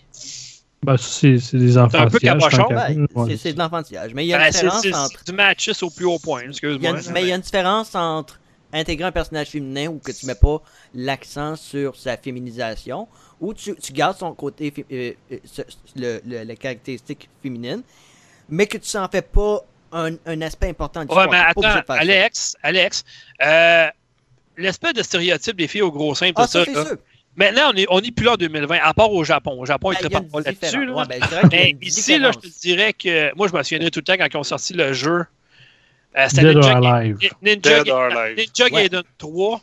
Ben, 0.84 0.96
ça, 0.96 1.08
c'est 1.10 1.40
c'est 1.40 1.58
des 1.58 1.78
un 1.78 1.88
peu 1.88 1.98
enfants. 1.98 2.18
cabochon. 2.22 2.68
Ouais, 2.70 2.98
Ouais. 3.16 3.32
c'est- 3.32 3.38
c'est 3.38 3.54
de 3.54 3.60
l'enfantillage. 3.60 4.14
Mais 4.14 4.26
il 4.26 4.28
y 4.30 4.34
a 4.34 4.38
Ben, 4.38 4.46
une 4.48 4.52
c'est 4.54 4.60
différence 4.62 4.82
c'est- 4.84 4.94
entre. 4.94 5.20
c'est 5.26 5.32
du 5.32 5.36
matches 5.36 5.70
au 5.84 5.90
plus 5.90 6.06
haut 6.06 6.20
point, 6.20 6.42
excuse-moi. 6.50 6.94
mais 7.12 7.24
il 7.24 7.28
y 7.30 7.32
a 7.32 7.36
une 7.36 7.42
différence 7.42 7.94
entre 7.96 8.40
intégrer 8.72 9.08
un 9.08 9.12
personnage 9.12 9.48
féminin 9.50 9.88
ou 9.88 9.98
que 9.98 10.12
tu 10.12 10.26
mets 10.28 10.36
pas 10.36 10.62
l'accent 10.94 11.56
sur 11.56 11.96
sa 11.96 12.16
féminisation 12.18 13.08
ou 13.42 13.54
tu, 13.54 13.76
tu 13.76 13.92
gardes 13.94 14.18
son 14.18 14.34
côté 14.34 14.74
euh, 14.92 15.12
euh, 15.32 15.38
ce- 15.46 15.62
le, 15.96 16.22
le- 16.28 16.44
les 16.44 16.56
caractéristiques 16.58 17.28
féminines 17.42 17.82
mais 18.50 18.68
que 18.68 18.78
tu 18.78 18.96
n'en 18.98 19.08
fais 19.08 19.22
pas 19.22 19.62
un, 19.92 20.12
un 20.26 20.42
aspect 20.42 20.70
important 20.70 21.06
du 21.06 21.14
Ouais, 21.14 21.28
mais 21.30 21.40
obligé 21.56 21.68
attends, 21.78 21.94
ça. 21.94 22.00
Alex, 22.00 22.56
Alex, 22.64 23.04
euh, 23.44 23.88
l'espèce 24.58 24.94
de 24.94 25.04
stéréotype 25.04 25.56
des 25.56 25.68
filles 25.68 25.82
au 25.84 25.92
gros 25.92 26.14
sein, 26.16 26.30
tout 26.30 26.42
Ah, 26.42 26.48
ça. 26.48 26.64
Maintenant, 27.36 27.72
on 27.72 27.78
est, 27.78 27.86
on 27.90 28.00
est 28.00 28.12
plus 28.12 28.26
là 28.26 28.34
en 28.34 28.36
2020, 28.36 28.80
à 28.82 28.94
part 28.96 29.12
au 29.14 29.24
Japon. 29.24 29.60
Au 29.60 29.66
Japon, 29.66 29.92
ils 29.92 29.96
Ben, 29.96 30.04
ne 30.06 30.10
il 30.10 30.14
y 30.14 30.16
a 30.16 30.22
pas 30.32 30.40
là-dessus. 30.42 30.86
là. 30.86 30.94
Ouais, 30.94 31.04
ben, 31.08 31.48
Mais 31.52 31.76
ici, 31.82 32.18
là, 32.18 32.32
je 32.32 32.40
te 32.40 32.60
dirais 32.62 32.94
que 32.94 33.34
moi, 33.36 33.48
je 33.48 33.54
me 33.56 33.62
souviendrai 33.62 33.92
tout 33.92 34.00
le 34.00 34.06
temps 34.06 34.16
quand 34.18 34.28
ils 34.34 34.38
ont 34.38 34.44
sorti 34.44 34.74
le 34.74 34.92
jeu. 34.94 35.24
Euh, 36.18 36.26
c'était 36.30 36.54
Ninja. 36.56 36.74
Ninja, 36.80 37.00
Alive. 37.00 37.18
Ninja 37.44 37.84
Ouais. 38.66 38.72
Gaiden 38.72 39.04
3. 39.20 39.62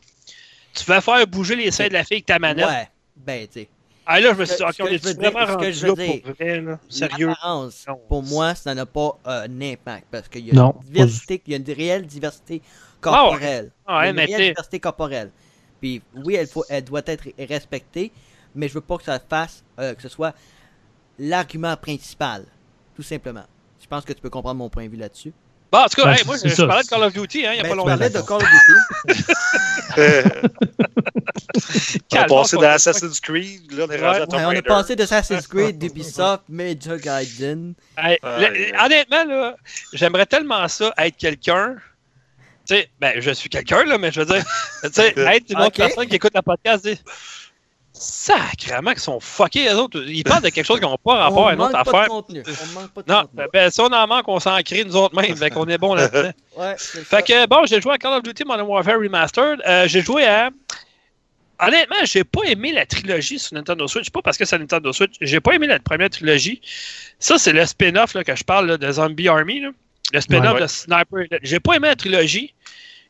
Tu 0.73 0.85
vas 0.85 1.01
faire 1.01 1.27
bouger 1.27 1.57
les 1.57 1.71
seins 1.73 1.89
de 1.89 1.93
la 1.95 2.05
fille 2.05 2.17
avec 2.19 2.27
ta 2.27 2.39
manette. 2.39 2.65
Ouais, 2.65 2.89
ben, 3.17 3.47
tu 3.49 3.61
sais. 3.63 3.69
Ah 4.07 4.21
là, 4.21 4.35
je 4.35 4.39
me 4.39 4.45
suis 4.45 4.57
dit, 4.57 4.63
ok, 4.63 4.75
on 4.81 4.87
est 4.87 4.99
je 4.99 5.05
veux 5.05 5.15
dire- 5.15 5.33
vraiment 5.33 5.47
ce 5.47 5.57
que 5.57 5.65
rendu 5.65 5.73
je 5.73 5.83
là 5.83 5.89
veux 5.89 5.95
dire, 5.95 6.21
pour 6.23 6.33
vrai, 6.35 6.61
là. 6.61 6.79
Sérieux? 6.89 7.33
Non. 7.45 7.71
pour 8.09 8.23
moi, 8.23 8.55
ça 8.55 8.75
n'a 8.75 8.87
pas 8.87 9.19
euh, 9.27 9.47
un 9.49 9.61
impact 9.63 10.07
parce 10.11 10.29
qu'il 10.29 10.47
y 10.47 10.51
a 10.51 10.55
Non, 10.55 10.75
une 10.77 10.81
diversité, 10.81 11.43
il 11.47 11.51
y 11.53 11.55
a 11.55 11.59
une 11.59 11.73
réelle 11.73 12.07
diversité 12.07 12.63
corporelle. 13.01 13.73
Ah 13.87 14.01
ouais, 14.01 14.05
Il 14.05 14.05
y 14.05 14.09
a 14.09 14.11
une 14.11 14.17
mais 14.17 14.25
réelle 14.27 14.41
diversité 14.51 14.81
corporelle. 14.81 15.31
Puis 15.81 16.03
oui, 16.15 16.35
elle, 16.35 16.47
faut, 16.47 16.65
elle 16.69 16.85
doit 16.85 17.03
être 17.07 17.25
respectée, 17.39 18.13
mais 18.55 18.69
je 18.69 18.75
veux 18.75 18.81
pas 18.81 18.99
que 18.99 19.05
ça 19.05 19.19
fasse, 19.21 19.65
euh, 19.79 19.95
que 19.95 20.03
ce 20.03 20.09
soit 20.09 20.35
l'argument 21.19 21.77
principal, 21.77 22.45
tout 22.95 23.03
simplement. 23.03 23.45
Je 23.81 23.87
pense 23.87 24.05
que 24.05 24.13
tu 24.13 24.21
peux 24.21 24.31
comprendre 24.31 24.59
mon 24.59 24.71
point 24.71 24.87
de 24.87 24.91
vue 24.91 24.97
là-dessus. 24.97 25.33
Bon, 25.75 25.81
en 25.81 25.87
tout 25.89 26.01
cas, 26.01 26.05
Ben, 26.05 26.13
hey, 26.15 26.25
moi, 26.25 26.37
je, 26.43 26.49
je 26.49 26.63
parlais 26.63 26.83
de 26.85 26.89
Call 26.89 27.03
of 27.03 27.13
Duty, 27.13 27.47
hein, 27.47 27.51
il 27.53 27.55
n'y 27.55 27.61
a 27.61 27.63
Ben, 27.65 27.69
pas 27.71 27.75
longtemps. 27.75 27.89
parlais 27.99 28.11
de. 28.11 28.21
Call 28.21 28.37
of 28.37 28.49
Duty. 29.09 29.25
On 31.57 32.17
a 32.17 32.21
Calme, 32.21 32.29
passé 32.29 32.57
on 32.57 32.61
dans 32.61 32.67
va- 32.69 32.73
Assassin's 32.75 33.21
Creed, 33.21 33.73
là, 33.73 33.85
on 33.89 33.91
est 33.93 34.01
Ouais, 34.01 34.07
rendu 34.07 34.21
à 34.21 34.27
Tomb 34.27 34.35
Ouais, 34.39 34.45
on 34.45 34.49
a 34.49 34.51
Raider. 34.51 34.63
passé 34.63 34.97
de 34.97 35.03
Assassin's 35.03 35.47
Creed, 35.47 35.79
d'Ubisoft, 35.79 36.43
Major 36.49 36.97
Gaiden. 36.99 37.75
Hey, 37.99 38.19
Ah, 38.23 38.39
le- 38.41 38.51
ouais. 38.53 38.73
honnêtement, 38.85 39.25
là, 39.25 39.57
j'aimerais 39.93 40.27
tellement 40.27 40.67
ça, 40.69 40.93
être 40.99 41.17
quelqu'un. 41.17 41.77
Tu 42.67 42.77
sais, 42.77 42.89
ben, 43.01 43.21
je 43.21 43.31
suis 43.33 43.49
quelqu'un, 43.49 43.85
là, 43.85 43.99
mais 43.99 44.11
je 44.13 44.21
veux 44.21 44.27
dire, 44.27 44.45
tu 44.85 44.91
sais, 44.93 45.09
être 45.17 45.51
une 45.51 45.61
autre 45.61 45.77
personne 45.77 46.07
qui 46.07 46.17
écoute 46.17 46.33
la 46.35 46.43
podcast, 46.43 46.85
dire 46.85 46.97
Sacrément 47.97 48.91
qu'ils 48.91 49.01
sont 49.01 49.21
fuckés, 49.21 49.65
les 49.65 49.75
autres. 49.75 50.03
Ils 50.07 50.25
parlent 50.25 50.43
de 50.43 50.49
quelque 50.49 50.67
chose 50.67 50.81
qui 50.81 50.87
n'a 50.87 50.97
pas 50.99 51.15
rapport 51.15 51.45
on 51.45 51.47
à 51.47 51.53
une 51.55 51.61
autre 51.61 51.77
affaire. 51.77 52.03
de 52.05 52.09
contenu. 52.09 52.43
On 52.45 52.81
manque 52.81 52.91
pas 52.93 53.03
de 53.03 53.13
Non, 53.13 53.21
contenu. 53.23 53.47
ben, 53.53 53.71
si 53.71 53.81
on 53.81 53.87
en 53.87 54.07
manque, 54.09 54.27
on 54.27 54.41
s'en 54.41 54.61
crée 54.63 54.85
nous 54.85 54.97
autres 54.97 55.15
mêmes. 55.15 55.37
fait 55.37 55.51
qu'on 55.51 55.67
est 55.69 55.79
bon 55.79 55.95
là-dedans. 55.95 56.33
Ouais, 56.57 56.75
c'est 56.77 57.05
ça. 57.05 57.05
Fait 57.19 57.23
que, 57.23 57.47
bon, 57.47 57.65
j'ai 57.67 57.81
joué 57.81 57.93
à 57.95 57.99
Call 57.99 58.15
of 58.15 58.23
Duty 58.25 58.45
Modern 58.45 58.67
Warfare 58.67 58.99
Remastered. 58.99 59.63
Euh, 59.67 59.87
j'ai 59.87 60.03
joué 60.03 60.27
à. 60.27 60.51
Honnêtement, 61.61 61.97
j'ai 62.03 62.25
pas 62.25 62.43
aimé 62.47 62.73
la 62.73 62.85
trilogie 62.85 63.39
sur 63.39 63.55
Nintendo 63.55 63.87
Switch. 63.87 64.11
Pas 64.11 64.23
parce 64.23 64.37
que 64.37 64.45
c'est 64.45 64.59
Nintendo 64.59 64.93
Switch. 64.93 65.15
J'ai 65.21 65.39
pas 65.41 65.53
aimé 65.53 65.69
la 65.69 65.79
première 65.79 66.11
trilogie. 66.11 66.61
Ça, 67.21 67.39
c'est 67.39 67.53
le 67.53 67.65
spin-off 67.65 68.15
là, 68.15 68.25
que 68.25 68.35
je 68.35 68.43
parle 68.43 68.67
là, 68.67 68.77
de 68.77 68.91
Zombie 68.91 69.29
Army. 69.29 69.61
là. 69.61 69.69
Le 70.13 70.21
spin-off 70.21 70.55
Ouais. 70.55 70.61
de 70.63 70.67
Sniper. 70.67 71.25
J'ai 71.43 71.61
pas 71.61 71.75
aimé 71.75 71.87
la 71.89 71.97
trilogie 71.97 72.55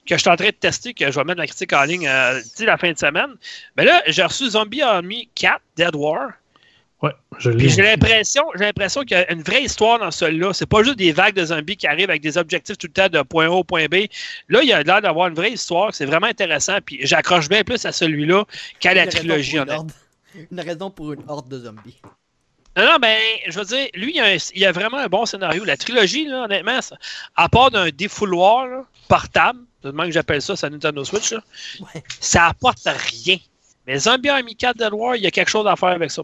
que 0.07 0.15
je 0.17 0.21
suis 0.21 0.31
en 0.31 0.37
train 0.37 0.47
de 0.47 0.51
tester, 0.53 0.93
que 0.95 1.11
je 1.11 1.19
vais 1.19 1.25
mettre 1.25 1.39
la 1.41 1.47
critique 1.47 1.73
en 1.73 1.83
ligne 1.85 2.07
euh, 2.09 2.41
d'ici 2.41 2.65
la 2.67 2.77
fin 2.77 2.93
de 2.93 2.99
semaine. 2.99 3.31
Mais 3.77 3.85
là, 3.85 4.03
j'ai 4.07 4.23
reçu 4.23 4.51
Zombie 4.51 4.83
Army 4.83 5.29
4, 5.35 5.61
Dead 5.77 5.95
War. 5.95 6.31
Ouais, 7.03 7.11
je 7.39 7.51
Puis 7.51 7.65
l'ai. 7.65 7.69
j'ai 7.69 7.83
l'impression, 7.83 8.45
j'ai 8.55 8.65
l'impression 8.65 9.03
qu'il 9.03 9.17
y 9.17 9.21
a 9.21 9.31
une 9.33 9.43
vraie 9.43 9.63
histoire 9.65 9.99
dans 9.99 10.11
celui-là. 10.11 10.53
C'est 10.55 10.65
pas 10.67 10.83
juste 10.83 10.97
des 10.97 11.13
vagues 11.13 11.35
de 11.35 11.45
zombies 11.45 11.77
qui 11.77 11.87
arrivent 11.87 12.09
avec 12.09 12.23
des 12.23 12.39
objectifs 12.39 12.79
tout 12.79 12.87
le 12.87 12.93
temps 12.93 13.09
de 13.09 13.21
point 13.23 13.47
A 13.47 13.51
au 13.51 13.65
point 13.65 13.87
B. 13.87 14.07
Là, 14.49 14.61
il 14.63 14.69
y 14.69 14.73
a 14.73 14.83
l'air 14.83 15.03
d'avoir 15.03 15.29
une 15.29 15.35
vraie 15.35 15.53
histoire. 15.53 15.95
C'est 15.95 16.07
vraiment 16.07 16.29
intéressant. 16.29 16.79
Puis 16.85 17.01
j'accroche 17.03 17.49
bien 17.49 17.63
plus 17.63 17.85
à 17.85 17.93
celui-là 17.93 18.45
qu'à 18.81 18.95
la 18.95 19.03
Une 19.03 19.09
raison 19.09 19.19
trilogie. 19.19 19.53
une 19.53 19.59
honnêtement. 19.61 19.77
horde- 19.81 19.93
Une 20.51 20.61
raison 20.61 20.91
pour 20.91 21.13
une 21.13 21.23
horde 21.29 21.49
de 21.49 21.59
zombies. 21.59 22.01
Non, 22.77 22.85
non, 22.87 22.97
ben, 23.01 23.17
je 23.49 23.59
veux 23.59 23.65
dire, 23.67 23.87
lui, 23.95 24.11
il 24.13 24.17
y 24.17 24.21
a, 24.21 24.25
un- 24.25 24.37
il 24.55 24.61
y 24.61 24.67
a 24.67 24.73
vraiment 24.73 24.97
un 24.99 25.07
bon 25.07 25.27
scénario. 25.27 25.65
La 25.65 25.77
trilogie, 25.77 26.25
là, 26.27 26.45
honnêtement, 26.45 26.81
ça- 26.81 26.97
à 27.37 27.49
part 27.49 27.71
d'un 27.71 27.91
défouloir 27.91 28.67
là, 28.67 28.83
portable, 29.09 29.61
de 29.91 29.97
même 29.97 30.07
que 30.07 30.13
j'appelle 30.13 30.43
ça, 30.43 30.57
ça 30.57 30.69
Nintendo 30.71 31.05
Switch, 31.05 31.33
là, 31.33 31.43
Ouais. 31.81 32.03
ça 32.21 32.47
apporte 32.49 32.81
rien. 32.87 33.37
Mais 33.87 33.99
Zombie 33.99 34.29
Army 34.31 34.57
4 34.57 34.77
Dead 34.79 34.93
War, 34.93 35.17
il 35.17 35.23
y 35.23 35.27
a 35.27 35.31
quelque 35.31 35.51
chose 35.51 35.67
à 35.67 35.77
faire 35.77 35.91
avec 35.91 36.11
ça. 36.11 36.23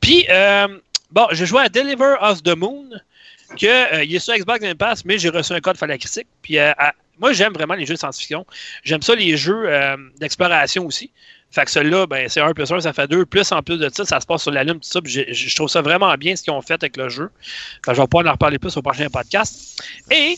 Puis, 0.00 0.26
euh, 0.30 0.68
bon, 1.10 1.26
j'ai 1.32 1.46
joué 1.46 1.62
à 1.62 1.68
Deliver 1.68 2.14
Us 2.22 2.42
the 2.42 2.56
Moon, 2.56 2.88
que 3.58 3.94
euh, 3.96 4.04
il 4.04 4.14
est 4.14 4.18
sur 4.20 4.34
Xbox 4.34 4.60
Game 4.60 4.76
Pass, 4.76 5.04
mais 5.04 5.18
j'ai 5.18 5.28
reçu 5.28 5.52
un 5.52 5.60
code 5.60 5.76
for 5.76 5.88
la 5.88 5.98
critique. 5.98 6.28
Puis, 6.40 6.58
euh, 6.58 6.70
à- 6.78 6.94
moi, 7.18 7.32
j'aime 7.32 7.52
vraiment 7.52 7.74
les 7.74 7.84
jeux 7.84 7.94
de 7.94 7.98
science-fiction. 7.98 8.46
J'aime 8.84 9.02
ça, 9.02 9.14
les 9.14 9.36
jeux 9.36 9.68
d'exploration 10.18 10.86
aussi. 10.86 11.10
Fait 11.50 11.64
que 11.64 11.70
celui-là, 11.72 12.06
ben, 12.06 12.28
c'est 12.28 12.40
1 12.40 12.52
plus 12.52 12.70
1, 12.70 12.80
ça 12.80 12.92
fait 12.92 13.08
2. 13.08 13.26
Plus 13.26 13.50
en 13.50 13.60
plus 13.60 13.76
de 13.76 13.90
ça, 13.92 14.04
ça 14.04 14.20
se 14.20 14.26
passe 14.26 14.42
sur 14.42 14.52
la 14.52 14.62
Lune, 14.62 14.74
tout 14.80 14.88
ça. 14.88 15.00
Je 15.04 15.54
trouve 15.56 15.68
ça 15.68 15.82
vraiment 15.82 16.14
bien 16.14 16.36
ce 16.36 16.44
qu'ils 16.44 16.52
ont 16.52 16.62
fait 16.62 16.74
avec 16.74 16.96
le 16.96 17.08
jeu. 17.08 17.28
Fait 17.84 17.90
que 17.90 17.94
je 17.96 18.00
vais 18.00 18.06
pouvoir 18.06 18.26
en 18.28 18.32
reparler 18.32 18.58
plus 18.60 18.74
au 18.76 18.82
prochain 18.82 19.08
podcast. 19.10 19.82
Et 20.12 20.36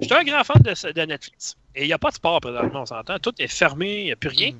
je 0.00 0.06
suis 0.06 0.14
un 0.14 0.24
grand 0.24 0.44
fan 0.44 0.62
de, 0.62 1.04
Netflix. 1.04 1.56
Et 1.74 1.82
il 1.82 1.86
n'y 1.86 1.92
a 1.92 1.98
pas 1.98 2.10
de 2.10 2.14
sport 2.14 2.40
présentement, 2.40 2.82
on 2.82 2.86
s'entend. 2.86 3.18
Tout 3.18 3.32
est 3.38 3.48
fermé, 3.48 4.00
il 4.00 4.04
n'y 4.04 4.12
a 4.12 4.16
plus 4.16 4.28
rien. 4.28 4.52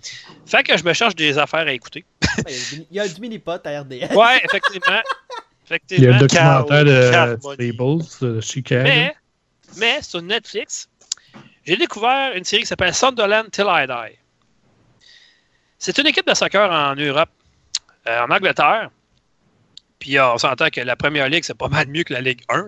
Fait 0.46 0.62
que 0.62 0.76
je 0.76 0.84
me 0.84 0.92
cherche 0.92 1.14
des 1.14 1.38
affaires 1.38 1.66
à 1.66 1.72
écouter. 1.72 2.04
Il 2.48 2.86
y 2.90 3.00
a 3.00 3.08
du- 3.08 3.20
mini-pot 3.20 3.66
à 3.66 3.80
RDS. 3.80 4.14
Ouais, 4.14 4.40
effectivement. 4.44 4.86
Il 4.88 4.94
y 4.94 4.96
a 4.96 5.76
effectivement. 5.76 6.12
le 6.12 6.18
documentaire 6.18 6.84
de. 6.84 7.02
Stables, 7.08 8.36
de 8.36 8.40
Chicago. 8.40 8.82
Mais, 8.84 9.14
mais 9.76 10.02
sur 10.02 10.22
Netflix, 10.22 10.88
j'ai 11.64 11.76
découvert 11.76 12.34
une 12.34 12.44
série 12.44 12.62
qui 12.62 12.68
s'appelle 12.68 12.94
Sunderland 12.94 13.50
Till 13.50 13.66
I 13.68 13.86
Die. 13.86 14.18
C'est 15.78 15.98
une 15.98 16.06
équipe 16.06 16.26
de 16.26 16.34
soccer 16.34 16.70
en 16.70 16.94
Europe, 16.94 17.30
euh, 18.06 18.20
en 18.20 18.30
Angleterre. 18.30 18.90
Puis 20.02 20.18
on 20.18 20.36
s'entend 20.36 20.68
que 20.68 20.80
la 20.80 20.96
Première 20.96 21.28
Ligue, 21.28 21.44
c'est 21.44 21.56
pas 21.56 21.68
mal 21.68 21.86
mieux 21.86 22.02
que 22.02 22.12
la 22.12 22.20
Ligue 22.20 22.40
1. 22.48 22.56
là. 22.56 22.64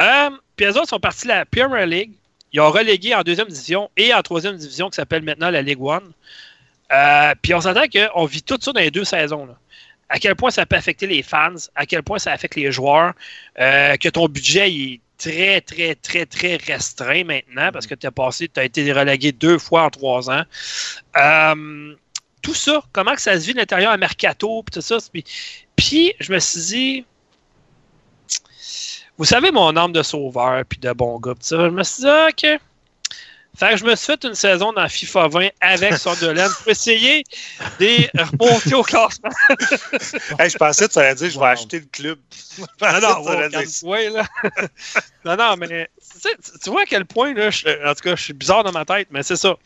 Euh, 0.00 0.30
puis 0.56 0.64
les 0.64 0.78
autres 0.78 0.88
sont 0.88 0.98
partis 0.98 1.24
de 1.24 1.28
la 1.28 1.44
Premier 1.44 1.84
League. 1.84 2.12
Ils 2.54 2.60
ont 2.62 2.70
relégué 2.70 3.14
en 3.14 3.20
deuxième 3.20 3.48
division 3.48 3.90
et 3.98 4.14
en 4.14 4.22
troisième 4.22 4.56
division 4.56 4.88
qui 4.88 4.96
s'appelle 4.96 5.22
maintenant 5.22 5.50
la 5.50 5.60
Ligue 5.60 5.78
1. 5.86 6.00
Euh, 6.90 7.34
puis 7.42 7.52
on 7.52 7.60
s'entend 7.60 7.82
qu'on 7.86 8.24
vit 8.24 8.42
tout 8.42 8.56
ça 8.58 8.72
dans 8.72 8.80
les 8.80 8.90
deux 8.90 9.04
saisons. 9.04 9.46
À 10.08 10.18
quel 10.18 10.36
point 10.36 10.50
ça 10.50 10.64
peut 10.64 10.76
affecter 10.76 11.06
les 11.06 11.22
fans, 11.22 11.52
à 11.74 11.84
quel 11.84 12.02
point 12.02 12.18
ça 12.18 12.32
affecte 12.32 12.54
les 12.54 12.72
joueurs, 12.72 13.12
euh, 13.60 13.96
que 13.96 14.08
ton 14.08 14.26
budget 14.26 14.72
il, 14.72 15.00
très, 15.18 15.60
très, 15.60 15.96
très, 15.96 16.24
très 16.24 16.56
restreint 16.56 17.24
maintenant 17.24 17.70
parce 17.72 17.86
que 17.86 17.94
tu 17.94 18.06
as 18.06 18.10
passé, 18.10 18.48
tu 18.48 18.58
as 18.58 18.64
été 18.64 18.90
relégué 18.90 19.32
deux 19.32 19.58
fois 19.58 19.82
en 19.82 19.90
trois 19.90 20.30
ans. 20.30 20.44
Tout 22.40 22.54
ça, 22.54 22.82
comment 22.92 23.14
ça 23.18 23.38
se 23.38 23.44
vit 23.44 23.52
à 23.52 23.60
l'intérieur 23.60 23.92
à 23.92 23.98
Mercato, 23.98 24.62
puis 24.62 24.72
tout 24.72 24.80
ça. 24.80 24.96
Puis, 25.78 26.12
je 26.18 26.32
me 26.32 26.40
suis 26.40 26.60
dit, 26.60 27.04
vous 29.16 29.24
savez 29.24 29.52
mon 29.52 29.76
âme 29.76 29.92
de 29.92 30.02
sauveur, 30.02 30.64
puis 30.68 30.80
de 30.80 30.92
bon 30.92 31.20
gars. 31.20 31.34
Je 31.40 31.68
me 31.70 31.84
suis 31.84 32.02
dit, 32.02 32.08
ah, 32.08 32.28
OK. 32.30 32.60
Fait 33.58 33.70
que 33.70 33.76
je 33.78 33.84
me 33.84 33.96
suis 33.96 34.06
fait 34.06 34.22
une 34.24 34.36
saison 34.36 34.72
dans 34.72 34.88
FIFA 34.88 35.28
20 35.28 35.48
avec 35.60 35.94
Sunderland 35.94 36.52
pour 36.58 36.68
essayer 36.68 37.24
de 37.80 38.08
remonter 38.22 38.74
au 38.74 38.84
classement. 38.84 39.30
hey, 40.38 40.48
je 40.48 40.56
pensais 40.56 40.86
que 40.86 40.92
tu 40.92 40.98
allais 41.00 41.16
dire 41.16 41.30
je 41.30 41.40
vais 41.40 41.46
acheter 41.46 41.80
le 41.80 41.86
club. 41.86 42.18
non, 42.80 43.00
non, 43.00 43.24
ouais, 43.82 44.10
là. 44.10 44.24
non, 45.24 45.36
non, 45.36 45.56
mais 45.56 45.90
tu 46.62 46.70
vois 46.70 46.82
à 46.82 46.86
quel 46.86 47.04
point, 47.04 47.34
là, 47.34 47.48
en 47.84 47.94
tout 47.94 48.02
cas, 48.02 48.14
je 48.14 48.22
suis 48.22 48.32
bizarre 48.32 48.62
dans 48.62 48.72
ma 48.72 48.84
tête, 48.84 49.08
mais 49.10 49.24
c'est 49.24 49.36
ça. 49.36 49.56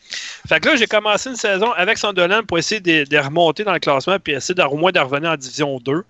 Fait 0.47 0.59
que 0.59 0.69
là, 0.69 0.75
j'ai 0.75 0.87
commencé 0.87 1.29
une 1.29 1.35
saison 1.35 1.71
avec 1.73 1.99
Sunderland 1.99 2.47
pour 2.47 2.57
essayer 2.57 2.81
de, 2.81 3.03
de, 3.03 3.17
remonter 3.19 3.63
dans 3.63 3.73
le 3.73 3.79
classement 3.79 4.17
puis 4.17 4.33
essayer 4.33 4.55
de, 4.55 4.63
au 4.63 4.75
moins 4.75 4.91
de 4.91 4.99
revenir 4.99 5.29
en 5.29 5.37
Division 5.37 5.79
2 5.79 6.03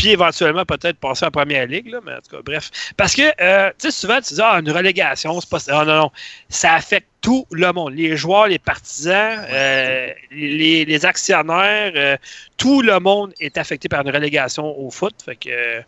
puis 0.00 0.12
éventuellement 0.12 0.64
peut-être 0.64 0.96
passer 0.96 1.26
en 1.26 1.30
première 1.30 1.66
ligue, 1.66 1.88
là, 1.88 2.00
mais 2.02 2.12
en 2.12 2.20
tout 2.20 2.34
cas, 2.34 2.42
bref. 2.42 2.70
Parce 2.96 3.14
que, 3.14 3.20
euh, 3.38 3.68
tu 3.78 3.90
sais, 3.90 3.90
souvent, 3.90 4.18
tu 4.22 4.32
dis, 4.32 4.40
ah, 4.42 4.58
une 4.58 4.70
relégation, 4.70 5.38
c'est 5.42 5.50
pas 5.50 5.58
ça. 5.58 5.80
Ah, 5.80 5.84
non, 5.84 5.96
non, 5.96 6.10
ça 6.48 6.72
affecte 6.72 7.06
tout 7.20 7.46
le 7.50 7.70
monde. 7.70 7.92
Les 7.94 8.16
joueurs, 8.16 8.46
les 8.46 8.58
partisans, 8.58 9.44
euh, 9.50 10.08
les, 10.30 10.86
les, 10.86 11.04
actionnaires, 11.04 11.92
euh, 11.94 12.16
tout 12.56 12.80
le 12.80 12.98
monde 12.98 13.34
est 13.40 13.58
affecté 13.58 13.90
par 13.90 14.00
une 14.00 14.10
relégation 14.10 14.74
au 14.80 14.90
foot. 14.90 15.14
Fait 15.22 15.36
que, 15.36 15.82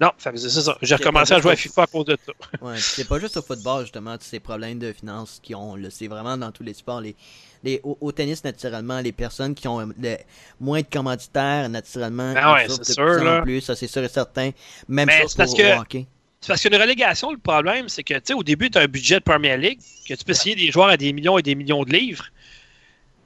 non, 0.00 0.12
c'est 0.16 0.36
ça. 0.36 0.78
J'ai 0.80 0.94
recommencé 0.94 1.34
à 1.34 1.40
jouer 1.40 1.52
à 1.52 1.56
FIFA 1.56 1.82
à 1.82 1.86
cause 1.86 2.04
de 2.04 2.18
ça. 2.24 2.32
Ouais, 2.62 2.76
c'est 2.78 3.06
pas 3.06 3.18
juste 3.18 3.36
au 3.36 3.42
football, 3.42 3.82
justement, 3.82 4.16
tous 4.16 4.24
ces 4.24 4.38
problèmes 4.38 4.78
de 4.78 4.92
finances 4.92 5.40
qui 5.42 5.54
ont, 5.54 5.76
c'est 5.90 6.06
vraiment 6.06 6.36
dans 6.36 6.52
tous 6.52 6.62
les 6.62 6.74
sports. 6.74 7.00
Les, 7.00 7.16
les, 7.64 7.80
au, 7.82 8.12
tennis, 8.12 8.44
naturellement, 8.44 9.00
les 9.00 9.10
personnes 9.10 9.54
qui 9.54 9.66
ont 9.66 9.80
le, 9.80 10.16
moins 10.60 10.80
de 10.80 10.86
commanditaires, 10.86 11.68
naturellement, 11.68 12.32
ouais, 12.32 12.66
c'est 12.68 12.92
sûr, 12.92 13.24
là. 13.24 13.42
plus, 13.42 13.60
ça 13.60 13.74
c'est 13.74 13.88
sûr 13.88 14.04
et 14.04 14.08
certain. 14.08 14.50
Même 14.86 15.06
Mais 15.06 15.22
chose 15.22 15.34
parce 15.34 15.52
au, 15.52 15.56
que... 15.56 15.76
au 15.76 15.80
hockey. 15.80 16.06
C'est 16.40 16.48
parce 16.48 16.62
qu'une 16.62 16.76
relégation, 16.76 17.32
le 17.32 17.38
problème, 17.38 17.88
c'est 17.88 18.04
que, 18.04 18.14
tu 18.14 18.20
sais, 18.26 18.34
au 18.34 18.44
début, 18.44 18.70
tu 18.70 18.78
as 18.78 18.82
un 18.82 18.86
budget 18.86 19.16
de 19.16 19.24
Premier 19.24 19.56
League, 19.56 19.80
que 20.08 20.14
tu 20.14 20.24
peux 20.24 20.34
signer 20.34 20.54
des 20.54 20.70
joueurs 20.70 20.88
à 20.88 20.96
des 20.96 21.12
millions 21.12 21.36
et 21.36 21.42
des 21.42 21.56
millions 21.56 21.82
de 21.82 21.92
livres. 21.92 22.26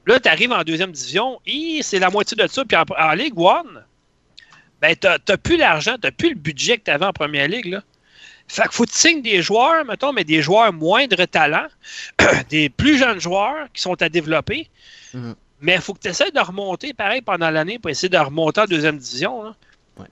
Là, 0.07 0.19
tu 0.19 0.27
arrives 0.27 0.51
en 0.51 0.63
deuxième 0.63 0.91
division, 0.91 1.39
et 1.45 1.81
c'est 1.83 1.99
la 1.99 2.09
moitié 2.09 2.35
de 2.35 2.47
ça. 2.47 2.65
Puis 2.65 2.75
en, 2.75 2.83
en 2.97 3.13
Ligue 3.13 3.37
One, 3.37 3.85
ben, 4.83 4.95
tu 4.97 5.07
n'as 5.07 5.37
plus 5.37 5.55
l'argent, 5.55 5.95
tu 5.95 6.07
n'as 6.07 6.11
plus 6.11 6.29
le 6.29 6.35
budget 6.35 6.77
que 6.77 6.83
tu 6.83 6.91
avais 6.91 7.05
en 7.05 7.13
Première 7.13 7.47
Ligue. 7.47 7.67
Là. 7.67 7.81
Fait 8.49 8.63
qu'il 8.63 8.71
faut 8.73 8.83
que 8.83 8.91
tu 8.91 8.97
signes 8.97 9.21
des 9.21 9.41
joueurs, 9.41 9.85
mettons, 9.85 10.11
mais 10.11 10.25
des 10.25 10.41
joueurs 10.41 10.73
moindre 10.73 11.23
talent, 11.23 11.67
des 12.49 12.67
plus 12.69 12.97
jeunes 12.97 13.21
joueurs 13.21 13.67
qui 13.73 13.81
sont 13.81 13.99
à 14.01 14.09
développer. 14.09 14.69
Mhm. 15.13 15.35
Mais 15.61 15.75
il 15.75 15.81
faut 15.81 15.93
que 15.93 15.99
tu 15.99 16.09
essaies 16.09 16.31
de 16.31 16.39
remonter, 16.41 16.93
pareil, 16.93 17.21
pendant 17.21 17.49
l'année 17.49 17.79
pour 17.79 17.89
essayer 17.89 18.09
de 18.09 18.17
remonter 18.17 18.59
en 18.59 18.65
deuxième 18.65 18.97
division. 18.97 19.43
Là. 19.43 19.55
Ouais. 19.97 20.05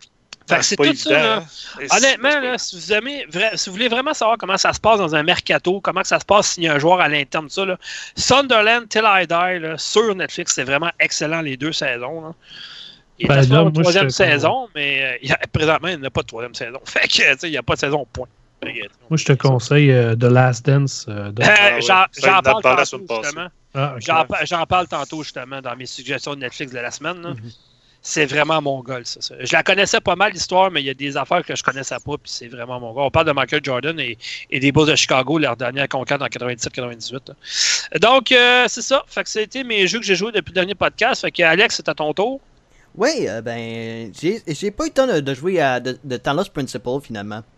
Fait 0.47 0.55
que 0.55 0.59
Ouais, 0.59 0.63
c'est 0.63 0.75
tout 0.77 0.83
évident, 0.85 1.03
ça. 1.03 1.11
Là. 1.11 1.35
hein. 1.81 1.87
Honnêtement, 1.97 2.39
là, 2.39 2.57
si, 2.57 2.75
vous 2.77 2.93
aimez, 2.93 3.25
vra- 3.29 3.57
si 3.57 3.69
vous 3.69 3.75
voulez 3.75 3.89
vraiment 3.89 4.13
savoir 4.13 4.37
comment 4.37 4.57
ça 4.57 4.71
se 4.71 4.79
passe 4.79 4.99
dans 4.99 5.13
un 5.13 5.23
mercato, 5.23 5.81
comment 5.81 6.01
que 6.01 6.07
ça 6.07 6.19
se 6.21 6.25
passe 6.25 6.51
s'il 6.51 6.63
y 6.63 6.67
a 6.69 6.73
un 6.73 6.79
joueur 6.79 7.01
à 7.01 7.09
l'interne, 7.09 7.49
ça, 7.49 7.65
là, 7.65 7.77
Sunderland 8.15 8.87
Till 8.87 9.03
I 9.05 9.27
Die 9.27 9.59
là, 9.59 9.77
sur 9.77 10.15
Netflix, 10.15 10.53
c'est 10.55 10.63
vraiment 10.63 10.91
excellent 10.99 11.41
les 11.41 11.57
deux 11.57 11.73
saisons. 11.73 12.21
Là. 12.21 12.33
Il 13.21 13.27
Ben 13.27 13.37
était 13.37 13.47
sur 13.47 13.53
la 13.65 13.71
troisième 13.71 14.09
saison, 14.09 14.67
mais 14.75 15.19
euh, 15.29 15.33
présentement, 15.53 15.87
il 15.89 15.99
n'y 15.99 16.05
a 16.07 16.09
pas 16.09 16.21
de 16.21 16.27
troisième 16.27 16.55
saison. 16.55 16.79
Fait 16.85 17.07
que, 17.07 17.07
tu 17.07 17.21
sais, 17.21 17.37
il 17.47 17.51
n'y 17.51 17.57
a 17.57 17.63
pas 17.63 17.75
de 17.75 17.79
saison, 17.79 18.05
point. 18.11 18.27
Fait 18.63 18.73
que, 18.73 18.79
Moi, 19.09 19.17
je 19.17 19.25
te 19.25 19.33
conseille 19.33 19.91
euh, 19.91 20.15
The 20.15 20.23
Last 20.23 20.65
Dance. 20.65 21.05
euh, 21.09 21.31
de- 21.31 21.41
Euh, 21.43 21.45
Ah 21.47 21.75
ouais. 21.75 21.81
J'en 21.81 22.41
parle 22.41 22.61
tantôt, 22.63 23.05
justement. 23.23 23.47
Ah. 23.73 23.95
J'en 23.99 24.25
pa- 24.25 24.45
J'en 24.45 24.65
parle 24.65 24.87
tantôt, 24.87 25.23
justement, 25.23 25.61
dans 25.61 25.75
mes 25.75 25.85
suggestions 25.85 26.35
de 26.35 26.39
Netflix 26.41 26.71
de 26.73 26.79
la 26.79 26.91
semaine. 26.91 27.21
là. 27.21 27.29
Mhm. 27.31 27.51
C'est 28.03 28.25
vraiment 28.25 28.59
mon 28.63 28.79
goal, 28.81 29.05
ça, 29.05 29.21
ça. 29.21 29.35
Je 29.39 29.53
la 29.53 29.61
connaissais 29.61 30.01
pas 30.01 30.15
mal, 30.15 30.31
l'histoire, 30.31 30.71
mais 30.71 30.81
il 30.81 30.85
y 30.87 30.89
a 30.89 30.93
des 30.95 31.17
affaires 31.17 31.45
que 31.45 31.55
je 31.55 31.61
connaissais 31.61 31.93
pas, 32.03 32.13
puis 32.17 32.31
c'est 32.31 32.47
vraiment 32.47 32.79
mon 32.79 32.93
goal. 32.93 33.03
On 33.05 33.11
parle 33.11 33.27
de 33.27 33.31
Michael 33.31 33.61
Jordan 33.63 33.99
et, 33.99 34.17
et 34.49 34.59
des 34.59 34.71
Bulls 34.71 34.87
de 34.87 34.95
Chicago, 34.95 35.37
leur 35.37 35.55
dernière 35.55 35.87
conquête 35.87 36.19
en 36.19 36.25
97-98. 36.25 37.21
là. 37.29 37.99
Donc, 37.99 38.31
euh, 38.31 38.65
c'est 38.67 38.81
ça. 38.81 39.03
Fait 39.07 39.23
que 39.23 39.29
c'était 39.29 39.63
mes 39.63 39.85
jeux 39.85 39.99
que 39.99 40.05
j'ai 40.05 40.15
joués 40.15 40.31
depuis 40.31 40.49
le 40.49 40.55
dernier 40.55 40.73
podcast. 40.73 41.21
Fait 41.21 41.31
que, 41.31 41.43
Alex, 41.43 41.75
c'est 41.75 41.89
à 41.89 41.93
ton 41.93 42.11
tour. 42.13 42.41
Oui, 42.95 43.25
euh, 43.27 43.41
ben, 43.41 44.11
j'ai 44.13 44.71
pas 44.71 44.83
eu 44.83 44.87
le 44.87 44.93
temps 44.93 45.07
de, 45.07 45.19
de 45.21 45.33
jouer 45.33 45.61
à 45.61 45.79
de, 45.79 45.97
de 46.03 46.17
Talos 46.17 46.45
Principle 46.53 46.99
finalement. 47.03 47.41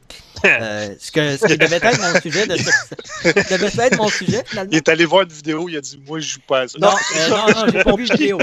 Euh, 0.45 0.93
ce, 0.99 1.09
que, 1.09 1.37
ce 1.37 1.45
qui 1.45 1.57
devait 1.57 1.77
être 1.77 2.01
mon 2.01 2.19
sujet 2.19 2.45
de 2.45 2.57
ce- 2.57 3.53
devait 3.53 3.85
être 3.87 3.97
mon 3.97 4.09
sujet 4.09 4.43
finalement. 4.45 4.71
Il 4.73 4.77
est 4.77 4.89
allé 4.89 5.05
voir 5.05 5.21
une 5.21 5.29
vidéo, 5.29 5.69
il 5.69 5.77
a 5.77 5.81
dit 5.81 5.97
Moi, 6.05 6.19
je 6.19 6.33
joue 6.33 6.39
pas 6.45 6.61
à 6.61 6.67
ça. 6.67 6.77
Non, 6.79 6.89
euh, 7.15 7.29
non, 7.29 7.45
non, 7.47 7.71
j'ai 7.71 7.81
pas 7.83 7.95
vu 7.95 8.03
vidéo. 8.03 8.39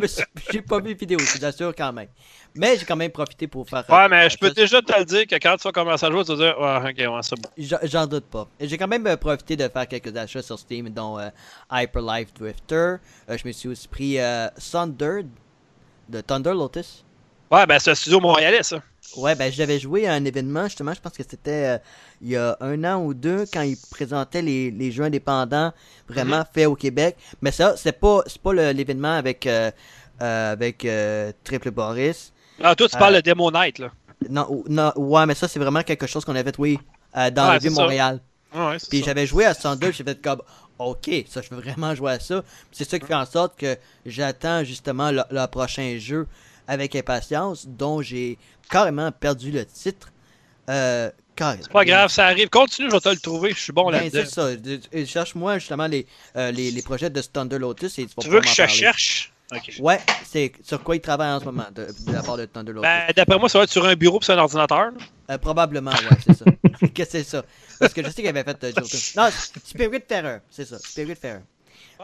Me 0.00 0.06
suis- 0.06 0.24
J'ai 0.50 0.62
pas 0.62 0.80
vu 0.80 0.94
vidéo, 0.94 1.18
je 1.18 1.38
vous 1.38 1.44
assure 1.44 1.74
quand 1.76 1.92
même. 1.92 2.06
Mais 2.54 2.78
j'ai 2.78 2.86
quand 2.86 2.96
même 2.96 3.10
profité 3.10 3.46
pour 3.46 3.68
faire. 3.68 3.84
Ouais, 3.90 4.08
mais 4.08 4.30
je 4.30 4.38
peux 4.38 4.50
déjà 4.52 4.80
te 4.80 4.98
le 4.98 5.04
dire 5.04 5.26
que 5.26 5.34
quand 5.34 5.56
tu 5.58 5.64
vas 5.68 5.72
commencer 5.72 6.06
à 6.06 6.10
jouer, 6.10 6.24
tu 6.24 6.34
vas 6.34 6.36
dire 6.46 6.58
Ouais, 6.58 6.90
ok, 6.90 7.12
ouais, 7.14 7.20
c'est 7.22 7.36
bon. 7.38 7.50
J'en 7.58 7.78
j'en 7.82 8.06
doute 8.06 8.24
pas. 8.26 8.48
J'ai 8.58 8.78
quand 8.78 8.88
même 8.88 9.16
profité 9.18 9.54
de 9.56 9.68
faire 9.68 9.86
quelques 9.86 10.16
achats 10.16 10.40
sur 10.42 10.58
Steam, 10.58 10.88
dont 10.88 11.18
Hyper 11.70 12.00
Life 12.00 12.28
Drifter. 12.40 12.94
Je 13.28 13.46
me 13.46 13.52
suis 13.52 13.68
aussi 13.68 13.86
pris 13.86 14.16
Thunder 14.72 15.20
de 16.08 16.20
Thunder 16.20 16.52
Lotus. 16.52 17.04
Ouais, 17.50 17.66
ben, 17.66 17.78
c'est 17.78 17.90
un 17.90 17.94
studio 17.94 18.20
montréalais, 18.20 18.62
ça. 18.62 18.82
Ouais, 19.16 19.34
ben 19.36 19.52
j'avais 19.52 19.78
joué 19.78 20.08
à 20.08 20.14
un 20.14 20.24
événement, 20.24 20.64
justement, 20.64 20.92
je 20.92 21.00
pense 21.00 21.12
que 21.12 21.22
c'était 21.22 21.50
euh, 21.74 21.78
il 22.20 22.30
y 22.30 22.36
a 22.36 22.56
un 22.60 22.82
an 22.84 23.02
ou 23.04 23.14
deux, 23.14 23.44
quand 23.52 23.60
ils 23.62 23.76
présentaient 23.90 24.42
les, 24.42 24.70
les 24.72 24.90
jeux 24.90 25.04
indépendants 25.04 25.72
vraiment 26.08 26.38
Mhm. 26.38 26.44
faits 26.52 26.66
au 26.66 26.74
Québec. 26.74 27.16
Mais 27.42 27.52
ça, 27.52 27.76
c'est 27.76 27.92
pas, 27.92 28.22
c'est 28.26 28.40
pas 28.40 28.52
l'événement 28.72 29.14
avec, 29.16 29.46
euh, 29.46 29.70
euh, 30.22 30.52
avec 30.52 30.86
Triple 31.44 31.70
Boris. 31.70 32.32
Ah, 32.62 32.74
toi, 32.74 32.88
tu 32.88 32.96
parles 32.96 33.14
de 33.16 33.20
Demo 33.20 33.50
Night, 33.52 33.78
là. 33.78 33.90
Non, 34.28 34.64
non, 34.68 34.92
ouais, 34.96 35.26
mais 35.26 35.34
ça, 35.34 35.46
c'est 35.46 35.58
vraiment 35.60 35.82
quelque 35.82 36.06
chose 36.06 36.24
qu'on 36.24 36.34
a 36.34 36.42
fait, 36.42 36.58
oui, 36.58 36.78
dans 37.14 37.48
Ouais, 37.48 37.54
le. 37.54 37.60
Vieux-Montréal. 37.60 38.20
Ouais, 38.54 38.76
Puis 38.88 39.02
j'avais 39.04 39.26
joué 39.26 39.44
à 39.44 39.52
102, 39.54 39.90
j'ai 39.92 40.04
fait 40.04 40.20
comme, 40.22 40.40
ok, 40.78 41.10
ça, 41.28 41.40
je 41.42 41.54
veux 41.54 41.60
vraiment 41.60 41.94
jouer 41.94 42.12
à 42.12 42.20
ça. 42.20 42.42
C'est 42.72 42.88
ça 42.88 42.98
qui 42.98 43.06
fait 43.06 43.14
en 43.14 43.26
sorte 43.26 43.58
que 43.58 43.76
j'attends 44.06 44.64
justement 44.64 45.10
le, 45.10 45.22
le 45.30 45.46
prochain 45.46 45.96
jeu 45.98 46.26
avec 46.66 46.96
impatience, 46.96 47.66
dont 47.66 48.00
j'ai 48.02 48.38
carrément 48.70 49.12
perdu 49.12 49.50
le 49.50 49.64
titre. 49.66 50.08
Euh, 50.70 51.10
carrément. 51.36 51.62
C'est 51.62 51.72
pas 51.72 51.84
grave, 51.84 52.10
ça 52.10 52.26
arrive. 52.26 52.48
Continue, 52.48 52.88
je 52.88 52.94
vais 52.94 53.00
te 53.00 53.08
le 53.10 53.18
trouver. 53.18 53.50
Je 53.50 53.58
suis 53.60 53.72
bon 53.72 53.90
Ben, 53.90 53.98
là-dedans. 54.02 54.22
c'est 54.24 55.00
ça. 55.04 55.06
Cherche-moi 55.06 55.58
justement 55.58 55.86
les, 55.86 56.06
euh, 56.36 56.50
les, 56.50 56.70
les 56.70 56.82
projets 56.82 57.10
de 57.10 57.20
Thunder 57.20 57.58
Lotus 57.58 57.98
et 57.98 58.06
tu 58.06 58.28
veux 58.28 58.40
que 58.40 58.48
je 58.48 58.52
te 58.52 58.56
parler. 58.62 58.72
cherche? 58.72 59.30
Ouais, 59.78 60.00
c'est 60.24 60.52
sur 60.62 60.82
quoi 60.82 60.96
ils 60.96 61.00
travaillent 61.00 61.32
en 61.34 61.38
ce 61.38 61.44
moment 61.44 61.66
de, 61.72 61.86
de 62.06 62.12
la 62.12 62.22
part 62.22 62.38
de 62.38 62.46
Thunder 62.46 62.72
Lotus? 62.72 62.82
Ben, 62.88 63.12
d'après 63.14 63.38
moi, 63.38 63.48
ça 63.48 63.58
va 63.58 63.64
être 63.64 63.70
sur 63.70 63.84
un 63.84 63.94
bureau 63.94 64.18
puis 64.18 64.24
sur 64.24 64.34
un 64.34 64.38
ordinateur. 64.38 64.90
Euh, 65.30 65.38
probablement, 65.38 65.90
ouais, 65.92 66.16
c'est 66.26 66.34
ça. 66.34 66.44
que 66.94 67.04
c'est 67.04 67.22
ça. 67.24 67.44
Parce 67.78 67.92
que 67.92 68.02
je 68.02 68.08
sais 68.08 68.14
qu'il 68.16 68.28
avait 68.28 68.44
fait 68.44 68.64
euh, 68.64 68.72
Joker. 68.76 69.00
Non, 69.16 69.28
Spirit 69.64 70.00
Terror, 70.02 70.40
c'est 70.50 70.64
ça. 70.64 70.78
Spirit 70.78 71.16
Terror. 71.16 71.42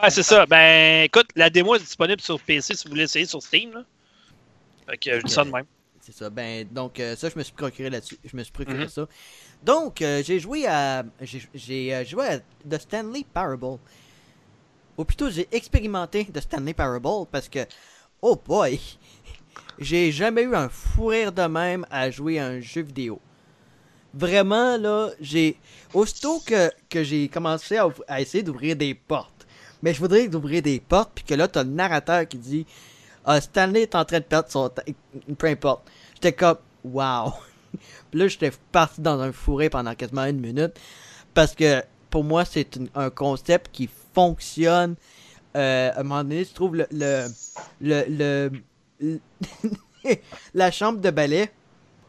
Ouais, 0.00 0.10
c'est 0.10 0.22
ça. 0.22 0.46
Ben, 0.46 1.04
écoute, 1.04 1.28
la 1.36 1.50
démo 1.50 1.74
est 1.74 1.80
disponible 1.80 2.20
sur 2.20 2.40
PC 2.40 2.74
si 2.74 2.84
vous 2.84 2.90
voulez 2.90 3.04
essayer 3.04 3.26
sur 3.26 3.42
Steam. 3.42 3.72
Là. 3.72 3.84
Fait 4.88 4.98
que 4.98 5.18
je 5.20 5.24
dis 5.24 5.32
ça 5.32 5.44
de 5.44 5.50
même. 5.50 5.64
C'est 6.00 6.14
ça. 6.14 6.30
Ben, 6.30 6.66
donc, 6.70 6.98
euh, 6.98 7.14
ça, 7.16 7.28
je 7.28 7.38
me 7.38 7.42
suis 7.42 7.52
procuré 7.52 7.90
là-dessus. 7.90 8.18
Je 8.24 8.36
me 8.36 8.42
suis 8.42 8.52
procuré 8.52 8.78
Mhm. 8.84 8.88
ça. 8.88 9.06
Donc, 9.62 10.00
euh, 10.02 10.22
j'ai 10.24 10.38
joué 10.40 10.66
à. 10.66 11.04
J'ai 11.20 11.42
j'ai, 11.54 11.94
euh, 11.94 12.04
joué 12.04 12.26
à 12.26 12.38
The 12.38 12.80
Stanley 12.80 13.24
Parable. 13.32 13.78
Ou 14.96 15.04
plutôt, 15.04 15.30
j'ai 15.30 15.48
expérimenté 15.52 16.24
The 16.24 16.40
Stanley 16.40 16.74
Parable 16.74 17.26
parce 17.30 17.48
que. 17.48 17.60
Oh 18.22 18.36
boy! 18.36 18.78
J'ai 19.78 20.12
jamais 20.12 20.42
eu 20.42 20.54
un 20.54 20.68
fou 20.68 21.06
rire 21.06 21.32
de 21.32 21.42
même 21.42 21.86
à 21.90 22.10
jouer 22.10 22.38
à 22.38 22.46
un 22.46 22.60
jeu 22.60 22.82
vidéo. 22.82 23.18
Vraiment, 24.14 24.76
là, 24.76 25.10
j'ai. 25.20 25.56
Aussitôt 25.94 26.40
que, 26.44 26.70
que 26.88 27.02
j'ai 27.04 27.28
commencé 27.28 27.78
à, 28.08 28.20
essayer 28.20 28.42
d'ouvrir 28.42 28.76
des 28.76 28.94
portes, 28.94 29.46
mais 29.82 29.94
je 29.94 30.00
voudrais 30.00 30.28
d'ouvrir 30.28 30.62
des 30.62 30.80
portes, 30.80 31.12
puis 31.14 31.24
que 31.24 31.34
là, 31.34 31.48
t'as 31.48 31.64
le 31.64 31.70
narrateur 31.70 32.26
qui 32.26 32.38
dit 32.38 32.66
ah, 33.24 33.40
Stanley 33.40 33.82
est 33.82 33.94
en 33.94 34.04
train 34.04 34.18
de 34.18 34.24
perdre 34.24 34.48
son. 34.50 34.70
Peu 35.38 35.46
importe. 35.46 35.88
J'étais 36.14 36.32
comme, 36.32 36.58
wow. 36.84 37.32
Puis 38.10 38.20
là, 38.20 38.28
j'étais 38.28 38.50
parti 38.72 39.00
dans 39.00 39.20
un 39.20 39.32
fourré 39.32 39.70
pendant 39.70 39.94
quasiment 39.94 40.24
une 40.24 40.40
minute. 40.40 40.72
Parce 41.34 41.54
que 41.54 41.82
pour 42.08 42.24
moi, 42.24 42.44
c'est 42.44 42.78
un 42.94 43.10
concept 43.10 43.70
qui 43.72 43.88
fonctionne. 44.14 44.96
Euh, 45.56 45.90
à 45.94 46.00
un 46.00 46.02
moment 46.02 46.22
donné, 46.22 46.44
je 46.44 46.52
trouve 46.52 46.76
le, 46.76 46.86
le, 46.90 48.50
le- 49.00 49.20
la 50.54 50.70
chambre 50.70 51.00
de 51.00 51.10
ballet. 51.10 51.50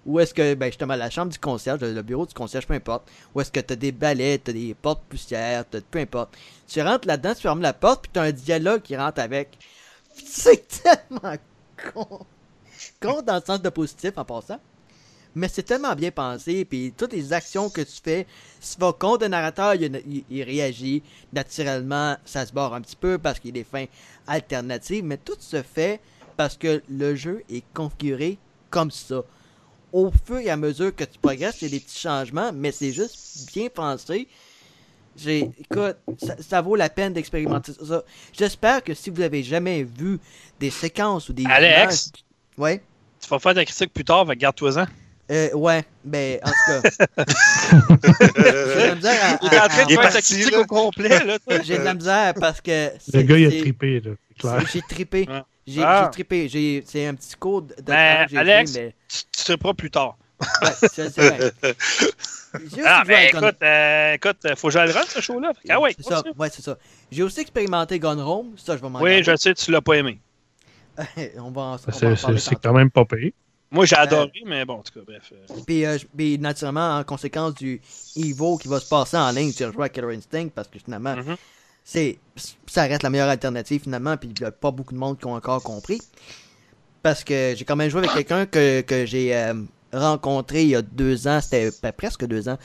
Où 0.06 0.20
est-ce 0.20 0.34
que, 0.34 0.56
ben 0.56 0.68
justement, 0.68 0.96
la 0.96 1.10
chambre 1.10 1.32
du 1.32 1.40
concierge, 1.40 1.80
le 1.82 2.02
bureau 2.02 2.26
du 2.26 2.34
concierge, 2.34 2.66
peu 2.68 2.74
importe. 2.74 3.10
Où 3.36 3.42
est-ce 3.42 3.52
que 3.52 3.60
t'as 3.60 3.76
des 3.76 3.92
balais, 3.92 4.40
t'as 4.40 4.52
des 4.54 4.74
portes 4.74 5.04
poussières, 5.10 5.66
t'as 5.70 5.82
peu 5.82 6.00
importe. 6.00 6.36
Tu 6.68 6.82
rentres 6.82 7.08
là-dedans, 7.08 7.36
tu 7.36 7.42
fermes 7.42 7.62
la 7.62 7.74
porte, 7.74 8.04
puis 8.04 8.12
t'as 8.14 8.24
un 8.24 8.32
dialogue 8.32 8.82
qui 8.82 8.96
rentre 8.98 9.22
avec. 9.22 9.58
C'est 10.26 10.68
tellement 10.68 11.36
con. 11.94 12.26
Con 13.02 13.22
dans 13.22 13.36
le 13.36 13.42
sens 13.46 13.62
de 13.62 13.70
positif 13.70 14.12
en 14.18 14.26
passant. 14.26 14.60
mais 15.36 15.48
c'est 15.48 15.64
tellement 15.64 15.96
bien 15.96 16.12
pensé, 16.12 16.66
puis 16.66 16.94
toutes 16.98 17.14
les 17.14 17.34
actions 17.34 17.70
que 17.70 17.82
tu 17.82 18.02
fais, 18.04 18.28
si 18.60 18.78
vas 18.80 18.94
contre 18.94 19.24
le 19.26 19.30
narrateur, 19.30 19.76
il, 19.76 19.84
il- 20.08 20.26
il 20.30 20.44
réagit, 20.44 21.04
naturellement, 21.34 22.18
ça 22.26 22.46
se 22.46 22.54
barre 22.54 22.74
un 22.74 22.82
petit 22.82 22.96
peu 22.98 23.18
parce 23.18 23.40
qu'il 23.40 23.56
y 23.56 23.60
a 23.60 23.64
des 23.64 23.70
fins 23.70 23.86
alternatives, 24.28 25.04
mais 25.06 25.18
tout 25.18 25.38
se 25.40 25.62
fait 25.64 26.02
parce 26.38 26.58
que 26.58 26.84
le 26.90 27.16
jeu 27.16 27.44
est 27.50 27.64
configuré 27.74 28.40
comme 28.70 28.92
ça. 28.92 29.24
Au 29.94 30.12
fur 30.26 30.38
et 30.40 30.50
à 30.50 30.58
mesure 30.58 30.96
que 30.96 31.04
tu 31.04 31.20
progresses, 31.22 31.62
il 31.62 31.66
y 31.66 31.68
a 31.68 31.78
des 31.78 31.84
petits 31.84 32.00
changements, 32.00 32.52
mais 32.54 32.72
c'est 32.72 32.92
juste 32.94 33.50
bien 33.54 33.68
pensé. 33.74 34.28
J'ai, 35.18 35.50
écoute, 35.60 35.98
ça, 36.26 36.36
ça 36.40 36.62
vaut 36.62 36.78
la 36.78 36.90
peine 36.90 37.12
d'expérimenter 37.14 37.74
ça. 37.86 38.02
J'espère 38.32 38.82
que 38.84 38.94
si 38.94 39.10
vous 39.10 39.22
avez 39.22 39.44
jamais 39.44 39.84
vu 39.84 40.20
des 40.60 40.70
séquences 40.70 41.28
ou 41.28 41.34
des 41.34 41.44
Alex? 41.46 42.08
images- 42.08 42.24
ouais, 42.58 42.82
Tu 43.20 43.28
vas 43.30 43.40
faire 43.40 43.54
ta 43.54 43.66
critique 43.66 43.94
plus 43.94 44.06
tard, 44.06 44.26
garde-toi-en. 44.36 44.86
euh, 45.30 45.52
ouais, 45.54 45.84
ben 46.06 46.40
en 46.44 46.50
tout 46.50 46.82
cas, 46.82 47.26
j'ai 48.38 48.82
de 48.84 48.88
la 48.88 48.96
misère 48.96 49.26
à- 49.26 49.40
Il 49.42 49.54
est 49.54 49.60
en 49.60 49.68
train 49.68 49.86
de 49.86 49.90
faire 49.92 50.12
sa 50.14 50.22
critique 50.22 50.52
là. 50.52 50.60
au 50.62 50.66
complet, 50.66 51.10
là. 51.26 51.38
j'ai 51.64 51.78
de 51.78 51.84
la 51.84 51.94
misère 51.94 52.34
parce 52.40 52.62
que 52.62 52.92
Le 53.14 53.22
gars, 53.24 53.38
il 53.38 53.46
a 53.48 53.50
trippé, 53.62 54.00
là. 54.00 54.12
C'est 54.30 54.40
clair. 54.40 54.62
c'est- 54.62 54.72
J'ai 54.74 54.82
trippé. 54.82 55.28
Ouais. 55.30 55.42
J'ai 55.68 55.84
Ah. 55.84 56.04
j'ai 56.06 56.12
trippé. 56.12 56.84
C'est 56.86 57.06
un 57.06 57.16
petit 57.16 57.36
code 57.38 57.68
de 57.78 57.82
Ben, 57.84 58.28
temps 58.28 58.38
Alex, 58.38 58.74
joué, 58.74 58.82
mais 58.84 58.96
Tu, 59.08 59.18
tu 59.32 59.42
seras 59.44 59.58
pas 59.58 59.74
plus 59.74 59.92
tard. 59.92 60.18
ouais, 60.64 60.70
c'est 60.82 61.10
c'est 61.10 61.30
vrai. 61.30 61.52
J'ai 62.54 62.82
aussi 62.82 62.82
Ah, 62.86 63.00
à 63.02 63.06
ben 63.06 63.32
Gun- 63.32 63.40
écoute, 63.40 63.58
euh, 63.64 64.14
écoute, 64.16 64.38
euh, 64.46 64.56
faut 64.58 64.68
que 64.68 64.74
j'aille 64.74 64.88
le 64.90 64.94
run, 64.94 65.04
ce 65.08 65.22
show-là. 65.22 65.54
Ah 65.70 65.80
ouais, 65.80 65.94
c'est 65.96 66.04
ça. 66.04 66.22
Ouais, 66.38 66.50
c'est 66.50 66.62
ça. 66.62 66.78
J'ai 67.10 67.24
aussi 67.24 67.40
expérimenté 67.40 67.98
Gone 67.98 68.20
Home. 68.20 68.56
Ça, 68.58 68.76
je 68.76 68.82
vais 68.82 68.90
m'en 68.90 69.00
Oui, 69.00 69.24
je 69.24 69.34
sais, 69.38 69.54
tu 69.54 69.72
l'as 69.72 69.80
pas 69.82 69.94
aimé. 69.94 70.20
on 71.38 71.52
va 71.52 71.62
en, 71.62 71.78
C'est- 71.78 72.56
quand 72.62 72.74
même 72.74 72.92
pas 72.92 73.06
payé. 73.06 73.34
Moi, 73.74 73.86
j'ai 73.86 73.96
adoré, 73.96 74.34
mais 74.46 74.66
bon, 74.66 74.74
en 74.80 74.82
tout 74.84 74.92
cas, 74.92 75.00
bref. 75.08 75.32
euh, 75.32 75.62
Puis, 75.66 75.86
euh, 75.86 75.98
je- 75.98 76.06
puis, 76.06 76.38
naturellement, 76.40 76.98
en 76.98 77.06
conséquence 77.06 77.54
du 77.54 77.80
Evo 78.18 78.58
qui 78.58 78.68
va 78.68 78.82
se 78.82 78.90
passer 78.90 79.16
en 79.16 79.32
ligne, 79.32 79.54
j'ai 79.58 79.66
rejoué 79.68 79.86
à 79.86 79.90
Killer 79.90 80.14
Instinct 80.18 80.50
parce 80.54 80.68
que 80.68 80.78
finalement, 80.80 81.16
Mhm. 81.16 81.38
C'est 81.92 82.20
ça 82.68 82.84
reste 82.84 83.04
la 83.04 83.10
meilleure 83.10 83.28
alternative 83.28 83.82
finalement, 83.82 84.16
puis 84.16 84.30
il 84.30 84.42
n'y 84.42 84.48
a 84.48 84.52
pas 84.52 84.72
beaucoup 84.72 84.94
de 84.94 85.00
monde 85.00 85.20
qui 85.20 85.26
ont 85.26 85.34
encore 85.34 85.62
compris. 85.62 86.02
Parce 87.04 87.24
que 87.24 87.54
j'ai 87.58 87.66
quand 87.66 87.76
même 87.76 87.90
joué 87.90 88.00
avec 88.00 88.12
quelqu'un 88.12 88.46
que, 88.46 89.06
j'ai 89.06 89.36
euh, 89.36 89.56
rencontré 89.92 90.62
il 90.62 90.70
y 90.70 90.76
a 90.76 90.82
deux 90.82 91.28
ans, 91.28 91.42
c'était 91.42 91.70
ben, 91.84 91.92
presque 91.92 92.26
deux 92.26 92.48
ans, 92.48 92.58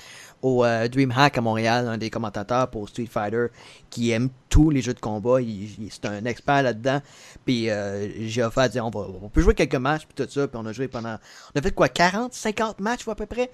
au 0.42 0.64
euh, 0.64 0.86
DreamHack 0.86 1.38
à 1.38 1.40
Montréal, 1.40 1.88
un 1.88 1.98
des 1.98 2.08
commentateurs 2.08 2.70
pour 2.70 2.88
Street 2.88 3.08
Fighter, 3.10 3.46
qui 3.90 4.12
aime 4.12 4.28
tous 4.48 4.70
les 4.70 4.82
jeux 4.82 4.94
de 4.94 5.00
combat. 5.00 5.40
Il, 5.40 5.88
c'est 5.90 6.04
un 6.04 6.24
expert 6.24 6.62
là-dedans. 6.62 7.00
Puis 7.44 7.68
euh, 7.68 8.08
j'ai 8.28 8.44
offert 8.44 8.68
dire 8.68 8.86
on, 8.86 8.90
va, 8.90 9.06
on 9.22 9.28
peut 9.28 9.40
jouer 9.40 9.54
quelques 9.54 9.74
matchs, 9.74 10.06
puis 10.06 10.24
tout 10.24 10.30
ça. 10.30 10.46
Puis 10.46 10.60
on 10.62 10.66
a 10.66 10.72
joué 10.72 10.86
pendant. 10.86 11.16
On 11.54 11.58
a 11.58 11.62
fait 11.62 11.74
quoi 11.74 11.88
40, 11.88 12.32
50 12.32 12.78
matchs 12.80 13.08
à 13.08 13.14
peu 13.16 13.26
près? 13.26 13.50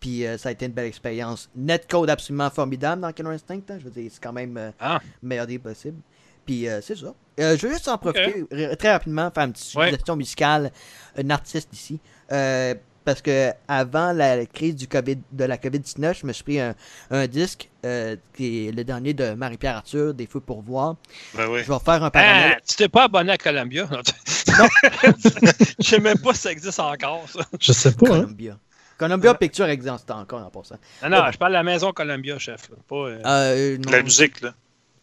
Puis 0.00 0.26
euh, 0.26 0.38
ça 0.38 0.50
a 0.50 0.52
été 0.52 0.66
une 0.66 0.72
belle 0.72 0.86
expérience. 0.86 1.48
Netcode 1.56 2.10
absolument 2.10 2.50
formidable 2.50 3.02
dans 3.02 3.12
Killer 3.12 3.30
Instinct. 3.30 3.60
hein. 3.70 3.76
Je 3.78 3.84
veux 3.84 3.90
dire, 3.90 4.10
c'est 4.12 4.22
quand 4.22 4.32
même 4.32 4.56
euh, 4.56 4.70
Ah. 4.80 5.00
meilleur 5.22 5.46
des 5.46 5.58
possibles. 5.58 5.98
Puis 6.44 6.68
euh, 6.68 6.80
c'est 6.80 6.96
ça. 6.96 7.12
Euh, 7.40 7.56
je 7.58 7.66
veux 7.66 7.72
juste 7.72 7.88
en 7.88 7.98
profiter 7.98 8.44
très 8.78 8.92
rapidement, 8.92 9.30
faire 9.34 9.44
une 9.44 9.52
petite 9.52 9.74
Ouais. 9.74 9.86
suggestion 9.90 10.16
musicale, 10.16 10.70
un 11.18 11.30
artiste 11.30 11.68
ici. 11.72 11.98
Euh, 12.32 12.74
parce 13.04 13.22
que 13.22 13.50
avant 13.68 14.12
la 14.12 14.46
crise 14.46 14.74
du 14.74 14.88
COVID, 14.88 15.18
de 15.32 15.44
la 15.44 15.56
COVID-19, 15.58 16.20
je 16.20 16.26
me 16.26 16.32
suis 16.32 16.42
pris 16.42 16.58
un, 16.60 16.74
un 17.10 17.26
disque 17.28 17.68
euh, 17.84 18.16
qui 18.36 18.66
est 18.66 18.72
le 18.72 18.82
dernier 18.82 19.12
de 19.14 19.30
Marie-Pierre 19.34 19.76
Arthur, 19.76 20.12
Des 20.14 20.26
Feux 20.26 20.40
pour 20.40 20.60
voir. 20.62 20.96
Ben 21.34 21.48
oui. 21.48 21.60
Je 21.64 21.72
vais 21.72 21.78
faire 21.78 22.02
un 22.02 22.06
Ah, 22.06 22.10
parallèle. 22.10 22.60
tu 22.66 22.74
t'es 22.76 22.88
pas 22.88 23.04
abonné 23.04 23.32
à 23.32 23.38
Columbia? 23.38 23.86
Non. 23.90 24.00
Je 25.78 25.84
sais 25.88 25.98
même 26.00 26.18
pas 26.18 26.34
si 26.34 26.40
ça 26.42 26.52
existe 26.52 26.80
encore, 26.80 27.24
ça. 27.28 27.40
Je 27.60 27.72
sais 27.72 27.92
pas, 27.92 28.16
hein. 28.16 28.26
Columbia. 28.98 29.32
Columbia 29.32 29.34
Picture 29.34 29.66
existe 29.68 30.10
encore 30.10 30.44
en 30.46 30.50
passant. 30.50 30.76
Non, 31.02 31.10
non, 31.10 31.30
je 31.30 31.38
parle 31.38 31.52
de 31.52 31.56
la 31.58 31.62
maison 31.62 31.92
Columbia, 31.92 32.38
chef. 32.38 32.68
Là. 32.70 32.76
Pas, 32.88 32.94
euh, 32.96 33.18
Euh, 33.24 33.78
non. 33.78 33.90
La 33.90 34.02
musique, 34.02 34.40
là. 34.40 34.54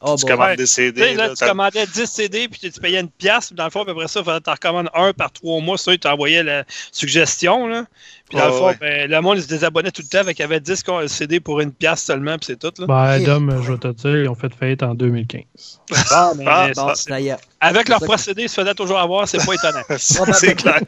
Oh, 0.05 0.15
tu 0.17 0.25
bon. 0.25 0.31
commandes 0.33 0.47
ouais. 0.49 0.55
des 0.57 0.63
Tu 0.65 0.69
CD. 0.69 1.01
sais, 1.01 1.13
là, 1.15 1.23
là, 1.27 1.29
tu 1.29 1.35
t'as- 1.37 1.47
commandais 1.47 1.85
10 1.87 2.05
CD, 2.05 2.47
puis 2.49 2.59
tu 2.71 2.79
payais 2.79 2.99
une 2.99 3.09
pièce, 3.09 3.47
puis 3.47 3.55
dans 3.55 3.63
le 3.65 3.69
fond, 3.69 3.83
après 3.87 4.07
ça, 4.07 4.21
tu 4.21 4.49
recommandes 4.49 4.89
un 4.93 5.13
par 5.13 5.31
trois 5.31 5.61
mois. 5.61 5.77
Ça, 5.77 5.91
tu 5.93 5.99
t'envoyais 5.99 6.43
la 6.43 6.63
suggestion, 6.91 7.67
là. 7.67 7.85
Puis 8.29 8.37
dans 8.37 8.45
Ah, 8.45 8.47
le 8.47 8.53
fond, 8.53 8.67
ouais. 8.67 8.77
ben, 8.79 9.09
le 9.11 9.21
monde, 9.21 9.37
ils 9.37 9.43
se 9.43 9.47
désabonnait 9.47 9.91
tout 9.91 10.01
le 10.01 10.07
temps, 10.07 10.19
avec 10.19 10.35
qu'il 10.37 10.43
y 10.43 10.45
avait 10.45 10.59
10 10.59 10.83
con- 10.83 11.07
CD 11.07 11.39
pour 11.39 11.59
une 11.61 11.71
pièce 11.71 12.03
seulement, 12.03 12.37
puis 12.37 12.45
c'est 12.47 12.59
tout, 12.59 12.71
là. 12.79 12.85
Ben. 12.87 13.23
Dom, 13.23 13.61
je 13.63 13.71
vais 13.71 13.77
te 13.77 13.87
dire, 13.89 14.17
ils 14.23 14.29
ont 14.29 14.35
fait 14.35 14.53
faillite 14.53 14.83
en 14.83 14.93
2015. 14.95 15.43
Bon, 15.89 15.95
mais 16.37 16.45
Ah, 16.47 16.69
ça 16.95 17.19
est. 17.21 17.35
avec 17.59 17.87
leur 17.89 17.99
procédé, 18.01 18.43
ils 18.43 18.49
se 18.49 18.59
faisaient 18.61 18.73
toujours 18.73 18.99
avoir, 18.99 19.27
c'est 19.27 19.45
pas 19.45 19.53
étonnant. 19.53 19.83
C'est 20.33 20.55
clair. 20.55 20.79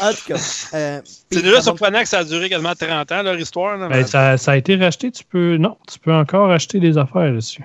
En 0.00 0.10
tout 0.10 0.16
cas. 0.28 0.68
euh, 0.74 1.00
C'est 1.30 1.42
déjà 1.42 1.60
surprenant 1.62 2.02
que 2.02 2.08
ça 2.08 2.18
a 2.18 2.24
duré 2.24 2.48
quasiment 2.48 2.74
30 2.74 3.10
ans, 3.12 3.22
leur 3.22 3.38
histoire. 3.38 3.76
là, 3.76 3.88
Ben, 3.88 4.06
ça, 4.06 4.36
ça 4.36 4.52
a 4.52 4.56
été 4.56 4.76
racheté, 4.76 5.10
tu 5.10 5.24
peux. 5.24 5.56
Non, 5.56 5.76
tu 5.90 5.98
peux 5.98 6.12
encore 6.14 6.50
acheter 6.50 6.78
des 6.80 6.96
affaires 6.98 7.32
dessus. 7.32 7.62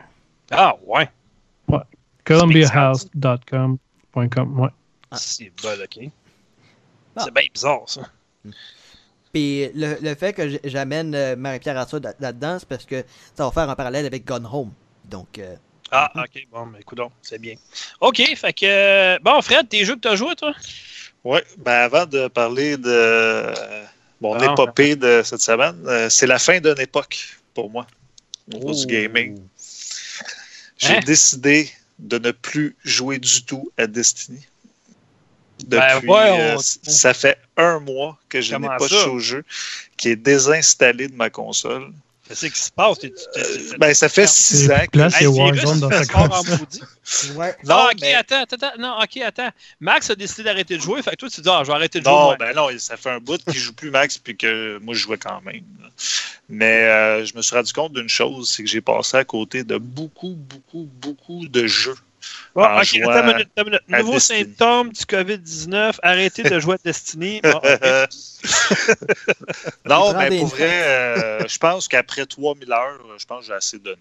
Ah, 0.52 0.76
ouais. 0.86 1.10
ColumbiaHouse.com. 2.26 3.78
Ouais. 4.16 4.70
Ah. 5.12 5.18
C'est 5.18 5.52
bon, 5.62 5.70
OK. 5.84 6.10
Ah. 7.16 7.22
C'est 7.26 7.34
bien 7.34 7.44
bizarre, 7.54 7.84
ça. 7.88 8.02
Puis 9.34 9.70
le, 9.74 9.98
le 10.02 10.16
fait 10.16 10.34
que 10.34 10.60
j'amène 10.64 11.14
euh, 11.16 11.36
Marie-Pierre 11.36 11.78
Arthur 11.78 12.00
là- 12.00 12.14
là-dedans, 12.20 12.58
c'est 12.60 12.68
parce 12.68 12.86
que 12.86 13.04
ça 13.36 13.46
va 13.46 13.52
faire 13.52 13.70
un 13.70 13.76
parallèle 13.76 14.06
avec 14.06 14.26
Gone 14.26 14.48
Home. 14.52 14.72
Donc, 15.06 15.38
euh, 15.40 15.56
Ah, 15.92 16.12
OK, 16.16 16.48
bon, 16.52 16.66
mais 16.68 16.80
écoute, 16.80 17.00
c'est 17.22 17.40
bien. 17.40 17.56
OK, 18.02 18.22
fait 18.36 18.54
que. 18.54 18.66
euh, 18.66 19.18
Bon, 19.22 19.42
Fred, 19.42 19.70
tes 19.70 19.86
jeux 19.86 19.96
que 19.96 20.02
tu 20.02 20.08
as 20.08 20.16
joué, 20.16 20.36
toi? 20.36 20.54
Oui, 21.24 21.40
ben 21.58 21.72
avant 21.84 22.06
de 22.06 22.28
parler 22.30 22.78
de 22.78 23.52
mon 24.22 24.34
Ah, 24.36 24.52
épopée 24.54 24.96
de 24.96 25.22
cette 25.24 25.42
semaine, 25.42 25.76
euh, 25.86 26.10
c'est 26.10 26.28
la 26.28 26.40
fin 26.40 26.60
d'une 26.60 26.80
époque 26.80 27.18
pour 27.54 27.70
moi 27.70 27.86
au 28.54 28.58
niveau 28.58 28.74
du 28.74 28.86
gaming. 28.86 29.38
J'ai 30.78 30.98
Hein? 30.98 31.00
décidé 31.06 31.70
de 32.00 32.18
ne 32.20 32.32
plus 32.32 32.76
jouer 32.84 33.18
du 33.20 33.44
tout 33.44 33.72
à 33.78 33.88
Destiny. 33.88 34.46
Ben, 35.66 35.82
Depuis, 35.96 36.08
ouais, 36.10 36.30
on- 36.32 36.58
euh, 36.58 36.58
ça 36.84 37.14
fait 37.16 37.38
un 37.58 37.80
mois 37.80 38.20
que 38.30 38.42
je 38.42 38.56
n'ai 38.56 38.68
pas 38.68 38.88
joué 38.88 39.12
au 39.12 39.20
jeu, 39.20 39.44
qui 39.98 40.10
est 40.10 40.16
désinstallé 40.16 41.08
de 41.08 41.16
ma 41.16 41.30
console. 41.32 41.92
Qu'est-ce 42.28 42.46
qui 42.48 42.60
se 42.60 42.72
passe? 42.72 42.98
Euh, 43.04 43.78
ben, 43.78 43.94
ça 43.94 44.10
fait 44.10 44.28
six 44.28 44.70
ans 44.70 44.86
que 44.92 45.10
c'est 45.10 45.28
Warzone 45.28 45.80
dans 45.80 45.90
sa 45.90 46.04
ouais. 47.36 47.56
Non, 47.64 47.76
ah, 47.76 47.90
ok, 47.92 47.98
mais- 48.02 48.14
attends, 48.16 48.44
attends, 48.44 48.56
attends, 48.56 48.80
non, 48.80 48.98
ok, 49.02 49.18
attends. 49.24 49.50
Max 49.80 50.10
a 50.10 50.16
décidé 50.16 50.44
d'arrêter 50.44 50.78
de 50.78 50.82
jouer, 50.82 51.02
fait 51.02 51.12
que 51.12 51.16
toi, 51.18 51.30
tu 51.30 51.42
dis, 51.42 51.50
ah, 51.50 51.62
je 51.64 51.68
vais 51.68 51.74
arrêter 51.74 52.00
de 52.00 52.06
jouer. 52.06 52.14
Non, 52.14 52.36
ben 52.38 52.54
non, 52.54 52.68
ça 52.78 52.98
fait 52.98 53.12
un 53.12 53.20
bout 53.20 53.42
qu'il 53.44 53.60
joue 53.60 53.74
plus 53.74 53.92
Max, 53.92 54.18
puis 54.18 54.36
que 54.36 54.78
moi, 54.80 54.94
je 54.94 55.00
jouais 55.00 55.18
quand 55.18 55.42
même. 55.42 55.64
Mais 56.50 56.84
euh, 56.84 57.26
je 57.26 57.36
me 57.36 57.42
suis 57.42 57.56
rendu 57.56 57.72
compte 57.74 57.94
d'une 57.94 58.10
chose, 58.10 58.52
c'est 58.52 58.64
que 58.64 58.70
j'ai 58.70 58.82
passé 58.82 59.18
à 59.18 59.24
côté 59.24 59.64
de 59.64 59.78
beaucoup, 59.78 60.36
beaucoup, 60.36 60.90
beaucoup 61.02 61.48
de 61.48 61.68
jeux. 61.68 61.96
Bon, 62.56 62.64
en 62.64 62.78
ok, 62.80 62.84
jouant 62.86 63.10
attends 63.10 63.28
une 63.28 63.34
minute, 63.34 63.50
attends 63.56 63.68
une 63.68 63.72
minute. 63.72 63.82
à 63.92 64.00
Nouveau 64.00 64.14
Destiny. 64.14 64.40
symptôme 64.58 64.92
du 64.92 65.02
COVID-19, 65.06 65.96
arrêtez 66.02 66.44
de 66.44 66.60
jouer 66.60 66.76
à 66.76 66.78
Destiny. 66.84 67.42
Bon, 67.44 67.62
non, 69.86 70.14
mais 70.18 70.30
des 70.30 70.40
pour 70.40 70.48
vrai, 70.48 70.84
euh, 70.88 71.48
je 71.48 71.58
pense 71.58 71.88
qu'après 71.88 72.26
3000 72.26 72.72
heures, 72.72 73.00
je 73.18 73.26
pense 73.26 73.42
que 73.42 73.48
j'ai 73.48 73.54
assez 73.54 73.80
donné. 73.80 73.98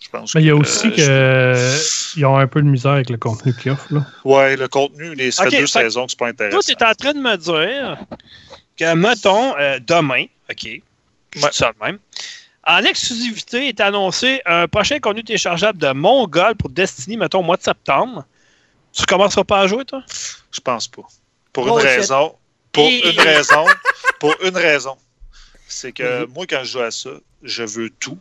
Je 0.00 0.08
pense 0.08 0.34
Mais 0.34 0.42
il 0.42 0.46
y 0.46 0.50
a 0.50 0.56
aussi 0.56 0.86
euh, 0.88 0.96
que 0.96 1.00
euh, 1.02 1.78
ils 2.16 2.24
ont 2.24 2.38
un 2.38 2.46
peu 2.46 2.62
de 2.62 2.66
misère 2.66 2.92
avec 2.92 3.10
le 3.10 3.18
contenu 3.18 3.54
qu'ils 3.54 3.72
offrent. 3.72 3.86
Je- 3.90 3.98
Ouais, 4.28 4.56
le 4.56 4.66
contenu, 4.66 5.14
les 5.14 5.30
ça 5.30 5.42
fait 5.44 5.48
Ok, 5.48 5.54
deux 5.60 5.66
fait- 5.66 5.82
saisons 5.82 6.06
que 6.06 6.12
c'est 6.12 6.18
pas 6.18 6.32
Toi, 6.32 6.46
intéressant. 6.46 6.60
tu 6.66 6.72
es 6.72 6.84
en 6.86 6.94
train 6.94 7.12
de 7.12 7.18
me 7.20 7.36
dire 7.36 7.98
que, 8.78 8.94
mettons, 8.94 9.56
euh, 9.58 9.78
demain, 9.78 10.24
OK, 10.50 10.62
je 10.64 10.70
dis 11.40 11.46
ça 11.52 11.72
de 11.78 11.84
même, 11.84 11.98
en 12.78 12.84
exclusivité 12.84 13.68
est 13.68 13.80
annoncé 13.80 14.40
un 14.46 14.68
prochain 14.68 14.98
contenu 15.00 15.24
téléchargeable 15.24 15.78
de 15.78 15.92
Mongol 15.92 16.54
pour 16.56 16.70
Destiny, 16.70 17.16
mettons, 17.16 17.40
au 17.40 17.42
mois 17.42 17.56
de 17.56 17.62
septembre. 17.62 18.24
Tu 18.92 19.04
commenceras 19.06 19.44
pas 19.44 19.60
à 19.60 19.66
jouer, 19.66 19.84
toi? 19.84 20.02
Je 20.52 20.60
pense 20.60 20.88
pas. 20.88 21.02
Pour 21.52 21.66
Oh, 21.66 21.78
une 21.78 21.84
raison. 21.86 22.36
Pour 22.72 22.84
Et- 22.86 23.10
une 23.12 23.20
raison. 23.20 23.64
Pour 24.20 24.34
une 24.44 24.56
raison. 24.56 24.96
C'est 25.66 25.92
que 25.92 26.24
Mhm. 26.24 26.32
moi, 26.34 26.46
quand 26.46 26.60
je 26.62 26.72
joue 26.72 26.80
à 26.80 26.90
ça, 26.90 27.10
je 27.42 27.62
veux 27.62 27.90
tout. 27.90 28.18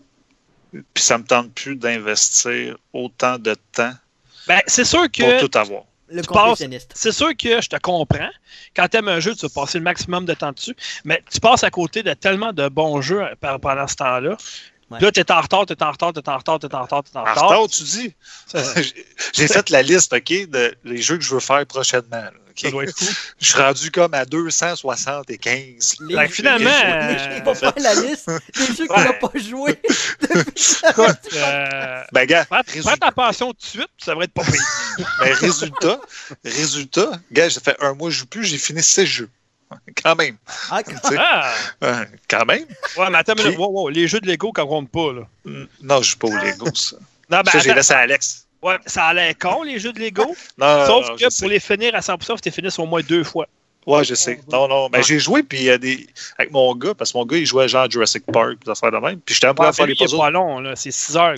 Puis 0.71 1.03
ça 1.03 1.17
me 1.17 1.23
tente 1.23 1.51
plus 1.53 1.75
d'investir 1.75 2.77
autant 2.93 3.37
de 3.37 3.55
temps 3.71 3.93
Ben, 4.47 4.61
c'est 4.67 4.85
sûr 4.85 5.01
pour 5.01 5.11
que 5.11 5.45
tout 5.45 5.57
avoir. 5.57 5.83
Le 6.11 6.23
complétionniste. 6.23 6.91
c'est 6.95 7.11
sûr 7.11 7.29
que 7.37 7.61
je 7.61 7.69
te 7.69 7.75
comprends. 7.77 8.29
Quand 8.75 8.87
tu 8.87 8.97
aimes 8.97 9.07
un 9.09 9.19
jeu, 9.19 9.35
tu 9.35 9.41
vas 9.47 9.49
passer 9.61 9.77
le 9.77 9.83
maximum 9.83 10.25
de 10.25 10.33
temps 10.33 10.51
dessus. 10.51 10.75
Mais 11.05 11.21
tu 11.31 11.39
passes 11.39 11.63
à 11.63 11.69
côté 11.69 12.01
de 12.03 12.13
tellement 12.13 12.51
de 12.53 12.67
bons 12.69 13.01
jeux 13.01 13.21
euh, 13.21 13.35
par- 13.39 13.59
pendant 13.59 13.87
ce 13.87 13.95
temps-là. 13.95 14.35
Ouais. 14.91 14.99
Là, 14.99 15.11
tu 15.11 15.19
es 15.19 15.31
en 15.31 15.39
retard, 15.41 15.65
tu 15.67 15.73
es 15.73 15.83
en 15.83 15.91
retard, 15.91 16.13
tu 16.13 16.19
es 16.19 16.29
en 16.29 16.37
retard, 16.37 16.59
tu 16.59 16.65
es 16.65 16.73
en 16.75 16.81
retard, 16.81 17.03
tu 17.03 17.11
es 17.11 17.17
en 17.17 17.21
En 17.21 17.25
retard. 17.25 17.49
retard, 17.49 17.67
tu 17.67 17.83
dis? 17.83 18.13
J'ai- 19.33 19.47
fait 19.47 19.69
la 19.69 19.83
liste, 19.83 20.13
OK, 20.13 20.49
de 20.49 20.73
les 20.83 21.01
jeux 21.01 21.17
que 21.17 21.23
je 21.23 21.33
veux 21.33 21.39
faire 21.39 21.63
prochainement. 21.67 22.23
Là, 22.63 22.69
OK? 22.69 22.69
Ça 22.69 22.71
doit 22.71 22.83
être 22.83 22.97
fou. 22.97 23.05
Je 23.39 23.45
suis 23.45 23.59
rendu 23.59 23.91
comme 23.91 24.13
à 24.13 24.25
275. 24.25 25.95
Les- 26.01 26.15
que 26.15 26.33
finalement, 26.33 26.69
les- 26.69 27.15
euh, 27.15 27.37
Il 27.37 27.43
va 27.43 27.55
faire 27.55 27.73
la 27.77 27.93
liste 27.95 28.29
des 28.29 28.65
jeux 28.67 28.73
qu'il 28.87 28.91
Ouais. 28.91 29.03
n'a 29.03 29.13
pas 29.13 29.31
joué. 29.35 29.79
Euh, 31.35 32.03
Ben, 32.11 32.25
gars, 32.25 32.45
prends, 32.45 32.61
résultat, 32.67 32.89
prends 32.97 32.97
ta 33.07 33.11
pension 33.11 33.47
tout 33.53 33.57
de 33.61 33.65
suite, 33.65 33.89
ça 33.97 34.15
va 34.15 34.23
être 34.23 34.33
pas 34.33 34.43
pire. 34.43 34.53
ben, 35.19 35.33
résultat, 35.33 35.99
résultat, 36.43 37.11
gars, 37.31 37.49
ça 37.49 37.61
fait 37.61 37.75
un 37.81 37.93
mois 37.93 38.09
que 38.09 38.13
je 38.15 38.19
joue 38.19 38.25
plus, 38.27 38.45
j'ai 38.45 38.57
fini 38.57 38.81
6 38.83 39.05
jeux. 39.05 39.29
Quand 40.03 40.15
même. 40.15 40.35
Ah, 40.71 40.81
Ah! 41.17 41.53
euh, 41.83 42.05
Quand 42.27 42.45
même. 42.45 42.65
Ouais, 42.97 43.09
mais 43.11 43.19
attends, 43.19 43.33
mais 43.37 43.43
Puis- 43.43 43.55
wow, 43.57 43.69
wow, 43.71 43.89
les 43.89 44.07
jeux 44.07 44.19
de 44.19 44.25
Lego 44.27 44.47
ne 44.55 44.63
comptent 44.63 44.89
pas, 44.89 45.13
là. 45.13 45.21
Non, 45.83 46.01
je 46.01 46.11
joue 46.11 46.17
pas 46.17 46.27
au 46.27 46.37
Lego, 46.37 46.67
ça. 46.73 46.95
Non, 47.29 47.41
ben, 47.41 47.51
ça, 47.51 47.59
j'ai 47.59 47.73
laissé 47.73 47.93
à 47.93 47.99
Alex. 47.99 48.45
Ouais, 48.63 48.77
ça 48.85 49.05
a 49.05 49.13
l'air 49.13 49.37
con, 49.37 49.63
les 49.63 49.79
jeux 49.79 49.93
de 49.93 49.99
Lego. 49.99 50.35
Non, 50.57 50.85
sauf 50.85 51.09
non, 51.09 51.15
que 51.15 51.23
pour 51.23 51.31
sais. 51.31 51.47
les 51.47 51.59
finir 51.59 51.95
à 51.95 51.99
100%, 51.99 52.21
faut 52.25 52.35
que 52.35 52.41
tu 52.41 52.51
finisses 52.51 52.79
au 52.79 52.85
moins 52.85 53.01
deux 53.01 53.23
fois. 53.23 53.47
Ouais, 53.87 54.03
je 54.03 54.13
sais. 54.13 54.39
Non, 54.51 54.67
non. 54.67 54.89
Mais 54.91 54.99
Ouais. 54.99 55.03
j'ai 55.03 55.19
joué 55.19 55.41
puis 55.41 55.59
il 55.59 55.63
y 55.65 55.69
a 55.71 55.77
des... 55.77 56.05
avec 56.37 56.51
mon 56.51 56.75
gars, 56.75 56.93
parce 56.93 57.11
que 57.11 57.17
mon 57.17 57.25
gars, 57.25 57.37
il 57.37 57.45
jouait 57.45 57.67
genre 57.67 57.83
à 57.83 57.89
Jurassic 57.89 58.23
Park, 58.31 58.57
des 58.63 58.71
affaires 58.71 58.91
de 58.91 58.97
même. 58.97 59.19
Puis 59.21 59.33
j'étais 59.35 59.47
un 59.47 59.53
peu 59.55 59.63
à 59.63 59.71
faire 59.73 59.87
les 59.87 59.93
il 59.93 59.97
puzzles. 59.97 60.17
pas 60.17 60.29
long, 60.29 60.59
là. 60.59 60.75
C'est 60.75 60.91
6 60.91 61.15
heures. 61.17 61.35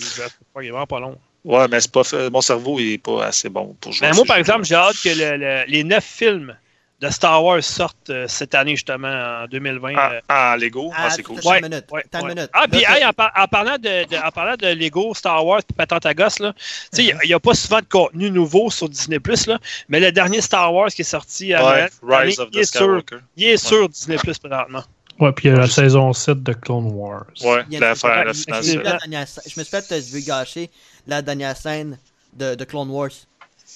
il 0.59 0.67
est 0.67 0.69
vraiment 0.71 0.87
pas 0.87 0.99
long. 0.99 1.17
Ouais, 1.45 1.67
mais 1.69 1.79
c'est 1.79 1.91
pas 1.91 2.01
mon 2.31 2.41
cerveau, 2.41 2.79
il 2.79 2.93
est 2.93 2.97
pas 2.97 3.25
assez 3.25 3.49
bon 3.49 3.75
pour 3.79 3.91
jouer. 3.93 4.07
Mais 4.07 4.13
à 4.13 4.15
moi, 4.15 4.25
par 4.25 4.37
exemple, 4.37 4.63
j'ai 4.65 4.75
hâte 4.75 4.95
que 5.03 5.09
le- 5.09 5.37
le- 5.37 5.63
les 5.67 5.83
neuf 5.83 6.03
films 6.03 6.55
de 7.01 7.09
Star 7.09 7.43
Wars 7.43 7.63
sortent 7.63 8.11
euh, 8.11 8.27
cette 8.27 8.53
année, 8.53 8.75
justement, 8.75 9.07
en 9.43 9.47
2020. 9.47 9.93
En, 9.95 9.97
euh, 9.97 10.19
en 10.29 10.55
Lego, 10.55 10.91
Ah, 10.95 11.05
ah, 11.05 11.09
c'est 11.09 11.23
cool. 11.23 11.39
Ouais, 11.43 11.57
une 11.59 11.69
minute. 11.69 11.85
ouais, 11.91 12.03
Attends 12.05 12.19
une 12.19 12.25
ouais. 12.27 12.35
minute. 12.35 12.49
Ah, 12.53 12.65
puis 12.71 12.83
hey, 12.87 13.03
en, 13.03 13.11
par- 13.11 13.31
en 13.35 13.47
parlant 13.47 13.77
de, 13.79 14.07
de- 14.07 14.17
en 14.23 14.29
parlant 14.31 14.55
de 14.55 14.67
Lego, 14.67 15.13
Star 15.15 15.43
Wars 15.43 15.61
et 15.67 15.73
Patente 15.73 16.05
à 16.05 16.13
gosse, 16.13 16.37
là, 16.39 16.53
tu 16.53 16.61
sais, 16.91 17.03
il 17.23 17.27
n'y 17.27 17.33
a, 17.33 17.39
pas 17.39 17.55
souvent 17.55 17.79
de 17.79 17.85
contenu 17.85 18.29
nouveau 18.29 18.69
sur 18.69 18.87
Disney+, 18.87 19.17
là, 19.47 19.57
mais 19.89 19.99
le 19.99 20.11
dernier 20.11 20.41
Star 20.41 20.71
Wars 20.73 20.89
qui 20.89 21.01
est 21.01 21.05
sorti 21.05 21.53
à 21.55 21.65
Ouais, 21.65 21.89
Rise 22.03 22.39
of 22.39 22.49
il, 22.51 22.57
the 22.57 22.61
est 22.61 22.77
sur, 22.77 23.01
il 23.35 23.43
est 23.45 23.57
sur 23.57 23.89
Disney+, 23.89 24.17
présentement. 24.17 24.83
Ouais, 25.19 25.31
puis 25.33 25.47
il 25.49 25.51
y 25.51 25.55
a 25.55 25.59
la 25.59 25.67
saison 25.67 26.13
7 26.13 26.43
de 26.43 26.53
Clone 26.53 26.85
Wars. 26.93 27.25
Ouais, 27.43 27.59
a- 27.61 27.79
la, 27.79 27.95
fin- 27.95 28.23
la 28.25 28.33
finale. 28.33 28.99
Je 29.03 29.59
me 29.59 29.63
suis 29.63 29.65
fait 29.65 29.99
vu 29.99 30.21
gâcher 30.21 30.69
la 31.07 31.21
dernière 31.23 31.57
scène 31.57 31.97
de, 32.33 32.53
de 32.55 32.63
Clone 32.63 32.89
Wars. 32.91 33.09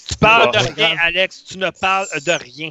Tu 0.08 0.16
parles 0.18 0.52
de 0.54 0.60
rien, 0.76 0.96
Alex, 1.02 1.44
tu 1.44 1.58
ne 1.58 1.70
parles 1.72 2.08
de 2.24 2.32
rien. 2.32 2.70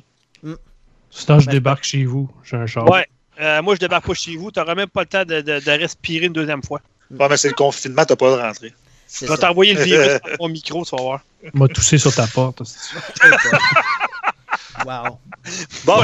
Sinon, 1.17 1.39
je 1.39 1.47
Ouais, 1.47 1.53
débarque 1.53 1.85
chez 1.85 2.05
vous. 2.05 2.29
J'ai 2.45 2.57
un 2.57 2.67
char. 2.67 2.89
Ouais. 2.91 3.07
Euh, 3.41 3.63
moi, 3.63 3.75
je 3.75 3.81
débarque 3.81 4.07
pas 4.07 4.15
chez 4.15 4.37
vous. 4.37 4.51
Tu 4.51 4.59
n'auras 4.59 4.75
même 4.75 4.89
pas 4.89 5.03
le 5.03 5.07
temps 5.07 5.25
de, 5.25 5.41
de- 5.41 5.61
de 5.61 5.71
respirer 5.71 6.27
une 6.27 6.33
deuxième 6.33 6.63
fois. 6.63 6.81
Ouais, 7.11 7.29
mais 7.29 7.37
c'est 7.37 7.49
le 7.49 7.55
confinement, 7.55 8.05
t'as 8.05 8.17
pas 8.17 8.37
le 8.37 8.43
rentrer. 8.43 8.73
Je 9.21 9.27
vais 9.27 9.37
t'envoyer 9.37 9.75
le 9.75 9.83
virus 9.85 10.19
par 10.21 10.31
mon 10.41 10.49
micro, 10.49 10.85
tu 10.85 10.97
vas 10.97 11.03
voir. 11.03 11.21
m'a 11.53 11.69
toussé 11.69 11.99
sur 11.99 12.13
ta 12.15 12.27
porte. 12.27 12.63
wow. 14.87 15.19
Bon, 15.85 16.03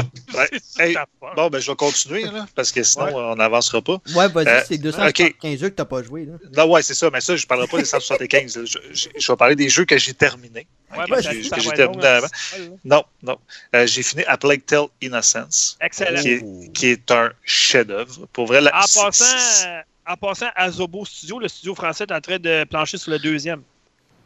hey, 0.79 0.93
faute. 0.93 1.35
bon 1.35 1.49
ben, 1.49 1.59
je 1.59 1.69
vais 1.71 1.75
continuer, 1.75 2.23
là, 2.25 2.45
parce 2.55 2.71
que 2.71 2.83
sinon, 2.83 3.05
Ouais. 3.05 3.13
on 3.15 3.35
n'avancera 3.35 3.81
pas. 3.81 3.97
Ouais, 4.15 4.27
vas-y, 4.27 4.47
Euh, 4.47 4.61
c'est 4.67 4.77
275 4.77 5.59
jeux 5.59 5.69
que 5.69 5.75
t'as 5.75 5.85
pas 5.85 6.03
joué. 6.03 6.25
Là. 6.25 6.33
Non, 6.55 6.71
ouais, 6.71 6.81
c'est 6.81 6.93
ça, 6.93 7.09
mais 7.11 7.21
ça, 7.21 7.35
je 7.35 7.43
ne 7.43 7.47
parlerai 7.47 7.67
pas 7.67 7.77
des 7.77 7.85
175. 7.85 8.57
là. 8.57 8.63
Je, 8.65 8.77
je- 8.93 9.09
je 9.17 9.31
vais 9.31 9.35
parler 9.35 9.55
des 9.55 9.69
jeux 9.69 9.85
que 9.85 9.97
j'ai 9.97 10.13
terminés. 10.13 10.67
Ouais, 10.91 11.05
ben, 11.09 11.17
que 11.17 11.21
que 11.49 11.61
j'ai 11.61 11.83
long, 11.83 11.93
hein. 11.99 12.03
avant. 12.03 12.27
Non, 12.83 13.03
non. 13.23 13.37
Euh, 13.75 13.87
j'ai 13.87 14.03
fini 14.03 14.23
A 14.25 14.37
Plague 14.37 14.65
Tale 14.65 14.87
Innocence, 15.01 15.77
Excellent. 15.81 16.21
qui 16.21 16.29
est, 16.29 16.71
qui 16.73 16.87
est 16.87 17.11
un 17.11 17.31
chef-d'œuvre. 17.43 18.27
Pour 18.33 18.45
vrai, 18.47 18.61
la- 18.61 18.75
En 18.77 18.81
passant, 18.81 19.25
en 20.07 20.15
passant, 20.17 20.47
Azobo 20.55 21.05
Studio, 21.05 21.39
le 21.39 21.47
studio 21.47 21.75
français 21.75 22.03
est 22.03 22.11
en 22.13 22.19
train 22.21 22.39
de 22.39 22.63
plancher 22.65 22.97
sur 22.97 23.11
le 23.11 23.19
deuxième. 23.19 23.61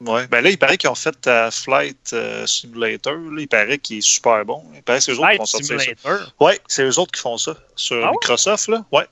Ouais. 0.06 0.28
Ben 0.28 0.42
là, 0.42 0.50
il 0.50 0.58
paraît 0.58 0.78
qu'ils 0.78 0.90
ont 0.90 0.96
fait 0.96 1.16
euh, 1.28 1.50
Flight 1.52 2.12
euh, 2.14 2.46
Simulator. 2.46 3.14
là. 3.16 3.42
il 3.42 3.48
paraît 3.48 3.78
qu'il 3.80 3.98
est 3.98 4.02
super 4.02 4.46
bon. 4.46 4.64
Il 4.76 4.84
paraît 4.84 5.00
que 5.00 5.04
c'est 5.06 5.12
eux 5.14 5.16
autres 5.20 5.22
qui 5.28 5.28
Flight 5.28 5.40
vont 5.40 5.46
sortir 5.46 5.80
ça. 5.80 5.84
Simulator? 5.86 6.34
Ouais, 6.40 6.60
c'est 6.68 6.84
eux 6.84 7.00
autres 7.00 7.12
qui 7.12 7.22
font 7.22 7.38
ça. 7.38 7.56
Sur 7.76 7.98
Ah 7.98 8.08
ouais? 8.08 8.12
Microsoft, 8.12 8.68
là. 8.68 8.86
Ouais. 8.92 9.06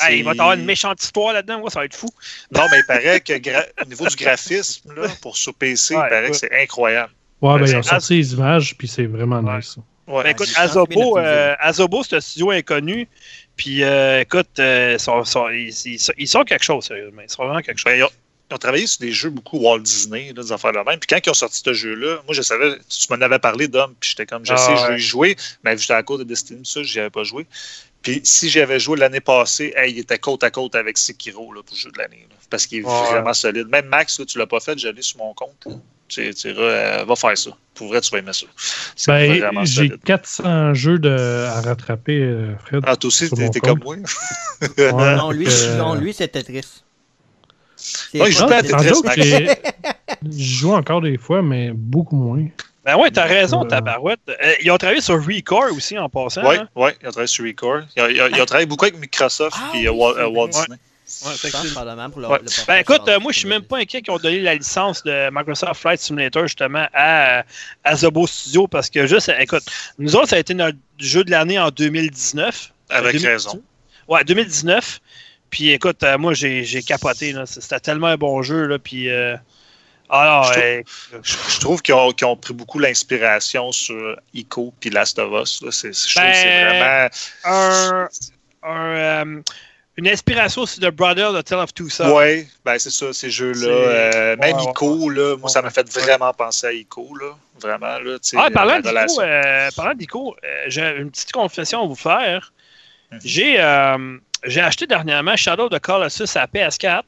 Hey, 0.00 0.20
il 0.20 0.24
va 0.24 0.30
y 0.30 0.32
avoir 0.32 0.52
une 0.54 0.64
méchante 0.64 1.02
histoire 1.02 1.34
là-dedans, 1.34 1.60
ouais, 1.60 1.70
ça 1.70 1.80
va 1.80 1.84
être 1.84 1.94
fou. 1.94 2.08
Non, 2.50 2.62
mais 2.70 2.78
il 2.78 2.86
paraît 2.86 3.20
que 3.20 3.32
gra- 3.38 3.66
au 3.80 3.84
niveau 3.84 4.06
du 4.06 4.16
graphisme, 4.16 4.92
là, 4.94 5.06
pour 5.20 5.36
sur 5.36 5.52
PC, 5.54 5.94
Ouais, 5.94 6.00
il 6.06 6.08
paraît 6.08 6.22
ouais. 6.24 6.30
que 6.30 6.36
c'est 6.36 6.62
incroyable. 6.62 7.12
Ouais, 7.42 7.54
ben, 7.58 7.62
Ouais, 7.64 7.70
ils 7.70 7.76
ont 7.76 7.82
sorti 7.82 8.16
les 8.16 8.32
images, 8.32 8.74
puis 8.78 8.88
c'est 8.88 9.04
vraiment 9.06 9.40
Ouais. 9.40 9.56
nice. 9.58 9.76
Ben, 10.08 10.24
écoute, 10.26 10.48
Azobo, 10.56 11.18
euh, 11.18 11.54
Azobo, 11.60 12.02
c'est 12.02 12.16
un 12.16 12.20
studio 12.20 12.50
inconnu. 12.50 13.06
Puis, 13.54 13.82
euh, 13.84 14.20
écoute, 14.22 14.48
euh, 14.58 14.94
ils, 14.94 15.00
sont, 15.00 15.24
sont- 15.24 15.48
ils, 15.50 15.68
ils 15.84 15.98
sont- 16.00 16.12
ils 16.16 16.26
sont 16.28 16.42
quelque 16.44 16.64
chose, 16.64 16.86
sérieusement. 16.86 17.22
Ils 17.22 17.30
sont 17.30 17.44
vraiment 17.44 17.60
quelque 17.60 17.78
chose. 17.78 17.92
Ils, 18.52 18.54
ont, 18.54 18.58
travaillé 18.58 18.86
sur 18.86 19.00
des 19.00 19.12
jeux 19.12 19.30
beaucoup 19.30 19.58
Walt 19.58 19.80
Disney, 19.80 20.32
là, 20.36 20.42
des 20.42 20.52
affaires 20.52 20.72
de 20.72 20.78
même. 20.78 20.98
Puis 20.98 21.06
quand 21.08 21.18
ils 21.24 21.30
ont 21.30 21.34
sorti 21.34 21.62
ce 21.64 21.72
jeu-là, 21.72 22.16
moi, 22.26 22.34
je 22.34 22.42
savais, 22.42 22.76
tu 22.88 23.06
m'en 23.10 23.20
avais 23.20 23.38
parlé, 23.38 23.66
Dom, 23.68 23.94
puis 23.98 24.10
j'étais 24.10 24.26
comme, 24.26 24.44
je 24.44 24.52
Ah, 24.52 24.56
sais, 24.56 24.76
je 24.76 24.86
veux 24.92 24.98
y 24.98 25.00
jouer, 25.00 25.36
mais 25.64 25.76
j'étais 25.78 25.94
à 25.94 26.02
cause 26.02 26.18
de 26.20 26.24
Destiny, 26.24 26.60
ça, 26.64 26.82
j'y 26.82 27.00
avais 27.00 27.10
pas 27.10 27.24
joué. 27.24 27.46
Puis 28.02 28.20
si 28.24 28.50
j'y 28.50 28.60
avais 28.60 28.80
joué 28.80 28.98
l'année 28.98 29.20
passée, 29.20 29.72
hey, 29.76 29.92
il 29.92 29.98
était 30.00 30.18
côte 30.18 30.42
à 30.44 30.50
côte 30.50 30.74
avec 30.74 30.98
Sekiro 30.98 31.52
là, 31.52 31.62
pour 31.62 31.74
le 31.76 31.80
jeu 31.80 31.90
de 31.90 31.98
l'année. 31.98 32.26
parce 32.50 32.66
qu'il 32.66 32.80
est 32.80 32.84
Ouais. 32.84 33.10
vraiment 33.12 33.32
solide. 33.32 33.68
Même 33.68 33.86
Max, 33.86 34.18
là, 34.18 34.26
tu 34.26 34.38
l'as 34.38 34.46
pas 34.46 34.60
fait, 34.60 34.76
j'allais 34.78 35.00
sur 35.02 35.18
mon 35.18 35.32
compte. 35.34 35.66
Tu, 36.08 36.34
tu 36.34 36.48
euh, 36.48 37.04
va 37.06 37.16
faire 37.16 37.38
ça. 37.38 37.50
Pour 37.74 37.88
vrai, 37.88 38.02
tu 38.02 38.10
vas 38.10 38.18
aimer 38.18 38.34
ça. 38.34 38.44
C'est 38.96 39.10
Ben, 39.10 39.38
vraiment 39.40 39.64
j'ai 39.64 39.86
solide. 39.88 40.04
400 40.04 40.74
jeux 40.74 40.98
de, 40.98 41.46
à 41.48 41.62
rattraper, 41.62 42.18
euh, 42.20 42.54
Fred. 42.66 42.82
Ah, 42.86 42.96
toi 42.96 43.08
aussi, 43.08 43.30
t'es 43.30 43.60
comme 43.60 43.78
moi. 43.82 43.96
Ouais, 44.76 44.92
Non, 45.16 45.30
lui, 45.32 45.46
euh, 45.48 45.78
non, 45.78 45.94
lui. 45.94 46.12
C'est 46.12 46.36
il 48.14 48.26
joue 48.32 48.46
pas 48.46 48.56
à 48.58 48.62
Tetris, 48.62 49.02
Max. 49.04 49.20
je 50.30 50.42
joue 50.42 50.72
encore 50.72 51.00
des 51.00 51.18
fois, 51.18 51.42
mais 51.42 51.70
beaucoup 51.72 52.16
moins. 52.16 52.46
Ben 52.84 52.96
ouais, 52.96 53.10
t'as 53.12 53.26
raison, 53.26 53.64
Euh, 53.64 53.68
tabarouette. 53.68 54.18
Euh, 54.28 54.54
ils 54.62 54.70
ont 54.70 54.76
travaillé 54.76 55.00
sur 55.00 55.14
Recore 55.24 55.72
aussi 55.72 55.96
en 55.96 56.08
passant. 56.08 56.42
Oui, 56.44 56.56
hein? 56.56 56.68
oui, 56.74 56.90
il 57.00 57.06
a 57.06 57.10
travaillé 57.10 57.28
sur 57.28 57.44
Record. 57.44 57.82
Il 57.96 58.02
a, 58.02 58.10
il 58.10 58.20
a- 58.20 58.28
il 58.28 58.40
a 58.40 58.46
travaillé 58.46 58.66
beaucoup 58.66 58.84
avec 58.86 58.98
Microsoft 58.98 59.56
Ah 59.60 59.70
et 59.76 59.86
euh, 59.86 59.92
Walt. 59.92 60.48
Disney. 60.48 60.76
Ouais, 61.26 61.32
Je 61.34 62.08
pour 62.10 62.20
le, 62.22 62.26
Ouais. 62.28 62.38
le 62.38 62.44
portage 62.44 62.66
Ben 62.66 62.76
écoute, 62.78 63.02
euh, 63.06 63.20
moi 63.20 63.32
je 63.32 63.38
suis 63.40 63.48
même 63.48 63.62
pas 63.62 63.78
inquiet 63.78 64.00
qu'ils 64.00 64.12
ont 64.14 64.18
donné 64.18 64.40
la 64.40 64.54
licence 64.54 65.02
de 65.04 65.28
Microsoft 65.30 65.80
Flight 65.80 66.00
Simulator 66.00 66.44
justement 66.44 66.86
à, 66.94 67.44
à 67.84 67.96
Zobo 67.96 68.26
Studio 68.26 68.66
parce 68.66 68.88
que 68.88 69.06
juste, 69.06 69.30
écoute, 69.38 69.62
nous 69.98 70.16
autres, 70.16 70.28
ça 70.30 70.36
a 70.36 70.38
été 70.38 70.54
notre 70.54 70.78
jeu 70.98 71.22
de 71.22 71.30
l'année 71.30 71.58
en 71.58 71.68
2019. 71.70 72.72
Avec 72.88 73.12
2018. 73.12 73.28
raison. 73.28 73.62
Ouais, 74.08 74.24
2019. 74.24 75.00
Puis 75.52 75.70
écoute, 75.70 76.02
euh, 76.02 76.16
moi 76.18 76.32
j'ai 76.34 76.64
j'ai 76.64 76.82
capoté. 76.82 77.32
là. 77.32 77.44
C'était 77.46 77.78
tellement 77.78 78.08
un 78.08 78.16
bon 78.16 78.42
jeu. 78.42 78.66
Là, 78.66 78.78
puis, 78.78 79.08
euh, 79.10 79.36
alors, 80.08 80.52
Je 80.52 80.58
euh, 80.58 80.82
Je, 81.22 81.36
je 81.50 81.60
trouve 81.60 81.80
qu'ils 81.82 81.94
ont, 81.94 82.10
qu'ils 82.12 82.26
ont 82.26 82.36
pris 82.36 82.54
beaucoup 82.54 82.78
l'inspiration 82.78 83.70
sur 83.70 84.16
Ico 84.34 84.72
puis 84.80 84.88
Last 84.90 85.18
of 85.18 85.30
Us. 85.42 85.60
là. 85.62 85.70
C'est, 85.70 85.92
je 85.92 86.14
trouve 86.14 86.30
que 86.30 86.36
c'est 86.36 86.44
Ben, 86.44 87.08
vraiment. 87.44 88.08
un, 88.08 88.08
un, 88.62 88.96
euh, 88.96 89.42
une 89.98 90.08
inspiration 90.08 90.64
sur 90.64 90.80
The 90.80 90.90
Brother 90.90 91.34
de 91.34 91.42
Tale 91.42 91.58
of 91.58 91.74
Two 91.74 91.90
Sons. 91.90 92.16
Oui, 92.16 92.48
ben 92.64 92.78
c'est 92.78 92.90
ça, 92.90 93.12
ces 93.12 93.28
jeux-là. 93.30 93.68
Euh, 93.68 94.36
même 94.36 94.56
ouais, 94.56 94.64
Ico, 94.70 95.10
là, 95.10 95.36
moi, 95.36 95.50
ça 95.50 95.60
m'a 95.60 95.68
fait 95.68 95.86
vraiment 95.90 96.32
penser 96.32 96.66
à 96.66 96.72
Ico, 96.72 97.14
là. 97.20 97.36
Vraiment, 97.60 97.98
là. 97.98 98.16
Ah, 98.36 98.48
parlant 98.50 98.80
la 98.82 99.04
d'Ico, 99.06 99.20
euh, 99.20 99.68
parlant 99.76 99.94
d'Ico, 99.94 100.34
euh, 100.42 100.64
j'ai 100.68 100.96
une 100.96 101.10
petite 101.10 101.32
confession 101.32 101.84
à 101.84 101.86
vous 101.86 101.94
faire. 101.94 102.52
J'ai 103.22 103.60
euh, 103.60 104.16
j'ai 104.44 104.60
acheté 104.60 104.86
dernièrement 104.86 105.36
Shadow 105.36 105.64
of 105.64 105.70
the 105.70 105.78
Colossus 105.78 106.36
à 106.36 106.46
PS4. 106.46 107.02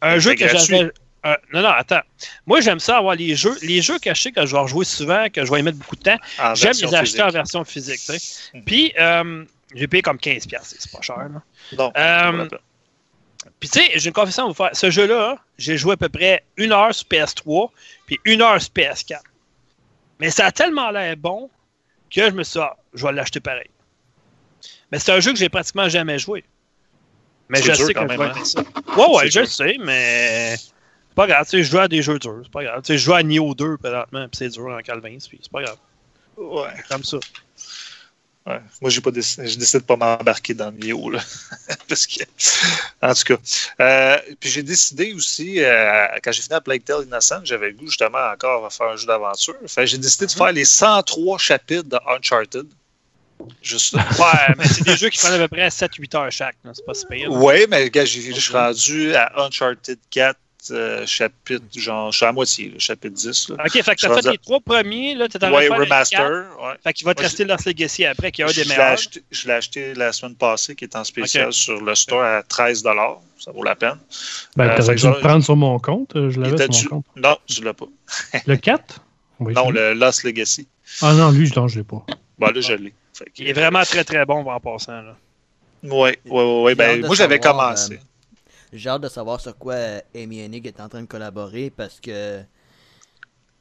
Un 0.00 0.18
jeu 0.18 0.34
que 0.34 0.46
j'avais. 0.48 0.90
euh, 1.24 1.36
non, 1.52 1.62
non, 1.62 1.68
attends. 1.70 2.00
Moi, 2.46 2.60
j'aime 2.60 2.80
ça 2.80 2.98
avoir 2.98 3.14
les 3.14 3.34
jeux. 3.36 3.56
Les 3.62 3.80
jeux 3.80 3.98
que 3.98 4.12
je 4.12 4.20
sais 4.20 4.32
que 4.32 4.44
je 4.44 4.52
vais 4.52 4.60
rejouer 4.60 4.84
souvent, 4.84 5.26
que 5.32 5.44
je 5.44 5.50
vais 5.52 5.60
y 5.60 5.62
mettre 5.62 5.78
beaucoup 5.78 5.96
de 5.96 6.02
temps, 6.02 6.18
j'aime 6.54 6.72
les 6.72 6.94
acheter 6.94 7.22
en 7.22 7.28
version 7.30 7.64
physique. 7.64 8.00
tu 8.04 8.18
sais. 8.18 8.40
Mhm. 8.54 8.64
Puis, 8.64 8.92
euh, 8.98 9.44
j'ai 9.74 9.86
payé 9.86 10.02
comme 10.02 10.18
15$, 10.18 10.46
piastres, 10.48 10.74
c'est 10.78 10.90
pas 10.92 11.00
cher. 11.00 11.16
Là. 11.18 11.42
Non, 11.78 11.92
Euh. 11.96 12.48
Puis, 13.58 13.68
tu 13.68 13.80
sais, 13.80 13.90
j'ai 13.98 14.08
une 14.08 14.12
confession 14.12 14.44
à 14.44 14.48
vous 14.48 14.54
faire. 14.54 14.70
Ce 14.72 14.90
jeu-là, 14.90 15.36
j'ai 15.58 15.76
joué 15.76 15.94
à 15.94 15.96
peu 15.96 16.08
près 16.08 16.44
une 16.56 16.72
heure 16.72 16.94
sur 16.94 17.06
PS3, 17.08 17.70
puis 18.06 18.18
une 18.24 18.40
heure 18.42 18.60
sur 18.60 18.70
PS4. 18.72 19.20
Mais 20.20 20.30
ça 20.30 20.46
a 20.46 20.52
tellement 20.52 20.90
l'air 20.90 21.16
bon 21.16 21.50
que 22.14 22.26
je 22.26 22.30
me 22.34 22.42
suis 22.44 22.60
dit, 22.60 22.64
ah, 22.64 22.76
je 22.94 23.04
vais 23.06 23.12
l'acheter 23.12 23.40
pareil. 23.40 23.68
Mais 24.90 24.98
c'est 24.98 25.12
un 25.12 25.20
jeu 25.20 25.32
que 25.32 25.38
j'ai 25.38 25.48
pratiquement 25.48 25.88
jamais 25.88 26.18
joué. 26.18 26.44
Mais 27.48 27.60
je 27.62 27.72
dur 27.72 27.86
sais 27.86 27.94
quand 27.94 28.06
que 28.06 28.12
je 28.14 28.18
même, 28.18 28.20
vais 28.28 28.32
hein? 28.32 28.36
aimer 28.36 28.44
ça. 28.44 28.60
Ouais, 28.96 29.16
ouais, 29.16 29.30
je 29.30 29.40
dur. 29.40 29.48
sais, 29.50 29.76
mais 29.80 30.56
c'est 30.56 31.14
pas 31.14 31.26
grave. 31.26 31.44
Tu 31.44 31.50
sais, 31.58 31.62
je 31.64 31.70
joue 31.70 31.78
à 31.78 31.88
des 31.88 32.02
jeux 32.02 32.18
durs. 32.18 32.40
C'est 32.44 32.52
pas 32.52 32.64
grave. 32.64 32.80
Tu 32.82 32.86
sais, 32.88 32.98
je 32.98 33.04
joue 33.04 33.14
à 33.14 33.22
Nioh 33.22 33.54
2 33.54 33.76
présentement, 33.76 34.26
puis 34.28 34.36
c'est 34.38 34.48
dur 34.48 34.66
en 34.68 34.78
Calvin, 34.80 35.16
puis 35.18 35.38
c'est 35.42 35.52
pas 35.52 35.62
grave. 35.62 35.76
Ouais, 36.36 36.68
Comme 36.88 37.04
ça. 37.04 37.18
ouais. 38.46 38.60
Moi, 38.80 38.90
j'ai 38.90 39.00
pas 39.02 39.10
décidé, 39.10 39.46
je 39.48 39.58
décide 39.58 39.80
de 39.80 39.84
pas 39.84 39.96
m'embarquer 39.96 40.54
dans 40.54 40.70
le 40.70 40.78
Nio, 40.78 41.10
là. 41.10 41.20
Parce 41.88 42.06
que, 42.06 42.22
en 43.02 43.12
tout 43.12 43.36
cas. 43.36 43.36
Euh, 43.80 44.18
puis 44.40 44.48
j'ai 44.48 44.62
décidé 44.62 45.12
aussi, 45.12 45.62
euh, 45.62 46.06
quand 46.24 46.32
j'ai 46.32 46.40
fini 46.42 46.54
à 46.54 46.60
Plague 46.62 46.84
Tale 46.84 47.04
Innocent, 47.04 47.40
j'avais 47.44 47.68
le 47.68 47.74
goût 47.74 47.86
justement 47.88 48.30
encore 48.32 48.64
à 48.64 48.70
faire 48.70 48.88
un 48.88 48.96
jeu 48.96 49.06
d'aventure. 49.06 49.54
J'ai 49.84 49.98
décidé 49.98 50.26
de 50.26 50.32
Mhm. 50.32 50.38
faire 50.38 50.52
les 50.52 50.64
103 50.64 51.36
chapitres 51.38 51.88
de 51.88 51.98
Uncharted. 52.16 52.66
Juste 53.62 53.94
Ouais, 53.94 54.54
mais 54.58 54.64
c'est 54.66 54.84
des 54.84 54.96
jeux 54.96 55.08
qui 55.08 55.18
prennent 55.18 55.34
à 55.34 55.38
peu 55.38 55.48
près 55.48 55.68
7-8 55.70 56.14
heures 56.16 56.30
chaque. 56.32 56.56
là. 56.64 56.72
C'est 56.74 56.84
pas 56.84 56.94
si 56.94 57.06
pire. 57.06 57.30
Ouais, 57.32 57.66
mais 57.68 57.90
gars, 57.90 58.04
j'ai- 58.04 58.32
je 58.34 58.40
suis 58.40 58.52
rendu 58.52 59.14
à 59.14 59.32
Uncharted 59.44 59.98
4, 60.10 60.36
euh, 60.70 61.04
chapitre, 61.06 61.64
genre, 61.76 62.12
je 62.12 62.16
suis 62.18 62.26
à 62.26 62.32
moitié, 62.32 62.68
là, 62.68 62.74
chapitre 62.78 63.14
10. 63.14 63.48
Là. 63.48 63.56
Ok, 63.64 63.72
fait 63.72 63.82
que 63.96 64.00
t'as 64.00 64.14
fait 64.22 64.30
les 64.30 64.38
trois 64.38 64.60
premiers, 64.60 65.14
là, 65.16 65.28
t'es 65.28 65.36
en 65.36 65.40
train 65.40 65.50
de 65.50 65.54
Ouais, 65.56 65.66
faire 65.66 65.78
le 65.78 65.86
quatre. 65.86 65.92
remaster. 66.20 66.46
Ouais. 66.62 66.74
Fait 66.84 66.92
qu'il 66.92 67.04
va 67.04 67.14
te 67.14 67.20
Moi, 67.20 67.26
rester 67.28 67.44
Lost 67.44 67.66
Legacy 67.66 68.04
après, 68.04 68.30
qui 68.30 68.42
est 68.42 68.44
un 68.44 68.48
Je 68.48 68.62
des 68.62 68.68
meilleurs. 68.68 68.92
acheté, 68.92 69.22
je 69.30 69.46
l'ai 69.48 69.54
acheté 69.54 69.94
la 69.94 70.12
semaine 70.12 70.36
passée, 70.36 70.74
qui 70.76 70.84
est 70.84 70.94
en 70.96 71.02
spécial 71.04 71.52
sur 71.52 71.80
le 71.80 71.94
store 71.96 72.22
à 72.22 72.42
13 72.44 72.84
Ça 73.38 73.50
vaut 73.50 73.64
la 73.64 73.74
peine. 73.74 73.98
Ben, 74.56 74.68
Euh, 74.70 74.76
t'aurais 74.76 74.94
dû 74.94 75.06
le 75.08 75.18
prendre 75.18 75.42
sur 75.44 75.56
mon 75.56 75.76
compte. 75.80 76.14
euh, 76.14 76.30
Je 76.30 76.40
l'avais 76.40 76.72
sur 76.72 76.92
mon 76.94 77.02
compte. 77.02 77.06
Non, 77.16 77.36
tu 77.46 77.64
l'as 77.64 77.74
pas. 77.74 77.86
Le 78.46 78.56
4 78.56 79.00
On 79.40 79.44
va 79.46 79.52
Non, 79.54 79.70
le 79.70 79.94
Lost 79.94 80.22
Legacy. 80.22 80.68
Ah 81.00 81.12
non, 81.14 81.32
lui, 81.32 81.46
je 81.46 81.58
ne 81.58 81.66
l'ai 81.68 81.82
pas. 81.82 82.04
Bon, 82.38 82.46
là, 82.46 82.60
je 82.60 82.74
l'ai. 82.74 82.94
Il 83.36 83.48
est 83.48 83.52
vraiment 83.52 83.82
très 83.82 84.04
très 84.04 84.24
bon 84.24 84.44
en 84.48 84.60
passant. 84.60 85.02
Là. 85.02 85.16
Ouais, 85.84 86.18
ouais, 86.26 86.62
ouais, 86.62 86.74
Ben, 86.74 87.04
moi, 87.04 87.14
j'avais 87.16 87.38
commencé. 87.40 87.94
euh, 87.94 87.98
J'ai 88.72 88.88
hâte 88.88 89.02
de 89.02 89.08
savoir 89.08 89.40
sur 89.40 89.56
quoi 89.58 89.74
euh, 89.74 90.00
Amy 90.14 90.40
Hennig 90.40 90.66
est 90.66 90.80
en 90.80 90.88
train 90.88 91.02
de 91.02 91.06
collaborer 91.06 91.70
parce 91.76 92.00
que 92.00 92.40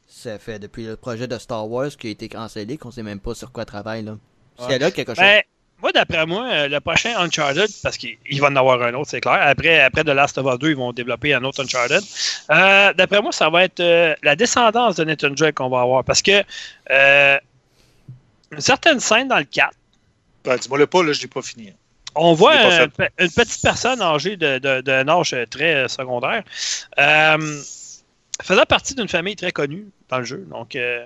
ça 0.07 0.37
fait 0.39 0.59
depuis 0.59 0.85
le 0.85 0.95
projet 0.97 1.27
de 1.27 1.37
Star 1.37 1.67
Wars 1.69 1.89
qui 1.89 2.07
a 2.07 2.09
été 2.11 2.29
cancellé 2.29 2.77
qu'on 2.77 2.91
sait 2.91 3.03
même 3.03 3.19
pas 3.19 3.33
sur 3.33 3.51
quoi 3.51 3.65
travaille 3.65 4.03
là. 4.03 4.17
Ouais. 4.59 4.75
elle 4.75 4.83
a 4.83 4.91
quelque 4.91 5.09
chose. 5.15 5.17
Ben, 5.23 5.41
moi, 5.81 5.91
d'après 5.91 6.25
moi, 6.27 6.47
euh, 6.47 6.67
le 6.67 6.79
prochain 6.79 7.13
Uncharted, 7.17 7.67
parce 7.81 7.97
qu'il 7.97 8.15
il 8.29 8.39
va 8.39 8.49
en 8.49 8.55
avoir 8.55 8.79
un 8.83 8.93
autre, 8.93 9.09
c'est 9.09 9.21
clair. 9.21 9.39
Après, 9.41 9.79
après 9.81 10.03
The 10.03 10.09
Last 10.09 10.37
of 10.37 10.45
Us 10.53 10.59
2, 10.59 10.69
ils 10.69 10.75
vont 10.75 10.93
développer 10.93 11.33
un 11.33 11.43
autre 11.43 11.63
Uncharted. 11.63 12.03
Euh, 12.51 12.93
d'après 12.93 13.19
moi, 13.21 13.31
ça 13.31 13.49
va 13.49 13.63
être 13.63 13.79
euh, 13.79 14.13
la 14.21 14.35
descendance 14.35 14.97
de 14.97 15.05
Nathan 15.05 15.31
Drake 15.31 15.55
qu'on 15.55 15.69
va 15.69 15.81
avoir. 15.81 16.03
Parce 16.03 16.21
que 16.21 16.43
euh, 16.91 17.37
une 18.51 18.61
certaine 18.61 18.99
scène 18.99 19.27
dans 19.27 19.37
le 19.37 19.43
4, 19.45 19.71
Ben, 20.43 20.57
dis-moi 20.57 20.77
le 20.79 20.87
pas, 20.87 21.03
là, 21.03 21.13
je 21.13 21.21
l'ai 21.21 21.27
pas 21.27 21.41
fini. 21.41 21.73
on 22.15 22.33
voit 22.33 22.53
pas 22.57 22.81
un 22.83 22.87
une 23.19 23.29
petite 23.31 23.61
personne 23.61 24.01
âgée 24.01 24.35
de- 24.37 24.59
de- 24.59 24.81
d'un 24.81 25.07
âge 25.07 25.35
très 25.49 25.75
euh, 25.75 25.87
secondaire, 25.87 26.43
euh, 26.99 27.61
faisant 28.43 28.63
partie 28.65 28.95
d'une 28.95 29.07
famille 29.07 29.35
très 29.35 29.51
connue 29.51 29.87
dans 30.09 30.19
le 30.19 30.25
jeu. 30.25 30.45
Donc, 30.49 30.75
euh, 30.75 31.05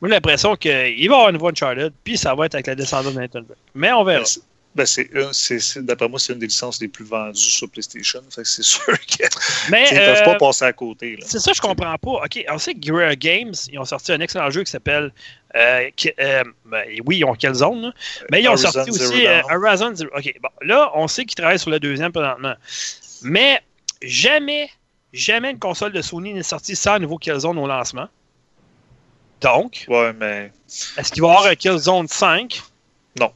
moi, 0.00 0.08
j'ai 0.08 0.14
l'impression 0.14 0.56
qu'il 0.56 0.70
va 0.72 0.88
y 0.88 1.04
avoir 1.06 1.28
un 1.28 1.32
nouveau 1.32 1.48
Uncharted, 1.48 1.92
puis 2.04 2.16
ça 2.18 2.34
va 2.34 2.46
être 2.46 2.54
avec 2.54 2.66
la 2.66 2.74
descendance 2.74 3.14
de 3.14 3.20
Nathan 3.20 3.40
Drake. 3.42 3.58
Mais 3.74 3.92
on 3.92 4.04
verra. 4.04 4.20
Ben, 4.20 4.26
c'est- 4.26 4.40
Ben, 4.74 4.84
c'est 5.32 5.76
une- 5.76 5.86
d'après 5.86 6.06
moi, 6.06 6.18
c'est 6.18 6.34
une 6.34 6.38
des 6.38 6.48
licences 6.48 6.78
les 6.82 6.88
plus 6.88 7.06
vendues 7.06 7.40
sur 7.40 7.66
PlayStation. 7.70 8.20
C'est 8.28 8.44
sûr 8.62 9.00
qu'ils 9.06 9.24
ne 9.24 9.70
peuvent 9.96 10.18
euh, 10.20 10.24
pas 10.24 10.34
passer 10.34 10.66
à 10.66 10.72
côté. 10.74 11.18
C'est 11.24 11.38
ça, 11.38 11.52
je 11.54 11.60
comprends 11.62 11.96
pas. 11.96 12.10
OK, 12.24 12.44
on 12.50 12.58
sait 12.58 12.74
que 12.74 12.80
Guerrilla 12.80 13.16
Games, 13.16 13.54
ils 13.72 13.78
ont 13.78 13.86
sorti 13.86 14.12
un 14.12 14.20
excellent 14.20 14.50
jeu 14.50 14.64
qui 14.64 14.70
s'appelle. 14.70 15.12
Euh, 15.56 15.90
qui- 15.96 16.12
euh, 16.20 16.44
ben, 16.66 16.84
oui, 17.06 17.18
ils 17.18 17.24
ont 17.24 17.34
quelle 17.34 17.54
zone, 17.54 17.80
là? 17.82 17.92
Mais 18.30 18.42
ils 18.42 18.48
ont 18.48 18.52
Horizon 18.52 18.70
sorti 18.72 18.92
Zero 18.92 19.10
aussi 19.12 19.26
euh. 19.26 19.40
Horizon 19.50 19.94
Zero. 19.94 20.10
OK, 20.16 20.34
bon, 20.42 20.48
là, 20.62 20.90
on 20.94 21.08
sait 21.08 21.24
qu'ils 21.24 21.34
travaillent 21.36 21.58
sur 21.58 21.70
le 21.70 21.80
deuxième 21.80 22.12
présentement. 22.12 22.54
Mais 23.22 23.60
jamais, 24.02 24.68
jamais 25.12 25.50
une 25.52 25.58
console 25.58 25.92
de 25.92 26.02
Sony 26.02 26.34
n'est 26.34 26.42
sortie 26.42 26.76
sans 26.76 26.92
un 26.94 26.98
nouveau 26.98 27.16
Killzone 27.18 27.58
au 27.58 27.66
lancement. 27.66 28.08
Donc, 29.40 29.84
Ouais, 29.88 30.12
mais 30.14 30.52
est-ce 30.96 31.12
qu'il 31.12 31.22
va 31.22 31.28
y 31.28 31.30
avoir 31.32 31.46
un 31.46 31.54
Killzone 31.54 32.08
5? 32.08 32.62
moi, 33.18 33.30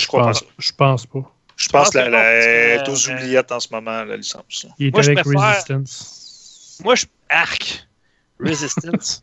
je 0.00 0.02
Je 0.02 0.06
crois 0.08 0.20
pas 0.22 0.26
pense, 0.32 0.38
ça. 0.40 0.46
je 0.58 0.72
pense 0.72 1.06
pas. 1.06 1.32
Je 1.56 1.68
pense 1.68 1.84
pense 1.84 1.90
que 1.90 1.98
la- 1.98 2.08
la- 2.08 2.76
non, 2.78 2.84
est 2.84 2.88
aux 2.88 3.08
oubliettes 3.08 3.52
en 3.52 3.60
ce 3.60 3.68
moment, 3.70 4.02
la 4.04 4.16
licence. 4.16 4.66
Il 4.80 4.88
est 4.88 4.90
Moi, 4.90 5.02
je 5.02 5.10
avec 5.12 5.24
préfère- 5.24 5.48
Resistance. 5.52 6.78
Moi, 6.84 6.94
je. 6.96 7.06
Arc. 7.28 7.86
Resistance. 8.40 9.22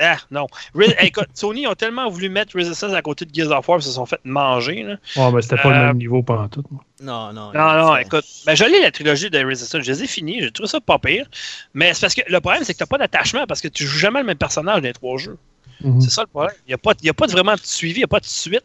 Ah, 0.00 0.16
non. 0.30 0.46
Re- 0.74 0.94
écoute, 1.04 1.28
Sony 1.34 1.66
ont 1.66 1.74
tellement 1.74 2.08
voulu 2.08 2.28
mettre 2.28 2.56
Resistance 2.56 2.92
à 2.92 3.02
côté 3.02 3.24
de 3.24 3.34
Gears 3.34 3.50
of 3.56 3.68
War, 3.68 3.78
ils 3.78 3.82
se 3.82 3.90
sont 3.92 4.06
fait 4.06 4.20
manger, 4.24 4.82
là. 4.82 4.96
Ouais, 5.16 5.32
mais 5.32 5.42
c'était 5.42 5.56
pas 5.56 5.68
Euh, 5.70 5.78
le 5.80 5.86
même 5.88 5.98
niveau 5.98 6.22
pendant 6.22 6.48
tout. 6.48 6.62
moi. 6.70 6.82
Non, 7.02 7.32
non. 7.32 7.52
Non, 7.52 7.72
non, 7.86 7.96
écoute. 7.96 8.24
Ben, 8.46 8.54
je 8.54 8.64
lis 8.64 8.80
la 8.82 8.90
trilogie 8.90 9.28
de 9.30 9.44
Resistance. 9.44 9.82
Je 9.84 9.92
les 9.92 10.02
ai 10.04 10.06
finis. 10.06 10.38
J'ai 10.40 10.50
trouvé 10.50 10.68
ça 10.68 10.80
pas 10.80 10.98
pire. 10.98 11.26
Mais 11.74 11.92
c'est 11.94 12.00
parce 12.02 12.14
que 12.14 12.22
le 12.26 12.40
problème, 12.40 12.64
c'est 12.64 12.72
que 12.74 12.78
t'as 12.78 12.86
pas 12.86 12.98
d'attachement 12.98 13.46
parce 13.46 13.60
que 13.60 13.68
tu 13.68 13.84
joues 13.84 13.98
jamais 13.98 14.20
le 14.20 14.26
même 14.26 14.38
personnage 14.38 14.76
dans 14.76 14.86
les 14.88 14.92
trois 14.94 15.18
jeux. 15.18 15.36
Mhm. 15.82 16.00
C'est 16.00 16.10
ça 16.10 16.22
le 16.22 16.28
problème. 16.28 16.54
Il 16.66 16.70
n'y 16.70 16.74
a, 16.74 16.78
pas- 16.78 16.94
y 17.02 17.08
a 17.10 17.14
pas 17.14 17.26
de 17.26 17.32
vraiment 17.32 17.54
de 17.54 17.60
suivi, 17.62 17.96
il 17.96 17.98
n'y 17.98 18.04
a 18.04 18.08
pas 18.08 18.20
de 18.20 18.24
suite. 18.26 18.64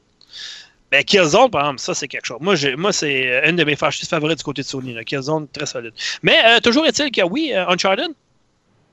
Ben, 0.92 1.04
Killzone, 1.06 1.50
par 1.50 1.62
exemple, 1.62 1.80
ça, 1.80 1.94
c'est 1.94 2.08
quelque 2.10 2.26
chose. 2.26 2.38
Moi, 2.42 2.56
j'ai- 2.56 2.76
moi 2.76 2.92
c'est 2.92 3.30
euh, 3.46 3.50
une 3.50 3.56
de 3.56 3.64
mes 3.64 3.76
franchises 3.78 4.10
favorites 4.10 4.38
du 4.40 4.44
côté 4.44 4.62
de 4.62 4.68
Sony. 4.68 4.94
Là. 4.94 5.04
Killzone, 5.06 5.48
très 5.48 5.66
solide. 5.66 5.94
Mais 6.22 6.38
euh, 6.46 6.60
toujours 6.60 6.86
est-il 6.86 7.12
que 7.12 7.22
oui, 7.22 7.52
euh, 7.54 7.66
Uncharted, 7.68 8.12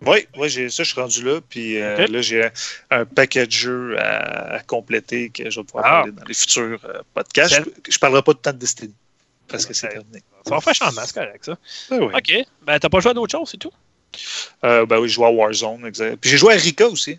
Oui, 0.07 0.27
oui, 0.37 0.49
j'ai 0.49 0.70
ça, 0.70 0.85
je 0.85 0.93
suis 0.93 1.01
rendu 1.01 1.25
là. 1.25 1.41
Puis 1.49 1.81
euh, 1.81 2.07
là, 2.07 2.23
j'ai 2.23 2.49
un, 2.91 3.05
paquet 3.05 3.47
de 3.47 3.53
jeux 3.53 3.99
à, 3.99 4.55
à 4.55 4.61
compléter 4.61 5.31
que 5.31 5.51
je 5.51 5.59
vais 5.61 5.65
pouvoir 5.65 5.85
Ah. 5.87 5.91
parler 5.99 6.12
dans 6.12 6.25
les 6.25 6.35
futurs 6.35 6.81
euh, 6.85 7.01
podcasts. 7.15 7.55
Je, 7.87 7.93
je 7.93 7.99
parlerai 7.99 8.23
pas 8.23 8.33
de 8.33 8.39
temps 8.39 8.53
de 8.53 8.59
Destiny 8.59 8.95
parce 9.49 9.66
que 9.66 9.75
c'est 9.75 9.89
terminé. 9.89 10.23
ça 10.47 10.55
va 10.55 10.61
faire 10.61 10.75
changement, 10.75 11.03
c'est 11.05 11.15
correct, 11.15 11.45
ça. 11.45 11.59
Ben 11.91 12.01
oui. 12.01 12.12
OK. 12.15 12.47
Ben, 12.66 12.79
t'as 12.79 12.89
pas 12.89 13.01
joué 13.01 13.11
à 13.11 13.15
d'autres 13.15 13.33
choses, 13.37 13.51
c'est 13.51 13.57
tout? 13.57 13.73
Euh, 14.65 14.87
ben 14.87 14.99
oui, 14.99 15.09
je 15.09 15.15
joue 15.15 15.25
à 15.25 15.31
Warzone. 15.31 15.85
Exact. 15.87 16.16
Puis 16.20 16.31
j'ai 16.31 16.37
joué 16.39 16.53
à 16.53 16.57
Erika 16.57 16.87
aussi. 16.87 17.19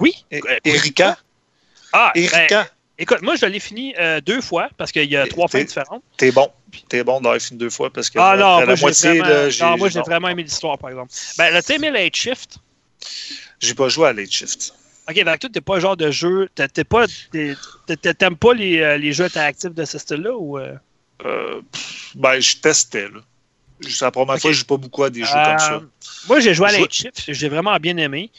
Oui. 0.00 0.24
E- 0.32 0.40
Erika. 0.64 1.16
Ah, 1.92 2.10
ben, 2.14 2.24
Erika. 2.24 2.68
écoute, 2.98 3.22
moi, 3.22 3.36
je 3.36 3.46
l'ai 3.46 3.60
fini 3.60 3.94
deux 4.24 4.40
fois 4.40 4.68
parce 4.76 4.90
qu'il 4.90 5.08
y 5.10 5.16
a 5.16 5.26
trois 5.26 5.48
fins 5.48 5.58
t'es- 5.60 5.64
différentes. 5.66 6.02
T'es 6.16 6.32
bon. 6.32 6.50
T'es 6.88 7.04
bon 7.04 7.20
d'avoir 7.20 7.40
fini 7.40 7.58
deux 7.58 7.70
fois 7.70 7.92
parce 7.92 8.10
que 8.10 8.18
Ah 8.18 8.36
non, 8.36 8.56
moi, 8.56 8.66
la 8.66 8.74
j'ai 8.74 8.82
moitié, 8.82 9.18
vraiment, 9.18 9.34
là, 9.34 9.50
j'ai 9.50 9.64
non, 9.64 9.76
moi, 9.78 9.88
j'ai 9.88 10.00
vraiment 10.00 10.28
aimé 10.28 10.42
l'histoire, 10.42 10.78
par 10.78 10.90
exemple. 10.90 11.12
Ben, 11.38 11.50
là, 11.52 11.62
t'as 11.62 11.74
aimé 11.74 11.90
Late 11.90 12.14
Shift? 12.16 12.58
j'ai 13.60 13.74
pas 13.74 13.88
joué 13.88 14.08
à 14.08 14.12
Late 14.12 14.30
Shift. 14.30 14.74
Ok, 15.08 15.22
donc 15.22 15.38
toi, 15.38 15.50
t'es 15.52 15.60
pas 15.60 15.74
le 15.76 15.80
genre 15.80 15.96
de 15.96 16.10
jeu. 16.10 16.48
t'es- 16.54 16.84
pas. 16.84 17.06
T'aimes 18.18 18.36
pas 18.36 18.54
les, 18.54 18.80
euh, 18.80 18.98
les 18.98 19.12
jeux 19.12 19.24
interactifs 19.24 19.72
de 19.74 19.84
ce 19.84 19.98
style-là 19.98 20.34
ou. 20.36 20.58
euh? 20.58 20.74
Euh, 21.24 21.60
ben, 22.14 22.40
je 22.40 22.56
testais, 22.56 23.08
là. 23.08 23.20
C'est 23.82 24.04
la 24.04 24.10
première 24.10 24.38
fois 24.40 24.50
que 24.50 24.54
je 24.54 24.60
joue 24.60 24.66
pas 24.66 24.76
beaucoup 24.76 25.04
à 25.04 25.10
des 25.10 25.22
jeux 25.22 25.38
Euh, 25.38 25.44
comme 25.44 25.58
ça. 25.58 25.82
Moi, 26.28 26.40
j'ai 26.40 26.54
joué 26.54 26.68
à 26.68 26.72
Late 26.72 26.92
Shift. 26.92 27.22
J'ai 27.28 27.48
vraiment 27.48 27.76
bien 27.76 27.96
aimé. 27.98 28.30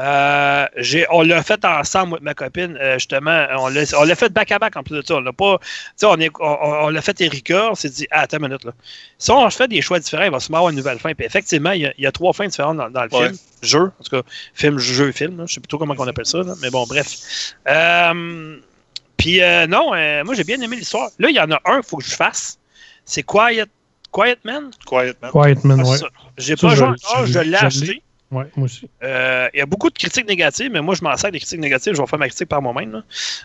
Euh, 0.00 0.66
on 1.10 1.20
l'a 1.22 1.42
fait 1.42 1.62
ensemble, 1.64 2.16
et 2.18 2.22
ma 2.22 2.32
copine, 2.34 2.78
euh, 2.80 2.94
justement. 2.94 3.46
On 3.58 3.68
l'a 3.68 3.82
l'a 4.06 4.14
fait 4.14 4.32
back-à-back 4.32 4.76
en 4.76 4.82
plus 4.82 4.94
de 4.96 5.02
ça. 5.06 5.16
On 5.16 5.20
l'a 5.20 5.32
pas. 5.32 5.58
On, 6.04 6.18
est- 6.20 6.30
on, 6.40 6.58
on 6.84 6.88
l'a 6.88 7.02
fait 7.02 7.20
Erika. 7.20 7.70
On 7.70 7.74
s'est 7.74 7.90
dit, 7.90 8.06
ah, 8.10 8.20
attends 8.20 8.38
une 8.38 8.44
minute, 8.48 8.64
là. 8.64 8.72
Si 9.18 9.30
on 9.30 9.50
fait 9.50 9.68
des 9.68 9.82
choix 9.82 9.98
différents, 9.98 10.24
il 10.24 10.30
va 10.30 10.40
sûrement 10.40 10.58
avoir 10.58 10.70
une 10.70 10.76
nouvelle 10.78 10.98
fin. 10.98 11.12
Puis 11.12 11.26
effectivement, 11.26 11.72
il 11.72 11.82
y 11.82 11.86
a, 11.86 11.92
il 11.98 12.04
y 12.04 12.06
a 12.06 12.12
trois 12.12 12.32
fins 12.32 12.46
différentes 12.46 12.78
dans, 12.78 12.88
dans 12.88 13.04
le 13.04 13.12
Ouais. 13.14 13.26
film. 13.26 13.38
Jeu, 13.62 13.82
en 14.00 14.02
tout 14.02 14.16
cas, 14.16 14.22
film, 14.54 14.78
jeu, 14.78 15.12
film. 15.12 15.36
là. 15.38 15.44
Je 15.46 15.54
sais 15.54 15.60
plutôt 15.60 15.76
comment 15.76 15.94
on 15.98 16.08
appelle 16.08 16.24
ça. 16.26 16.38
là. 16.38 16.54
Mais 16.62 16.70
bon, 16.70 16.86
bref. 16.86 17.54
Euh, 17.68 18.56
puis 19.16 19.42
euh, 19.42 19.66
non, 19.66 19.92
euh, 19.94 20.24
moi, 20.24 20.34
j'ai 20.34 20.44
bien 20.44 20.60
aimé 20.62 20.76
l'histoire. 20.76 21.10
Là, 21.18 21.28
il 21.28 21.36
y 21.36 21.40
en 21.40 21.50
a 21.50 21.60
un 21.66 21.80
qu'il 21.80 21.88
faut 21.90 21.98
que 21.98 22.04
je 22.04 22.14
fasse. 22.14 22.58
C'est 23.04 23.22
Quiet, 23.22 23.66
Quiet 24.12 24.38
Man? 24.44 24.70
Quiet 24.86 25.14
Man. 25.20 25.30
Quiet 25.32 25.64
Man, 25.64 25.82
Ah, 25.84 25.88
ouais. 25.90 25.98
J'ai 26.38 26.56
pas 26.56 26.70
je- 26.70 26.76
joué 26.76 26.86
encore, 26.86 27.26
je- 27.26 27.38
l'ai 27.40 27.56
acheté. 27.56 28.02
Ouais, 28.30 28.44
moi 28.54 28.66
aussi. 28.66 28.88
Euh, 29.02 29.48
Il 29.52 29.58
y 29.58 29.60
a 29.60 29.66
beaucoup 29.66 29.90
de 29.90 29.98
critiques 29.98 30.28
négatives, 30.28 30.70
mais 30.70 30.80
moi, 30.80 30.94
je 30.94 31.02
m'en 31.02 31.16
sers 31.16 31.32
des 31.32 31.40
critiques 31.40 31.58
négatives. 31.58 31.94
Je 31.94 32.00
vais 32.00 32.06
faire 32.06 32.18
ma 32.18 32.28
critique 32.28 32.48
par 32.48 32.62
moi-même. 32.62 33.02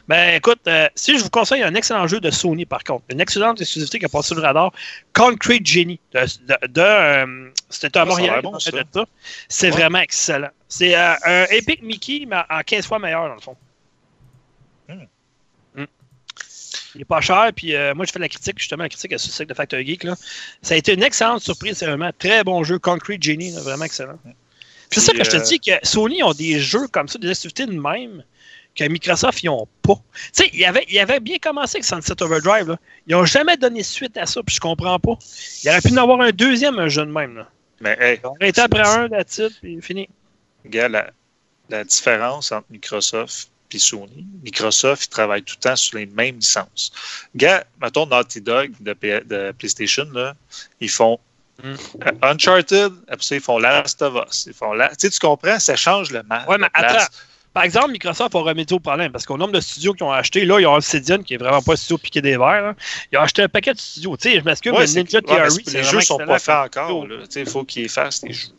Ben, 0.07 0.36
écoute, 0.36 0.60
euh, 0.68 0.88
si 0.94 1.18
je 1.18 1.24
vous 1.24 1.30
conseille 1.32 1.64
un 1.64 1.74
excellent 1.74 2.06
jeu 2.06 2.20
de 2.20 2.30
Sony, 2.30 2.66
par 2.68 2.84
contre, 2.84 3.03
une 3.10 3.20
excellente 3.20 3.60
exclusivité 3.60 3.98
qui 3.98 4.06
a 4.06 4.10
passé 4.10 4.28
sur 4.28 4.36
le 4.36 4.44
radar, 4.44 4.72
Concrete 5.14 5.66
Genie. 5.66 5.99
De, 6.14 6.20
de- 6.20 6.68
de, 6.68 6.82
euh, 6.82 7.49
C'était 7.70 7.98
à 7.98 8.06
Montréal. 8.06 8.41
bon. 8.44 8.60
C'est 9.49 9.66
Ouais. 9.66 9.72
vraiment 9.72 9.99
excellent. 9.99 10.49
C'est 10.68 10.95
euh, 10.95 11.14
un 11.26 11.45
Epic 11.49 11.82
Mickey, 11.82 12.26
mais 12.28 12.38
en 12.48 12.62
15 12.62 12.86
fois 12.86 12.99
meilleur, 12.99 13.28
dans 13.28 13.36
le 13.36 13.41
fond. 13.41 13.57
Hmm. 14.88 15.82
Hmm. 15.82 15.86
Il 16.94 17.02
est 17.02 17.06
pas 17.06 17.22
cher, 17.22 17.49
puis 17.56 17.76
euh, 17.76 17.95
moi, 17.95 18.06
je 18.06 18.12
fais 18.12 18.20
la 18.20 18.30
critique, 18.30 18.60
justement, 18.60 18.84
la 18.84 18.90
critique 18.90 19.14
à 19.14 19.18
ce 19.18 19.32
site 19.32 19.49
de 19.49 19.53
Factor 19.56 19.80
Geek. 19.80 20.03
Là. 20.03 20.16
Ça 20.62 20.76
a 20.76 20.78
été 20.78 20.94
une 20.94 21.02
excellente 21.02 21.41
surprise, 21.41 21.76
c'est 21.78 21.88
vraiment 21.88 22.06
un 22.06 22.12
très 22.12 22.44
bon 22.44 22.64
jeu. 22.64 22.78
Concrete 22.78 23.24
Genie, 23.24 23.52
là, 23.52 23.62
vraiment 23.62 23.86
excellent. 23.86 24.20
C'est 24.96 25.02
ça 25.02 25.12
que 25.12 25.26
je 25.26 25.30
te 25.30 25.36
euh, 25.36 25.42
dis 25.42 25.60
que 25.60 25.72
Sony 25.84 26.24
ont 26.24 26.32
des 26.32 26.58
jeux 26.58 26.88
comme 26.88 27.10
ça, 27.10 27.20
des 27.20 27.30
activités 27.30 27.66
de 27.66 27.74
même 27.74 28.24
que 28.76 28.86
Microsoft, 28.86 29.44
ils 29.44 29.50
ont 29.50 29.68
pas. 29.82 29.96
Tu 30.14 30.22
sais, 30.32 30.50
il 30.54 30.64
avait, 30.64 30.86
il 30.88 30.98
avait 31.00 31.20
bien 31.20 31.38
commencé 31.38 31.76
avec 31.76 31.84
Sunset 31.84 32.24
Overdrive. 32.24 32.70
Là. 32.70 32.80
Ils 33.06 33.12
n'ont 33.12 33.26
jamais 33.26 33.58
donné 33.58 33.84
suite 33.84 34.16
à 34.16 34.26
ça, 34.26 34.42
puis 34.42 34.56
je 34.56 34.62
comprends 34.62 34.98
pas. 34.98 35.18
Il 35.64 35.70
aurait 35.70 35.82
pu 35.82 35.92
en 35.92 35.98
avoir 35.98 36.22
un 36.22 36.32
deuxième, 36.32 36.80
un 36.80 36.88
jeu 36.88 37.06
de 37.06 37.12
même. 37.12 37.36
Là. 37.36 37.50
Mais, 37.82 37.98
hey, 38.00 38.20
Ils 38.24 38.26
auraient 38.26 38.50
été 38.50 38.62
après 38.62 38.88
un, 38.88 39.10
la 39.10 39.26
titre, 39.26 39.56
puis 39.62 39.82
fini. 39.82 40.08
Regarde, 40.64 40.94
la, 40.94 41.12
la 41.70 41.84
différence 41.84 42.54
entre 42.54 42.68
Microsoft 42.70 43.50
et 43.74 43.80
Sony. 43.80 44.26
Microsoft, 44.44 45.06
ils 45.06 45.10
travaillent 45.10 45.44
tout 45.44 45.56
le 45.58 45.64
temps 45.64 45.76
sur 45.76 45.98
les 45.98 46.06
mêmes 46.06 46.38
licences. 46.38 46.94
Regarde, 47.34 47.66
mettons 47.82 48.06
Naughty 48.06 48.40
Dog 48.40 48.72
de, 48.80 48.94
de 48.94 49.52
PlayStation, 49.58 50.06
là, 50.14 50.36
ils 50.80 50.90
font 50.90 51.20
Mm. 51.64 51.68
euh, 51.72 52.11
Uncharted, 52.22 52.91
après 53.07 53.23
ça, 53.26 53.36
ils 53.36 53.41
font 53.41 53.57
Last 53.60 54.02
of 54.02 54.15
Us. 54.27 54.45
Ils 54.48 54.53
font 54.53 54.73
la... 54.73 54.90
Tu 54.95 55.10
comprends, 55.22 55.60
ça 55.60 55.76
change 55.76 56.11
le 56.11 56.22
mal. 56.23 56.45
Ouais, 56.48 56.57
mais 56.57 56.68
attends. 56.73 57.06
Par 57.53 57.64
exemple, 57.64 57.91
Microsoft 57.91 58.36
a 58.36 58.40
remédié 58.40 58.76
au 58.76 58.82
problème 58.82 59.14
parce 59.14 59.26
qu'au 59.26 59.38
nombre 59.38 59.53
de 59.53 59.61
studios 59.61 59.94
qu'ils 59.94 60.03
ont 60.06 60.11
acheté, 60.11 60.44
là, 60.44 60.60
ils 60.60 60.68
ont 60.68 60.76
Obsidian, 60.76 61.19
qui 61.19 61.36
est 61.36 61.38
vraiment 61.38 61.61
pas 61.61 61.72
un 61.72 61.76
studio 61.77 61.98
piqué 61.98 62.22
des 62.22 62.32
verres. 62.32 62.61
là. 62.61 62.76
Ils 63.14 63.18
ont 63.18 63.22
acheté 63.22 63.44
un 63.44 63.48
paquet 63.48 63.73
de 63.73 63.80
studios. 63.80 64.18
Tu 64.18 64.30
sais, 64.30 64.40
je 64.40 64.44
m'excuse, 64.44 64.73
Ouais, 64.73 64.80
mais 64.94 65.03
Ninja 65.03 65.22
Theory, 65.22 65.64
les 65.68 65.84
jeux 65.84 66.02
sont 66.02 66.18
pas 66.18 66.38
faits 66.40 66.77
encore. 66.77 67.07
Il 67.34 67.45
faut 67.45 67.64
qu'ils 67.64 67.88
fassent 67.88 68.19
des 68.22 68.34
jeux. 68.34 68.49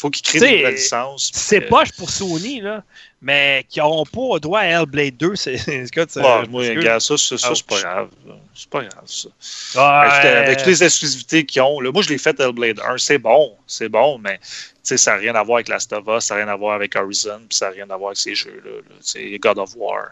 Faut 0.00 0.08
qu'ils 0.08 0.22
créent 0.22 0.40
des 0.40 0.56
nouvelles 0.58 0.74
licences. 0.76 1.30
C'est 1.34 1.64
euh, 1.64 1.68
poche 1.68 1.92
pour 1.92 2.08
Sony, 2.08 2.62
là, 2.62 2.82
mais 3.20 3.66
qui 3.68 3.80
n'auront 3.80 4.06
pas 4.06 4.38
droit 4.38 4.60
à 4.60 4.64
Hellblade 4.64 5.18
2, 5.18 5.36
c'est 5.36 5.60
Ouais, 5.68 6.46
moi, 6.48 6.62
regarde, 6.62 7.02
ça, 7.02 7.18
ça, 7.18 7.36
ça, 7.36 7.54
c'est 7.54 7.66
pas 7.66 7.80
grave. 7.82 8.08
C'est 8.54 8.70
pas 8.70 8.84
grave, 8.84 9.04
ça. 9.04 9.28
Ouais. 9.74 10.08
Avec, 10.08 10.24
avec 10.24 10.58
toutes 10.58 10.66
les 10.68 10.84
exclusivités 10.84 11.44
qu'ils 11.44 11.60
ont, 11.60 11.80
là, 11.80 11.92
moi, 11.92 12.00
je 12.00 12.08
l'ai 12.08 12.16
fait 12.16 12.40
Hellblade 12.40 12.80
1. 12.80 12.96
C'est 12.96 13.18
bon, 13.18 13.54
c'est 13.66 13.90
bon, 13.90 14.16
mais 14.16 14.40
ça 14.82 15.12
n'a 15.12 15.16
rien 15.18 15.34
à 15.34 15.42
voir 15.42 15.56
avec 15.56 15.68
Last 15.68 15.92
of 15.92 16.04
Us, 16.08 16.24
ça 16.24 16.34
n'a 16.34 16.44
rien 16.44 16.52
à 16.52 16.56
voir 16.56 16.76
avec 16.76 16.96
Horizon, 16.96 17.40
puis 17.46 17.58
ça 17.58 17.66
n'a 17.66 17.72
rien 17.72 17.90
à 17.90 17.96
voir 17.98 18.08
avec 18.08 18.18
ces 18.18 18.34
jeux-là. 18.34 18.70
là. 18.70 18.96
C'est 19.02 19.38
God 19.38 19.58
of 19.58 19.74
War. 19.76 20.08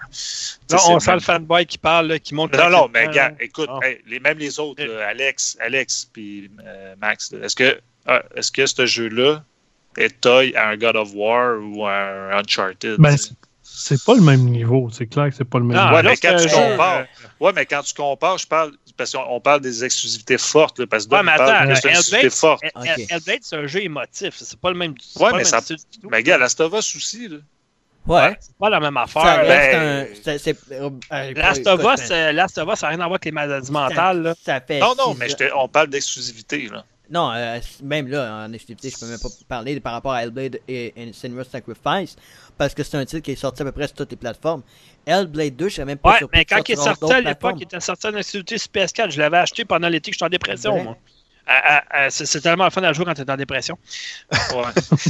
Là, 0.70 0.78
on 0.88 1.00
sent 1.00 1.14
le 1.14 1.20
fanboy 1.20 1.64
qui 1.64 1.78
parle, 1.78 2.08
là, 2.08 2.18
qui 2.18 2.34
monte. 2.34 2.54
Non, 2.54 2.68
non, 2.68 2.90
mais 2.92 3.08
gars, 3.08 3.32
écoute, 3.40 3.70
Ah. 3.72 3.86
hey, 3.86 4.02
les, 4.06 4.20
même 4.20 4.36
les 4.36 4.60
autres, 4.60 4.84
là, 4.84 5.08
Alex, 5.08 5.56
Alex, 5.60 6.10
puis 6.12 6.50
euh, 6.62 6.94
Max, 7.00 7.32
est-ce 7.32 7.56
que, 7.56 7.80
ah, 8.06 8.22
est-ce 8.36 8.52
que 8.52 8.66
ce 8.66 8.84
jeu-là 8.84 9.42
toy 10.20 10.54
à 10.56 10.68
un 10.68 10.76
God 10.76 10.96
of 10.96 11.10
War 11.14 11.58
ou 11.60 11.86
à 11.86 11.92
un 11.92 12.38
Uncharted? 12.38 12.96
Ben, 12.98 13.16
c'est 13.62 14.02
pas 14.04 14.14
le 14.14 14.20
même 14.22 14.40
niveau. 14.44 14.88
C'est 14.92 15.06
clair 15.06 15.28
que 15.30 15.36
c'est 15.36 15.44
pas 15.44 15.58
le 15.58 15.64
même 15.64 15.76
Non, 15.76 15.84
niveau. 15.84 15.96
Ouais, 15.96 16.02
mais 16.02 16.16
quand 16.16 16.36
tu 16.36 16.48
compares- 16.48 16.98
euh, 16.98 17.04
Ouais, 17.40 17.52
mais 17.54 17.66
quand 17.66 17.82
tu 17.82 17.94
compares, 17.94 18.38
je 18.38 18.46
parle. 18.46 18.72
Parce 18.96 19.12
qu'on 19.12 19.40
parle 19.40 19.60
des 19.60 19.84
exclusivités 19.84 20.38
fortes, 20.38 20.80
là, 20.80 20.86
parce 20.88 21.06
que 21.06 21.14
Ouais, 21.14 21.22
mais 21.22 21.32
attends, 21.32 21.70
exclusivité 21.70 22.30
forte. 22.30 22.64
C'est 23.42 23.56
un 23.56 23.66
jeu 23.68 23.82
émotif. 23.82 24.34
C'est 24.36 24.58
pas 24.58 24.70
le 24.70 24.76
même. 24.76 24.94
Ouais, 25.16 25.30
pas 25.30 25.32
mais 25.32 25.38
le 25.38 25.44
ça- 25.44 25.56
même 25.58 25.62
style 25.64 25.76
du 25.76 25.98
tout. 26.00 26.08
Mais 26.10 26.22
gars, 26.24 26.38
Last 26.38 26.60
of 26.60 26.72
Us 26.72 26.96
aussi, 26.96 27.28
là. 27.28 27.36
Ouais. 28.06 28.36
C'est 28.40 28.56
pas 28.56 28.70
la 28.70 28.80
même 28.80 28.94
Ça 28.94 29.02
affaire. 29.02 29.46
reste 29.46 29.74
un. 29.76 30.22
c'est- 30.24 30.38
c'est- 30.38 31.34
Last 31.34 31.66
of 31.68 31.80
Us, 31.84 32.06
ça 32.80 32.86
n'a 32.86 32.88
rien 32.88 33.00
à 33.00 33.06
voir 33.06 33.10
avec 33.12 33.24
les 33.26 33.32
maladies 33.32 33.70
mentales. 33.70 34.22
là. 34.22 34.34
Ça 34.44 34.60
fait. 34.60 34.80
Non, 34.80 34.94
non, 34.98 35.14
mais 35.14 35.28
on 35.54 35.68
parle 35.68 35.88
d'exclusivité, 35.88 36.68
là. 36.72 36.84
Non, 37.10 37.30
euh, 37.32 37.58
même 37.82 38.06
là, 38.08 38.44
en 38.46 38.52
exclusivité, 38.52 38.90
je 38.90 38.98
peux 39.00 39.10
même 39.10 39.18
pas 39.18 39.28
parler 39.48 39.80
par 39.80 39.94
rapport 39.94 40.12
à 40.12 40.22
Hellblade 40.24 40.60
et, 40.68 40.92
et 40.94 41.12
Senua's 41.14 41.48
Sacrifice, 41.48 42.16
parce 42.58 42.74
que 42.74 42.82
c'est 42.82 42.98
un 42.98 43.04
titre 43.06 43.22
qui 43.22 43.30
est 43.32 43.36
sorti 43.36 43.62
à 43.62 43.64
peu 43.64 43.72
près 43.72 43.86
sur 43.86 43.96
toutes 43.96 44.10
les 44.10 44.16
plateformes. 44.18 44.62
Hellblade 45.06 45.56
2, 45.56 45.68
je 45.70 45.74
savais 45.76 45.86
même 45.86 45.98
pas 45.98 46.18
Ouais, 46.20 46.26
mais 46.34 46.44
quand 46.44 46.68
il 46.68 46.72
est 46.72 46.76
sorti 46.76 47.10
à 47.12 47.20
l'époque, 47.22 47.54
il 47.56 47.62
était 47.62 47.80
sorti 47.80 48.06
en 48.08 48.14
exclusivité 48.14 48.58
sur 48.58 48.70
PS4. 48.70 49.10
Je 49.10 49.18
l'avais 49.20 49.38
acheté 49.38 49.64
pendant 49.64 49.88
l'été 49.88 50.10
que 50.10 50.16
j'étais 50.16 50.24
en 50.26 50.28
dépression, 50.28 50.72
Vrai? 50.72 50.82
moi. 50.84 50.98
Ah, 51.46 51.62
ah, 51.64 51.84
ah, 51.90 52.10
c'est 52.10 52.40
tellement 52.42 52.64
le 52.66 52.70
fun 52.70 52.82
à 52.82 52.92
jouer 52.92 53.06
quand 53.06 53.14
t'es 53.14 53.30
en 53.30 53.36
dépression. 53.36 53.78
Ouais. 54.52 54.58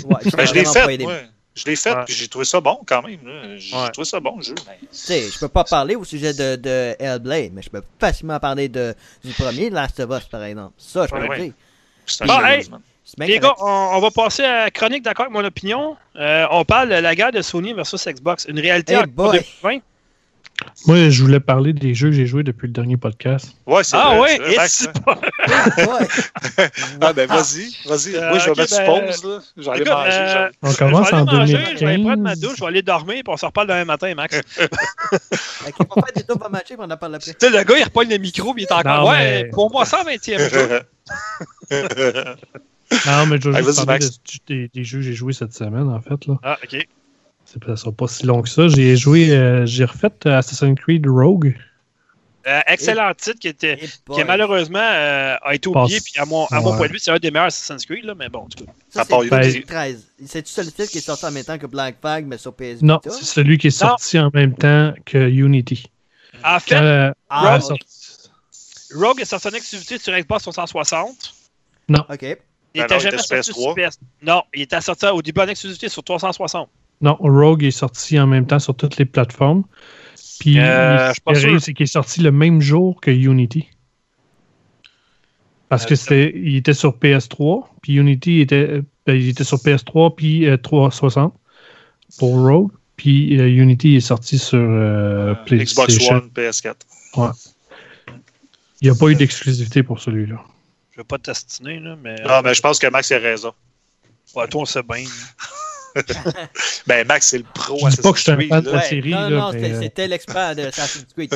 Ouais, 0.04 0.16
Ben, 0.36 0.46
je 0.46 0.54
l'ai 0.54 0.62
vraiment 0.62 0.86
pas 0.86 0.86
fait. 0.86 1.28
Je 1.56 1.64
l'ai 1.64 1.74
fait, 1.74 1.92
Ouais. 1.92 2.04
puis 2.04 2.14
j'ai 2.14 2.28
trouvé 2.28 2.44
ça 2.44 2.60
bon 2.60 2.78
quand 2.86 3.02
même. 3.02 3.18
J'ai 3.58 3.74
Ouais. 3.74 3.90
trouvé 3.90 4.04
ça 4.04 4.20
bon, 4.20 4.36
le 4.36 4.42
jeu. 4.44 4.54
mais- 4.68 4.78
Tu 4.82 4.86
sais, 4.92 5.28
je 5.28 5.36
peux 5.40 5.48
pas 5.48 5.64
parler 5.64 5.96
au 5.96 6.04
sujet 6.04 6.32
de, 6.32 6.54
de 6.54 6.94
Hellblade, 7.00 7.50
mais 7.52 7.62
je 7.62 7.70
peux 7.70 7.82
facilement 7.98 8.38
parler 8.38 8.68
de, 8.68 8.94
du 9.24 9.32
premier 9.32 9.68
Last 9.68 9.98
of 9.98 10.16
Us, 10.16 10.28
par 10.28 10.44
exemple. 10.44 10.74
Ça, 10.78 11.06
je 11.06 11.10
peux 11.10 11.16
Ouais, 11.16 11.22
le 11.24 11.28
ouais. 11.30 11.44
dire. 11.46 11.52
Bon, 12.26 12.44
hey. 12.44 12.66
Les 13.18 13.39
gars, 13.39 13.55
on, 13.60 13.90
on 13.94 14.01
va 14.01 14.10
passer 14.10 14.44
à 14.44 14.64
la 14.64 14.70
chronique 14.70 15.02
d'accord 15.02 15.26
avec 15.26 15.35
mon 15.35 15.44
opinion. 15.44 15.97
Euh, 16.16 16.47
on 16.51 16.64
parle 16.64 16.90
de 16.90 16.94
la 16.97 17.14
guerre 17.14 17.32
de 17.32 17.40
Sony 17.43 17.72
versus 17.72 18.06
Xbox. 18.06 18.44
Une 18.48 18.60
réalité 18.60 18.94
Hey 18.94 19.01
en 19.01 19.05
boy. 19.06 19.39
2020. 19.62 19.78
Moi, 20.89 21.09
je 21.09 21.22
voulais 21.22 21.39
parler 21.39 21.72
des 21.72 21.94
jeux 21.94 22.09
que 22.09 22.16
j'ai 22.16 22.26
joués 22.26 22.43
depuis 22.43 22.66
le 22.66 22.72
dernier 22.72 22.97
podcast. 22.97 23.52
Ouais, 23.64 23.85
c'est 23.85 23.97
Ah 23.97 24.16
vrai, 24.16 24.40
ouais, 24.40 24.56
c'est 24.66 24.90
pas... 25.02 25.14
Ouais. 25.14 26.66
Ah, 27.01 27.12
ben 27.12 27.28
vas-y, 27.28 27.72
vas-y. 27.86 28.16
Euh, 28.16 28.28
Moi, 28.30 28.39
je 28.40 28.44
vais 28.47 28.51
ok, 28.51 28.56
mettre 28.59 28.76
ben, 28.76 28.86
pause, 29.06 29.24
là. 29.24 29.39
Je 29.56 29.62
vais 29.62 29.70
aller 29.70 29.80
Écoute, 29.82 29.93
manger. 29.93 30.10
euh. 30.18 30.48
On 30.62 30.70
je 30.70 30.76
commence 30.78 31.10
vais 31.10 31.16
aller 31.16 31.22
en 31.30 31.32
manger, 31.32 31.52
2015. 31.52 31.78
Je 31.80 31.85
vais 31.86 31.93
aller 31.93 32.02
prendre 32.02 32.22
ma 32.22 32.35
douche, 32.36 32.55
je 32.56 32.60
vais 32.60 32.66
aller 32.66 32.82
dormir, 32.82 33.14
puis 33.24 33.32
on 33.32 33.36
se 33.36 33.47
reparle 33.47 33.66
demain 33.68 33.85
matin, 33.85 34.14
Max. 34.16 34.40
tu 34.56 34.64
Ok, 34.64 34.70
on 35.78 36.01
va 36.01 36.06
faire 36.06 36.12
des 36.16 36.22
tours 36.24 36.51
matchs, 36.51 36.64
puis 36.66 36.76
on 36.78 36.90
en 36.90 36.97
parle 36.97 37.14
après. 37.14 37.32
sais, 37.39 37.51
le 37.51 37.62
gars, 37.62 37.78
il 37.78 37.85
repogne 37.85 38.09
le 38.10 38.18
micro, 38.18 38.52
puis 38.52 38.64
il 38.64 38.66
est 38.66 38.72
encore. 38.72 39.05
Non, 39.05 39.10
ouais, 39.10 39.44
mais- 39.44 39.51
pour 39.51 39.70
moi, 39.70 39.85
120e 39.85 40.51
jeu. 40.51 40.80
Non, 43.06 43.26
mais 43.26 43.39
je 43.40 43.51
vais 43.51 43.62
juste 43.62 43.85
parler 43.85 44.06
de- 44.06 44.39
des, 44.47 44.68
des 44.68 44.85
jeux 44.85 44.98
que 44.98 45.05
j'ai 45.05 45.12
joués 45.12 45.32
cette 45.35 45.52
semaine, 45.52 45.89
en 45.89 46.01
fait. 46.01 46.26
Là. 46.26 46.39
Ah, 46.43 46.59
ok. 46.62 46.86
C'est, 47.44 47.76
sera 47.76 47.93
pas 47.93 48.06
si 48.09 48.26
long 48.26 48.43
que 48.43 48.48
ça. 48.48 48.68
J'ai 48.68 48.97
joué, 48.97 49.30
euh, 49.30 49.64
j'ai 49.66 49.85
refait 49.85 50.10
Assassin's 50.26 50.78
Creed 50.78 51.06
Rogue. 51.06 51.56
Euh, 52.47 52.60
excellent 52.66 53.12
titre 53.14 53.39
qui, 53.40 53.48
était, 53.48 53.78
Eh 53.82 54.12
qui 54.14 54.24
malheureusement 54.24 54.78
euh, 54.80 55.36
a 55.43 55.55
été 55.55 55.68
oublié. 55.68 55.98
Puis 56.01 56.14
à 56.18 56.24
mon, 56.24 56.47
à 56.47 56.60
mon 56.60 56.70
Ouais. 56.72 56.76
point 56.78 56.86
de 56.89 56.93
vue, 56.93 56.98
c'est 56.98 57.10
un 57.10 57.18
des 57.18 57.30
meilleurs 57.30 57.47
Assassin's 57.48 57.85
Creed, 57.85 58.05
là, 58.05 58.14
mais 58.14 58.28
bon, 58.30 58.40
en 58.40 58.48
tout 58.48 58.64
cas. 58.64 58.72
Ça, 58.89 59.05
c'est 59.05 59.14
Unity. 59.14 59.52
2013. 59.52 60.06
C'est-tu 60.26 60.60
le 60.60 60.66
titre 60.66 60.85
qui 60.90 60.98
est 60.98 61.02
sorti 61.02 61.26
en 61.26 61.30
même 61.30 61.44
temps 61.44 61.59
que 61.59 61.66
Black 61.66 61.97
Flag, 62.01 62.24
mais 62.26 62.39
sur 62.39 62.55
PS 62.55 62.80
Non, 62.80 63.01
c'est 63.05 63.24
celui 63.24 63.59
qui 63.59 63.66
est 63.66 63.70
sorti 63.70 64.18
en 64.18 64.30
même 64.32 64.55
temps 64.55 64.94
que 65.05 65.18
Unity. 65.28 65.90
En 66.44 66.59
fait, 66.60 66.74
euh, 66.76 67.12
Ah, 67.28 67.59
Rogue. 67.59 67.78
Rogue 68.94 69.20
est 69.20 69.24
sorti 69.24 69.48
en 69.48 69.52
exclusivité 69.52 69.98
sur 69.98 70.12
Xbox 70.19 70.43
360. 70.43 71.35
Ok. 71.90 72.36
Il 72.74 72.81
Ben 72.81 72.85
était 72.85 72.94
non, 72.94 73.01
il 73.01 73.02
jamais 73.02 73.15
était 73.16 73.23
sorti 73.23 73.52
sur 73.52 73.55
sur 73.62 73.74
PS. 73.74 73.98
Non, 74.23 74.43
il 74.55 74.62
était 74.62 74.81
sorti 74.81 75.06
au 75.06 75.23
début 75.23 75.40
en 75.40 75.48
exclusivité 75.48 75.89
sur 75.89 76.05
360. 76.05 76.69
Non, 77.01 77.16
Rogue 77.20 77.65
est 77.65 77.70
sorti 77.70 78.19
en 78.19 78.27
même 78.27 78.47
temps 78.47 78.59
sur 78.59 78.74
toutes 78.74 78.97
les 78.98 79.05
plateformes. 79.05 79.65
Puis, 80.40 80.59
Euh, 80.59 81.12
je 81.12 81.59
c'est 81.59 81.74
qu'il 81.74 81.85
est 81.85 81.86
sorti 81.86 82.20
le 82.20 82.31
même 82.31 82.60
jour 82.60 83.01
que 83.01 83.10
Unity. 83.10 83.69
Parce 85.69 85.85
Euh, 85.85 85.89
que 85.89 85.94
c'était, 85.97 86.32
il 86.35 86.56
était 86.56 86.74
sur 86.74 86.97
PS3, 86.97 87.66
puis 87.82 87.94
Unity 87.94 88.40
était, 88.40 88.82
ben, 89.06 89.15
il 89.15 89.28
était 89.28 89.44
sur 89.44 89.59
PS3 89.59 90.15
puis 90.15 90.47
euh, 90.47 90.56
360 90.56 91.35
pour 92.19 92.35
Rogue, 92.40 92.70
puis 92.97 93.39
euh, 93.39 93.48
Unity 93.48 93.97
est 93.97 94.01
sorti 94.01 94.39
sur 94.39 94.59
euh, 94.59 95.35
PlayStation. 95.47 95.85
Xbox 95.85 96.10
One, 96.10 96.31
PS4. 96.35 96.74
Il 98.80 98.88
n'y 98.90 98.96
a 98.96 98.98
pas 98.98 99.06
eu 99.09 99.14
d'exclusivité 99.14 99.82
pour 99.82 100.00
celui-là. 100.00 100.42
Je 100.92 100.98
vais 100.98 101.05
pas 101.05 101.18
t'astiner, 101.18 101.80
là, 101.80 101.96
mais. 102.02 102.16
Ah, 102.24 102.42
mais 102.44 102.55
je 102.55 102.60
pense 102.60 102.78
que 102.78 102.86
Max 102.88 103.10
a 103.12 103.18
raison. 103.18 103.52
Ouais, 104.34 104.46
toi, 104.48 104.62
on 104.62 104.64
sait 104.66 104.82
bien. 104.82 105.05
Ben, 106.86 107.05
Max, 107.09 107.28
c'est 107.28 107.38
le 107.38 107.44
pro. 107.44 107.78
Je 107.90 107.96
dis 107.96 108.02
pas 108.02 108.12
que 108.12 108.18
je 108.18 108.22
suis 108.22 108.30
un 108.30 108.40
fan 108.48 108.60
de 108.62 108.70
la 108.70 108.82
série. 108.82 109.10
non, 109.10 109.20
là, 109.20 109.30
non, 109.30 109.52
mais, 109.52 109.60
c'était 109.62 109.74
euh, 109.74 109.80
c'était 109.82 110.06
l'expert 110.06 110.55
de 110.55 110.62
Assassin's 110.62 111.06
Creed. 111.12 111.34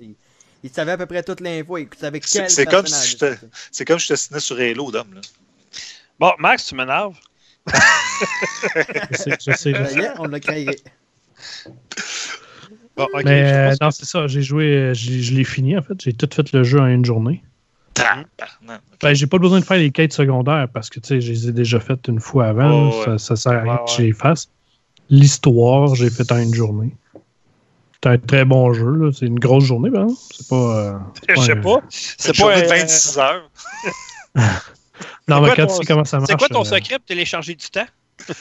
il, 0.00 0.14
il 0.64 0.70
savait 0.70 0.92
à 0.92 0.98
peu 0.98 1.06
près 1.06 1.22
toute 1.22 1.40
l'info. 1.40 1.78
Il 1.78 1.88
savait 1.98 2.20
C'est- 2.22 2.40
quel 2.40 2.50
c'est 2.50 2.66
comme 2.66 2.86
si 2.86 3.10
j'étais- 3.10 3.34
c'était. 3.36 3.46
C'est 3.70 3.84
comme 3.86 3.98
je 3.98 4.08
te 4.08 4.16
signais 4.16 4.40
sur 4.40 4.58
Halo, 4.58 4.90
Dom. 4.90 5.14
Là. 5.14 5.20
Bon, 6.18 6.32
Max, 6.38 6.66
tu 6.66 6.74
m'énerves. 6.74 7.16
je 7.66 9.16
sais, 9.16 9.38
je 9.46 9.52
sais, 9.52 9.72
je 9.72 10.00
est, 10.00 10.10
on 10.18 10.24
l'a 10.26 10.40
créé. 10.40 10.68
Bon, 13.00 13.18
ok. 13.18 13.24
Mais 13.24 13.44
je 13.44 13.48
sais 13.48 13.54
euh, 13.54 13.74
non, 13.80 13.90
c'est 13.90 14.04
ça. 14.06 14.26
J'ai 14.26 14.42
joué, 14.42 14.64
euh, 14.74 14.94
je 14.94 15.32
l'ai 15.34 15.44
fini 15.44 15.76
en 15.76 15.82
fait. 15.82 15.94
J'ai 16.02 16.12
tout 16.12 16.28
fait 16.32 16.52
le 16.52 16.62
jeu 16.62 16.80
en 16.80 16.86
une 16.86 17.04
journée. 17.04 17.42
Tabarnak. 17.94 18.80
Ben, 19.02 19.14
j'ai 19.14 19.26
pas 19.26 19.38
besoin 19.38 19.60
de 19.60 19.64
faire 19.64 19.78
les 19.78 19.90
quêtes 19.90 20.12
secondaires 20.12 20.68
parce 20.72 20.88
que 20.90 21.00
tu 21.00 21.08
sais, 21.08 21.20
je 21.20 21.32
les 21.32 21.48
ai 21.48 21.52
déjà 21.52 21.80
faites 21.80 22.06
une 22.08 22.20
fois 22.20 22.46
avant. 22.46 22.90
Oh, 22.90 22.98
ouais. 22.98 23.04
ça, 23.04 23.18
ça 23.18 23.36
sert 23.36 23.52
à 23.52 23.60
rien 23.62 23.72
Ouais, 23.74 23.84
que 23.86 23.90
je 23.96 24.02
les 24.02 24.12
fasse. 24.12 24.48
L'histoire, 25.10 25.94
j'ai 25.96 26.08
fait 26.10 26.30
en 26.30 26.38
une 26.38 26.54
journée. 26.54 26.94
C'est 28.02 28.08
un 28.10 28.16
très 28.18 28.44
bon 28.44 28.72
jeu. 28.72 28.90
là. 28.92 29.10
C'est 29.12 29.26
une 29.26 29.38
grosse 29.38 29.64
journée, 29.64 29.90
ben. 29.90 30.06
C'est 30.34 30.48
pas. 30.48 30.54
euh, 30.56 30.98
Je 31.28 31.40
sais 31.40 31.52
un- 31.52 31.60
pas. 31.60 31.80
C'est 31.90 32.36
pas. 32.38 32.56
euh, 32.56 32.66
26 32.68 33.18
heures. 33.18 33.50
Non, 35.28 35.36
C'est 35.36 35.40
mais 35.42 35.46
quoi 35.48 35.56
quand 35.56 35.66
ton- 35.66 35.72
tu 35.72 35.78
sais 35.78 35.84
comment 35.92 36.04
ça 36.04 36.16
marche. 36.18 36.28
C'est 36.30 36.36
quoi 36.38 36.48
ton 36.48 36.64
secret 36.64 36.96
pour 36.98 37.06
télécharger 37.06 37.54
du 37.54 37.66
temps? 37.68 37.86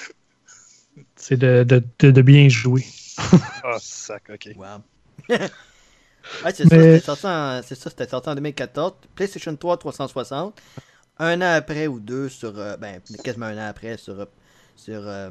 C'est 1.15 1.37
de, 1.37 1.63
de, 1.63 1.83
de, 1.99 2.11
de 2.11 2.21
bien 2.21 2.49
jouer. 2.49 2.85
Ah, 3.63 3.77
sac, 3.79 4.23
ok. 4.33 4.49
Wow. 4.55 4.65
ouais, 5.29 5.37
c'est 6.53 6.67
ça, 6.67 6.75
Mais- 6.77 6.93
c'était 6.95 6.99
sorti, 7.05 7.25
en- 7.27 7.61
c'est 7.65 7.75
ça, 7.75 7.89
c'était 7.89 8.07
sorti 8.07 8.29
en 8.29 8.35
2014. 8.35 8.93
PlayStation 9.15 9.55
3 9.55 9.77
360. 9.77 10.59
Un 11.19 11.41
an 11.41 11.53
après 11.55 11.87
ou 11.87 11.99
deux 11.99 12.29
sur. 12.29 12.57
euh, 12.57 12.77
ben, 12.77 13.01
quasiment 13.23 13.47
un 13.47 13.57
an 13.57 13.67
après 13.69 13.97
sur. 13.97 14.19
euh, 14.19 14.25
sur 14.75 15.01
euh, 15.05 15.29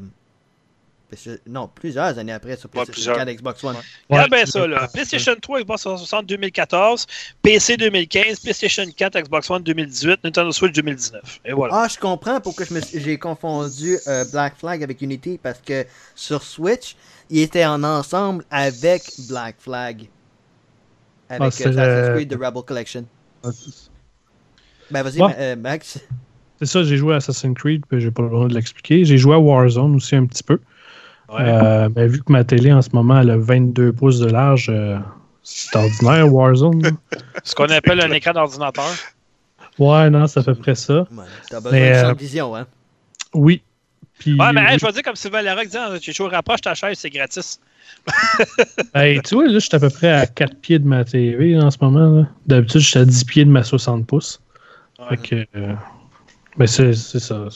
non, 1.46 1.68
plusieurs 1.74 2.18
années 2.18 2.32
après 2.34 2.54
sur 2.58 2.68
PlayStation 2.68 2.92
plusieurs. 3.12 3.16
4 3.16 3.30
Xbox 3.30 3.64
One. 3.64 3.76
Ouais, 4.10 4.28
bien 4.28 4.44
tu 4.44 4.50
ça, 4.50 4.66
là. 4.66 4.86
PlayStation 4.92 5.34
3, 5.40 5.60
Xbox 5.62 5.80
360 5.80 6.26
2014, 6.26 7.06
PC 7.40 7.78
2015, 7.78 8.40
PlayStation 8.40 8.84
4, 8.94 9.18
Xbox 9.22 9.48
One 9.48 9.62
2018, 9.62 10.22
Nintendo 10.24 10.52
Switch 10.52 10.72
2019. 10.74 11.40
Et 11.46 11.52
voilà. 11.54 11.74
Ah, 11.84 11.88
je 11.88 11.96
comprends 11.98 12.38
pourquoi 12.42 12.66
je 12.66 12.74
me 12.74 12.80
suis- 12.82 13.00
j'ai 13.00 13.18
confondu 13.18 13.96
euh, 14.06 14.26
Black 14.30 14.58
Flag 14.58 14.82
avec 14.82 15.00
Unity 15.00 15.40
parce 15.42 15.60
que 15.60 15.86
sur 16.14 16.42
Switch, 16.42 16.94
il 17.30 17.40
était 17.40 17.64
en 17.66 17.82
ensemble 17.84 18.44
avec 18.50 19.02
Black 19.28 19.56
Flag. 19.58 20.08
Avec 21.28 21.40
Ah, 21.40 21.44
euh, 21.44 21.46
Assassin's 21.48 22.08
Creed 22.14 22.30
The 22.30 22.42
Rebel 22.42 22.62
Collection. 22.62 23.04
Ben 24.90 25.02
vas-y, 25.02 25.18
Bon. 25.18 25.30
Euh, 25.38 25.56
Max. 25.56 25.98
C'est 26.58 26.66
ça, 26.66 26.82
j'ai 26.82 26.96
joué 26.96 27.14
à 27.14 27.16
Assassin's 27.18 27.54
Creed, 27.56 27.84
puis 27.88 28.00
j'ai 28.00 28.10
pas 28.10 28.22
le 28.22 28.30
droit 28.30 28.48
de 28.48 28.54
l'expliquer. 28.54 29.04
J'ai 29.04 29.18
joué 29.18 29.34
à 29.34 29.38
Warzone 29.38 29.94
aussi 29.96 30.16
un 30.16 30.26
petit 30.26 30.42
peu. 30.42 30.58
Ouais. 31.28 31.36
Euh, 31.40 31.88
mais 31.94 32.08
vu 32.08 32.20
que 32.22 32.32
ma 32.32 32.42
télé 32.42 32.72
en 32.72 32.80
ce 32.80 32.88
moment 32.94 33.20
elle 33.20 33.30
a 33.30 33.36
22 33.36 33.92
pouces 33.92 34.18
de 34.18 34.26
large, 34.30 34.70
euh, 34.70 34.98
c'est 35.42 35.76
ordinaire 35.76 36.32
Warzone. 36.32 36.96
Ce 37.44 37.54
qu'on 37.54 37.66
appelle 37.66 38.00
un 38.00 38.10
écran 38.12 38.32
d'ordinateur. 38.32 38.90
Ouais, 39.78 40.08
non, 40.10 40.26
c'est 40.26 40.40
à 40.40 40.42
peu 40.42 40.54
près 40.54 40.74
ça. 40.74 41.00
Ouais, 41.00 41.24
T'as 41.50 41.60
besoin 41.60 41.72
Mais, 41.72 41.90
de 41.90 42.06
champ 42.06 42.12
de 42.14 42.18
vision, 42.18 42.56
hein. 42.56 42.66
Oui. 43.34 43.62
Puis, 44.18 44.34
Ouais, 44.38 44.52
mais 44.52 44.60
hey, 44.62 44.72
oui. 44.72 44.78
je 44.80 44.86
vais 44.86 44.92
dire 44.92 45.02
comme 45.02 45.16
Sylvain 45.16 45.42
Larocque 45.42 45.68
dit, 45.68 45.76
tu 46.00 46.12
chaud, 46.12 46.28
rapproche 46.28 46.60
ta 46.62 46.74
chaise, 46.74 46.98
c'est 46.98 47.10
gratis. 47.10 47.60
Hey, 48.94 49.20
tu 49.24 49.34
vois, 49.34 49.46
là, 49.46 49.54
je 49.54 49.58
suis 49.60 49.74
à 49.74 49.78
peu 49.80 49.90
près 49.90 50.10
à 50.12 50.26
4 50.26 50.56
pieds 50.56 50.78
de 50.78 50.86
ma 50.86 51.04
TV 51.04 51.56
en 51.58 51.70
ce 51.70 51.78
moment. 51.80 52.20
là. 52.20 52.28
D'habitude, 52.46 52.80
je 52.80 52.88
suis 52.88 52.98
à 52.98 53.04
10 53.04 53.24
pieds 53.24 53.44
de 53.44 53.50
ma 53.50 53.62
60 53.62 54.06
pouces. 54.06 54.40
Ouais. 54.98 55.16
Fait 55.16 55.16
que. 55.16 55.58
euh, 55.58 55.74
mais 56.56 56.66
c'est 56.66 56.92
c'est 56.94 57.20
ça. 57.20 57.46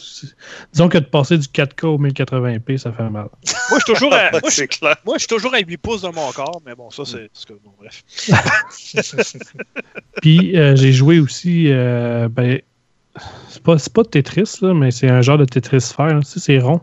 Disons 0.73 0.89
que 0.89 0.99
de 0.99 1.05
passer 1.05 1.37
du 1.37 1.49
4K 1.49 1.87
au 1.87 1.99
1080p, 1.99 2.77
ça 2.79 2.93
fait 2.93 3.03
mal. 3.11 3.27
Moi, 3.71 3.79
je 3.81 3.85
suis 3.85 3.95
toujours 3.95 4.15
à, 4.15 4.31
moi, 4.31 4.41
je, 4.49 4.51
c'est 4.51 4.69
clair. 4.69 4.95
moi, 5.05 5.17
je 5.17 5.21
suis 5.21 5.27
toujours 5.29 5.53
à 5.55 5.59
8 5.59 5.77
pouces 5.79 6.03
de 6.03 6.09
mon 6.09 6.31
corps, 6.31 6.63
mais 6.65 6.77
bon, 6.77 6.89
ça, 6.91 7.03
c'est. 7.05 7.29
Bon, 7.65 7.73
bref. 7.81 8.05
Puis 10.21 10.57
euh, 10.57 10.77
j'ai 10.77 10.93
joué 10.93 11.19
aussi. 11.19 11.67
euh, 11.73 12.29
ben, 12.29 12.61
c'est 13.49 13.63
pas, 13.63 13.79
c'est 13.79 13.93
pas 13.93 14.05
Tetris, 14.05 14.59
là, 14.63 14.75
mais 14.75 14.91
c'est 14.91 15.09
un 15.09 15.21
genre 15.23 15.39
de 15.39 15.45
Tetris 15.45 15.81
sphère. 15.81 16.19
Tu 16.21 16.27
sais, 16.29 16.41
c'est 16.41 16.59
rond. 16.59 16.81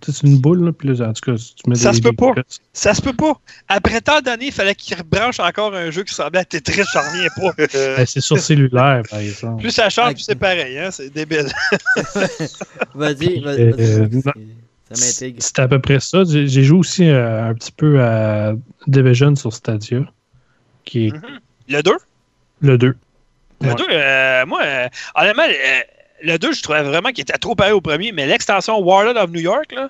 Tu 0.00 0.10
sais, 0.10 0.18
c'est 0.20 0.26
une 0.26 0.38
boule, 0.40 0.64
là, 0.64 0.72
puis 0.72 0.88
là, 0.88 1.08
en 1.08 1.12
tout 1.12 1.32
cas, 1.32 1.36
tu 1.38 1.68
mets 1.70 1.76
Ça 1.76 1.90
des, 1.90 1.96
se 1.98 2.02
peut 2.02 2.10
des 2.10 2.16
pas. 2.16 2.32
Ça 2.72 2.92
se 2.94 3.00
peut 3.02 3.12
pas. 3.12 3.34
Après 3.68 4.00
tant 4.00 4.20
d'années, 4.20 4.46
il 4.46 4.52
fallait 4.52 4.74
qu'il 4.74 4.96
rebranche 4.96 5.38
encore 5.38 5.74
un 5.74 5.90
jeu 5.92 6.02
qui 6.02 6.10
ressemblait 6.10 6.40
à 6.40 6.44
Tetris, 6.44 6.82
j'en 6.92 7.00
reviens 7.00 7.28
pas. 7.36 7.52
Ben, 7.96 8.06
c'est 8.06 8.20
sur 8.20 8.38
cellulaire, 8.38 9.02
par 9.08 9.20
exemple. 9.20 9.62
Plus 9.62 9.70
ça 9.70 9.88
change, 9.90 10.14
plus 10.14 10.22
c'est 10.22 10.34
pareil, 10.34 10.76
hein. 10.78 10.90
C'est 10.90 11.10
débile. 11.12 11.46
Vas-y, 12.94 13.40
vas- 13.40 13.50
Euh, 13.52 13.72
vas-y. 14.08 14.22
Ça 14.92 15.06
m'intrigue. 15.06 15.36
C'était 15.40 15.62
à 15.62 15.68
peu 15.68 15.78
près 15.80 16.00
ça. 16.00 16.22
J'ai 16.24 16.64
joué 16.64 16.78
aussi 16.78 17.08
euh, 17.08 17.48
un 17.48 17.54
petit 17.54 17.72
peu 17.72 18.02
à 18.02 18.54
Division 18.86 19.34
sur 19.36 19.52
Stadia, 19.52 20.00
qui 20.84 21.06
est 21.06 21.12
Mhm. 21.12 21.22
Le 21.68 21.82
2? 21.82 21.92
le 22.60 22.78
2. 22.78 22.94
Le 23.62 23.68
Ouais. 23.68 23.74
2, 23.76 23.86
euh, 23.90 24.46
moi, 24.46 24.60
euh, 24.62 24.88
honnêtement, 25.14 25.42
euh, 25.44 25.80
le 26.22 26.38
2, 26.38 26.52
je 26.52 26.62
trouvais 26.62 26.82
vraiment 26.82 27.10
qu'il 27.10 27.22
était 27.22 27.38
trop 27.38 27.54
pareil 27.54 27.72
au 27.72 27.80
premier, 27.80 28.12
mais 28.12 28.26
l'extension 28.26 28.78
Warlord 28.80 29.16
of 29.16 29.30
New 29.30 29.40
York, 29.40 29.72
là, 29.74 29.88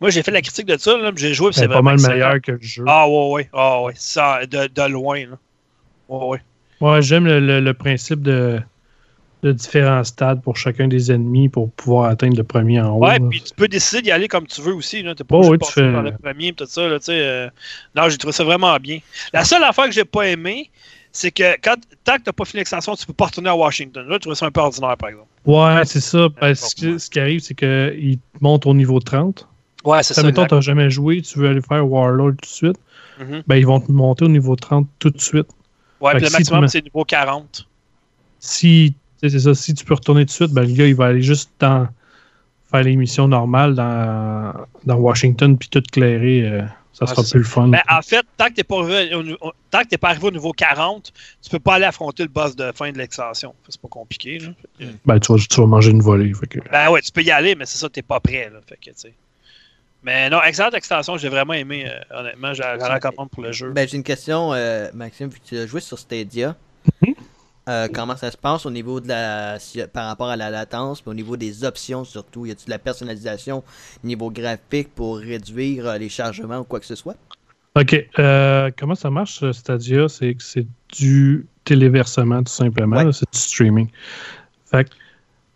moi, 0.00 0.10
j'ai 0.10 0.22
fait 0.22 0.30
la 0.32 0.40
critique 0.42 0.66
de 0.66 0.76
ça, 0.76 0.96
là, 0.96 1.10
j'ai 1.14 1.32
joué, 1.34 1.52
C'est 1.52 1.68
pas 1.68 1.80
mal 1.82 1.94
excellent. 1.94 2.14
meilleur 2.14 2.40
que 2.40 2.52
le 2.52 2.58
jeu. 2.60 2.84
Ah, 2.88 3.08
ouais, 3.08 3.30
ouais, 3.32 3.50
ah, 3.52 3.82
ouais, 3.82 3.92
ça, 3.96 4.40
de, 4.46 4.66
de 4.66 4.88
loin, 4.90 5.20
là. 5.26 5.38
Ouais, 6.08 6.26
ouais. 6.26 6.40
Ouais, 6.80 7.02
j'aime 7.02 7.26
le, 7.26 7.38
le- 7.38 7.60
le 7.60 7.74
principe 7.74 8.22
de, 8.22 8.60
de 9.44 9.52
différents 9.52 10.02
stades 10.04 10.42
pour 10.42 10.56
chacun 10.56 10.88
des 10.88 11.12
ennemis 11.12 11.48
pour 11.48 11.70
pouvoir 11.70 12.10
atteindre 12.10 12.36
le 12.36 12.42
premier 12.44 12.80
en 12.80 12.90
haut. 12.96 13.04
Ouais, 13.06 13.20
puis 13.30 13.40
tu 13.40 13.54
peux 13.54 13.68
décider 13.68 14.02
d'y 14.02 14.10
aller 14.10 14.26
comme 14.28 14.46
tu 14.48 14.60
veux 14.60 14.74
aussi, 14.74 15.02
là. 15.02 15.14
T'es 15.14 15.22
pas 15.24 15.36
Oh, 15.36 15.38
obligé 15.38 15.52
de 15.52 15.56
tu 15.58 15.58
passer 15.60 15.80
fais- 15.82 15.92
par 15.92 16.02
le 16.02 16.12
premier, 16.16 16.52
tout 16.52 16.66
ça, 16.66 16.88
là, 16.88 16.98
tu 16.98 17.06
sais. 17.06 17.48
Non, 17.94 18.08
j'ai 18.08 18.18
trouvé 18.18 18.32
ça 18.32 18.42
vraiment 18.44 18.76
bien. 18.78 18.98
La 19.32 19.44
seule 19.44 19.62
affaire 19.62 19.84
que 19.86 19.92
j'ai 19.92 20.04
pas 20.04 20.26
aimé, 20.28 20.70
c'est 21.12 21.30
que 21.30 21.54
quand, 21.62 21.76
tant 22.04 22.16
que 22.16 22.22
t'as 22.22 22.32
pas 22.32 22.44
fini 22.44 22.58
l'extension, 22.60 22.94
tu 22.96 23.06
peux 23.06 23.12
pas 23.12 23.26
retourner 23.26 23.50
à 23.50 23.56
Washington. 23.56 24.06
Là, 24.08 24.14
je 24.14 24.18
trouvais 24.20 24.34
ça 24.34 24.46
un 24.46 24.50
peu 24.50 24.60
ordinaire, 24.60 24.96
par 24.96 25.10
exemple. 25.10 25.28
Ouais, 25.44 25.84
c'est 25.84 26.00
ça. 26.00 26.28
Parce 26.40 26.74
pour 26.74 26.82
que 26.82 26.98
ce 26.98 27.10
qui 27.10 27.20
arrive, 27.20 27.40
c'est 27.40 27.54
qu'il 27.54 28.18
te 28.18 28.38
monte 28.42 28.66
au 28.66 28.74
niveau 28.74 28.98
30. 28.98 29.46
Ouais, 29.84 30.02
c'est 30.02 30.14
Ça, 30.14 30.22
mettons, 30.22 30.42
exact. 30.42 30.56
t'as 30.56 30.60
jamais 30.60 30.90
joué, 30.90 31.20
tu 31.22 31.38
veux 31.38 31.48
aller 31.48 31.60
faire 31.60 31.86
Warlord 31.88 32.32
tout 32.32 32.36
de 32.42 32.46
suite, 32.46 32.76
Mhm. 33.20 33.42
ben 33.46 33.56
ils 33.56 33.66
vont 33.66 33.80
te 33.80 33.90
monter 33.92 34.24
au 34.24 34.28
niveau 34.28 34.56
30 34.56 34.88
tout 34.98 35.10
de 35.10 35.20
suite. 35.20 35.48
Ouais, 36.00 36.12
puis 36.12 36.20
le 36.20 36.26
si 36.26 36.32
tu 36.32 36.38
maximum, 36.38 36.68
c'est 36.68 36.82
niveau 36.82 37.04
40. 37.04 37.66
Si, 38.38 38.94
tu 39.22 39.28
c'est 39.30 39.38
ça, 39.40 39.54
si 39.54 39.74
tu 39.74 39.84
peux 39.84 39.94
retourner 39.94 40.22
tout 40.22 40.28
de 40.28 40.30
suite, 40.32 40.52
ben 40.52 40.62
le 40.66 40.72
gars, 40.74 40.86
il 40.86 40.94
va 40.94 41.06
aller 41.06 41.22
juste 41.22 41.50
dans, 41.60 41.88
faire 42.70 42.82
les 42.84 42.96
missions 42.96 43.28
normales 43.28 43.74
dans, 43.74 44.52
dans 44.86 44.96
Washington, 44.96 45.58
puis 45.58 45.68
tout 45.68 45.82
clairer. 45.92 46.42
euh, 46.48 46.62
ça 46.92 47.04
Ouais, 47.06 47.10
sera 47.14 47.22
plus 47.22 47.38
le 47.38 47.44
fun. 47.44 47.68
Ben, 47.68 47.80
en 47.88 48.02
fait, 48.02 48.24
tant 48.36 48.48
que 48.48 48.54
t'es 48.54 48.64
pas, 48.64 48.78
arrivé 48.82 49.14
au, 49.14 49.48
au- 49.48 49.52
tant 49.70 49.82
que 49.82 49.88
t'es 49.88 49.96
pas 49.98 50.10
arrivé 50.10 50.26
au 50.26 50.30
niveau 50.30 50.52
40, 50.52 51.12
tu 51.42 51.50
peux 51.50 51.58
pas 51.58 51.74
aller 51.76 51.84
affronter 51.86 52.22
le 52.22 52.28
boss 52.28 52.54
de 52.54 52.70
fin 52.72 52.92
de 52.92 52.98
l'extension. 52.98 53.54
C'est 53.68 53.80
pas 53.80 53.88
compliqué, 53.88 54.38
là. 54.38 54.48
Que- 54.78 54.84
Ben, 55.06 55.18
tu, 55.18 55.32
vas, 55.32 55.38
tu 55.38 55.60
vas 55.60 55.66
manger 55.66 55.90
une 55.90 56.02
volée. 56.02 56.32
fait 56.34 56.46
que- 56.46 56.58
Ben 56.70 56.90
ouais, 56.90 57.00
tu 57.00 57.10
peux 57.12 57.22
y 57.22 57.30
aller, 57.30 57.54
mais 57.54 57.64
c'est 57.66 57.78
ça, 57.78 57.88
t'es 57.88 58.02
pas 58.02 58.20
prêt, 58.20 58.50
là. 58.52 58.60
Fait 58.68 58.76
que, 58.76 58.90
tu 58.90 58.92
sais. 58.96 59.14
Mais 60.04 60.28
non, 60.30 60.42
excellente 60.42 60.74
extension, 60.74 61.16
j'ai 61.16 61.28
vraiment 61.28 61.52
aimé, 61.54 61.86
euh, 61.88 62.18
honnêtement, 62.20 62.52
je 62.54 62.60
la 62.60 62.94
recommande 62.94 63.30
pour 63.30 63.42
le 63.42 63.52
jeu. 63.52 63.70
Ben, 63.70 63.88
j'ai 63.88 63.96
une 63.96 64.02
question, 64.02 64.52
euh, 64.52 64.88
Maxime, 64.92 65.28
vu 65.28 65.38
que 65.38 65.46
tu 65.46 65.56
as 65.58 65.66
joué 65.66 65.80
sur 65.80 65.98
Stadia. 65.98 66.56
Mhm. 67.00 67.11
Euh, 67.68 67.86
comment 67.92 68.16
ça 68.16 68.30
se 68.32 68.36
passe 68.36 68.66
au 68.66 68.70
niveau 68.70 69.00
de 69.00 69.06
la 69.08 69.58
si- 69.60 69.82
par 69.92 70.06
rapport 70.08 70.28
à 70.28 70.36
la 70.36 70.50
latence, 70.50 71.00
puis 71.00 71.10
au 71.10 71.14
niveau 71.14 71.36
des 71.36 71.62
options 71.62 72.04
surtout, 72.04 72.44
y 72.44 72.50
a-t-il 72.50 72.66
de 72.66 72.70
la 72.70 72.78
personnalisation 72.80 73.62
niveau 74.02 74.30
graphique 74.30 74.92
pour 74.94 75.18
réduire 75.18 75.86
euh, 75.86 75.98
les 75.98 76.08
chargements 76.08 76.58
ou 76.58 76.64
quoi 76.64 76.80
que 76.80 76.86
ce 76.86 76.96
soit? 76.96 77.14
OK. 77.76 77.96
euh, 78.18 78.70
comment 78.76 78.96
ça 78.96 79.10
marche, 79.10 79.48
Stadia? 79.52 80.08
C'est 80.08 80.34
que 80.34 80.42
c'est 80.42 80.66
du 80.92 81.46
téléversement, 81.64 82.42
tout 82.42 82.52
simplement. 82.52 82.96
Ouais. 83.04 83.12
C'est 83.12 83.32
du 83.32 83.38
streaming. 83.38 83.88
Fait 84.70 84.84
que 84.84 84.90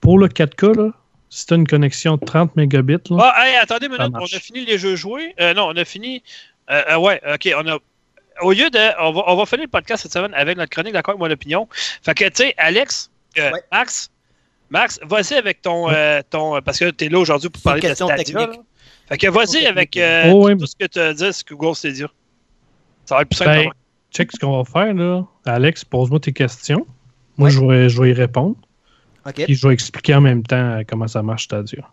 pour 0.01 0.19
le 0.19 0.28
4K, 0.28 0.77
là, 0.77 0.93
si 1.28 1.45
tu 1.45 1.55
as 1.55 1.57
une 1.57 1.66
connexion 1.66 2.16
de 2.16 2.24
30 2.24 2.55
mégabits, 2.55 2.99
là, 3.11 3.33
Ah, 3.35 3.49
hey, 3.49 3.57
attendez 3.57 3.87
une 3.87 3.93
minute, 3.99 4.15
on 4.15 4.24
a 4.24 4.41
fini 4.41 4.65
les 4.65 4.78
jeux 4.78 4.95
joués. 4.97 5.35
Euh, 5.41 5.55
non, 5.55 5.66
on 5.69 5.77
a 5.77 5.85
fini. 5.85 6.23
euh, 6.70 6.83
euh, 6.91 6.99
ouais, 6.99 7.20
ok, 7.35 7.53
on 7.59 7.66
a. 7.66 7.78
Au 8.43 8.53
lieu 8.53 8.69
de. 8.71 8.79
On 9.03 9.13
va, 9.13 9.23
on 9.27 9.37
va 9.37 9.47
finir 9.47 9.65
le 9.65 9.71
podcast 9.71 10.03
cette 10.03 10.13
semaine 10.13 10.35
avec 10.35 10.57
notre 10.57 10.71
chronique 10.71 10.93
d'accord 10.93 11.13
avec 11.13 11.21
mon 11.21 11.31
opinion. 11.33 11.69
Fait 12.03 12.15
que, 12.15 12.25
tu 12.25 12.31
sais, 12.45 12.55
Alex, 12.59 13.11
euh, 13.39 13.51
Ouais. 13.53 13.61
Max, 13.73 14.11
Max, 14.71 15.01
vas-y 15.05 15.35
avec 15.35 15.63
ton. 15.63 15.91
euh, 15.91 16.21
ton 16.29 16.61
parce 16.63 16.79
que 16.79 16.91
tu 16.91 17.05
es 17.05 17.09
là 17.09 17.19
aujourd'hui 17.19 17.49
pour 17.51 17.63
parler 17.63 17.81
de 17.81 17.87
question 17.89 18.09
Stadia. 18.09 18.51
Fait 19.09 19.19
que 19.19 19.29
vas-y 19.29 19.67
avec 19.67 19.97
euh, 19.97 20.31
Oh, 20.33 20.51
tout 20.55 20.67
ce 20.67 20.75
que 20.77 20.87
tu 20.87 20.99
as 20.99 21.15
dit 21.15 21.33
sur 21.33 21.45
Google 21.57 21.75
Stadia. 21.77 22.09
Ça 23.05 23.15
va 23.17 23.23
être 23.23 23.29
plus 23.29 23.37
simple. 23.37 23.51
Ben, 23.51 23.71
check 24.13 24.31
ce 24.33 24.39
qu'on 24.39 24.63
va 24.63 24.65
faire. 24.65 24.93
Là. 24.95 25.25
Alex, 25.45 25.85
pose-moi 25.85 26.19
tes 26.21 26.33
questions. 26.33 26.85
Moi, 27.37 27.49
Ouais. 27.49 27.55
je, 27.55 27.61
vais, 27.65 27.89
je 27.89 28.03
vais 28.03 28.11
y 28.11 28.13
répondre. 28.13 28.57
Ok. 29.25 29.45
Puis 29.45 29.55
je 29.55 29.67
vais 29.69 29.75
expliquer 29.75 30.15
en 30.15 30.21
même 30.21 30.43
temps 30.43 30.57
euh, 30.57 30.83
comment 30.89 31.07
ça 31.07 31.23
marche, 31.23 31.45
Stadia. 31.45 31.85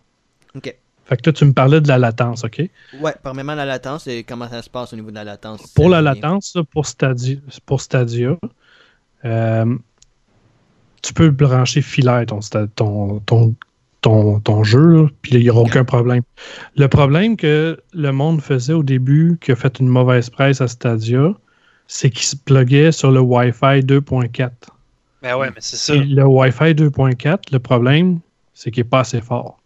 Ok. 0.56 0.76
Fait 1.06 1.18
que 1.18 1.22
toi, 1.22 1.34
tu 1.34 1.46
me 1.46 1.54
parlais 1.54 1.82
de 1.82 1.88
la 1.88 1.98
latence, 1.98 2.44
OK? 2.46 2.62
Ouais, 3.02 3.14
premièrement, 3.22 3.56
la 3.56 3.66
latence 3.66 4.08
et 4.08 4.24
comment 4.24 4.50
ça 4.50 4.62
se 4.62 4.70
passe 4.70 4.94
au 4.94 4.96
niveau 4.96 5.10
de 5.10 5.16
la 5.16 5.26
latence. 5.26 5.68
Pour 5.74 5.90
la 5.90 6.02
latence, 6.02 6.58
pour 6.72 6.86
Stadia, 6.86 7.36
pour 7.66 7.82
Stadia 7.82 8.38
euh, 9.26 9.78
tu 11.02 11.14
peux 11.14 11.30
brancher 11.30 11.82
filaire 11.82 12.26
ton, 12.26 12.40
ton, 12.76 13.20
ton, 13.26 13.56
ton, 14.02 14.40
ton 14.40 14.64
jeu, 14.64 15.10
puis 15.22 15.34
il 15.34 15.42
n'y 15.42 15.50
aura 15.50 15.62
aucun 15.62 15.84
problème. 15.84 16.24
Le 16.78 16.88
problème 16.88 17.36
que 17.36 17.78
le 17.94 18.12
monde 18.12 18.42
faisait 18.42 18.74
au 18.74 18.84
début, 18.84 19.38
qui 19.42 19.52
a 19.52 19.56
fait 19.56 19.80
une 19.80 19.88
mauvaise 19.88 20.30
presse 20.30 20.62
à 20.62 20.68
Stadia, 20.68 21.34
c'est 21.88 22.10
qu'il 22.10 22.24
se 22.24 22.36
pluguait 22.36 22.92
sur 22.92 23.12
le 23.12 23.20
Wi-Fi 23.20 23.82
2.4. 23.82 24.50
Ben 25.22 25.38
ouais, 25.38 25.50
mais 25.50 25.60
c'est 25.60 25.76
ça. 25.76 25.96
Et 25.96 26.00
le 26.04 26.26
Wi-Fi 26.26 26.74
2.4, 26.74 27.52
le 27.52 27.60
problème, 27.60 28.20
c'est 28.54 28.72
qu'il 28.72 28.84
n'est 28.84 28.90
pas 28.90 29.02
assez 29.02 29.22
fort. 29.22 29.60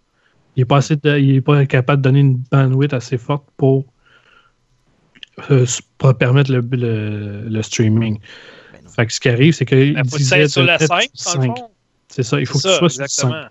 Il 0.58 0.62
n'est 0.62 0.66
pas, 0.66 0.78
assez 0.78 0.96
de- 0.96 1.18
il 1.20 1.36
est 1.36 1.42
pas 1.42 1.66
capable 1.68 2.02
de 2.02 2.10
donner 2.10 2.20
une 2.22 2.38
bandwidth 2.52 2.94
assez 2.94 3.18
forte 3.20 3.46
pour, 3.58 3.86
euh, 5.52 5.66
pour 6.00 6.18
permettre 6.18 6.52
le, 6.52 6.62
le- 6.72 7.48
le 7.48 7.62
streaming. 7.62 8.20
Ben. 8.74 8.90
Fait 8.90 9.06
que 9.06 9.14
ce 9.14 9.20
qui 9.20 9.30
arrive, 9.30 9.54
c'est 9.54 9.66
qu'il 9.66 9.94
Ben, 9.94 10.04
faut 10.04 10.12
que 10.12 10.18
tu 10.18 10.24
disait 10.24 10.48
sur 10.48 10.64
la 10.64 10.74
mettre 10.80 10.88
5, 10.88 11.10
sur 11.14 11.34
dans 11.36 11.42
le 11.42 11.48
5. 11.48 11.58
fond. 11.58 11.70
C'est 12.10 12.24
ça, 12.24 12.40
il 12.40 12.46
faut 12.48 12.58
que 12.58 12.64
tu 12.64 12.70
ça, 12.70 12.78
sois 12.80 12.90
sur 12.90 12.98
5. 12.98 13.04
exactement. 13.06 13.46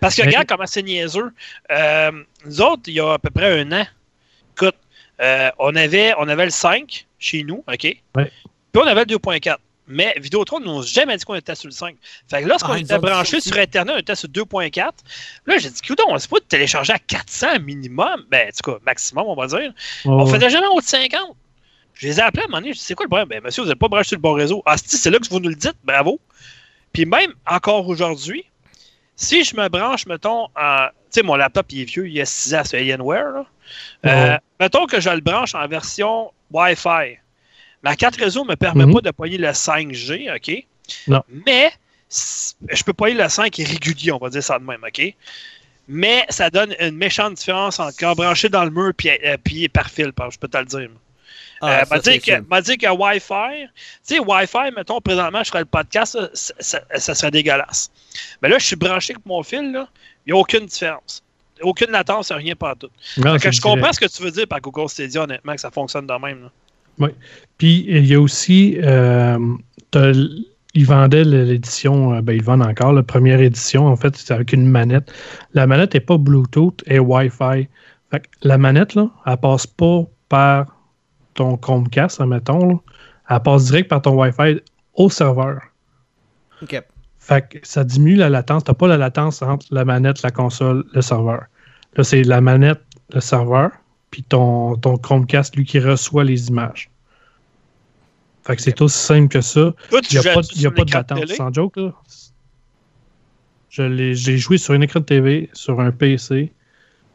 Parce 0.00 0.16
que 0.16 0.22
regarde 0.22 0.46
comment 0.48 0.66
c'est 0.66 0.82
niaiseux. 0.82 1.30
Euh, 1.70 2.10
nous 2.44 2.60
autres, 2.60 2.82
il 2.88 2.94
y 2.94 3.00
a 3.00 3.12
à 3.12 3.18
peu 3.18 3.30
près 3.30 3.60
un 3.60 3.70
an, 3.72 3.86
écoute, 4.56 4.74
euh, 5.20 5.50
on, 5.60 5.74
avait, 5.76 6.12
on 6.18 6.26
avait 6.28 6.44
le 6.46 6.50
5 6.50 7.06
chez 7.20 7.44
nous, 7.44 7.62
OK? 7.72 7.84
Ouais. 8.16 8.32
Puis 8.72 8.82
on 8.82 8.86
avait 8.86 9.02
le 9.04 9.06
2.4. 9.16 9.56
Mais 9.88 10.14
Vidéotron 10.18 10.60
nous 10.60 10.82
jamais 10.82 11.16
dit 11.16 11.24
qu'on 11.24 11.34
était 11.34 11.54
sur 11.54 11.68
le 11.68 11.72
5. 11.72 11.96
Fait 12.30 12.42
que 12.42 12.48
lorsqu'on 12.48 12.72
Ah, 12.72 12.78
était 12.78 12.98
branché 12.98 13.40
sur 13.40 13.56
Internet, 13.56 13.94
on 13.96 13.98
était 13.98 14.14
sur 14.14 14.28
2.4. 14.28 14.90
Là, 15.46 15.58
j'ai 15.58 15.70
dit, 15.70 15.80
coudon, 15.80 16.04
on 16.08 16.18
sait 16.18 16.28
pas 16.28 16.38
de 16.40 16.44
télécharger 16.44 16.92
à 16.92 16.98
400 16.98 17.60
minimum. 17.60 18.24
Ben, 18.30 18.48
en 18.48 18.50
tout 18.50 18.72
cas, 18.72 18.78
maximum, 18.84 19.26
on 19.26 19.34
va 19.34 19.46
dire. 19.46 19.72
On 20.04 20.26
faisait 20.26 20.50
jamais 20.50 20.66
au 20.68 20.80
de 20.80 20.86
50. 20.86 21.36
Je 21.94 22.06
les 22.06 22.18
ai 22.20 22.22
appelés 22.22 22.42
à 22.42 22.44
un 22.44 22.48
moment 22.48 22.60
donné. 22.60 22.72
Je 22.74 22.78
dis, 22.78 22.84
c'est 22.84 22.94
quoi 22.94 23.06
le 23.06 23.08
problème? 23.08 23.28
Ben, 23.28 23.42
monsieur, 23.42 23.62
vous 23.62 23.68
n'êtes 23.68 23.78
pas 23.78 23.88
branché 23.88 24.08
sur 24.08 24.16
le 24.18 24.22
bon 24.22 24.34
réseau. 24.34 24.62
Ah, 24.66 24.76
si, 24.76 24.96
c'est 24.96 25.10
là 25.10 25.18
que 25.18 25.28
vous 25.28 25.40
nous 25.40 25.48
le 25.48 25.54
dites. 25.56 25.76
Bravo. 25.82 26.20
Puis 26.92 27.06
même 27.06 27.32
encore 27.46 27.88
aujourd'hui, 27.88 28.44
si 29.16 29.42
je 29.44 29.56
me 29.56 29.68
branche, 29.68 30.06
mettons, 30.06 30.48
en. 30.56 30.88
Tu 31.10 31.20
sais, 31.20 31.22
mon 31.22 31.36
laptop, 31.36 31.66
il 31.70 31.80
est 31.80 31.84
vieux, 31.84 32.06
il 32.06 32.20
a 32.20 32.26
6 32.26 32.54
ans, 32.54 32.62
c'est 32.64 32.76
Alienware. 32.78 33.30
Là. 33.30 33.46
Euh, 34.06 34.36
mettons 34.60 34.84
que 34.86 35.00
je 35.00 35.08
le 35.08 35.20
branche 35.20 35.54
en 35.54 35.66
version 35.66 36.30
Wi-Fi. 36.50 37.18
Ma 37.82 37.94
carte 37.96 38.16
réseau 38.16 38.44
ne 38.44 38.50
me 38.50 38.56
permet 38.56 38.86
Mhm. 38.86 38.94
pas 38.94 39.00
de 39.00 39.10
poigner 39.10 39.38
le 39.38 39.52
5G, 39.52 40.30
OK? 40.34 40.64
Non. 41.06 41.22
Mais 41.46 41.72
je 42.70 42.82
peux 42.82 42.92
poigner 42.92 43.14
le 43.16 43.28
5 43.28 43.54
régulier, 43.56 44.12
on 44.12 44.18
va 44.18 44.30
dire 44.30 44.42
ça 44.42 44.58
de 44.58 44.64
même, 44.64 44.82
OK? 44.82 45.14
Mais 45.86 46.26
ça 46.28 46.50
donne 46.50 46.74
une 46.80 46.96
méchante 46.96 47.34
différence 47.34 47.80
entre 47.80 47.96
branché 48.14 48.48
dans 48.48 48.64
le 48.64 48.70
mur 48.70 48.92
puis, 48.96 49.08
euh, 49.10 49.36
puis 49.42 49.68
par 49.68 49.88
fil, 49.88 50.12
je 50.30 50.38
peux 50.38 50.48
te 50.48 50.58
le 50.58 50.64
dire. 50.66 50.88
Ah, 51.60 51.80
Euh, 51.80 51.84
m'a 51.90 51.98
dit 51.98 52.20
que, 52.20 52.40
dit 52.60 52.76
Wi-Fi, 52.90 53.66
tu 53.66 53.70
sais, 54.02 54.18
Wi-Fi, 54.20 54.70
mettons, 54.76 55.00
présentement, 55.00 55.42
je 55.42 55.48
ferais 55.48 55.60
le 55.60 55.64
podcast, 55.64 56.16
ça, 56.34 56.54
ça- 56.60 56.82
ça 56.98 57.14
serait 57.16 57.30
dégueulasse. 57.32 57.90
Mais 58.42 58.48
là, 58.48 58.58
je 58.58 58.64
suis 58.66 58.76
branché 58.76 59.12
avec 59.14 59.26
mon 59.26 59.42
fil, 59.42 59.72
là, 59.72 59.88
il 60.26 60.32
n'y 60.32 60.38
a 60.38 60.40
aucune 60.40 60.66
différence. 60.66 61.22
Aucune 61.60 61.90
latence, 61.90 62.30
rien 62.30 62.54
pas 62.54 62.76
tout. 62.76 62.90
Non, 63.16 63.36
c'est 63.40 63.50
je 63.50 63.60
comprends 63.60 63.92
ce 63.92 63.98
que 63.98 64.06
tu 64.06 64.22
veux 64.22 64.30
dire 64.30 64.46
par 64.46 64.60
Google 64.60 64.88
Stadia, 64.88 65.22
honnêtement, 65.22 65.54
que 65.54 65.60
ça 65.60 65.70
fonctionne 65.72 66.06
de 66.06 66.12
même. 66.14 66.42
là. 66.44 66.50
Puis 67.58 67.84
il 67.88 68.06
y 68.06 68.14
a 68.14 68.20
aussi, 68.20 68.78
euh, 68.82 69.38
t'as 69.90 70.12
ils 70.74 70.86
vendaient 70.86 71.24
l'édition, 71.24 72.14
euh, 72.14 72.22
ben 72.22 72.34
ils 72.34 72.42
vendent 72.42 72.62
encore 72.62 72.92
la 72.92 73.02
première 73.02 73.40
édition, 73.40 73.86
en 73.86 73.96
fait, 73.96 74.16
c'est 74.16 74.32
avec 74.32 74.52
une 74.52 74.68
manette. 74.68 75.12
La 75.54 75.66
manette 75.66 75.94
n'est 75.94 76.00
pas 76.00 76.18
Bluetooth, 76.18 76.82
est 76.86 76.98
Wi-Fi. 76.98 77.68
Fait 78.10 78.20
que 78.20 78.26
la 78.42 78.58
manette, 78.58 78.94
là, 78.94 79.10
elle 79.26 79.36
passe 79.38 79.66
pas 79.66 80.04
par 80.28 80.66
ton 81.34 81.56
Chromecast, 81.56 82.20
admettons, 82.20 82.68
là. 82.68 82.74
elle 83.30 83.40
passe 83.40 83.66
direct 83.66 83.88
par 83.88 84.02
ton 84.02 84.14
Wi-Fi 84.20 84.60
au 84.94 85.10
serveur. 85.10 85.62
Ok. 86.62 86.82
Fait 87.18 87.48
que 87.48 87.58
ça 87.62 87.84
diminue 87.84 88.16
la 88.16 88.30
latence. 88.30 88.64
Tu 88.64 88.70
n'as 88.70 88.74
pas 88.74 88.88
la 88.88 88.96
latence 88.96 89.42
entre 89.42 89.66
la 89.70 89.84
manette, 89.84 90.22
la 90.22 90.30
console, 90.30 90.84
le 90.92 91.02
serveur. 91.02 91.44
Là, 91.96 92.04
c'est 92.04 92.22
la 92.22 92.40
manette, 92.40 92.80
le 93.12 93.20
serveur, 93.20 93.70
puis 94.10 94.22
ton, 94.22 94.76
ton 94.76 94.96
Chromecast, 94.96 95.56
lui, 95.56 95.64
qui 95.64 95.78
reçoit 95.78 96.24
les 96.24 96.48
images. 96.48 96.90
Fait 98.44 98.56
que 98.56 98.62
c'est 98.62 98.80
aussi 98.80 98.98
simple 98.98 99.28
que 99.28 99.40
ça. 99.40 99.74
Toi, 99.90 100.00
tu 100.00 100.14
Il 100.16 100.20
n'y 100.20 100.28
a 100.28 100.34
pas, 100.34 100.40
il 100.54 100.62
y 100.62 100.66
a 100.66 100.70
pas 100.70 100.84
de 100.84 101.14
télé? 101.14 101.34
Sans 101.34 101.52
joke, 101.52 101.76
là. 101.76 101.92
Je 103.68 104.12
J'ai 104.14 104.38
joué 104.38 104.58
sur 104.58 104.74
un 104.74 104.80
écran 104.80 105.00
de 105.00 105.04
TV, 105.04 105.50
sur 105.52 105.80
un 105.80 105.90
PC. 105.90 106.50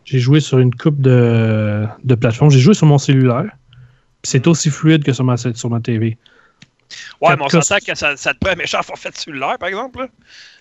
J'ai 0.05 0.19
joué 0.19 0.39
sur 0.39 0.59
une 0.59 0.73
coupe 0.73 1.01
de, 1.01 1.87
de 2.03 2.15
plateformes. 2.15 2.51
J'ai 2.51 2.59
joué 2.59 2.73
sur 2.73 2.85
mon 2.85 2.97
cellulaire. 2.97 3.49
Puis 4.21 4.29
c'est 4.29 4.47
aussi 4.47 4.69
fluide 4.69 5.03
que 5.03 5.11
sur 5.11 5.23
ma, 5.23 5.35
sur 5.37 5.69
ma 5.69 5.79
TV. 5.79 6.17
Ouais, 7.21 7.35
mais 7.35 7.43
on 7.43 7.47
4K, 7.47 7.61
s'entend 7.61 7.85
que 7.85 7.95
ça, 7.95 8.17
ça 8.17 8.33
te 8.33 8.39
prend 8.39 8.51
un 8.51 8.55
méchant 8.55 8.81
forfait 8.83 9.09
de 9.11 9.17
cellulaire, 9.17 9.57
par 9.59 9.69
exemple. 9.69 9.99
Là. 9.99 10.07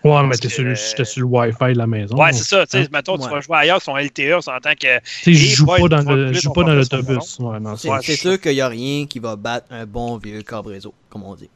Ouais, 0.05 0.27
mais 0.27 0.37
t'es 0.37 0.49
que, 0.49 0.55
sur, 0.55 0.65
le- 0.65 0.73
euh, 0.73 1.05
sur 1.05 1.21
le 1.21 1.27
Wi-Fi 1.27 1.73
de 1.75 1.79
la 1.79 1.87
maison. 1.87 2.17
Ouais, 2.17 2.33
c'est 2.33 2.45
ça. 2.45 2.67
Tu 2.67 2.71
sais, 2.79 2.85
Hein? 2.85 2.89
mettons, 2.93 3.17
tu 3.19 3.29
vas 3.29 3.41
jouer 3.41 3.57
ailleurs 3.59 3.81
sur 3.83 3.95
un 3.97 4.01
LTE, 4.01 4.35
on 4.37 4.41
s'entend 4.41 4.73
que. 4.75 4.99
Tu 5.01 5.05
sais, 5.25 5.35
je 5.35 5.57
joue 5.57 5.67
pas 5.67 5.79
dans 5.89 6.15
le, 6.15 6.33
joue 6.33 6.53
pas 6.53 6.63
dans 6.65 6.75
l'autobus. 6.75 7.39
Ouais, 7.39 7.59
C'est 8.03 8.17
sûr 8.17 8.41
qu'il 8.41 8.53
n'y 8.53 8.61
a 8.61 8.69
rien 8.69 9.07
qui 9.07 9.19
va 9.19 9.37
battre 9.37 9.67
un 9.71 9.87
bon 9.87 10.17
vieux 10.19 10.43
câble 10.43 10.71
réseau, 10.71 10.95
comme 11.11 11.23
on 11.25 11.35
dit. 11.35 11.51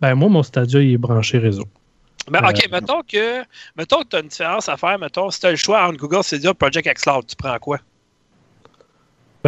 Ben, 0.00 0.14
moi, 0.14 0.28
mon 0.28 0.42
Stadia, 0.42 0.80
il 0.80 0.92
est 0.94 0.98
branché 0.98 1.38
réseau. 1.38 1.64
Ben, 2.30 2.40
OK, 2.46 2.58
Euh, 2.64 2.68
mettons 2.70 3.00
que, 3.02 3.42
mettons 3.74 4.02
que 4.02 4.08
tu 4.10 4.16
as 4.16 4.20
une 4.20 4.28
différence 4.28 4.68
à 4.68 4.76
faire. 4.76 4.98
Mettons, 4.98 5.30
si 5.30 5.40
tu 5.40 5.46
as 5.46 5.50
le 5.50 5.56
choix 5.56 5.86
entre 5.88 5.96
Google 5.96 6.22
Stadia 6.22 6.50
et 6.50 6.54
Project 6.54 6.86
xCloud, 6.86 7.26
tu 7.26 7.34
prends 7.36 7.58
quoi? 7.58 7.78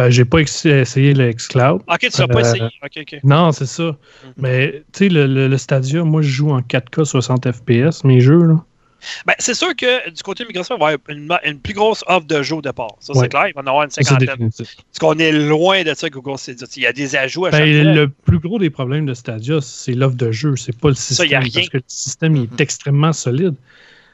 Ben, 0.01 0.09
j'ai 0.09 0.25
pas 0.25 0.39
essayé 0.39 1.13
le 1.13 1.31
xCloud. 1.31 1.81
OK, 1.87 1.99
tu 1.99 2.05
ne 2.07 2.17
vas 2.17 2.27
pas 2.27 2.55
Euh, 2.55 2.69
OK. 2.85 3.19
Non, 3.23 3.51
c'est 3.51 3.65
ça. 3.67 3.95
Mais, 4.37 4.83
tu 4.93 5.05
sais, 5.05 5.09
le, 5.09 5.27
le- 5.27 5.47
le 5.47 5.57
Stadia, 5.57 6.03
moi, 6.03 6.21
je 6.21 6.29
joue 6.29 6.49
en 6.51 6.61
4K 6.61 7.03
60 7.05 7.51
FPS, 7.51 8.03
mes 8.03 8.19
jeux, 8.19 8.43
là. 8.43 8.63
Ben, 9.25 9.33
c'est 9.39 9.55
sûr 9.55 9.75
que 9.75 10.09
du 10.11 10.21
côté 10.21 10.45
Microsoft, 10.45 10.79
il 10.79 10.83
va 10.83 10.91
y 10.91 10.93
avoir 10.93 11.41
une, 11.43 11.51
une 11.51 11.59
plus 11.59 11.73
grosse 11.73 12.03
offre 12.07 12.27
de 12.27 12.41
jeux 12.43 12.55
au 12.57 12.61
départ. 12.61 12.95
Ça, 12.99 13.13
Ouais. 13.13 13.19
c'est 13.21 13.29
clair. 13.29 13.47
Il 13.47 13.53
va 13.55 13.61
en 13.61 13.65
avoir 13.67 13.83
une 13.83 13.89
Ça, 13.89 14.01
cinquantaine. 14.03 14.49
Parce 14.55 14.75
qu'on 14.99 15.17
est 15.17 15.31
loin 15.31 15.83
de 15.83 15.93
ça, 15.95 16.07
Google 16.09 16.37
Stadia. 16.37 16.67
Il 16.77 16.83
y 16.83 16.85
a 16.85 16.93
des 16.93 17.15
ajouts 17.15 17.45
à 17.47 17.51
chaque 17.51 17.61
Ben, 17.63 17.83
fois. 17.83 17.93
le 17.93 18.07
plus 18.09 18.39
gros 18.39 18.59
des 18.59 18.69
problèmes 18.69 19.07
de 19.07 19.13
Stadia, 19.15 19.59
c'est 19.61 19.93
l'offre 19.93 20.17
de 20.17 20.31
jeu, 20.31 20.55
c'est 20.55 20.75
pas 20.77 20.89
le 20.89 20.93
système. 20.95 21.29
y 21.29 21.33
a 21.35 21.39
rien. 21.39 21.51
Parce 21.53 21.69
que 21.69 21.77
le 21.77 21.83
système 21.87 22.35
il 22.35 22.43
est 22.43 22.51
Mhm. 22.51 22.57
extrêmement 22.59 23.13
solide. 23.13 23.55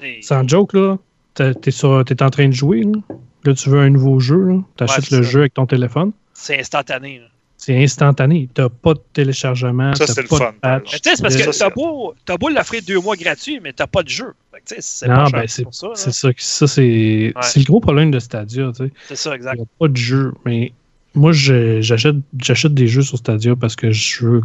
Et- 0.01 0.21
Sans 0.21 0.47
joke, 0.47 0.71
là, 0.73 0.97
t'es 1.33 1.53
t'es 1.53 2.23
en 2.23 2.29
train 2.29 2.47
de 2.47 2.53
jouer, 2.53 2.83
là. 2.83 3.15
Là, 3.47 3.53
tu 3.53 3.69
veux 3.69 3.79
un 3.79 3.89
nouveau 3.89 4.19
jeu, 4.19 4.45
Ouais, 4.47 4.61
c'est 4.99 5.11
le 5.11 5.23
ça. 5.23 5.29
jeu 5.29 5.39
avec 5.41 5.53
ton 5.53 5.65
téléphone. 5.65 6.11
C'est 6.33 6.59
instantané. 6.59 7.19
là. 7.19 7.25
C'est 7.55 7.81
instantané. 7.81 8.49
T'as 8.53 8.69
pas 8.69 8.93
de 8.93 8.99
téléchargement. 9.13 9.95
Ça, 9.95 10.05
c'est 10.05 10.21
le 10.21 10.27
fun, 10.27 10.51
tu 10.83 10.97
sais, 10.97 11.15
c'est 11.15 11.21
parce 11.23 11.35
que 11.35 11.57
t'as 11.57 11.69
beau, 11.71 12.13
t'as 12.25 12.37
beau 12.37 12.49
l'offrir 12.49 12.81
deux 12.85 12.99
mois 12.99 13.15
gratuit, 13.15 13.59
mais 13.63 13.73
t'as 13.73 13.87
pas 13.87 14.03
de 14.03 14.09
jeu. 14.09 14.33
Tu 14.65 14.75
c'est 14.79 15.07
Non, 15.07 15.23
ben, 15.31 15.45
c'est 15.47 15.63
pour 15.63 15.73
ça. 15.73 15.87
c'est 15.95 16.11
ça. 16.13 16.33
que- 16.33 16.43
Ça, 16.43 16.67
c'est 16.67 17.33
c'est 17.41 17.59
le 17.59 17.65
gros 17.65 17.79
problème 17.79 18.11
de 18.11 18.19
Stadia, 18.19 18.71
tu. 18.75 18.91
C'est 19.07 19.15
ça, 19.15 19.31
Il 19.31 19.35
exact. 19.37 19.55
n'y 19.55 19.61
a 19.61 19.65
pas 19.79 19.87
de 19.87 19.95
jeu. 19.97 20.33
Mais 20.45 20.73
moi, 21.15 21.31
je- 21.31 21.79
j'achète 21.81 22.17
j'achète 22.39 22.73
des 22.73 22.87
jeux 22.87 23.01
sur 23.01 23.17
Stadia 23.17 23.55
parce 23.55 23.75
que 23.75 23.91
je 23.91 24.25
veux 24.25 24.41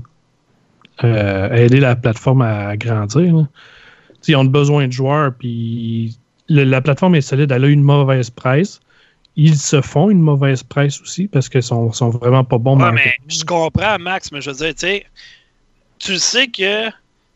euh, 1.04 1.52
aider 1.52 1.80
la 1.80 1.96
plateforme 1.96 2.42
à 2.42 2.76
grandir. 2.76 3.46
Tu 4.22 4.32
Ils 4.32 4.36
ont 4.36 4.44
besoin 4.44 4.86
de 4.86 4.92
joueurs, 4.92 5.32
puis 5.36 6.16
le- 6.48 6.64
la 6.64 6.80
plateforme 6.80 7.14
est 7.16 7.20
solide. 7.22 7.50
Elle 7.50 7.64
a 7.64 7.68
une 7.68 7.82
mauvaise 7.82 8.30
presse. 8.30 8.80
Ils 9.36 9.56
se 9.56 9.80
font 9.80 10.10
une 10.10 10.20
mauvaise 10.20 10.62
presse 10.62 11.00
aussi 11.00 11.26
parce 11.26 11.48
qu'ils 11.48 11.62
sont, 11.62 11.90
sont 11.92 12.10
vraiment 12.10 12.44
pas 12.44 12.58
bons. 12.58 12.78
Ouais, 12.78 12.92
mais 12.92 13.14
je 13.28 13.44
comprends, 13.44 13.98
Max, 13.98 14.30
mais 14.30 14.40
je 14.42 14.50
veux 14.50 14.56
dire, 14.56 14.74
tu 14.74 14.80
sais, 14.80 15.06
tu 15.98 16.18
sais 16.18 16.48
que 16.48 16.90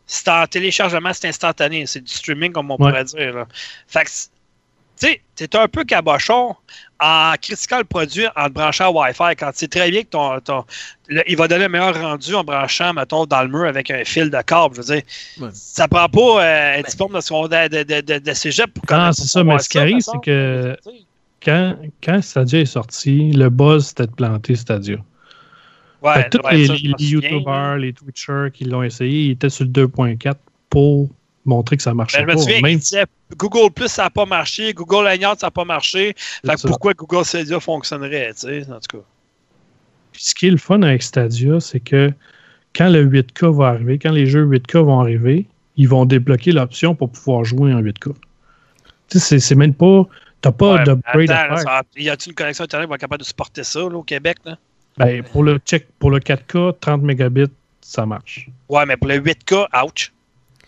c'est 0.05 0.29
en 0.29 0.45
téléchargement, 0.45 1.11
c'est 1.13 1.27
instantané. 1.27 1.85
C'est 1.87 2.01
du 2.01 2.13
streaming, 2.13 2.51
comme 2.51 2.69
on 2.69 2.75
Ouais. 2.75 2.89
pourrait 2.91 3.03
dire. 3.05 3.33
Là. 3.33 3.47
Fait 3.87 4.03
que, 4.05 4.09
tu 4.09 5.07
sais, 5.07 5.21
t'es 5.35 5.55
un 5.57 5.67
peu 5.67 5.83
cabochon 5.85 6.55
en 6.99 7.33
critiquant 7.41 7.79
le 7.79 7.83
produit 7.83 8.25
en 8.35 8.45
te 8.45 8.51
branchant 8.51 8.91
Wi-Fi 8.91 9.35
quand 9.37 9.51
tu 9.51 9.59
sais 9.59 9.67
très 9.67 9.89
bien 9.91 10.03
que 10.03 10.07
ton, 10.09 10.39
ton- 10.39 10.65
le- 11.07 11.23
il 11.29 11.35
va 11.35 11.47
donner 11.47 11.65
un 11.65 11.69
meilleur 11.69 11.99
rendu 11.99 12.33
en 12.35 12.43
branchant, 12.43 12.93
mettons, 12.93 13.25
dans 13.25 13.41
le 13.41 13.47
mur 13.49 13.65
avec 13.67 13.89
un 13.91 14.03
fil 14.05 14.29
de 14.29 14.41
câble. 14.43 14.75
Je 14.75 14.81
veux 14.81 14.95
dire, 14.95 15.03
Ouais. 15.41 15.49
ça 15.53 15.87
prend 15.87 16.07
pas 16.09 16.19
euh, 16.43 16.77
un 16.77 16.81
Ben- 16.81 16.89
diplôme 16.89 17.13
de, 17.13 17.21
secondaire- 17.21 17.69
de, 17.69 17.83
de, 17.83 18.01
de, 18.01 18.19
de 18.19 18.33
cégep 18.33 18.71
pour 18.73 18.97
Non, 18.97 19.11
c'est 19.13 19.27
ça, 19.27 19.43
mais 19.43 19.57
ce 19.59 19.67
qui 19.69 19.77
arrive, 19.79 19.99
c'est 19.99 20.19
que-. 20.23 20.77
Quand, 21.43 21.75
quand 22.03 22.21
Stadia 22.21 22.59
est 22.61 22.65
sorti, 22.65 23.31
le 23.31 23.49
buzz 23.49 23.87
c'était 23.87 24.07
de 24.07 24.11
planter 24.11 24.55
Stadia. 24.55 24.97
Ouais, 26.01 26.29
tous 26.29 26.39
ouais, 26.45 26.55
les, 26.55 26.67
les. 26.67 26.93
YouTubers, 27.05 27.77
les 27.77 27.93
Twitchers 27.93 28.49
qui 28.53 28.65
l'ont 28.65 28.83
essayé, 28.83 29.25
ils 29.25 29.31
étaient 29.31 29.49
sur 29.49 29.65
le 29.65 29.71
2.4 29.71 30.35
pour 30.69 31.09
montrer 31.45 31.77
que 31.77 31.83
ça 31.83 31.93
marchait 31.93 32.19
Ben, 32.19 32.23
je 32.23 32.27
me 32.27 32.33
pas. 32.35 32.41
souviens 32.41 32.61
Même 32.61 32.71
qu'il 32.73 32.79
disait 32.79 33.05
Google 33.35 33.71
Plus, 33.71 33.87
ça 33.87 34.03
n'a 34.03 34.09
pas 34.09 34.25
marché, 34.25 34.73
Google 34.73 35.07
Hangout, 35.07 35.39
ça 35.39 35.47
n'a 35.47 35.51
pas 35.51 35.65
marché. 35.65 36.13
Fait 36.45 36.53
que 36.53 36.59
ça. 36.59 36.67
pourquoi 36.67 36.93
Google 36.93 37.25
Stadia 37.25 37.59
fonctionnerait, 37.59 38.31
tu 38.33 38.41
sais, 38.41 38.61
en 38.71 38.79
tout 38.79 38.97
cas. 38.97 39.03
Puis 40.11 40.23
ce 40.23 40.35
qui 40.35 40.47
est 40.47 40.51
le 40.51 40.57
fun 40.57 40.81
avec 40.81 41.01
Stadia, 41.03 41.59
c'est 41.59 41.79
que 41.79 42.11
quand 42.75 42.89
le 42.89 43.05
8K 43.05 43.55
va 43.55 43.67
arriver, 43.69 43.97
quand 43.97 44.11
les 44.11 44.25
jeux 44.27 44.45
8K 44.45 44.79
vont 44.79 44.99
arriver, 44.99 45.45
ils 45.77 45.87
vont 45.87 46.05
débloquer 46.05 46.51
l'option 46.51 46.95
pour 46.95 47.11
pouvoir 47.11 47.43
jouer 47.43 47.73
en 47.73 47.81
8K. 47.81 48.13
Tu 49.09 49.19
sais, 49.19 49.19
c'est- 49.19 49.39
c'est 49.39 49.55
même 49.55 49.73
pas. 49.73 50.05
T'as 50.41 50.51
pas 50.51 50.73
Ouais, 50.75 50.83
d'upgrade 50.83 51.31
à 51.31 51.57
faire. 51.57 51.81
y 51.97 52.09
a-t-il 52.09 52.29
une 52.31 52.35
connexion 52.35 52.63
Internet 52.65 52.85
qui 52.85 52.89
va 52.89 52.95
être 52.95 53.01
capable 53.01 53.21
de 53.21 53.25
supporter 53.25 53.63
ça, 53.63 53.79
là, 53.79 53.95
au 53.95 54.03
Québec, 54.03 54.37
là? 54.45 54.57
Ben, 54.97 55.23
pour 55.23 55.43
le 55.43 55.57
check, 55.59 55.87
pour 55.99 56.09
le 56.11 56.19
4K, 56.19 56.79
30 56.79 57.01
mégabits, 57.03 57.45
ça 57.81 58.05
marche. 58.05 58.49
Ouais, 58.69 58.85
mais 58.85 58.97
pour 58.97 59.07
le 59.07 59.15
8K, 59.19 59.67
ouch. 59.85 60.11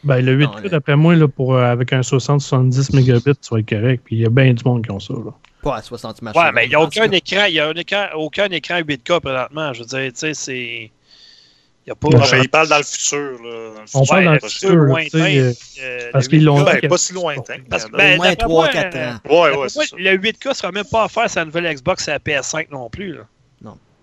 Ben, 0.04 0.22
le 0.24 0.36
8K, 0.38 0.56
Non, 0.56 0.60
le- 0.64 0.70
d'après 0.70 0.96
moi, 0.96 1.16
là, 1.16 1.28
pour, 1.28 1.56
euh, 1.56 1.64
avec 1.64 1.92
un 1.94 2.02
60-70 2.04 2.94
mégabits, 2.96 3.34
ça 3.42 3.56
va 3.56 3.60
être 3.60 3.70
correct. 3.70 4.02
Puis 4.06 4.16
il 4.18 4.22
y 4.22 4.26
a 4.26 4.30
bien 4.30 4.54
du 4.54 4.64
monde 4.64 4.84
qui 4.86 4.92
ont 4.92 5.00
ça. 5.00 5.14
Là. 5.14 5.32
Pas 5.62 5.76
à 5.78 5.82
60 5.82 6.20
images. 6.22 6.36
Ouais, 6.36 6.52
mais 6.54 6.66
il 6.66 6.70
n'y 6.70 6.76
a 6.76 6.82
aucun 6.82 7.10
écran, 7.12 7.46
il 7.48 7.56
y 7.56 7.60
a 7.60 7.68
un 7.68 7.74
écran, 7.74 8.06
aucun 8.16 8.46
écran 8.50 8.80
8K 8.82 9.20
présentement. 9.20 9.74
Je 9.74 9.80
veux 9.82 9.86
dire, 9.88 10.12
tu 10.14 10.20
sais, 10.20 10.34
c'est. 10.34 10.92
Il 11.86 11.90
n'y 11.90 11.92
a 11.92 11.96
pas. 11.96 12.10
Non, 12.10 12.22
euh, 12.22 12.40
il 12.44 12.50
parle 12.50 12.68
dans 12.68 12.78
le 12.78 12.84
futur. 12.84 13.18
Là, 13.18 13.30
dans 13.40 13.50
le 13.50 13.80
On 13.96 14.00
futur. 14.02 14.06
parle 14.10 14.26
dans 14.26 14.34
le 14.34 14.40
futur. 14.40 14.70
lointain, 14.76 15.20
euh, 15.20 15.54
euh, 15.82 16.10
parce 16.14 16.28
qu'ils 16.28 16.44
l'ont 16.44 16.60
8K, 16.64 16.76
dit 16.76 16.82
Ben, 16.82 16.90
pas 16.90 16.98
si 16.98 17.14
lointain. 17.14 17.56
Parce 17.70 17.86
que, 17.86 17.92
Ben, 17.98 18.14
Au 18.14 18.18
moins 18.18 18.30
d'après 18.30 18.46
3-4 18.46 18.50
moi, 18.50 18.62
ans. 18.62 18.72
ouais, 18.74 19.50
D'après 19.50 19.58
ouais, 19.62 19.70
c'est 19.70 19.76
moi, 19.80 19.86
ça. 19.86 19.96
le 19.98 20.18
8K 20.18 20.50
ne 20.50 20.54
sera 20.54 20.72
même 20.72 20.86
pas 20.86 21.06
offert 21.06 21.30
sur 21.30 21.40
la 21.40 21.46
nouvelle 21.46 21.74
Xbox 21.74 22.08
à 22.08 22.12
la 22.14 22.20
PS5 22.20 22.68
non 22.72 22.90
plus. 22.90 23.14
là. 23.14 23.22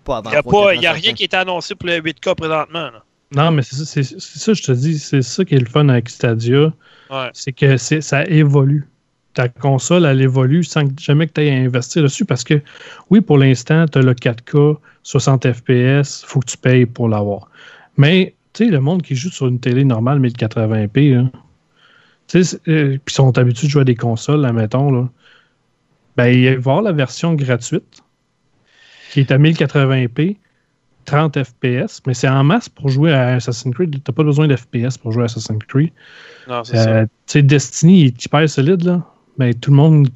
Pas 0.03 0.17
avant 0.17 0.29
Il 0.29 0.33
n'y 0.33 0.37
a, 0.37 0.41
3-4 0.41 0.51
pas- 0.51 0.57
ans, 0.67 0.69
il 0.71 0.81
y 0.81 0.87
a 0.87 0.91
rien 0.93 1.13
qui 1.13 1.23
est 1.23 1.33
annoncé 1.33 1.75
pour 1.75 1.87
le 1.89 1.99
8K 1.99 2.33
présentement. 2.35 2.89
là. 2.91 3.03
Non, 3.35 3.51
mais 3.51 3.61
c'est 3.61 3.75
ça, 3.83 4.01
ça, 4.17 4.53
je 4.53 4.63
te 4.63 4.71
dis, 4.71 4.99
c'est 4.99 5.21
ça 5.21 5.43
qui 5.43 5.55
est 5.55 5.59
le 5.59 5.65
fun 5.65 5.89
avec 5.89 6.07
Stadia, 6.09 6.71
Ouais. 7.09 7.29
c'est 7.33 7.51
que 7.51 7.75
c'est- 7.75 7.99
ça 7.99 8.23
évolue. 8.25 8.87
Ta 9.33 9.49
console, 9.49 10.05
elle 10.05 10.21
évolue 10.21 10.63
sans 10.63 10.83
jamais 10.97 11.27
que 11.27 11.33
tu 11.33 11.41
aies 11.45 11.51
à 11.51 11.55
investir 11.55 12.01
dessus 12.03 12.23
parce 12.23 12.43
que, 12.45 12.61
oui, 13.09 13.19
pour 13.19 13.37
l'instant, 13.37 13.85
tu 13.85 13.97
as 13.99 14.01
le 14.01 14.13
4K, 14.13 14.77
60 15.07 15.53
FPS, 15.53 16.23
il 16.23 16.25
faut 16.27 16.41
que 16.41 16.47
tu 16.47 16.57
payes 16.57 16.85
pour 16.85 17.07
l'avoir. 17.07 17.49
Mais, 17.95 18.35
tu 18.51 18.65
sais, 18.65 18.69
le 18.69 18.81
monde 18.81 19.03
qui 19.03 19.15
joue 19.15 19.29
sur 19.29 19.47
une 19.47 19.57
télé 19.57 19.85
normale 19.85 20.19
1080p, 20.19 21.15
là, 21.15 21.31
tu 22.27 22.43
sais, 22.43 22.59
euh, 22.67 22.97
puis 23.05 23.15
sont 23.15 23.37
habitués 23.37 23.67
de 23.67 23.71
jouer 23.71 23.83
à 23.83 23.85
des 23.85 23.95
consoles, 23.95 24.43
admettons, 24.43 24.91
là, 24.91 25.07
ben, 26.17 26.27
il 26.27 26.43
va 26.43 26.51
y 26.51 26.55
avoir 26.55 26.81
la 26.81 26.91
version 26.91 27.35
gratuite 27.35 28.03
qui 29.13 29.21
est 29.21 29.31
à 29.31 29.37
1080p, 29.37 30.35
30 31.05 31.41
FPS, 31.41 32.01
mais 32.05 32.13
c'est 32.13 32.27
en 32.27 32.43
masse 32.43 32.67
pour 32.67 32.89
jouer 32.89 33.13
à 33.13 33.35
Assassin's 33.35 33.73
Creed. 33.73 33.91
Tu 33.91 34.01
n'as 34.05 34.13
pas 34.13 34.23
besoin 34.23 34.49
d'FPS 34.49 34.97
pour 34.97 35.13
jouer 35.13 35.21
à 35.21 35.25
Assassin's 35.25 35.63
Creed. 35.69 35.93
Non, 36.49 36.65
c'est 36.65 36.85
Euh, 36.85 37.05
tu 37.05 37.09
sais, 37.27 37.41
Destiny 37.43 38.07
est 38.07 38.25
hyper 38.25 38.49
solide, 38.49 38.83
là. 38.83 39.09
Mais 39.37 39.53
tout 39.53 39.71
le 39.71 39.77
monde 39.77 40.09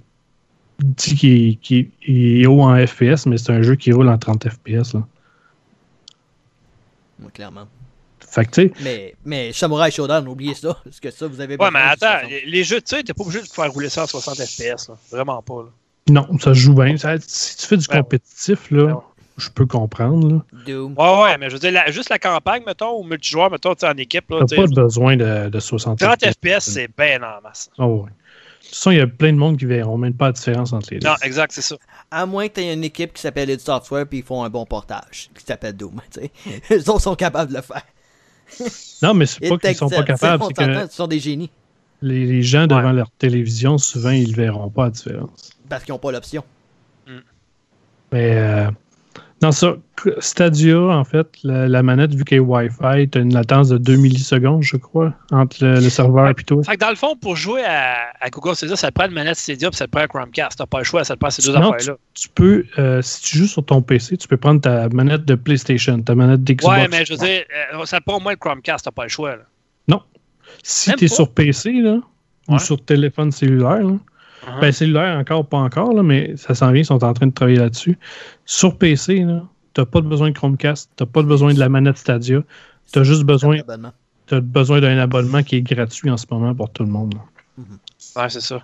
dit 0.81 1.57
qu'il 1.61 1.89
est, 2.07 2.45
haut 2.47 2.61
en 2.61 2.75
FPS, 2.85 3.25
mais 3.25 3.37
c'est 3.37 3.51
un 3.51 3.61
jeu 3.61 3.75
qui 3.75 3.91
roule 3.91 4.09
en 4.09 4.17
30 4.17 4.49
FPS. 4.49 4.93
Là. 4.93 5.07
Ouais, 7.21 7.31
clairement. 7.33 7.67
Fait 8.19 8.45
que, 8.45 8.71
Mais, 8.81 9.13
mais 9.25 9.51
Samurai 9.51 9.91
Shodown, 9.91 10.25
oubliez 10.27 10.53
ça. 10.53 10.77
Parce 10.83 10.99
que 10.99 11.11
ça, 11.11 11.27
vous 11.27 11.41
avez 11.41 11.57
Ouais, 11.57 11.69
mais 11.71 11.79
attends, 11.79 12.19
60. 12.21 12.31
les- 12.45 12.63
jeux, 12.63 12.81
tu 12.81 12.95
sais, 12.95 13.03
t'es 13.03 13.13
pas 13.13 13.23
obligé 13.23 13.41
de 13.41 13.47
faire 13.47 13.71
rouler 13.71 13.89
ça 13.89 14.03
en 14.03 14.07
60 14.07 14.35
FPS. 14.37 14.89
Vraiment 15.11 15.41
pas. 15.41 15.63
Là. 15.63 15.69
non, 16.13 16.27
ça 16.39 16.53
se 16.53 16.59
joue 16.59 16.73
bien. 16.73 16.95
Ça- 16.97 17.15
si 17.19 17.57
tu 17.57 17.67
fais 17.67 17.77
du 17.77 17.85
ouais. 17.89 17.97
compétitif, 17.97 18.71
là, 18.71 18.83
ouais. 18.85 18.93
je 19.37 19.49
peux 19.49 19.65
comprendre. 19.65 20.29
Là. 20.29 20.41
Ouais, 20.65 21.23
ouais, 21.23 21.37
mais 21.39 21.49
je 21.49 21.53
veux 21.55 21.59
dire, 21.59 21.71
la- 21.73 21.91
juste 21.91 22.09
la 22.09 22.19
campagne, 22.19 22.63
mettons, 22.65 22.97
ou 22.97 23.03
multijoueur, 23.03 23.51
mettons, 23.51 23.73
tu 23.75 23.81
sais, 23.81 23.87
en 23.91 23.97
équipe. 23.97 24.25
T'as 24.29 24.55
pas 24.55 24.67
besoin 24.67 25.17
de, 25.17 25.49
de 25.49 25.59
60 25.59 25.99
30 25.99 26.23
FPS, 26.25 26.59
c'est 26.61 26.89
bien 26.97 27.21
en 27.21 27.41
masse. 27.41 27.69
Ah 27.77 27.85
ouais. 27.87 28.09
De 28.71 28.75
toute 28.75 28.83
façon, 28.83 28.91
il 28.91 28.97
y 28.99 29.01
a 29.01 29.07
plein 29.07 29.33
de 29.33 29.37
monde 29.37 29.57
qui 29.57 29.65
verront 29.65 29.97
même 29.97 30.13
pas 30.13 30.27
la 30.27 30.31
différence 30.31 30.71
entre 30.71 30.93
les 30.93 30.99
deux. 30.99 31.07
Non, 31.07 31.15
exact, 31.23 31.51
c'est 31.51 31.61
ça. 31.61 31.75
À 32.09 32.25
moins 32.25 32.47
que 32.47 32.53
tu 32.53 32.61
aies 32.61 32.73
une 32.73 32.85
équipe 32.85 33.11
qui 33.11 33.21
s'appelle 33.21 33.49
id 33.49 33.59
Software 33.59 34.07
puis 34.07 34.19
ils 34.19 34.23
font 34.23 34.43
un 34.43 34.49
bon 34.49 34.65
portage 34.65 35.29
qui 35.37 35.43
s'appelle 35.45 35.75
Doom. 35.75 35.99
tu 36.11 36.21
sais. 36.21 36.31
Eux 36.71 36.89
autres 36.89 37.01
sont 37.01 37.15
capables 37.15 37.51
de 37.51 37.57
le 37.57 37.61
faire. 37.61 37.83
Non, 39.01 39.13
mais 39.13 39.25
c'est 39.25 39.47
pas 39.47 39.57
qu'ils 39.57 39.75
sont 39.75 39.89
pas 39.89 40.03
capables, 40.03 40.43
c'est 40.45 40.53
que 40.53 40.87
Ce 40.87 40.95
sont 40.95 41.07
des 41.07 41.19
génies 41.19 41.49
les, 42.01 42.25
les 42.25 42.41
gens 42.43 42.67
devant 42.67 42.91
leur 42.91 43.11
télévision, 43.11 43.77
souvent, 43.77 44.09
ils 44.09 44.35
verront 44.35 44.69
pas 44.69 44.85
la 44.85 44.89
différence. 44.91 45.51
parce 45.69 45.83
qu'ils 45.83 45.93
n'ont 45.93 45.99
pas 45.99 46.11
l'option. 46.11 46.43
Mais 48.11 48.35
euh, 48.35 48.69
dans 49.41 49.51
ça, 49.51 49.75
Stadia, 50.19 50.77
en 50.79 51.03
fait, 51.03 51.27
la, 51.43 51.67
la 51.67 51.83
manette, 51.83 52.13
vu 52.13 52.23
qu'elle 52.23 52.37
est 52.37 52.39
Wi-Fi, 52.39 53.09
tu 53.09 53.17
as 53.17 53.21
une 53.21 53.33
latence 53.33 53.69
de 53.69 53.77
2 53.77 53.95
millisecondes, 53.95 54.61
je 54.63 54.77
crois, 54.77 55.13
entre 55.31 55.63
le, 55.63 55.73
le 55.75 55.89
serveur 55.89 56.29
et 56.29 56.35
toi. 56.35 56.63
Fait 56.63 56.75
que 56.75 56.79
dans 56.79 56.89
le 56.91 56.95
fond, 56.95 57.15
pour 57.15 57.35
jouer 57.35 57.63
à, 57.65 57.95
à 58.19 58.29
Google 58.29 58.55
Stadia, 58.55 58.75
ça 58.75 58.89
te 58.89 58.93
prend 58.93 59.07
une 59.07 59.13
manette 59.15 59.35
Stadia 59.37 59.69
puis 59.69 59.77
ça 59.77 59.85
te 59.87 59.91
prend 59.91 60.01
un 60.01 60.07
Chromecast. 60.07 60.57
T'as 60.59 60.65
pas 60.67 60.77
le 60.77 60.83
choix, 60.83 61.03
ça 61.03 61.15
te 61.15 61.19
prend 61.19 61.29
ces 61.31 61.41
deux 61.41 61.55
affaires-là. 61.55 61.97
Tu 62.13 62.29
peux, 62.29 62.65
euh, 62.77 63.01
si 63.01 63.21
tu 63.23 63.37
joues 63.39 63.47
sur 63.47 63.65
ton 63.65 63.81
PC, 63.81 64.17
tu 64.17 64.27
peux 64.27 64.37
prendre 64.37 64.61
ta 64.61 64.87
manette 64.89 65.25
de 65.25 65.35
PlayStation, 65.35 65.99
ta 66.01 66.13
manette 66.15 66.43
d'Xbox. 66.43 66.75
Ouais, 66.77 66.87
mais 66.89 67.03
je 67.05 67.13
veux 67.13 67.19
dire, 67.19 67.43
euh, 67.73 67.85
ça 67.85 67.97
te 67.99 68.03
prend 68.05 68.17
au 68.17 68.21
moins 68.21 68.33
le 68.33 68.37
Chromecast, 68.37 68.85
t'as 68.85 68.91
pas 68.91 69.03
le 69.03 69.09
choix. 69.09 69.35
Là. 69.35 69.99
si 70.63 70.89
même 70.89 70.97
tu 70.99 71.05
es 71.05 71.07
pas. 71.07 71.15
sur 71.15 71.31
PC, 71.33 71.71
là, 71.73 71.99
ou 72.47 72.53
Ouais. 72.53 72.59
sur 72.59 72.83
téléphone 72.83 73.31
cellulaire, 73.31 73.83
là, 73.83 73.97
Uh-huh. 74.43 74.59
ben 74.59 74.71
cellulaire 74.71 75.17
encore, 75.19 75.45
pas 75.45 75.57
encore, 75.59 75.93
là, 75.93 76.01
mais 76.03 76.35
ça 76.35 76.55
s'en 76.55 76.71
vient, 76.71 76.81
ils 76.81 76.85
sont 76.85 77.03
en 77.03 77.13
train 77.13 77.27
de 77.27 77.31
travailler 77.33 77.59
là-dessus. 77.59 77.97
Sur 78.45 78.77
PC, 78.77 79.17
tu 79.73 79.81
n'as 79.81 79.85
pas 79.85 80.01
besoin 80.01 80.29
de 80.29 80.35
Chromecast, 80.35 80.89
tu 80.97 81.03
n'as 81.03 81.09
pas 81.09 81.21
besoin 81.21 81.53
de 81.53 81.59
la 81.59 81.69
manette 81.69 81.97
Stadia. 81.97 82.41
Tu 82.91 82.99
as 82.99 83.03
juste 83.03 83.23
besoin, 83.23 83.57
besoin 84.31 84.81
d'un 84.81 84.97
abonnement 84.97 85.43
qui 85.43 85.57
est 85.57 85.61
gratuit 85.61 86.09
en 86.09 86.17
ce 86.17 86.25
moment 86.31 86.55
pour 86.55 86.69
tout 86.71 86.83
le 86.83 86.89
monde. 86.89 87.13
là. 87.13 87.63
Ouais, 88.23 88.29
c'est 88.29 88.41
ça. 88.41 88.61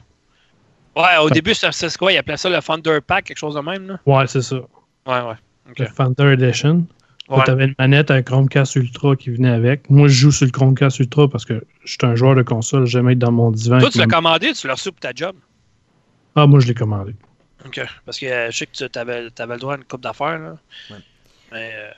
Ouais, 0.96 1.04
au 1.22 1.28
Fait- 1.28 1.36
début, 1.36 1.54
c'est 1.54 1.72
c'est 1.72 1.96
quoi? 1.98 2.12
Ils 2.12 2.18
appelaient 2.18 2.38
ça 2.38 2.50
le 2.50 2.60
Thunder 2.60 3.00
Pack, 3.06 3.26
quelque 3.26 3.38
chose 3.38 3.54
de 3.56 3.60
même, 3.62 3.88
là? 3.88 4.00
Ouais, 4.06 4.26
c'est 4.28 4.42
ça. 4.42 4.56
Ouais, 4.56 5.22
ouais. 5.22 5.36
Ok. 5.70 5.80
Le 5.80 5.86
Thunder 5.88 6.34
Edition. 6.34 6.86
Ouais. 7.30 7.44
Tu 7.46 7.52
avais 7.52 7.66
une 7.66 7.76
manette, 7.78 8.10
un 8.10 8.22
Chromecast 8.24 8.76
Ultra 8.78 9.16
qui 9.18 9.30
venait 9.32 9.50
avec. 9.52 9.90
Moi, 9.90 10.08
je 10.08 10.14
joue 10.14 10.32
sur 10.32 10.46
le 10.46 10.52
Chromecast 10.52 10.98
Ultra 11.00 11.28
parce 11.30 11.44
que 11.46 11.62
je 11.84 11.92
suis 11.92 11.98
un 12.04 12.16
joueur 12.16 12.36
de 12.36 12.42
console. 12.42 12.86
J'aime 12.88 13.10
être 13.10 13.20
dans 13.20 13.34
mon 13.34 13.52
divan. 13.52 13.80
Toi, 13.80 13.90
tu 13.92 13.98
l'as 14.00 14.08
ma- 14.08 14.16
commandé, 14.16 14.54
tu 14.54 14.66
l'as 14.66 14.74
reçu 14.74 14.92
pour 14.92 15.02
ta 15.02 15.12
job? 15.14 15.36
Ah, 16.38 16.48
moi, 16.48 16.60
je 16.60 16.68
l'ai 16.68 16.74
commandé. 16.76 17.16
OK. 17.66 17.82
Parce 18.06 18.20
que 18.20 18.26
euh, 18.28 18.52
je 18.52 18.58
sais 18.58 18.66
que 18.68 18.72
tu 18.88 19.00
avais, 19.00 19.24
le 19.24 19.58
droit 19.58 19.74
à 19.74 19.78
une 19.78 19.84
coupe 19.84 20.02
d'affaires, 20.02 20.40
là. 20.40 20.58
Ouais. 20.92 20.98
Mais, 21.52 21.72
euh, 21.76 21.92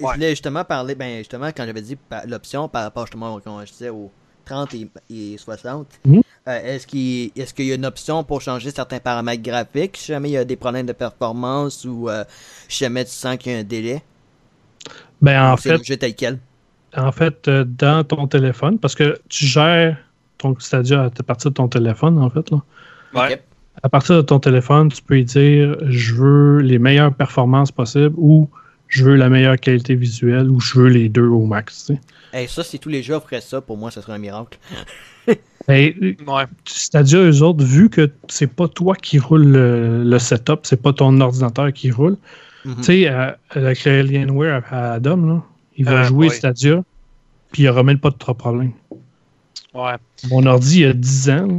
Je 0.00 0.04
voulais 0.04 0.30
justement 0.30 0.64
parler, 0.64 0.94
ben 0.94 1.18
justement, 1.18 1.48
quand 1.48 1.66
j'avais 1.66 1.82
dit 1.82 1.96
l'option 2.26 2.68
par 2.68 2.82
rapport 2.84 3.06
justement, 3.06 3.38
quand 3.40 3.60
je 3.66 3.72
disais 3.72 3.90
aux 3.90 4.10
30 4.44 4.74
et, 4.74 4.88
et 5.10 5.38
60, 5.38 5.86
Mhm. 6.04 6.22
euh, 6.48 6.60
est-ce 6.74 6.86
qu'il 6.86 7.30
est 7.36 7.52
qu'il 7.54 7.66
y 7.66 7.72
a 7.72 7.76
une 7.76 7.86
option 7.86 8.24
pour 8.24 8.40
changer 8.40 8.70
certains 8.70 9.00
paramètres 9.00 9.42
graphiques 9.42 9.96
si 9.98 10.12
jamais 10.12 10.30
il 10.30 10.32
y 10.32 10.36
a 10.38 10.44
des 10.44 10.56
problèmes 10.56 10.86
de 10.86 10.92
performance 10.94 11.84
ou 11.84 12.08
euh, 12.08 12.24
si 12.68 12.80
jamais 12.84 13.04
tu 13.04 13.12
sens 13.12 13.36
qu'il 13.36 13.52
y 13.52 13.54
a 13.56 13.58
un 13.58 13.64
délai? 13.64 14.02
Ben, 15.20 15.52
en 15.52 15.56
c'est 15.56 15.70
fait, 15.70 15.78
le 15.78 15.84
jeu 15.84 15.96
tel 15.96 16.14
quel? 16.14 16.38
en 16.96 17.12
fait 17.12 17.48
euh, 17.48 17.64
dans 17.64 18.04
ton 18.04 18.26
téléphone, 18.28 18.78
parce 18.78 18.94
que 18.94 19.18
tu 19.28 19.46
gères 19.46 19.96
ton 20.38 20.58
Stadia 20.58 21.04
à 21.04 21.22
partir 21.22 21.50
de 21.50 21.54
ton 21.54 21.68
téléphone, 21.68 22.18
en 22.18 22.30
fait. 22.30 22.50
Là. 22.50 22.58
ouais. 23.14 23.34
Ok. 23.34 23.42
À 23.82 23.88
partir 23.88 24.16
de 24.16 24.22
ton 24.22 24.38
téléphone, 24.40 24.90
tu 24.90 25.02
peux 25.02 25.18
y 25.18 25.24
dire 25.24 25.76
je 25.88 26.14
veux 26.14 26.58
les 26.60 26.78
meilleures 26.78 27.14
performances 27.14 27.72
possibles 27.72 28.14
ou 28.16 28.48
je 28.88 29.04
veux 29.04 29.16
la 29.16 29.28
meilleure 29.28 29.58
qualité 29.58 29.94
visuelle 29.94 30.48
ou 30.50 30.60
je 30.60 30.78
veux 30.78 30.88
les 30.88 31.08
deux 31.08 31.26
au 31.26 31.44
max. 31.44 31.86
tu 31.86 31.94
sais. 31.94 32.00
Hey, 32.32 32.48
ça, 32.48 32.62
si 32.64 32.78
tous 32.78 32.88
les 32.88 33.02
jeux 33.02 33.14
offraient 33.14 33.40
ça, 33.40 33.60
pour 33.60 33.76
moi, 33.76 33.90
ce 33.90 34.00
serait 34.00 34.12
un 34.14 34.18
miracle. 34.18 34.58
Mais 35.68 35.94
Ouais. 36.26 36.44
Stadia, 36.64 37.18
eux 37.18 37.42
autres, 37.42 37.64
vu 37.64 37.88
que 37.90 38.10
c'est 38.28 38.46
pas 38.52 38.68
toi 38.68 38.94
qui 38.94 39.18
roule 39.18 39.46
le, 39.46 40.04
le 40.04 40.18
setup, 40.18 40.60
c'est 40.64 40.80
pas 40.80 40.92
ton 40.92 41.20
ordinateur 41.20 41.72
qui 41.72 41.90
roule, 41.90 42.16
Mhm. 42.64 42.76
tu 42.76 42.82
sais, 42.84 43.08
avec 43.50 43.86
Alienware 43.86 44.62
à 44.70 44.92
Adam, 44.94 45.16
là, 45.26 45.42
il 45.76 45.84
va 45.84 46.00
Euh, 46.00 46.04
jouer 46.04 46.28
ouais. 46.28 46.34
Stadia, 46.34 46.82
puis 47.52 47.64
il 47.64 47.68
aura 47.68 47.82
même 47.82 47.98
pas 47.98 48.10
de 48.10 48.16
trop 48.16 48.32
problème. 48.34 48.72
Ouais. 49.74 49.94
Mon 50.30 50.46
ordi, 50.46 50.80
il 50.80 50.86
a 50.86 50.92
10 50.94 51.28
ans, 51.30 51.46
là, 51.46 51.54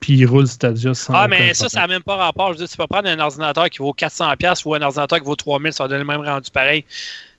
puis 0.00 0.14
il 0.14 0.26
roule 0.26 0.46
Stadia 0.46 0.94
sans. 0.94 1.12
Ah, 1.14 1.26
mais 1.28 1.54
ça, 1.54 1.68
ça 1.68 1.80
n'a 1.80 1.86
même 1.88 2.02
pas 2.02 2.16
rapport. 2.16 2.48
Je 2.48 2.52
veux 2.52 2.64
dire, 2.64 2.68
tu 2.68 2.76
peux 2.76 2.86
prendre 2.86 3.08
un 3.08 3.18
ordinateur 3.18 3.68
qui 3.68 3.78
vaut 3.78 3.92
400$ 3.92 4.62
ou 4.64 4.74
un 4.74 4.82
ordinateur 4.82 5.18
qui 5.18 5.24
vaut 5.24 5.34
3000$, 5.34 5.72
ça 5.72 5.84
va 5.84 5.88
donner 5.88 6.00
le 6.00 6.06
même 6.06 6.20
rendu 6.20 6.50
pareil. 6.50 6.84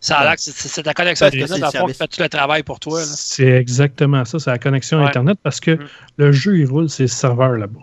Ça 0.02 0.18
a 0.20 0.24
l'air 0.24 0.36
que 0.36 0.42
c'est- 0.42 0.52
c'est 0.52 0.68
c'est 0.70 0.84
ta 0.84 0.94
connexion 0.94 1.26
Internet, 1.28 1.48
c'est 1.50 1.60
dans 1.60 1.68
le 1.68 1.74
le 1.74 1.80
fond, 1.80 1.88
qui 1.88 1.94
fait 1.94 2.08
tout 2.08 2.22
le 2.22 2.30
travail 2.30 2.64
pour 2.64 2.80
toi. 2.80 3.02
C'est 3.04 3.48
exactement 3.48 4.24
ça, 4.26 4.40
c'est 4.40 4.50
la 4.52 4.58
connexion 4.60 5.00
Ouais. 5.00 5.08
Internet 5.08 5.38
parce 5.44 5.60
que 5.60 5.72
Mm. 5.72 5.88
le 6.18 6.32
jeu, 6.32 6.58
il 6.58 6.66
roule 6.66 6.90
ses 6.90 7.08
serveurs 7.08 7.58
là-bas. 7.58 7.80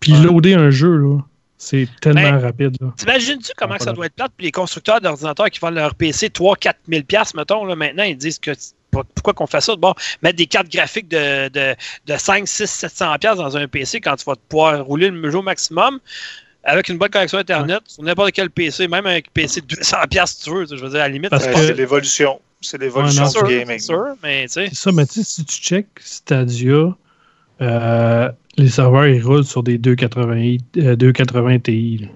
Puis 0.00 0.12
Ouais. 0.12 0.20
loader 0.20 0.54
un 0.54 0.70
jeu, 0.70 0.96
là, 0.96 1.18
c'est 1.56 1.88
tellement 2.00 2.22
Ben, 2.22 2.38
rapide. 2.38 2.76
T'imagines-tu 2.96 3.50
comment 3.56 3.74
Ah, 3.78 3.82
ça 3.82 3.92
doit 3.92 4.06
être 4.06 4.14
plate? 4.14 4.32
Puis 4.36 4.46
les 4.46 4.52
constructeurs 4.52 5.00
d'ordinateurs 5.00 5.50
qui 5.50 5.58
vendent 5.58 5.74
leur 5.74 5.94
PC 5.96 6.30
3-4 6.30 6.78
000 6.88 7.02
mettons, 7.34 7.64
là, 7.64 7.74
maintenant, 7.74 8.04
ils 8.04 8.16
disent 8.16 8.38
que 8.38 8.52
pourquoi 8.90 9.34
qu'on 9.34 9.46
fait 9.46 9.60
ça? 9.60 9.76
Bon, 9.76 9.94
mettre 10.22 10.36
des 10.36 10.46
cartes 10.46 10.68
graphiques 10.70 11.08
de, 11.08 11.48
de, 11.48 11.74
de 12.06 12.16
5, 12.16 12.46
6, 12.48 12.66
700 12.66 13.14
dans 13.36 13.56
un 13.56 13.68
PC 13.68 14.00
quand 14.00 14.16
tu 14.16 14.24
vas 14.24 14.34
pouvoir 14.48 14.84
rouler 14.84 15.10
le 15.10 15.30
jeu 15.30 15.38
au 15.38 15.42
maximum 15.42 15.98
avec 16.64 16.88
une 16.88 16.98
bonne 16.98 17.08
connexion 17.10 17.38
Internet 17.38 17.80
sur 17.86 18.02
n'importe 18.02 18.32
quel 18.32 18.50
PC, 18.50 18.88
même 18.88 19.06
avec 19.06 19.26
un 19.28 19.30
PC 19.32 19.60
de 19.62 19.66
200 19.66 19.96
si 20.26 20.42
tu 20.42 20.50
veux. 20.50 20.66
Je 20.66 20.74
veux 20.74 20.90
dire, 20.90 21.00
à 21.00 21.06
la 21.06 21.08
limite, 21.08 21.30
Parce 21.30 21.46
Ouais, 21.46 21.52
que- 21.54 21.66
C'est 21.66 21.74
l'évolution. 21.74 22.40
C'est 22.60 22.78
l'évolution 22.80 23.24
Ouais, 23.24 23.42
du 23.48 23.58
gaming. 23.58 23.78
c'est 23.78 23.84
sûr, 23.86 24.04
mais 24.22 24.42
tu 24.46 24.52
sais. 24.52 24.66
C'est 24.70 24.74
ça, 24.74 24.92
mais 24.92 25.06
tu 25.06 25.14
sais, 25.14 25.22
si 25.24 25.44
tu 25.44 25.56
check 25.62 25.86
Stadia, 26.00 26.96
euh, 27.60 28.32
les 28.56 28.68
serveurs, 28.68 29.06
ils 29.06 29.22
roulent 29.24 29.44
sur 29.44 29.62
des 29.62 29.78
280, 29.78 30.56
euh, 30.78 30.96
280 30.96 31.58
Ti. 31.60 32.08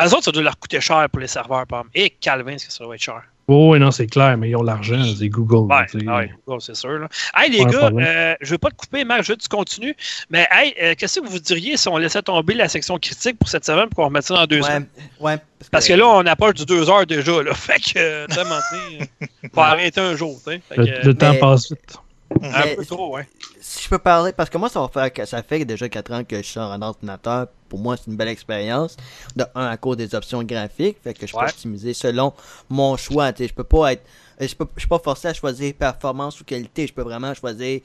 Eux 0.00 0.06
autres, 0.14 0.22
ça 0.24 0.30
doit 0.32 0.42
leur 0.42 0.58
coûter 0.58 0.80
cher 0.80 1.06
pour 1.10 1.20
les 1.20 1.26
serveurs, 1.26 1.66
par 1.66 1.80
exemple. 1.80 1.90
Et 1.98 2.10
Calvin, 2.10 2.52
est-ce 2.52 2.66
que 2.66 2.72
ça 2.72 2.84
doit 2.84 2.94
être 2.94 3.02
cher? 3.02 3.22
Oh, 3.48 3.72
oui, 3.72 3.80
non, 3.80 3.90
c'est 3.90 4.06
clair, 4.06 4.36
mais 4.38 4.50
ils 4.50 4.56
ont 4.56 4.62
l'argent, 4.62 5.02
c'est 5.18 5.28
Google. 5.28 5.70
Ouais, 5.72 5.84
tu 5.90 6.00
sais. 6.00 6.06
ouais, 6.08 6.30
Google, 6.46 6.62
c'est 6.62 6.76
sûr. 6.76 6.98
Là. 7.00 7.08
Hey, 7.36 7.50
les 7.50 7.64
gars, 7.64 7.90
euh, 7.92 8.34
je 8.40 8.50
veux 8.52 8.58
pas 8.58 8.70
te 8.70 8.76
couper, 8.76 9.04
Marc, 9.04 9.24
je 9.24 9.32
veux 9.32 9.36
que 9.36 9.42
tu 9.42 9.48
continues. 9.48 9.96
Mais 10.30 10.46
hey, 10.50 10.74
euh, 10.80 10.94
qu'est-ce 10.96 11.20
que 11.20 11.26
vous 11.26 11.38
diriez 11.40 11.76
si 11.76 11.88
on 11.88 11.96
laissait 11.98 12.22
tomber 12.22 12.54
la 12.54 12.68
section 12.68 12.98
critique 12.98 13.38
pour 13.38 13.48
cette 13.48 13.64
semaine 13.64 13.88
pour 13.88 13.96
qu'on 13.96 14.04
remette 14.06 14.22
ça 14.24 14.34
dans 14.34 14.46
deux 14.46 14.60
Ouais, 14.60 14.66
semaines? 14.66 14.86
ouais. 15.20 15.36
Parce 15.70 15.86
que 15.88 15.92
là, 15.92 16.06
on 16.06 16.24
approche 16.26 16.54
du 16.54 16.64
deux 16.66 16.88
heures 16.88 17.04
déjà. 17.06 17.42
Là. 17.42 17.52
Fait 17.54 17.78
que, 17.78 18.26
tu 18.26 18.34
sais, 18.34 18.40
euh, 18.40 19.04
faut 19.52 19.60
arrêter 19.60 20.00
un 20.00 20.14
jour. 20.16 20.38
sais. 20.42 20.60
Fait 20.68 20.76
Le, 20.76 20.86
que, 20.86 21.06
le 21.08 21.14
temps 21.14 21.32
mais- 21.32 21.38
passe 21.38 21.68
vite. 21.70 21.96
un 22.42 22.64
Mais- 22.64 22.76
peu 22.76 22.84
trop, 22.86 23.16
ouais. 23.16 23.28
si 23.60 23.84
je 23.84 23.88
peux 23.90 23.98
parler, 23.98 24.32
parce 24.32 24.48
que 24.48 24.56
moi, 24.56 24.68
ça, 24.68 24.80
va 24.80 24.88
faire, 24.88 25.12
que- 25.12 25.24
ça 25.26 25.42
fait 25.42 25.64
déjà 25.64 25.88
4 25.88 26.12
ans 26.12 26.24
que 26.24 26.36
je 26.38 26.42
sors 26.48 26.72
un 26.72 26.80
ordinateur. 26.80 27.48
Pour 27.72 27.80
moi, 27.80 27.96
c'est 27.96 28.10
une 28.10 28.18
belle 28.18 28.28
expérience. 28.28 28.98
De 29.34 29.46
un, 29.54 29.66
à 29.68 29.78
cause 29.78 29.96
des 29.96 30.14
options 30.14 30.42
graphiques, 30.42 30.98
fait 31.02 31.14
que 31.14 31.26
je 31.26 31.32
peux 31.32 31.38
Ouais. 31.38 31.48
optimiser 31.48 31.94
selon 31.94 32.34
mon 32.68 32.98
choix. 32.98 33.32
Je 33.38 33.46
peux 33.54 33.64
pas 33.64 33.94
être, 33.94 34.02
je 34.38 34.54
peux, 34.54 34.66
je 34.76 34.80
suis 34.80 34.88
pas 34.90 34.98
forcé 34.98 35.28
à 35.28 35.32
choisir 35.32 35.72
performance 35.72 36.38
ou 36.38 36.44
qualité. 36.44 36.86
Je 36.86 36.92
peux 36.92 37.00
vraiment 37.00 37.32
choisir 37.32 37.80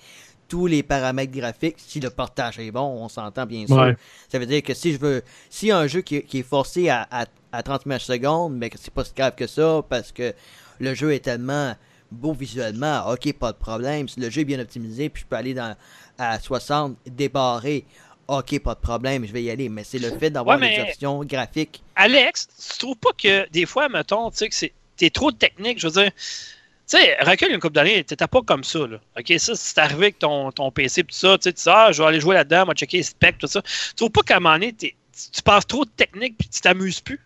tous 0.50 0.68
les 0.68 0.84
paramètres 0.84 1.32
graphiques. 1.32 1.78
Si 1.78 2.02
le 2.02 2.10
portage 2.10 2.60
est 2.60 2.70
bon, 2.70 2.82
on 3.02 3.08
s'entend 3.08 3.46
bien 3.46 3.66
sûr. 3.66 3.78
Ouais. 3.78 3.96
Ça 4.30 4.40
veut 4.40 4.46
dire 4.46 4.62
que 4.62 4.74
si 4.74 4.92
je 4.92 5.00
veux, 5.00 5.22
si 5.50 5.72
un 5.72 5.88
jeu 5.88 6.02
qui, 6.02 6.22
qui 6.24 6.40
est 6.40 6.44
forcé 6.44 6.90
à, 6.90 7.08
à, 7.10 7.26
à 7.54 7.64
30 7.64 7.86
images 7.86 8.06
secondes, 8.06 8.58
mais 8.58 8.70
que 8.70 8.78
c'est 8.78 8.94
pas 8.94 9.06
si 9.06 9.14
grave 9.16 9.36
que 9.38 9.48
ça, 9.48 9.82
parce 9.88 10.12
que 10.12 10.34
le 10.80 10.94
jeu 10.94 11.14
est 11.14 11.20
tellement 11.24 11.76
beau 12.12 12.32
visuellement, 12.34 13.10
ok, 13.12 13.34
pas 13.34 13.52
de 13.54 13.58
problème. 13.58 14.08
Si 14.10 14.20
le 14.20 14.30
jeu 14.30 14.42
est 14.42 14.46
bien 14.46 14.60
optimisé, 14.60 15.08
puis 15.10 15.24
je 15.24 15.28
peux 15.28 15.36
aller 15.38 15.54
dans, 15.54 15.76
à 16.18 16.40
60, 16.40 16.96
débarrer, 17.06 17.86
ok, 18.28 18.60
pas 18.60 18.76
de 18.76 18.80
problème, 18.80 19.26
je 19.26 19.34
vais 19.34 19.44
y 19.44 19.50
aller. 19.50 19.70
Mais 19.70 19.84
c'est 19.84 20.00
le 20.00 20.12
fait 20.18 20.30
d'avoir 20.30 20.60
Ouais, 20.60 20.76
des 20.76 20.82
options 20.82 21.24
graphiques. 21.24 21.82
Alex, 21.96 22.48
tu 22.72 22.78
trouves 22.80 22.98
pas 22.98 23.12
que 23.18 23.50
des 23.50 23.66
fois, 23.66 23.90
mettons, 23.90 24.30
tu 24.32 24.38
sais, 24.38 24.50
que 24.50 24.56
c'est 24.56 24.74
t'es 24.98 25.10
trop 25.10 25.32
technique, 25.32 25.80
je 25.80 25.88
veux 25.88 26.02
dire. 26.02 26.12
Tu 26.12 26.98
sais, 26.98 27.18
recule 27.22 27.52
une 27.52 27.60
couple 27.60 27.76
d'années, 27.76 28.04
t'étais 28.04 28.28
pas 28.28 28.42
comme 28.42 28.64
ça, 28.64 28.80
là. 28.88 28.98
OK, 29.20 29.34
ça, 29.38 29.56
c'est 29.56 29.78
arrivé 29.78 30.06
avec 30.06 30.20
ton, 30.20 30.52
ton 30.52 30.72
PC 30.72 31.04
pis 31.04 31.14
tout 31.14 31.20
ça, 31.20 31.38
tu 31.38 31.44
sais, 31.44 31.54
tu 31.54 31.64
dis, 31.64 31.70
ah, 31.70 31.92
je 31.92 32.02
vais 32.02 32.08
aller 32.08 32.20
jouer 32.22 32.36
là-dedans, 32.36 32.66
moi, 32.66 32.74
checker 32.76 32.98
les 32.98 33.04
specs, 33.04 33.38
tout 33.38 33.48
ça. 33.48 33.62
Tu 33.62 33.96
trouves 33.96 34.10
pas 34.10 34.22
qu'à 34.22 34.38
un 34.38 34.40
moment 34.40 34.56
donné, 34.56 34.74
tu 34.74 35.42
passes 35.44 35.68
trop 35.68 35.84
de 35.84 35.90
technique 35.90 36.38
puis 36.38 36.48
tu 36.48 36.62
t'amuses 36.62 37.02
plus? 37.02 37.20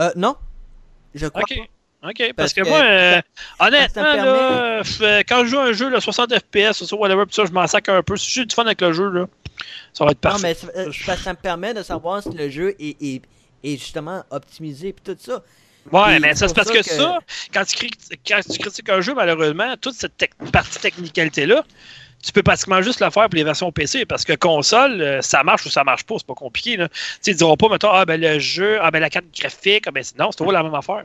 Euh, 0.00 0.10
non, 0.16 0.36
je 1.14 1.26
crois 1.28 1.42
OK. 1.42 1.70
OK, 2.02 2.14
parce, 2.18 2.32
Parce 2.34 2.52
que, 2.54 2.60
que- 2.62 2.68
moi, 2.68 2.80
euh, 2.82 3.20
honnêtement, 3.58 4.02
ça 4.02 4.16
là, 4.16 4.80
f- 4.82 5.24
quand 5.28 5.44
je 5.44 5.50
joue 5.50 5.58
un 5.58 5.72
jeu, 5.72 5.90
là, 5.90 6.00
60 6.00 6.32
FPS, 6.34 6.80
ou 6.80 6.86
ça, 6.86 6.96
whatever, 6.96 7.26
pis 7.26 7.34
ça, 7.34 7.44
je 7.44 7.52
m'en 7.52 7.66
sac 7.66 7.88
un 7.90 8.02
peu. 8.02 8.16
Si 8.16 8.30
j'ai 8.30 8.44
du 8.46 8.54
fun 8.54 8.64
avec 8.64 8.80
le 8.80 8.92
jeu, 8.94 9.10
là, 9.10 9.26
ça 9.92 10.04
va 10.06 10.12
être 10.12 10.24
Non, 10.24 10.30
parfait. 10.30 10.42
mais 10.48 10.54
c'est- 10.54 10.76
euh, 11.10 11.16
ça 11.16 11.32
me 11.32 11.36
permet 11.38 11.74
de 11.74 11.82
savoir 11.82 12.22
si 12.22 12.30
le 12.30 12.48
jeu 12.48 12.74
est, 12.80 12.96
est, 13.02 13.22
est 13.62 13.76
justement 13.76 14.22
optimisé 14.30 14.94
puis 14.94 15.14
tout 15.14 15.20
ça. 15.20 15.42
Ouais, 15.92 16.16
Et 16.16 16.20
mais 16.20 16.28
c'est 16.34 16.40
ça, 16.40 16.48
c'est 16.48 16.54
parce 16.54 16.70
que, 16.70 16.82
ça 16.82 16.90
que- 16.90 16.96
ça, 17.02 17.18
quand 17.52 17.64
tu, 17.64 17.76
cri- 17.76 18.18
quand 18.26 18.40
tu 18.50 18.58
critiques 18.58 18.88
un 18.88 19.00
jeu, 19.02 19.12
malheureusement, 19.14 19.76
toute 19.78 19.94
cette 19.94 20.14
partie 20.52 20.78
technicalité-là, 20.78 21.64
tu 22.24 22.32
peux 22.32 22.42
pratiquement 22.42 22.80
juste 22.82 23.00
la 23.00 23.10
faire 23.10 23.24
pour 23.28 23.36
les 23.36 23.44
versions 23.44 23.70
PC, 23.72 24.06
parce 24.06 24.24
que 24.24 24.34
console, 24.34 25.00
euh, 25.02 25.20
ça 25.22 25.42
marche 25.42 25.66
ou 25.66 25.70
ça 25.70 25.84
marche 25.84 26.04
pas, 26.04 26.14
c'est 26.18 26.26
pas 26.26 26.34
compliqué. 26.34 26.76
Là. 26.78 26.88
Tu 26.88 26.94
sais, 27.20 27.30
ils 27.32 27.36
diront 27.36 27.56
pas, 27.58 27.68
mettons, 27.68 27.90
ah 27.90 28.04
ben 28.06 28.18
le 28.20 28.38
jeu, 28.38 28.78
ah 28.80 28.90
ben 28.90 29.00
la 29.00 29.10
carte 29.10 29.26
graphique, 29.38 29.84
ah 29.86 29.90
ben 29.90 30.02
non, 30.18 30.30
c'est 30.30 30.38
toujours 30.38 30.52
la 30.52 30.62
même 30.62 30.74
affaire. 30.74 31.04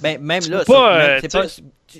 Ben, 0.00 0.20
même 0.20 0.42
là, 0.48 0.62
euh, 0.68 1.20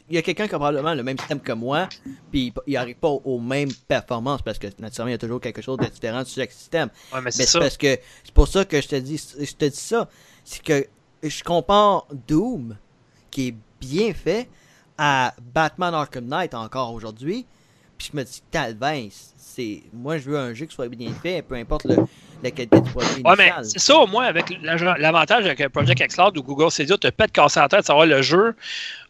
il 0.09 0.15
y 0.15 0.19
a 0.19 0.23
quelqu'un 0.23 0.47
qui 0.47 0.55
a 0.55 0.59
probablement 0.59 0.95
le 0.95 1.03
même 1.03 1.19
système 1.19 1.41
que 1.41 1.53
moi, 1.53 1.89
puis 2.31 2.53
il 2.67 2.77
arrive 2.77 2.97
pas 2.97 3.09
aux 3.09 3.39
mêmes 3.39 3.71
performances 3.89 4.43
parce 4.43 4.59
que 4.59 4.69
naturellement 4.79 5.11
il 5.11 5.13
y 5.13 5.15
a 5.15 5.19
toujours 5.19 5.41
quelque 5.41 5.63
chose 5.63 5.79
de 5.79 5.87
différent 5.87 6.25
sur 6.25 6.43
chaque 6.43 6.53
système. 6.53 6.89
Ouais, 7.13 7.21
mais 7.23 7.31
c'est 7.31 7.59
parce 7.59 7.77
que 7.77 7.99
c'est 8.25 8.35
pour 8.35 8.49
ça 8.49 8.65
que 8.65 8.81
je 8.81 8.89
te 8.89 8.97
dis, 8.97 9.23
je 9.39 9.53
te 9.53 9.65
dis 9.65 9.77
ça, 9.77 10.09
c'est 10.45 10.63
que 10.63 10.87
je 11.23 11.43
compare 11.43 12.07
Doom 12.27 12.77
qui 13.31 13.49
est 13.49 13.55
bien 13.81 14.13
fait 14.15 14.49
à 14.97 15.35
Batman 15.55 15.95
Arkham 15.95 16.27
Knight 16.27 16.55
encore 16.55 16.93
aujourd'hui, 16.93 17.47
puis 18.01 18.09
je 18.13 18.17
me 18.17 18.25
dis 18.25 18.41
Talvin, 18.51 19.09
c'est 19.37 19.83
moi 19.93 20.17
je 20.17 20.31
veux 20.31 20.39
un 20.39 20.55
jeu 20.55 20.65
qui 20.65 20.75
soit 20.75 20.89
bien 20.89 21.11
fait, 21.23 21.43
peu 21.43 21.55
importe 21.55 21.85
le, 21.85 21.97
la 22.43 22.51
qualité 22.51 22.81
du 22.81 22.89
produit 22.91 23.23
Ouais, 23.23 23.35
mais 23.37 23.53
c'est 23.63 23.79
ça 23.79 23.97
au 23.99 24.07
moins 24.07 24.25
avec 24.25 24.47
la- 24.63 24.97
l'avantage 24.97 25.45
avec 25.45 25.61
un 25.61 25.69
Project 25.69 26.01
Xcloud 26.01 26.35
ou 26.39 26.43
Google 26.43 26.71
Stadia, 26.71 26.97
tu 26.97 27.13
pas 27.13 27.27
de 27.27 27.33
casser 27.33 27.61
la 27.61 27.69
tête 27.69 27.81
de 27.81 27.85
savoir 27.85 28.07
le 28.07 28.23
jeu. 28.23 28.55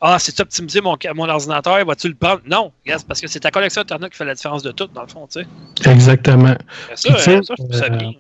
Ah, 0.01 0.19
c'est 0.19 0.41
optimisé 0.41 0.81
mon, 0.81 0.97
mon 1.15 1.29
ordinateur, 1.29 1.85
vas-tu 1.87 2.09
le 2.09 2.15
prendre? 2.17 2.41
Non, 2.47 2.73
yes, 2.85 3.05
parce 3.05 3.21
que 3.21 3.29
c'est 3.29 3.39
ta 3.39 3.53
connexion 3.53 3.83
Internet 3.83 4.11
qui 4.11 4.19
fait 4.19 4.25
la 4.25 4.35
différence 4.35 4.65
de 4.65 4.73
tout, 4.73 4.89
dans 4.93 5.03
le 5.03 5.09
fond, 5.09 5.29
tu 5.29 5.41
sais. 5.41 5.89
Exactement. 5.89 6.57
Ça, 6.97 7.17
ça, 7.17 7.37
je 7.37 7.53
trouve 7.53 7.73
ça 7.73 7.85
euh, 7.85 7.97
bien. 7.97 8.13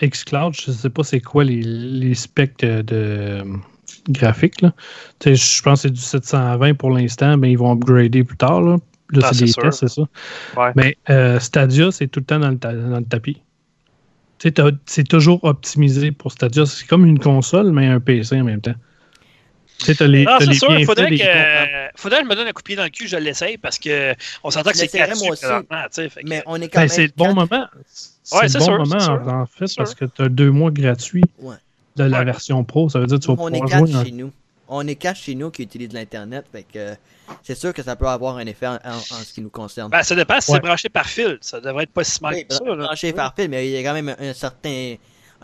Xcloud, 0.00 0.54
je 0.54 0.70
sais 0.70 0.90
pas 0.90 1.02
c'est 1.02 1.20
quoi 1.20 1.42
les, 1.42 1.60
les 1.62 2.14
specs 2.14 2.58
de, 2.58 2.82
de 2.82 3.42
graphiques. 4.10 4.60
Là. 4.60 4.72
Tu 5.18 5.36
sais, 5.36 5.56
Je 5.56 5.62
pense 5.62 5.82
que 5.82 5.88
c'est 5.88 5.94
du 5.94 6.00
720 6.00 6.74
pour 6.74 6.90
l'instant, 6.90 7.36
mais 7.36 7.50
ils 7.50 7.58
vont 7.58 7.72
upgrader 7.72 8.22
plus 8.22 8.36
tard. 8.36 8.60
Là, 8.60 8.76
Là, 9.20 9.26
Ah, 9.26 9.28
c'est 9.32 9.38
c'est 9.40 9.44
des 9.46 9.52
sûr. 9.52 9.62
tests, 9.62 9.80
c'est 9.80 9.88
ça. 9.88 10.02
Ouais. 10.56 10.72
Mais 10.76 10.96
euh, 11.10 11.38
Stadia, 11.40 11.90
c'est 11.92 12.08
tout 12.08 12.20
le 12.20 12.26
temps 12.26 12.38
dans 12.38 12.50
le, 12.50 12.58
ta- 12.58 12.72
dans 12.72 12.98
le 12.98 13.04
tapis. 13.04 13.40
C'est 14.38 15.08
toujours 15.08 15.42
optimisé 15.44 16.12
pour 16.12 16.30
Stadia. 16.32 16.66
C'est 16.66 16.86
comme 16.86 17.06
une 17.06 17.18
console, 17.18 17.72
mais 17.72 17.86
un 17.86 18.00
PC 18.00 18.40
en 18.40 18.44
même 18.44 18.60
temps. 18.60 18.74
Tu 19.78 19.94
t'as 19.96 20.06
les, 20.06 20.24
Non, 20.24 20.32
t'as 20.38 20.44
c'est 20.44 20.50
les 20.50 20.54
sûr, 20.54 20.68
bienfaits 20.68 20.86
faudrait 20.86 21.18
euh, 21.22 21.88
faudrait 21.96 22.18
que 22.20 22.24
je 22.26 22.30
me 22.30 22.34
donne 22.36 22.46
un 22.46 22.52
coup 22.52 22.62
de 22.62 22.66
pied 22.66 22.76
dans 22.76 22.84
le 22.84 22.90
cul, 22.90 23.08
je 23.08 23.16
l'essaye 23.16 23.58
parce 23.58 23.78
que 23.78 24.14
on 24.44 24.50
s'entend 24.50 24.70
que 24.70 24.76
c'est 24.76 24.86
que- 24.86 26.28
Mais 26.28 26.42
on 26.46 26.56
est 26.60 26.68
quand 26.68 26.80
Ben, 26.80 26.80
même. 26.82 26.88
c'est 26.88 27.06
le 27.06 27.12
bon 27.16 27.24
quatre- 27.24 27.34
moment. 27.34 27.66
C'est 28.22 28.36
Ouais, 28.36 28.42
le 28.44 28.48
c'est 28.48 28.58
bon 28.58 28.64
sûr, 28.64 28.78
moment, 28.78 29.32
en, 29.42 29.46
fait, 29.46 29.66
C'est 29.66 29.76
parce 29.76 29.90
sûr. 29.90 29.98
que 29.98 30.04
tu 30.04 30.22
as 30.22 30.28
deux 30.28 30.50
mois 30.50 30.70
gratuits 30.70 31.24
Ouais. 31.40 31.56
de 31.96 32.04
la 32.04 32.20
Ouais. 32.20 32.24
version 32.24 32.62
pro. 32.64 32.88
Ça 32.88 33.00
veut 33.00 33.06
dire 33.06 33.18
que 33.18 33.22
tu 33.22 33.26
vas 33.28 33.32
On 33.42 33.50
pouvoir 33.50 33.86
jouer. 33.86 34.04
chez 34.04 34.12
nous. 34.12 34.30
On 34.68 34.86
est 34.86 34.94
quatre 34.96 35.16
chez 35.18 35.34
nous 35.34 35.50
qui 35.50 35.62
utilisent 35.62 35.92
l'Internet. 35.92 36.46
Fait 36.50 36.62
que 36.62 36.78
euh, 36.78 36.94
c'est 37.42 37.54
sûr 37.54 37.72
que 37.74 37.82
ça 37.82 37.96
peut 37.96 38.06
avoir 38.08 38.36
un 38.38 38.46
effet 38.46 38.66
en, 38.66 38.74
en- 38.76 38.96
en 38.96 39.00
ce 39.02 39.32
qui 39.32 39.40
nous 39.42 39.50
concerne. 39.50 39.90
Ben, 39.90 40.02
ça 40.02 40.14
dépend 40.14 40.40
si 40.40 40.50
Ouais. 40.50 40.58
c'est 40.62 40.66
branché 40.66 40.88
par 40.88 41.06
fil. 41.06 41.36
Ça 41.42 41.60
devrait 41.60 41.84
être 41.84 41.92
pas 41.92 42.04
si 42.04 42.22
mal 42.22 42.34
Oui, 42.34 42.46
que 42.46 42.54
ça. 42.54 42.64
Là. 42.64 42.74
branché 42.76 43.12
par 43.12 43.34
fil, 43.34 43.48
mais 43.50 43.66
il 43.68 43.72
y 43.72 43.76
a 43.76 43.82
quand 43.82 43.92
même 43.94 44.14
un 44.18 44.32
certain, 44.32 44.94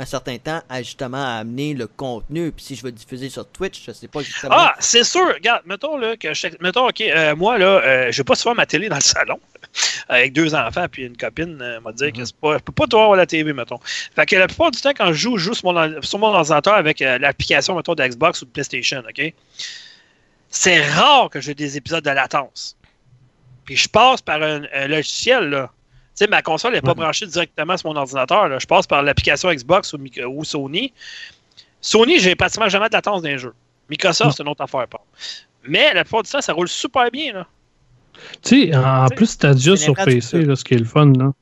un 0.01 0.07
certain 0.07 0.39
temps 0.39 0.63
à 0.71 0.83
justement 0.83 1.23
à 1.23 1.41
amener 1.41 1.75
le 1.75 1.87
contenu. 1.87 2.51
Puis 2.53 2.65
si 2.65 2.75
je 2.75 2.83
veux 2.83 2.91
diffuser 2.91 3.29
sur 3.29 3.47
Twitch, 3.47 3.85
je 3.87 3.93
sais 3.93 4.09
pas 4.09 4.23
justement. 4.23 4.55
Ah, 4.57 4.75
c'est 4.79 5.05
sûr. 5.05 5.29
Regarde, 5.35 5.63
mettons 5.67 5.99
là 5.99 6.17
que 6.17 6.33
je, 6.33 6.49
mettons 6.61 6.89
ok, 6.89 7.03
euh, 7.03 7.37
moi 7.37 7.59
là, 7.59 7.83
euh, 7.85 8.09
j'ai 8.11 8.25
pas 8.25 8.35
souvent 8.35 8.55
ma 8.55 8.65
télé 8.65 8.89
dans 8.89 8.97
le 8.97 9.03
salon 9.03 9.39
avec 10.09 10.33
deux 10.33 10.55
enfants 10.55 10.87
puis 10.91 11.05
une 11.05 11.19
copine 11.19 11.59
euh, 11.61 11.81
m'a 11.81 11.93
dit 11.93 12.13
que 12.13 12.25
c'est 12.25 12.35
pas, 12.35 12.55
je 12.55 12.63
peux 12.63 12.73
pas 12.73 12.87
tout 12.87 12.97
voir 12.97 13.15
la 13.15 13.27
télé 13.27 13.53
mettons. 13.53 13.79
Fait 13.83 14.25
que 14.25 14.37
la 14.37 14.47
plupart 14.47 14.71
du 14.71 14.81
temps 14.81 14.95
quand 14.97 15.09
je 15.09 15.19
joue, 15.19 15.37
je 15.37 15.45
joue 15.45 15.55
sur 15.55 15.71
mon, 15.71 16.03
sur 16.03 16.19
mon 16.19 16.29
ordinateur 16.29 16.75
avec 16.75 17.01
l'application 17.01 17.77
mettons 17.77 17.95
de 17.95 18.03
Xbox 18.03 18.41
ou 18.41 18.47
de 18.47 18.51
PlayStation, 18.51 19.03
ok? 19.07 19.35
C'est 20.49 20.83
rare 20.83 21.29
que 21.29 21.43
j'ai 21.43 21.55
des 21.55 21.77
épisodes 21.77 22.03
de 22.03 22.11
latence. 22.11 22.75
Puis 23.67 23.77
je 23.77 23.89
passe 23.89 24.23
par 24.23 24.43
un, 24.43 24.63
un 24.73 24.89
logiciel 24.89 25.51
là. 25.51 25.71
Sais, 26.21 26.27
ma 26.27 26.43
console 26.43 26.75
n'est 26.75 26.83
pas 26.83 26.93
branchée 26.93 27.27
directement 27.27 27.79
sur 27.79 27.89
mon 27.89 27.97
ordinateur. 27.97 28.47
là. 28.47 28.59
Je 28.59 28.67
passe 28.67 28.87
par 28.87 29.03
l'application 29.03 29.51
Xbox 29.51 29.95
ou, 29.95 30.45
Sony. 30.45 30.93
Sony, 31.81 32.19
j'ai 32.19 32.35
pratiquement 32.35 32.69
jamais 32.69 32.89
de 32.91 32.93
latence 32.93 33.23
les 33.23 33.39
jeux. 33.39 33.55
Microsoft, 33.89 34.37
c'est 34.37 34.43
une 34.43 34.51
autre 34.51 34.61
affaire. 34.61 34.87
Par. 34.87 35.01
contre. 35.01 35.13
Mais 35.67 35.95
la 35.95 36.05
plupart 36.05 36.23
du 36.23 36.31
temps, 36.31 36.43
ça 36.43 36.53
roule 36.53 36.69
super 36.69 37.11
bien. 37.11 37.33
Là. 37.33 37.47
Tu 38.43 38.67
sais, 38.71 38.77
en 38.77 39.07
plus, 39.09 39.29
Stadia 39.31 39.77
sur 39.79 39.95
PC, 39.95 40.43
là, 40.43 40.57
ce 40.57 40.63
qui 40.63 40.75
est 40.75 40.79
le 40.79 40.85
fun, 40.85 41.11
là. 41.17 41.33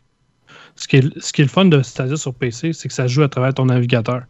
Ce 0.77 0.87
qui, 0.87 0.99
est, 0.99 1.19
ce 1.21 1.33
qui 1.33 1.41
est 1.41 1.45
le 1.47 1.51
fun 1.51 1.65
de 1.65 1.83
Stadia 1.83 2.17
sur 2.17 2.33
PC, 2.33 2.73
c'est 2.73 2.87
que 2.87 2.95
ça 2.95 3.09
joue 3.09 3.25
à 3.25 3.29
travers 3.29 3.53
ton 3.53 3.65
navigateur. 3.65 4.23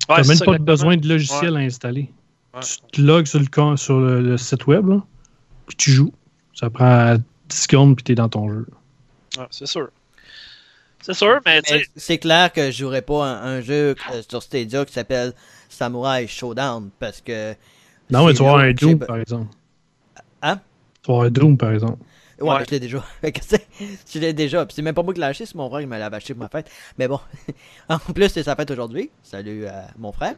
tu 0.00 0.06
n'as 0.10 0.16
même 0.18 0.24
ça, 0.24 0.44
pas 0.44 0.52
exactement. 0.52 0.58
besoin 0.66 0.96
de 0.98 1.08
logiciel 1.08 1.56
à 1.56 1.60
installer. 1.60 2.10
Ouais. 2.52 2.60
Tu 2.60 2.76
te 2.92 3.00
logs 3.00 3.24
sur 3.24 3.40
le, 3.40 3.46
con- 3.46 3.78
sur 3.78 4.00
le, 4.00 4.20
le 4.20 4.36
site 4.36 4.66
web, 4.66 4.86
là, 4.86 5.02
puis 5.66 5.76
tu 5.76 5.92
joues. 5.92 6.12
Ça 6.52 6.68
prend 6.68 7.16
10 7.48 7.56
secondes, 7.56 7.96
puis 7.96 8.04
tu 8.04 8.12
es 8.12 8.14
dans 8.16 8.28
ton 8.28 8.50
jeu. 8.50 8.66
Ouais, 9.38 9.46
c'est 9.50 9.66
sûr. 9.66 9.88
C'est 11.02 11.14
sûr, 11.14 11.40
mais 11.44 11.60
tu 11.62 11.72
Mais 11.72 11.80
sais, 11.80 11.90
c'est 11.96 12.18
clair 12.18 12.52
que 12.52 12.66
je 12.66 12.78
jouerais 12.78 13.02
pas 13.02 13.24
un, 13.24 13.56
un 13.56 13.60
jeu 13.60 13.96
euh, 14.12 14.22
sur 14.28 14.42
Stadia 14.42 14.84
qui 14.84 14.92
s'appelle 14.92 15.32
Samurai 15.68 16.26
Showdown 16.28 16.90
parce 16.98 17.20
que. 17.20 17.54
Non, 18.10 18.26
mais 18.26 18.32
c'est 18.32 18.38
tu 18.38 18.44
vas 18.44 18.56
un 18.56 18.72
Doom, 18.72 18.98
par 18.98 19.16
exemple. 19.16 19.48
Hein? 20.42 20.60
Tu 21.02 21.08
vas 21.08 21.14
avoir 21.14 21.26
un 21.26 21.30
Doom, 21.30 21.56
par 21.56 21.72
exemple. 21.72 21.98
Ouais, 22.40 22.64
je 22.64 22.70
l'ai 22.70 22.80
déjà. 22.80 23.04
Je 23.22 24.18
l'ai 24.18 24.32
déjà. 24.32 24.66
Puis 24.66 24.74
c'est 24.74 24.82
même 24.82 24.94
pas 24.94 25.02
moi 25.02 25.14
qui 25.14 25.20
l'ai 25.20 25.26
acheté, 25.26 25.46
c'est 25.46 25.54
mon 25.54 25.68
frère 25.68 25.80
qui 25.80 25.86
me 25.86 25.98
l'a 25.98 26.06
acheté 26.06 26.34
pour 26.34 26.42
ma 26.42 26.48
fête. 26.48 26.70
Mais 26.98 27.06
bon. 27.08 27.20
en 27.88 27.98
plus, 27.98 28.28
c'est 28.28 28.42
sa 28.42 28.56
fête 28.56 28.70
aujourd'hui. 28.70 29.10
Salut 29.22 29.66
à 29.66 29.86
mon 29.98 30.12
frère. 30.12 30.34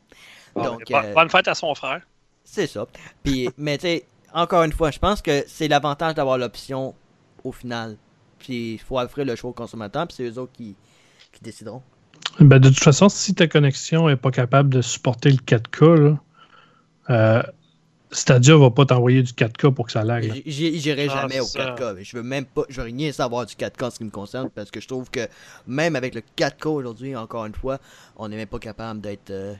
Donc, 0.54 0.84
bonne, 0.90 1.04
euh, 1.04 1.14
bonne 1.14 1.30
fête 1.30 1.48
à 1.48 1.54
son 1.54 1.74
frère. 1.74 2.02
c'est 2.44 2.66
ça. 2.66 2.86
Puis, 3.22 3.48
mais 3.58 3.78
tu 3.78 3.82
sais, 3.82 4.06
encore 4.32 4.62
une 4.64 4.72
fois, 4.72 4.90
je 4.90 4.98
pense 4.98 5.22
que 5.22 5.44
c'est 5.46 5.68
l'avantage 5.68 6.14
d'avoir 6.14 6.38
l'option 6.38 6.94
au 7.42 7.52
final. 7.52 7.96
Puis 8.44 8.74
il 8.74 8.78
faut 8.78 8.98
offrir 8.98 9.24
le 9.24 9.34
choix 9.36 9.50
aux 9.50 9.54
consommateurs, 9.54 10.06
puis 10.06 10.16
c'est 10.16 10.24
eux 10.28 10.38
autres 10.38 10.52
qui, 10.52 10.74
qui 11.32 11.42
décideront. 11.42 11.82
Ben, 12.40 12.58
de 12.58 12.68
toute 12.68 12.82
façon, 12.82 13.08
si 13.08 13.34
ta 13.34 13.46
connexion 13.46 14.08
n'est 14.08 14.16
pas 14.16 14.30
capable 14.30 14.68
de 14.68 14.82
supporter 14.82 15.30
le 15.30 15.36
4K, 15.38 15.94
là, 15.94 16.18
euh, 17.10 17.42
Stadia 18.10 18.56
va 18.56 18.70
pas 18.70 18.84
t'envoyer 18.86 19.22
du 19.22 19.32
4K 19.32 19.72
pour 19.72 19.86
que 19.86 19.92
ça 19.92 20.04
lag. 20.04 20.42
J'irai 20.46 21.08
Ah, 21.10 21.22
jamais 21.22 21.40
au 21.40 21.44
c'est 21.44 21.58
ça. 21.58 21.74
4K. 21.74 22.02
Je 22.04 22.16
veux 22.16 22.22
même 22.22 22.44
pas, 22.44 22.62
je 22.68 22.80
veux 22.80 22.86
rien 22.86 23.10
savoir 23.12 23.46
du 23.46 23.54
4K 23.54 23.84
en 23.86 23.90
ce 23.90 23.98
qui 23.98 24.04
me 24.04 24.10
concerne 24.10 24.50
parce 24.50 24.70
que 24.70 24.80
je 24.80 24.86
trouve 24.86 25.10
que 25.10 25.26
même 25.66 25.96
avec 25.96 26.14
le 26.14 26.22
4K 26.36 26.68
aujourd'hui, 26.68 27.16
encore 27.16 27.46
une 27.46 27.54
fois, 27.54 27.78
on 28.16 28.28
n'est 28.28 28.36
même 28.36 28.46
pas 28.48 28.58
capable 28.60 29.00
d'être. 29.00 29.30
euh, 29.30 29.54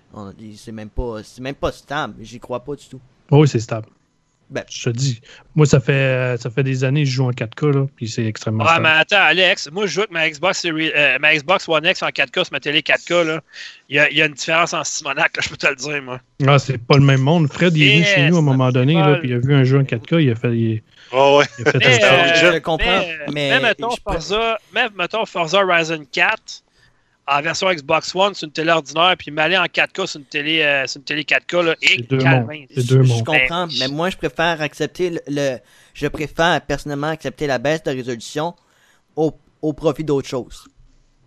c'est 0.57 0.73
même 0.73 0.91
pas, 0.91 1.23
c'est 1.25 1.41
même 1.43 1.55
pas 1.57 1.73
stable. 1.73 2.15
J'y 2.21 2.39
crois 2.39 2.61
pas 2.61 2.77
du 2.77 2.87
tout. 2.87 3.01
Oh 3.31 3.41
oui, 3.41 3.49
c'est 3.49 3.61
stable. 3.61 3.87
Ben. 4.55 4.63
Je 4.71 4.85
te 4.85 4.91
dis. 4.91 5.21
Moi, 5.57 5.67
ça 5.67 5.81
fait, 5.81 5.93
euh, 5.93 6.37
ça 6.37 6.49
fait 6.51 6.63
des 6.63 6.85
années 6.85 7.03
que 7.05 7.09
je 7.11 7.15
joue 7.15 7.25
en 7.27 7.31
4K, 7.33 7.67
là, 7.75 7.87
puis 7.97 8.09
c'est 8.09 8.25
extrêmement 8.25 8.63
Ouais, 8.65 8.71
stable. 8.71 8.85
mais 8.85 8.89
attends, 8.91 9.21
Alex, 9.23 9.69
moi 9.73 9.87
je 9.87 9.93
joue 9.93 10.01
avec 10.01 10.13
ma 10.13 10.29
Xbox, 10.31 10.61
Series- 10.61 10.93
euh, 10.97 11.19
ma 11.21 11.35
Xbox 11.35 11.69
One 11.69 11.85
X 11.85 12.03
en 12.03 12.09
4K 12.09 12.45
sur 12.45 12.53
ma 12.53 12.61
télé 12.61 12.81
4K. 12.83 13.25
là. 13.25 13.41
Il 13.89 13.97
y 13.97 13.99
a, 13.99 14.09
il 14.11 14.17
y 14.17 14.23
a 14.23 14.27
une 14.27 14.33
différence 14.35 14.73
en 14.75 14.83
Simonac, 14.85 15.37
là, 15.37 15.43
je 15.45 15.49
peux 15.51 15.57
te 15.57 15.67
le 15.67 15.77
dire, 15.77 16.03
moi. 16.03 16.21
Ah, 16.47 16.59
c'est 16.59 16.79
pas 16.79 16.97
le 16.97 17.03
même 17.05 17.21
monde. 17.21 17.53
Fred, 17.53 17.77
il 17.77 17.83
est 17.83 17.93
venu 17.95 18.05
chez 18.05 18.29
nous 18.31 18.37
à 18.37 18.39
un 18.39 18.43
moment 18.43 18.71
donné, 18.73 18.95
là, 18.95 19.17
puis 19.21 19.29
il 19.31 19.35
a 19.35 19.39
vu 19.39 19.55
un 19.55 19.65
jeu 19.65 19.79
en 19.79 19.85
4K, 19.85 20.21
il 20.23 20.31
a 20.31 20.35
fait. 20.35 20.57
Il, 20.57 20.83
Oh, 21.13 21.39
ouais. 21.39 21.45
il 21.61 21.69
a 21.69 21.71
fait 21.71 21.79
Mais, 21.79 22.05
un- 22.05 22.09
euh, 22.09 22.53
je, 22.55 22.59
comprends, 22.59 22.87
mais, 22.89 23.19
mais, 23.33 23.51
mais 23.51 23.61
mettons, 23.61 23.91
je 23.91 23.97
peux- 23.97 24.13
Forza, 24.13 24.59
même, 24.75 24.91
mettons 24.99 25.25
Forza 25.27 25.63
Horizon 25.65 26.05
4 26.11 26.64
en 27.27 27.41
version 27.43 27.71
Xbox 27.73 28.15
One 28.15 28.35
sur 28.35 28.47
une 28.47 28.53
télé 28.53 28.71
ordinaire, 28.71 29.15
puis 29.19 29.31
m'aller 29.31 29.57
en 29.57 29.65
4K 29.65 30.07
sur 30.07 30.21
une 30.21 30.27
télé, 30.27 30.63
euh, 30.63 30.87
sur 30.87 30.99
une 30.99 31.05
télé 31.05 31.25
4K, 31.25 31.63
là, 31.63 31.75
et 31.81 31.87
C'est 31.87 32.09
deux. 32.09 32.19
C'est 32.75 32.87
deux 32.87 33.03
je 33.03 33.23
comprends, 33.25 33.67
Ben, 33.67 33.75
mais 33.79 33.89
moi 33.89 34.11
je 34.11 34.17
préfère 34.17 34.61
accepter 34.61 35.11
le, 35.11 35.21
le- 35.29 35.59
je 35.95 36.07
préfère 36.07 36.61
personnellement 36.63 37.09
accepter 37.09 37.47
la 37.47 37.59
baisse 37.59 37.83
de 37.83 37.91
résolution 37.91 38.55
au, 39.17 39.33
au 39.63 39.73
profit 39.73 40.05
d'autre 40.05 40.29
chose. 40.29 40.67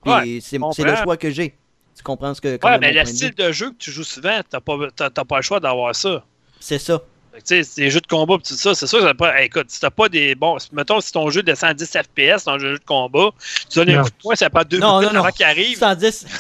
Puis 0.04 0.12
Ouais, 0.12 0.40
c'est 0.42 0.60
c'est 0.74 0.84
le 0.84 0.96
choix 0.96 1.18
que 1.18 1.32
j'ai. 1.32 1.56
Tu 1.96 2.04
comprends 2.04 2.34
ce 2.36 2.42
que 2.42 2.48
Ouais, 2.64 2.78
mais 2.80 2.94
mon 2.94 3.00
le 3.00 3.06
style 3.06 3.34
de 3.34 3.52
jeu 3.52 3.72
que 3.72 3.78
tu 3.78 3.92
joues 3.92 4.04
souvent, 4.04 4.40
t'as 4.48 4.60
pas, 4.60 4.78
pas 5.26 5.38
le 5.38 5.42
choix 5.42 5.60
d'avoir 5.60 5.96
ça. 5.96 6.24
C'est 6.60 6.78
ça. 6.80 7.02
Tu 7.36 7.42
sais, 7.46 7.64
c'est 7.64 7.82
des 7.82 7.92
jeux 7.92 8.02
de 8.02 8.08
combat 8.08 8.36
tout 8.38 8.56
ça, 8.56 8.74
c'est 8.74 8.88
sûr 8.88 9.00
que 9.00 9.06
ça 9.06 9.14
pas. 9.14 9.40
hey, 9.40 9.46
écoute, 9.46 9.68
si 9.70 9.80
t'as 9.80 9.92
pas 9.92 10.10
des. 10.10 10.34
Bon, 10.34 10.58
mettons, 10.72 11.00
si 11.02 11.12
ton 11.12 11.30
jeu 11.30 11.44
descend 11.44 11.70
à 11.70 11.74
10 11.76 11.86
FPS 11.86 12.46
dans 12.46 12.54
un 12.54 12.60
jeu 12.60 12.74
de 12.80 12.84
combat, 12.84 13.30
tu 13.70 13.78
donnes 13.78 13.90
un 13.92 13.98
Non. 13.98 14.04
coup 14.04 14.10
de 14.10 14.16
poing, 14.24 14.36
ça 14.36 14.50
prend 14.50 14.64
deux 14.64 14.80
Non, 14.80 15.00
minutes 15.00 15.14
non, 15.14 15.20
non. 15.20 15.26
avant 15.26 15.32
qu'il 15.36 15.46
arrive. 15.46 15.78
110. 15.78 16.26
Tu 16.28 16.38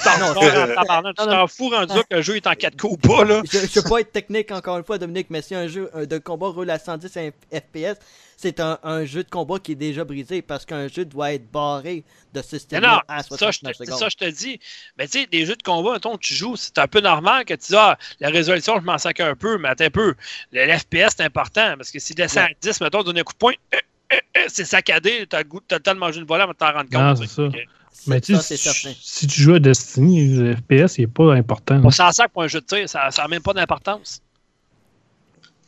t'en 1.16 1.48
fous 1.48 1.70
rendu 1.70 1.94
que 2.10 2.16
le 2.16 2.22
jeu 2.22 2.36
est 2.38 2.48
en 2.48 2.54
4K 2.54 2.84
ou 2.86 2.98
pas, 2.98 3.24
là. 3.24 3.42
je, 3.52 3.60
je 3.60 3.80
veux 3.80 3.90
pas 3.90 4.00
être 4.02 4.12
technique 4.12 4.52
encore 4.52 4.78
une 4.78 4.84
fois, 4.84 4.98
Dominique, 4.98 5.28
mais 5.30 5.42
si 5.42 5.56
un 5.56 5.68
jeu 5.68 5.90
euh, 5.96 6.06
de 6.06 6.18
combat 6.18 6.48
roule 6.48 6.70
à 6.70 6.80
110 6.80 7.10
FPS, 7.54 8.00
c'est 8.40 8.60
un, 8.60 8.78
un 8.84 9.04
jeu 9.04 9.24
de 9.24 9.30
combat 9.30 9.58
qui 9.60 9.72
est 9.74 9.76
déjà 9.76 10.06
brisé 10.06 10.42
parce 10.44 10.64
qu'un 10.66 10.88
jeu 10.88 11.04
doit 11.06 11.34
être 11.34 11.52
barré 11.52 12.04
de 12.34 12.42
ce 12.44 12.56
Mais 12.56 12.60
style 12.60 12.80
non, 12.82 13.00
à 13.08 13.24
ça, 13.24 13.52
je 13.52 13.60
69 13.60 13.74
te, 13.74 13.78
c'est 13.80 13.86
secondes. 13.86 14.00
ça, 14.00 14.10
je 14.10 14.16
te 14.16 14.30
dis. 14.30 14.60
Mais 14.98 15.08
tu 15.08 15.20
sais, 15.20 15.26
des 15.26 15.46
jeux 15.46 15.56
de 15.56 15.64
combat, 15.64 15.94
mettons, 15.94 16.18
tu 16.18 16.34
joues, 16.36 16.56
c'est 16.56 16.78
un 16.78 16.88
peu 16.88 17.02
normal 17.02 17.46
que 17.46 17.56
tu 17.56 17.68
dis, 17.72 17.76
ah, 17.76 17.98
la 18.20 18.30
résolution, 18.30 18.76
je 18.80 18.86
m'en 18.86 18.98
sac 19.00 19.20
un 19.20 19.36
peu, 19.36 19.58
mais 19.58 19.70
attends 19.70 19.86
un 19.86 19.90
peu. 19.90 20.14
Le, 20.52 20.78
FPS, 20.78 21.16
c'est 21.18 21.24
important, 21.24 21.74
parce 21.78 21.90
que 21.92 21.98
s'il 22.00 22.16
descend 22.16 22.44
à 22.44 22.50
10, 22.62 22.80
mettons, 22.82 23.02
donne 23.04 23.18
un 23.18 23.24
coup 23.24 23.34
de 23.34 23.38
poing, 23.40 23.54
euh, 23.74 23.78
euh, 24.14 24.16
euh, 24.38 24.42
c'est 24.48 24.66
saccadé, 24.66 25.26
t'as 25.28 25.40
le, 25.40 25.44
goût- 25.46 25.62
t'as 25.68 25.78
le 25.78 25.82
temps 25.84 25.96
de 25.96 26.00
manger 26.00 26.20
une 26.20 26.28
volée 26.28 26.44
avant 26.44 26.54
de 26.54 26.58
t'en 26.58 26.72
rendre 26.72 26.90
Non, 26.92 27.16
compte. 27.16 27.28
c'est 27.28 27.34
ça. 27.34 27.44
Ok. 27.44 27.58
C'est- 27.92 28.10
Mais 28.12 28.22
tu 28.22 28.36
ça, 28.36 28.42
si, 28.44 28.58
certain. 28.58 28.94
si 29.02 29.26
tu 29.26 29.42
joues 29.42 29.56
à 29.56 29.60
Destiny, 29.60 30.36
le 30.36 30.56
FPS, 30.56 31.00
il 31.00 31.02
n'est 31.02 31.08
pas 31.08 31.34
important. 31.34 31.82
On 31.84 31.90
s'en 31.90 32.12
sac 32.12 32.32
pour 32.32 32.44
un 32.44 32.48
jeu 32.48 32.62
de 32.62 32.66
tir, 32.68 32.88
ça 32.88 33.10
n'a 33.18 33.28
même 33.28 33.42
pas 33.42 33.54
d'importance. 33.54 34.22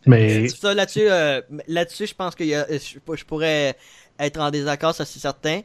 Mais 0.06 0.48
Ça, 0.50 0.74
là-dessus, 0.74 1.10
euh, 1.10 1.42
là-dessus, 1.68 2.08
je 2.08 2.16
pense 2.16 2.34
que 2.36 2.44
y 2.44 2.56
a- 2.56 2.66
je, 2.70 3.16
je 3.16 3.26
pourrais 3.26 3.76
être 4.18 4.40
en 4.40 4.50
désaccord, 4.52 4.94
ça 4.96 5.06
c'est 5.06 5.20
certain. 5.20 5.62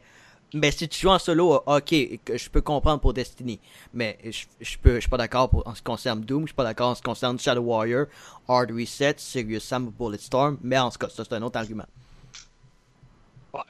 Mais 0.53 0.71
si 0.71 0.89
tu 0.89 1.01
joues 1.01 1.09
en 1.11 1.19
solo, 1.19 1.55
euh, 1.55 1.79
ok, 1.79 1.93
je 1.93 2.49
peux 2.49 2.61
comprendre 2.61 3.01
pour 3.01 3.13
Destiny. 3.13 3.59
Mais 3.93 4.19
je, 4.25 4.45
je, 4.61 4.77
peux, 4.79 4.95
je 4.97 5.01
suis 5.01 5.09
pas 5.09 5.17
d'accord 5.17 5.49
pour- 5.51 5.67
en 5.67 5.73
ce 5.75 5.79
qui 5.79 5.85
concerne 5.85 6.21
Doom, 6.21 6.43
je 6.43 6.47
suis 6.49 6.55
pas 6.55 6.63
d'accord 6.65 6.91
en 6.91 6.95
ce 6.95 7.01
qui 7.01 7.07
concerne 7.07 7.39
Shadow 7.41 7.63
Warrior, 7.63 8.07
Hard 8.49 8.71
Reset, 8.71 9.15
Serious 9.19 9.61
Sam 9.61 9.91
Bulletstorm. 9.99 10.59
Mais 10.63 10.79
en 10.79 10.91
ce 10.93 10.99
cas, 10.99 11.09
ça 11.09 11.25
c'est 11.25 11.35
un 11.35 11.43
autre 11.43 11.59
argument. 11.59 11.87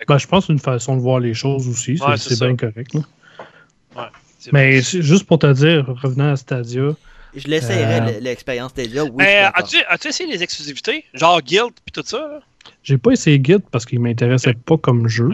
Ben, 0.09 0.19
je 0.19 0.27
pense 0.27 0.49
une 0.49 0.59
façon 0.59 0.97
de 0.97 1.01
voir 1.01 1.21
les 1.21 1.35
choses 1.35 1.69
aussi. 1.69 1.99
C'est 2.19 2.41
Ouais, 2.41 2.49
bien 2.49 2.57
correct. 2.57 2.95
là. 2.95 4.11
Mais 4.53 4.83
juste 4.83 5.25
pour 5.27 5.39
te 5.39 5.51
dire, 5.53 5.87
revenant 6.03 6.33
à 6.33 6.37
Stadia, 6.37 6.95
Je 7.37 7.49
l'essayerai, 7.49 8.17
Euh, 8.17 8.21
l'expérience 8.21 8.71
Stadia, 8.71 9.05
oui. 9.05 9.25
as-tu, 9.25 9.77
as-tu 9.89 10.09
essayé 10.09 10.31
les 10.33 10.43
exclusivités? 10.43 11.05
Genre 11.15 11.41
Guild 11.43 11.71
puis 11.85 11.93
tout 11.93 12.03
ça? 12.05 12.19
là? 12.19 12.41
j'ai 12.83 12.97
pas 12.99 13.11
essayé 13.13 13.39
Guild 13.39 13.63
parce 13.71 13.85
qu'il 13.85 14.01
m'intéressait 14.01 14.55
pas 14.55 14.77
comme 14.79 15.07
jeu. 15.09 15.31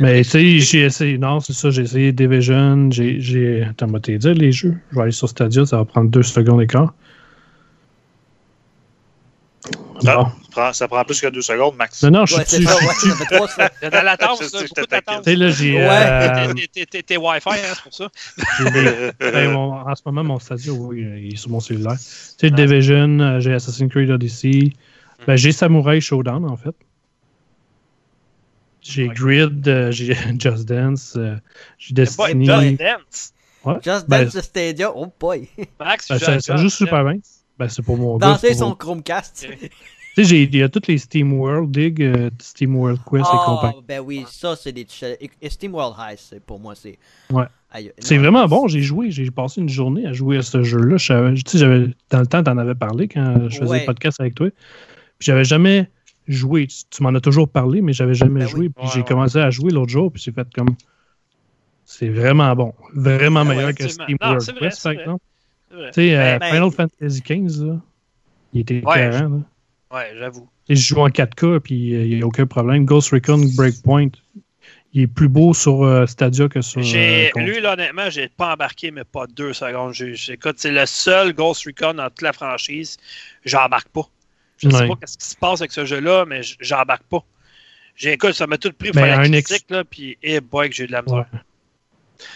Mais 0.00 0.22
tu 0.22 0.30
sais, 0.30 0.58
j'ai 0.58 0.80
essayé. 0.82 1.18
Non, 1.18 1.40
c'est 1.40 1.52
ça, 1.52 1.70
j'ai 1.70 1.82
essayé 1.82 2.12
Division. 2.12 2.90
J'ai. 2.90 3.20
j'ai- 3.20 3.62
Attends, 3.64 3.88
moi, 3.88 4.00
t'es 4.00 4.16
dire 4.18 4.34
les 4.34 4.52
jeux. 4.52 4.74
Je 4.90 4.96
vais 4.96 5.02
aller 5.02 5.12
sur 5.12 5.28
Stadia, 5.28 5.66
ça 5.66 5.76
va 5.78 5.84
prendre 5.84 6.10
deux 6.10 6.22
secondes. 6.22 6.64
Ah, 6.74 6.78
Bon. 6.78 6.90
Ça, 10.00 10.32
prend, 10.50 10.72
ça 10.72 10.88
prend 10.88 11.04
plus 11.04 11.20
que 11.20 11.26
deux 11.28 11.42
secondes, 11.42 11.76
max. 11.76 12.02
Non, 12.02 12.10
non, 12.10 12.26
je 12.26 12.36
Ouais, 12.36 12.44
suis 12.46 12.64
c'est 12.64 12.68
ouais, 12.68 13.86
a 13.86 13.90
de 14.00 14.04
l'attente, 14.04 14.38
je 14.42 14.50
beaucoup 14.50 14.64
te 14.64 14.80
taquine. 14.80 14.86
d'attente. 14.90 15.24
Tu 15.24 15.30
sais, 15.30 15.36
là, 15.36 15.50
j'ai. 15.50 15.74
Ouais. 15.74 15.88
euh, 15.90 16.52
T'es- 16.54 16.66
t'es- 16.68 16.86
T'es 16.86 17.02
t'es 17.02 17.16
Wi-Fi, 17.16 17.48
hein, 17.50 17.74
c'est 17.74 17.82
pour 17.82 17.94
ça. 17.94 18.08
ben, 19.32 19.50
mon- 19.52 19.72
en 19.74 19.94
ce 19.94 20.02
moment, 20.06 20.24
mon 20.24 20.38
Stadia, 20.38 20.72
oui, 20.72 21.06
il 21.18 21.34
est 21.34 21.36
sur 21.36 21.50
mon 21.50 21.60
cellulaire. 21.60 21.96
Tu 21.98 22.48
sais, 22.48 22.50
Division, 22.50 23.20
euh, 23.20 23.40
j'ai 23.40 23.54
Assassin's 23.54 23.90
Creed 23.90 24.10
Odyssey. 24.10 24.72
Ben, 25.26 25.36
j'ai 25.36 25.52
Samurai 25.52 26.00
Showdown, 26.00 26.44
en 26.46 26.56
fait. 26.56 26.74
J'ai 28.82 29.08
Ouais. 29.08 29.14
Grid, 29.14 29.68
euh, 29.68 29.90
j'ai 29.92 30.14
Just 30.38 30.64
Dance, 30.66 31.14
euh, 31.16 31.36
j'ai 31.78 31.88
C'est 31.88 31.94
Destiny. 31.94 32.46
Just 32.46 32.78
Dance? 32.78 33.32
Ouais. 33.64 33.74
Just 33.84 34.08
Ben, 34.08 34.24
Dance 34.24 34.40
Stadia, 34.40 34.90
oh 34.94 35.12
boy. 35.20 35.48
Max, 35.78 36.08
ben, 36.08 36.18
je- 36.18 36.38
ça, 36.40 36.56
joue 36.56 36.70
super 36.70 37.04
bien. 37.04 37.18
Ben, 37.60 37.68
c'est 37.68 37.82
pour 37.82 37.96
mon 37.98 38.16
gars. 38.16 38.38
Son 38.54 38.70
pour- 38.70 38.78
Chromecast. 38.78 39.46
Tu 40.16 40.24
sais, 40.24 40.28
j'ai- 40.28 40.42
il 40.42 40.56
y 40.56 40.62
a 40.64 40.68
toutes 40.68 40.88
les 40.88 40.98
Steam 40.98 41.32
World 41.34 41.70
Dig, 41.70 42.02
euh, 42.02 42.30
Steam 42.40 42.74
World 42.74 42.98
Quest 43.08 43.24
et 43.26 43.28
Oh, 43.32 43.44
compagnie. 43.46 43.84
ben 43.86 44.00
oui, 44.00 44.24
ça, 44.28 44.56
c'est 44.56 44.72
des. 44.72 44.84
et 45.40 45.48
Steam 45.50 45.72
World 45.72 45.94
High, 46.00 46.16
c'est- 46.18 46.40
pour 46.40 46.58
moi, 46.58 46.74
c'est. 46.74 46.98
Ouais. 47.30 47.44
C'est 48.00 48.18
vraiment 48.18 48.44
bon, 48.48 48.66
j'ai 48.66 48.82
joué, 48.82 49.12
j'ai 49.12 49.30
passé 49.30 49.60
une 49.60 49.68
journée 49.68 50.06
à 50.06 50.12
jouer 50.12 50.38
à 50.38 50.42
ce 50.42 50.64
jeu-là. 50.64 50.96
Je 50.96 51.34
Tu 51.42 51.42
sais, 51.52 51.58
j'avais, 51.58 51.86
dans 52.10 52.18
le 52.18 52.26
temps, 52.26 52.42
t'en 52.42 52.58
avais 52.58 52.74
parlé 52.74 53.06
quand 53.06 53.48
je 53.48 53.58
faisais 53.60 53.70
Ouais. 53.70 53.80
le 53.80 53.86
podcast 53.86 54.20
avec 54.20 54.34
toi. 54.34 54.48
Puis 54.50 55.26
j'avais 55.26 55.44
jamais 55.44 55.88
joué. 56.26 56.66
Tu, 56.66 56.78
tu 56.90 57.02
m'en 57.04 57.14
as 57.14 57.20
toujours 57.20 57.48
parlé, 57.48 57.80
mais 57.80 57.92
j'avais 57.92 58.14
jamais 58.14 58.40
Ben 58.40 58.48
joué. 58.48 58.60
oui. 58.62 58.68
Puis 58.70 58.84
Ouais, 58.86 58.90
j'ai 58.92 59.00
ouais. 59.00 59.06
commencé 59.06 59.38
à 59.38 59.50
jouer 59.50 59.70
l'autre 59.70 59.92
jour, 59.92 60.10
puis 60.10 60.20
j'ai 60.20 60.32
fait 60.32 60.48
comme. 60.52 60.74
C'est 61.84 62.08
vraiment 62.08 62.52
bon. 62.56 62.74
Vraiment 62.94 63.40
Ah 63.40 63.44
ouais, 63.44 63.54
meilleur 63.54 63.74
que. 63.74 63.86
Steam 63.86 64.16
Non, 64.20 64.26
World 64.26 64.40
c'est 64.42 64.52
vrai, 64.52 64.60
Quest, 64.62 64.78
c'est 64.78 64.82
par 64.88 64.92
vrai. 64.94 65.02
exemple. 65.04 65.24
Tu 65.70 65.76
sais, 65.92 66.16
euh, 66.16 66.38
Ben, 66.38 66.52
Final 66.52 66.70
Fantasy 66.70 67.20
XV, 67.22 67.66
là, 67.66 67.76
il 68.52 68.60
était 68.62 68.82
Ouais. 68.84 69.10
Ouais, 69.92 70.12
j'avoue. 70.18 70.48
Je 70.68 70.74
joue 70.76 71.00
en 71.00 71.08
4K, 71.08 71.58
puis 71.60 71.94
euh, 71.94 72.04
il 72.04 72.16
n'y 72.16 72.22
a 72.22 72.26
aucun 72.26 72.46
problème. 72.46 72.84
Ghost 72.84 73.10
Recon 73.10 73.40
Breakpoint, 73.56 74.08
il 74.92 75.02
est 75.02 75.06
plus 75.08 75.28
beau 75.28 75.52
sur 75.52 75.82
euh, 75.82 76.06
Stadia 76.06 76.48
que 76.48 76.60
sur. 76.60 76.80
J'ai, 76.82 77.30
euh, 77.36 77.40
lui, 77.40 77.60
là, 77.60 77.72
honnêtement, 77.72 78.08
j'ai 78.08 78.28
pas 78.28 78.52
embarqué, 78.52 78.90
mais 78.92 79.02
pas 79.04 79.26
deux 79.26 79.52
secondes. 79.52 79.94
C'est 79.94 80.70
le 80.70 80.86
seul 80.86 81.32
Ghost 81.32 81.64
Recon 81.66 81.94
dans 81.94 82.08
toute 82.08 82.22
la 82.22 82.32
franchise. 82.32 82.98
J'embarque 83.44 83.88
pas. 83.88 84.08
Je 84.58 84.68
sais 84.70 84.76
Ouais. 84.82 84.88
pas 84.88 85.06
ce 85.06 85.16
qui 85.18 85.26
se 85.26 85.36
passe 85.36 85.60
avec 85.60 85.72
ce 85.72 85.84
jeu-là, 85.84 86.24
mais 86.26 86.42
j'embarque 86.60 87.04
pas. 87.04 87.24
J'ai, 87.96 88.12
écoute, 88.12 88.32
ça 88.34 88.46
m'a 88.46 88.58
tout 88.58 88.72
pris 88.72 88.90
pour 88.92 89.02
Ben, 89.02 89.08
la 89.08 89.18
un 89.20 89.32
ex- 89.32 89.48
critique, 89.48 89.70
là, 89.70 89.82
puis, 89.84 90.18
eh 90.22 90.40
boy, 90.40 90.68
que 90.70 90.74
j'ai 90.76 90.84
eu 90.84 90.86
de 90.86 90.92
la 90.92 91.02
misère. 91.02 91.26
Ouais. 91.32 91.38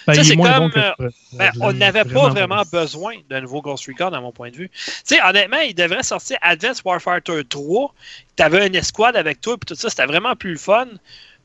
Ben, 0.07 0.15
c'est 0.23 0.37
comme, 0.37 0.47
bon 0.59 0.71
que. 0.71 0.79
euh, 0.79 1.11
Ben, 1.35 1.51
on 1.61 1.73
n'avait 1.73 2.05
pas 2.05 2.29
vraiment 2.29 2.63
bon. 2.71 2.81
besoin 2.81 3.15
d'un 3.31 3.41
nouveau 3.41 3.63
Ghost 3.63 3.87
Recon, 3.87 4.13
à 4.13 4.21
mon 4.21 4.33
point 4.33 4.51
de 4.51 4.57
vue. 4.57 4.71
Tu 4.71 4.93
sais, 5.05 5.19
honnêtement, 5.29 5.59
il 5.67 5.75
devrait 5.75 6.03
sortir 6.03 6.37
Advanced 6.43 6.83
Warfare 6.85 7.21
3. 7.23 7.95
Tu 8.37 8.43
avais 8.43 8.67
une 8.67 8.75
escouade 8.75 9.17
avec 9.17 9.41
toi, 9.41 9.57
puis 9.59 9.67
tout 9.75 9.81
ça, 9.81 9.89
c'était 9.91 10.07
vraiment 10.07 10.35
plus 10.37 10.53
le 10.53 10.59
fun. 10.59 10.87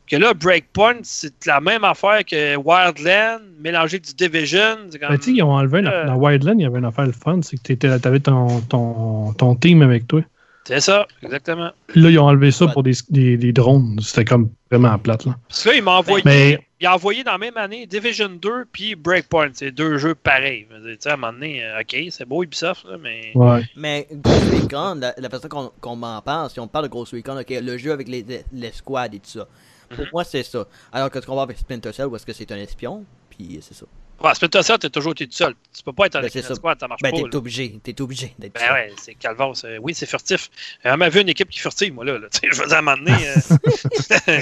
Que 0.10 0.16
là, 0.16 0.34
Breakpoint, 0.34 0.98
c'est 1.04 1.46
la 1.46 1.62
même 1.62 1.84
affaire 1.84 2.26
que 2.26 2.56
Wildland, 2.56 3.42
mélangé 3.60 3.98
avec 3.98 4.06
du 4.08 4.14
Division. 4.16 4.78
C'est 4.90 4.98
comme... 4.98 5.10
Ben, 5.10 5.18
tu 5.20 5.26
sais, 5.26 5.32
ils 5.34 5.44
ont 5.44 5.52
enlevé. 5.52 5.84
Euh. 5.86 6.06
Dans 6.08 6.16
Wildland, 6.16 6.60
il 6.60 6.64
y 6.64 6.66
avait 6.66 6.80
une 6.80 6.86
affaire 6.86 7.06
le 7.06 7.12
fun, 7.12 7.40
c'est 7.44 7.62
que 7.62 7.74
tu 7.74 7.88
avais 8.08 8.20
ton, 8.20 8.60
ton, 8.62 9.34
ton 9.34 9.56
team 9.56 9.84
avec 9.84 10.08
toi. 10.08 10.22
C'est 10.66 10.82
ça, 10.82 11.08
exactement. 11.24 11.72
Là, 11.96 12.10
ils 12.10 12.20
ont 12.20 12.26
enlevé 12.26 12.52
ça 12.52 12.68
pour 12.68 12.84
des, 12.84 12.94
des, 13.10 13.38
des 13.38 13.52
drones. 13.54 14.00
C'était 14.02 14.26
comme 14.26 14.50
vraiment 14.72 14.98
plate, 15.00 15.26
là. 15.26 15.36
Parce 15.48 15.64
que 15.64 15.70
là, 15.70 15.76
il 15.76 15.84
m'a 15.84 15.92
envoyé, 15.94 16.22
Mais- 16.26 16.60
il 16.80 16.88
a 16.88 16.96
envoyé 16.96 17.24
dans 17.24 17.34
la 17.34 17.38
même 17.38 17.58
année 17.58 17.86
Division 17.86 18.30
2 18.30 18.66
puis 18.72 18.96
Breakpoint. 18.96 19.50
C'est 19.54 19.72
deux 19.72 19.98
jeux 19.98 20.16
pareils. 20.16 20.68
Tu 20.70 20.98
sais, 21.00 21.10
à 21.10 21.14
un 21.14 21.18
moment 21.18 21.34
donné, 21.34 21.64
euh, 21.64 21.82
OK, 21.82 21.96
c'est 22.12 22.26
beau 22.26 22.44
Ubisoft, 22.44 22.86
là, 22.86 22.98
mais... 22.98 23.32
Ouais. 23.36 23.64
Mais 23.76 24.08
Ghost 24.12 24.44
Recon, 24.54 24.96
la, 25.00 25.14
la 25.18 25.30
façon 25.30 25.50
qu'on 25.82 25.96
m'en 25.96 26.22
parle, 26.22 26.50
si 26.50 26.60
on 26.60 26.68
parle 26.68 26.86
de 26.86 26.90
Ghost 26.92 27.14
Recon, 27.14 27.38
ok, 27.40 27.50
le 27.50 27.78
jeu 27.78 27.92
avec 27.92 28.08
les, 28.08 28.26
les, 28.54 28.72
squads 28.72 29.06
et 29.14 29.20
tout 29.20 29.30
ça. 29.30 29.48
Pour 29.90 30.00
Mhm. 30.00 30.10
moi, 30.14 30.24
c'est 30.24 30.44
ça. 30.44 30.66
Alors 30.92 31.10
que 31.10 31.20
ce 31.20 31.26
qu'on 31.26 31.36
va 31.36 31.42
avec 31.42 31.58
Splinter 31.58 31.92
Cell, 31.94 32.06
où 32.08 32.16
est-ce 32.16 32.26
que 32.26 32.34
c'est 32.34 32.52
un 32.52 32.58
espion, 32.58 33.04
puis 33.30 33.58
c'est 33.62 33.74
ça. 33.74 33.86
Ouais, 34.22 34.36
Splinter 34.36 34.64
Cell, 34.64 34.78
t'as 34.80 34.90
toujours 34.90 35.14
été 35.14 35.26
tout 35.28 35.34
seul. 35.34 35.54
Tu 35.76 35.82
peux 35.82 35.94
pas 35.94 36.08
être 36.08 36.14
Ben, 36.14 36.20
avec 36.20 36.34
ça. 36.34 36.54
squad, 36.56 36.78
ça 36.80 36.88
marche 36.90 37.02
Ben, 37.02 37.12
pas. 37.12 37.18
t'es 37.30 37.36
obligé, 37.36 37.80
t'es 37.82 38.02
obligé 38.02 38.34
d'être 38.38 38.54
Ben 38.54 38.74
ouais, 38.74 38.94
c'est 39.02 39.14
Calvas. 39.16 39.62
euh, 39.64 39.78
oui, 39.82 39.94
c'est 39.96 40.06
furtif. 40.06 40.50
On 40.84 40.98
m'a 40.98 41.08
vu 41.10 41.22
une 41.22 41.30
équipe 41.30 41.50
qui 41.50 41.60
est 41.60 41.62
furtive, 41.62 41.94
moi, 41.94 42.04
là. 42.04 42.18
je 42.44 42.50
dire, 42.52 42.74
à 42.74 42.78
un 42.80 42.82
moment 42.82 42.98
donné, 42.98 43.16
euh, 43.30 44.42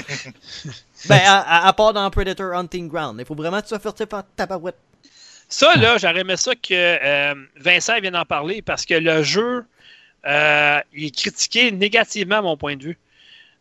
Ben, 1.08 1.20
à, 1.24 1.38
à- 1.38 1.68
à 1.68 1.72
part 1.74 1.92
dans 1.92 2.10
Predator 2.10 2.52
Hunting 2.54 2.88
Ground, 2.88 3.16
il 3.20 3.24
faut 3.24 3.36
vraiment 3.36 3.58
que 3.58 3.62
tu 3.62 3.68
sois 3.68 3.78
furtif 3.78 4.06
en 4.12 4.22
tabarouette. 4.34 4.76
Ça, 5.48 5.74
là, 5.76 5.96
j'aurais 5.96 6.20
aimé 6.20 6.36
ça 6.36 6.54
que 6.56 6.72
euh, 6.74 7.34
Vincent 7.56 8.00
vienne 8.00 8.16
en 8.16 8.24
parler 8.24 8.60
parce 8.62 8.84
que 8.84 8.94
le 8.94 9.22
jeu, 9.22 9.64
euh, 10.26 10.80
il 10.92 11.06
est 11.06 11.16
critiqué 11.16 11.70
négativement 11.70 12.38
à 12.38 12.42
mon 12.42 12.56
point 12.56 12.76
de 12.76 12.82
vue. 12.82 12.98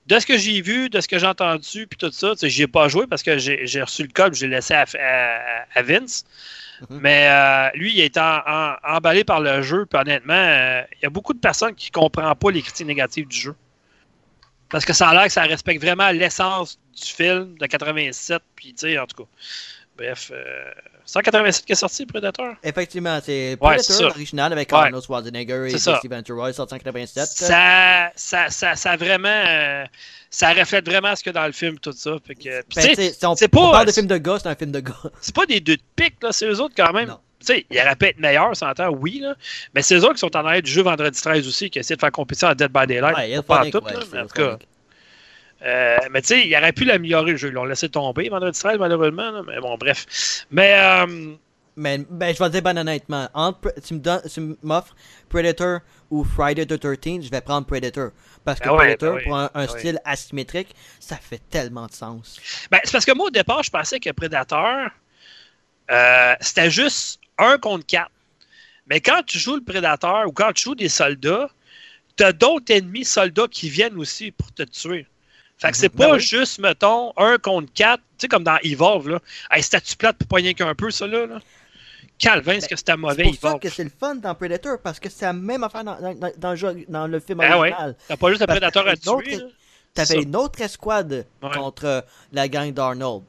De 0.08 0.20
ce 0.20 0.26
que 0.26 0.38
j'ai 0.38 0.62
vu, 0.62 0.90
de 0.90 1.02
ce 1.02 1.08
que 1.08 1.20
j'ai 1.20 1.28
entendu, 1.28 1.86
puis 1.88 1.98
tout 1.98 2.12
ça, 2.12 2.34
j'y 2.42 2.64
ai 2.64 2.68
pas 2.68 2.88
joué 2.88 3.08
parce 3.08 3.24
que 3.24 3.38
j'ai 3.38 3.82
reçu 3.82 4.04
le 4.04 4.10
code, 4.10 4.34
j'ai 4.34 4.48
laissé 4.48 4.74
à, 4.74 4.86
à- 5.00 5.66
à 5.80 5.82
Vince. 5.82 6.24
Mhm. 6.90 7.00
Mais 7.02 7.28
euh, 7.30 7.70
lui, 7.78 7.92
il 7.94 8.00
est 8.00 8.18
en- 8.18 8.42
en- 8.48 8.76
emballé 8.84 9.24
par 9.24 9.42
le 9.42 9.62
jeu, 9.62 9.86
puis 9.86 10.00
honnêtement, 10.00 10.34
euh, 10.34 10.82
il 10.94 11.04
y 11.04 11.06
a 11.06 11.10
beaucoup 11.10 11.34
de 11.34 11.40
personnes 11.40 11.76
qui 11.76 11.90
ne 11.90 12.00
comprennent 12.00 12.34
pas 12.36 12.52
les 12.52 12.62
critiques 12.62 12.88
négatives 12.88 13.28
du 13.28 13.38
jeu. 13.38 13.56
Parce 14.70 14.86
que 14.86 14.94
ça 14.94 15.10
a 15.10 15.14
l'air 15.14 15.26
que 15.26 15.32
ça 15.32 15.44
respecte 15.44 15.82
vraiment 15.82 16.10
l'essence 16.12 16.78
du 16.96 17.06
film 17.12 17.58
de 17.58 17.66
87, 17.66 18.42
puis 18.56 18.74
tu 18.74 18.88
sais, 18.88 19.00
en 19.00 19.08
tout 19.08 19.24
cas. 19.24 19.30
Bref, 19.98 20.32
euh, 20.34 20.72
187 21.06 21.66
qui 21.66 21.72
est 21.72 21.76
sorti, 21.76 22.06
Predator? 22.06 22.54
Effectivement, 22.64 23.20
c'est 23.24 23.58
Predator, 23.60 24.02
l'original 24.04 24.54
avec 24.54 24.72
Ouais. 24.72 24.78
Arnold 24.78 25.04
Schwarzenegger 25.04 25.68
et. 25.68 25.78
Steve 25.78 25.98
Ventura, 26.10 26.52
sorti 26.54 26.74
en 26.76 26.78
87. 26.78 27.26
Ça, 27.26 28.12
ça, 28.16 28.50
ça, 28.50 28.76
ça 28.76 28.96
vraiment. 28.96 29.28
euh, 29.30 29.86
ça 30.30 30.52
reflète 30.54 30.86
vraiment 30.88 31.16
ce 31.16 31.24
qu'il 31.24 31.34
y 31.34 31.38
a 31.38 31.42
dans 31.42 31.48
le 31.48 31.54
film, 31.54 31.80
tout 31.80 31.94
ça. 31.94 32.12
Fait 32.26 32.36
que, 32.36 32.62
Ben, 32.76 32.96
si 32.96 33.26
on, 33.26 33.36
pas- 33.36 33.72
parle 33.72 33.88
de 33.88 33.92
film 33.92 34.08
de 34.08 34.18
gars, 34.18 34.38
c'est 34.42 34.50
un 34.50 34.56
film 34.56 34.72
de 34.72 34.82
gars. 34.82 34.94
c'est 35.22 35.34
pas 35.36 35.46
des 35.46 35.60
deux 35.62 35.78
de 35.78 35.82
pique, 35.96 36.16
là. 36.22 36.30
C'est 36.32 36.46
eux 36.48 36.60
autres 36.62 36.76
quand 36.76 36.92
même. 36.94 37.08
Non. 37.10 37.20
Tu 37.40 37.46
sais, 37.54 37.66
il 37.70 37.80
aurait 37.80 37.96
pu 37.96 38.08
être 38.08 38.20
meilleur, 38.20 38.56
ça 38.56 38.70
entend, 38.72 38.90
oui, 38.90 39.20
là. 39.22 39.36
Mais 39.74 39.82
c'est 39.84 39.96
eux 39.96 40.04
autres 40.04 40.14
qui 40.16 40.20
sont 40.20 40.36
en 40.36 40.44
arrière 40.46 40.62
du 40.64 40.72
jeu 40.72 40.82
vendredi 40.82 41.22
13 41.22 41.48
aussi, 41.48 41.70
qui 41.70 41.78
essaient 41.80 41.96
de 41.96 42.00
faire 42.02 42.12
compétition 42.12 42.48
à 42.48 42.56
Dead 42.56 42.72
by 42.72 42.88
Daylight. 42.88 43.16
Ouais, 43.16 43.30
il 43.32 43.42
pas 43.44 43.64
en 43.64 43.70
tout, 43.70 43.78
ouais, 43.84 43.94
là, 43.94 44.24
en 44.24 44.28
tout 44.28 44.34
cas. 44.34 44.58
Euh, 45.64 45.98
mais 46.12 46.22
tu 46.22 46.28
sais, 46.28 46.48
il 46.48 46.56
aurait 46.56 46.72
pu 46.74 46.86
l'améliorer 46.86 47.32
le 47.32 47.38
jeu. 47.38 47.48
Ils 47.50 47.54
l'ont 47.54 47.66
laissé 47.66 47.90
tomber 47.90 48.30
vendredi 48.30 48.60
13, 48.60 48.78
malheureusement. 48.80 49.32
là. 49.32 49.42
Mais 49.48 49.60
bon, 49.60 49.76
bref. 49.78 50.46
Mais 50.52 50.76
euh, 50.80 51.36
Mais 51.76 52.00
ben, 52.10 52.34
je 52.34 52.40
vais 52.40 52.46
te 52.48 52.52
dire 52.54 52.62
ben 52.62 52.78
honnêtement, 52.78 53.28
entre, 53.34 53.74
tu 53.86 54.00
m'offres 54.64 54.96
Predator 55.30 55.80
ou 56.10 56.24
Friday 56.24 56.66
the 56.66 56.80
13 56.80 57.26
je 57.26 57.30
vais 57.30 57.42
prendre 57.42 57.66
Predator. 57.68 58.12
Parce 58.46 58.60
que 58.60 58.66
Ben 58.66 58.72
ouais, 58.76 58.96
Predator, 58.96 59.14
ben 59.14 59.18
oui, 59.18 59.24
pour 59.26 59.38
un, 59.38 59.50
un 59.54 59.68
oui. 59.68 59.80
style 59.80 60.00
asymétrique, 60.06 60.74
ça 61.00 61.18
fait 61.18 61.42
tellement 61.50 61.88
de 61.88 61.92
sens. 61.92 62.40
Ben, 62.72 62.80
c'est 62.84 62.92
parce 62.92 63.06
que 63.06 63.14
moi, 63.14 63.28
au 63.28 63.32
départ, 63.32 63.64
je 63.64 63.70
pensais 63.72 64.00
que 64.00 64.10
Predator, 64.12 64.90
euh, 65.92 66.36
c'était 66.40 66.70
juste 66.72 67.20
un 67.38 67.58
contre 67.58 67.86
quatre. 67.86 68.12
Mais 68.88 69.02
quand 69.02 69.22
tu 69.26 69.38
joues 69.38 69.56
le 69.56 69.64
Predator 69.64 70.28
ou 70.28 70.32
quand 70.32 70.54
tu 70.54 70.64
joues 70.64 70.76
des 70.76 70.88
soldats, 70.90 71.50
t'as 72.16 72.32
d'autres 72.32 72.74
ennemis 72.74 73.06
soldats 73.06 73.48
qui 73.50 73.70
viennent 73.70 73.98
aussi 73.98 74.32
pour 74.32 74.52
te 74.54 74.64
tuer. 74.64 75.06
Fait 75.58 75.72
que 75.72 75.78
c'est 75.78 75.92
Mhm. 75.94 76.00
Ben 76.00 76.08
pas 76.10 76.14
oui. 76.16 76.20
juste, 76.20 76.60
mettons, 76.60 77.14
un 77.18 77.38
contre 77.38 77.72
quatre, 77.74 78.02
tu 78.18 78.24
sais, 78.24 78.28
comme 78.28 78.44
dans 78.44 78.58
Evolve, 78.64 79.10
là. 79.10 79.20
Hey, 79.50 79.64
statue 79.64 79.96
plate 79.96 80.18
pour 80.18 80.28
pas 80.28 80.36
rien 80.38 80.54
qu'un 80.54 80.76
peu, 80.76 80.92
ça, 80.92 81.08
là. 81.08 81.26
là? 81.26 81.40
Calvin, 82.20 82.54
est-ce 82.54 82.68
que 82.68 82.76
c'était 82.76 82.94
C'est 82.94 82.98
mauvais, 82.98 83.24
pour 83.26 83.36
ça 83.36 83.60
que 83.60 83.70
c'est 83.70 83.84
le 83.84 83.92
fun 83.92 84.16
dans 84.16 84.34
Predator, 84.34 84.80
parce 84.84 85.00
que 85.00 85.08
c'est 85.10 85.26
la 85.26 85.34
même 85.34 85.64
affaire 85.64 85.84
dans, 85.84 86.00
dans- 86.00 86.14
dans- 86.16 86.32
dans 86.38 86.50
le, 86.52 86.56
jeu- 86.56 86.86
dans 86.88 87.06
le 87.08 87.20
film 87.20 87.38
Ben 87.40 87.50
ouais. 87.60 87.72
original. 87.72 87.96
T'as 88.08 88.18
pas 88.18 88.30
juste 88.30 88.42
le 88.42 88.48
Parce 88.48 88.60
Predator 88.60 88.88
à 88.88 88.96
tuer. 88.98 89.40
T'avais 89.94 90.22
une 90.24 90.36
autre 90.36 90.62
escouade 90.62 91.26
Ouais. 91.42 91.50
contre 91.52 91.86
euh, 91.86 92.02
la 92.32 92.48
gang 92.48 92.72
d'Arnold. 92.74 93.24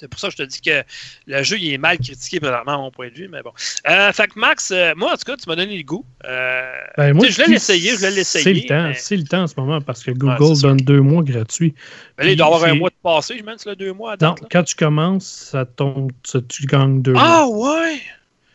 C'est 0.00 0.08
pour 0.08 0.18
ça 0.20 0.28
que 0.28 0.32
je 0.32 0.36
te 0.38 0.42
dis 0.48 0.60
que 0.60 0.82
le 1.26 1.42
jeu 1.42 1.58
il 1.58 1.72
est 1.72 1.78
mal 1.78 1.98
critiqué 1.98 2.40
présentement 2.40 2.74
à 2.74 2.78
mon 2.78 2.90
point 2.90 3.08
de 3.08 3.14
vue, 3.14 3.28
mais 3.28 3.42
bon. 3.42 3.52
Euh, 3.88 4.12
fait 4.12 4.28
que 4.28 4.38
Max, 4.38 4.70
euh, 4.70 4.92
moi 4.96 5.12
en 5.12 5.16
tout 5.16 5.24
cas, 5.24 5.36
tu 5.36 5.48
m'as 5.48 5.56
donné 5.56 5.76
le 5.76 5.82
goût. 5.82 6.04
Euh, 6.24 6.72
Ben, 6.96 7.12
moi, 7.14 7.26
Tu 7.26 7.32
je 7.32 7.38
l'ai 7.38 7.44
dis, 7.46 7.52
l'essayer, 7.52 7.96
je 7.96 8.06
l'ai 8.06 8.10
l'essayer, 8.10 8.44
C'est 8.44 8.52
le 8.52 8.66
temps, 8.66 8.88
mais- 8.88 8.94
c'est 8.94 9.16
le 9.16 9.24
temps 9.24 9.42
en 9.42 9.46
ce 9.46 9.54
moment 9.56 9.80
parce 9.80 10.02
que 10.02 10.10
Google 10.12 10.60
donne 10.60 10.76
deux 10.78 11.00
mois 11.00 11.22
gratuits. 11.22 11.74
là, 12.18 12.24
il 12.26 12.36
doit 12.36 12.46
y 12.46 12.48
avoir 12.54 12.64
un 12.64 12.74
mois 12.74 12.90
de 12.90 12.94
passé, 13.02 13.36
je 13.38 13.44
mène 13.44 13.56
le 13.64 13.76
deux 13.76 13.92
mois 13.92 14.12
à 14.12 14.16
Non, 14.20 14.30
là. 14.30 14.48
quand 14.50 14.62
tu 14.64 14.74
commences, 14.74 15.26
ça 15.50 15.64
tombe, 15.64 16.12
ça- 16.24 16.40
tu 16.48 16.66
gagnes 16.66 17.02
deux 17.02 17.12
mois. 17.12 17.22
Ah 17.24 17.46
ouais! 17.48 18.00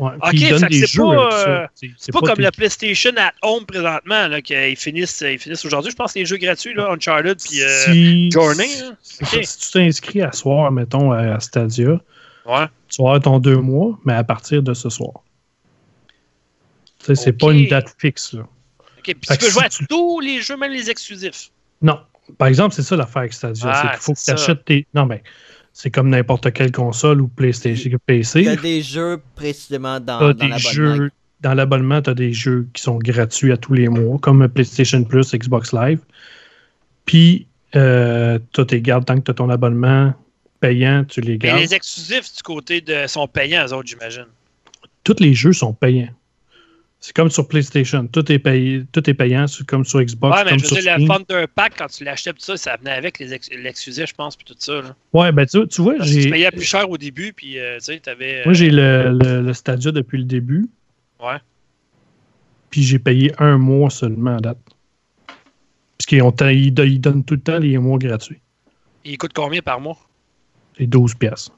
Ouais, 0.01 0.13
ok, 0.19 0.31
c'est 0.71 0.97
pas, 0.97 1.47
euh, 1.47 1.67
C'est- 1.75 1.91
C'est 1.95 2.11
pas, 2.11 2.21
comme 2.21 2.39
la 2.39 2.51
PlayStation 2.51 3.11
at 3.17 3.33
Home 3.43 3.65
présentement, 3.67 4.27
là, 4.27 4.41
qu'ils 4.41 4.75
finissent, 4.75 5.21
ils 5.21 5.37
finissent 5.37 5.63
aujourd'hui. 5.63 5.91
Je 5.91 5.95
pense 5.95 6.13
que 6.13 6.19
les 6.19 6.25
jeux 6.25 6.37
gratuits, 6.37 6.73
là, 6.73 6.89
Uncharted 6.91 7.37
puis 7.39 7.61
euh, 7.61 8.29
Journey. 8.31 8.67
Si 9.03 9.59
tu 9.59 9.71
t'inscris 9.71 10.23
à 10.23 10.31
soir, 10.31 10.71
mettons, 10.71 11.11
à 11.11 11.39
Stadia, 11.39 11.99
Ouais. 12.47 12.65
tu 12.89 13.01
vas 13.03 13.09
avoir 13.09 13.19
ton 13.21 13.37
deux 13.37 13.57
mois, 13.57 13.99
mais 14.03 14.13
à 14.13 14.23
partir 14.23 14.63
de 14.63 14.73
ce 14.73 14.89
soir. 14.89 15.13
Sais, 16.99 17.13
c'est 17.15 17.33
pas 17.33 17.51
une 17.51 17.67
date 17.67 17.93
fixe, 17.99 18.33
là. 18.33 18.41
Ok, 18.97 19.03
Puis 19.03 19.13
tu 19.15 19.37
peux 19.37 19.49
jouer 19.49 19.65
à 19.65 19.69
tous 19.87 20.19
les 20.19 20.41
jeux, 20.41 20.57
même 20.57 20.71
les 20.71 20.89
exclusifs. 20.89 21.49
Non. 21.81 21.99
Par 22.37 22.47
exemple, 22.47 22.73
c'est 22.75 22.83
ça 22.83 22.95
l'affaire 22.95 23.17
avec 23.21 23.33
Stadia. 23.33 23.69
Ah, 23.71 23.81
c'est 23.83 23.89
qu'il 23.91 23.99
faut 23.99 24.13
que 24.13 24.19
tu 24.23 24.31
achètes 24.31 24.65
tes. 24.65 24.87
Non, 24.93 25.05
mais 25.05 25.21
c'est 25.73 25.89
comme 25.91 26.09
n'importe 26.09 26.51
quelle 26.53 26.71
console 26.71 27.21
ou 27.21 27.27
PlayStation, 27.27 27.91
PC. 28.05 28.47
A 28.47 28.55
des 28.55 28.81
jeux 28.81 29.21
précisément 29.35 29.99
dans, 29.99 30.19
T'as 30.19 30.33
dans 30.33 30.33
des 30.33 30.47
l'abonnement. 30.49 30.95
jeux. 30.95 31.11
Dans 31.41 31.53
l'abonnement, 31.55 32.01
tu 32.01 32.09
as 32.09 32.13
des 32.13 32.33
jeux 32.33 32.67
qui 32.73 32.83
sont 32.83 32.97
gratuits 32.99 33.51
à 33.51 33.57
tous 33.57 33.73
les 33.73 33.87
mois, 33.87 34.19
comme 34.19 34.47
PlayStation 34.47 35.03
Plus, 35.03 35.33
Xbox 35.33 35.73
Live. 35.73 35.99
Puis, 37.05 37.47
euh, 37.75 38.37
tu 38.53 38.61
les 38.69 38.81
gardes 38.81 39.05
tant 39.05 39.15
que 39.17 39.21
tu 39.23 39.31
as 39.31 39.33
ton 39.33 39.49
abonnement 39.49 40.13
payant, 40.59 41.03
tu 41.05 41.21
les 41.21 41.33
Mais 41.33 41.37
gardes. 41.39 41.59
les 41.61 41.73
exclusifs 41.73 42.35
du 42.35 42.43
côté 42.43 42.81
de 42.81 43.07
sont 43.07 43.27
payants, 43.27 43.65
eux 43.67 43.73
autres, 43.73 43.87
j'imagine. 43.87 44.27
Tous 45.03 45.15
les 45.19 45.33
jeux 45.33 45.53
sont 45.53 45.73
payants. 45.73 46.09
C'est 47.03 47.15
comme 47.15 47.31
sur 47.31 47.47
PlayStation. 47.47 48.05
Tout 48.05 48.31
est, 48.31 48.37
payé, 48.37 48.83
tout 48.91 49.09
est 49.09 49.15
payant, 49.15 49.47
c'est 49.47 49.65
comme 49.65 49.83
sur 49.83 50.03
Xbox. 50.03 50.37
Ouais, 50.37 50.43
mais 50.43 50.51
comme 50.51 50.59
je 50.59 50.75
veux 50.75 50.81
dire, 50.81 50.99
le. 50.99 51.07
Thunder 51.07 51.45
Pack, 51.53 51.73
quand 51.75 51.87
tu 51.87 52.03
l'achetais, 52.03 52.31
tout 52.31 52.39
ça, 52.41 52.57
ça 52.57 52.77
venait 52.77 52.91
avec 52.91 53.17
l'exclusif, 53.17 54.05
je 54.07 54.13
pense, 54.13 54.35
puis 54.35 54.45
tout 54.45 54.55
ça. 54.59 54.81
Là. 54.81 54.95
Ouais, 55.11 55.31
ben 55.31 55.47
tu, 55.47 55.67
tu 55.67 55.81
vois, 55.81 55.95
que 55.95 56.03
tu 56.03 56.09
j'ai. 56.09 56.29
payais 56.29 56.51
plus 56.51 56.63
cher 56.63 56.87
au 56.87 56.99
début, 56.99 57.33
puis 57.33 57.57
euh, 57.57 57.79
tu 57.79 57.85
sais, 57.85 57.99
t'avais. 57.99 58.43
Moi, 58.45 58.53
j'ai 58.53 58.69
le, 58.69 59.17
le, 59.19 59.41
le 59.41 59.53
Stadia 59.53 59.91
depuis 59.91 60.19
le 60.19 60.25
début. 60.25 60.69
Ouais. 61.19 61.37
puis 62.69 62.83
j'ai 62.83 62.99
payé 62.99 63.33
un 63.39 63.57
mois 63.57 63.89
seulement 63.89 64.37
à 64.37 64.39
date. 64.39 64.57
Parce 65.97 66.05
qu'ils 66.07 66.23
ils, 66.51 66.79
ils 66.79 66.99
donnent 67.01 67.23
tout 67.23 67.35
le 67.35 67.41
temps 67.41 67.59
les 67.59 67.77
mois 67.79 67.97
gratuits. 67.97 68.41
Il 69.05 69.17
coûte 69.17 69.33
combien 69.33 69.61
par 69.61 69.79
mois? 69.79 69.97
C'est 70.77 70.87
12 70.87 71.15
pièces. 71.15 71.49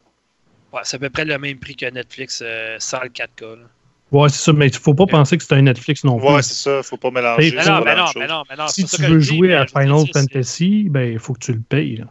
Ouais, 0.72 0.82
c'est 0.84 0.96
à 0.96 1.00
peu 1.00 1.10
près 1.10 1.26
le 1.26 1.38
même 1.38 1.60
prix 1.60 1.76
que 1.76 1.90
Netflix 1.90 2.42
euh, 2.44 2.78
sans 2.80 3.02
le 3.04 3.10
4K. 3.10 3.58
Là. 3.60 3.70
Ouais, 4.14 4.30
c'est 4.30 4.44
ça, 4.44 4.54
mais 4.54 4.68
il 4.68 4.78
faut 4.78 4.94
pas 4.94 5.08
penser 5.08 5.38
que 5.38 5.44
c'est 5.44 5.56
un 5.56 5.64
Netflix 5.64 6.04
non 6.04 6.20
plus. 6.20 6.28
Ouais, 6.28 6.42
c'est 6.44 6.54
ça, 6.54 6.84
faut 6.84 6.98
pas 6.98 7.10
mélanger. 7.10 7.52
Mais 7.56 7.66
non, 7.66 7.82
mais 7.84 7.96
non, 7.96 8.06
mais 8.16 8.28
non, 8.28 8.44
mais 8.48 8.56
non. 8.56 8.68
si 8.68 8.86
tu 8.86 9.02
veux 9.02 9.20
jouer 9.20 9.56
à 9.56 9.66
Final 9.66 10.06
Fantasy, 10.14 10.88
ben 10.90 11.14
il 11.14 11.20
faut 11.20 11.34
que 11.34 11.40
tu 11.40 11.54
le 11.54 11.62
payes. 11.62 11.98
là. 11.98 12.06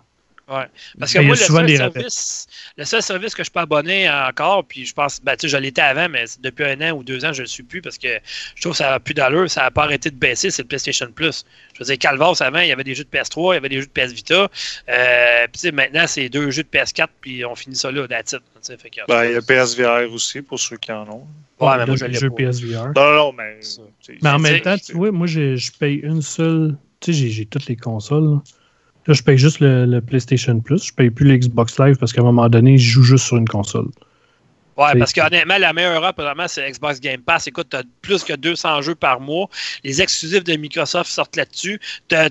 Ouais. 0.52 0.64
Parce 0.98 1.12
que 1.12 1.18
moi, 1.20 1.34
le 1.34 1.40
seul, 1.40 1.66
des 1.66 1.76
service, 1.76 2.46
le 2.76 2.84
seul 2.84 3.02
service 3.02 3.34
que 3.34 3.42
je 3.44 3.50
peux 3.50 3.60
abonner 3.60 4.10
encore, 4.10 4.64
puis 4.64 4.84
je 4.84 4.92
pense, 4.92 5.20
ben, 5.22 5.34
tu 5.36 5.42
sais, 5.42 5.48
je 5.48 5.56
l'étais 5.56 5.80
avant, 5.80 6.08
mais 6.08 6.24
depuis 6.40 6.64
un 6.64 6.80
an 6.80 6.96
ou 6.96 7.02
deux 7.02 7.24
ans, 7.24 7.32
je 7.32 7.38
ne 7.40 7.44
le 7.44 7.48
suis 7.48 7.62
plus 7.62 7.80
parce 7.80 7.96
que 7.96 8.08
je 8.54 8.60
trouve 8.60 8.72
que 8.72 8.78
ça 8.78 8.90
n'a 8.90 9.00
plus 9.00 9.14
d'allure, 9.14 9.48
ça 9.50 9.62
n'a 9.62 9.70
pas 9.70 9.84
arrêté 9.84 10.10
de 10.10 10.16
baisser, 10.16 10.50
c'est 10.50 10.62
le 10.62 10.68
PlayStation 10.68 11.06
Plus. 11.14 11.44
Je 11.74 11.78
veux 11.78 11.84
dire, 11.86 11.98
Calvas, 11.98 12.36
avant, 12.40 12.58
il 12.60 12.68
y 12.68 12.72
avait 12.72 12.84
des 12.84 12.94
jeux 12.94 13.04
de 13.04 13.08
PS3, 13.08 13.52
il 13.52 13.54
y 13.54 13.56
avait 13.56 13.68
des 13.68 13.80
jeux 13.80 13.86
de 13.86 13.90
PS 13.92 14.12
Vita, 14.12 14.34
euh, 14.88 15.42
puis 15.44 15.52
tu 15.52 15.58
sais, 15.60 15.72
maintenant, 15.72 16.06
c'est 16.06 16.28
deux 16.28 16.50
jeux 16.50 16.64
de 16.64 16.68
PS4, 16.68 17.08
puis 17.20 17.44
on 17.44 17.54
finit 17.54 17.76
ça 17.76 17.90
là, 17.90 18.06
that's 18.06 18.32
it, 18.32 18.40
tu 18.40 18.44
sais, 18.62 18.76
fait 18.76 18.90
que- 18.90 19.00
Ben, 19.08 19.24
il 19.24 19.32
y 19.32 19.36
a 19.36 19.42
PSVR 19.42 20.12
aussi, 20.12 20.42
pour 20.42 20.58
ceux 20.60 20.76
qui 20.76 20.92
en 20.92 21.08
ont. 21.08 21.26
Ouais, 21.60 21.76
mais 21.78 21.86
moi, 21.86 21.96
je. 21.96 22.26
PSVR. 22.28 22.92
Non, 22.96 23.14
non, 23.14 23.32
mais. 23.32 23.60
En 24.24 24.38
même 24.38 24.60
temps, 24.62 24.76
tu 24.76 24.92
vois, 24.94 25.12
moi, 25.12 25.26
j'ai- 25.28 25.56
je 25.56 25.70
paye 25.72 25.96
une 26.02 26.20
seule. 26.22 26.76
Tu 27.00 27.12
sais, 27.12 27.18
j'ai- 27.20 27.30
j'ai 27.30 27.46
toutes 27.46 27.66
les 27.66 27.76
consoles. 27.76 28.24
Là. 28.24 28.42
Là, 29.06 29.14
je 29.14 29.22
paye 29.22 29.38
juste 29.38 29.58
le, 29.60 30.00
PlayStation 30.00 30.60
Plus. 30.60 30.86
Je 30.86 30.94
paye 30.94 31.10
plus 31.10 31.26
l'Xbox 31.26 31.78
Live 31.78 31.96
parce 31.96 32.12
qu'à 32.12 32.20
un 32.20 32.24
moment 32.24 32.48
donné, 32.48 32.78
je 32.78 32.90
joue 32.90 33.02
juste 33.02 33.24
sur 33.26 33.36
une 33.36 33.48
console. 33.48 33.88
Ouais, 34.76 34.98
parce 34.98 35.12
qu'honnêtement, 35.12 35.58
la 35.58 35.72
meilleure 35.74 36.02
offre, 36.02 36.14
présentement, 36.14 36.48
c'est 36.48 36.70
Xbox 36.70 36.98
Game 37.00 37.20
Pass. 37.20 37.46
Écoute, 37.46 37.68
tu 37.70 37.76
as 37.76 37.82
plus 38.00 38.24
que 38.24 38.32
200 38.32 38.80
jeux 38.82 38.94
par 38.94 39.20
mois. 39.20 39.48
Les 39.84 40.00
exclusifs 40.00 40.44
de 40.44 40.54
Microsoft 40.56 41.10
sortent 41.10 41.36
là-dessus. 41.36 41.78
Tu 42.08 42.14
as, 42.16 42.24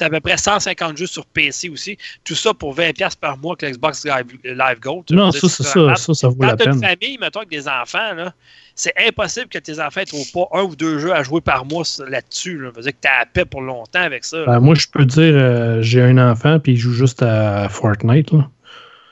à 0.00 0.10
peu 0.10 0.20
près 0.20 0.36
150 0.36 0.96
jeux 0.98 1.06
sur 1.06 1.24
PC 1.24 1.70
aussi. 1.70 1.96
Tout 2.24 2.34
ça 2.34 2.52
pour 2.52 2.74
20$ 2.76 3.16
par 3.18 3.38
mois 3.38 3.56
que 3.56 3.64
l'Xbox 3.64 4.04
Live, 4.04 4.26
Live 4.44 4.80
Gold. 4.80 5.04
Non, 5.10 5.32
ça, 5.32 5.46
vraiment 5.72 5.96
ça, 5.96 6.04
ça, 6.04 6.14
ça 6.14 6.28
vaut 6.28 6.36
Quand 6.38 6.46
la 6.48 6.56
tu 6.56 6.68
as 6.68 6.72
une 6.72 6.80
peine. 6.80 6.90
famille, 6.98 7.18
mettons, 7.18 7.38
avec 7.40 7.50
des 7.50 7.66
enfants, 7.68 8.12
là, 8.14 8.34
c'est 8.74 8.92
impossible 9.08 9.48
que 9.48 9.58
tes 9.58 9.80
enfants 9.80 10.00
ne 10.02 10.06
trouvent 10.06 10.30
pas 10.32 10.58
un 10.58 10.62
ou 10.64 10.76
deux 10.76 10.98
jeux 10.98 11.14
à 11.14 11.22
jouer 11.22 11.40
par 11.40 11.64
mois 11.64 11.84
là-dessus. 12.06 12.58
Là. 12.58 12.68
Ça 12.70 12.76
veut 12.76 12.82
dire 12.82 12.92
que 12.92 12.98
tu 13.02 13.08
as 13.08 13.22
à 13.22 13.26
paix 13.26 13.44
pour 13.44 13.62
longtemps 13.62 14.02
avec 14.02 14.24
ça. 14.24 14.44
Ben, 14.44 14.60
moi, 14.60 14.74
je 14.74 14.86
peux 14.86 15.04
dire, 15.06 15.32
euh, 15.34 15.80
j'ai 15.82 16.02
un 16.02 16.18
enfant 16.18 16.58
puis 16.60 16.72
il 16.72 16.76
joue 16.76 16.92
juste 16.92 17.22
à 17.22 17.68
Fortnite. 17.70 18.30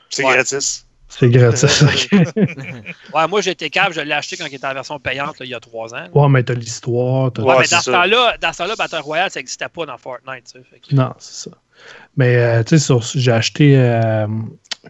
C'est 0.09 0.23
Ouais. 0.23 0.35
gratis. 0.35 0.86
C'est 1.09 1.29
gratis. 1.29 1.83
Ouais, 3.13 3.27
moi, 3.29 3.39
été 3.45 3.69
cave, 3.69 3.93
je 3.93 4.01
l'ai 4.01 4.11
acheté 4.13 4.35
quand 4.37 4.45
il 4.45 4.55
était 4.55 4.67
en 4.67 4.73
version 4.73 4.99
payante 4.99 5.39
là, 5.39 5.45
il 5.45 5.49
y 5.49 5.53
a 5.55 5.59
trois 5.59 5.93
ans. 5.93 5.97
là. 5.99 6.09
ouais, 6.13 6.29
mais 6.29 6.43
t'as 6.43 6.53
l'histoire. 6.53 7.31
t'as- 7.31 7.41
Ouais, 7.43 7.49
Ouais, 7.55 7.55
mais 7.61 7.67
dans 7.69 7.79
ce 7.79 7.91
ça. 7.91 7.91
temps-là, 7.93 8.37
dans 8.41 8.53
ce 8.53 8.57
temps-là, 8.59 8.75
Battle 8.75 8.99
Royale, 9.01 9.31
ça 9.31 9.39
n'existait 9.39 9.69
pas 9.69 9.85
dans 9.85 9.97
Fortnite. 9.97 10.43
tu 10.45 10.59
sais, 10.59 10.65
fait 10.69 10.79
que- 10.79 10.93
Non, 10.95 11.13
c'est 11.19 11.49
ça. 11.49 11.55
Mais 12.17 12.35
euh, 12.35 12.63
tu 12.63 12.77
sais, 12.77 12.85
sur- 12.85 13.01
j'ai 13.01 13.31
acheté 13.31 13.77
euh, 13.77 14.27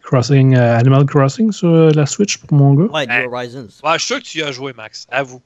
Crossing, 0.03 0.55
euh, 0.55 0.77
Animal 0.77 1.05
Crossing 1.05 1.51
sur 1.51 1.67
euh, 1.69 1.91
la 1.91 2.05
Switch 2.05 2.37
pour 2.37 2.53
mon 2.57 2.73
gars. 2.73 2.91
Ouais, 2.91 3.05
New 3.05 3.13
Hey. 3.13 3.25
Horizons. 3.27 3.67
Ouais, 3.83 3.93
je 3.93 3.97
suis 3.99 4.07
sûr 4.07 4.17
que 4.19 4.23
tu 4.23 4.37
y 4.39 4.43
as 4.43 4.51
joué, 4.51 4.73
Max. 4.73 5.05
Avoue. 5.11 5.41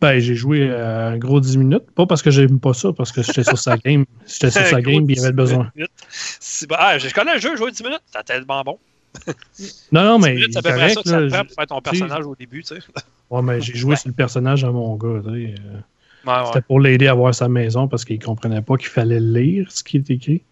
Ben, 0.00 0.18
j'ai 0.18 0.34
joué 0.34 0.66
euh, 0.68 1.10
un 1.10 1.18
gros 1.18 1.40
10 1.40 1.58
minutes. 1.58 1.90
Pas 1.94 2.06
parce 2.06 2.22
que 2.22 2.30
j'aime 2.30 2.58
pas 2.58 2.72
ça, 2.72 2.88
parce 2.96 3.12
que 3.12 3.22
j'étais 3.22 3.44
sur 3.44 3.58
sa 3.58 3.76
game. 3.76 4.06
J'étais 4.26 4.50
sur 4.50 4.66
sa 4.66 4.80
game 4.80 5.08
et 5.08 5.12
il 5.12 5.16
y 5.18 5.20
avait 5.20 5.28
10 5.30 5.36
besoin. 5.36 5.70
bah, 6.68 6.76
ah, 6.80 6.98
je 6.98 7.12
connais 7.12 7.34
le 7.34 7.40
jeu, 7.40 7.54
jouer 7.56 7.70
10 7.70 7.82
minutes. 7.84 8.00
C'est 8.10 8.24
tellement 8.24 8.62
bon. 8.62 8.78
Non, 9.92 10.04
non, 10.04 10.18
10 10.18 10.24
mais. 10.24 10.36
c'est 10.50 10.58
à 10.58 10.62
peu 10.62 10.68
il 10.68 10.72
près 10.72 10.78
paraît 10.80 10.94
ça 10.94 11.02
que 11.02 11.08
ça 11.08 11.18
te 11.20 11.28
prend 11.28 11.44
pour 11.44 11.54
faire 11.54 11.66
ton 11.66 11.80
personnage 11.80 12.24
au 12.26 12.34
début, 12.36 12.62
tu 12.62 12.74
sais. 12.76 12.80
Ouais, 13.30 13.42
mais 13.42 13.60
j'ai 13.60 13.74
joué 13.74 13.96
sur 13.96 14.08
le 14.08 14.14
personnage 14.14 14.64
à 14.64 14.70
mon 14.70 14.94
gars. 14.96 15.20
tu 15.24 15.30
sais, 15.46 15.54
euh, 15.60 15.80
Ouais, 16.26 16.32
ouais. 16.34 16.46
C'était 16.48 16.60
pour 16.60 16.80
l'aider 16.80 17.08
à 17.08 17.14
voir 17.14 17.34
sa 17.34 17.48
maison 17.48 17.88
parce 17.88 18.04
qu'il 18.04 18.22
comprenait 18.22 18.60
pas 18.60 18.76
qu'il 18.76 18.88
fallait 18.88 19.20
lire 19.20 19.70
ce 19.72 19.82
qui 19.82 19.96
est 19.96 20.10
écrit. 20.10 20.42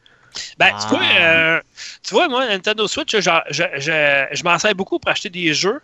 Ben, 0.59 0.71
Ah. 0.73 0.79
tu, 0.83 0.89
vois, 0.95 1.05
euh, 1.21 1.61
tu 2.03 2.15
vois, 2.15 2.29
moi, 2.29 2.49
Nintendo 2.49 2.87
Switch, 2.89 3.15
genre, 3.21 3.43
je, 3.51 3.65
je, 3.77 4.27
je 4.33 4.45
m'en 4.45 4.59
sers 4.59 4.75
beaucoup 4.75 4.99
pour 4.99 5.11
acheter 5.11 5.29
des 5.31 5.53
jeux 5.53 5.81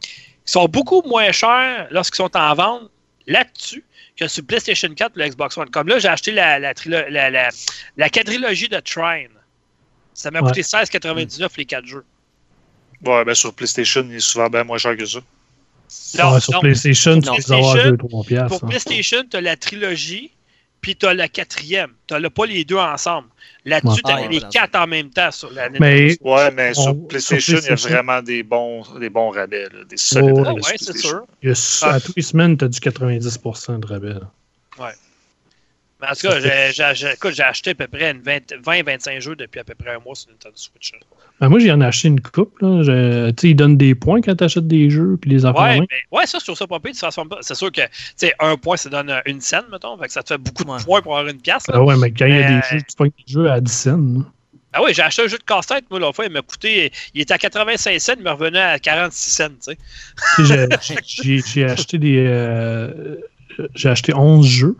qui 0.00 0.12
sont 0.52 0.66
beaucoup 0.66 1.02
moins 1.06 1.30
chers 1.32 1.88
lorsqu'ils 1.90 2.16
sont 2.16 2.34
en 2.36 2.54
vente 2.54 2.90
là-dessus 3.26 3.84
que 4.16 4.26
sur 4.28 4.44
PlayStation 4.44 4.88
4 4.94 5.14
ou 5.14 5.18
la 5.18 5.28
Xbox 5.28 5.58
One. 5.58 5.68
Comme 5.70 5.88
là, 5.88 5.98
j'ai 5.98 6.08
acheté 6.08 6.32
la, 6.32 6.58
la, 6.58 6.72
la, 6.86 7.48
la 7.98 8.08
quadrilogie 8.10 8.68
de 8.68 8.80
Trine. 8.80 9.28
Ça 10.18 10.32
m'a 10.32 10.40
Ouais. 10.40 10.48
coûté 10.48 10.62
16,99 10.64 11.56
les 11.58 11.64
4 11.64 11.86
jeux. 11.86 12.04
Ouais, 13.06 13.24
ben 13.24 13.34
sur 13.36 13.54
PlayStation, 13.54 14.04
il 14.10 14.16
est 14.16 14.20
souvent 14.20 14.48
bien 14.48 14.64
moins 14.64 14.76
cher 14.76 14.96
que 14.96 15.06
ça. 15.06 15.20
Non, 16.18 16.32
Ouais, 16.32 16.40
sur 16.40 16.54
non. 16.54 16.60
PlayStation, 16.60 17.20
tu 17.20 17.28
Non. 17.28 17.36
peux 17.36 17.52
avoir 17.54 17.72
PlayStation, 17.74 17.96
2-3 17.96 18.24
piastres. 18.26 18.48
Pour 18.58 18.64
hein. 18.64 18.68
PlayStation, 18.68 19.22
tu 19.30 19.36
as 19.36 19.40
la 19.40 19.56
trilogie, 19.56 20.32
puis 20.80 20.96
tu 20.96 21.06
as 21.06 21.14
la 21.14 21.28
quatrième. 21.28 21.92
Tu 22.08 22.14
n'as 22.20 22.30
pas 22.30 22.46
les 22.46 22.64
deux 22.64 22.76
ensemble. 22.78 23.28
Là-dessus, 23.64 23.88
Ouais. 23.94 24.00
tu 24.04 24.10
as 24.10 24.16
Ah, 24.16 24.20
les 24.28 24.38
voilà. 24.40 24.48
quatre 24.48 24.74
en 24.74 24.86
même 24.88 25.10
temps 25.10 25.30
sur 25.30 25.52
la 25.52 25.68
Nintendo 25.68 25.78
Mais- 25.84 26.08
Switch. 26.08 26.20
Ouais, 26.22 26.50
mais 26.50 26.72
On- 26.76 26.82
sur 26.82 27.06
PlayStation, 27.06 27.56
sur 27.58 27.64
il 27.66 27.68
y 27.68 27.72
a 27.72 27.88
vraiment 27.88 28.20
des 28.20 28.42
bons, 28.42 28.82
des 28.98 29.10
bons 29.10 29.30
rabais, 29.30 29.68
là, 29.72 29.84
des 29.88 29.96
solides 29.96 30.32
Oh, 30.34 30.38
Ah 30.44 30.48
rabais 30.48 30.62
ouais, 30.64 30.76
c'est 30.78 30.98
sûr. 30.98 31.22
Il 31.44 31.50
y 31.50 31.52
a- 31.52 31.78
Ah. 31.82 31.94
À 31.94 32.00
tous 32.00 32.12
les 32.16 32.22
semaines, 32.22 32.58
tu 32.58 32.64
as 32.64 32.68
du 32.68 32.80
90% 32.80 33.78
de 33.78 33.86
rabais. 33.86 34.14
là. 34.14 34.92
Mais 36.00 36.06
en 36.08 36.12
tout 36.12 36.28
cas, 36.28 36.38
j'ai- 36.40 37.42
acheté 37.42 37.70
à 37.70 37.74
peu 37.74 37.86
près 37.88 38.12
20-25 38.14 39.20
jeux 39.20 39.34
depuis 39.36 39.58
à 39.60 39.64
peu 39.64 39.74
près 39.74 39.94
un 39.94 39.98
mois 39.98 40.14
sur 40.14 40.30
Nintendo 40.30 40.54
Switch. 40.56 40.92
Ben, 41.40 41.48
moi, 41.48 41.58
j'en 41.58 41.80
ai 41.80 41.84
acheté 41.84 42.08
une 42.08 42.20
coupe. 42.20 42.58
Là. 42.60 42.82
Je- 42.82 43.30
Tu 43.30 43.34
sais, 43.40 43.50
ils 43.50 43.54
donnent 43.54 43.76
des 43.76 43.94
points 43.94 44.20
quand 44.20 44.34
tu 44.36 44.44
achètes 44.44 44.66
des 44.68 44.90
jeux 44.90 45.16
puis 45.20 45.30
des 45.30 45.44
affaires. 45.44 45.62
Ouais, 45.62 45.80
mais, 45.80 46.18
ouais, 46.18 46.26
ça, 46.26 46.38
je 46.38 46.44
trouve 46.44 46.56
ça 46.56 46.66
pas 46.66 46.78
pire. 46.78 46.90
de 46.92 46.96
toute 46.96 47.00
façon, 47.04 47.26
C'est 47.40 47.54
sûr 47.54 47.70
que 47.72 47.80
tu 47.82 47.88
sais, 48.16 48.32
un 48.38 48.56
point, 48.56 48.76
ça 48.76 48.88
donne 48.90 49.10
euh, 49.10 49.20
une 49.26 49.40
scène, 49.40 49.64
mettons. 49.72 49.96
Fait 49.98 50.06
que 50.06 50.12
ça 50.12 50.22
te 50.22 50.28
fait 50.34 50.38
beaucoup 50.38 50.64
de 50.64 50.70
Ouais. 50.70 50.78
points 50.84 51.02
pour 51.02 51.16
avoir 51.18 51.32
une 51.32 51.40
pièce. 51.40 51.64
Ah 51.72 51.82
ouais, 51.82 51.96
mais 51.96 52.10
quand 52.12 52.26
il 52.26 52.34
y 52.36 52.42
a 52.42 52.48
des 52.60 52.60
jeux, 52.70 52.82
tu 52.88 52.96
pognes 52.96 53.10
des 53.26 53.32
jeux 53.32 53.50
à 53.50 53.60
10 53.60 53.72
cents. 53.72 53.96
là. 53.98 54.24
Ah 54.72 54.82
oui, 54.84 54.92
j'ai 54.94 55.02
acheté 55.02 55.22
un 55.22 55.28
jeu 55.28 55.38
de 55.38 55.42
casse-tête, 55.44 55.84
moi, 55.90 55.98
l'autre 55.98 56.14
fois, 56.16 56.26
il 56.26 56.30
m'a 56.32 56.42
coûté. 56.42 56.92
Il 57.14 57.22
était 57.22 57.32
à 57.34 57.38
85 57.38 57.98
cents, 58.00 58.12
il 58.18 58.22
me 58.22 58.30
revenait 58.30 58.60
à 58.60 58.78
46 58.78 59.30
cents, 59.30 59.48
tu 59.48 59.72
sais. 59.72 60.68
J'ai 61.46 61.64
acheté 61.64 61.98
des. 61.98 62.16
euh, 62.26 63.16
j'ai 63.74 63.88
acheté 63.88 64.14
11 64.14 64.46
jeux. 64.46 64.76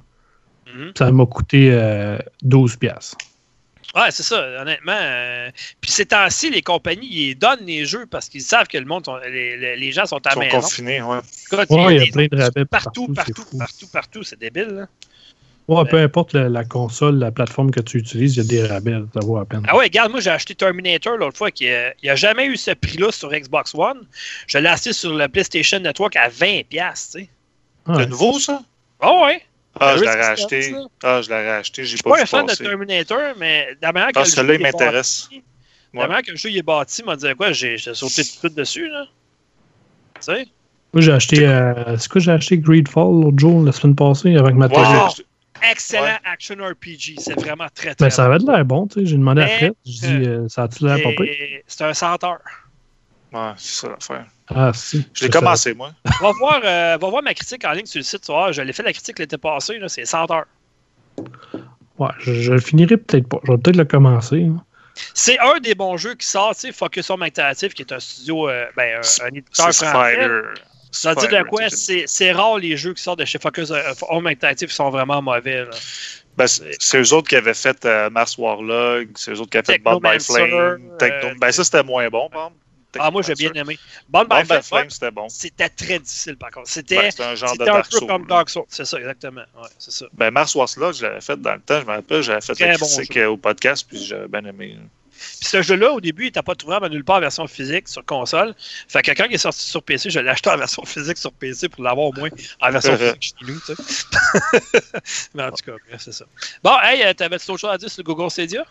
Mhm. 0.78 0.92
Ça 0.96 1.10
m'a 1.10 1.26
coûté 1.26 1.70
euh, 1.72 2.18
12 2.42 2.76
piastres. 2.76 3.16
Ouais, 3.94 4.10
c'est 4.10 4.22
ça, 4.22 4.60
honnêtement. 4.60 4.92
euh, 5.00 5.50
Puis 5.80 5.90
ces 5.90 6.04
temps-ci, 6.06 6.50
les 6.50 6.60
compagnies, 6.62 7.08
ils 7.10 7.34
donnent 7.34 7.64
les 7.64 7.86
jeux 7.86 8.04
parce 8.06 8.28
qu'ils 8.28 8.42
savent 8.42 8.66
que 8.68 8.76
le 8.78 8.84
monde, 8.84 9.06
sont- 9.06 9.16
les, 9.16 9.56
les- 9.56 9.76
les 9.76 9.92
gens 9.92 10.04
sont 10.04 10.18
à 10.26 10.30
Ils 10.30 10.34
sont 10.34 10.40
maison. 10.40 10.60
confinés, 10.60 11.02
ouais. 11.02 11.18
Il 11.52 11.56
y 11.56 11.96
a 11.96 12.04
des- 12.04 12.10
plein 12.10 12.26
de 12.30 12.36
rabais 12.42 12.64
partout, 12.66 13.08
partout, 13.08 13.32
partout, 13.34 13.58
partout, 13.58 13.86
partout, 13.90 14.22
c'est 14.22 14.38
débile. 14.38 14.68
Là. 14.68 14.86
Ouais, 15.68 15.84
peu 15.86 15.98
importe 15.98 16.32
la, 16.34 16.48
la 16.50 16.64
console, 16.64 17.18
la 17.18 17.30
plateforme 17.30 17.70
que 17.70 17.80
tu 17.80 17.98
utilises, 17.98 18.36
il 18.36 18.42
y 18.42 18.46
a 18.46 18.48
des 18.48 18.66
rabais, 18.66 18.94
ça 19.14 19.20
vaut 19.20 19.38
la 19.38 19.44
peine. 19.46 19.62
Ah 19.68 19.76
ouais, 19.76 19.84
regarde, 19.84 20.10
moi 20.10 20.20
j'ai 20.20 20.30
acheté 20.30 20.54
Terminator 20.54 21.16
l'autre 21.16 21.36
fois, 21.38 21.50
qui 21.50 21.68
euh, 21.70 21.90
il 22.02 22.06
n'a 22.08 22.16
jamais 22.16 22.46
eu 22.46 22.56
ce 22.56 22.70
prix-là 22.70 23.10
sur 23.10 23.30
Xbox 23.30 23.74
One. 23.74 24.06
Je 24.46 24.58
l'ai 24.58 24.68
acheté 24.68 24.92
sur 24.94 25.14
le 25.14 25.28
PlayStation 25.28 25.78
Network 25.80 26.14
à 26.16 26.28
20$, 26.28 26.64
tu 26.68 26.68
sais. 26.94 27.28
Ouais. 27.86 27.94
C'est 27.96 28.06
nouveau, 28.06 28.38
ça? 28.38 28.62
Oh 29.00 29.22
ouais! 29.26 29.42
Ah, 29.80 29.96
je 29.96 30.02
l'aurais 30.04 30.20
acheté. 30.26 30.74
Ah, 31.02 31.20
je 31.22 31.28
l'aurais 31.30 31.50
acheté. 31.50 31.82
J'ai 31.84 31.90
Je 31.92 31.96
suis 31.96 32.02
pas 32.02 32.10
pas 32.10 32.22
un 32.22 32.26
fan 32.26 32.46
de. 32.46 32.54
Terminator, 32.54 33.34
mais 33.38 33.68
la 33.80 33.92
manière 33.92 34.12
que 34.12 34.18
Ah, 34.20 34.24
celui-là, 34.24 34.54
il 34.54 34.60
m'intéresse. 34.60 35.28
Ouais. 35.32 36.00
La 36.00 36.06
manière 36.08 36.22
que 36.22 36.30
le 36.32 36.36
jeu 36.36 36.50
il 36.50 36.58
est 36.58 36.62
bâti, 36.62 37.02
m'a 37.02 37.16
dit 37.16 37.26
quoi, 37.36 37.52
j'ai 37.52 37.78
j'ai 37.78 37.94
sauté 37.94 38.22
tout 38.40 38.48
de 38.48 38.54
dessus, 38.54 38.88
là. 38.88 39.04
Tu 40.16 40.20
sais? 40.22 40.46
Moi, 40.92 41.02
j'ai 41.02 41.12
acheté. 41.12 41.46
euh, 41.46 41.96
c'est 41.98 42.10
quoi, 42.10 42.20
j'ai 42.20 42.32
acheté 42.32 42.58
Greedfall 42.58 43.22
l'autre 43.22 43.38
jour, 43.38 43.62
la 43.64 43.72
semaine 43.72 43.94
passée, 43.96 44.36
avec 44.36 44.54
ma 44.54 44.68
télé. 44.68 44.80
Wow. 44.80 45.06
acheté- 45.06 45.24
Excellent 45.70 46.02
Ouais. 46.04 46.18
action 46.24 46.54
RPG, 46.56 47.16
c'est 47.18 47.34
vraiment 47.40 47.66
très 47.74 47.92
très 47.94 48.06
Ben, 48.06 48.10
ça 48.10 48.26
avait 48.26 48.38
de 48.38 48.46
l'air 48.46 48.64
bon, 48.64 48.86
tu 48.86 49.00
sais. 49.00 49.06
J'ai 49.06 49.16
demandé 49.16 49.42
à 49.42 49.46
Mais, 49.46 49.56
Fred. 49.58 49.72
Je 49.84 49.90
dis, 49.90 50.06
euh, 50.28 50.48
ça 50.48 50.62
a-tu 50.64 50.84
l'air 50.86 50.98
pas 51.02 51.24
C'est 51.66 51.82
un 51.84 51.94
centre. 51.94 52.38
Ouais, 53.32 53.52
c'est 53.56 53.80
ça 53.80 53.88
l'affaire. 53.88 54.26
Ah, 54.48 54.70
si. 54.74 55.06
Je 55.12 55.26
l'ai 55.26 55.32
Ça, 55.32 55.38
commencé, 55.40 55.74
moi. 55.74 55.92
Va 56.20 56.32
voir, 56.32 56.60
euh, 56.64 56.96
va 56.98 57.08
voir 57.10 57.22
ma 57.22 57.34
critique 57.34 57.64
en 57.66 57.72
ligne 57.72 57.84
sur 57.86 57.98
le 57.98 58.04
site, 58.04 58.22
tu 58.22 58.32
vois. 58.32 58.52
Je 58.52 58.62
l'ai 58.62 58.72
fait 58.72 58.82
la 58.82 58.92
critique 58.92 59.18
l'été 59.18 59.36
passé, 59.36 59.78
là, 59.78 59.88
c'est 59.88 60.06
100 60.06 60.30
heures. 60.30 60.46
Ouais, 61.98 62.08
je, 62.20 62.32
je 62.32 62.52
le 62.52 62.60
finirai 62.60 62.96
peut-être 62.96 63.28
pas. 63.28 63.38
Je 63.44 63.52
vais 63.52 63.58
peut-être 63.58 63.76
le 63.76 63.84
commencer. 63.84 64.44
hein. 64.44 64.62
C'est 65.14 65.38
un 65.38 65.58
des 65.60 65.74
bons 65.74 65.96
jeux 65.96 66.14
qui 66.14 66.26
sort, 66.26 66.54
tu 66.54 66.62
sais, 66.62 66.72
Focus 66.72 67.10
Home 67.10 67.22
Interactive, 67.22 67.72
qui 67.72 67.82
est 67.82 67.92
un 67.92 68.00
studio, 68.00 68.48
euh, 68.48 68.66
ben, 68.76 69.00
un, 69.00 69.24
un 69.26 69.28
éditeur 69.28 69.72
C'est 69.72 69.86
français. 69.86 70.14
Spider. 70.14 70.40
Ça 70.90 71.12
Spider, 71.12 71.38
de 71.38 71.42
quoi? 71.44 71.62
C'est 71.68 72.32
rare 72.32 72.56
les 72.58 72.76
jeux 72.76 72.94
qui 72.94 73.02
sortent 73.02 73.18
de 73.20 73.24
chez 73.26 73.38
Focus 73.38 73.70
euh, 73.70 73.82
Home 74.08 74.26
Interactive 74.26 74.68
qui 74.70 74.74
sont 74.74 74.90
vraiment 74.90 75.20
mauvais. 75.20 75.64
là. 75.64 75.70
Ben, 76.36 76.46
c'est 76.46 76.98
eux 77.00 77.12
autres 77.12 77.28
qui 77.28 77.36
avaient 77.36 77.52
fait 77.54 77.84
euh, 77.84 78.08
Mars 78.10 78.38
Warlog, 78.38 79.08
c'est 79.16 79.32
eux 79.32 79.40
autres 79.40 79.50
qui 79.50 79.58
avaient 79.58 79.74
fait 79.74 79.78
Bound 79.78 80.00
by 80.02 80.18
Flame. 80.20 80.80
Techno- 80.98 81.28
euh, 81.30 81.34
Ben, 81.40 81.52
ça, 81.52 81.64
c'était 81.64 81.82
moins 81.82 82.08
bon, 82.08 82.28
par 82.30 82.46
exemple. 82.46 82.56
Ah, 82.98 83.10
moi, 83.10 83.22
j'ai 83.22 83.34
bien 83.34 83.52
aimé. 83.52 83.78
Bound 84.08 84.28
by 84.28 84.44
Flame, 84.46 84.62
Flame, 84.62 84.82
ouais, 84.84 84.90
c'était 84.90 85.10
bon. 85.10 85.28
c'était 85.28 85.68
très 85.68 85.98
difficile, 85.98 86.36
par 86.36 86.50
contre. 86.50 86.68
C'était 86.68 87.10
Ben, 87.18 87.24
un 87.30 87.34
genre 87.34 87.52
de 87.52 87.58
c'était 87.58 87.70
un 87.70 87.74
Dark 87.74 87.86
Souls. 87.92 88.06
comme 88.06 88.22
là. 88.22 88.28
Dark 88.28 88.48
Souls. 88.50 88.64
C'est 88.68 88.84
ça, 88.86 88.98
exactement. 88.98 89.42
Ouais, 89.56 89.68
c'est 89.78 89.90
ça. 89.92 90.06
Ben, 90.14 90.30
Mars 90.30 90.54
Warlog, 90.54 90.94
je 90.94 91.02
l'avais 91.06 91.20
fait 91.20 91.40
dans 91.40 91.54
le 91.54 91.60
temps, 91.60 91.80
je 91.80 91.86
me 91.86 91.90
rappelle, 91.92 92.22
j'avais 92.22 92.40
fait 92.40 92.54
Très 92.54 92.68
la 92.68 92.78
bon 92.78 92.86
critique 92.86 93.12
jeu. 93.12 93.22
euh, 93.22 93.30
au 93.30 93.36
podcast, 93.36 93.86
puis 93.88 94.02
j'avais 94.04 94.28
bien 94.28 94.44
aimé. 94.44 94.74
là. 94.78 94.82
Puis 95.10 95.48
ce 95.48 95.62
jeu-là, 95.62 95.92
au 95.92 96.00
début, 96.00 96.22
il 96.22 96.26
n'était 96.26 96.42
pas 96.42 96.54
trouvable 96.54 96.86
à 96.86 96.88
nulle 96.88 97.02
part 97.04 97.16
en 97.16 97.20
version 97.20 97.46
physique 97.48 97.88
sur 97.88 98.04
console. 98.04 98.54
Fait 98.86 99.02
que 99.02 99.10
quand 99.10 99.24
il 99.24 99.34
est 99.34 99.38
sorti 99.38 99.66
sur 99.66 99.82
PC, 99.82 100.10
je 100.10 100.20
l'ai 100.20 100.28
acheté 100.30 100.48
en 100.48 100.56
version 100.56 100.84
physique 100.84 101.18
sur 101.18 101.32
PC 101.32 101.68
pour 101.68 101.82
l'avoir 101.82 102.06
au 102.06 102.12
moins 102.12 102.28
en 102.60 102.70
version 102.70 102.96
physique 102.96 103.22
chez 103.22 103.46
nous, 103.46 103.60
tu 103.66 103.74
sais. 103.74 103.82
Mais 105.34 105.42
en 105.42 105.50
tout 105.50 105.64
cas, 105.66 105.72
c'est 105.98 106.12
ça. 106.12 106.24
Bon, 106.62 106.70
hey, 106.84 107.02
euh, 107.02 107.12
t'avais-tu 107.14 107.50
autre 107.50 107.60
chose 107.60 107.70
à 107.70 107.76
dire 107.78 107.90
sur 107.90 108.02
le 108.02 108.04
Google 108.06 108.30
Stadia? 108.30 108.64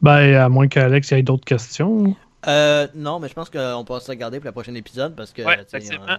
Ben, 0.00 0.36
à 0.36 0.48
moins 0.48 0.68
qu'Alex 0.68 1.10
ait 1.10 1.22
d'autres 1.22 1.44
questions. 1.44 2.16
Euh, 2.46 2.86
non, 2.94 3.18
mais 3.18 3.28
je 3.28 3.34
pense 3.34 3.50
qu'on 3.50 3.84
peut 3.84 3.98
se 3.98 4.08
regarder 4.10 4.38
pour 4.38 4.46
le 4.46 4.52
prochain 4.52 4.74
épisode 4.76 5.16
parce 5.16 5.32
que 5.32 5.42
Ouais, 5.42 5.56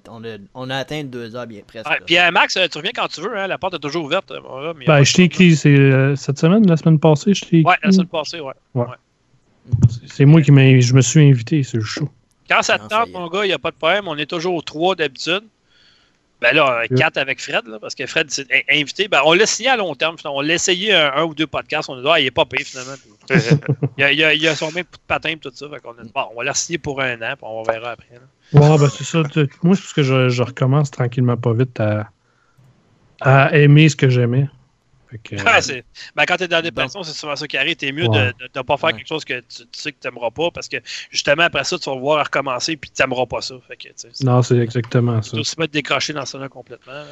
on, 0.09 0.17
on 0.21 0.23
a, 0.25 0.37
on 0.53 0.69
a 0.69 0.75
atteint 0.75 1.03
deux 1.05 1.33
heures 1.35 1.47
bien 1.47 1.61
presque. 1.65 1.89
Ouais, 1.89 1.99
puis 2.05 2.17
euh, 2.17 2.29
Max, 2.31 2.57
euh, 2.57 2.67
tu 2.69 2.77
reviens 2.77 2.91
quand 2.93 3.07
tu 3.07 3.21
veux, 3.21 3.37
hein, 3.37 3.47
la 3.47 3.57
porte 3.57 3.75
est 3.75 3.79
toujours 3.79 4.03
ouverte. 4.03 4.29
euh, 4.31 4.39
voilà, 4.45 4.73
mais 4.77 4.83
Ben, 4.85 5.01
je 5.03 5.13
t'ai 5.13 5.23
écrit, 5.23 5.55
c'est 5.55 5.69
euh, 5.69 6.17
cette 6.17 6.37
semaine, 6.37 6.67
la 6.67 6.75
semaine 6.75 6.99
passée, 6.99 7.33
je 7.33 7.41
t'ai 7.41 7.47
écrit. 7.59 7.63
Ouais, 7.63 7.77
la 7.81 7.91
semaine 7.93 8.07
passée, 8.07 8.41
ouais. 8.41 8.53
C'est 10.07 10.25
moi 10.25 10.41
qui 10.41 10.51
m'ai, 10.51 10.81
je 10.81 10.93
me 10.93 11.01
suis 11.01 11.29
invité, 11.29 11.63
c'est 11.63 11.77
le 11.77 11.83
show. 11.83 12.09
Quand 12.49 12.61
ça 12.63 12.79
te 12.79 12.87
tente, 12.87 13.11
mon 13.11 13.27
gars, 13.29 13.45
il 13.45 13.47
n'y 13.49 13.53
a 13.53 13.59
pas 13.59 13.71
de 13.71 13.75
problème. 13.77 14.07
On 14.07 14.17
est 14.17 14.25
toujours 14.25 14.63
trois 14.63 14.95
d'habitude. 14.95 15.43
Ben 16.41 16.53
là, 16.55 16.83
Yeah. 16.89 16.97
quatre 16.97 17.17
avec 17.17 17.39
Fred, 17.41 17.67
là, 17.67 17.79
parce 17.79 17.93
que 17.95 18.05
Fred 18.07 18.31
s'est 18.31 18.47
in- 18.51 18.79
invité. 18.79 19.07
Ben, 19.09 19.19
on 19.25 19.33
l'a 19.33 19.45
signé 19.45 19.69
à 19.69 19.75
long 19.77 19.93
terme. 19.93 20.17
finalement. 20.17 20.37
On 20.39 20.41
l'a 20.41 20.53
essayé 20.53 20.93
un, 20.93 21.11
un 21.13 21.23
ou 21.25 21.35
deux 21.35 21.47
podcasts. 21.47 21.89
On 21.89 21.95
a 21.97 22.01
dit, 22.01 22.07
ah, 22.09 22.19
il 22.19 22.25
est 22.27 22.31
pas 22.31 22.45
payé 22.45 22.63
finalement. 22.63 22.93
il, 23.97 24.03
a, 24.03 24.11
il, 24.11 24.23
a, 24.23 24.33
il 24.33 24.47
a 24.47 24.55
son 24.55 24.71
même 24.71 24.85
coup 24.85 24.97
de 24.97 25.01
patin 25.07 25.29
et 25.29 25.37
tout 25.37 25.51
ça. 25.53 25.67
Fait 25.69 25.79
qu'on 25.79 25.91
a 25.97 26.03
dit, 26.03 26.11
bon, 26.13 26.25
on 26.31 26.35
va 26.37 26.43
l'a 26.43 26.53
signé 26.53 26.77
pour 26.77 27.01
un 27.01 27.15
an, 27.21 27.33
puis 27.35 27.43
on 27.43 27.63
verra 27.63 27.91
après. 27.91 28.15
là. 28.15 28.59
Ouais, 28.59 28.77
ben 28.77 28.89
c'est 28.89 29.03
ça. 29.03 29.23
tu- 29.31 29.47
Moi, 29.63 29.75
c'est 29.75 29.81
parce 29.81 29.93
que 29.93 30.03
je, 30.03 30.29
je 30.29 30.41
recommence 30.43 30.89
tranquillement 30.91 31.37
pas 31.37 31.53
vite 31.53 31.79
à, 31.79 32.09
à 33.21 33.55
aimer 33.57 33.89
ce 33.89 33.95
que 33.95 34.09
j'aimais. 34.09 34.47
Ouais, 35.31 35.61
c'est- 35.61 35.83
ben, 36.15 36.25
quand 36.27 36.37
tu 36.37 36.43
es 36.43 36.47
dans 36.47 36.57
la 36.57 36.61
dépression, 36.61 37.01
c'est 37.01 37.13
souvent 37.17 37.35
ça 37.35 37.47
qui 37.47 37.57
arrive. 37.57 37.75
T'es 37.75 37.91
mieux 37.91 38.05
Ouais. 38.07 38.31
de 38.33 38.49
ne 38.55 38.61
pas 38.61 38.77
faire 38.77 38.87
Ouais. 38.89 38.93
quelque 38.93 39.07
chose 39.07 39.25
que 39.25 39.39
tu, 39.39 39.63
tu 39.65 39.67
sais 39.79 39.91
que 39.91 39.97
tu 39.99 40.07
n'aimeras 40.07 40.29
pas, 40.29 40.51
parce 40.51 40.67
que 40.67 40.77
justement, 41.09 41.43
après 41.43 41.63
ça, 41.63 41.79
tu 41.79 41.89
vas 41.89 41.95
voir 41.95 42.23
recommencer, 42.23 42.77
puis 42.77 42.91
tu 42.91 43.01
n'aimeras 43.01 43.25
pas 43.25 43.41
ça. 43.41 43.55
Fait 43.67 43.75
que, 43.75 43.87
tu 43.87 43.93
sais, 43.95 44.09
c'est 44.13 44.23
non, 44.23 44.43
c'est 44.43 44.57
exactement 44.59 45.19
ça. 45.23 45.31
c'est 45.31 45.39
aussi 45.39 45.55
pas 45.55 45.65
de 45.65 45.71
décrocher 45.71 46.13
dans 46.13 46.25
ça 46.25 46.37
là 46.37 46.47
complètement. 46.47 47.03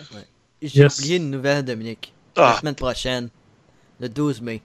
J'ai 0.62 0.82
Yes. 0.82 1.00
oublié 1.00 1.16
une 1.18 1.32
nouvelle, 1.32 1.64
Dominique. 1.66 2.14
La 2.36 2.52
Ah, 2.52 2.58
semaine 2.60 2.76
prochaine, 2.76 3.30
le 4.00 4.10
12 4.10 4.42
mai, 4.42 4.62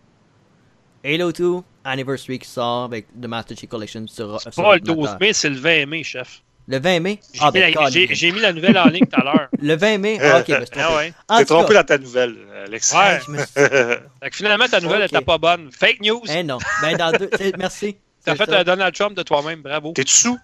Halo 1.04 1.32
2 1.32 1.62
Anniversary 1.84 2.38
qui 2.38 2.48
sort 2.48 2.84
avec 2.84 3.06
The 3.20 3.26
Master 3.26 3.56
Chief 3.56 3.68
Collection 3.68 4.06
sur, 4.06 4.40
sur 4.40 4.50
Pas 4.52 4.74
le 4.74 4.80
12 4.80 4.90
ordinateur. 4.90 5.18
mai, 5.20 5.32
c'est 5.32 5.48
le 5.50 5.56
20 5.56 5.86
mai, 5.86 6.02
chef. 6.04 6.42
Le 6.68 6.78
20 6.78 7.00
mai? 7.00 7.18
J'ai 7.34 7.40
Ah, 7.42 7.50
mis, 7.52 7.60
ben, 7.60 7.74
j'ai- 7.90 8.14
j'ai 8.14 8.30
mis 8.30 8.38
la 8.40 8.52
nouvelle 8.52 8.78
en 8.78 8.84
ligne 8.86 9.04
tout 9.06 9.20
à 9.20 9.24
l'heure. 9.24 9.48
Le 9.60 9.74
20 9.74 9.98
mai? 9.98 10.18
Ah, 10.22 10.38
ok, 10.38 10.46
ben, 10.46 10.64
c'est 10.64 10.78
Ah 10.78 10.82
trompé. 10.84 10.96
ouais. 10.96 11.12
T'es 11.38 11.44
trompé 11.44 11.68
cas, 11.74 11.82
dans 11.82 11.86
ta 11.86 11.98
nouvelle, 11.98 12.36
Alex. 12.66 12.92
Ouais. 12.94 13.20
je 13.26 13.30
me 13.32 13.38
suis- 13.38 13.46
Fait 13.56 14.30
que 14.30 14.36
finalement, 14.36 14.68
ta 14.68 14.80
nouvelle 14.80 15.02
n'était 15.02 15.20
pas 15.22 15.38
bonne. 15.38 15.70
Fake 15.72 16.00
news. 16.00 16.22
Eh 16.32 16.44
non. 16.44 16.58
Ben, 16.82 16.96
dans 16.96 17.10
deux... 17.10 17.28
c'est- 17.36 17.56
Merci. 17.58 17.96
T'as 18.24 18.36
C'est 18.36 18.44
fait 18.44 18.50
ça. 18.52 18.60
un 18.60 18.64
Donald 18.64 18.94
Trump 18.94 19.16
de 19.16 19.22
toi-même, 19.24 19.60
bravo. 19.62 19.92
T'es 19.92 20.04
sous? 20.06 20.38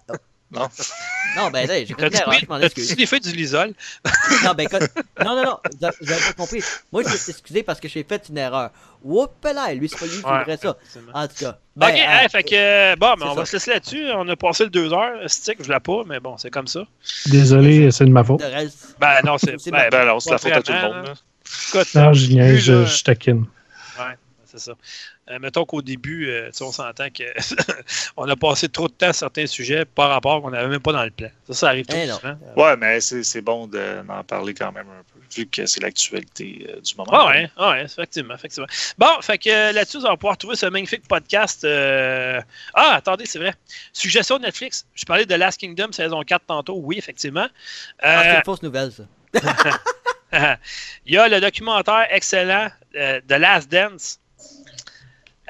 Non. 0.51 0.67
Non, 1.37 1.51
ben 1.51 1.67
là, 1.67 1.77
j'ai 1.79 1.85
fait 1.85 1.93
T'as-tu 1.93 2.15
une 2.15 2.21
erreur, 2.23 2.39
je 2.41 2.45
m'en 2.47 2.59
excuse. 2.59 3.05
fait 3.05 3.19
du 3.19 3.31
lisol? 3.33 3.73
Non, 4.43 4.53
ben, 4.55 4.67
quand- 4.67 4.79
non, 5.23 5.35
non, 5.35 5.43
non, 5.43 5.59
vous 5.71 5.85
avez- 5.85 5.93
pas 6.01 6.33
compris. 6.37 6.63
Moi, 6.91 7.03
je 7.07 7.15
suis 7.17 7.31
excusé 7.31 7.61
parce 7.61 7.79
que 7.79 7.87
j'ai 7.87 8.03
fait 8.03 8.25
une 8.29 8.37
erreur. 8.37 8.71
Whoop 9.03 9.31
là, 9.43 9.73
lui, 9.73 9.87
c'est 9.87 9.99
pas 9.99 10.05
lui 10.05 10.17
qui 10.19 10.25
Ouais, 10.25 10.39
voudrait 10.39 10.57
ça. 10.57 10.77
En 11.13 11.27
tout 11.27 11.35
cas. 11.39 11.57
Ben, 11.75 11.87
ok, 11.89 11.93
hey, 11.95 12.29
fait 12.29 12.43
que, 12.43 12.55
euh, 12.55 12.95
bon, 12.95 13.13
mais 13.17 13.25
c'est 13.25 13.31
on 13.31 13.35
va 13.35 13.45
se 13.45 13.53
laisser 13.53 13.71
là-dessus. 13.71 14.05
On 14.15 14.27
a 14.27 14.35
passé 14.35 14.63
le 14.63 14.69
2 14.71 14.91
heures. 14.91 15.19
Stick, 15.27 15.63
je 15.63 15.71
l'ai 15.71 15.79
pas, 15.79 16.03
mais 16.05 16.19
bon, 16.19 16.37
c'est 16.37 16.49
comme 16.49 16.67
ça. 16.67 16.81
Désolé, 17.27 17.91
c'est 17.91 18.05
de 18.05 18.09
ma 18.11 18.23
faute. 18.23 18.41
reste. 18.41 18.95
Ben 18.99 19.19
non, 19.23 19.37
c'est. 19.37 19.51
Ben, 19.69 19.71
Ben 19.71 19.89
pas 19.91 20.05
la 20.05 20.19
faute 20.19 20.51
à 20.51 20.61
tout 20.61 20.71
le 20.71 20.81
monde. 20.81 20.93
là. 20.93 21.01
là. 21.03 21.13
Écoute, 21.69 21.95
Non, 21.95 22.13
je 22.13 22.57
je, 22.57 22.85
je 22.85 23.03
taquine. 23.03 23.45
Ouais, 23.99 24.17
c'est 24.45 24.59
ça. 24.59 24.73
Euh, 25.29 25.37
mettons 25.39 25.63
qu'au 25.63 25.81
début, 25.83 26.27
euh, 26.27 26.49
on 26.61 26.71
s'entend 26.71 27.09
que 27.11 27.23
on 28.17 28.27
a 28.27 28.35
passé 28.35 28.67
trop 28.67 28.87
de 28.87 28.93
temps 28.93 29.09
à 29.09 29.13
certains 29.13 29.45
sujets 29.45 29.85
par 29.85 30.09
rapport 30.09 30.41
qu'on 30.41 30.49
n'avait 30.49 30.67
même 30.69 30.79
pas 30.79 30.91
dans 30.91 31.03
le 31.03 31.11
plan. 31.11 31.29
Ça, 31.47 31.53
ça 31.53 31.67
arrive 31.67 31.85
tout 31.85 31.95
Eh 31.95 32.07
souvent. 32.07 32.35
Ouais, 32.57 32.75
mais 32.77 32.99
c'est 32.99 33.21
c'est 33.23 33.41
bon 33.41 33.67
de- 33.67 34.01
d'en 34.07 34.23
parler 34.23 34.55
quand 34.55 34.71
même 34.71 34.87
un 34.87 35.03
peu, 35.13 35.19
vu 35.35 35.45
que 35.47 35.67
c'est 35.67 35.81
l'actualité 35.81 36.65
euh, 36.69 36.81
du 36.81 36.95
moment. 36.95 37.11
Ah 37.13 37.27
ouais, 37.27 37.51
ah 37.57 37.69
ouais, 37.71 37.83
effectivement, 37.83 38.33
effectivement. 38.33 38.67
Bon, 38.97 39.21
fait 39.21 39.37
que 39.37 39.71
là-dessus, 39.73 39.97
on 39.97 40.01
va 40.01 40.17
pouvoir 40.17 40.37
trouver 40.37 40.55
ce 40.55 40.65
magnifique 40.65 41.07
podcast. 41.07 41.63
euh, 41.63 42.41
Ah, 42.73 42.95
attendez, 42.95 43.25
c'est 43.27 43.37
vrai. 43.39 43.53
Suggestion 43.93 44.37
de 44.37 44.43
Netflix. 44.43 44.87
Je 44.95 45.05
parlais 45.05 45.25
de 45.27 45.35
Last 45.35 45.59
Kingdom 45.59 45.91
saison 45.91 46.23
4 46.23 46.45
tantôt. 46.47 46.79
Oui, 46.81 46.97
effectivement. 46.97 47.47
Ah, 48.01 48.23
c'est 48.23 48.35
une 48.37 48.43
fausse 48.45 48.63
nouvelle, 48.63 48.91
ça. 48.91 49.03
Il 51.05 51.13
y 51.13 51.17
a 51.17 51.27
le 51.27 51.39
documentaire 51.41 52.07
excellent 52.11 52.69
euh, 52.95 53.19
de 53.27 53.35
Last 53.35 53.71
Dance 53.71 54.19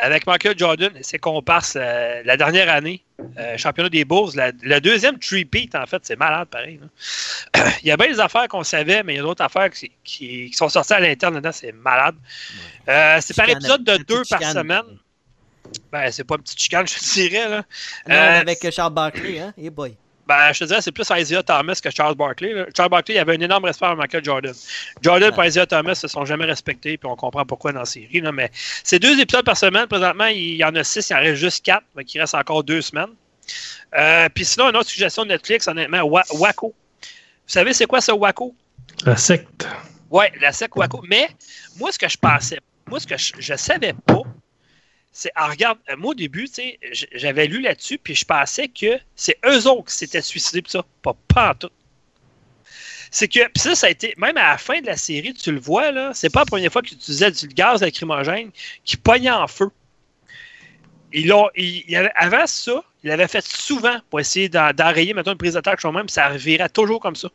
avec 0.02 0.26
Michael 0.28 0.58
Jordan 0.58 0.92
ses 1.02 1.20
comparses 1.20 1.78
euh, 1.80 2.22
la 2.26 2.38
dernière 2.38 2.70
année, 2.70 3.04
euh, 3.38 3.58
championnat 3.58 3.90
des 3.90 4.06
Bulls. 4.06 4.32
La- 4.36 4.52
le 4.62 4.80
deuxième 4.82 5.18
three-peat, 5.20 5.76
en 5.76 5.86
fait, 5.86 6.02
c'est 6.06 6.16
malade 6.18 6.48
pareil. 6.50 6.80
là. 6.82 7.66
il 7.84 7.88
y 7.88 7.92
a 7.92 7.98
bien 7.98 8.08
des 8.08 8.20
affaires 8.20 8.48
qu'on 8.48 8.64
savait, 8.64 9.04
mais 9.04 9.14
il 9.14 9.18
y 9.18 9.20
a 9.20 9.24
d'autres 9.24 9.44
affaires 9.44 9.70
qui, 9.70 9.92
qui- 10.04 10.50
qui 10.50 10.54
sont 10.54 10.70
sorties 10.70 10.94
à 10.94 11.00
l'interne 11.00 11.36
dedans, 11.36 11.52
c'est 11.52 11.72
malade. 11.72 12.16
Euh, 12.88 13.18
c'est 13.22 13.36
par 13.36 13.50
épisode 13.50 13.84
de 13.84 13.98
deux 13.98 14.24
par 14.30 14.40
chicane. 14.40 14.54
semaine. 14.54 14.84
Ben, 15.92 16.12
c'est 16.12 16.24
pas 16.24 16.36
une 16.36 16.42
petite 16.44 16.60
chicane, 16.62 16.88
je 16.88 16.96
te 16.96 17.14
dirais. 17.14 17.50
Là. 17.50 17.64
Non, 18.08 18.16
Euh, 18.16 18.40
avec 18.42 18.72
Charles 18.72 18.94
Barkley, 18.94 19.40
hein? 19.40 19.54
Eh 19.58 19.70
boy. 19.70 19.96
Ben, 20.30 20.54
je 20.54 20.60
te 20.60 20.66
dirais, 20.66 20.80
c'est 20.82 20.92
plus 20.92 21.08
Isaiah 21.18 21.42
Thomas 21.42 21.80
que 21.84 21.90
Charles 21.90 22.14
Barkley. 22.14 22.54
là. 22.54 22.66
Charles 22.78 22.90
Barkley, 22.90 23.16
il 23.16 23.18
avait 23.18 23.36
un 23.36 23.42
énorme 23.42 23.66
respect 23.66 23.88
pour 23.88 23.96
Michael 23.96 24.24
Jordan. 24.24 24.54
Jordan 25.02 25.34
et 25.34 25.38
Ouais. 25.38 25.48
Isaiah 25.48 25.66
Thomas 25.66 25.96
se 25.96 26.08
sont 26.08 26.24
jamais 26.24 26.46
respectés, 26.46 26.98
puis 26.98 27.10
on 27.10 27.16
comprend 27.16 27.44
pourquoi 27.46 27.72
dans 27.74 27.80
la 27.80 27.86
série. 27.86 28.22
là, 28.22 28.32
mais 28.32 28.52
c'est 28.84 29.00
deux 29.00 29.20
épisodes 29.20 29.44
par 29.44 29.58
semaine. 29.58 29.88
Présentement, 29.88 30.28
il 30.28 30.56
y 30.56 30.64
en 30.64 30.76
a 30.76 30.84
six, 30.84 31.10
il 31.10 31.16
en 31.16 31.20
reste 31.20 31.36
juste 31.42 31.66
quatre. 31.66 31.84
Donc, 31.96 32.14
il 32.14 32.22
reste 32.22 32.36
encore 32.36 32.64
deux 32.64 32.82
semaines. 32.82 33.10
Euh, 33.98 34.30
puis 34.30 34.46
sinon, 34.46 34.70
une 34.70 34.78
autre 34.78 34.90
suggestion 34.90 35.24
de 35.24 35.30
Netflix, 35.30 35.68
honnêtement, 35.68 36.04
Wa- 36.04 36.24
Waco. 36.36 36.68
Vous 37.02 37.08
savez, 37.48 37.74
c'est 37.74 37.88
quoi 37.88 38.00
ce 38.00 38.12
Waco? 38.12 38.54
La 39.06 39.18
secte. 39.18 39.68
Ouais, 40.12 40.32
la 40.40 40.52
sec 40.52 40.76
Waco. 40.76 41.04
Mais 41.08 41.28
moi, 41.80 41.92
ce 41.92 41.98
que 41.98 42.08
je 42.08 42.18
pensais, 42.18 42.60
moi, 42.88 43.00
ce 43.00 43.08
que 43.08 43.18
je, 43.18 43.34
je 43.40 43.56
savais 43.56 43.94
pas, 44.06 44.22
c'est, 45.12 45.32
ah, 45.36 45.48
regarde, 45.48 45.78
euh, 45.90 45.96
moi, 45.98 46.12
au 46.12 46.16
début, 46.16 46.48
j'avais 47.14 47.48
lu 47.48 47.62
là-dessus, 47.62 47.98
puis 47.98 48.16
je 48.16 48.26
pensais 48.26 48.68
que 48.68 49.00
c'est 49.16 49.38
eux 49.46 49.68
autres 49.68 49.90
qui 49.90 49.96
s'étaient 49.96 50.22
suicidés, 50.22 50.62
puis 50.62 50.72
ça, 50.72 50.84
pas, 51.02 51.16
pas 51.28 51.52
en 51.52 51.56
tout. 51.56 51.70
C'est 53.12 53.28
que, 53.28 53.40
puis 53.40 53.60
ça, 53.62 53.74
ça 53.76 53.88
a 53.88 53.90
été, 53.90 54.14
même 54.18 54.38
à 54.38 54.52
la 54.52 54.58
fin 54.60 54.82
de 54.82 54.86
la 54.86 54.96
série, 54.96 55.34
tu 55.34 55.52
le 55.52 55.60
vois, 55.60 55.92
là, 55.92 56.12
c'est 56.14 56.30
pas 56.30 56.42
la 56.42 56.46
première 56.46 56.72
fois 56.72 56.84
qu'ils 56.84 56.98
utilisaient 56.98 57.32
du 57.32 57.48
gaz 57.48 57.82
lacrymogène 57.82 58.52
qui 58.86 58.98
pognait 58.98 59.32
en 59.32 59.48
feu. 59.48 59.70
Ils 61.12 61.34
ils- 61.56 61.96
avait- 61.96 62.12
avant 62.16 62.46
ça, 62.46 62.84
il 63.04 63.10
l'avait 63.10 63.28
fait 63.28 63.44
souvent 63.44 63.98
pour 64.12 64.20
essayer 64.20 64.48
d'en- 64.48 64.74
d'enrayer, 64.74 65.16
mettons, 65.16 65.32
une 65.32 65.40
prise 65.40 65.54
d'attaque 65.56 65.80
sur 65.80 65.92
même, 65.92 66.06
puis 66.06 66.14
ça 66.14 66.30
revirait 66.30 66.70
toujours 66.70 67.00
comme 67.00 67.16
ça. 67.16 67.30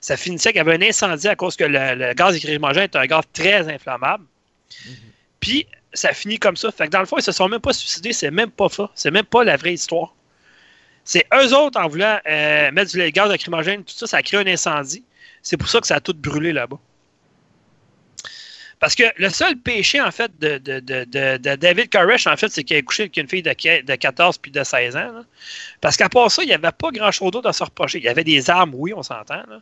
Ça 0.00 0.16
finissait 0.16 0.50
qu'il 0.50 0.56
y 0.58 0.60
avait 0.62 0.74
un 0.74 0.82
incendie 0.88 1.28
à 1.28 1.36
cause 1.36 1.54
que 1.54 1.62
le, 1.62 1.94
le 1.94 2.12
gaz 2.14 2.34
lacrymogène 2.34 2.82
est 2.84 2.96
un 2.96 3.06
gaz 3.06 3.22
très 3.32 3.72
inflammable. 3.72 4.24
Puis, 5.38 5.64
ça 5.92 6.12
finit 6.12 6.38
comme 6.38 6.56
ça. 6.56 6.70
Fait 6.70 6.86
que 6.86 6.90
dans 6.90 7.00
le 7.00 7.06
fond, 7.06 7.16
ils 7.18 7.22
se 7.22 7.32
sont 7.32 7.48
même 7.48 7.60
pas 7.60 7.72
suicidés, 7.72 8.12
c'est 8.12 8.30
même 8.30 8.50
pas 8.50 8.68
ça. 8.68 8.90
C'est 8.94 9.10
même 9.10 9.24
pas 9.24 9.44
la 9.44 9.56
vraie 9.56 9.74
histoire. 9.74 10.14
C'est 11.04 11.26
eux 11.34 11.54
autres, 11.56 11.80
en 11.80 11.88
voulant 11.88 12.18
euh, 12.28 12.70
mettre 12.72 12.92
du 12.92 13.10
gaz 13.12 13.28
lacrymogène, 13.28 13.82
tout 13.84 13.94
ça, 13.94 14.06
ça 14.06 14.18
a 14.18 14.22
créé 14.22 14.38
un 14.40 14.46
incendie. 14.46 15.02
C'est 15.42 15.56
pour 15.56 15.68
ça 15.68 15.80
que 15.80 15.86
ça 15.86 15.96
a 15.96 16.00
tout 16.00 16.14
brûlé 16.14 16.52
là-bas. 16.52 16.78
Parce 18.78 18.94
que 18.94 19.02
le 19.18 19.28
seul 19.28 19.56
péché, 19.56 20.00
en 20.00 20.10
fait, 20.10 20.30
de, 20.38 20.56
de, 20.58 20.80
de, 20.80 21.04
de- 21.04 21.36
de 21.36 21.54
David 21.56 21.90
Koresh, 21.90 22.26
en 22.26 22.36
fait, 22.36 22.48
c'est 22.48 22.64
qu'il 22.64 22.76
a 22.78 22.82
couché 22.82 23.02
avec 23.04 23.16
une 23.18 23.28
fille 23.28 23.42
de, 23.42 23.52
qu- 23.52 23.82
de 23.82 23.94
14 23.94 24.38
puis 24.38 24.50
de 24.50 24.64
16 24.64 24.96
ans. 24.96 25.12
là. 25.12 25.22
Parce 25.82 25.96
qu'à 25.98 26.08
part 26.08 26.30
ça, 26.30 26.42
il 26.42 26.46
n'y 26.46 26.54
avait 26.54 26.72
pas 26.72 26.90
grand-chose 26.90 27.30
d'autre 27.30 27.48
à 27.48 27.52
se 27.52 27.62
reprocher. 27.62 27.98
Il 27.98 28.04
y 28.04 28.08
avait 28.08 28.24
des 28.24 28.48
armes, 28.48 28.72
oui, 28.74 28.94
on 28.94 29.02
s'entend. 29.02 29.42
là. 29.48 29.60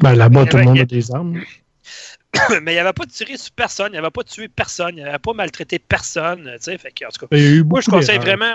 Ben, 0.00 0.14
là-bas, 0.14 0.44
tout 0.46 0.56
le 0.58 0.64
monde 0.64 0.78
a 0.80 0.84
des 0.84 1.10
armes. 1.14 1.42
Mais 2.62 2.74
il 2.74 2.76
n'avait 2.76 2.92
pas 2.92 3.06
tiré 3.06 3.36
sur 3.36 3.52
personne, 3.52 3.92
il 3.92 3.96
n'avait 3.96 4.10
pas 4.10 4.24
tué 4.24 4.48
personne, 4.48 4.96
il 4.96 5.04
n'avait 5.04 5.18
pas 5.18 5.32
maltraité 5.32 5.78
personne. 5.78 6.56
Fait 6.60 6.92
que, 6.92 7.04
en 7.06 7.08
tout 7.08 7.20
cas, 7.20 7.26
Ben, 7.30 7.40
eu 7.40 7.62
moi, 7.64 7.80
je 7.80 7.90
conseille 7.90 8.18
vraiment. 8.18 8.54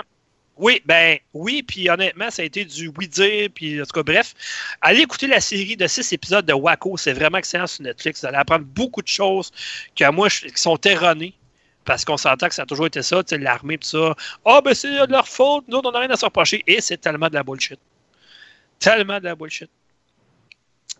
Oui, 0.56 0.80
ben 0.86 1.18
oui, 1.32 1.64
puis 1.64 1.90
honnêtement, 1.90 2.30
ça 2.30 2.42
a 2.42 2.44
été 2.44 2.64
du 2.64 2.86
oui-dire, 2.96 3.48
puis 3.52 3.82
en 3.82 3.84
tout 3.84 3.90
cas, 3.92 4.04
bref. 4.04 4.34
Allez 4.80 5.00
écouter 5.00 5.26
la 5.26 5.40
série 5.40 5.76
de 5.76 5.84
six 5.88 6.12
épisodes 6.12 6.46
de 6.46 6.52
Waco, 6.52 6.96
c'est 6.96 7.12
vraiment 7.12 7.38
excellent 7.38 7.66
sur 7.66 7.82
Netflix. 7.82 8.20
Vous 8.20 8.28
allez 8.28 8.36
apprendre 8.36 8.64
beaucoup 8.64 9.02
de 9.02 9.08
choses 9.08 9.50
que 9.96 10.08
moi, 10.12 10.28
je- 10.28 10.46
qui 10.46 10.62
sont 10.62 10.78
erronées. 10.84 11.34
Parce 11.84 12.04
qu'on 12.04 12.16
s'entend 12.16 12.48
que 12.48 12.54
ça 12.54 12.62
a 12.62 12.66
toujours 12.66 12.86
été 12.86 13.02
ça, 13.02 13.20
l'armée, 13.32 13.76
tout 13.76 13.88
ça. 13.88 14.14
Ah, 14.44 14.60
ben 14.64 14.72
c'est 14.74 14.88
de 15.06 15.12
leur 15.12 15.28
faute, 15.28 15.64
nous, 15.68 15.82
on 15.84 15.90
n'a 15.90 15.98
rien 15.98 16.10
à 16.10 16.16
se 16.16 16.24
reprocher. 16.24 16.62
Et 16.66 16.80
c'est 16.80 16.96
tellement 16.98 17.28
de 17.28 17.34
la 17.34 17.42
bullshit. 17.42 17.78
Tellement 18.78 19.18
de 19.18 19.24
la 19.24 19.34
bullshit. 19.34 19.68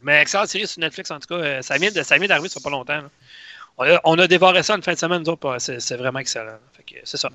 Mais 0.04 0.20
excellente 0.22 0.48
série 0.48 0.66
sur 0.66 0.80
Netflix, 0.80 1.10
en 1.10 1.18
tout 1.18 1.26
cas. 1.28 1.34
euh, 1.42 1.62
Ça 1.62 1.76
vient 1.78 1.90
de- 1.90 2.02
ça 2.02 2.16
vient 2.18 2.28
d'arriver, 2.28 2.48
ça 2.48 2.60
fait 2.60 2.64
pas 2.64 2.70
longtemps. 2.70 2.94
là. 3.02 3.10
On 3.76 3.84
a, 3.84 4.00
on 4.04 4.18
a 4.20 4.28
dévoré 4.28 4.62
ça 4.62 4.76
une 4.76 4.82
fin 4.84 4.92
de 4.92 4.98
semaine, 4.98 5.22
nous 5.22 5.30
autres, 5.30 5.56
c'est 5.58 5.80
c'est 5.80 5.96
vraiment 5.96 6.20
excellent. 6.20 6.44
là. 6.52 6.60
Fait 6.76 6.82
que 6.84 7.00
c'est 7.02 7.16
ça. 7.16 7.28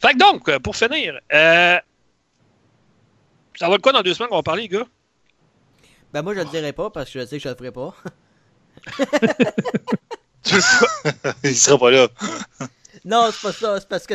Fait 0.00 0.12
que 0.12 0.18
donc, 0.18 0.46
euh, 0.50 0.58
pour 0.58 0.76
finir, 0.76 1.18
euh, 1.32 1.78
ça 3.56 3.68
va 3.70 3.76
de 3.78 3.82
quoi 3.82 3.92
dans 3.92 4.02
deux 4.02 4.12
semaines 4.12 4.28
qu'on 4.28 4.36
va 4.36 4.42
parler, 4.42 4.62
les 4.62 4.68
gars? 4.68 4.84
Ben, 6.12 6.20
moi, 6.20 6.34
je 6.34 6.40
le 6.40 6.44
dirai 6.46 6.72
pas 6.74 6.90
parce 6.90 7.10
que 7.10 7.20
je 7.20 7.24
sais 7.24 7.38
que 7.38 7.42
je 7.42 7.48
le 7.48 7.54
ferai 7.54 7.70
pas. 7.72 7.94
Il 11.44 11.54
sera 11.56 11.78
pas 11.78 11.90
là. 11.90 12.08
non, 13.04 13.30
c'est 13.32 13.40
pas 13.42 13.52
ça. 13.52 13.80
C'est 13.80 13.88
parce 13.88 14.06
que. 14.06 14.14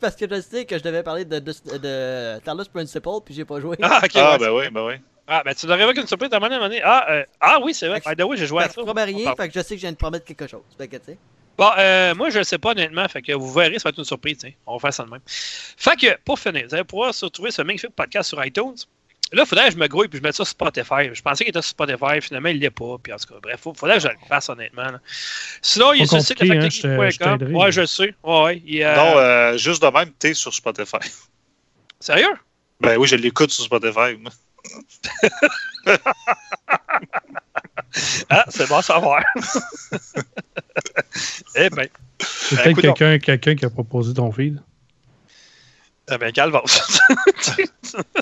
Parce 0.00 0.14
que 0.16 0.26
je 0.28 0.40
sais 0.40 0.64
que 0.66 0.76
je 0.78 0.82
devais 0.82 1.02
parler 1.02 1.24
de, 1.24 1.38
de, 1.38 1.52
de 1.78 2.38
Talos 2.44 2.66
Principle, 2.72 3.08
puis 3.24 3.34
j'ai 3.34 3.44
pas 3.44 3.60
joué. 3.60 3.76
Ah, 3.82 4.00
ok. 4.04 4.10
Ah, 4.14 4.32
ouais, 4.32 4.38
ben 4.38 4.50
oui, 4.52 4.70
ben 4.70 4.86
oui. 4.86 4.94
Ah, 5.28 5.42
ben 5.44 5.54
tu 5.54 5.66
devrais 5.66 5.82
avoir 5.82 5.96
une 5.96 6.06
surprise 6.06 6.32
à 6.32 6.36
un 6.36 6.40
moment 6.40 6.58
donné. 6.58 6.80
Ah, 6.84 7.06
euh, 7.10 7.24
ah 7.40 7.58
oui, 7.62 7.74
c'est 7.74 7.88
vrai. 7.88 8.00
By 8.06 8.14
the 8.14 8.24
way, 8.24 8.36
j'ai 8.36 8.46
joué 8.46 8.62
à 8.62 8.68
ça. 8.68 8.74
je 8.76 8.82
promets 8.82 9.02
On 9.02 9.06
rien, 9.06 9.34
fait 9.34 9.48
que 9.48 9.54
je 9.54 9.60
sais 9.60 9.74
que 9.74 9.80
je 9.80 9.82
viens 9.82 9.92
de 9.92 9.96
promettre 9.96 10.24
quelque 10.24 10.46
chose. 10.46 10.62
Fait 10.78 10.86
que, 10.88 10.96
sais. 11.04 11.18
Bon, 11.58 11.70
euh, 11.78 12.14
moi, 12.14 12.30
je 12.30 12.38
ne 12.38 12.44
sais 12.44 12.58
pas 12.58 12.70
honnêtement. 12.72 13.08
Fait 13.08 13.22
que 13.22 13.32
vous 13.32 13.50
verrez, 13.52 13.78
ça 13.78 13.84
va 13.84 13.90
être 13.90 13.98
une 13.98 14.04
surprise. 14.04 14.38
tiens. 14.38 14.52
On 14.66 14.74
va 14.74 14.78
faire 14.78 14.94
ça 14.94 15.04
de 15.04 15.10
même. 15.10 15.20
Fait 15.26 15.96
que, 15.96 16.16
pour 16.24 16.38
finir, 16.38 16.66
vous 16.68 16.74
allez 16.74 16.84
pouvoir 16.84 17.14
se 17.14 17.24
retrouver 17.24 17.50
ce 17.50 17.62
magnifique 17.62 17.94
podcast 17.96 18.28
sur 18.28 18.44
iTunes. 18.44 18.74
Là, 19.32 19.42
il 19.42 19.46
faudrait 19.48 19.66
que 19.66 19.72
je 19.72 19.78
me 19.78 19.88
grouille 19.88 20.06
puis 20.06 20.18
je 20.18 20.22
mette 20.22 20.34
ça 20.34 20.44
sur 20.44 20.50
Spotify. 20.52 21.12
Je 21.12 21.20
pensais 21.20 21.42
qu'il 21.42 21.50
était 21.50 21.62
sur 21.62 21.70
Spotify, 21.70 22.20
finalement, 22.20 22.48
il 22.48 22.56
ne 22.56 22.60
l'est 22.60 22.70
pas. 22.70 22.96
Puis 23.02 23.12
en 23.12 23.16
tout 23.16 23.34
cas, 23.34 23.40
bref, 23.42 23.60
il 23.66 23.74
faudrait 23.74 23.96
que 23.96 24.02
je 24.02 24.08
le 24.08 24.14
fasse 24.28 24.48
honnêtement. 24.48 24.84
là. 24.84 25.00
Sinon, 25.62 25.94
il 25.94 26.00
y 26.00 26.02
a 26.02 26.06
ce 26.06 26.20
site 26.20 26.40
hein, 26.42 26.68
je 26.70 26.80
t'aiderai. 27.18 27.52
Ouais, 27.52 27.72
je 27.72 27.86
sais. 27.86 28.14
Ouais, 28.22 28.42
ouais. 28.42 28.62
il, 28.64 28.84
euh, 28.84 28.94
Non, 28.94 29.16
euh, 29.16 29.56
juste 29.56 29.82
de 29.82 29.88
même, 29.88 30.12
t'es 30.12 30.34
sur 30.34 30.54
Spotify. 30.54 30.98
Sérieux? 31.98 32.34
Ben 32.80 32.96
oui, 32.98 33.08
je 33.08 33.16
l'écoute 33.16 33.50
sur 33.50 33.64
Spotify. 33.64 34.16
moi. 34.20 34.30
Ah, 38.28 38.44
c'est 38.48 38.68
bon 38.68 38.76
à 38.76 38.82
savoir. 38.82 39.22
eh 41.54 41.70
bien, 41.70 41.84
C'est 42.20 42.56
Ben, 42.56 42.62
peut-être 42.62 42.66
écoute, 42.68 42.82
quelqu'un 42.82 43.18
quelqu'un 43.18 43.54
qui 43.54 43.64
a 43.64 43.70
proposé 43.70 44.12
ton 44.14 44.30
feed. 44.32 44.60
eh 46.10 46.18
ben, 46.18 46.30
calme 46.32 46.60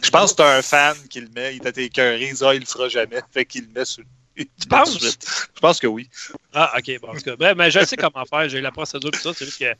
Je 0.02 0.10
pense 0.10 0.32
que 0.32 0.36
t'as 0.36 0.58
un 0.58 0.62
fan 0.62 0.96
qui 1.10 1.20
le 1.20 1.28
met, 1.34 1.56
il 1.56 1.60
t'a 1.60 1.70
écœuré, 1.80 2.28
il 2.28 2.34
dit, 2.34 2.44
ah, 2.44 2.54
il 2.54 2.60
le 2.60 2.66
fera 2.66 2.88
jamais. 2.88 3.20
Fait 3.32 3.44
qu'il 3.44 3.62
le 3.62 3.68
met 3.80 3.84
sur. 3.84 4.04
Tu 4.36 4.46
penses? 4.68 4.98
Je 5.54 5.60
pense 5.60 5.78
que 5.80 5.86
oui. 5.86 6.08
Ah, 6.52 6.72
ok, 6.76 7.00
bon, 7.00 7.08
en 7.08 7.14
tout 7.14 7.20
cas. 7.22 7.36
Ben, 7.36 7.54
ben, 7.54 7.70
je 7.70 7.84
sais 7.84 7.96
comment 7.96 8.24
faire. 8.24 8.48
J'ai 8.48 8.60
la 8.60 8.72
procédure 8.72 9.08
et 9.08 9.12
tout 9.12 9.20
ça. 9.20 9.32
C'est 9.34 9.44
juste 9.44 9.58
que. 9.60 9.72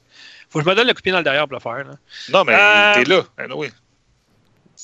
Faut 0.49 0.59
que 0.61 0.65
je 0.65 0.70
me 0.70 0.74
donne 0.77 0.86
le 0.86 0.93
coup 0.93 0.99
de 1.01 1.03
pied 1.03 1.12
dans 1.12 1.19
le 1.19 1.24
derrière 1.24 1.47
pour 1.49 1.55
le 1.57 1.61
faire. 1.61 1.85
Là. 1.85 1.97
Non, 2.31 2.45
mais 2.45 2.55
Euh, 2.55 2.95
t'es 2.95 3.05
là. 3.05 3.24
Ben 3.36 3.53
oui. 3.53 3.70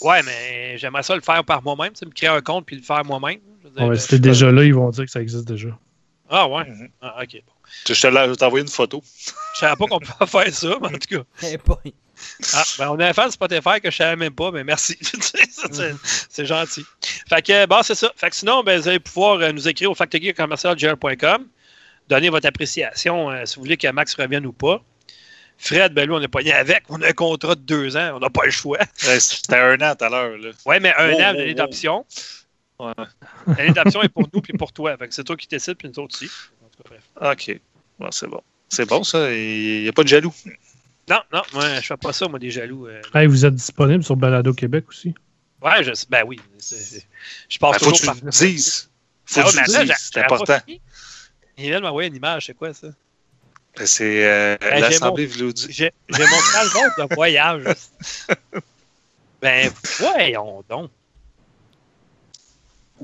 Ouais, 0.02 0.22
mais 0.22 0.78
j'aimerais 0.78 1.02
ça 1.02 1.14
le 1.14 1.20
faire 1.20 1.44
par 1.44 1.62
moi-même. 1.62 1.93
Me 2.05 2.10
créer 2.10 2.31
un 2.31 2.40
compte 2.40 2.66
puis 2.66 2.77
le 2.77 2.82
faire 2.82 3.05
moi-même. 3.05 3.39
Ouais, 3.78 3.97
si 3.97 4.09
t'es 4.09 4.18
déjà 4.18 4.51
là, 4.51 4.64
ils 4.64 4.74
vont 4.74 4.90
dire 4.90 5.05
que 5.05 5.10
ça 5.10 5.20
existe 5.20 5.47
déjà. 5.47 5.68
Ah, 6.28 6.48
ouais. 6.48 6.64
Mhm. 6.64 6.89
Ah, 7.02 7.22
ok. 7.22 7.43
Bon. 7.47 7.52
Je 7.89 8.09
vais 8.09 8.36
t'envoyer 8.36 8.64
une 8.64 8.70
photo. 8.70 9.02
Je 9.55 9.59
savais 9.59 9.77
pas 9.77 9.86
qu'on 9.86 9.98
pouvait 9.98 10.27
faire 10.27 10.55
ça, 10.55 10.77
mais 10.81 10.89
en 10.89 10.98
tout 10.98 11.18
cas. 11.18 11.22
Eh. 11.43 11.56
Ah, 12.55 12.64
ben, 12.78 12.90
on 12.90 12.98
a 12.98 13.09
un 13.09 13.12
fan 13.12 13.28
de 13.28 13.32
Spotify 13.32 13.81
que 13.82 13.90
je 13.90 13.97
savais 13.97 14.16
même 14.16 14.35
pas, 14.35 14.51
mais 14.51 14.64
merci. 14.64 14.97
c'est 16.28 16.44
gentil. 16.44 16.85
Fait 17.28 17.43
que, 17.43 17.66
bon, 17.66 17.82
c'est 17.82 17.94
ça. 17.94 18.12
Fait 18.16 18.31
que 18.31 18.36
sinon, 18.36 18.62
ben, 18.62 18.81
vous 18.81 18.89
allez 18.89 19.01
pouvoir 19.01 19.39
euh, 19.40 19.52
nous 19.52 19.68
écrire 19.68 19.90
au 19.90 19.94
factorycommercialgr.com. 19.94 21.47
Donner 22.09 22.28
votre 22.28 22.47
appréciation 22.47 23.31
euh, 23.31 23.47
si 23.47 23.56
vous 23.56 23.62
voulez 23.62 23.77
que 23.77 23.90
Max 23.90 24.14
revienne 24.14 24.47
ou 24.47 24.52
pas. 24.52 24.82
Fred, 25.62 25.92
ben 25.92 26.06
lui, 26.06 26.14
on 26.14 26.20
n'est 26.20 26.28
pas 26.28 26.42
né 26.42 26.52
avec. 26.52 26.84
On 26.88 27.00
a 27.02 27.08
un 27.08 27.12
contrat 27.12 27.54
de 27.54 27.60
deux 27.60 27.94
ans. 27.96 28.12
On 28.16 28.18
n'a 28.18 28.30
pas 28.30 28.44
le 28.46 28.50
choix. 28.50 28.78
Ouais, 29.06 29.20
C'était 29.20 29.56
un 29.58 29.74
an 29.82 29.94
tout 29.94 30.04
à 30.04 30.08
l'heure. 30.08 30.38
là. 30.38 30.50
Ouais, 30.64 30.80
mais 30.80 30.94
un 30.96 31.10
Oh, 31.10 31.12
an 31.12 31.16
oh, 31.16 31.18
d'année 31.36 31.50
oh. 31.52 31.54
d'option. 31.54 32.06
Ouais. 32.78 32.92
L'année 33.58 33.72
d'option 33.72 34.02
est 34.02 34.08
pour 34.08 34.26
nous 34.32 34.40
puis 34.40 34.54
pour 34.54 34.72
toi. 34.72 34.96
C'est 35.10 35.22
toi 35.24 35.36
qui 35.36 35.46
décides, 35.48 35.74
puis 35.76 35.88
nous 35.88 35.98
autres 36.02 36.16
aussi. 36.16 36.30
En 36.64 36.68
tout 36.68 36.82
cas, 36.82 36.96
bref. 37.14 37.32
OK. 37.32 37.60
Bon, 37.98 38.10
c'est 38.10 38.26
bon. 38.26 38.40
C'est 38.70 38.88
bon, 38.88 39.04
ça. 39.04 39.30
Il 39.32 39.82
n'y 39.82 39.88
a 39.88 39.92
pas 39.92 40.02
de 40.02 40.08
jaloux. 40.08 40.32
Non, 41.10 41.20
non, 41.32 41.42
moi, 41.52 41.74
je 41.80 41.86
fais 41.86 41.96
pas 41.98 42.12
ça, 42.14 42.26
moi, 42.28 42.38
des 42.38 42.50
jaloux. 42.50 42.86
euh. 42.86 43.02
Hey, 43.14 43.26
vous 43.26 43.44
êtes 43.44 43.54
disponible 43.54 44.02
sur 44.02 44.16
Balado 44.16 44.54
Québec 44.54 44.86
aussi? 44.88 45.12
Ouais, 45.60 45.84
je 45.84 45.92
sais. 45.92 46.06
Ben 46.08 46.22
oui. 46.26 46.40
Je 46.58 47.58
passe 47.58 47.72
Ben, 47.72 47.78
faut 47.78 47.90
que 47.90 47.98
toujours 47.98 47.98
tu 47.98 48.06
par. 48.06 48.30
dises. 48.30 48.90
Faut 49.26 49.40
Ah 49.40 49.44
que 49.44 49.50
tu 49.50 49.86
dises. 49.86 49.94
C'est 49.98 50.20
important. 50.24 50.58
Il 50.66 50.80
vient 51.68 51.80
de 51.80 51.84
m'envoyer 51.84 52.08
une 52.08 52.16
image, 52.16 52.46
c'est 52.46 52.54
quoi 52.54 52.72
ça? 52.72 52.88
C'est 53.76 54.26
euh, 54.26 54.56
Ben, 54.60 54.80
l'Assemblée 54.80 55.26
Vloudi. 55.26 55.66
J'ai 55.70 55.92
mon 56.09 56.18
calvaire 56.52 56.90
de 56.98 57.14
voyage. 57.14 57.64
Ben, 59.42 59.70
voyons 59.98 60.62
donc. 60.68 60.90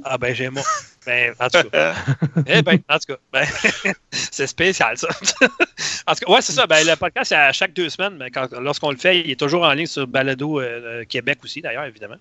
Ah 0.04 0.18
ben 0.18 0.34
j'ai 0.34 0.50
mon. 0.50 0.62
Ben, 1.06 1.34
en 1.40 1.48
tout 1.48 1.62
cas. 1.70 1.94
Eh 2.46 2.60
ben, 2.60 2.78
en 2.90 2.98
tout 2.98 3.14
cas. 3.14 3.16
Ben, 3.32 3.46
c'est 4.10 4.46
spécial 4.46 4.98
ça. 4.98 5.08
en 5.08 6.14
tout 6.14 6.26
cas, 6.26 6.32
ouais, 6.32 6.42
c'est 6.42 6.52
ça. 6.52 6.66
Ben, 6.66 6.86
le 6.86 6.94
podcast, 6.96 7.30
c'est 7.30 7.36
à 7.36 7.52
chaque 7.52 7.72
deux 7.72 7.88
semaines. 7.88 8.16
Mais 8.18 8.30
lorsqu'on 8.60 8.90
le 8.90 8.98
fait, 8.98 9.20
il 9.20 9.30
est 9.30 9.40
toujours 9.40 9.62
en 9.64 9.72
ligne 9.72 9.86
sur 9.86 10.06
Balado 10.06 10.60
euh, 10.60 11.04
Québec 11.06 11.38
aussi, 11.42 11.62
d'ailleurs, 11.62 11.84
évidemment. 11.86 12.16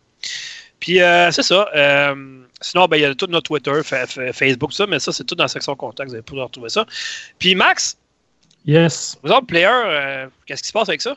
Puis 0.79 1.01
euh, 1.01 1.29
c'est 1.31 1.43
ça. 1.43 1.67
Euh, 1.75 2.45
sinon, 2.61 2.85
ben, 2.85 2.95
il 2.95 3.01
y 3.01 3.05
a 3.05 3.13
tout 3.15 3.27
notre 3.27 3.47
Twitter, 3.49 3.81
fa- 3.83 4.07
fa- 4.07 4.31
Facebook, 4.31 4.71
ça, 4.71 4.87
mais 4.87 4.99
ça, 4.99 5.11
c'est 5.11 5.25
tout 5.25 5.35
dans 5.35 5.43
la 5.43 5.49
section 5.49 5.75
contact. 5.75 6.07
Vous 6.09 6.15
allez 6.15 6.23
pouvoir 6.23 6.47
retrouver 6.47 6.69
ça. 6.69 6.85
Puis 7.37 7.53
Max, 7.53 7.97
Yes. 8.65 9.17
vous 9.23 9.31
autres, 9.31 9.45
player, 9.45 9.67
euh, 9.67 10.27
qu'est-ce 10.45 10.61
qui 10.63 10.67
se 10.69 10.73
passe 10.73 10.89
avec 10.89 11.01
ça? 11.01 11.15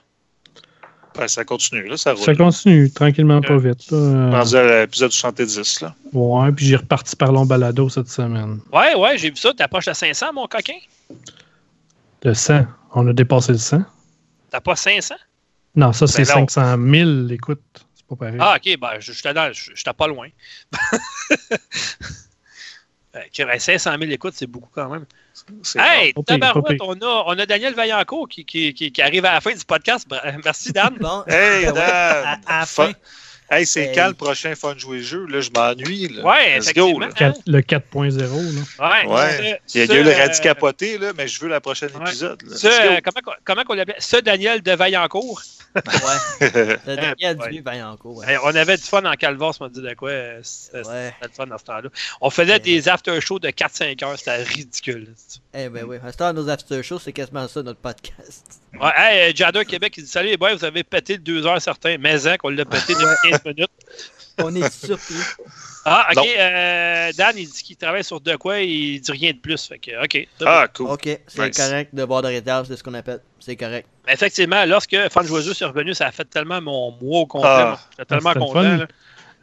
Ben, 1.16 1.26
ça 1.26 1.44
continue, 1.44 1.82
là, 1.88 1.96
ça 1.96 2.12
roule. 2.12 2.22
Ça 2.24 2.34
continue 2.34 2.90
tranquillement, 2.92 3.40
pas 3.40 3.56
vite. 3.58 3.90
là. 3.90 3.96
Euh, 3.98 4.30
Rendu 4.30 4.56
à 4.56 4.80
l'épisode 4.82 5.10
70, 5.10 5.80
là. 5.80 5.94
ouais, 6.12 6.52
puis 6.52 6.66
j'ai 6.66 6.76
reparti 6.76 7.16
par 7.16 7.32
long 7.32 7.44
balado 7.44 7.88
cette 7.88 8.08
semaine. 8.08 8.60
Ouais, 8.72 8.94
ouais, 8.94 9.18
j'ai 9.18 9.30
vu 9.30 9.36
ça. 9.36 9.52
T'approches 9.52 9.86
de 9.86 9.94
500, 9.94 10.32
mon 10.32 10.46
coquin? 10.46 10.76
Le 12.22 12.34
100. 12.34 12.66
On 12.94 13.06
a 13.08 13.12
dépassé 13.12 13.52
le 13.52 13.58
100. 13.58 13.82
T'as 14.50 14.60
pas 14.60 14.76
500? 14.76 15.14
Non, 15.74 15.92
ça, 15.92 16.06
c'est 16.06 16.22
Ben 16.24 16.40
non. 16.40 16.48
500 16.48 16.76
000. 16.92 17.28
Écoute, 17.30 17.60
c'est 17.96 18.06
pas 18.06 18.16
pareil. 18.16 18.36
Ah, 18.38 18.56
ok, 18.56 18.78
ben, 18.80 19.00
je 19.00 19.12
j'étais 19.12 19.32
je- 19.52 19.90
pas 19.90 20.06
loin. 20.06 20.28
Euh, 23.16 23.20
ok, 23.26 23.46
ben, 23.46 23.58
500 23.58 23.92
000 23.98 24.10
écoutes, 24.12 24.34
c'est 24.36 24.46
beaucoup 24.46 24.68
quand 24.74 24.88
même. 24.90 25.06
Hey, 25.76 26.12
tabarouette, 26.26 26.80
on 26.80 26.94
a, 27.00 27.24
on 27.26 27.38
a 27.38 27.46
Daniel 27.46 27.74
Vaillancourt 27.74 28.28
qui, 28.28 28.44
qui, 28.44 28.72
qui, 28.74 28.90
qui 28.92 29.02
arrive 29.02 29.24
à 29.24 29.34
la 29.34 29.40
fin 29.40 29.52
du 29.52 29.64
podcast. 29.64 30.06
Merci, 30.44 30.72
Dan. 30.72 30.96
Bon, 31.00 31.24
Hey, 31.26 31.66
Dan! 31.66 31.76
à, 31.78 32.32
à 32.46 32.60
la 32.60 32.66
Fun- 32.66 32.86
fin. 32.86 32.92
Hey, 33.50 33.64
c'est 33.64 33.86
Hey. 33.86 33.94
quand 33.94 34.08
le 34.08 34.14
prochain 34.14 34.54
Fun 34.54 34.76
Jouer 34.76 35.00
Jeu? 35.00 35.26
Là, 35.26 35.40
je 35.40 35.48
m'ennuie. 35.50 36.20
Ouais, 36.22 36.58
Let's 36.58 36.74
go, 36.74 36.98
là. 37.00 37.08
Le 37.46 37.60
4.0. 37.62 38.10
là. 38.78 39.06
Ouais, 39.06 39.06
Ouais. 39.10 39.30
ce- 39.30 39.42
Il 39.42 39.46
y 39.48 39.52
a, 39.52 39.58
il 39.74 39.78
y 39.78 39.82
a 39.82 39.86
ce, 39.86 39.92
eu 39.92 40.02
le 40.04 40.10
euh, 40.10 40.16
radis 40.18 40.40
capoté, 40.42 40.98
là, 40.98 41.12
mais 41.16 41.26
je 41.28 41.40
veux 41.40 41.48
la 41.48 41.60
prochaine 41.62 41.88
ouais. 41.94 42.02
épisode. 42.08 42.42
là. 42.42 42.56
ce, 42.56 43.00
comment, 43.00 43.36
comment 43.44 43.64
qu'on 43.64 43.72
l'appelle? 43.74 43.96
Ce 44.00 44.16
Daniel 44.18 44.60
de 44.62 44.72
Vaillancourt. 44.72 45.40
Ouais. 45.86 46.50
Le 46.86 46.96
Daniel 46.96 47.38
ouais. 47.38 47.50
du 47.50 47.60
Vaillancourt. 47.62 48.16
Ouais. 48.18 48.32
Hey, 48.32 48.38
on 48.44 48.54
avait 48.54 48.76
du 48.76 48.82
fun 48.82 49.04
en 49.04 49.14
Calvas, 49.14 49.56
on 49.60 49.64
m'a 49.64 49.70
dit 49.70 49.80
de 49.82 49.94
quoi. 49.94 50.10
euh, 50.10 50.40
C'était 50.42 50.86
Ouais. 50.86 51.12
fun 51.32 51.46
dans 51.46 51.58
ce 51.58 51.64
temps-là. 51.64 51.88
On 52.20 52.30
faisait 52.30 52.52
Ouais. 52.52 52.58
des 52.60 52.88
after-shows 52.88 53.38
de 53.38 53.50
4-5 53.50 54.02
heures, 54.04 54.18
c'était 54.18 54.42
ridicule. 54.42 55.14
Eh 55.54 55.68
ben 55.68 55.84
oui. 55.84 55.96
À 56.04 56.12
ce 56.12 56.16
temps, 56.16 56.32
nos 56.32 56.48
after 56.48 56.82
shows, 56.82 56.98
c'est 56.98 57.12
quasiment 57.12 57.46
ça, 57.48 57.62
notre 57.62 57.80
podcast. 57.80 58.60
Ouais, 58.80 58.90
hey, 58.96 59.30
euh, 59.30 59.32
Jadder 59.34 59.64
Québec, 59.64 59.94
il 59.96 60.04
dit 60.04 60.10
Salut 60.10 60.28
les 60.28 60.36
boys, 60.36 60.54
vous 60.54 60.64
avez 60.64 60.84
pété 60.84 61.14
le 61.14 61.20
2 61.20 61.46
heures 61.46 61.60
certains. 61.62 61.96
Mais 61.98 62.26
hein, 62.26 62.36
qu'on 62.36 62.50
l'a 62.50 62.64
pété 62.64 62.94
depuis 62.94 63.30
15 63.30 63.44
minutes. 63.44 63.70
On 64.40 64.54
est 64.54 64.72
surpris. 64.72 65.14
Ah, 65.84 66.08
ok. 66.14 66.24
Euh, 66.38 67.12
Dan, 67.16 67.32
il 67.36 67.48
dit 67.48 67.62
qu'il 67.62 67.76
travaille 67.76 68.04
sur 68.04 68.20
de 68.20 68.36
quoi, 68.36 68.60
il 68.60 69.00
dit 69.00 69.10
rien 69.10 69.32
de 69.32 69.38
plus. 69.38 69.66
Fait 69.66 69.78
que, 69.78 70.04
ok. 70.04 70.28
Ah, 70.46 70.68
cool. 70.76 70.90
Ok, 70.90 71.08
c'est 71.26 71.46
Nice. 71.48 71.56
correct 71.56 71.92
de 71.94 72.04
boire 72.04 72.22
de 72.22 72.28
réserve, 72.28 72.66
c'est 72.68 72.76
ce 72.76 72.84
qu'on 72.84 72.94
appelle. 72.94 73.20
C'est 73.40 73.56
correct. 73.56 73.88
Mais 74.08 74.14
effectivement, 74.14 74.64
lorsque 74.64 74.96
Fan 75.10 75.26
Joyeux 75.26 75.52
est 75.52 75.64
revenu, 75.66 75.92
ça 75.94 76.06
a 76.06 76.10
fait 76.12 76.24
tellement 76.24 76.62
mon 76.62 76.92
mois 76.92 77.20
au 77.20 77.26
complet. 77.26 77.48
Ah. 77.50 77.78
J'étais 77.90 78.04
tellement 78.06 78.32
content. 78.32 78.86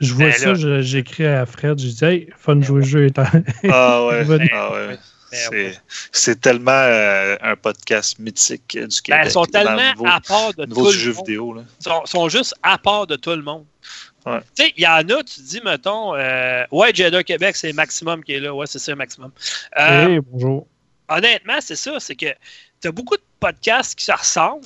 Je 0.02 0.14
vois 0.14 0.26
Ben 0.26 0.34
ça, 0.34 0.82
j'écris 0.82 1.26
à 1.28 1.46
Fred, 1.46 1.80
je 1.80 1.88
dis 1.88 2.04
Hey, 2.04 2.30
fun 2.36 2.60
jeu 2.82 3.06
est 3.06 3.18
en- 3.20 3.26
Ah 3.72 4.06
ouais. 4.08 4.26
Ah 4.54 4.72
ouais. 4.74 4.98
Mais, 5.52 5.74
C'est- 6.12 6.42
tellement 6.42 6.72
euh, 6.72 7.36
un 7.42 7.56
podcast 7.56 8.18
mythique 8.20 8.72
du 8.78 9.02
Québec. 9.02 9.22
Ben, 9.22 9.28
ils 9.28 9.32
sont 9.32 9.46
tellement 9.46 9.76
niveau, 9.92 10.06
à 10.08 10.20
part 10.20 10.54
de 10.56 10.66
tout 10.66 10.86
le 10.86 10.92
jeu 10.92 11.14
monde. 11.14 11.26
vidéo. 11.28 11.54
Là. 11.54 11.62
Ils 11.80 11.84
sont, 11.84 12.06
sont 12.06 12.30
juste 12.30 12.56
à 12.64 12.78
part 12.80 13.06
de 13.06 13.16
tout 13.18 13.32
le 13.32 13.42
monde. 13.44 13.66
Ouais. 14.26 14.40
Tu 14.58 14.64
sais, 14.66 14.74
il 14.78 14.84
y 14.84 14.88
en 14.88 15.08
a, 15.08 15.24
tu 15.24 15.42
dis, 15.42 15.62
mettons, 15.64 16.16
euh, 16.16 16.64
ouais, 16.72 16.92
Jada 16.94 17.22
Québec, 17.24 17.56
c'est 17.56 17.72
Maximum 17.74 18.24
qui 18.24 18.34
est 18.34 18.40
là. 18.40 18.54
Ouais, 18.56 18.66
c'est 18.66 18.80
ça, 18.80 18.96
Maximum. 18.96 19.32
Euh, 19.80 20.08
Hey, 20.08 20.20
bonjour. 20.26 20.68
honnêtement, 21.10 21.58
c'est 21.62 21.76
ça. 21.76 22.00
C'est 22.00 22.16
que 22.16 22.34
tu 22.82 22.88
as 22.88 22.92
beaucoup 22.92 23.16
de 23.18 23.22
podcasts 23.40 23.96
qui 23.96 24.06
se 24.06 24.12
ressemblent, 24.12 24.66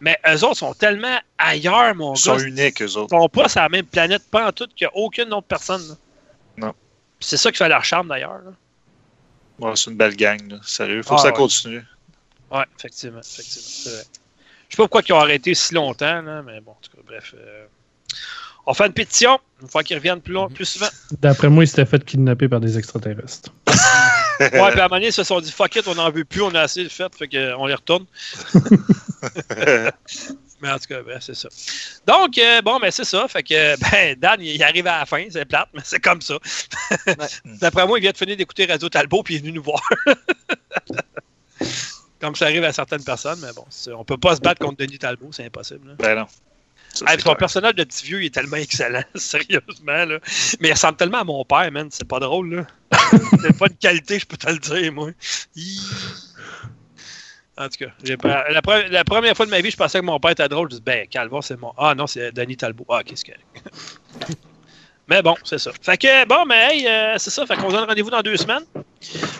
mais 0.00 0.18
eux 0.28 0.44
autres 0.44 0.56
sont 0.58 0.74
tellement 0.74 1.18
ailleurs, 1.38 1.94
mon 1.94 2.14
Ils 2.14 2.24
gars. 2.24 2.38
sont 2.38 2.38
uniques, 2.38 2.82
eux 2.82 2.96
autres. 2.96 3.14
Ils 3.14 3.20
sont 3.20 3.28
pas 3.28 3.48
sur 3.48 3.60
la 3.60 3.68
même 3.68 3.86
planète, 3.86 4.22
pas 4.30 4.48
en 4.48 4.52
tout, 4.52 4.66
qu'il 4.74 4.86
n'y 4.86 4.92
a 4.92 4.96
aucune 4.96 5.32
autre 5.32 5.46
personne. 5.46 5.86
là. 5.88 5.94
Non. 6.66 6.74
C'est 7.20 7.36
ça 7.36 7.50
qui 7.52 7.58
fait 7.58 7.68
leur 7.68 7.84
charme, 7.84 8.08
d'ailleurs. 8.08 8.38
là. 8.44 8.50
Ouais, 9.58 9.76
c'est 9.76 9.90
une 9.90 9.96
belle 9.96 10.16
gang. 10.16 10.50
Là. 10.50 10.58
Sérieux, 10.62 11.02
faut 11.02 11.14
Ah, 11.14 11.16
que 11.16 11.22
ça 11.22 11.28
ouais. 11.28 11.34
continue. 11.34 11.84
Ouais, 12.50 12.64
effectivement. 12.78 13.20
effectivement 13.20 13.62
c'est 13.66 13.90
vrai. 13.90 14.02
Je 14.68 14.76
sais 14.76 14.76
pas 14.76 14.82
pourquoi 14.88 15.02
ils 15.08 15.12
ont 15.12 15.20
arrêté 15.20 15.54
si 15.54 15.74
longtemps, 15.74 16.22
là, 16.22 16.42
mais 16.42 16.60
bon, 16.60 16.72
en 16.72 16.78
tout 16.82 16.90
cas, 16.90 17.02
bref. 17.06 17.34
euh, 17.36 17.66
on 18.66 18.74
fait 18.74 18.86
une 18.86 18.92
pétition. 18.92 19.38
Une 19.60 19.68
fois 19.68 19.82
qu'ils 19.84 19.96
reviennent 19.96 20.20
plus, 20.20 20.32
long, 20.32 20.48
plus 20.48 20.64
souvent. 20.64 20.88
D'après 21.20 21.48
moi, 21.48 21.64
il 21.64 21.68
s'était 21.68 21.84
fait 21.86 22.04
kidnapper 22.04 22.48
par 22.48 22.58
des 22.60 22.76
extraterrestres. 22.78 23.50
Ouais, 24.42 24.70
puis 24.70 24.80
à 24.80 24.84
un 24.84 24.88
moment 24.88 24.96
donné, 24.96 25.06
ils 25.08 25.12
se 25.12 25.24
sont 25.24 25.40
dit 25.40 25.52
fuck 25.52 25.76
it, 25.76 25.86
on 25.88 25.94
n'en 25.94 26.10
veut 26.10 26.24
plus, 26.24 26.42
on 26.42 26.54
a 26.54 26.60
assez 26.62 26.88
fait, 26.88 27.14
fait 27.14 27.28
qu'on 27.28 27.66
les 27.66 27.74
retourne. 27.74 28.06
Mais 30.62 30.70
en 30.70 30.78
tout 30.78 30.86
cas, 30.86 31.02
bref, 31.02 31.18
c'est 31.20 31.34
ça. 31.34 31.48
Donc, 32.06 32.38
euh, 32.38 32.62
bon, 32.62 32.78
ben 32.78 32.92
c'est 32.92 33.04
ça. 33.04 33.26
Fait 33.26 33.42
que, 33.42 33.76
ben, 33.90 34.14
Dan, 34.16 34.40
il 34.40 34.62
arrive 34.62 34.86
à 34.86 35.00
la 35.00 35.06
fin, 35.06 35.26
c'est 35.28 35.44
plate, 35.44 35.68
mais 35.74 35.80
c'est 35.84 35.98
comme 35.98 36.22
ça. 36.22 36.38
D'après 37.44 37.84
moi, 37.84 37.98
il 37.98 38.02
vient 38.02 38.12
de 38.12 38.16
finir 38.16 38.36
d'écouter 38.36 38.66
Radio 38.66 38.88
Talbot, 38.88 39.24
puis 39.24 39.34
il 39.34 39.38
est 39.38 39.40
venu 39.40 39.52
nous 39.52 39.62
voir. 39.62 39.82
Comme 42.20 42.36
ça 42.36 42.44
arrive 42.44 42.62
à 42.62 42.72
certaines 42.72 43.02
personnes, 43.02 43.40
mais 43.42 43.52
bon, 43.52 43.64
on 43.98 44.04
peut 44.04 44.16
pas 44.16 44.36
se 44.36 44.40
battre 44.40 44.64
contre 44.64 44.76
Denis 44.76 45.00
Talbot, 45.00 45.32
c'est 45.32 45.44
impossible. 45.44 45.88
là. 45.88 45.94
Ben 45.98 46.14
non. 46.14 46.26
Puis 46.94 47.20
son 47.22 47.34
personnage 47.34 47.74
de 47.74 47.84
petit 47.84 48.04
vieux, 48.06 48.22
il 48.22 48.26
est 48.26 48.34
tellement 48.34 48.56
excellent, 48.56 49.02
sérieusement. 49.14 50.04
Là. 50.04 50.18
Mais 50.60 50.68
il 50.68 50.72
ressemble 50.72 50.96
tellement 50.96 51.18
à 51.20 51.24
mon 51.24 51.44
père, 51.44 51.70
man. 51.72 51.88
C'est 51.90 52.06
pas 52.06 52.20
drôle, 52.20 52.54
là. 52.54 52.66
c'est 53.40 53.56
pas 53.58 53.68
de 53.68 53.74
qualité, 53.74 54.18
je 54.18 54.26
peux 54.26 54.36
te 54.36 54.50
le 54.50 54.58
dire, 54.58 54.92
moi. 54.92 55.10
Hi. 55.56 55.78
En 57.56 57.68
tout 57.68 57.84
cas, 57.84 58.16
pas- 58.16 58.50
la, 58.50 58.60
pre- 58.62 58.88
la 58.88 59.04
première 59.04 59.36
fois 59.36 59.44
de 59.46 59.50
ma 59.50 59.60
vie, 59.60 59.70
je 59.70 59.76
pensais 59.76 60.00
que 60.00 60.04
mon 60.04 60.18
père 60.18 60.30
était 60.32 60.48
drôle. 60.48 60.70
Je 60.70 60.76
dis, 60.76 60.82
ben, 60.82 61.06
Calva, 61.06 61.40
c'est 61.42 61.58
mon. 61.58 61.72
Ah 61.76 61.94
non, 61.94 62.06
c'est 62.06 62.32
Denis 62.32 62.56
Talbot. 62.56 62.86
Ah, 62.88 63.02
qu'est-ce 63.04 63.24
que. 63.24 63.32
mais 65.08 65.20
bon, 65.22 65.34
c'est 65.44 65.58
ça. 65.58 65.70
Fait 65.82 65.98
que, 65.98 66.26
bon, 66.26 66.44
mais 66.46 66.74
hey, 66.76 66.86
euh, 66.88 67.14
c'est 67.18 67.30
ça. 67.30 67.46
Fait 67.46 67.56
qu'on 67.56 67.68
se 67.70 67.74
donne 67.74 67.84
rendez-vous 67.88 68.10
dans 68.10 68.22
deux 68.22 68.38
semaines. 68.38 68.64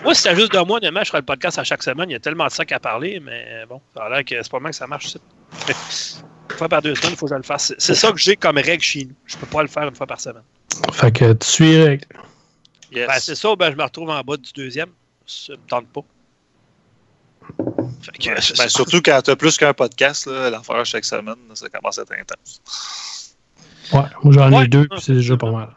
Moi, 0.05 0.15
si 0.15 0.23
c'était 0.23 0.37
juste 0.37 0.53
de 0.53 0.59
moi, 0.61 0.79
demain, 0.79 1.03
je 1.05 1.09
ferai 1.09 1.20
le 1.20 1.24
podcast 1.24 1.59
à 1.59 1.65
chaque 1.65 1.83
semaine. 1.83 2.11
Il 2.11 2.12
y 2.12 2.16
a 2.16 2.20
tellement 2.20 2.47
de 2.47 2.51
sacs 2.53 2.73
à 2.73 2.81
parler, 2.81 3.19
mais 3.19 3.47
euh, 3.49 3.66
bon, 3.66 3.81
ça 3.97 4.05
a 4.05 4.09
l'air 4.11 4.24
que 4.24 4.43
c'est 4.43 4.51
pas 4.51 4.61
mal 4.61 4.73
que 4.73 4.77
ça 4.77 4.87
marche. 4.87 5.15
Une 6.51 6.56
fois 6.56 6.69
par 6.69 6.82
deux 6.82 6.94
semaines, 6.94 7.12
il 7.12 7.16
faut 7.16 7.27
que 7.27 7.32
je 7.32 7.36
le 7.36 7.43
fasse. 7.43 7.73
C'est- 7.78 7.94
ça 7.94 8.12
que 8.12 8.19
j'ai 8.19 8.36
comme 8.36 8.59
règle 8.59 8.82
chez 8.82 9.05
nous. 9.05 9.14
Je 9.27 9.36
peux 9.36 9.47
pas 9.47 9.62
le 9.62 9.69
faire 9.69 9.85
une 9.89 9.94
fois 9.94 10.06
par 10.06 10.20
semaine. 10.20 10.43
Fait 10.93 11.10
que 11.12 11.32
tu 11.32 11.47
suis. 11.47 11.73
Yes. 11.74 13.06
Ben, 13.06 13.19
c'est 13.19 13.35
ça, 13.35 13.56
ben, 13.56 13.70
je 13.70 13.77
me 13.77 13.82
retrouve 13.82 14.10
en 14.10 14.20
bas 14.23 14.36
du 14.36 14.52
deuxième. 14.52 14.90
Ça 15.27 15.52
me 15.55 15.59
tente 15.69 15.86
pas. 15.89 16.02
Fait 18.02 18.12
que, 18.19 18.28
Ouais, 18.31 18.40
c'est 18.40 18.56
ben, 18.59 18.69
surtout 18.69 19.01
quand 19.02 19.20
tu 19.23 19.31
as 19.31 19.36
plus 19.36 19.56
qu'un 19.56 19.73
podcast, 19.74 20.27
là, 20.27 20.51
l'en 20.51 20.62
faire 20.62 20.85
chaque 20.85 21.05
semaine, 21.05 21.35
ça 21.55 21.69
commence 21.69 21.98
à 21.98 22.02
être 22.02 22.12
intense. 22.12 23.35
Ouais, 23.93 24.01
moi 24.23 24.32
j'en 24.32 24.51
ai 24.51 24.56
Ouais. 24.56 24.69
deux, 24.69 24.86
puis 24.89 25.01
c'est 25.01 25.14
déjà 25.14 25.36
pas 25.36 25.51
mal. 25.51 25.69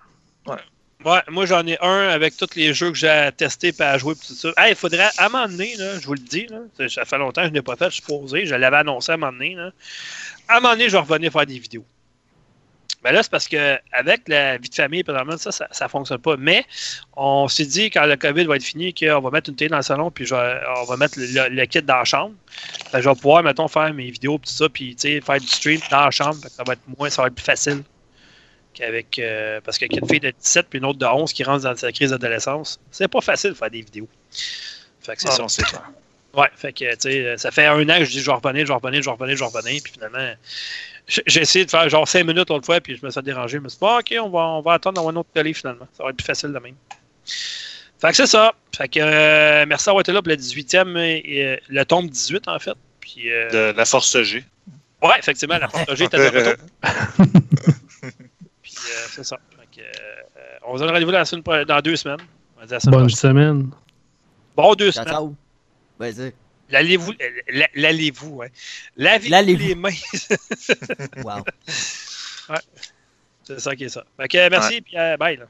Ouais, 1.06 1.22
moi 1.30 1.46
j'en 1.46 1.66
ai 1.68 1.78
un 1.82 2.08
avec 2.10 2.36
tous 2.36 2.56
les 2.56 2.74
jeux 2.74 2.90
que 2.90 2.98
j'ai 2.98 3.08
à 3.10 3.32
tester 3.32 3.72
et 3.78 3.82
à 3.84 3.96
jouer 4.00 4.14
et 4.14 4.16
tout 4.16 4.34
ça. 4.34 4.50
Hey, 4.58 4.72
il 4.72 4.76
faudrait, 4.76 5.10
à 5.20 5.26
un 5.28 5.30
moment 5.30 5.48
donné, 5.48 5.76
là, 5.76 6.00
je 6.00 6.06
vous 6.08 6.14
le 6.14 6.20
dis, 6.20 6.48
là, 6.48 6.58
ça- 6.78 6.90
ça 6.90 7.06
fait 7.06 7.20
longtemps 7.20 7.42
que 7.42 7.48
je 7.50 7.54
n'ai 7.54 7.62
pas 7.62 7.76
fait, 7.76 7.86
je 7.90 7.96
suis 7.96 8.02
posé, 8.02 8.48
je 8.48 8.56
l'avais 8.56 8.78
annoncé 8.78 9.12
à 9.12 9.16
un 9.16 9.18
moment 9.18 9.32
donné. 9.32 9.54
Là. 9.54 9.70
À 10.48 10.58
un 10.58 10.60
moment 10.60 10.74
donné, 10.74 10.90
je 10.90 10.94
vais 10.94 11.00
revenir 11.00 11.32
faire 11.32 11.46
des 11.46 11.60
vidéos. 11.60 11.86
Mais 13.04 13.12
là, 13.12 13.22
c'est 13.22 13.30
parce 13.30 13.48
que 13.48 13.78
avec 13.92 14.28
la 14.28 14.58
vie 14.58 14.68
de 14.68 14.74
famille, 14.74 15.04
ça, 15.38 15.52
ça, 15.52 15.68
ça 15.70 15.88
fonctionne 15.88 16.18
pas. 16.18 16.38
Mais 16.38 16.66
on 17.16 17.48
s'est 17.48 17.66
dit, 17.66 17.92
quand 17.92 18.04
le 18.08 18.16
COVID 18.16 18.46
va 18.46 18.56
être 18.56 18.64
fini, 18.64 18.96
qu'on 18.96 19.20
va 19.22 19.30
mettre 19.30 19.52
une 19.52 19.56
télé 19.56 19.70
dans 19.70 19.78
le 19.78 19.84
salon, 19.84 20.10
puis 20.10 20.26
je 20.26 20.34
vais- 20.34 20.60
on 20.78 20.86
va 20.86 20.98
mettre 20.98 21.20
le, 21.20 21.66
kit 21.66 21.84
dans 21.84 21.98
la 21.98 22.04
chambre. 22.04 22.34
Fait 22.90 22.98
que 22.98 23.04
je 23.04 23.10
vais 23.10 23.16
pouvoir, 23.16 23.44
mettons, 23.44 23.68
faire 23.68 23.94
mes 23.94 24.10
vidéos, 24.10 24.40
tout 24.40 24.50
ça, 24.52 24.68
puis 24.70 24.96
faire 25.00 25.40
du 25.40 25.48
stream 25.48 25.80
dans 25.92 26.06
la 26.06 26.10
chambre. 26.12 26.36
Fait 26.42 26.48
que 26.50 26.54
ça 26.56 26.64
va 26.66 26.74
être 26.74 26.82
moins, 26.98 27.10
ça 27.12 27.22
va 27.22 27.28
être 27.28 27.36
plus 27.36 27.46
facile 27.46 27.84
qu'avec. 28.74 29.20
euh, 29.20 29.62
parce 29.64 29.78
qu'il 29.78 29.92
y 29.94 29.98
a 29.98 30.00
une 30.02 30.10
fille 30.10 30.20
de 30.20 30.32
17 30.32 30.66
puis 30.68 30.80
une 30.80 30.86
autre 30.86 30.98
de 30.98 31.06
11 31.06 31.32
qui 31.32 31.44
rentre 31.44 31.64
dans 31.64 31.76
sa 31.76 31.92
crise 31.92 32.10
d'adolescence. 32.10 32.80
C'est 32.90 33.08
pas 33.08 33.22
facile 33.22 33.52
de 33.52 33.56
faire 33.56 33.70
des 33.70 33.82
vidéos. 33.82 34.08
Fait 35.00 35.16
que 35.16 35.22
c'est 35.22 35.28
Ah 35.30 35.48
ça. 35.48 35.84
Ouais, 36.36 36.50
fait 36.56 36.74
que, 36.74 36.92
tu 36.96 36.98
sais, 37.02 37.38
ça 37.38 37.52
fait 37.52 37.66
un 37.66 37.88
an 37.90 37.98
que 38.00 38.06
je 38.06 38.12
dis 38.12 38.20
je 38.20 38.26
vais 38.26 38.34
revenir, 38.34 38.64
je 38.66 38.72
vais 38.72 38.76
revenir, 38.76 39.02
je 39.02 39.08
vais 39.10 39.14
revenir, 39.14 39.36
je 39.38 39.44
vais 39.44 39.50
revenir, 39.50 39.82
puis 39.84 39.94
finalement, 39.94 40.34
j'ai 41.08 41.42
essayé 41.42 41.66
de 41.66 41.70
faire 41.70 41.88
genre 41.88 42.08
5 42.08 42.26
minutes 42.26 42.50
l'autre 42.50 42.66
fois, 42.66 42.82
puis 42.82 42.98
je 42.98 43.06
me 43.06 43.12
suis 43.12 43.22
dérangé. 43.22 43.58
Je 43.58 43.64
me 43.64 43.70
suis 43.70 43.78
dit, 43.80 43.86
Ah, 43.88 44.00
ok, 44.00 44.16
on 44.24 44.30
va, 44.30 44.40
on 44.40 44.62
va 44.62 44.74
attendre 44.74 44.96
d'avoir 44.96 45.12
une 45.12 45.18
autre 45.20 45.30
télé 45.34 45.54
finalement. 45.54 45.88
Ça 45.94 46.04
va 46.04 46.10
être 46.10 46.18
plus 46.18 46.26
facile 46.26 46.52
de 46.52 46.60
même. 46.60 46.76
Fait 47.26 48.10
que 48.10 48.16
c'est 48.16 48.28
ça. 48.28 48.54
Fait 48.76 48.88
que 48.90 49.00
euh, 49.00 49.66
merci 49.68 49.86
d'avoir 49.86 50.02
été 50.02 50.12
là 50.12 50.22
pour 50.22 50.30
le 50.30 50.36
18e, 50.36 50.98
et, 50.98 51.46
euh, 51.46 51.58
le 51.70 51.86
tombe 51.86 52.10
18 52.10 52.48
en 52.50 52.60
fait. 52.60 52.74
Puis, 53.00 53.32
euh, 53.32 53.72
De 53.72 53.78
la 53.78 53.86
force 53.86 54.22
G. 54.24 54.44
ouais, 55.02 55.20
effectivement, 55.20 55.58
la 55.60 55.68
porte 55.70 55.90
était 56.02 56.18
de 56.18 56.38
retour. 56.38 56.66
Puis 58.62 58.74
euh, 58.78 59.06
c'est 59.12 59.24
ça. 59.24 59.38
Fait 59.58 59.80
que, 59.80 59.86
euh, 59.86 60.42
on 60.68 60.76
se 60.76 60.82
donne 60.84 60.92
rendez-vous 60.92 61.12
la 61.12 61.24
semaine 61.24 61.44
pro- 61.44 61.64
dans 61.66 61.80
deux 61.82 61.96
semaines. 61.96 62.18
On 62.58 62.62
va 62.62 62.66
dire 62.66 62.74
la 62.76 62.80
semaine 62.80 62.92
Bonne 63.00 63.08
prochaine. 63.08 63.18
semaine. 63.32 63.70
Bon, 64.56 64.74
deux 64.76 64.92
Ciao, 64.92 65.06
semaines. 65.06 65.36
Vas-y. 66.00 66.34
L'allez-vous, 66.70 67.14
la- 67.50 67.70
l'allez-vous, 67.76 68.30
ouais. 68.38 68.52
Lavez-vous 68.98 69.32
L'allez-vous. 69.32 69.68
les 69.68 69.76
mains. 69.76 69.90
Wow. 71.24 71.44
c'est 73.44 73.60
ça 73.60 73.76
qui 73.76 73.86
est 73.86 73.90
ça. 73.90 74.04
Fait 74.18 74.28
que 74.28 74.50
merci, 74.50 74.82
puis 74.82 74.98
euh, 74.98 75.18
bye. 75.18 75.38
Là. 75.38 75.46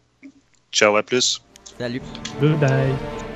Ciao, 0.72 0.96
à 0.98 1.04
plus. 1.04 1.42
Salut. 1.78 2.02
Bye 2.42 2.54
bye. 2.58 3.35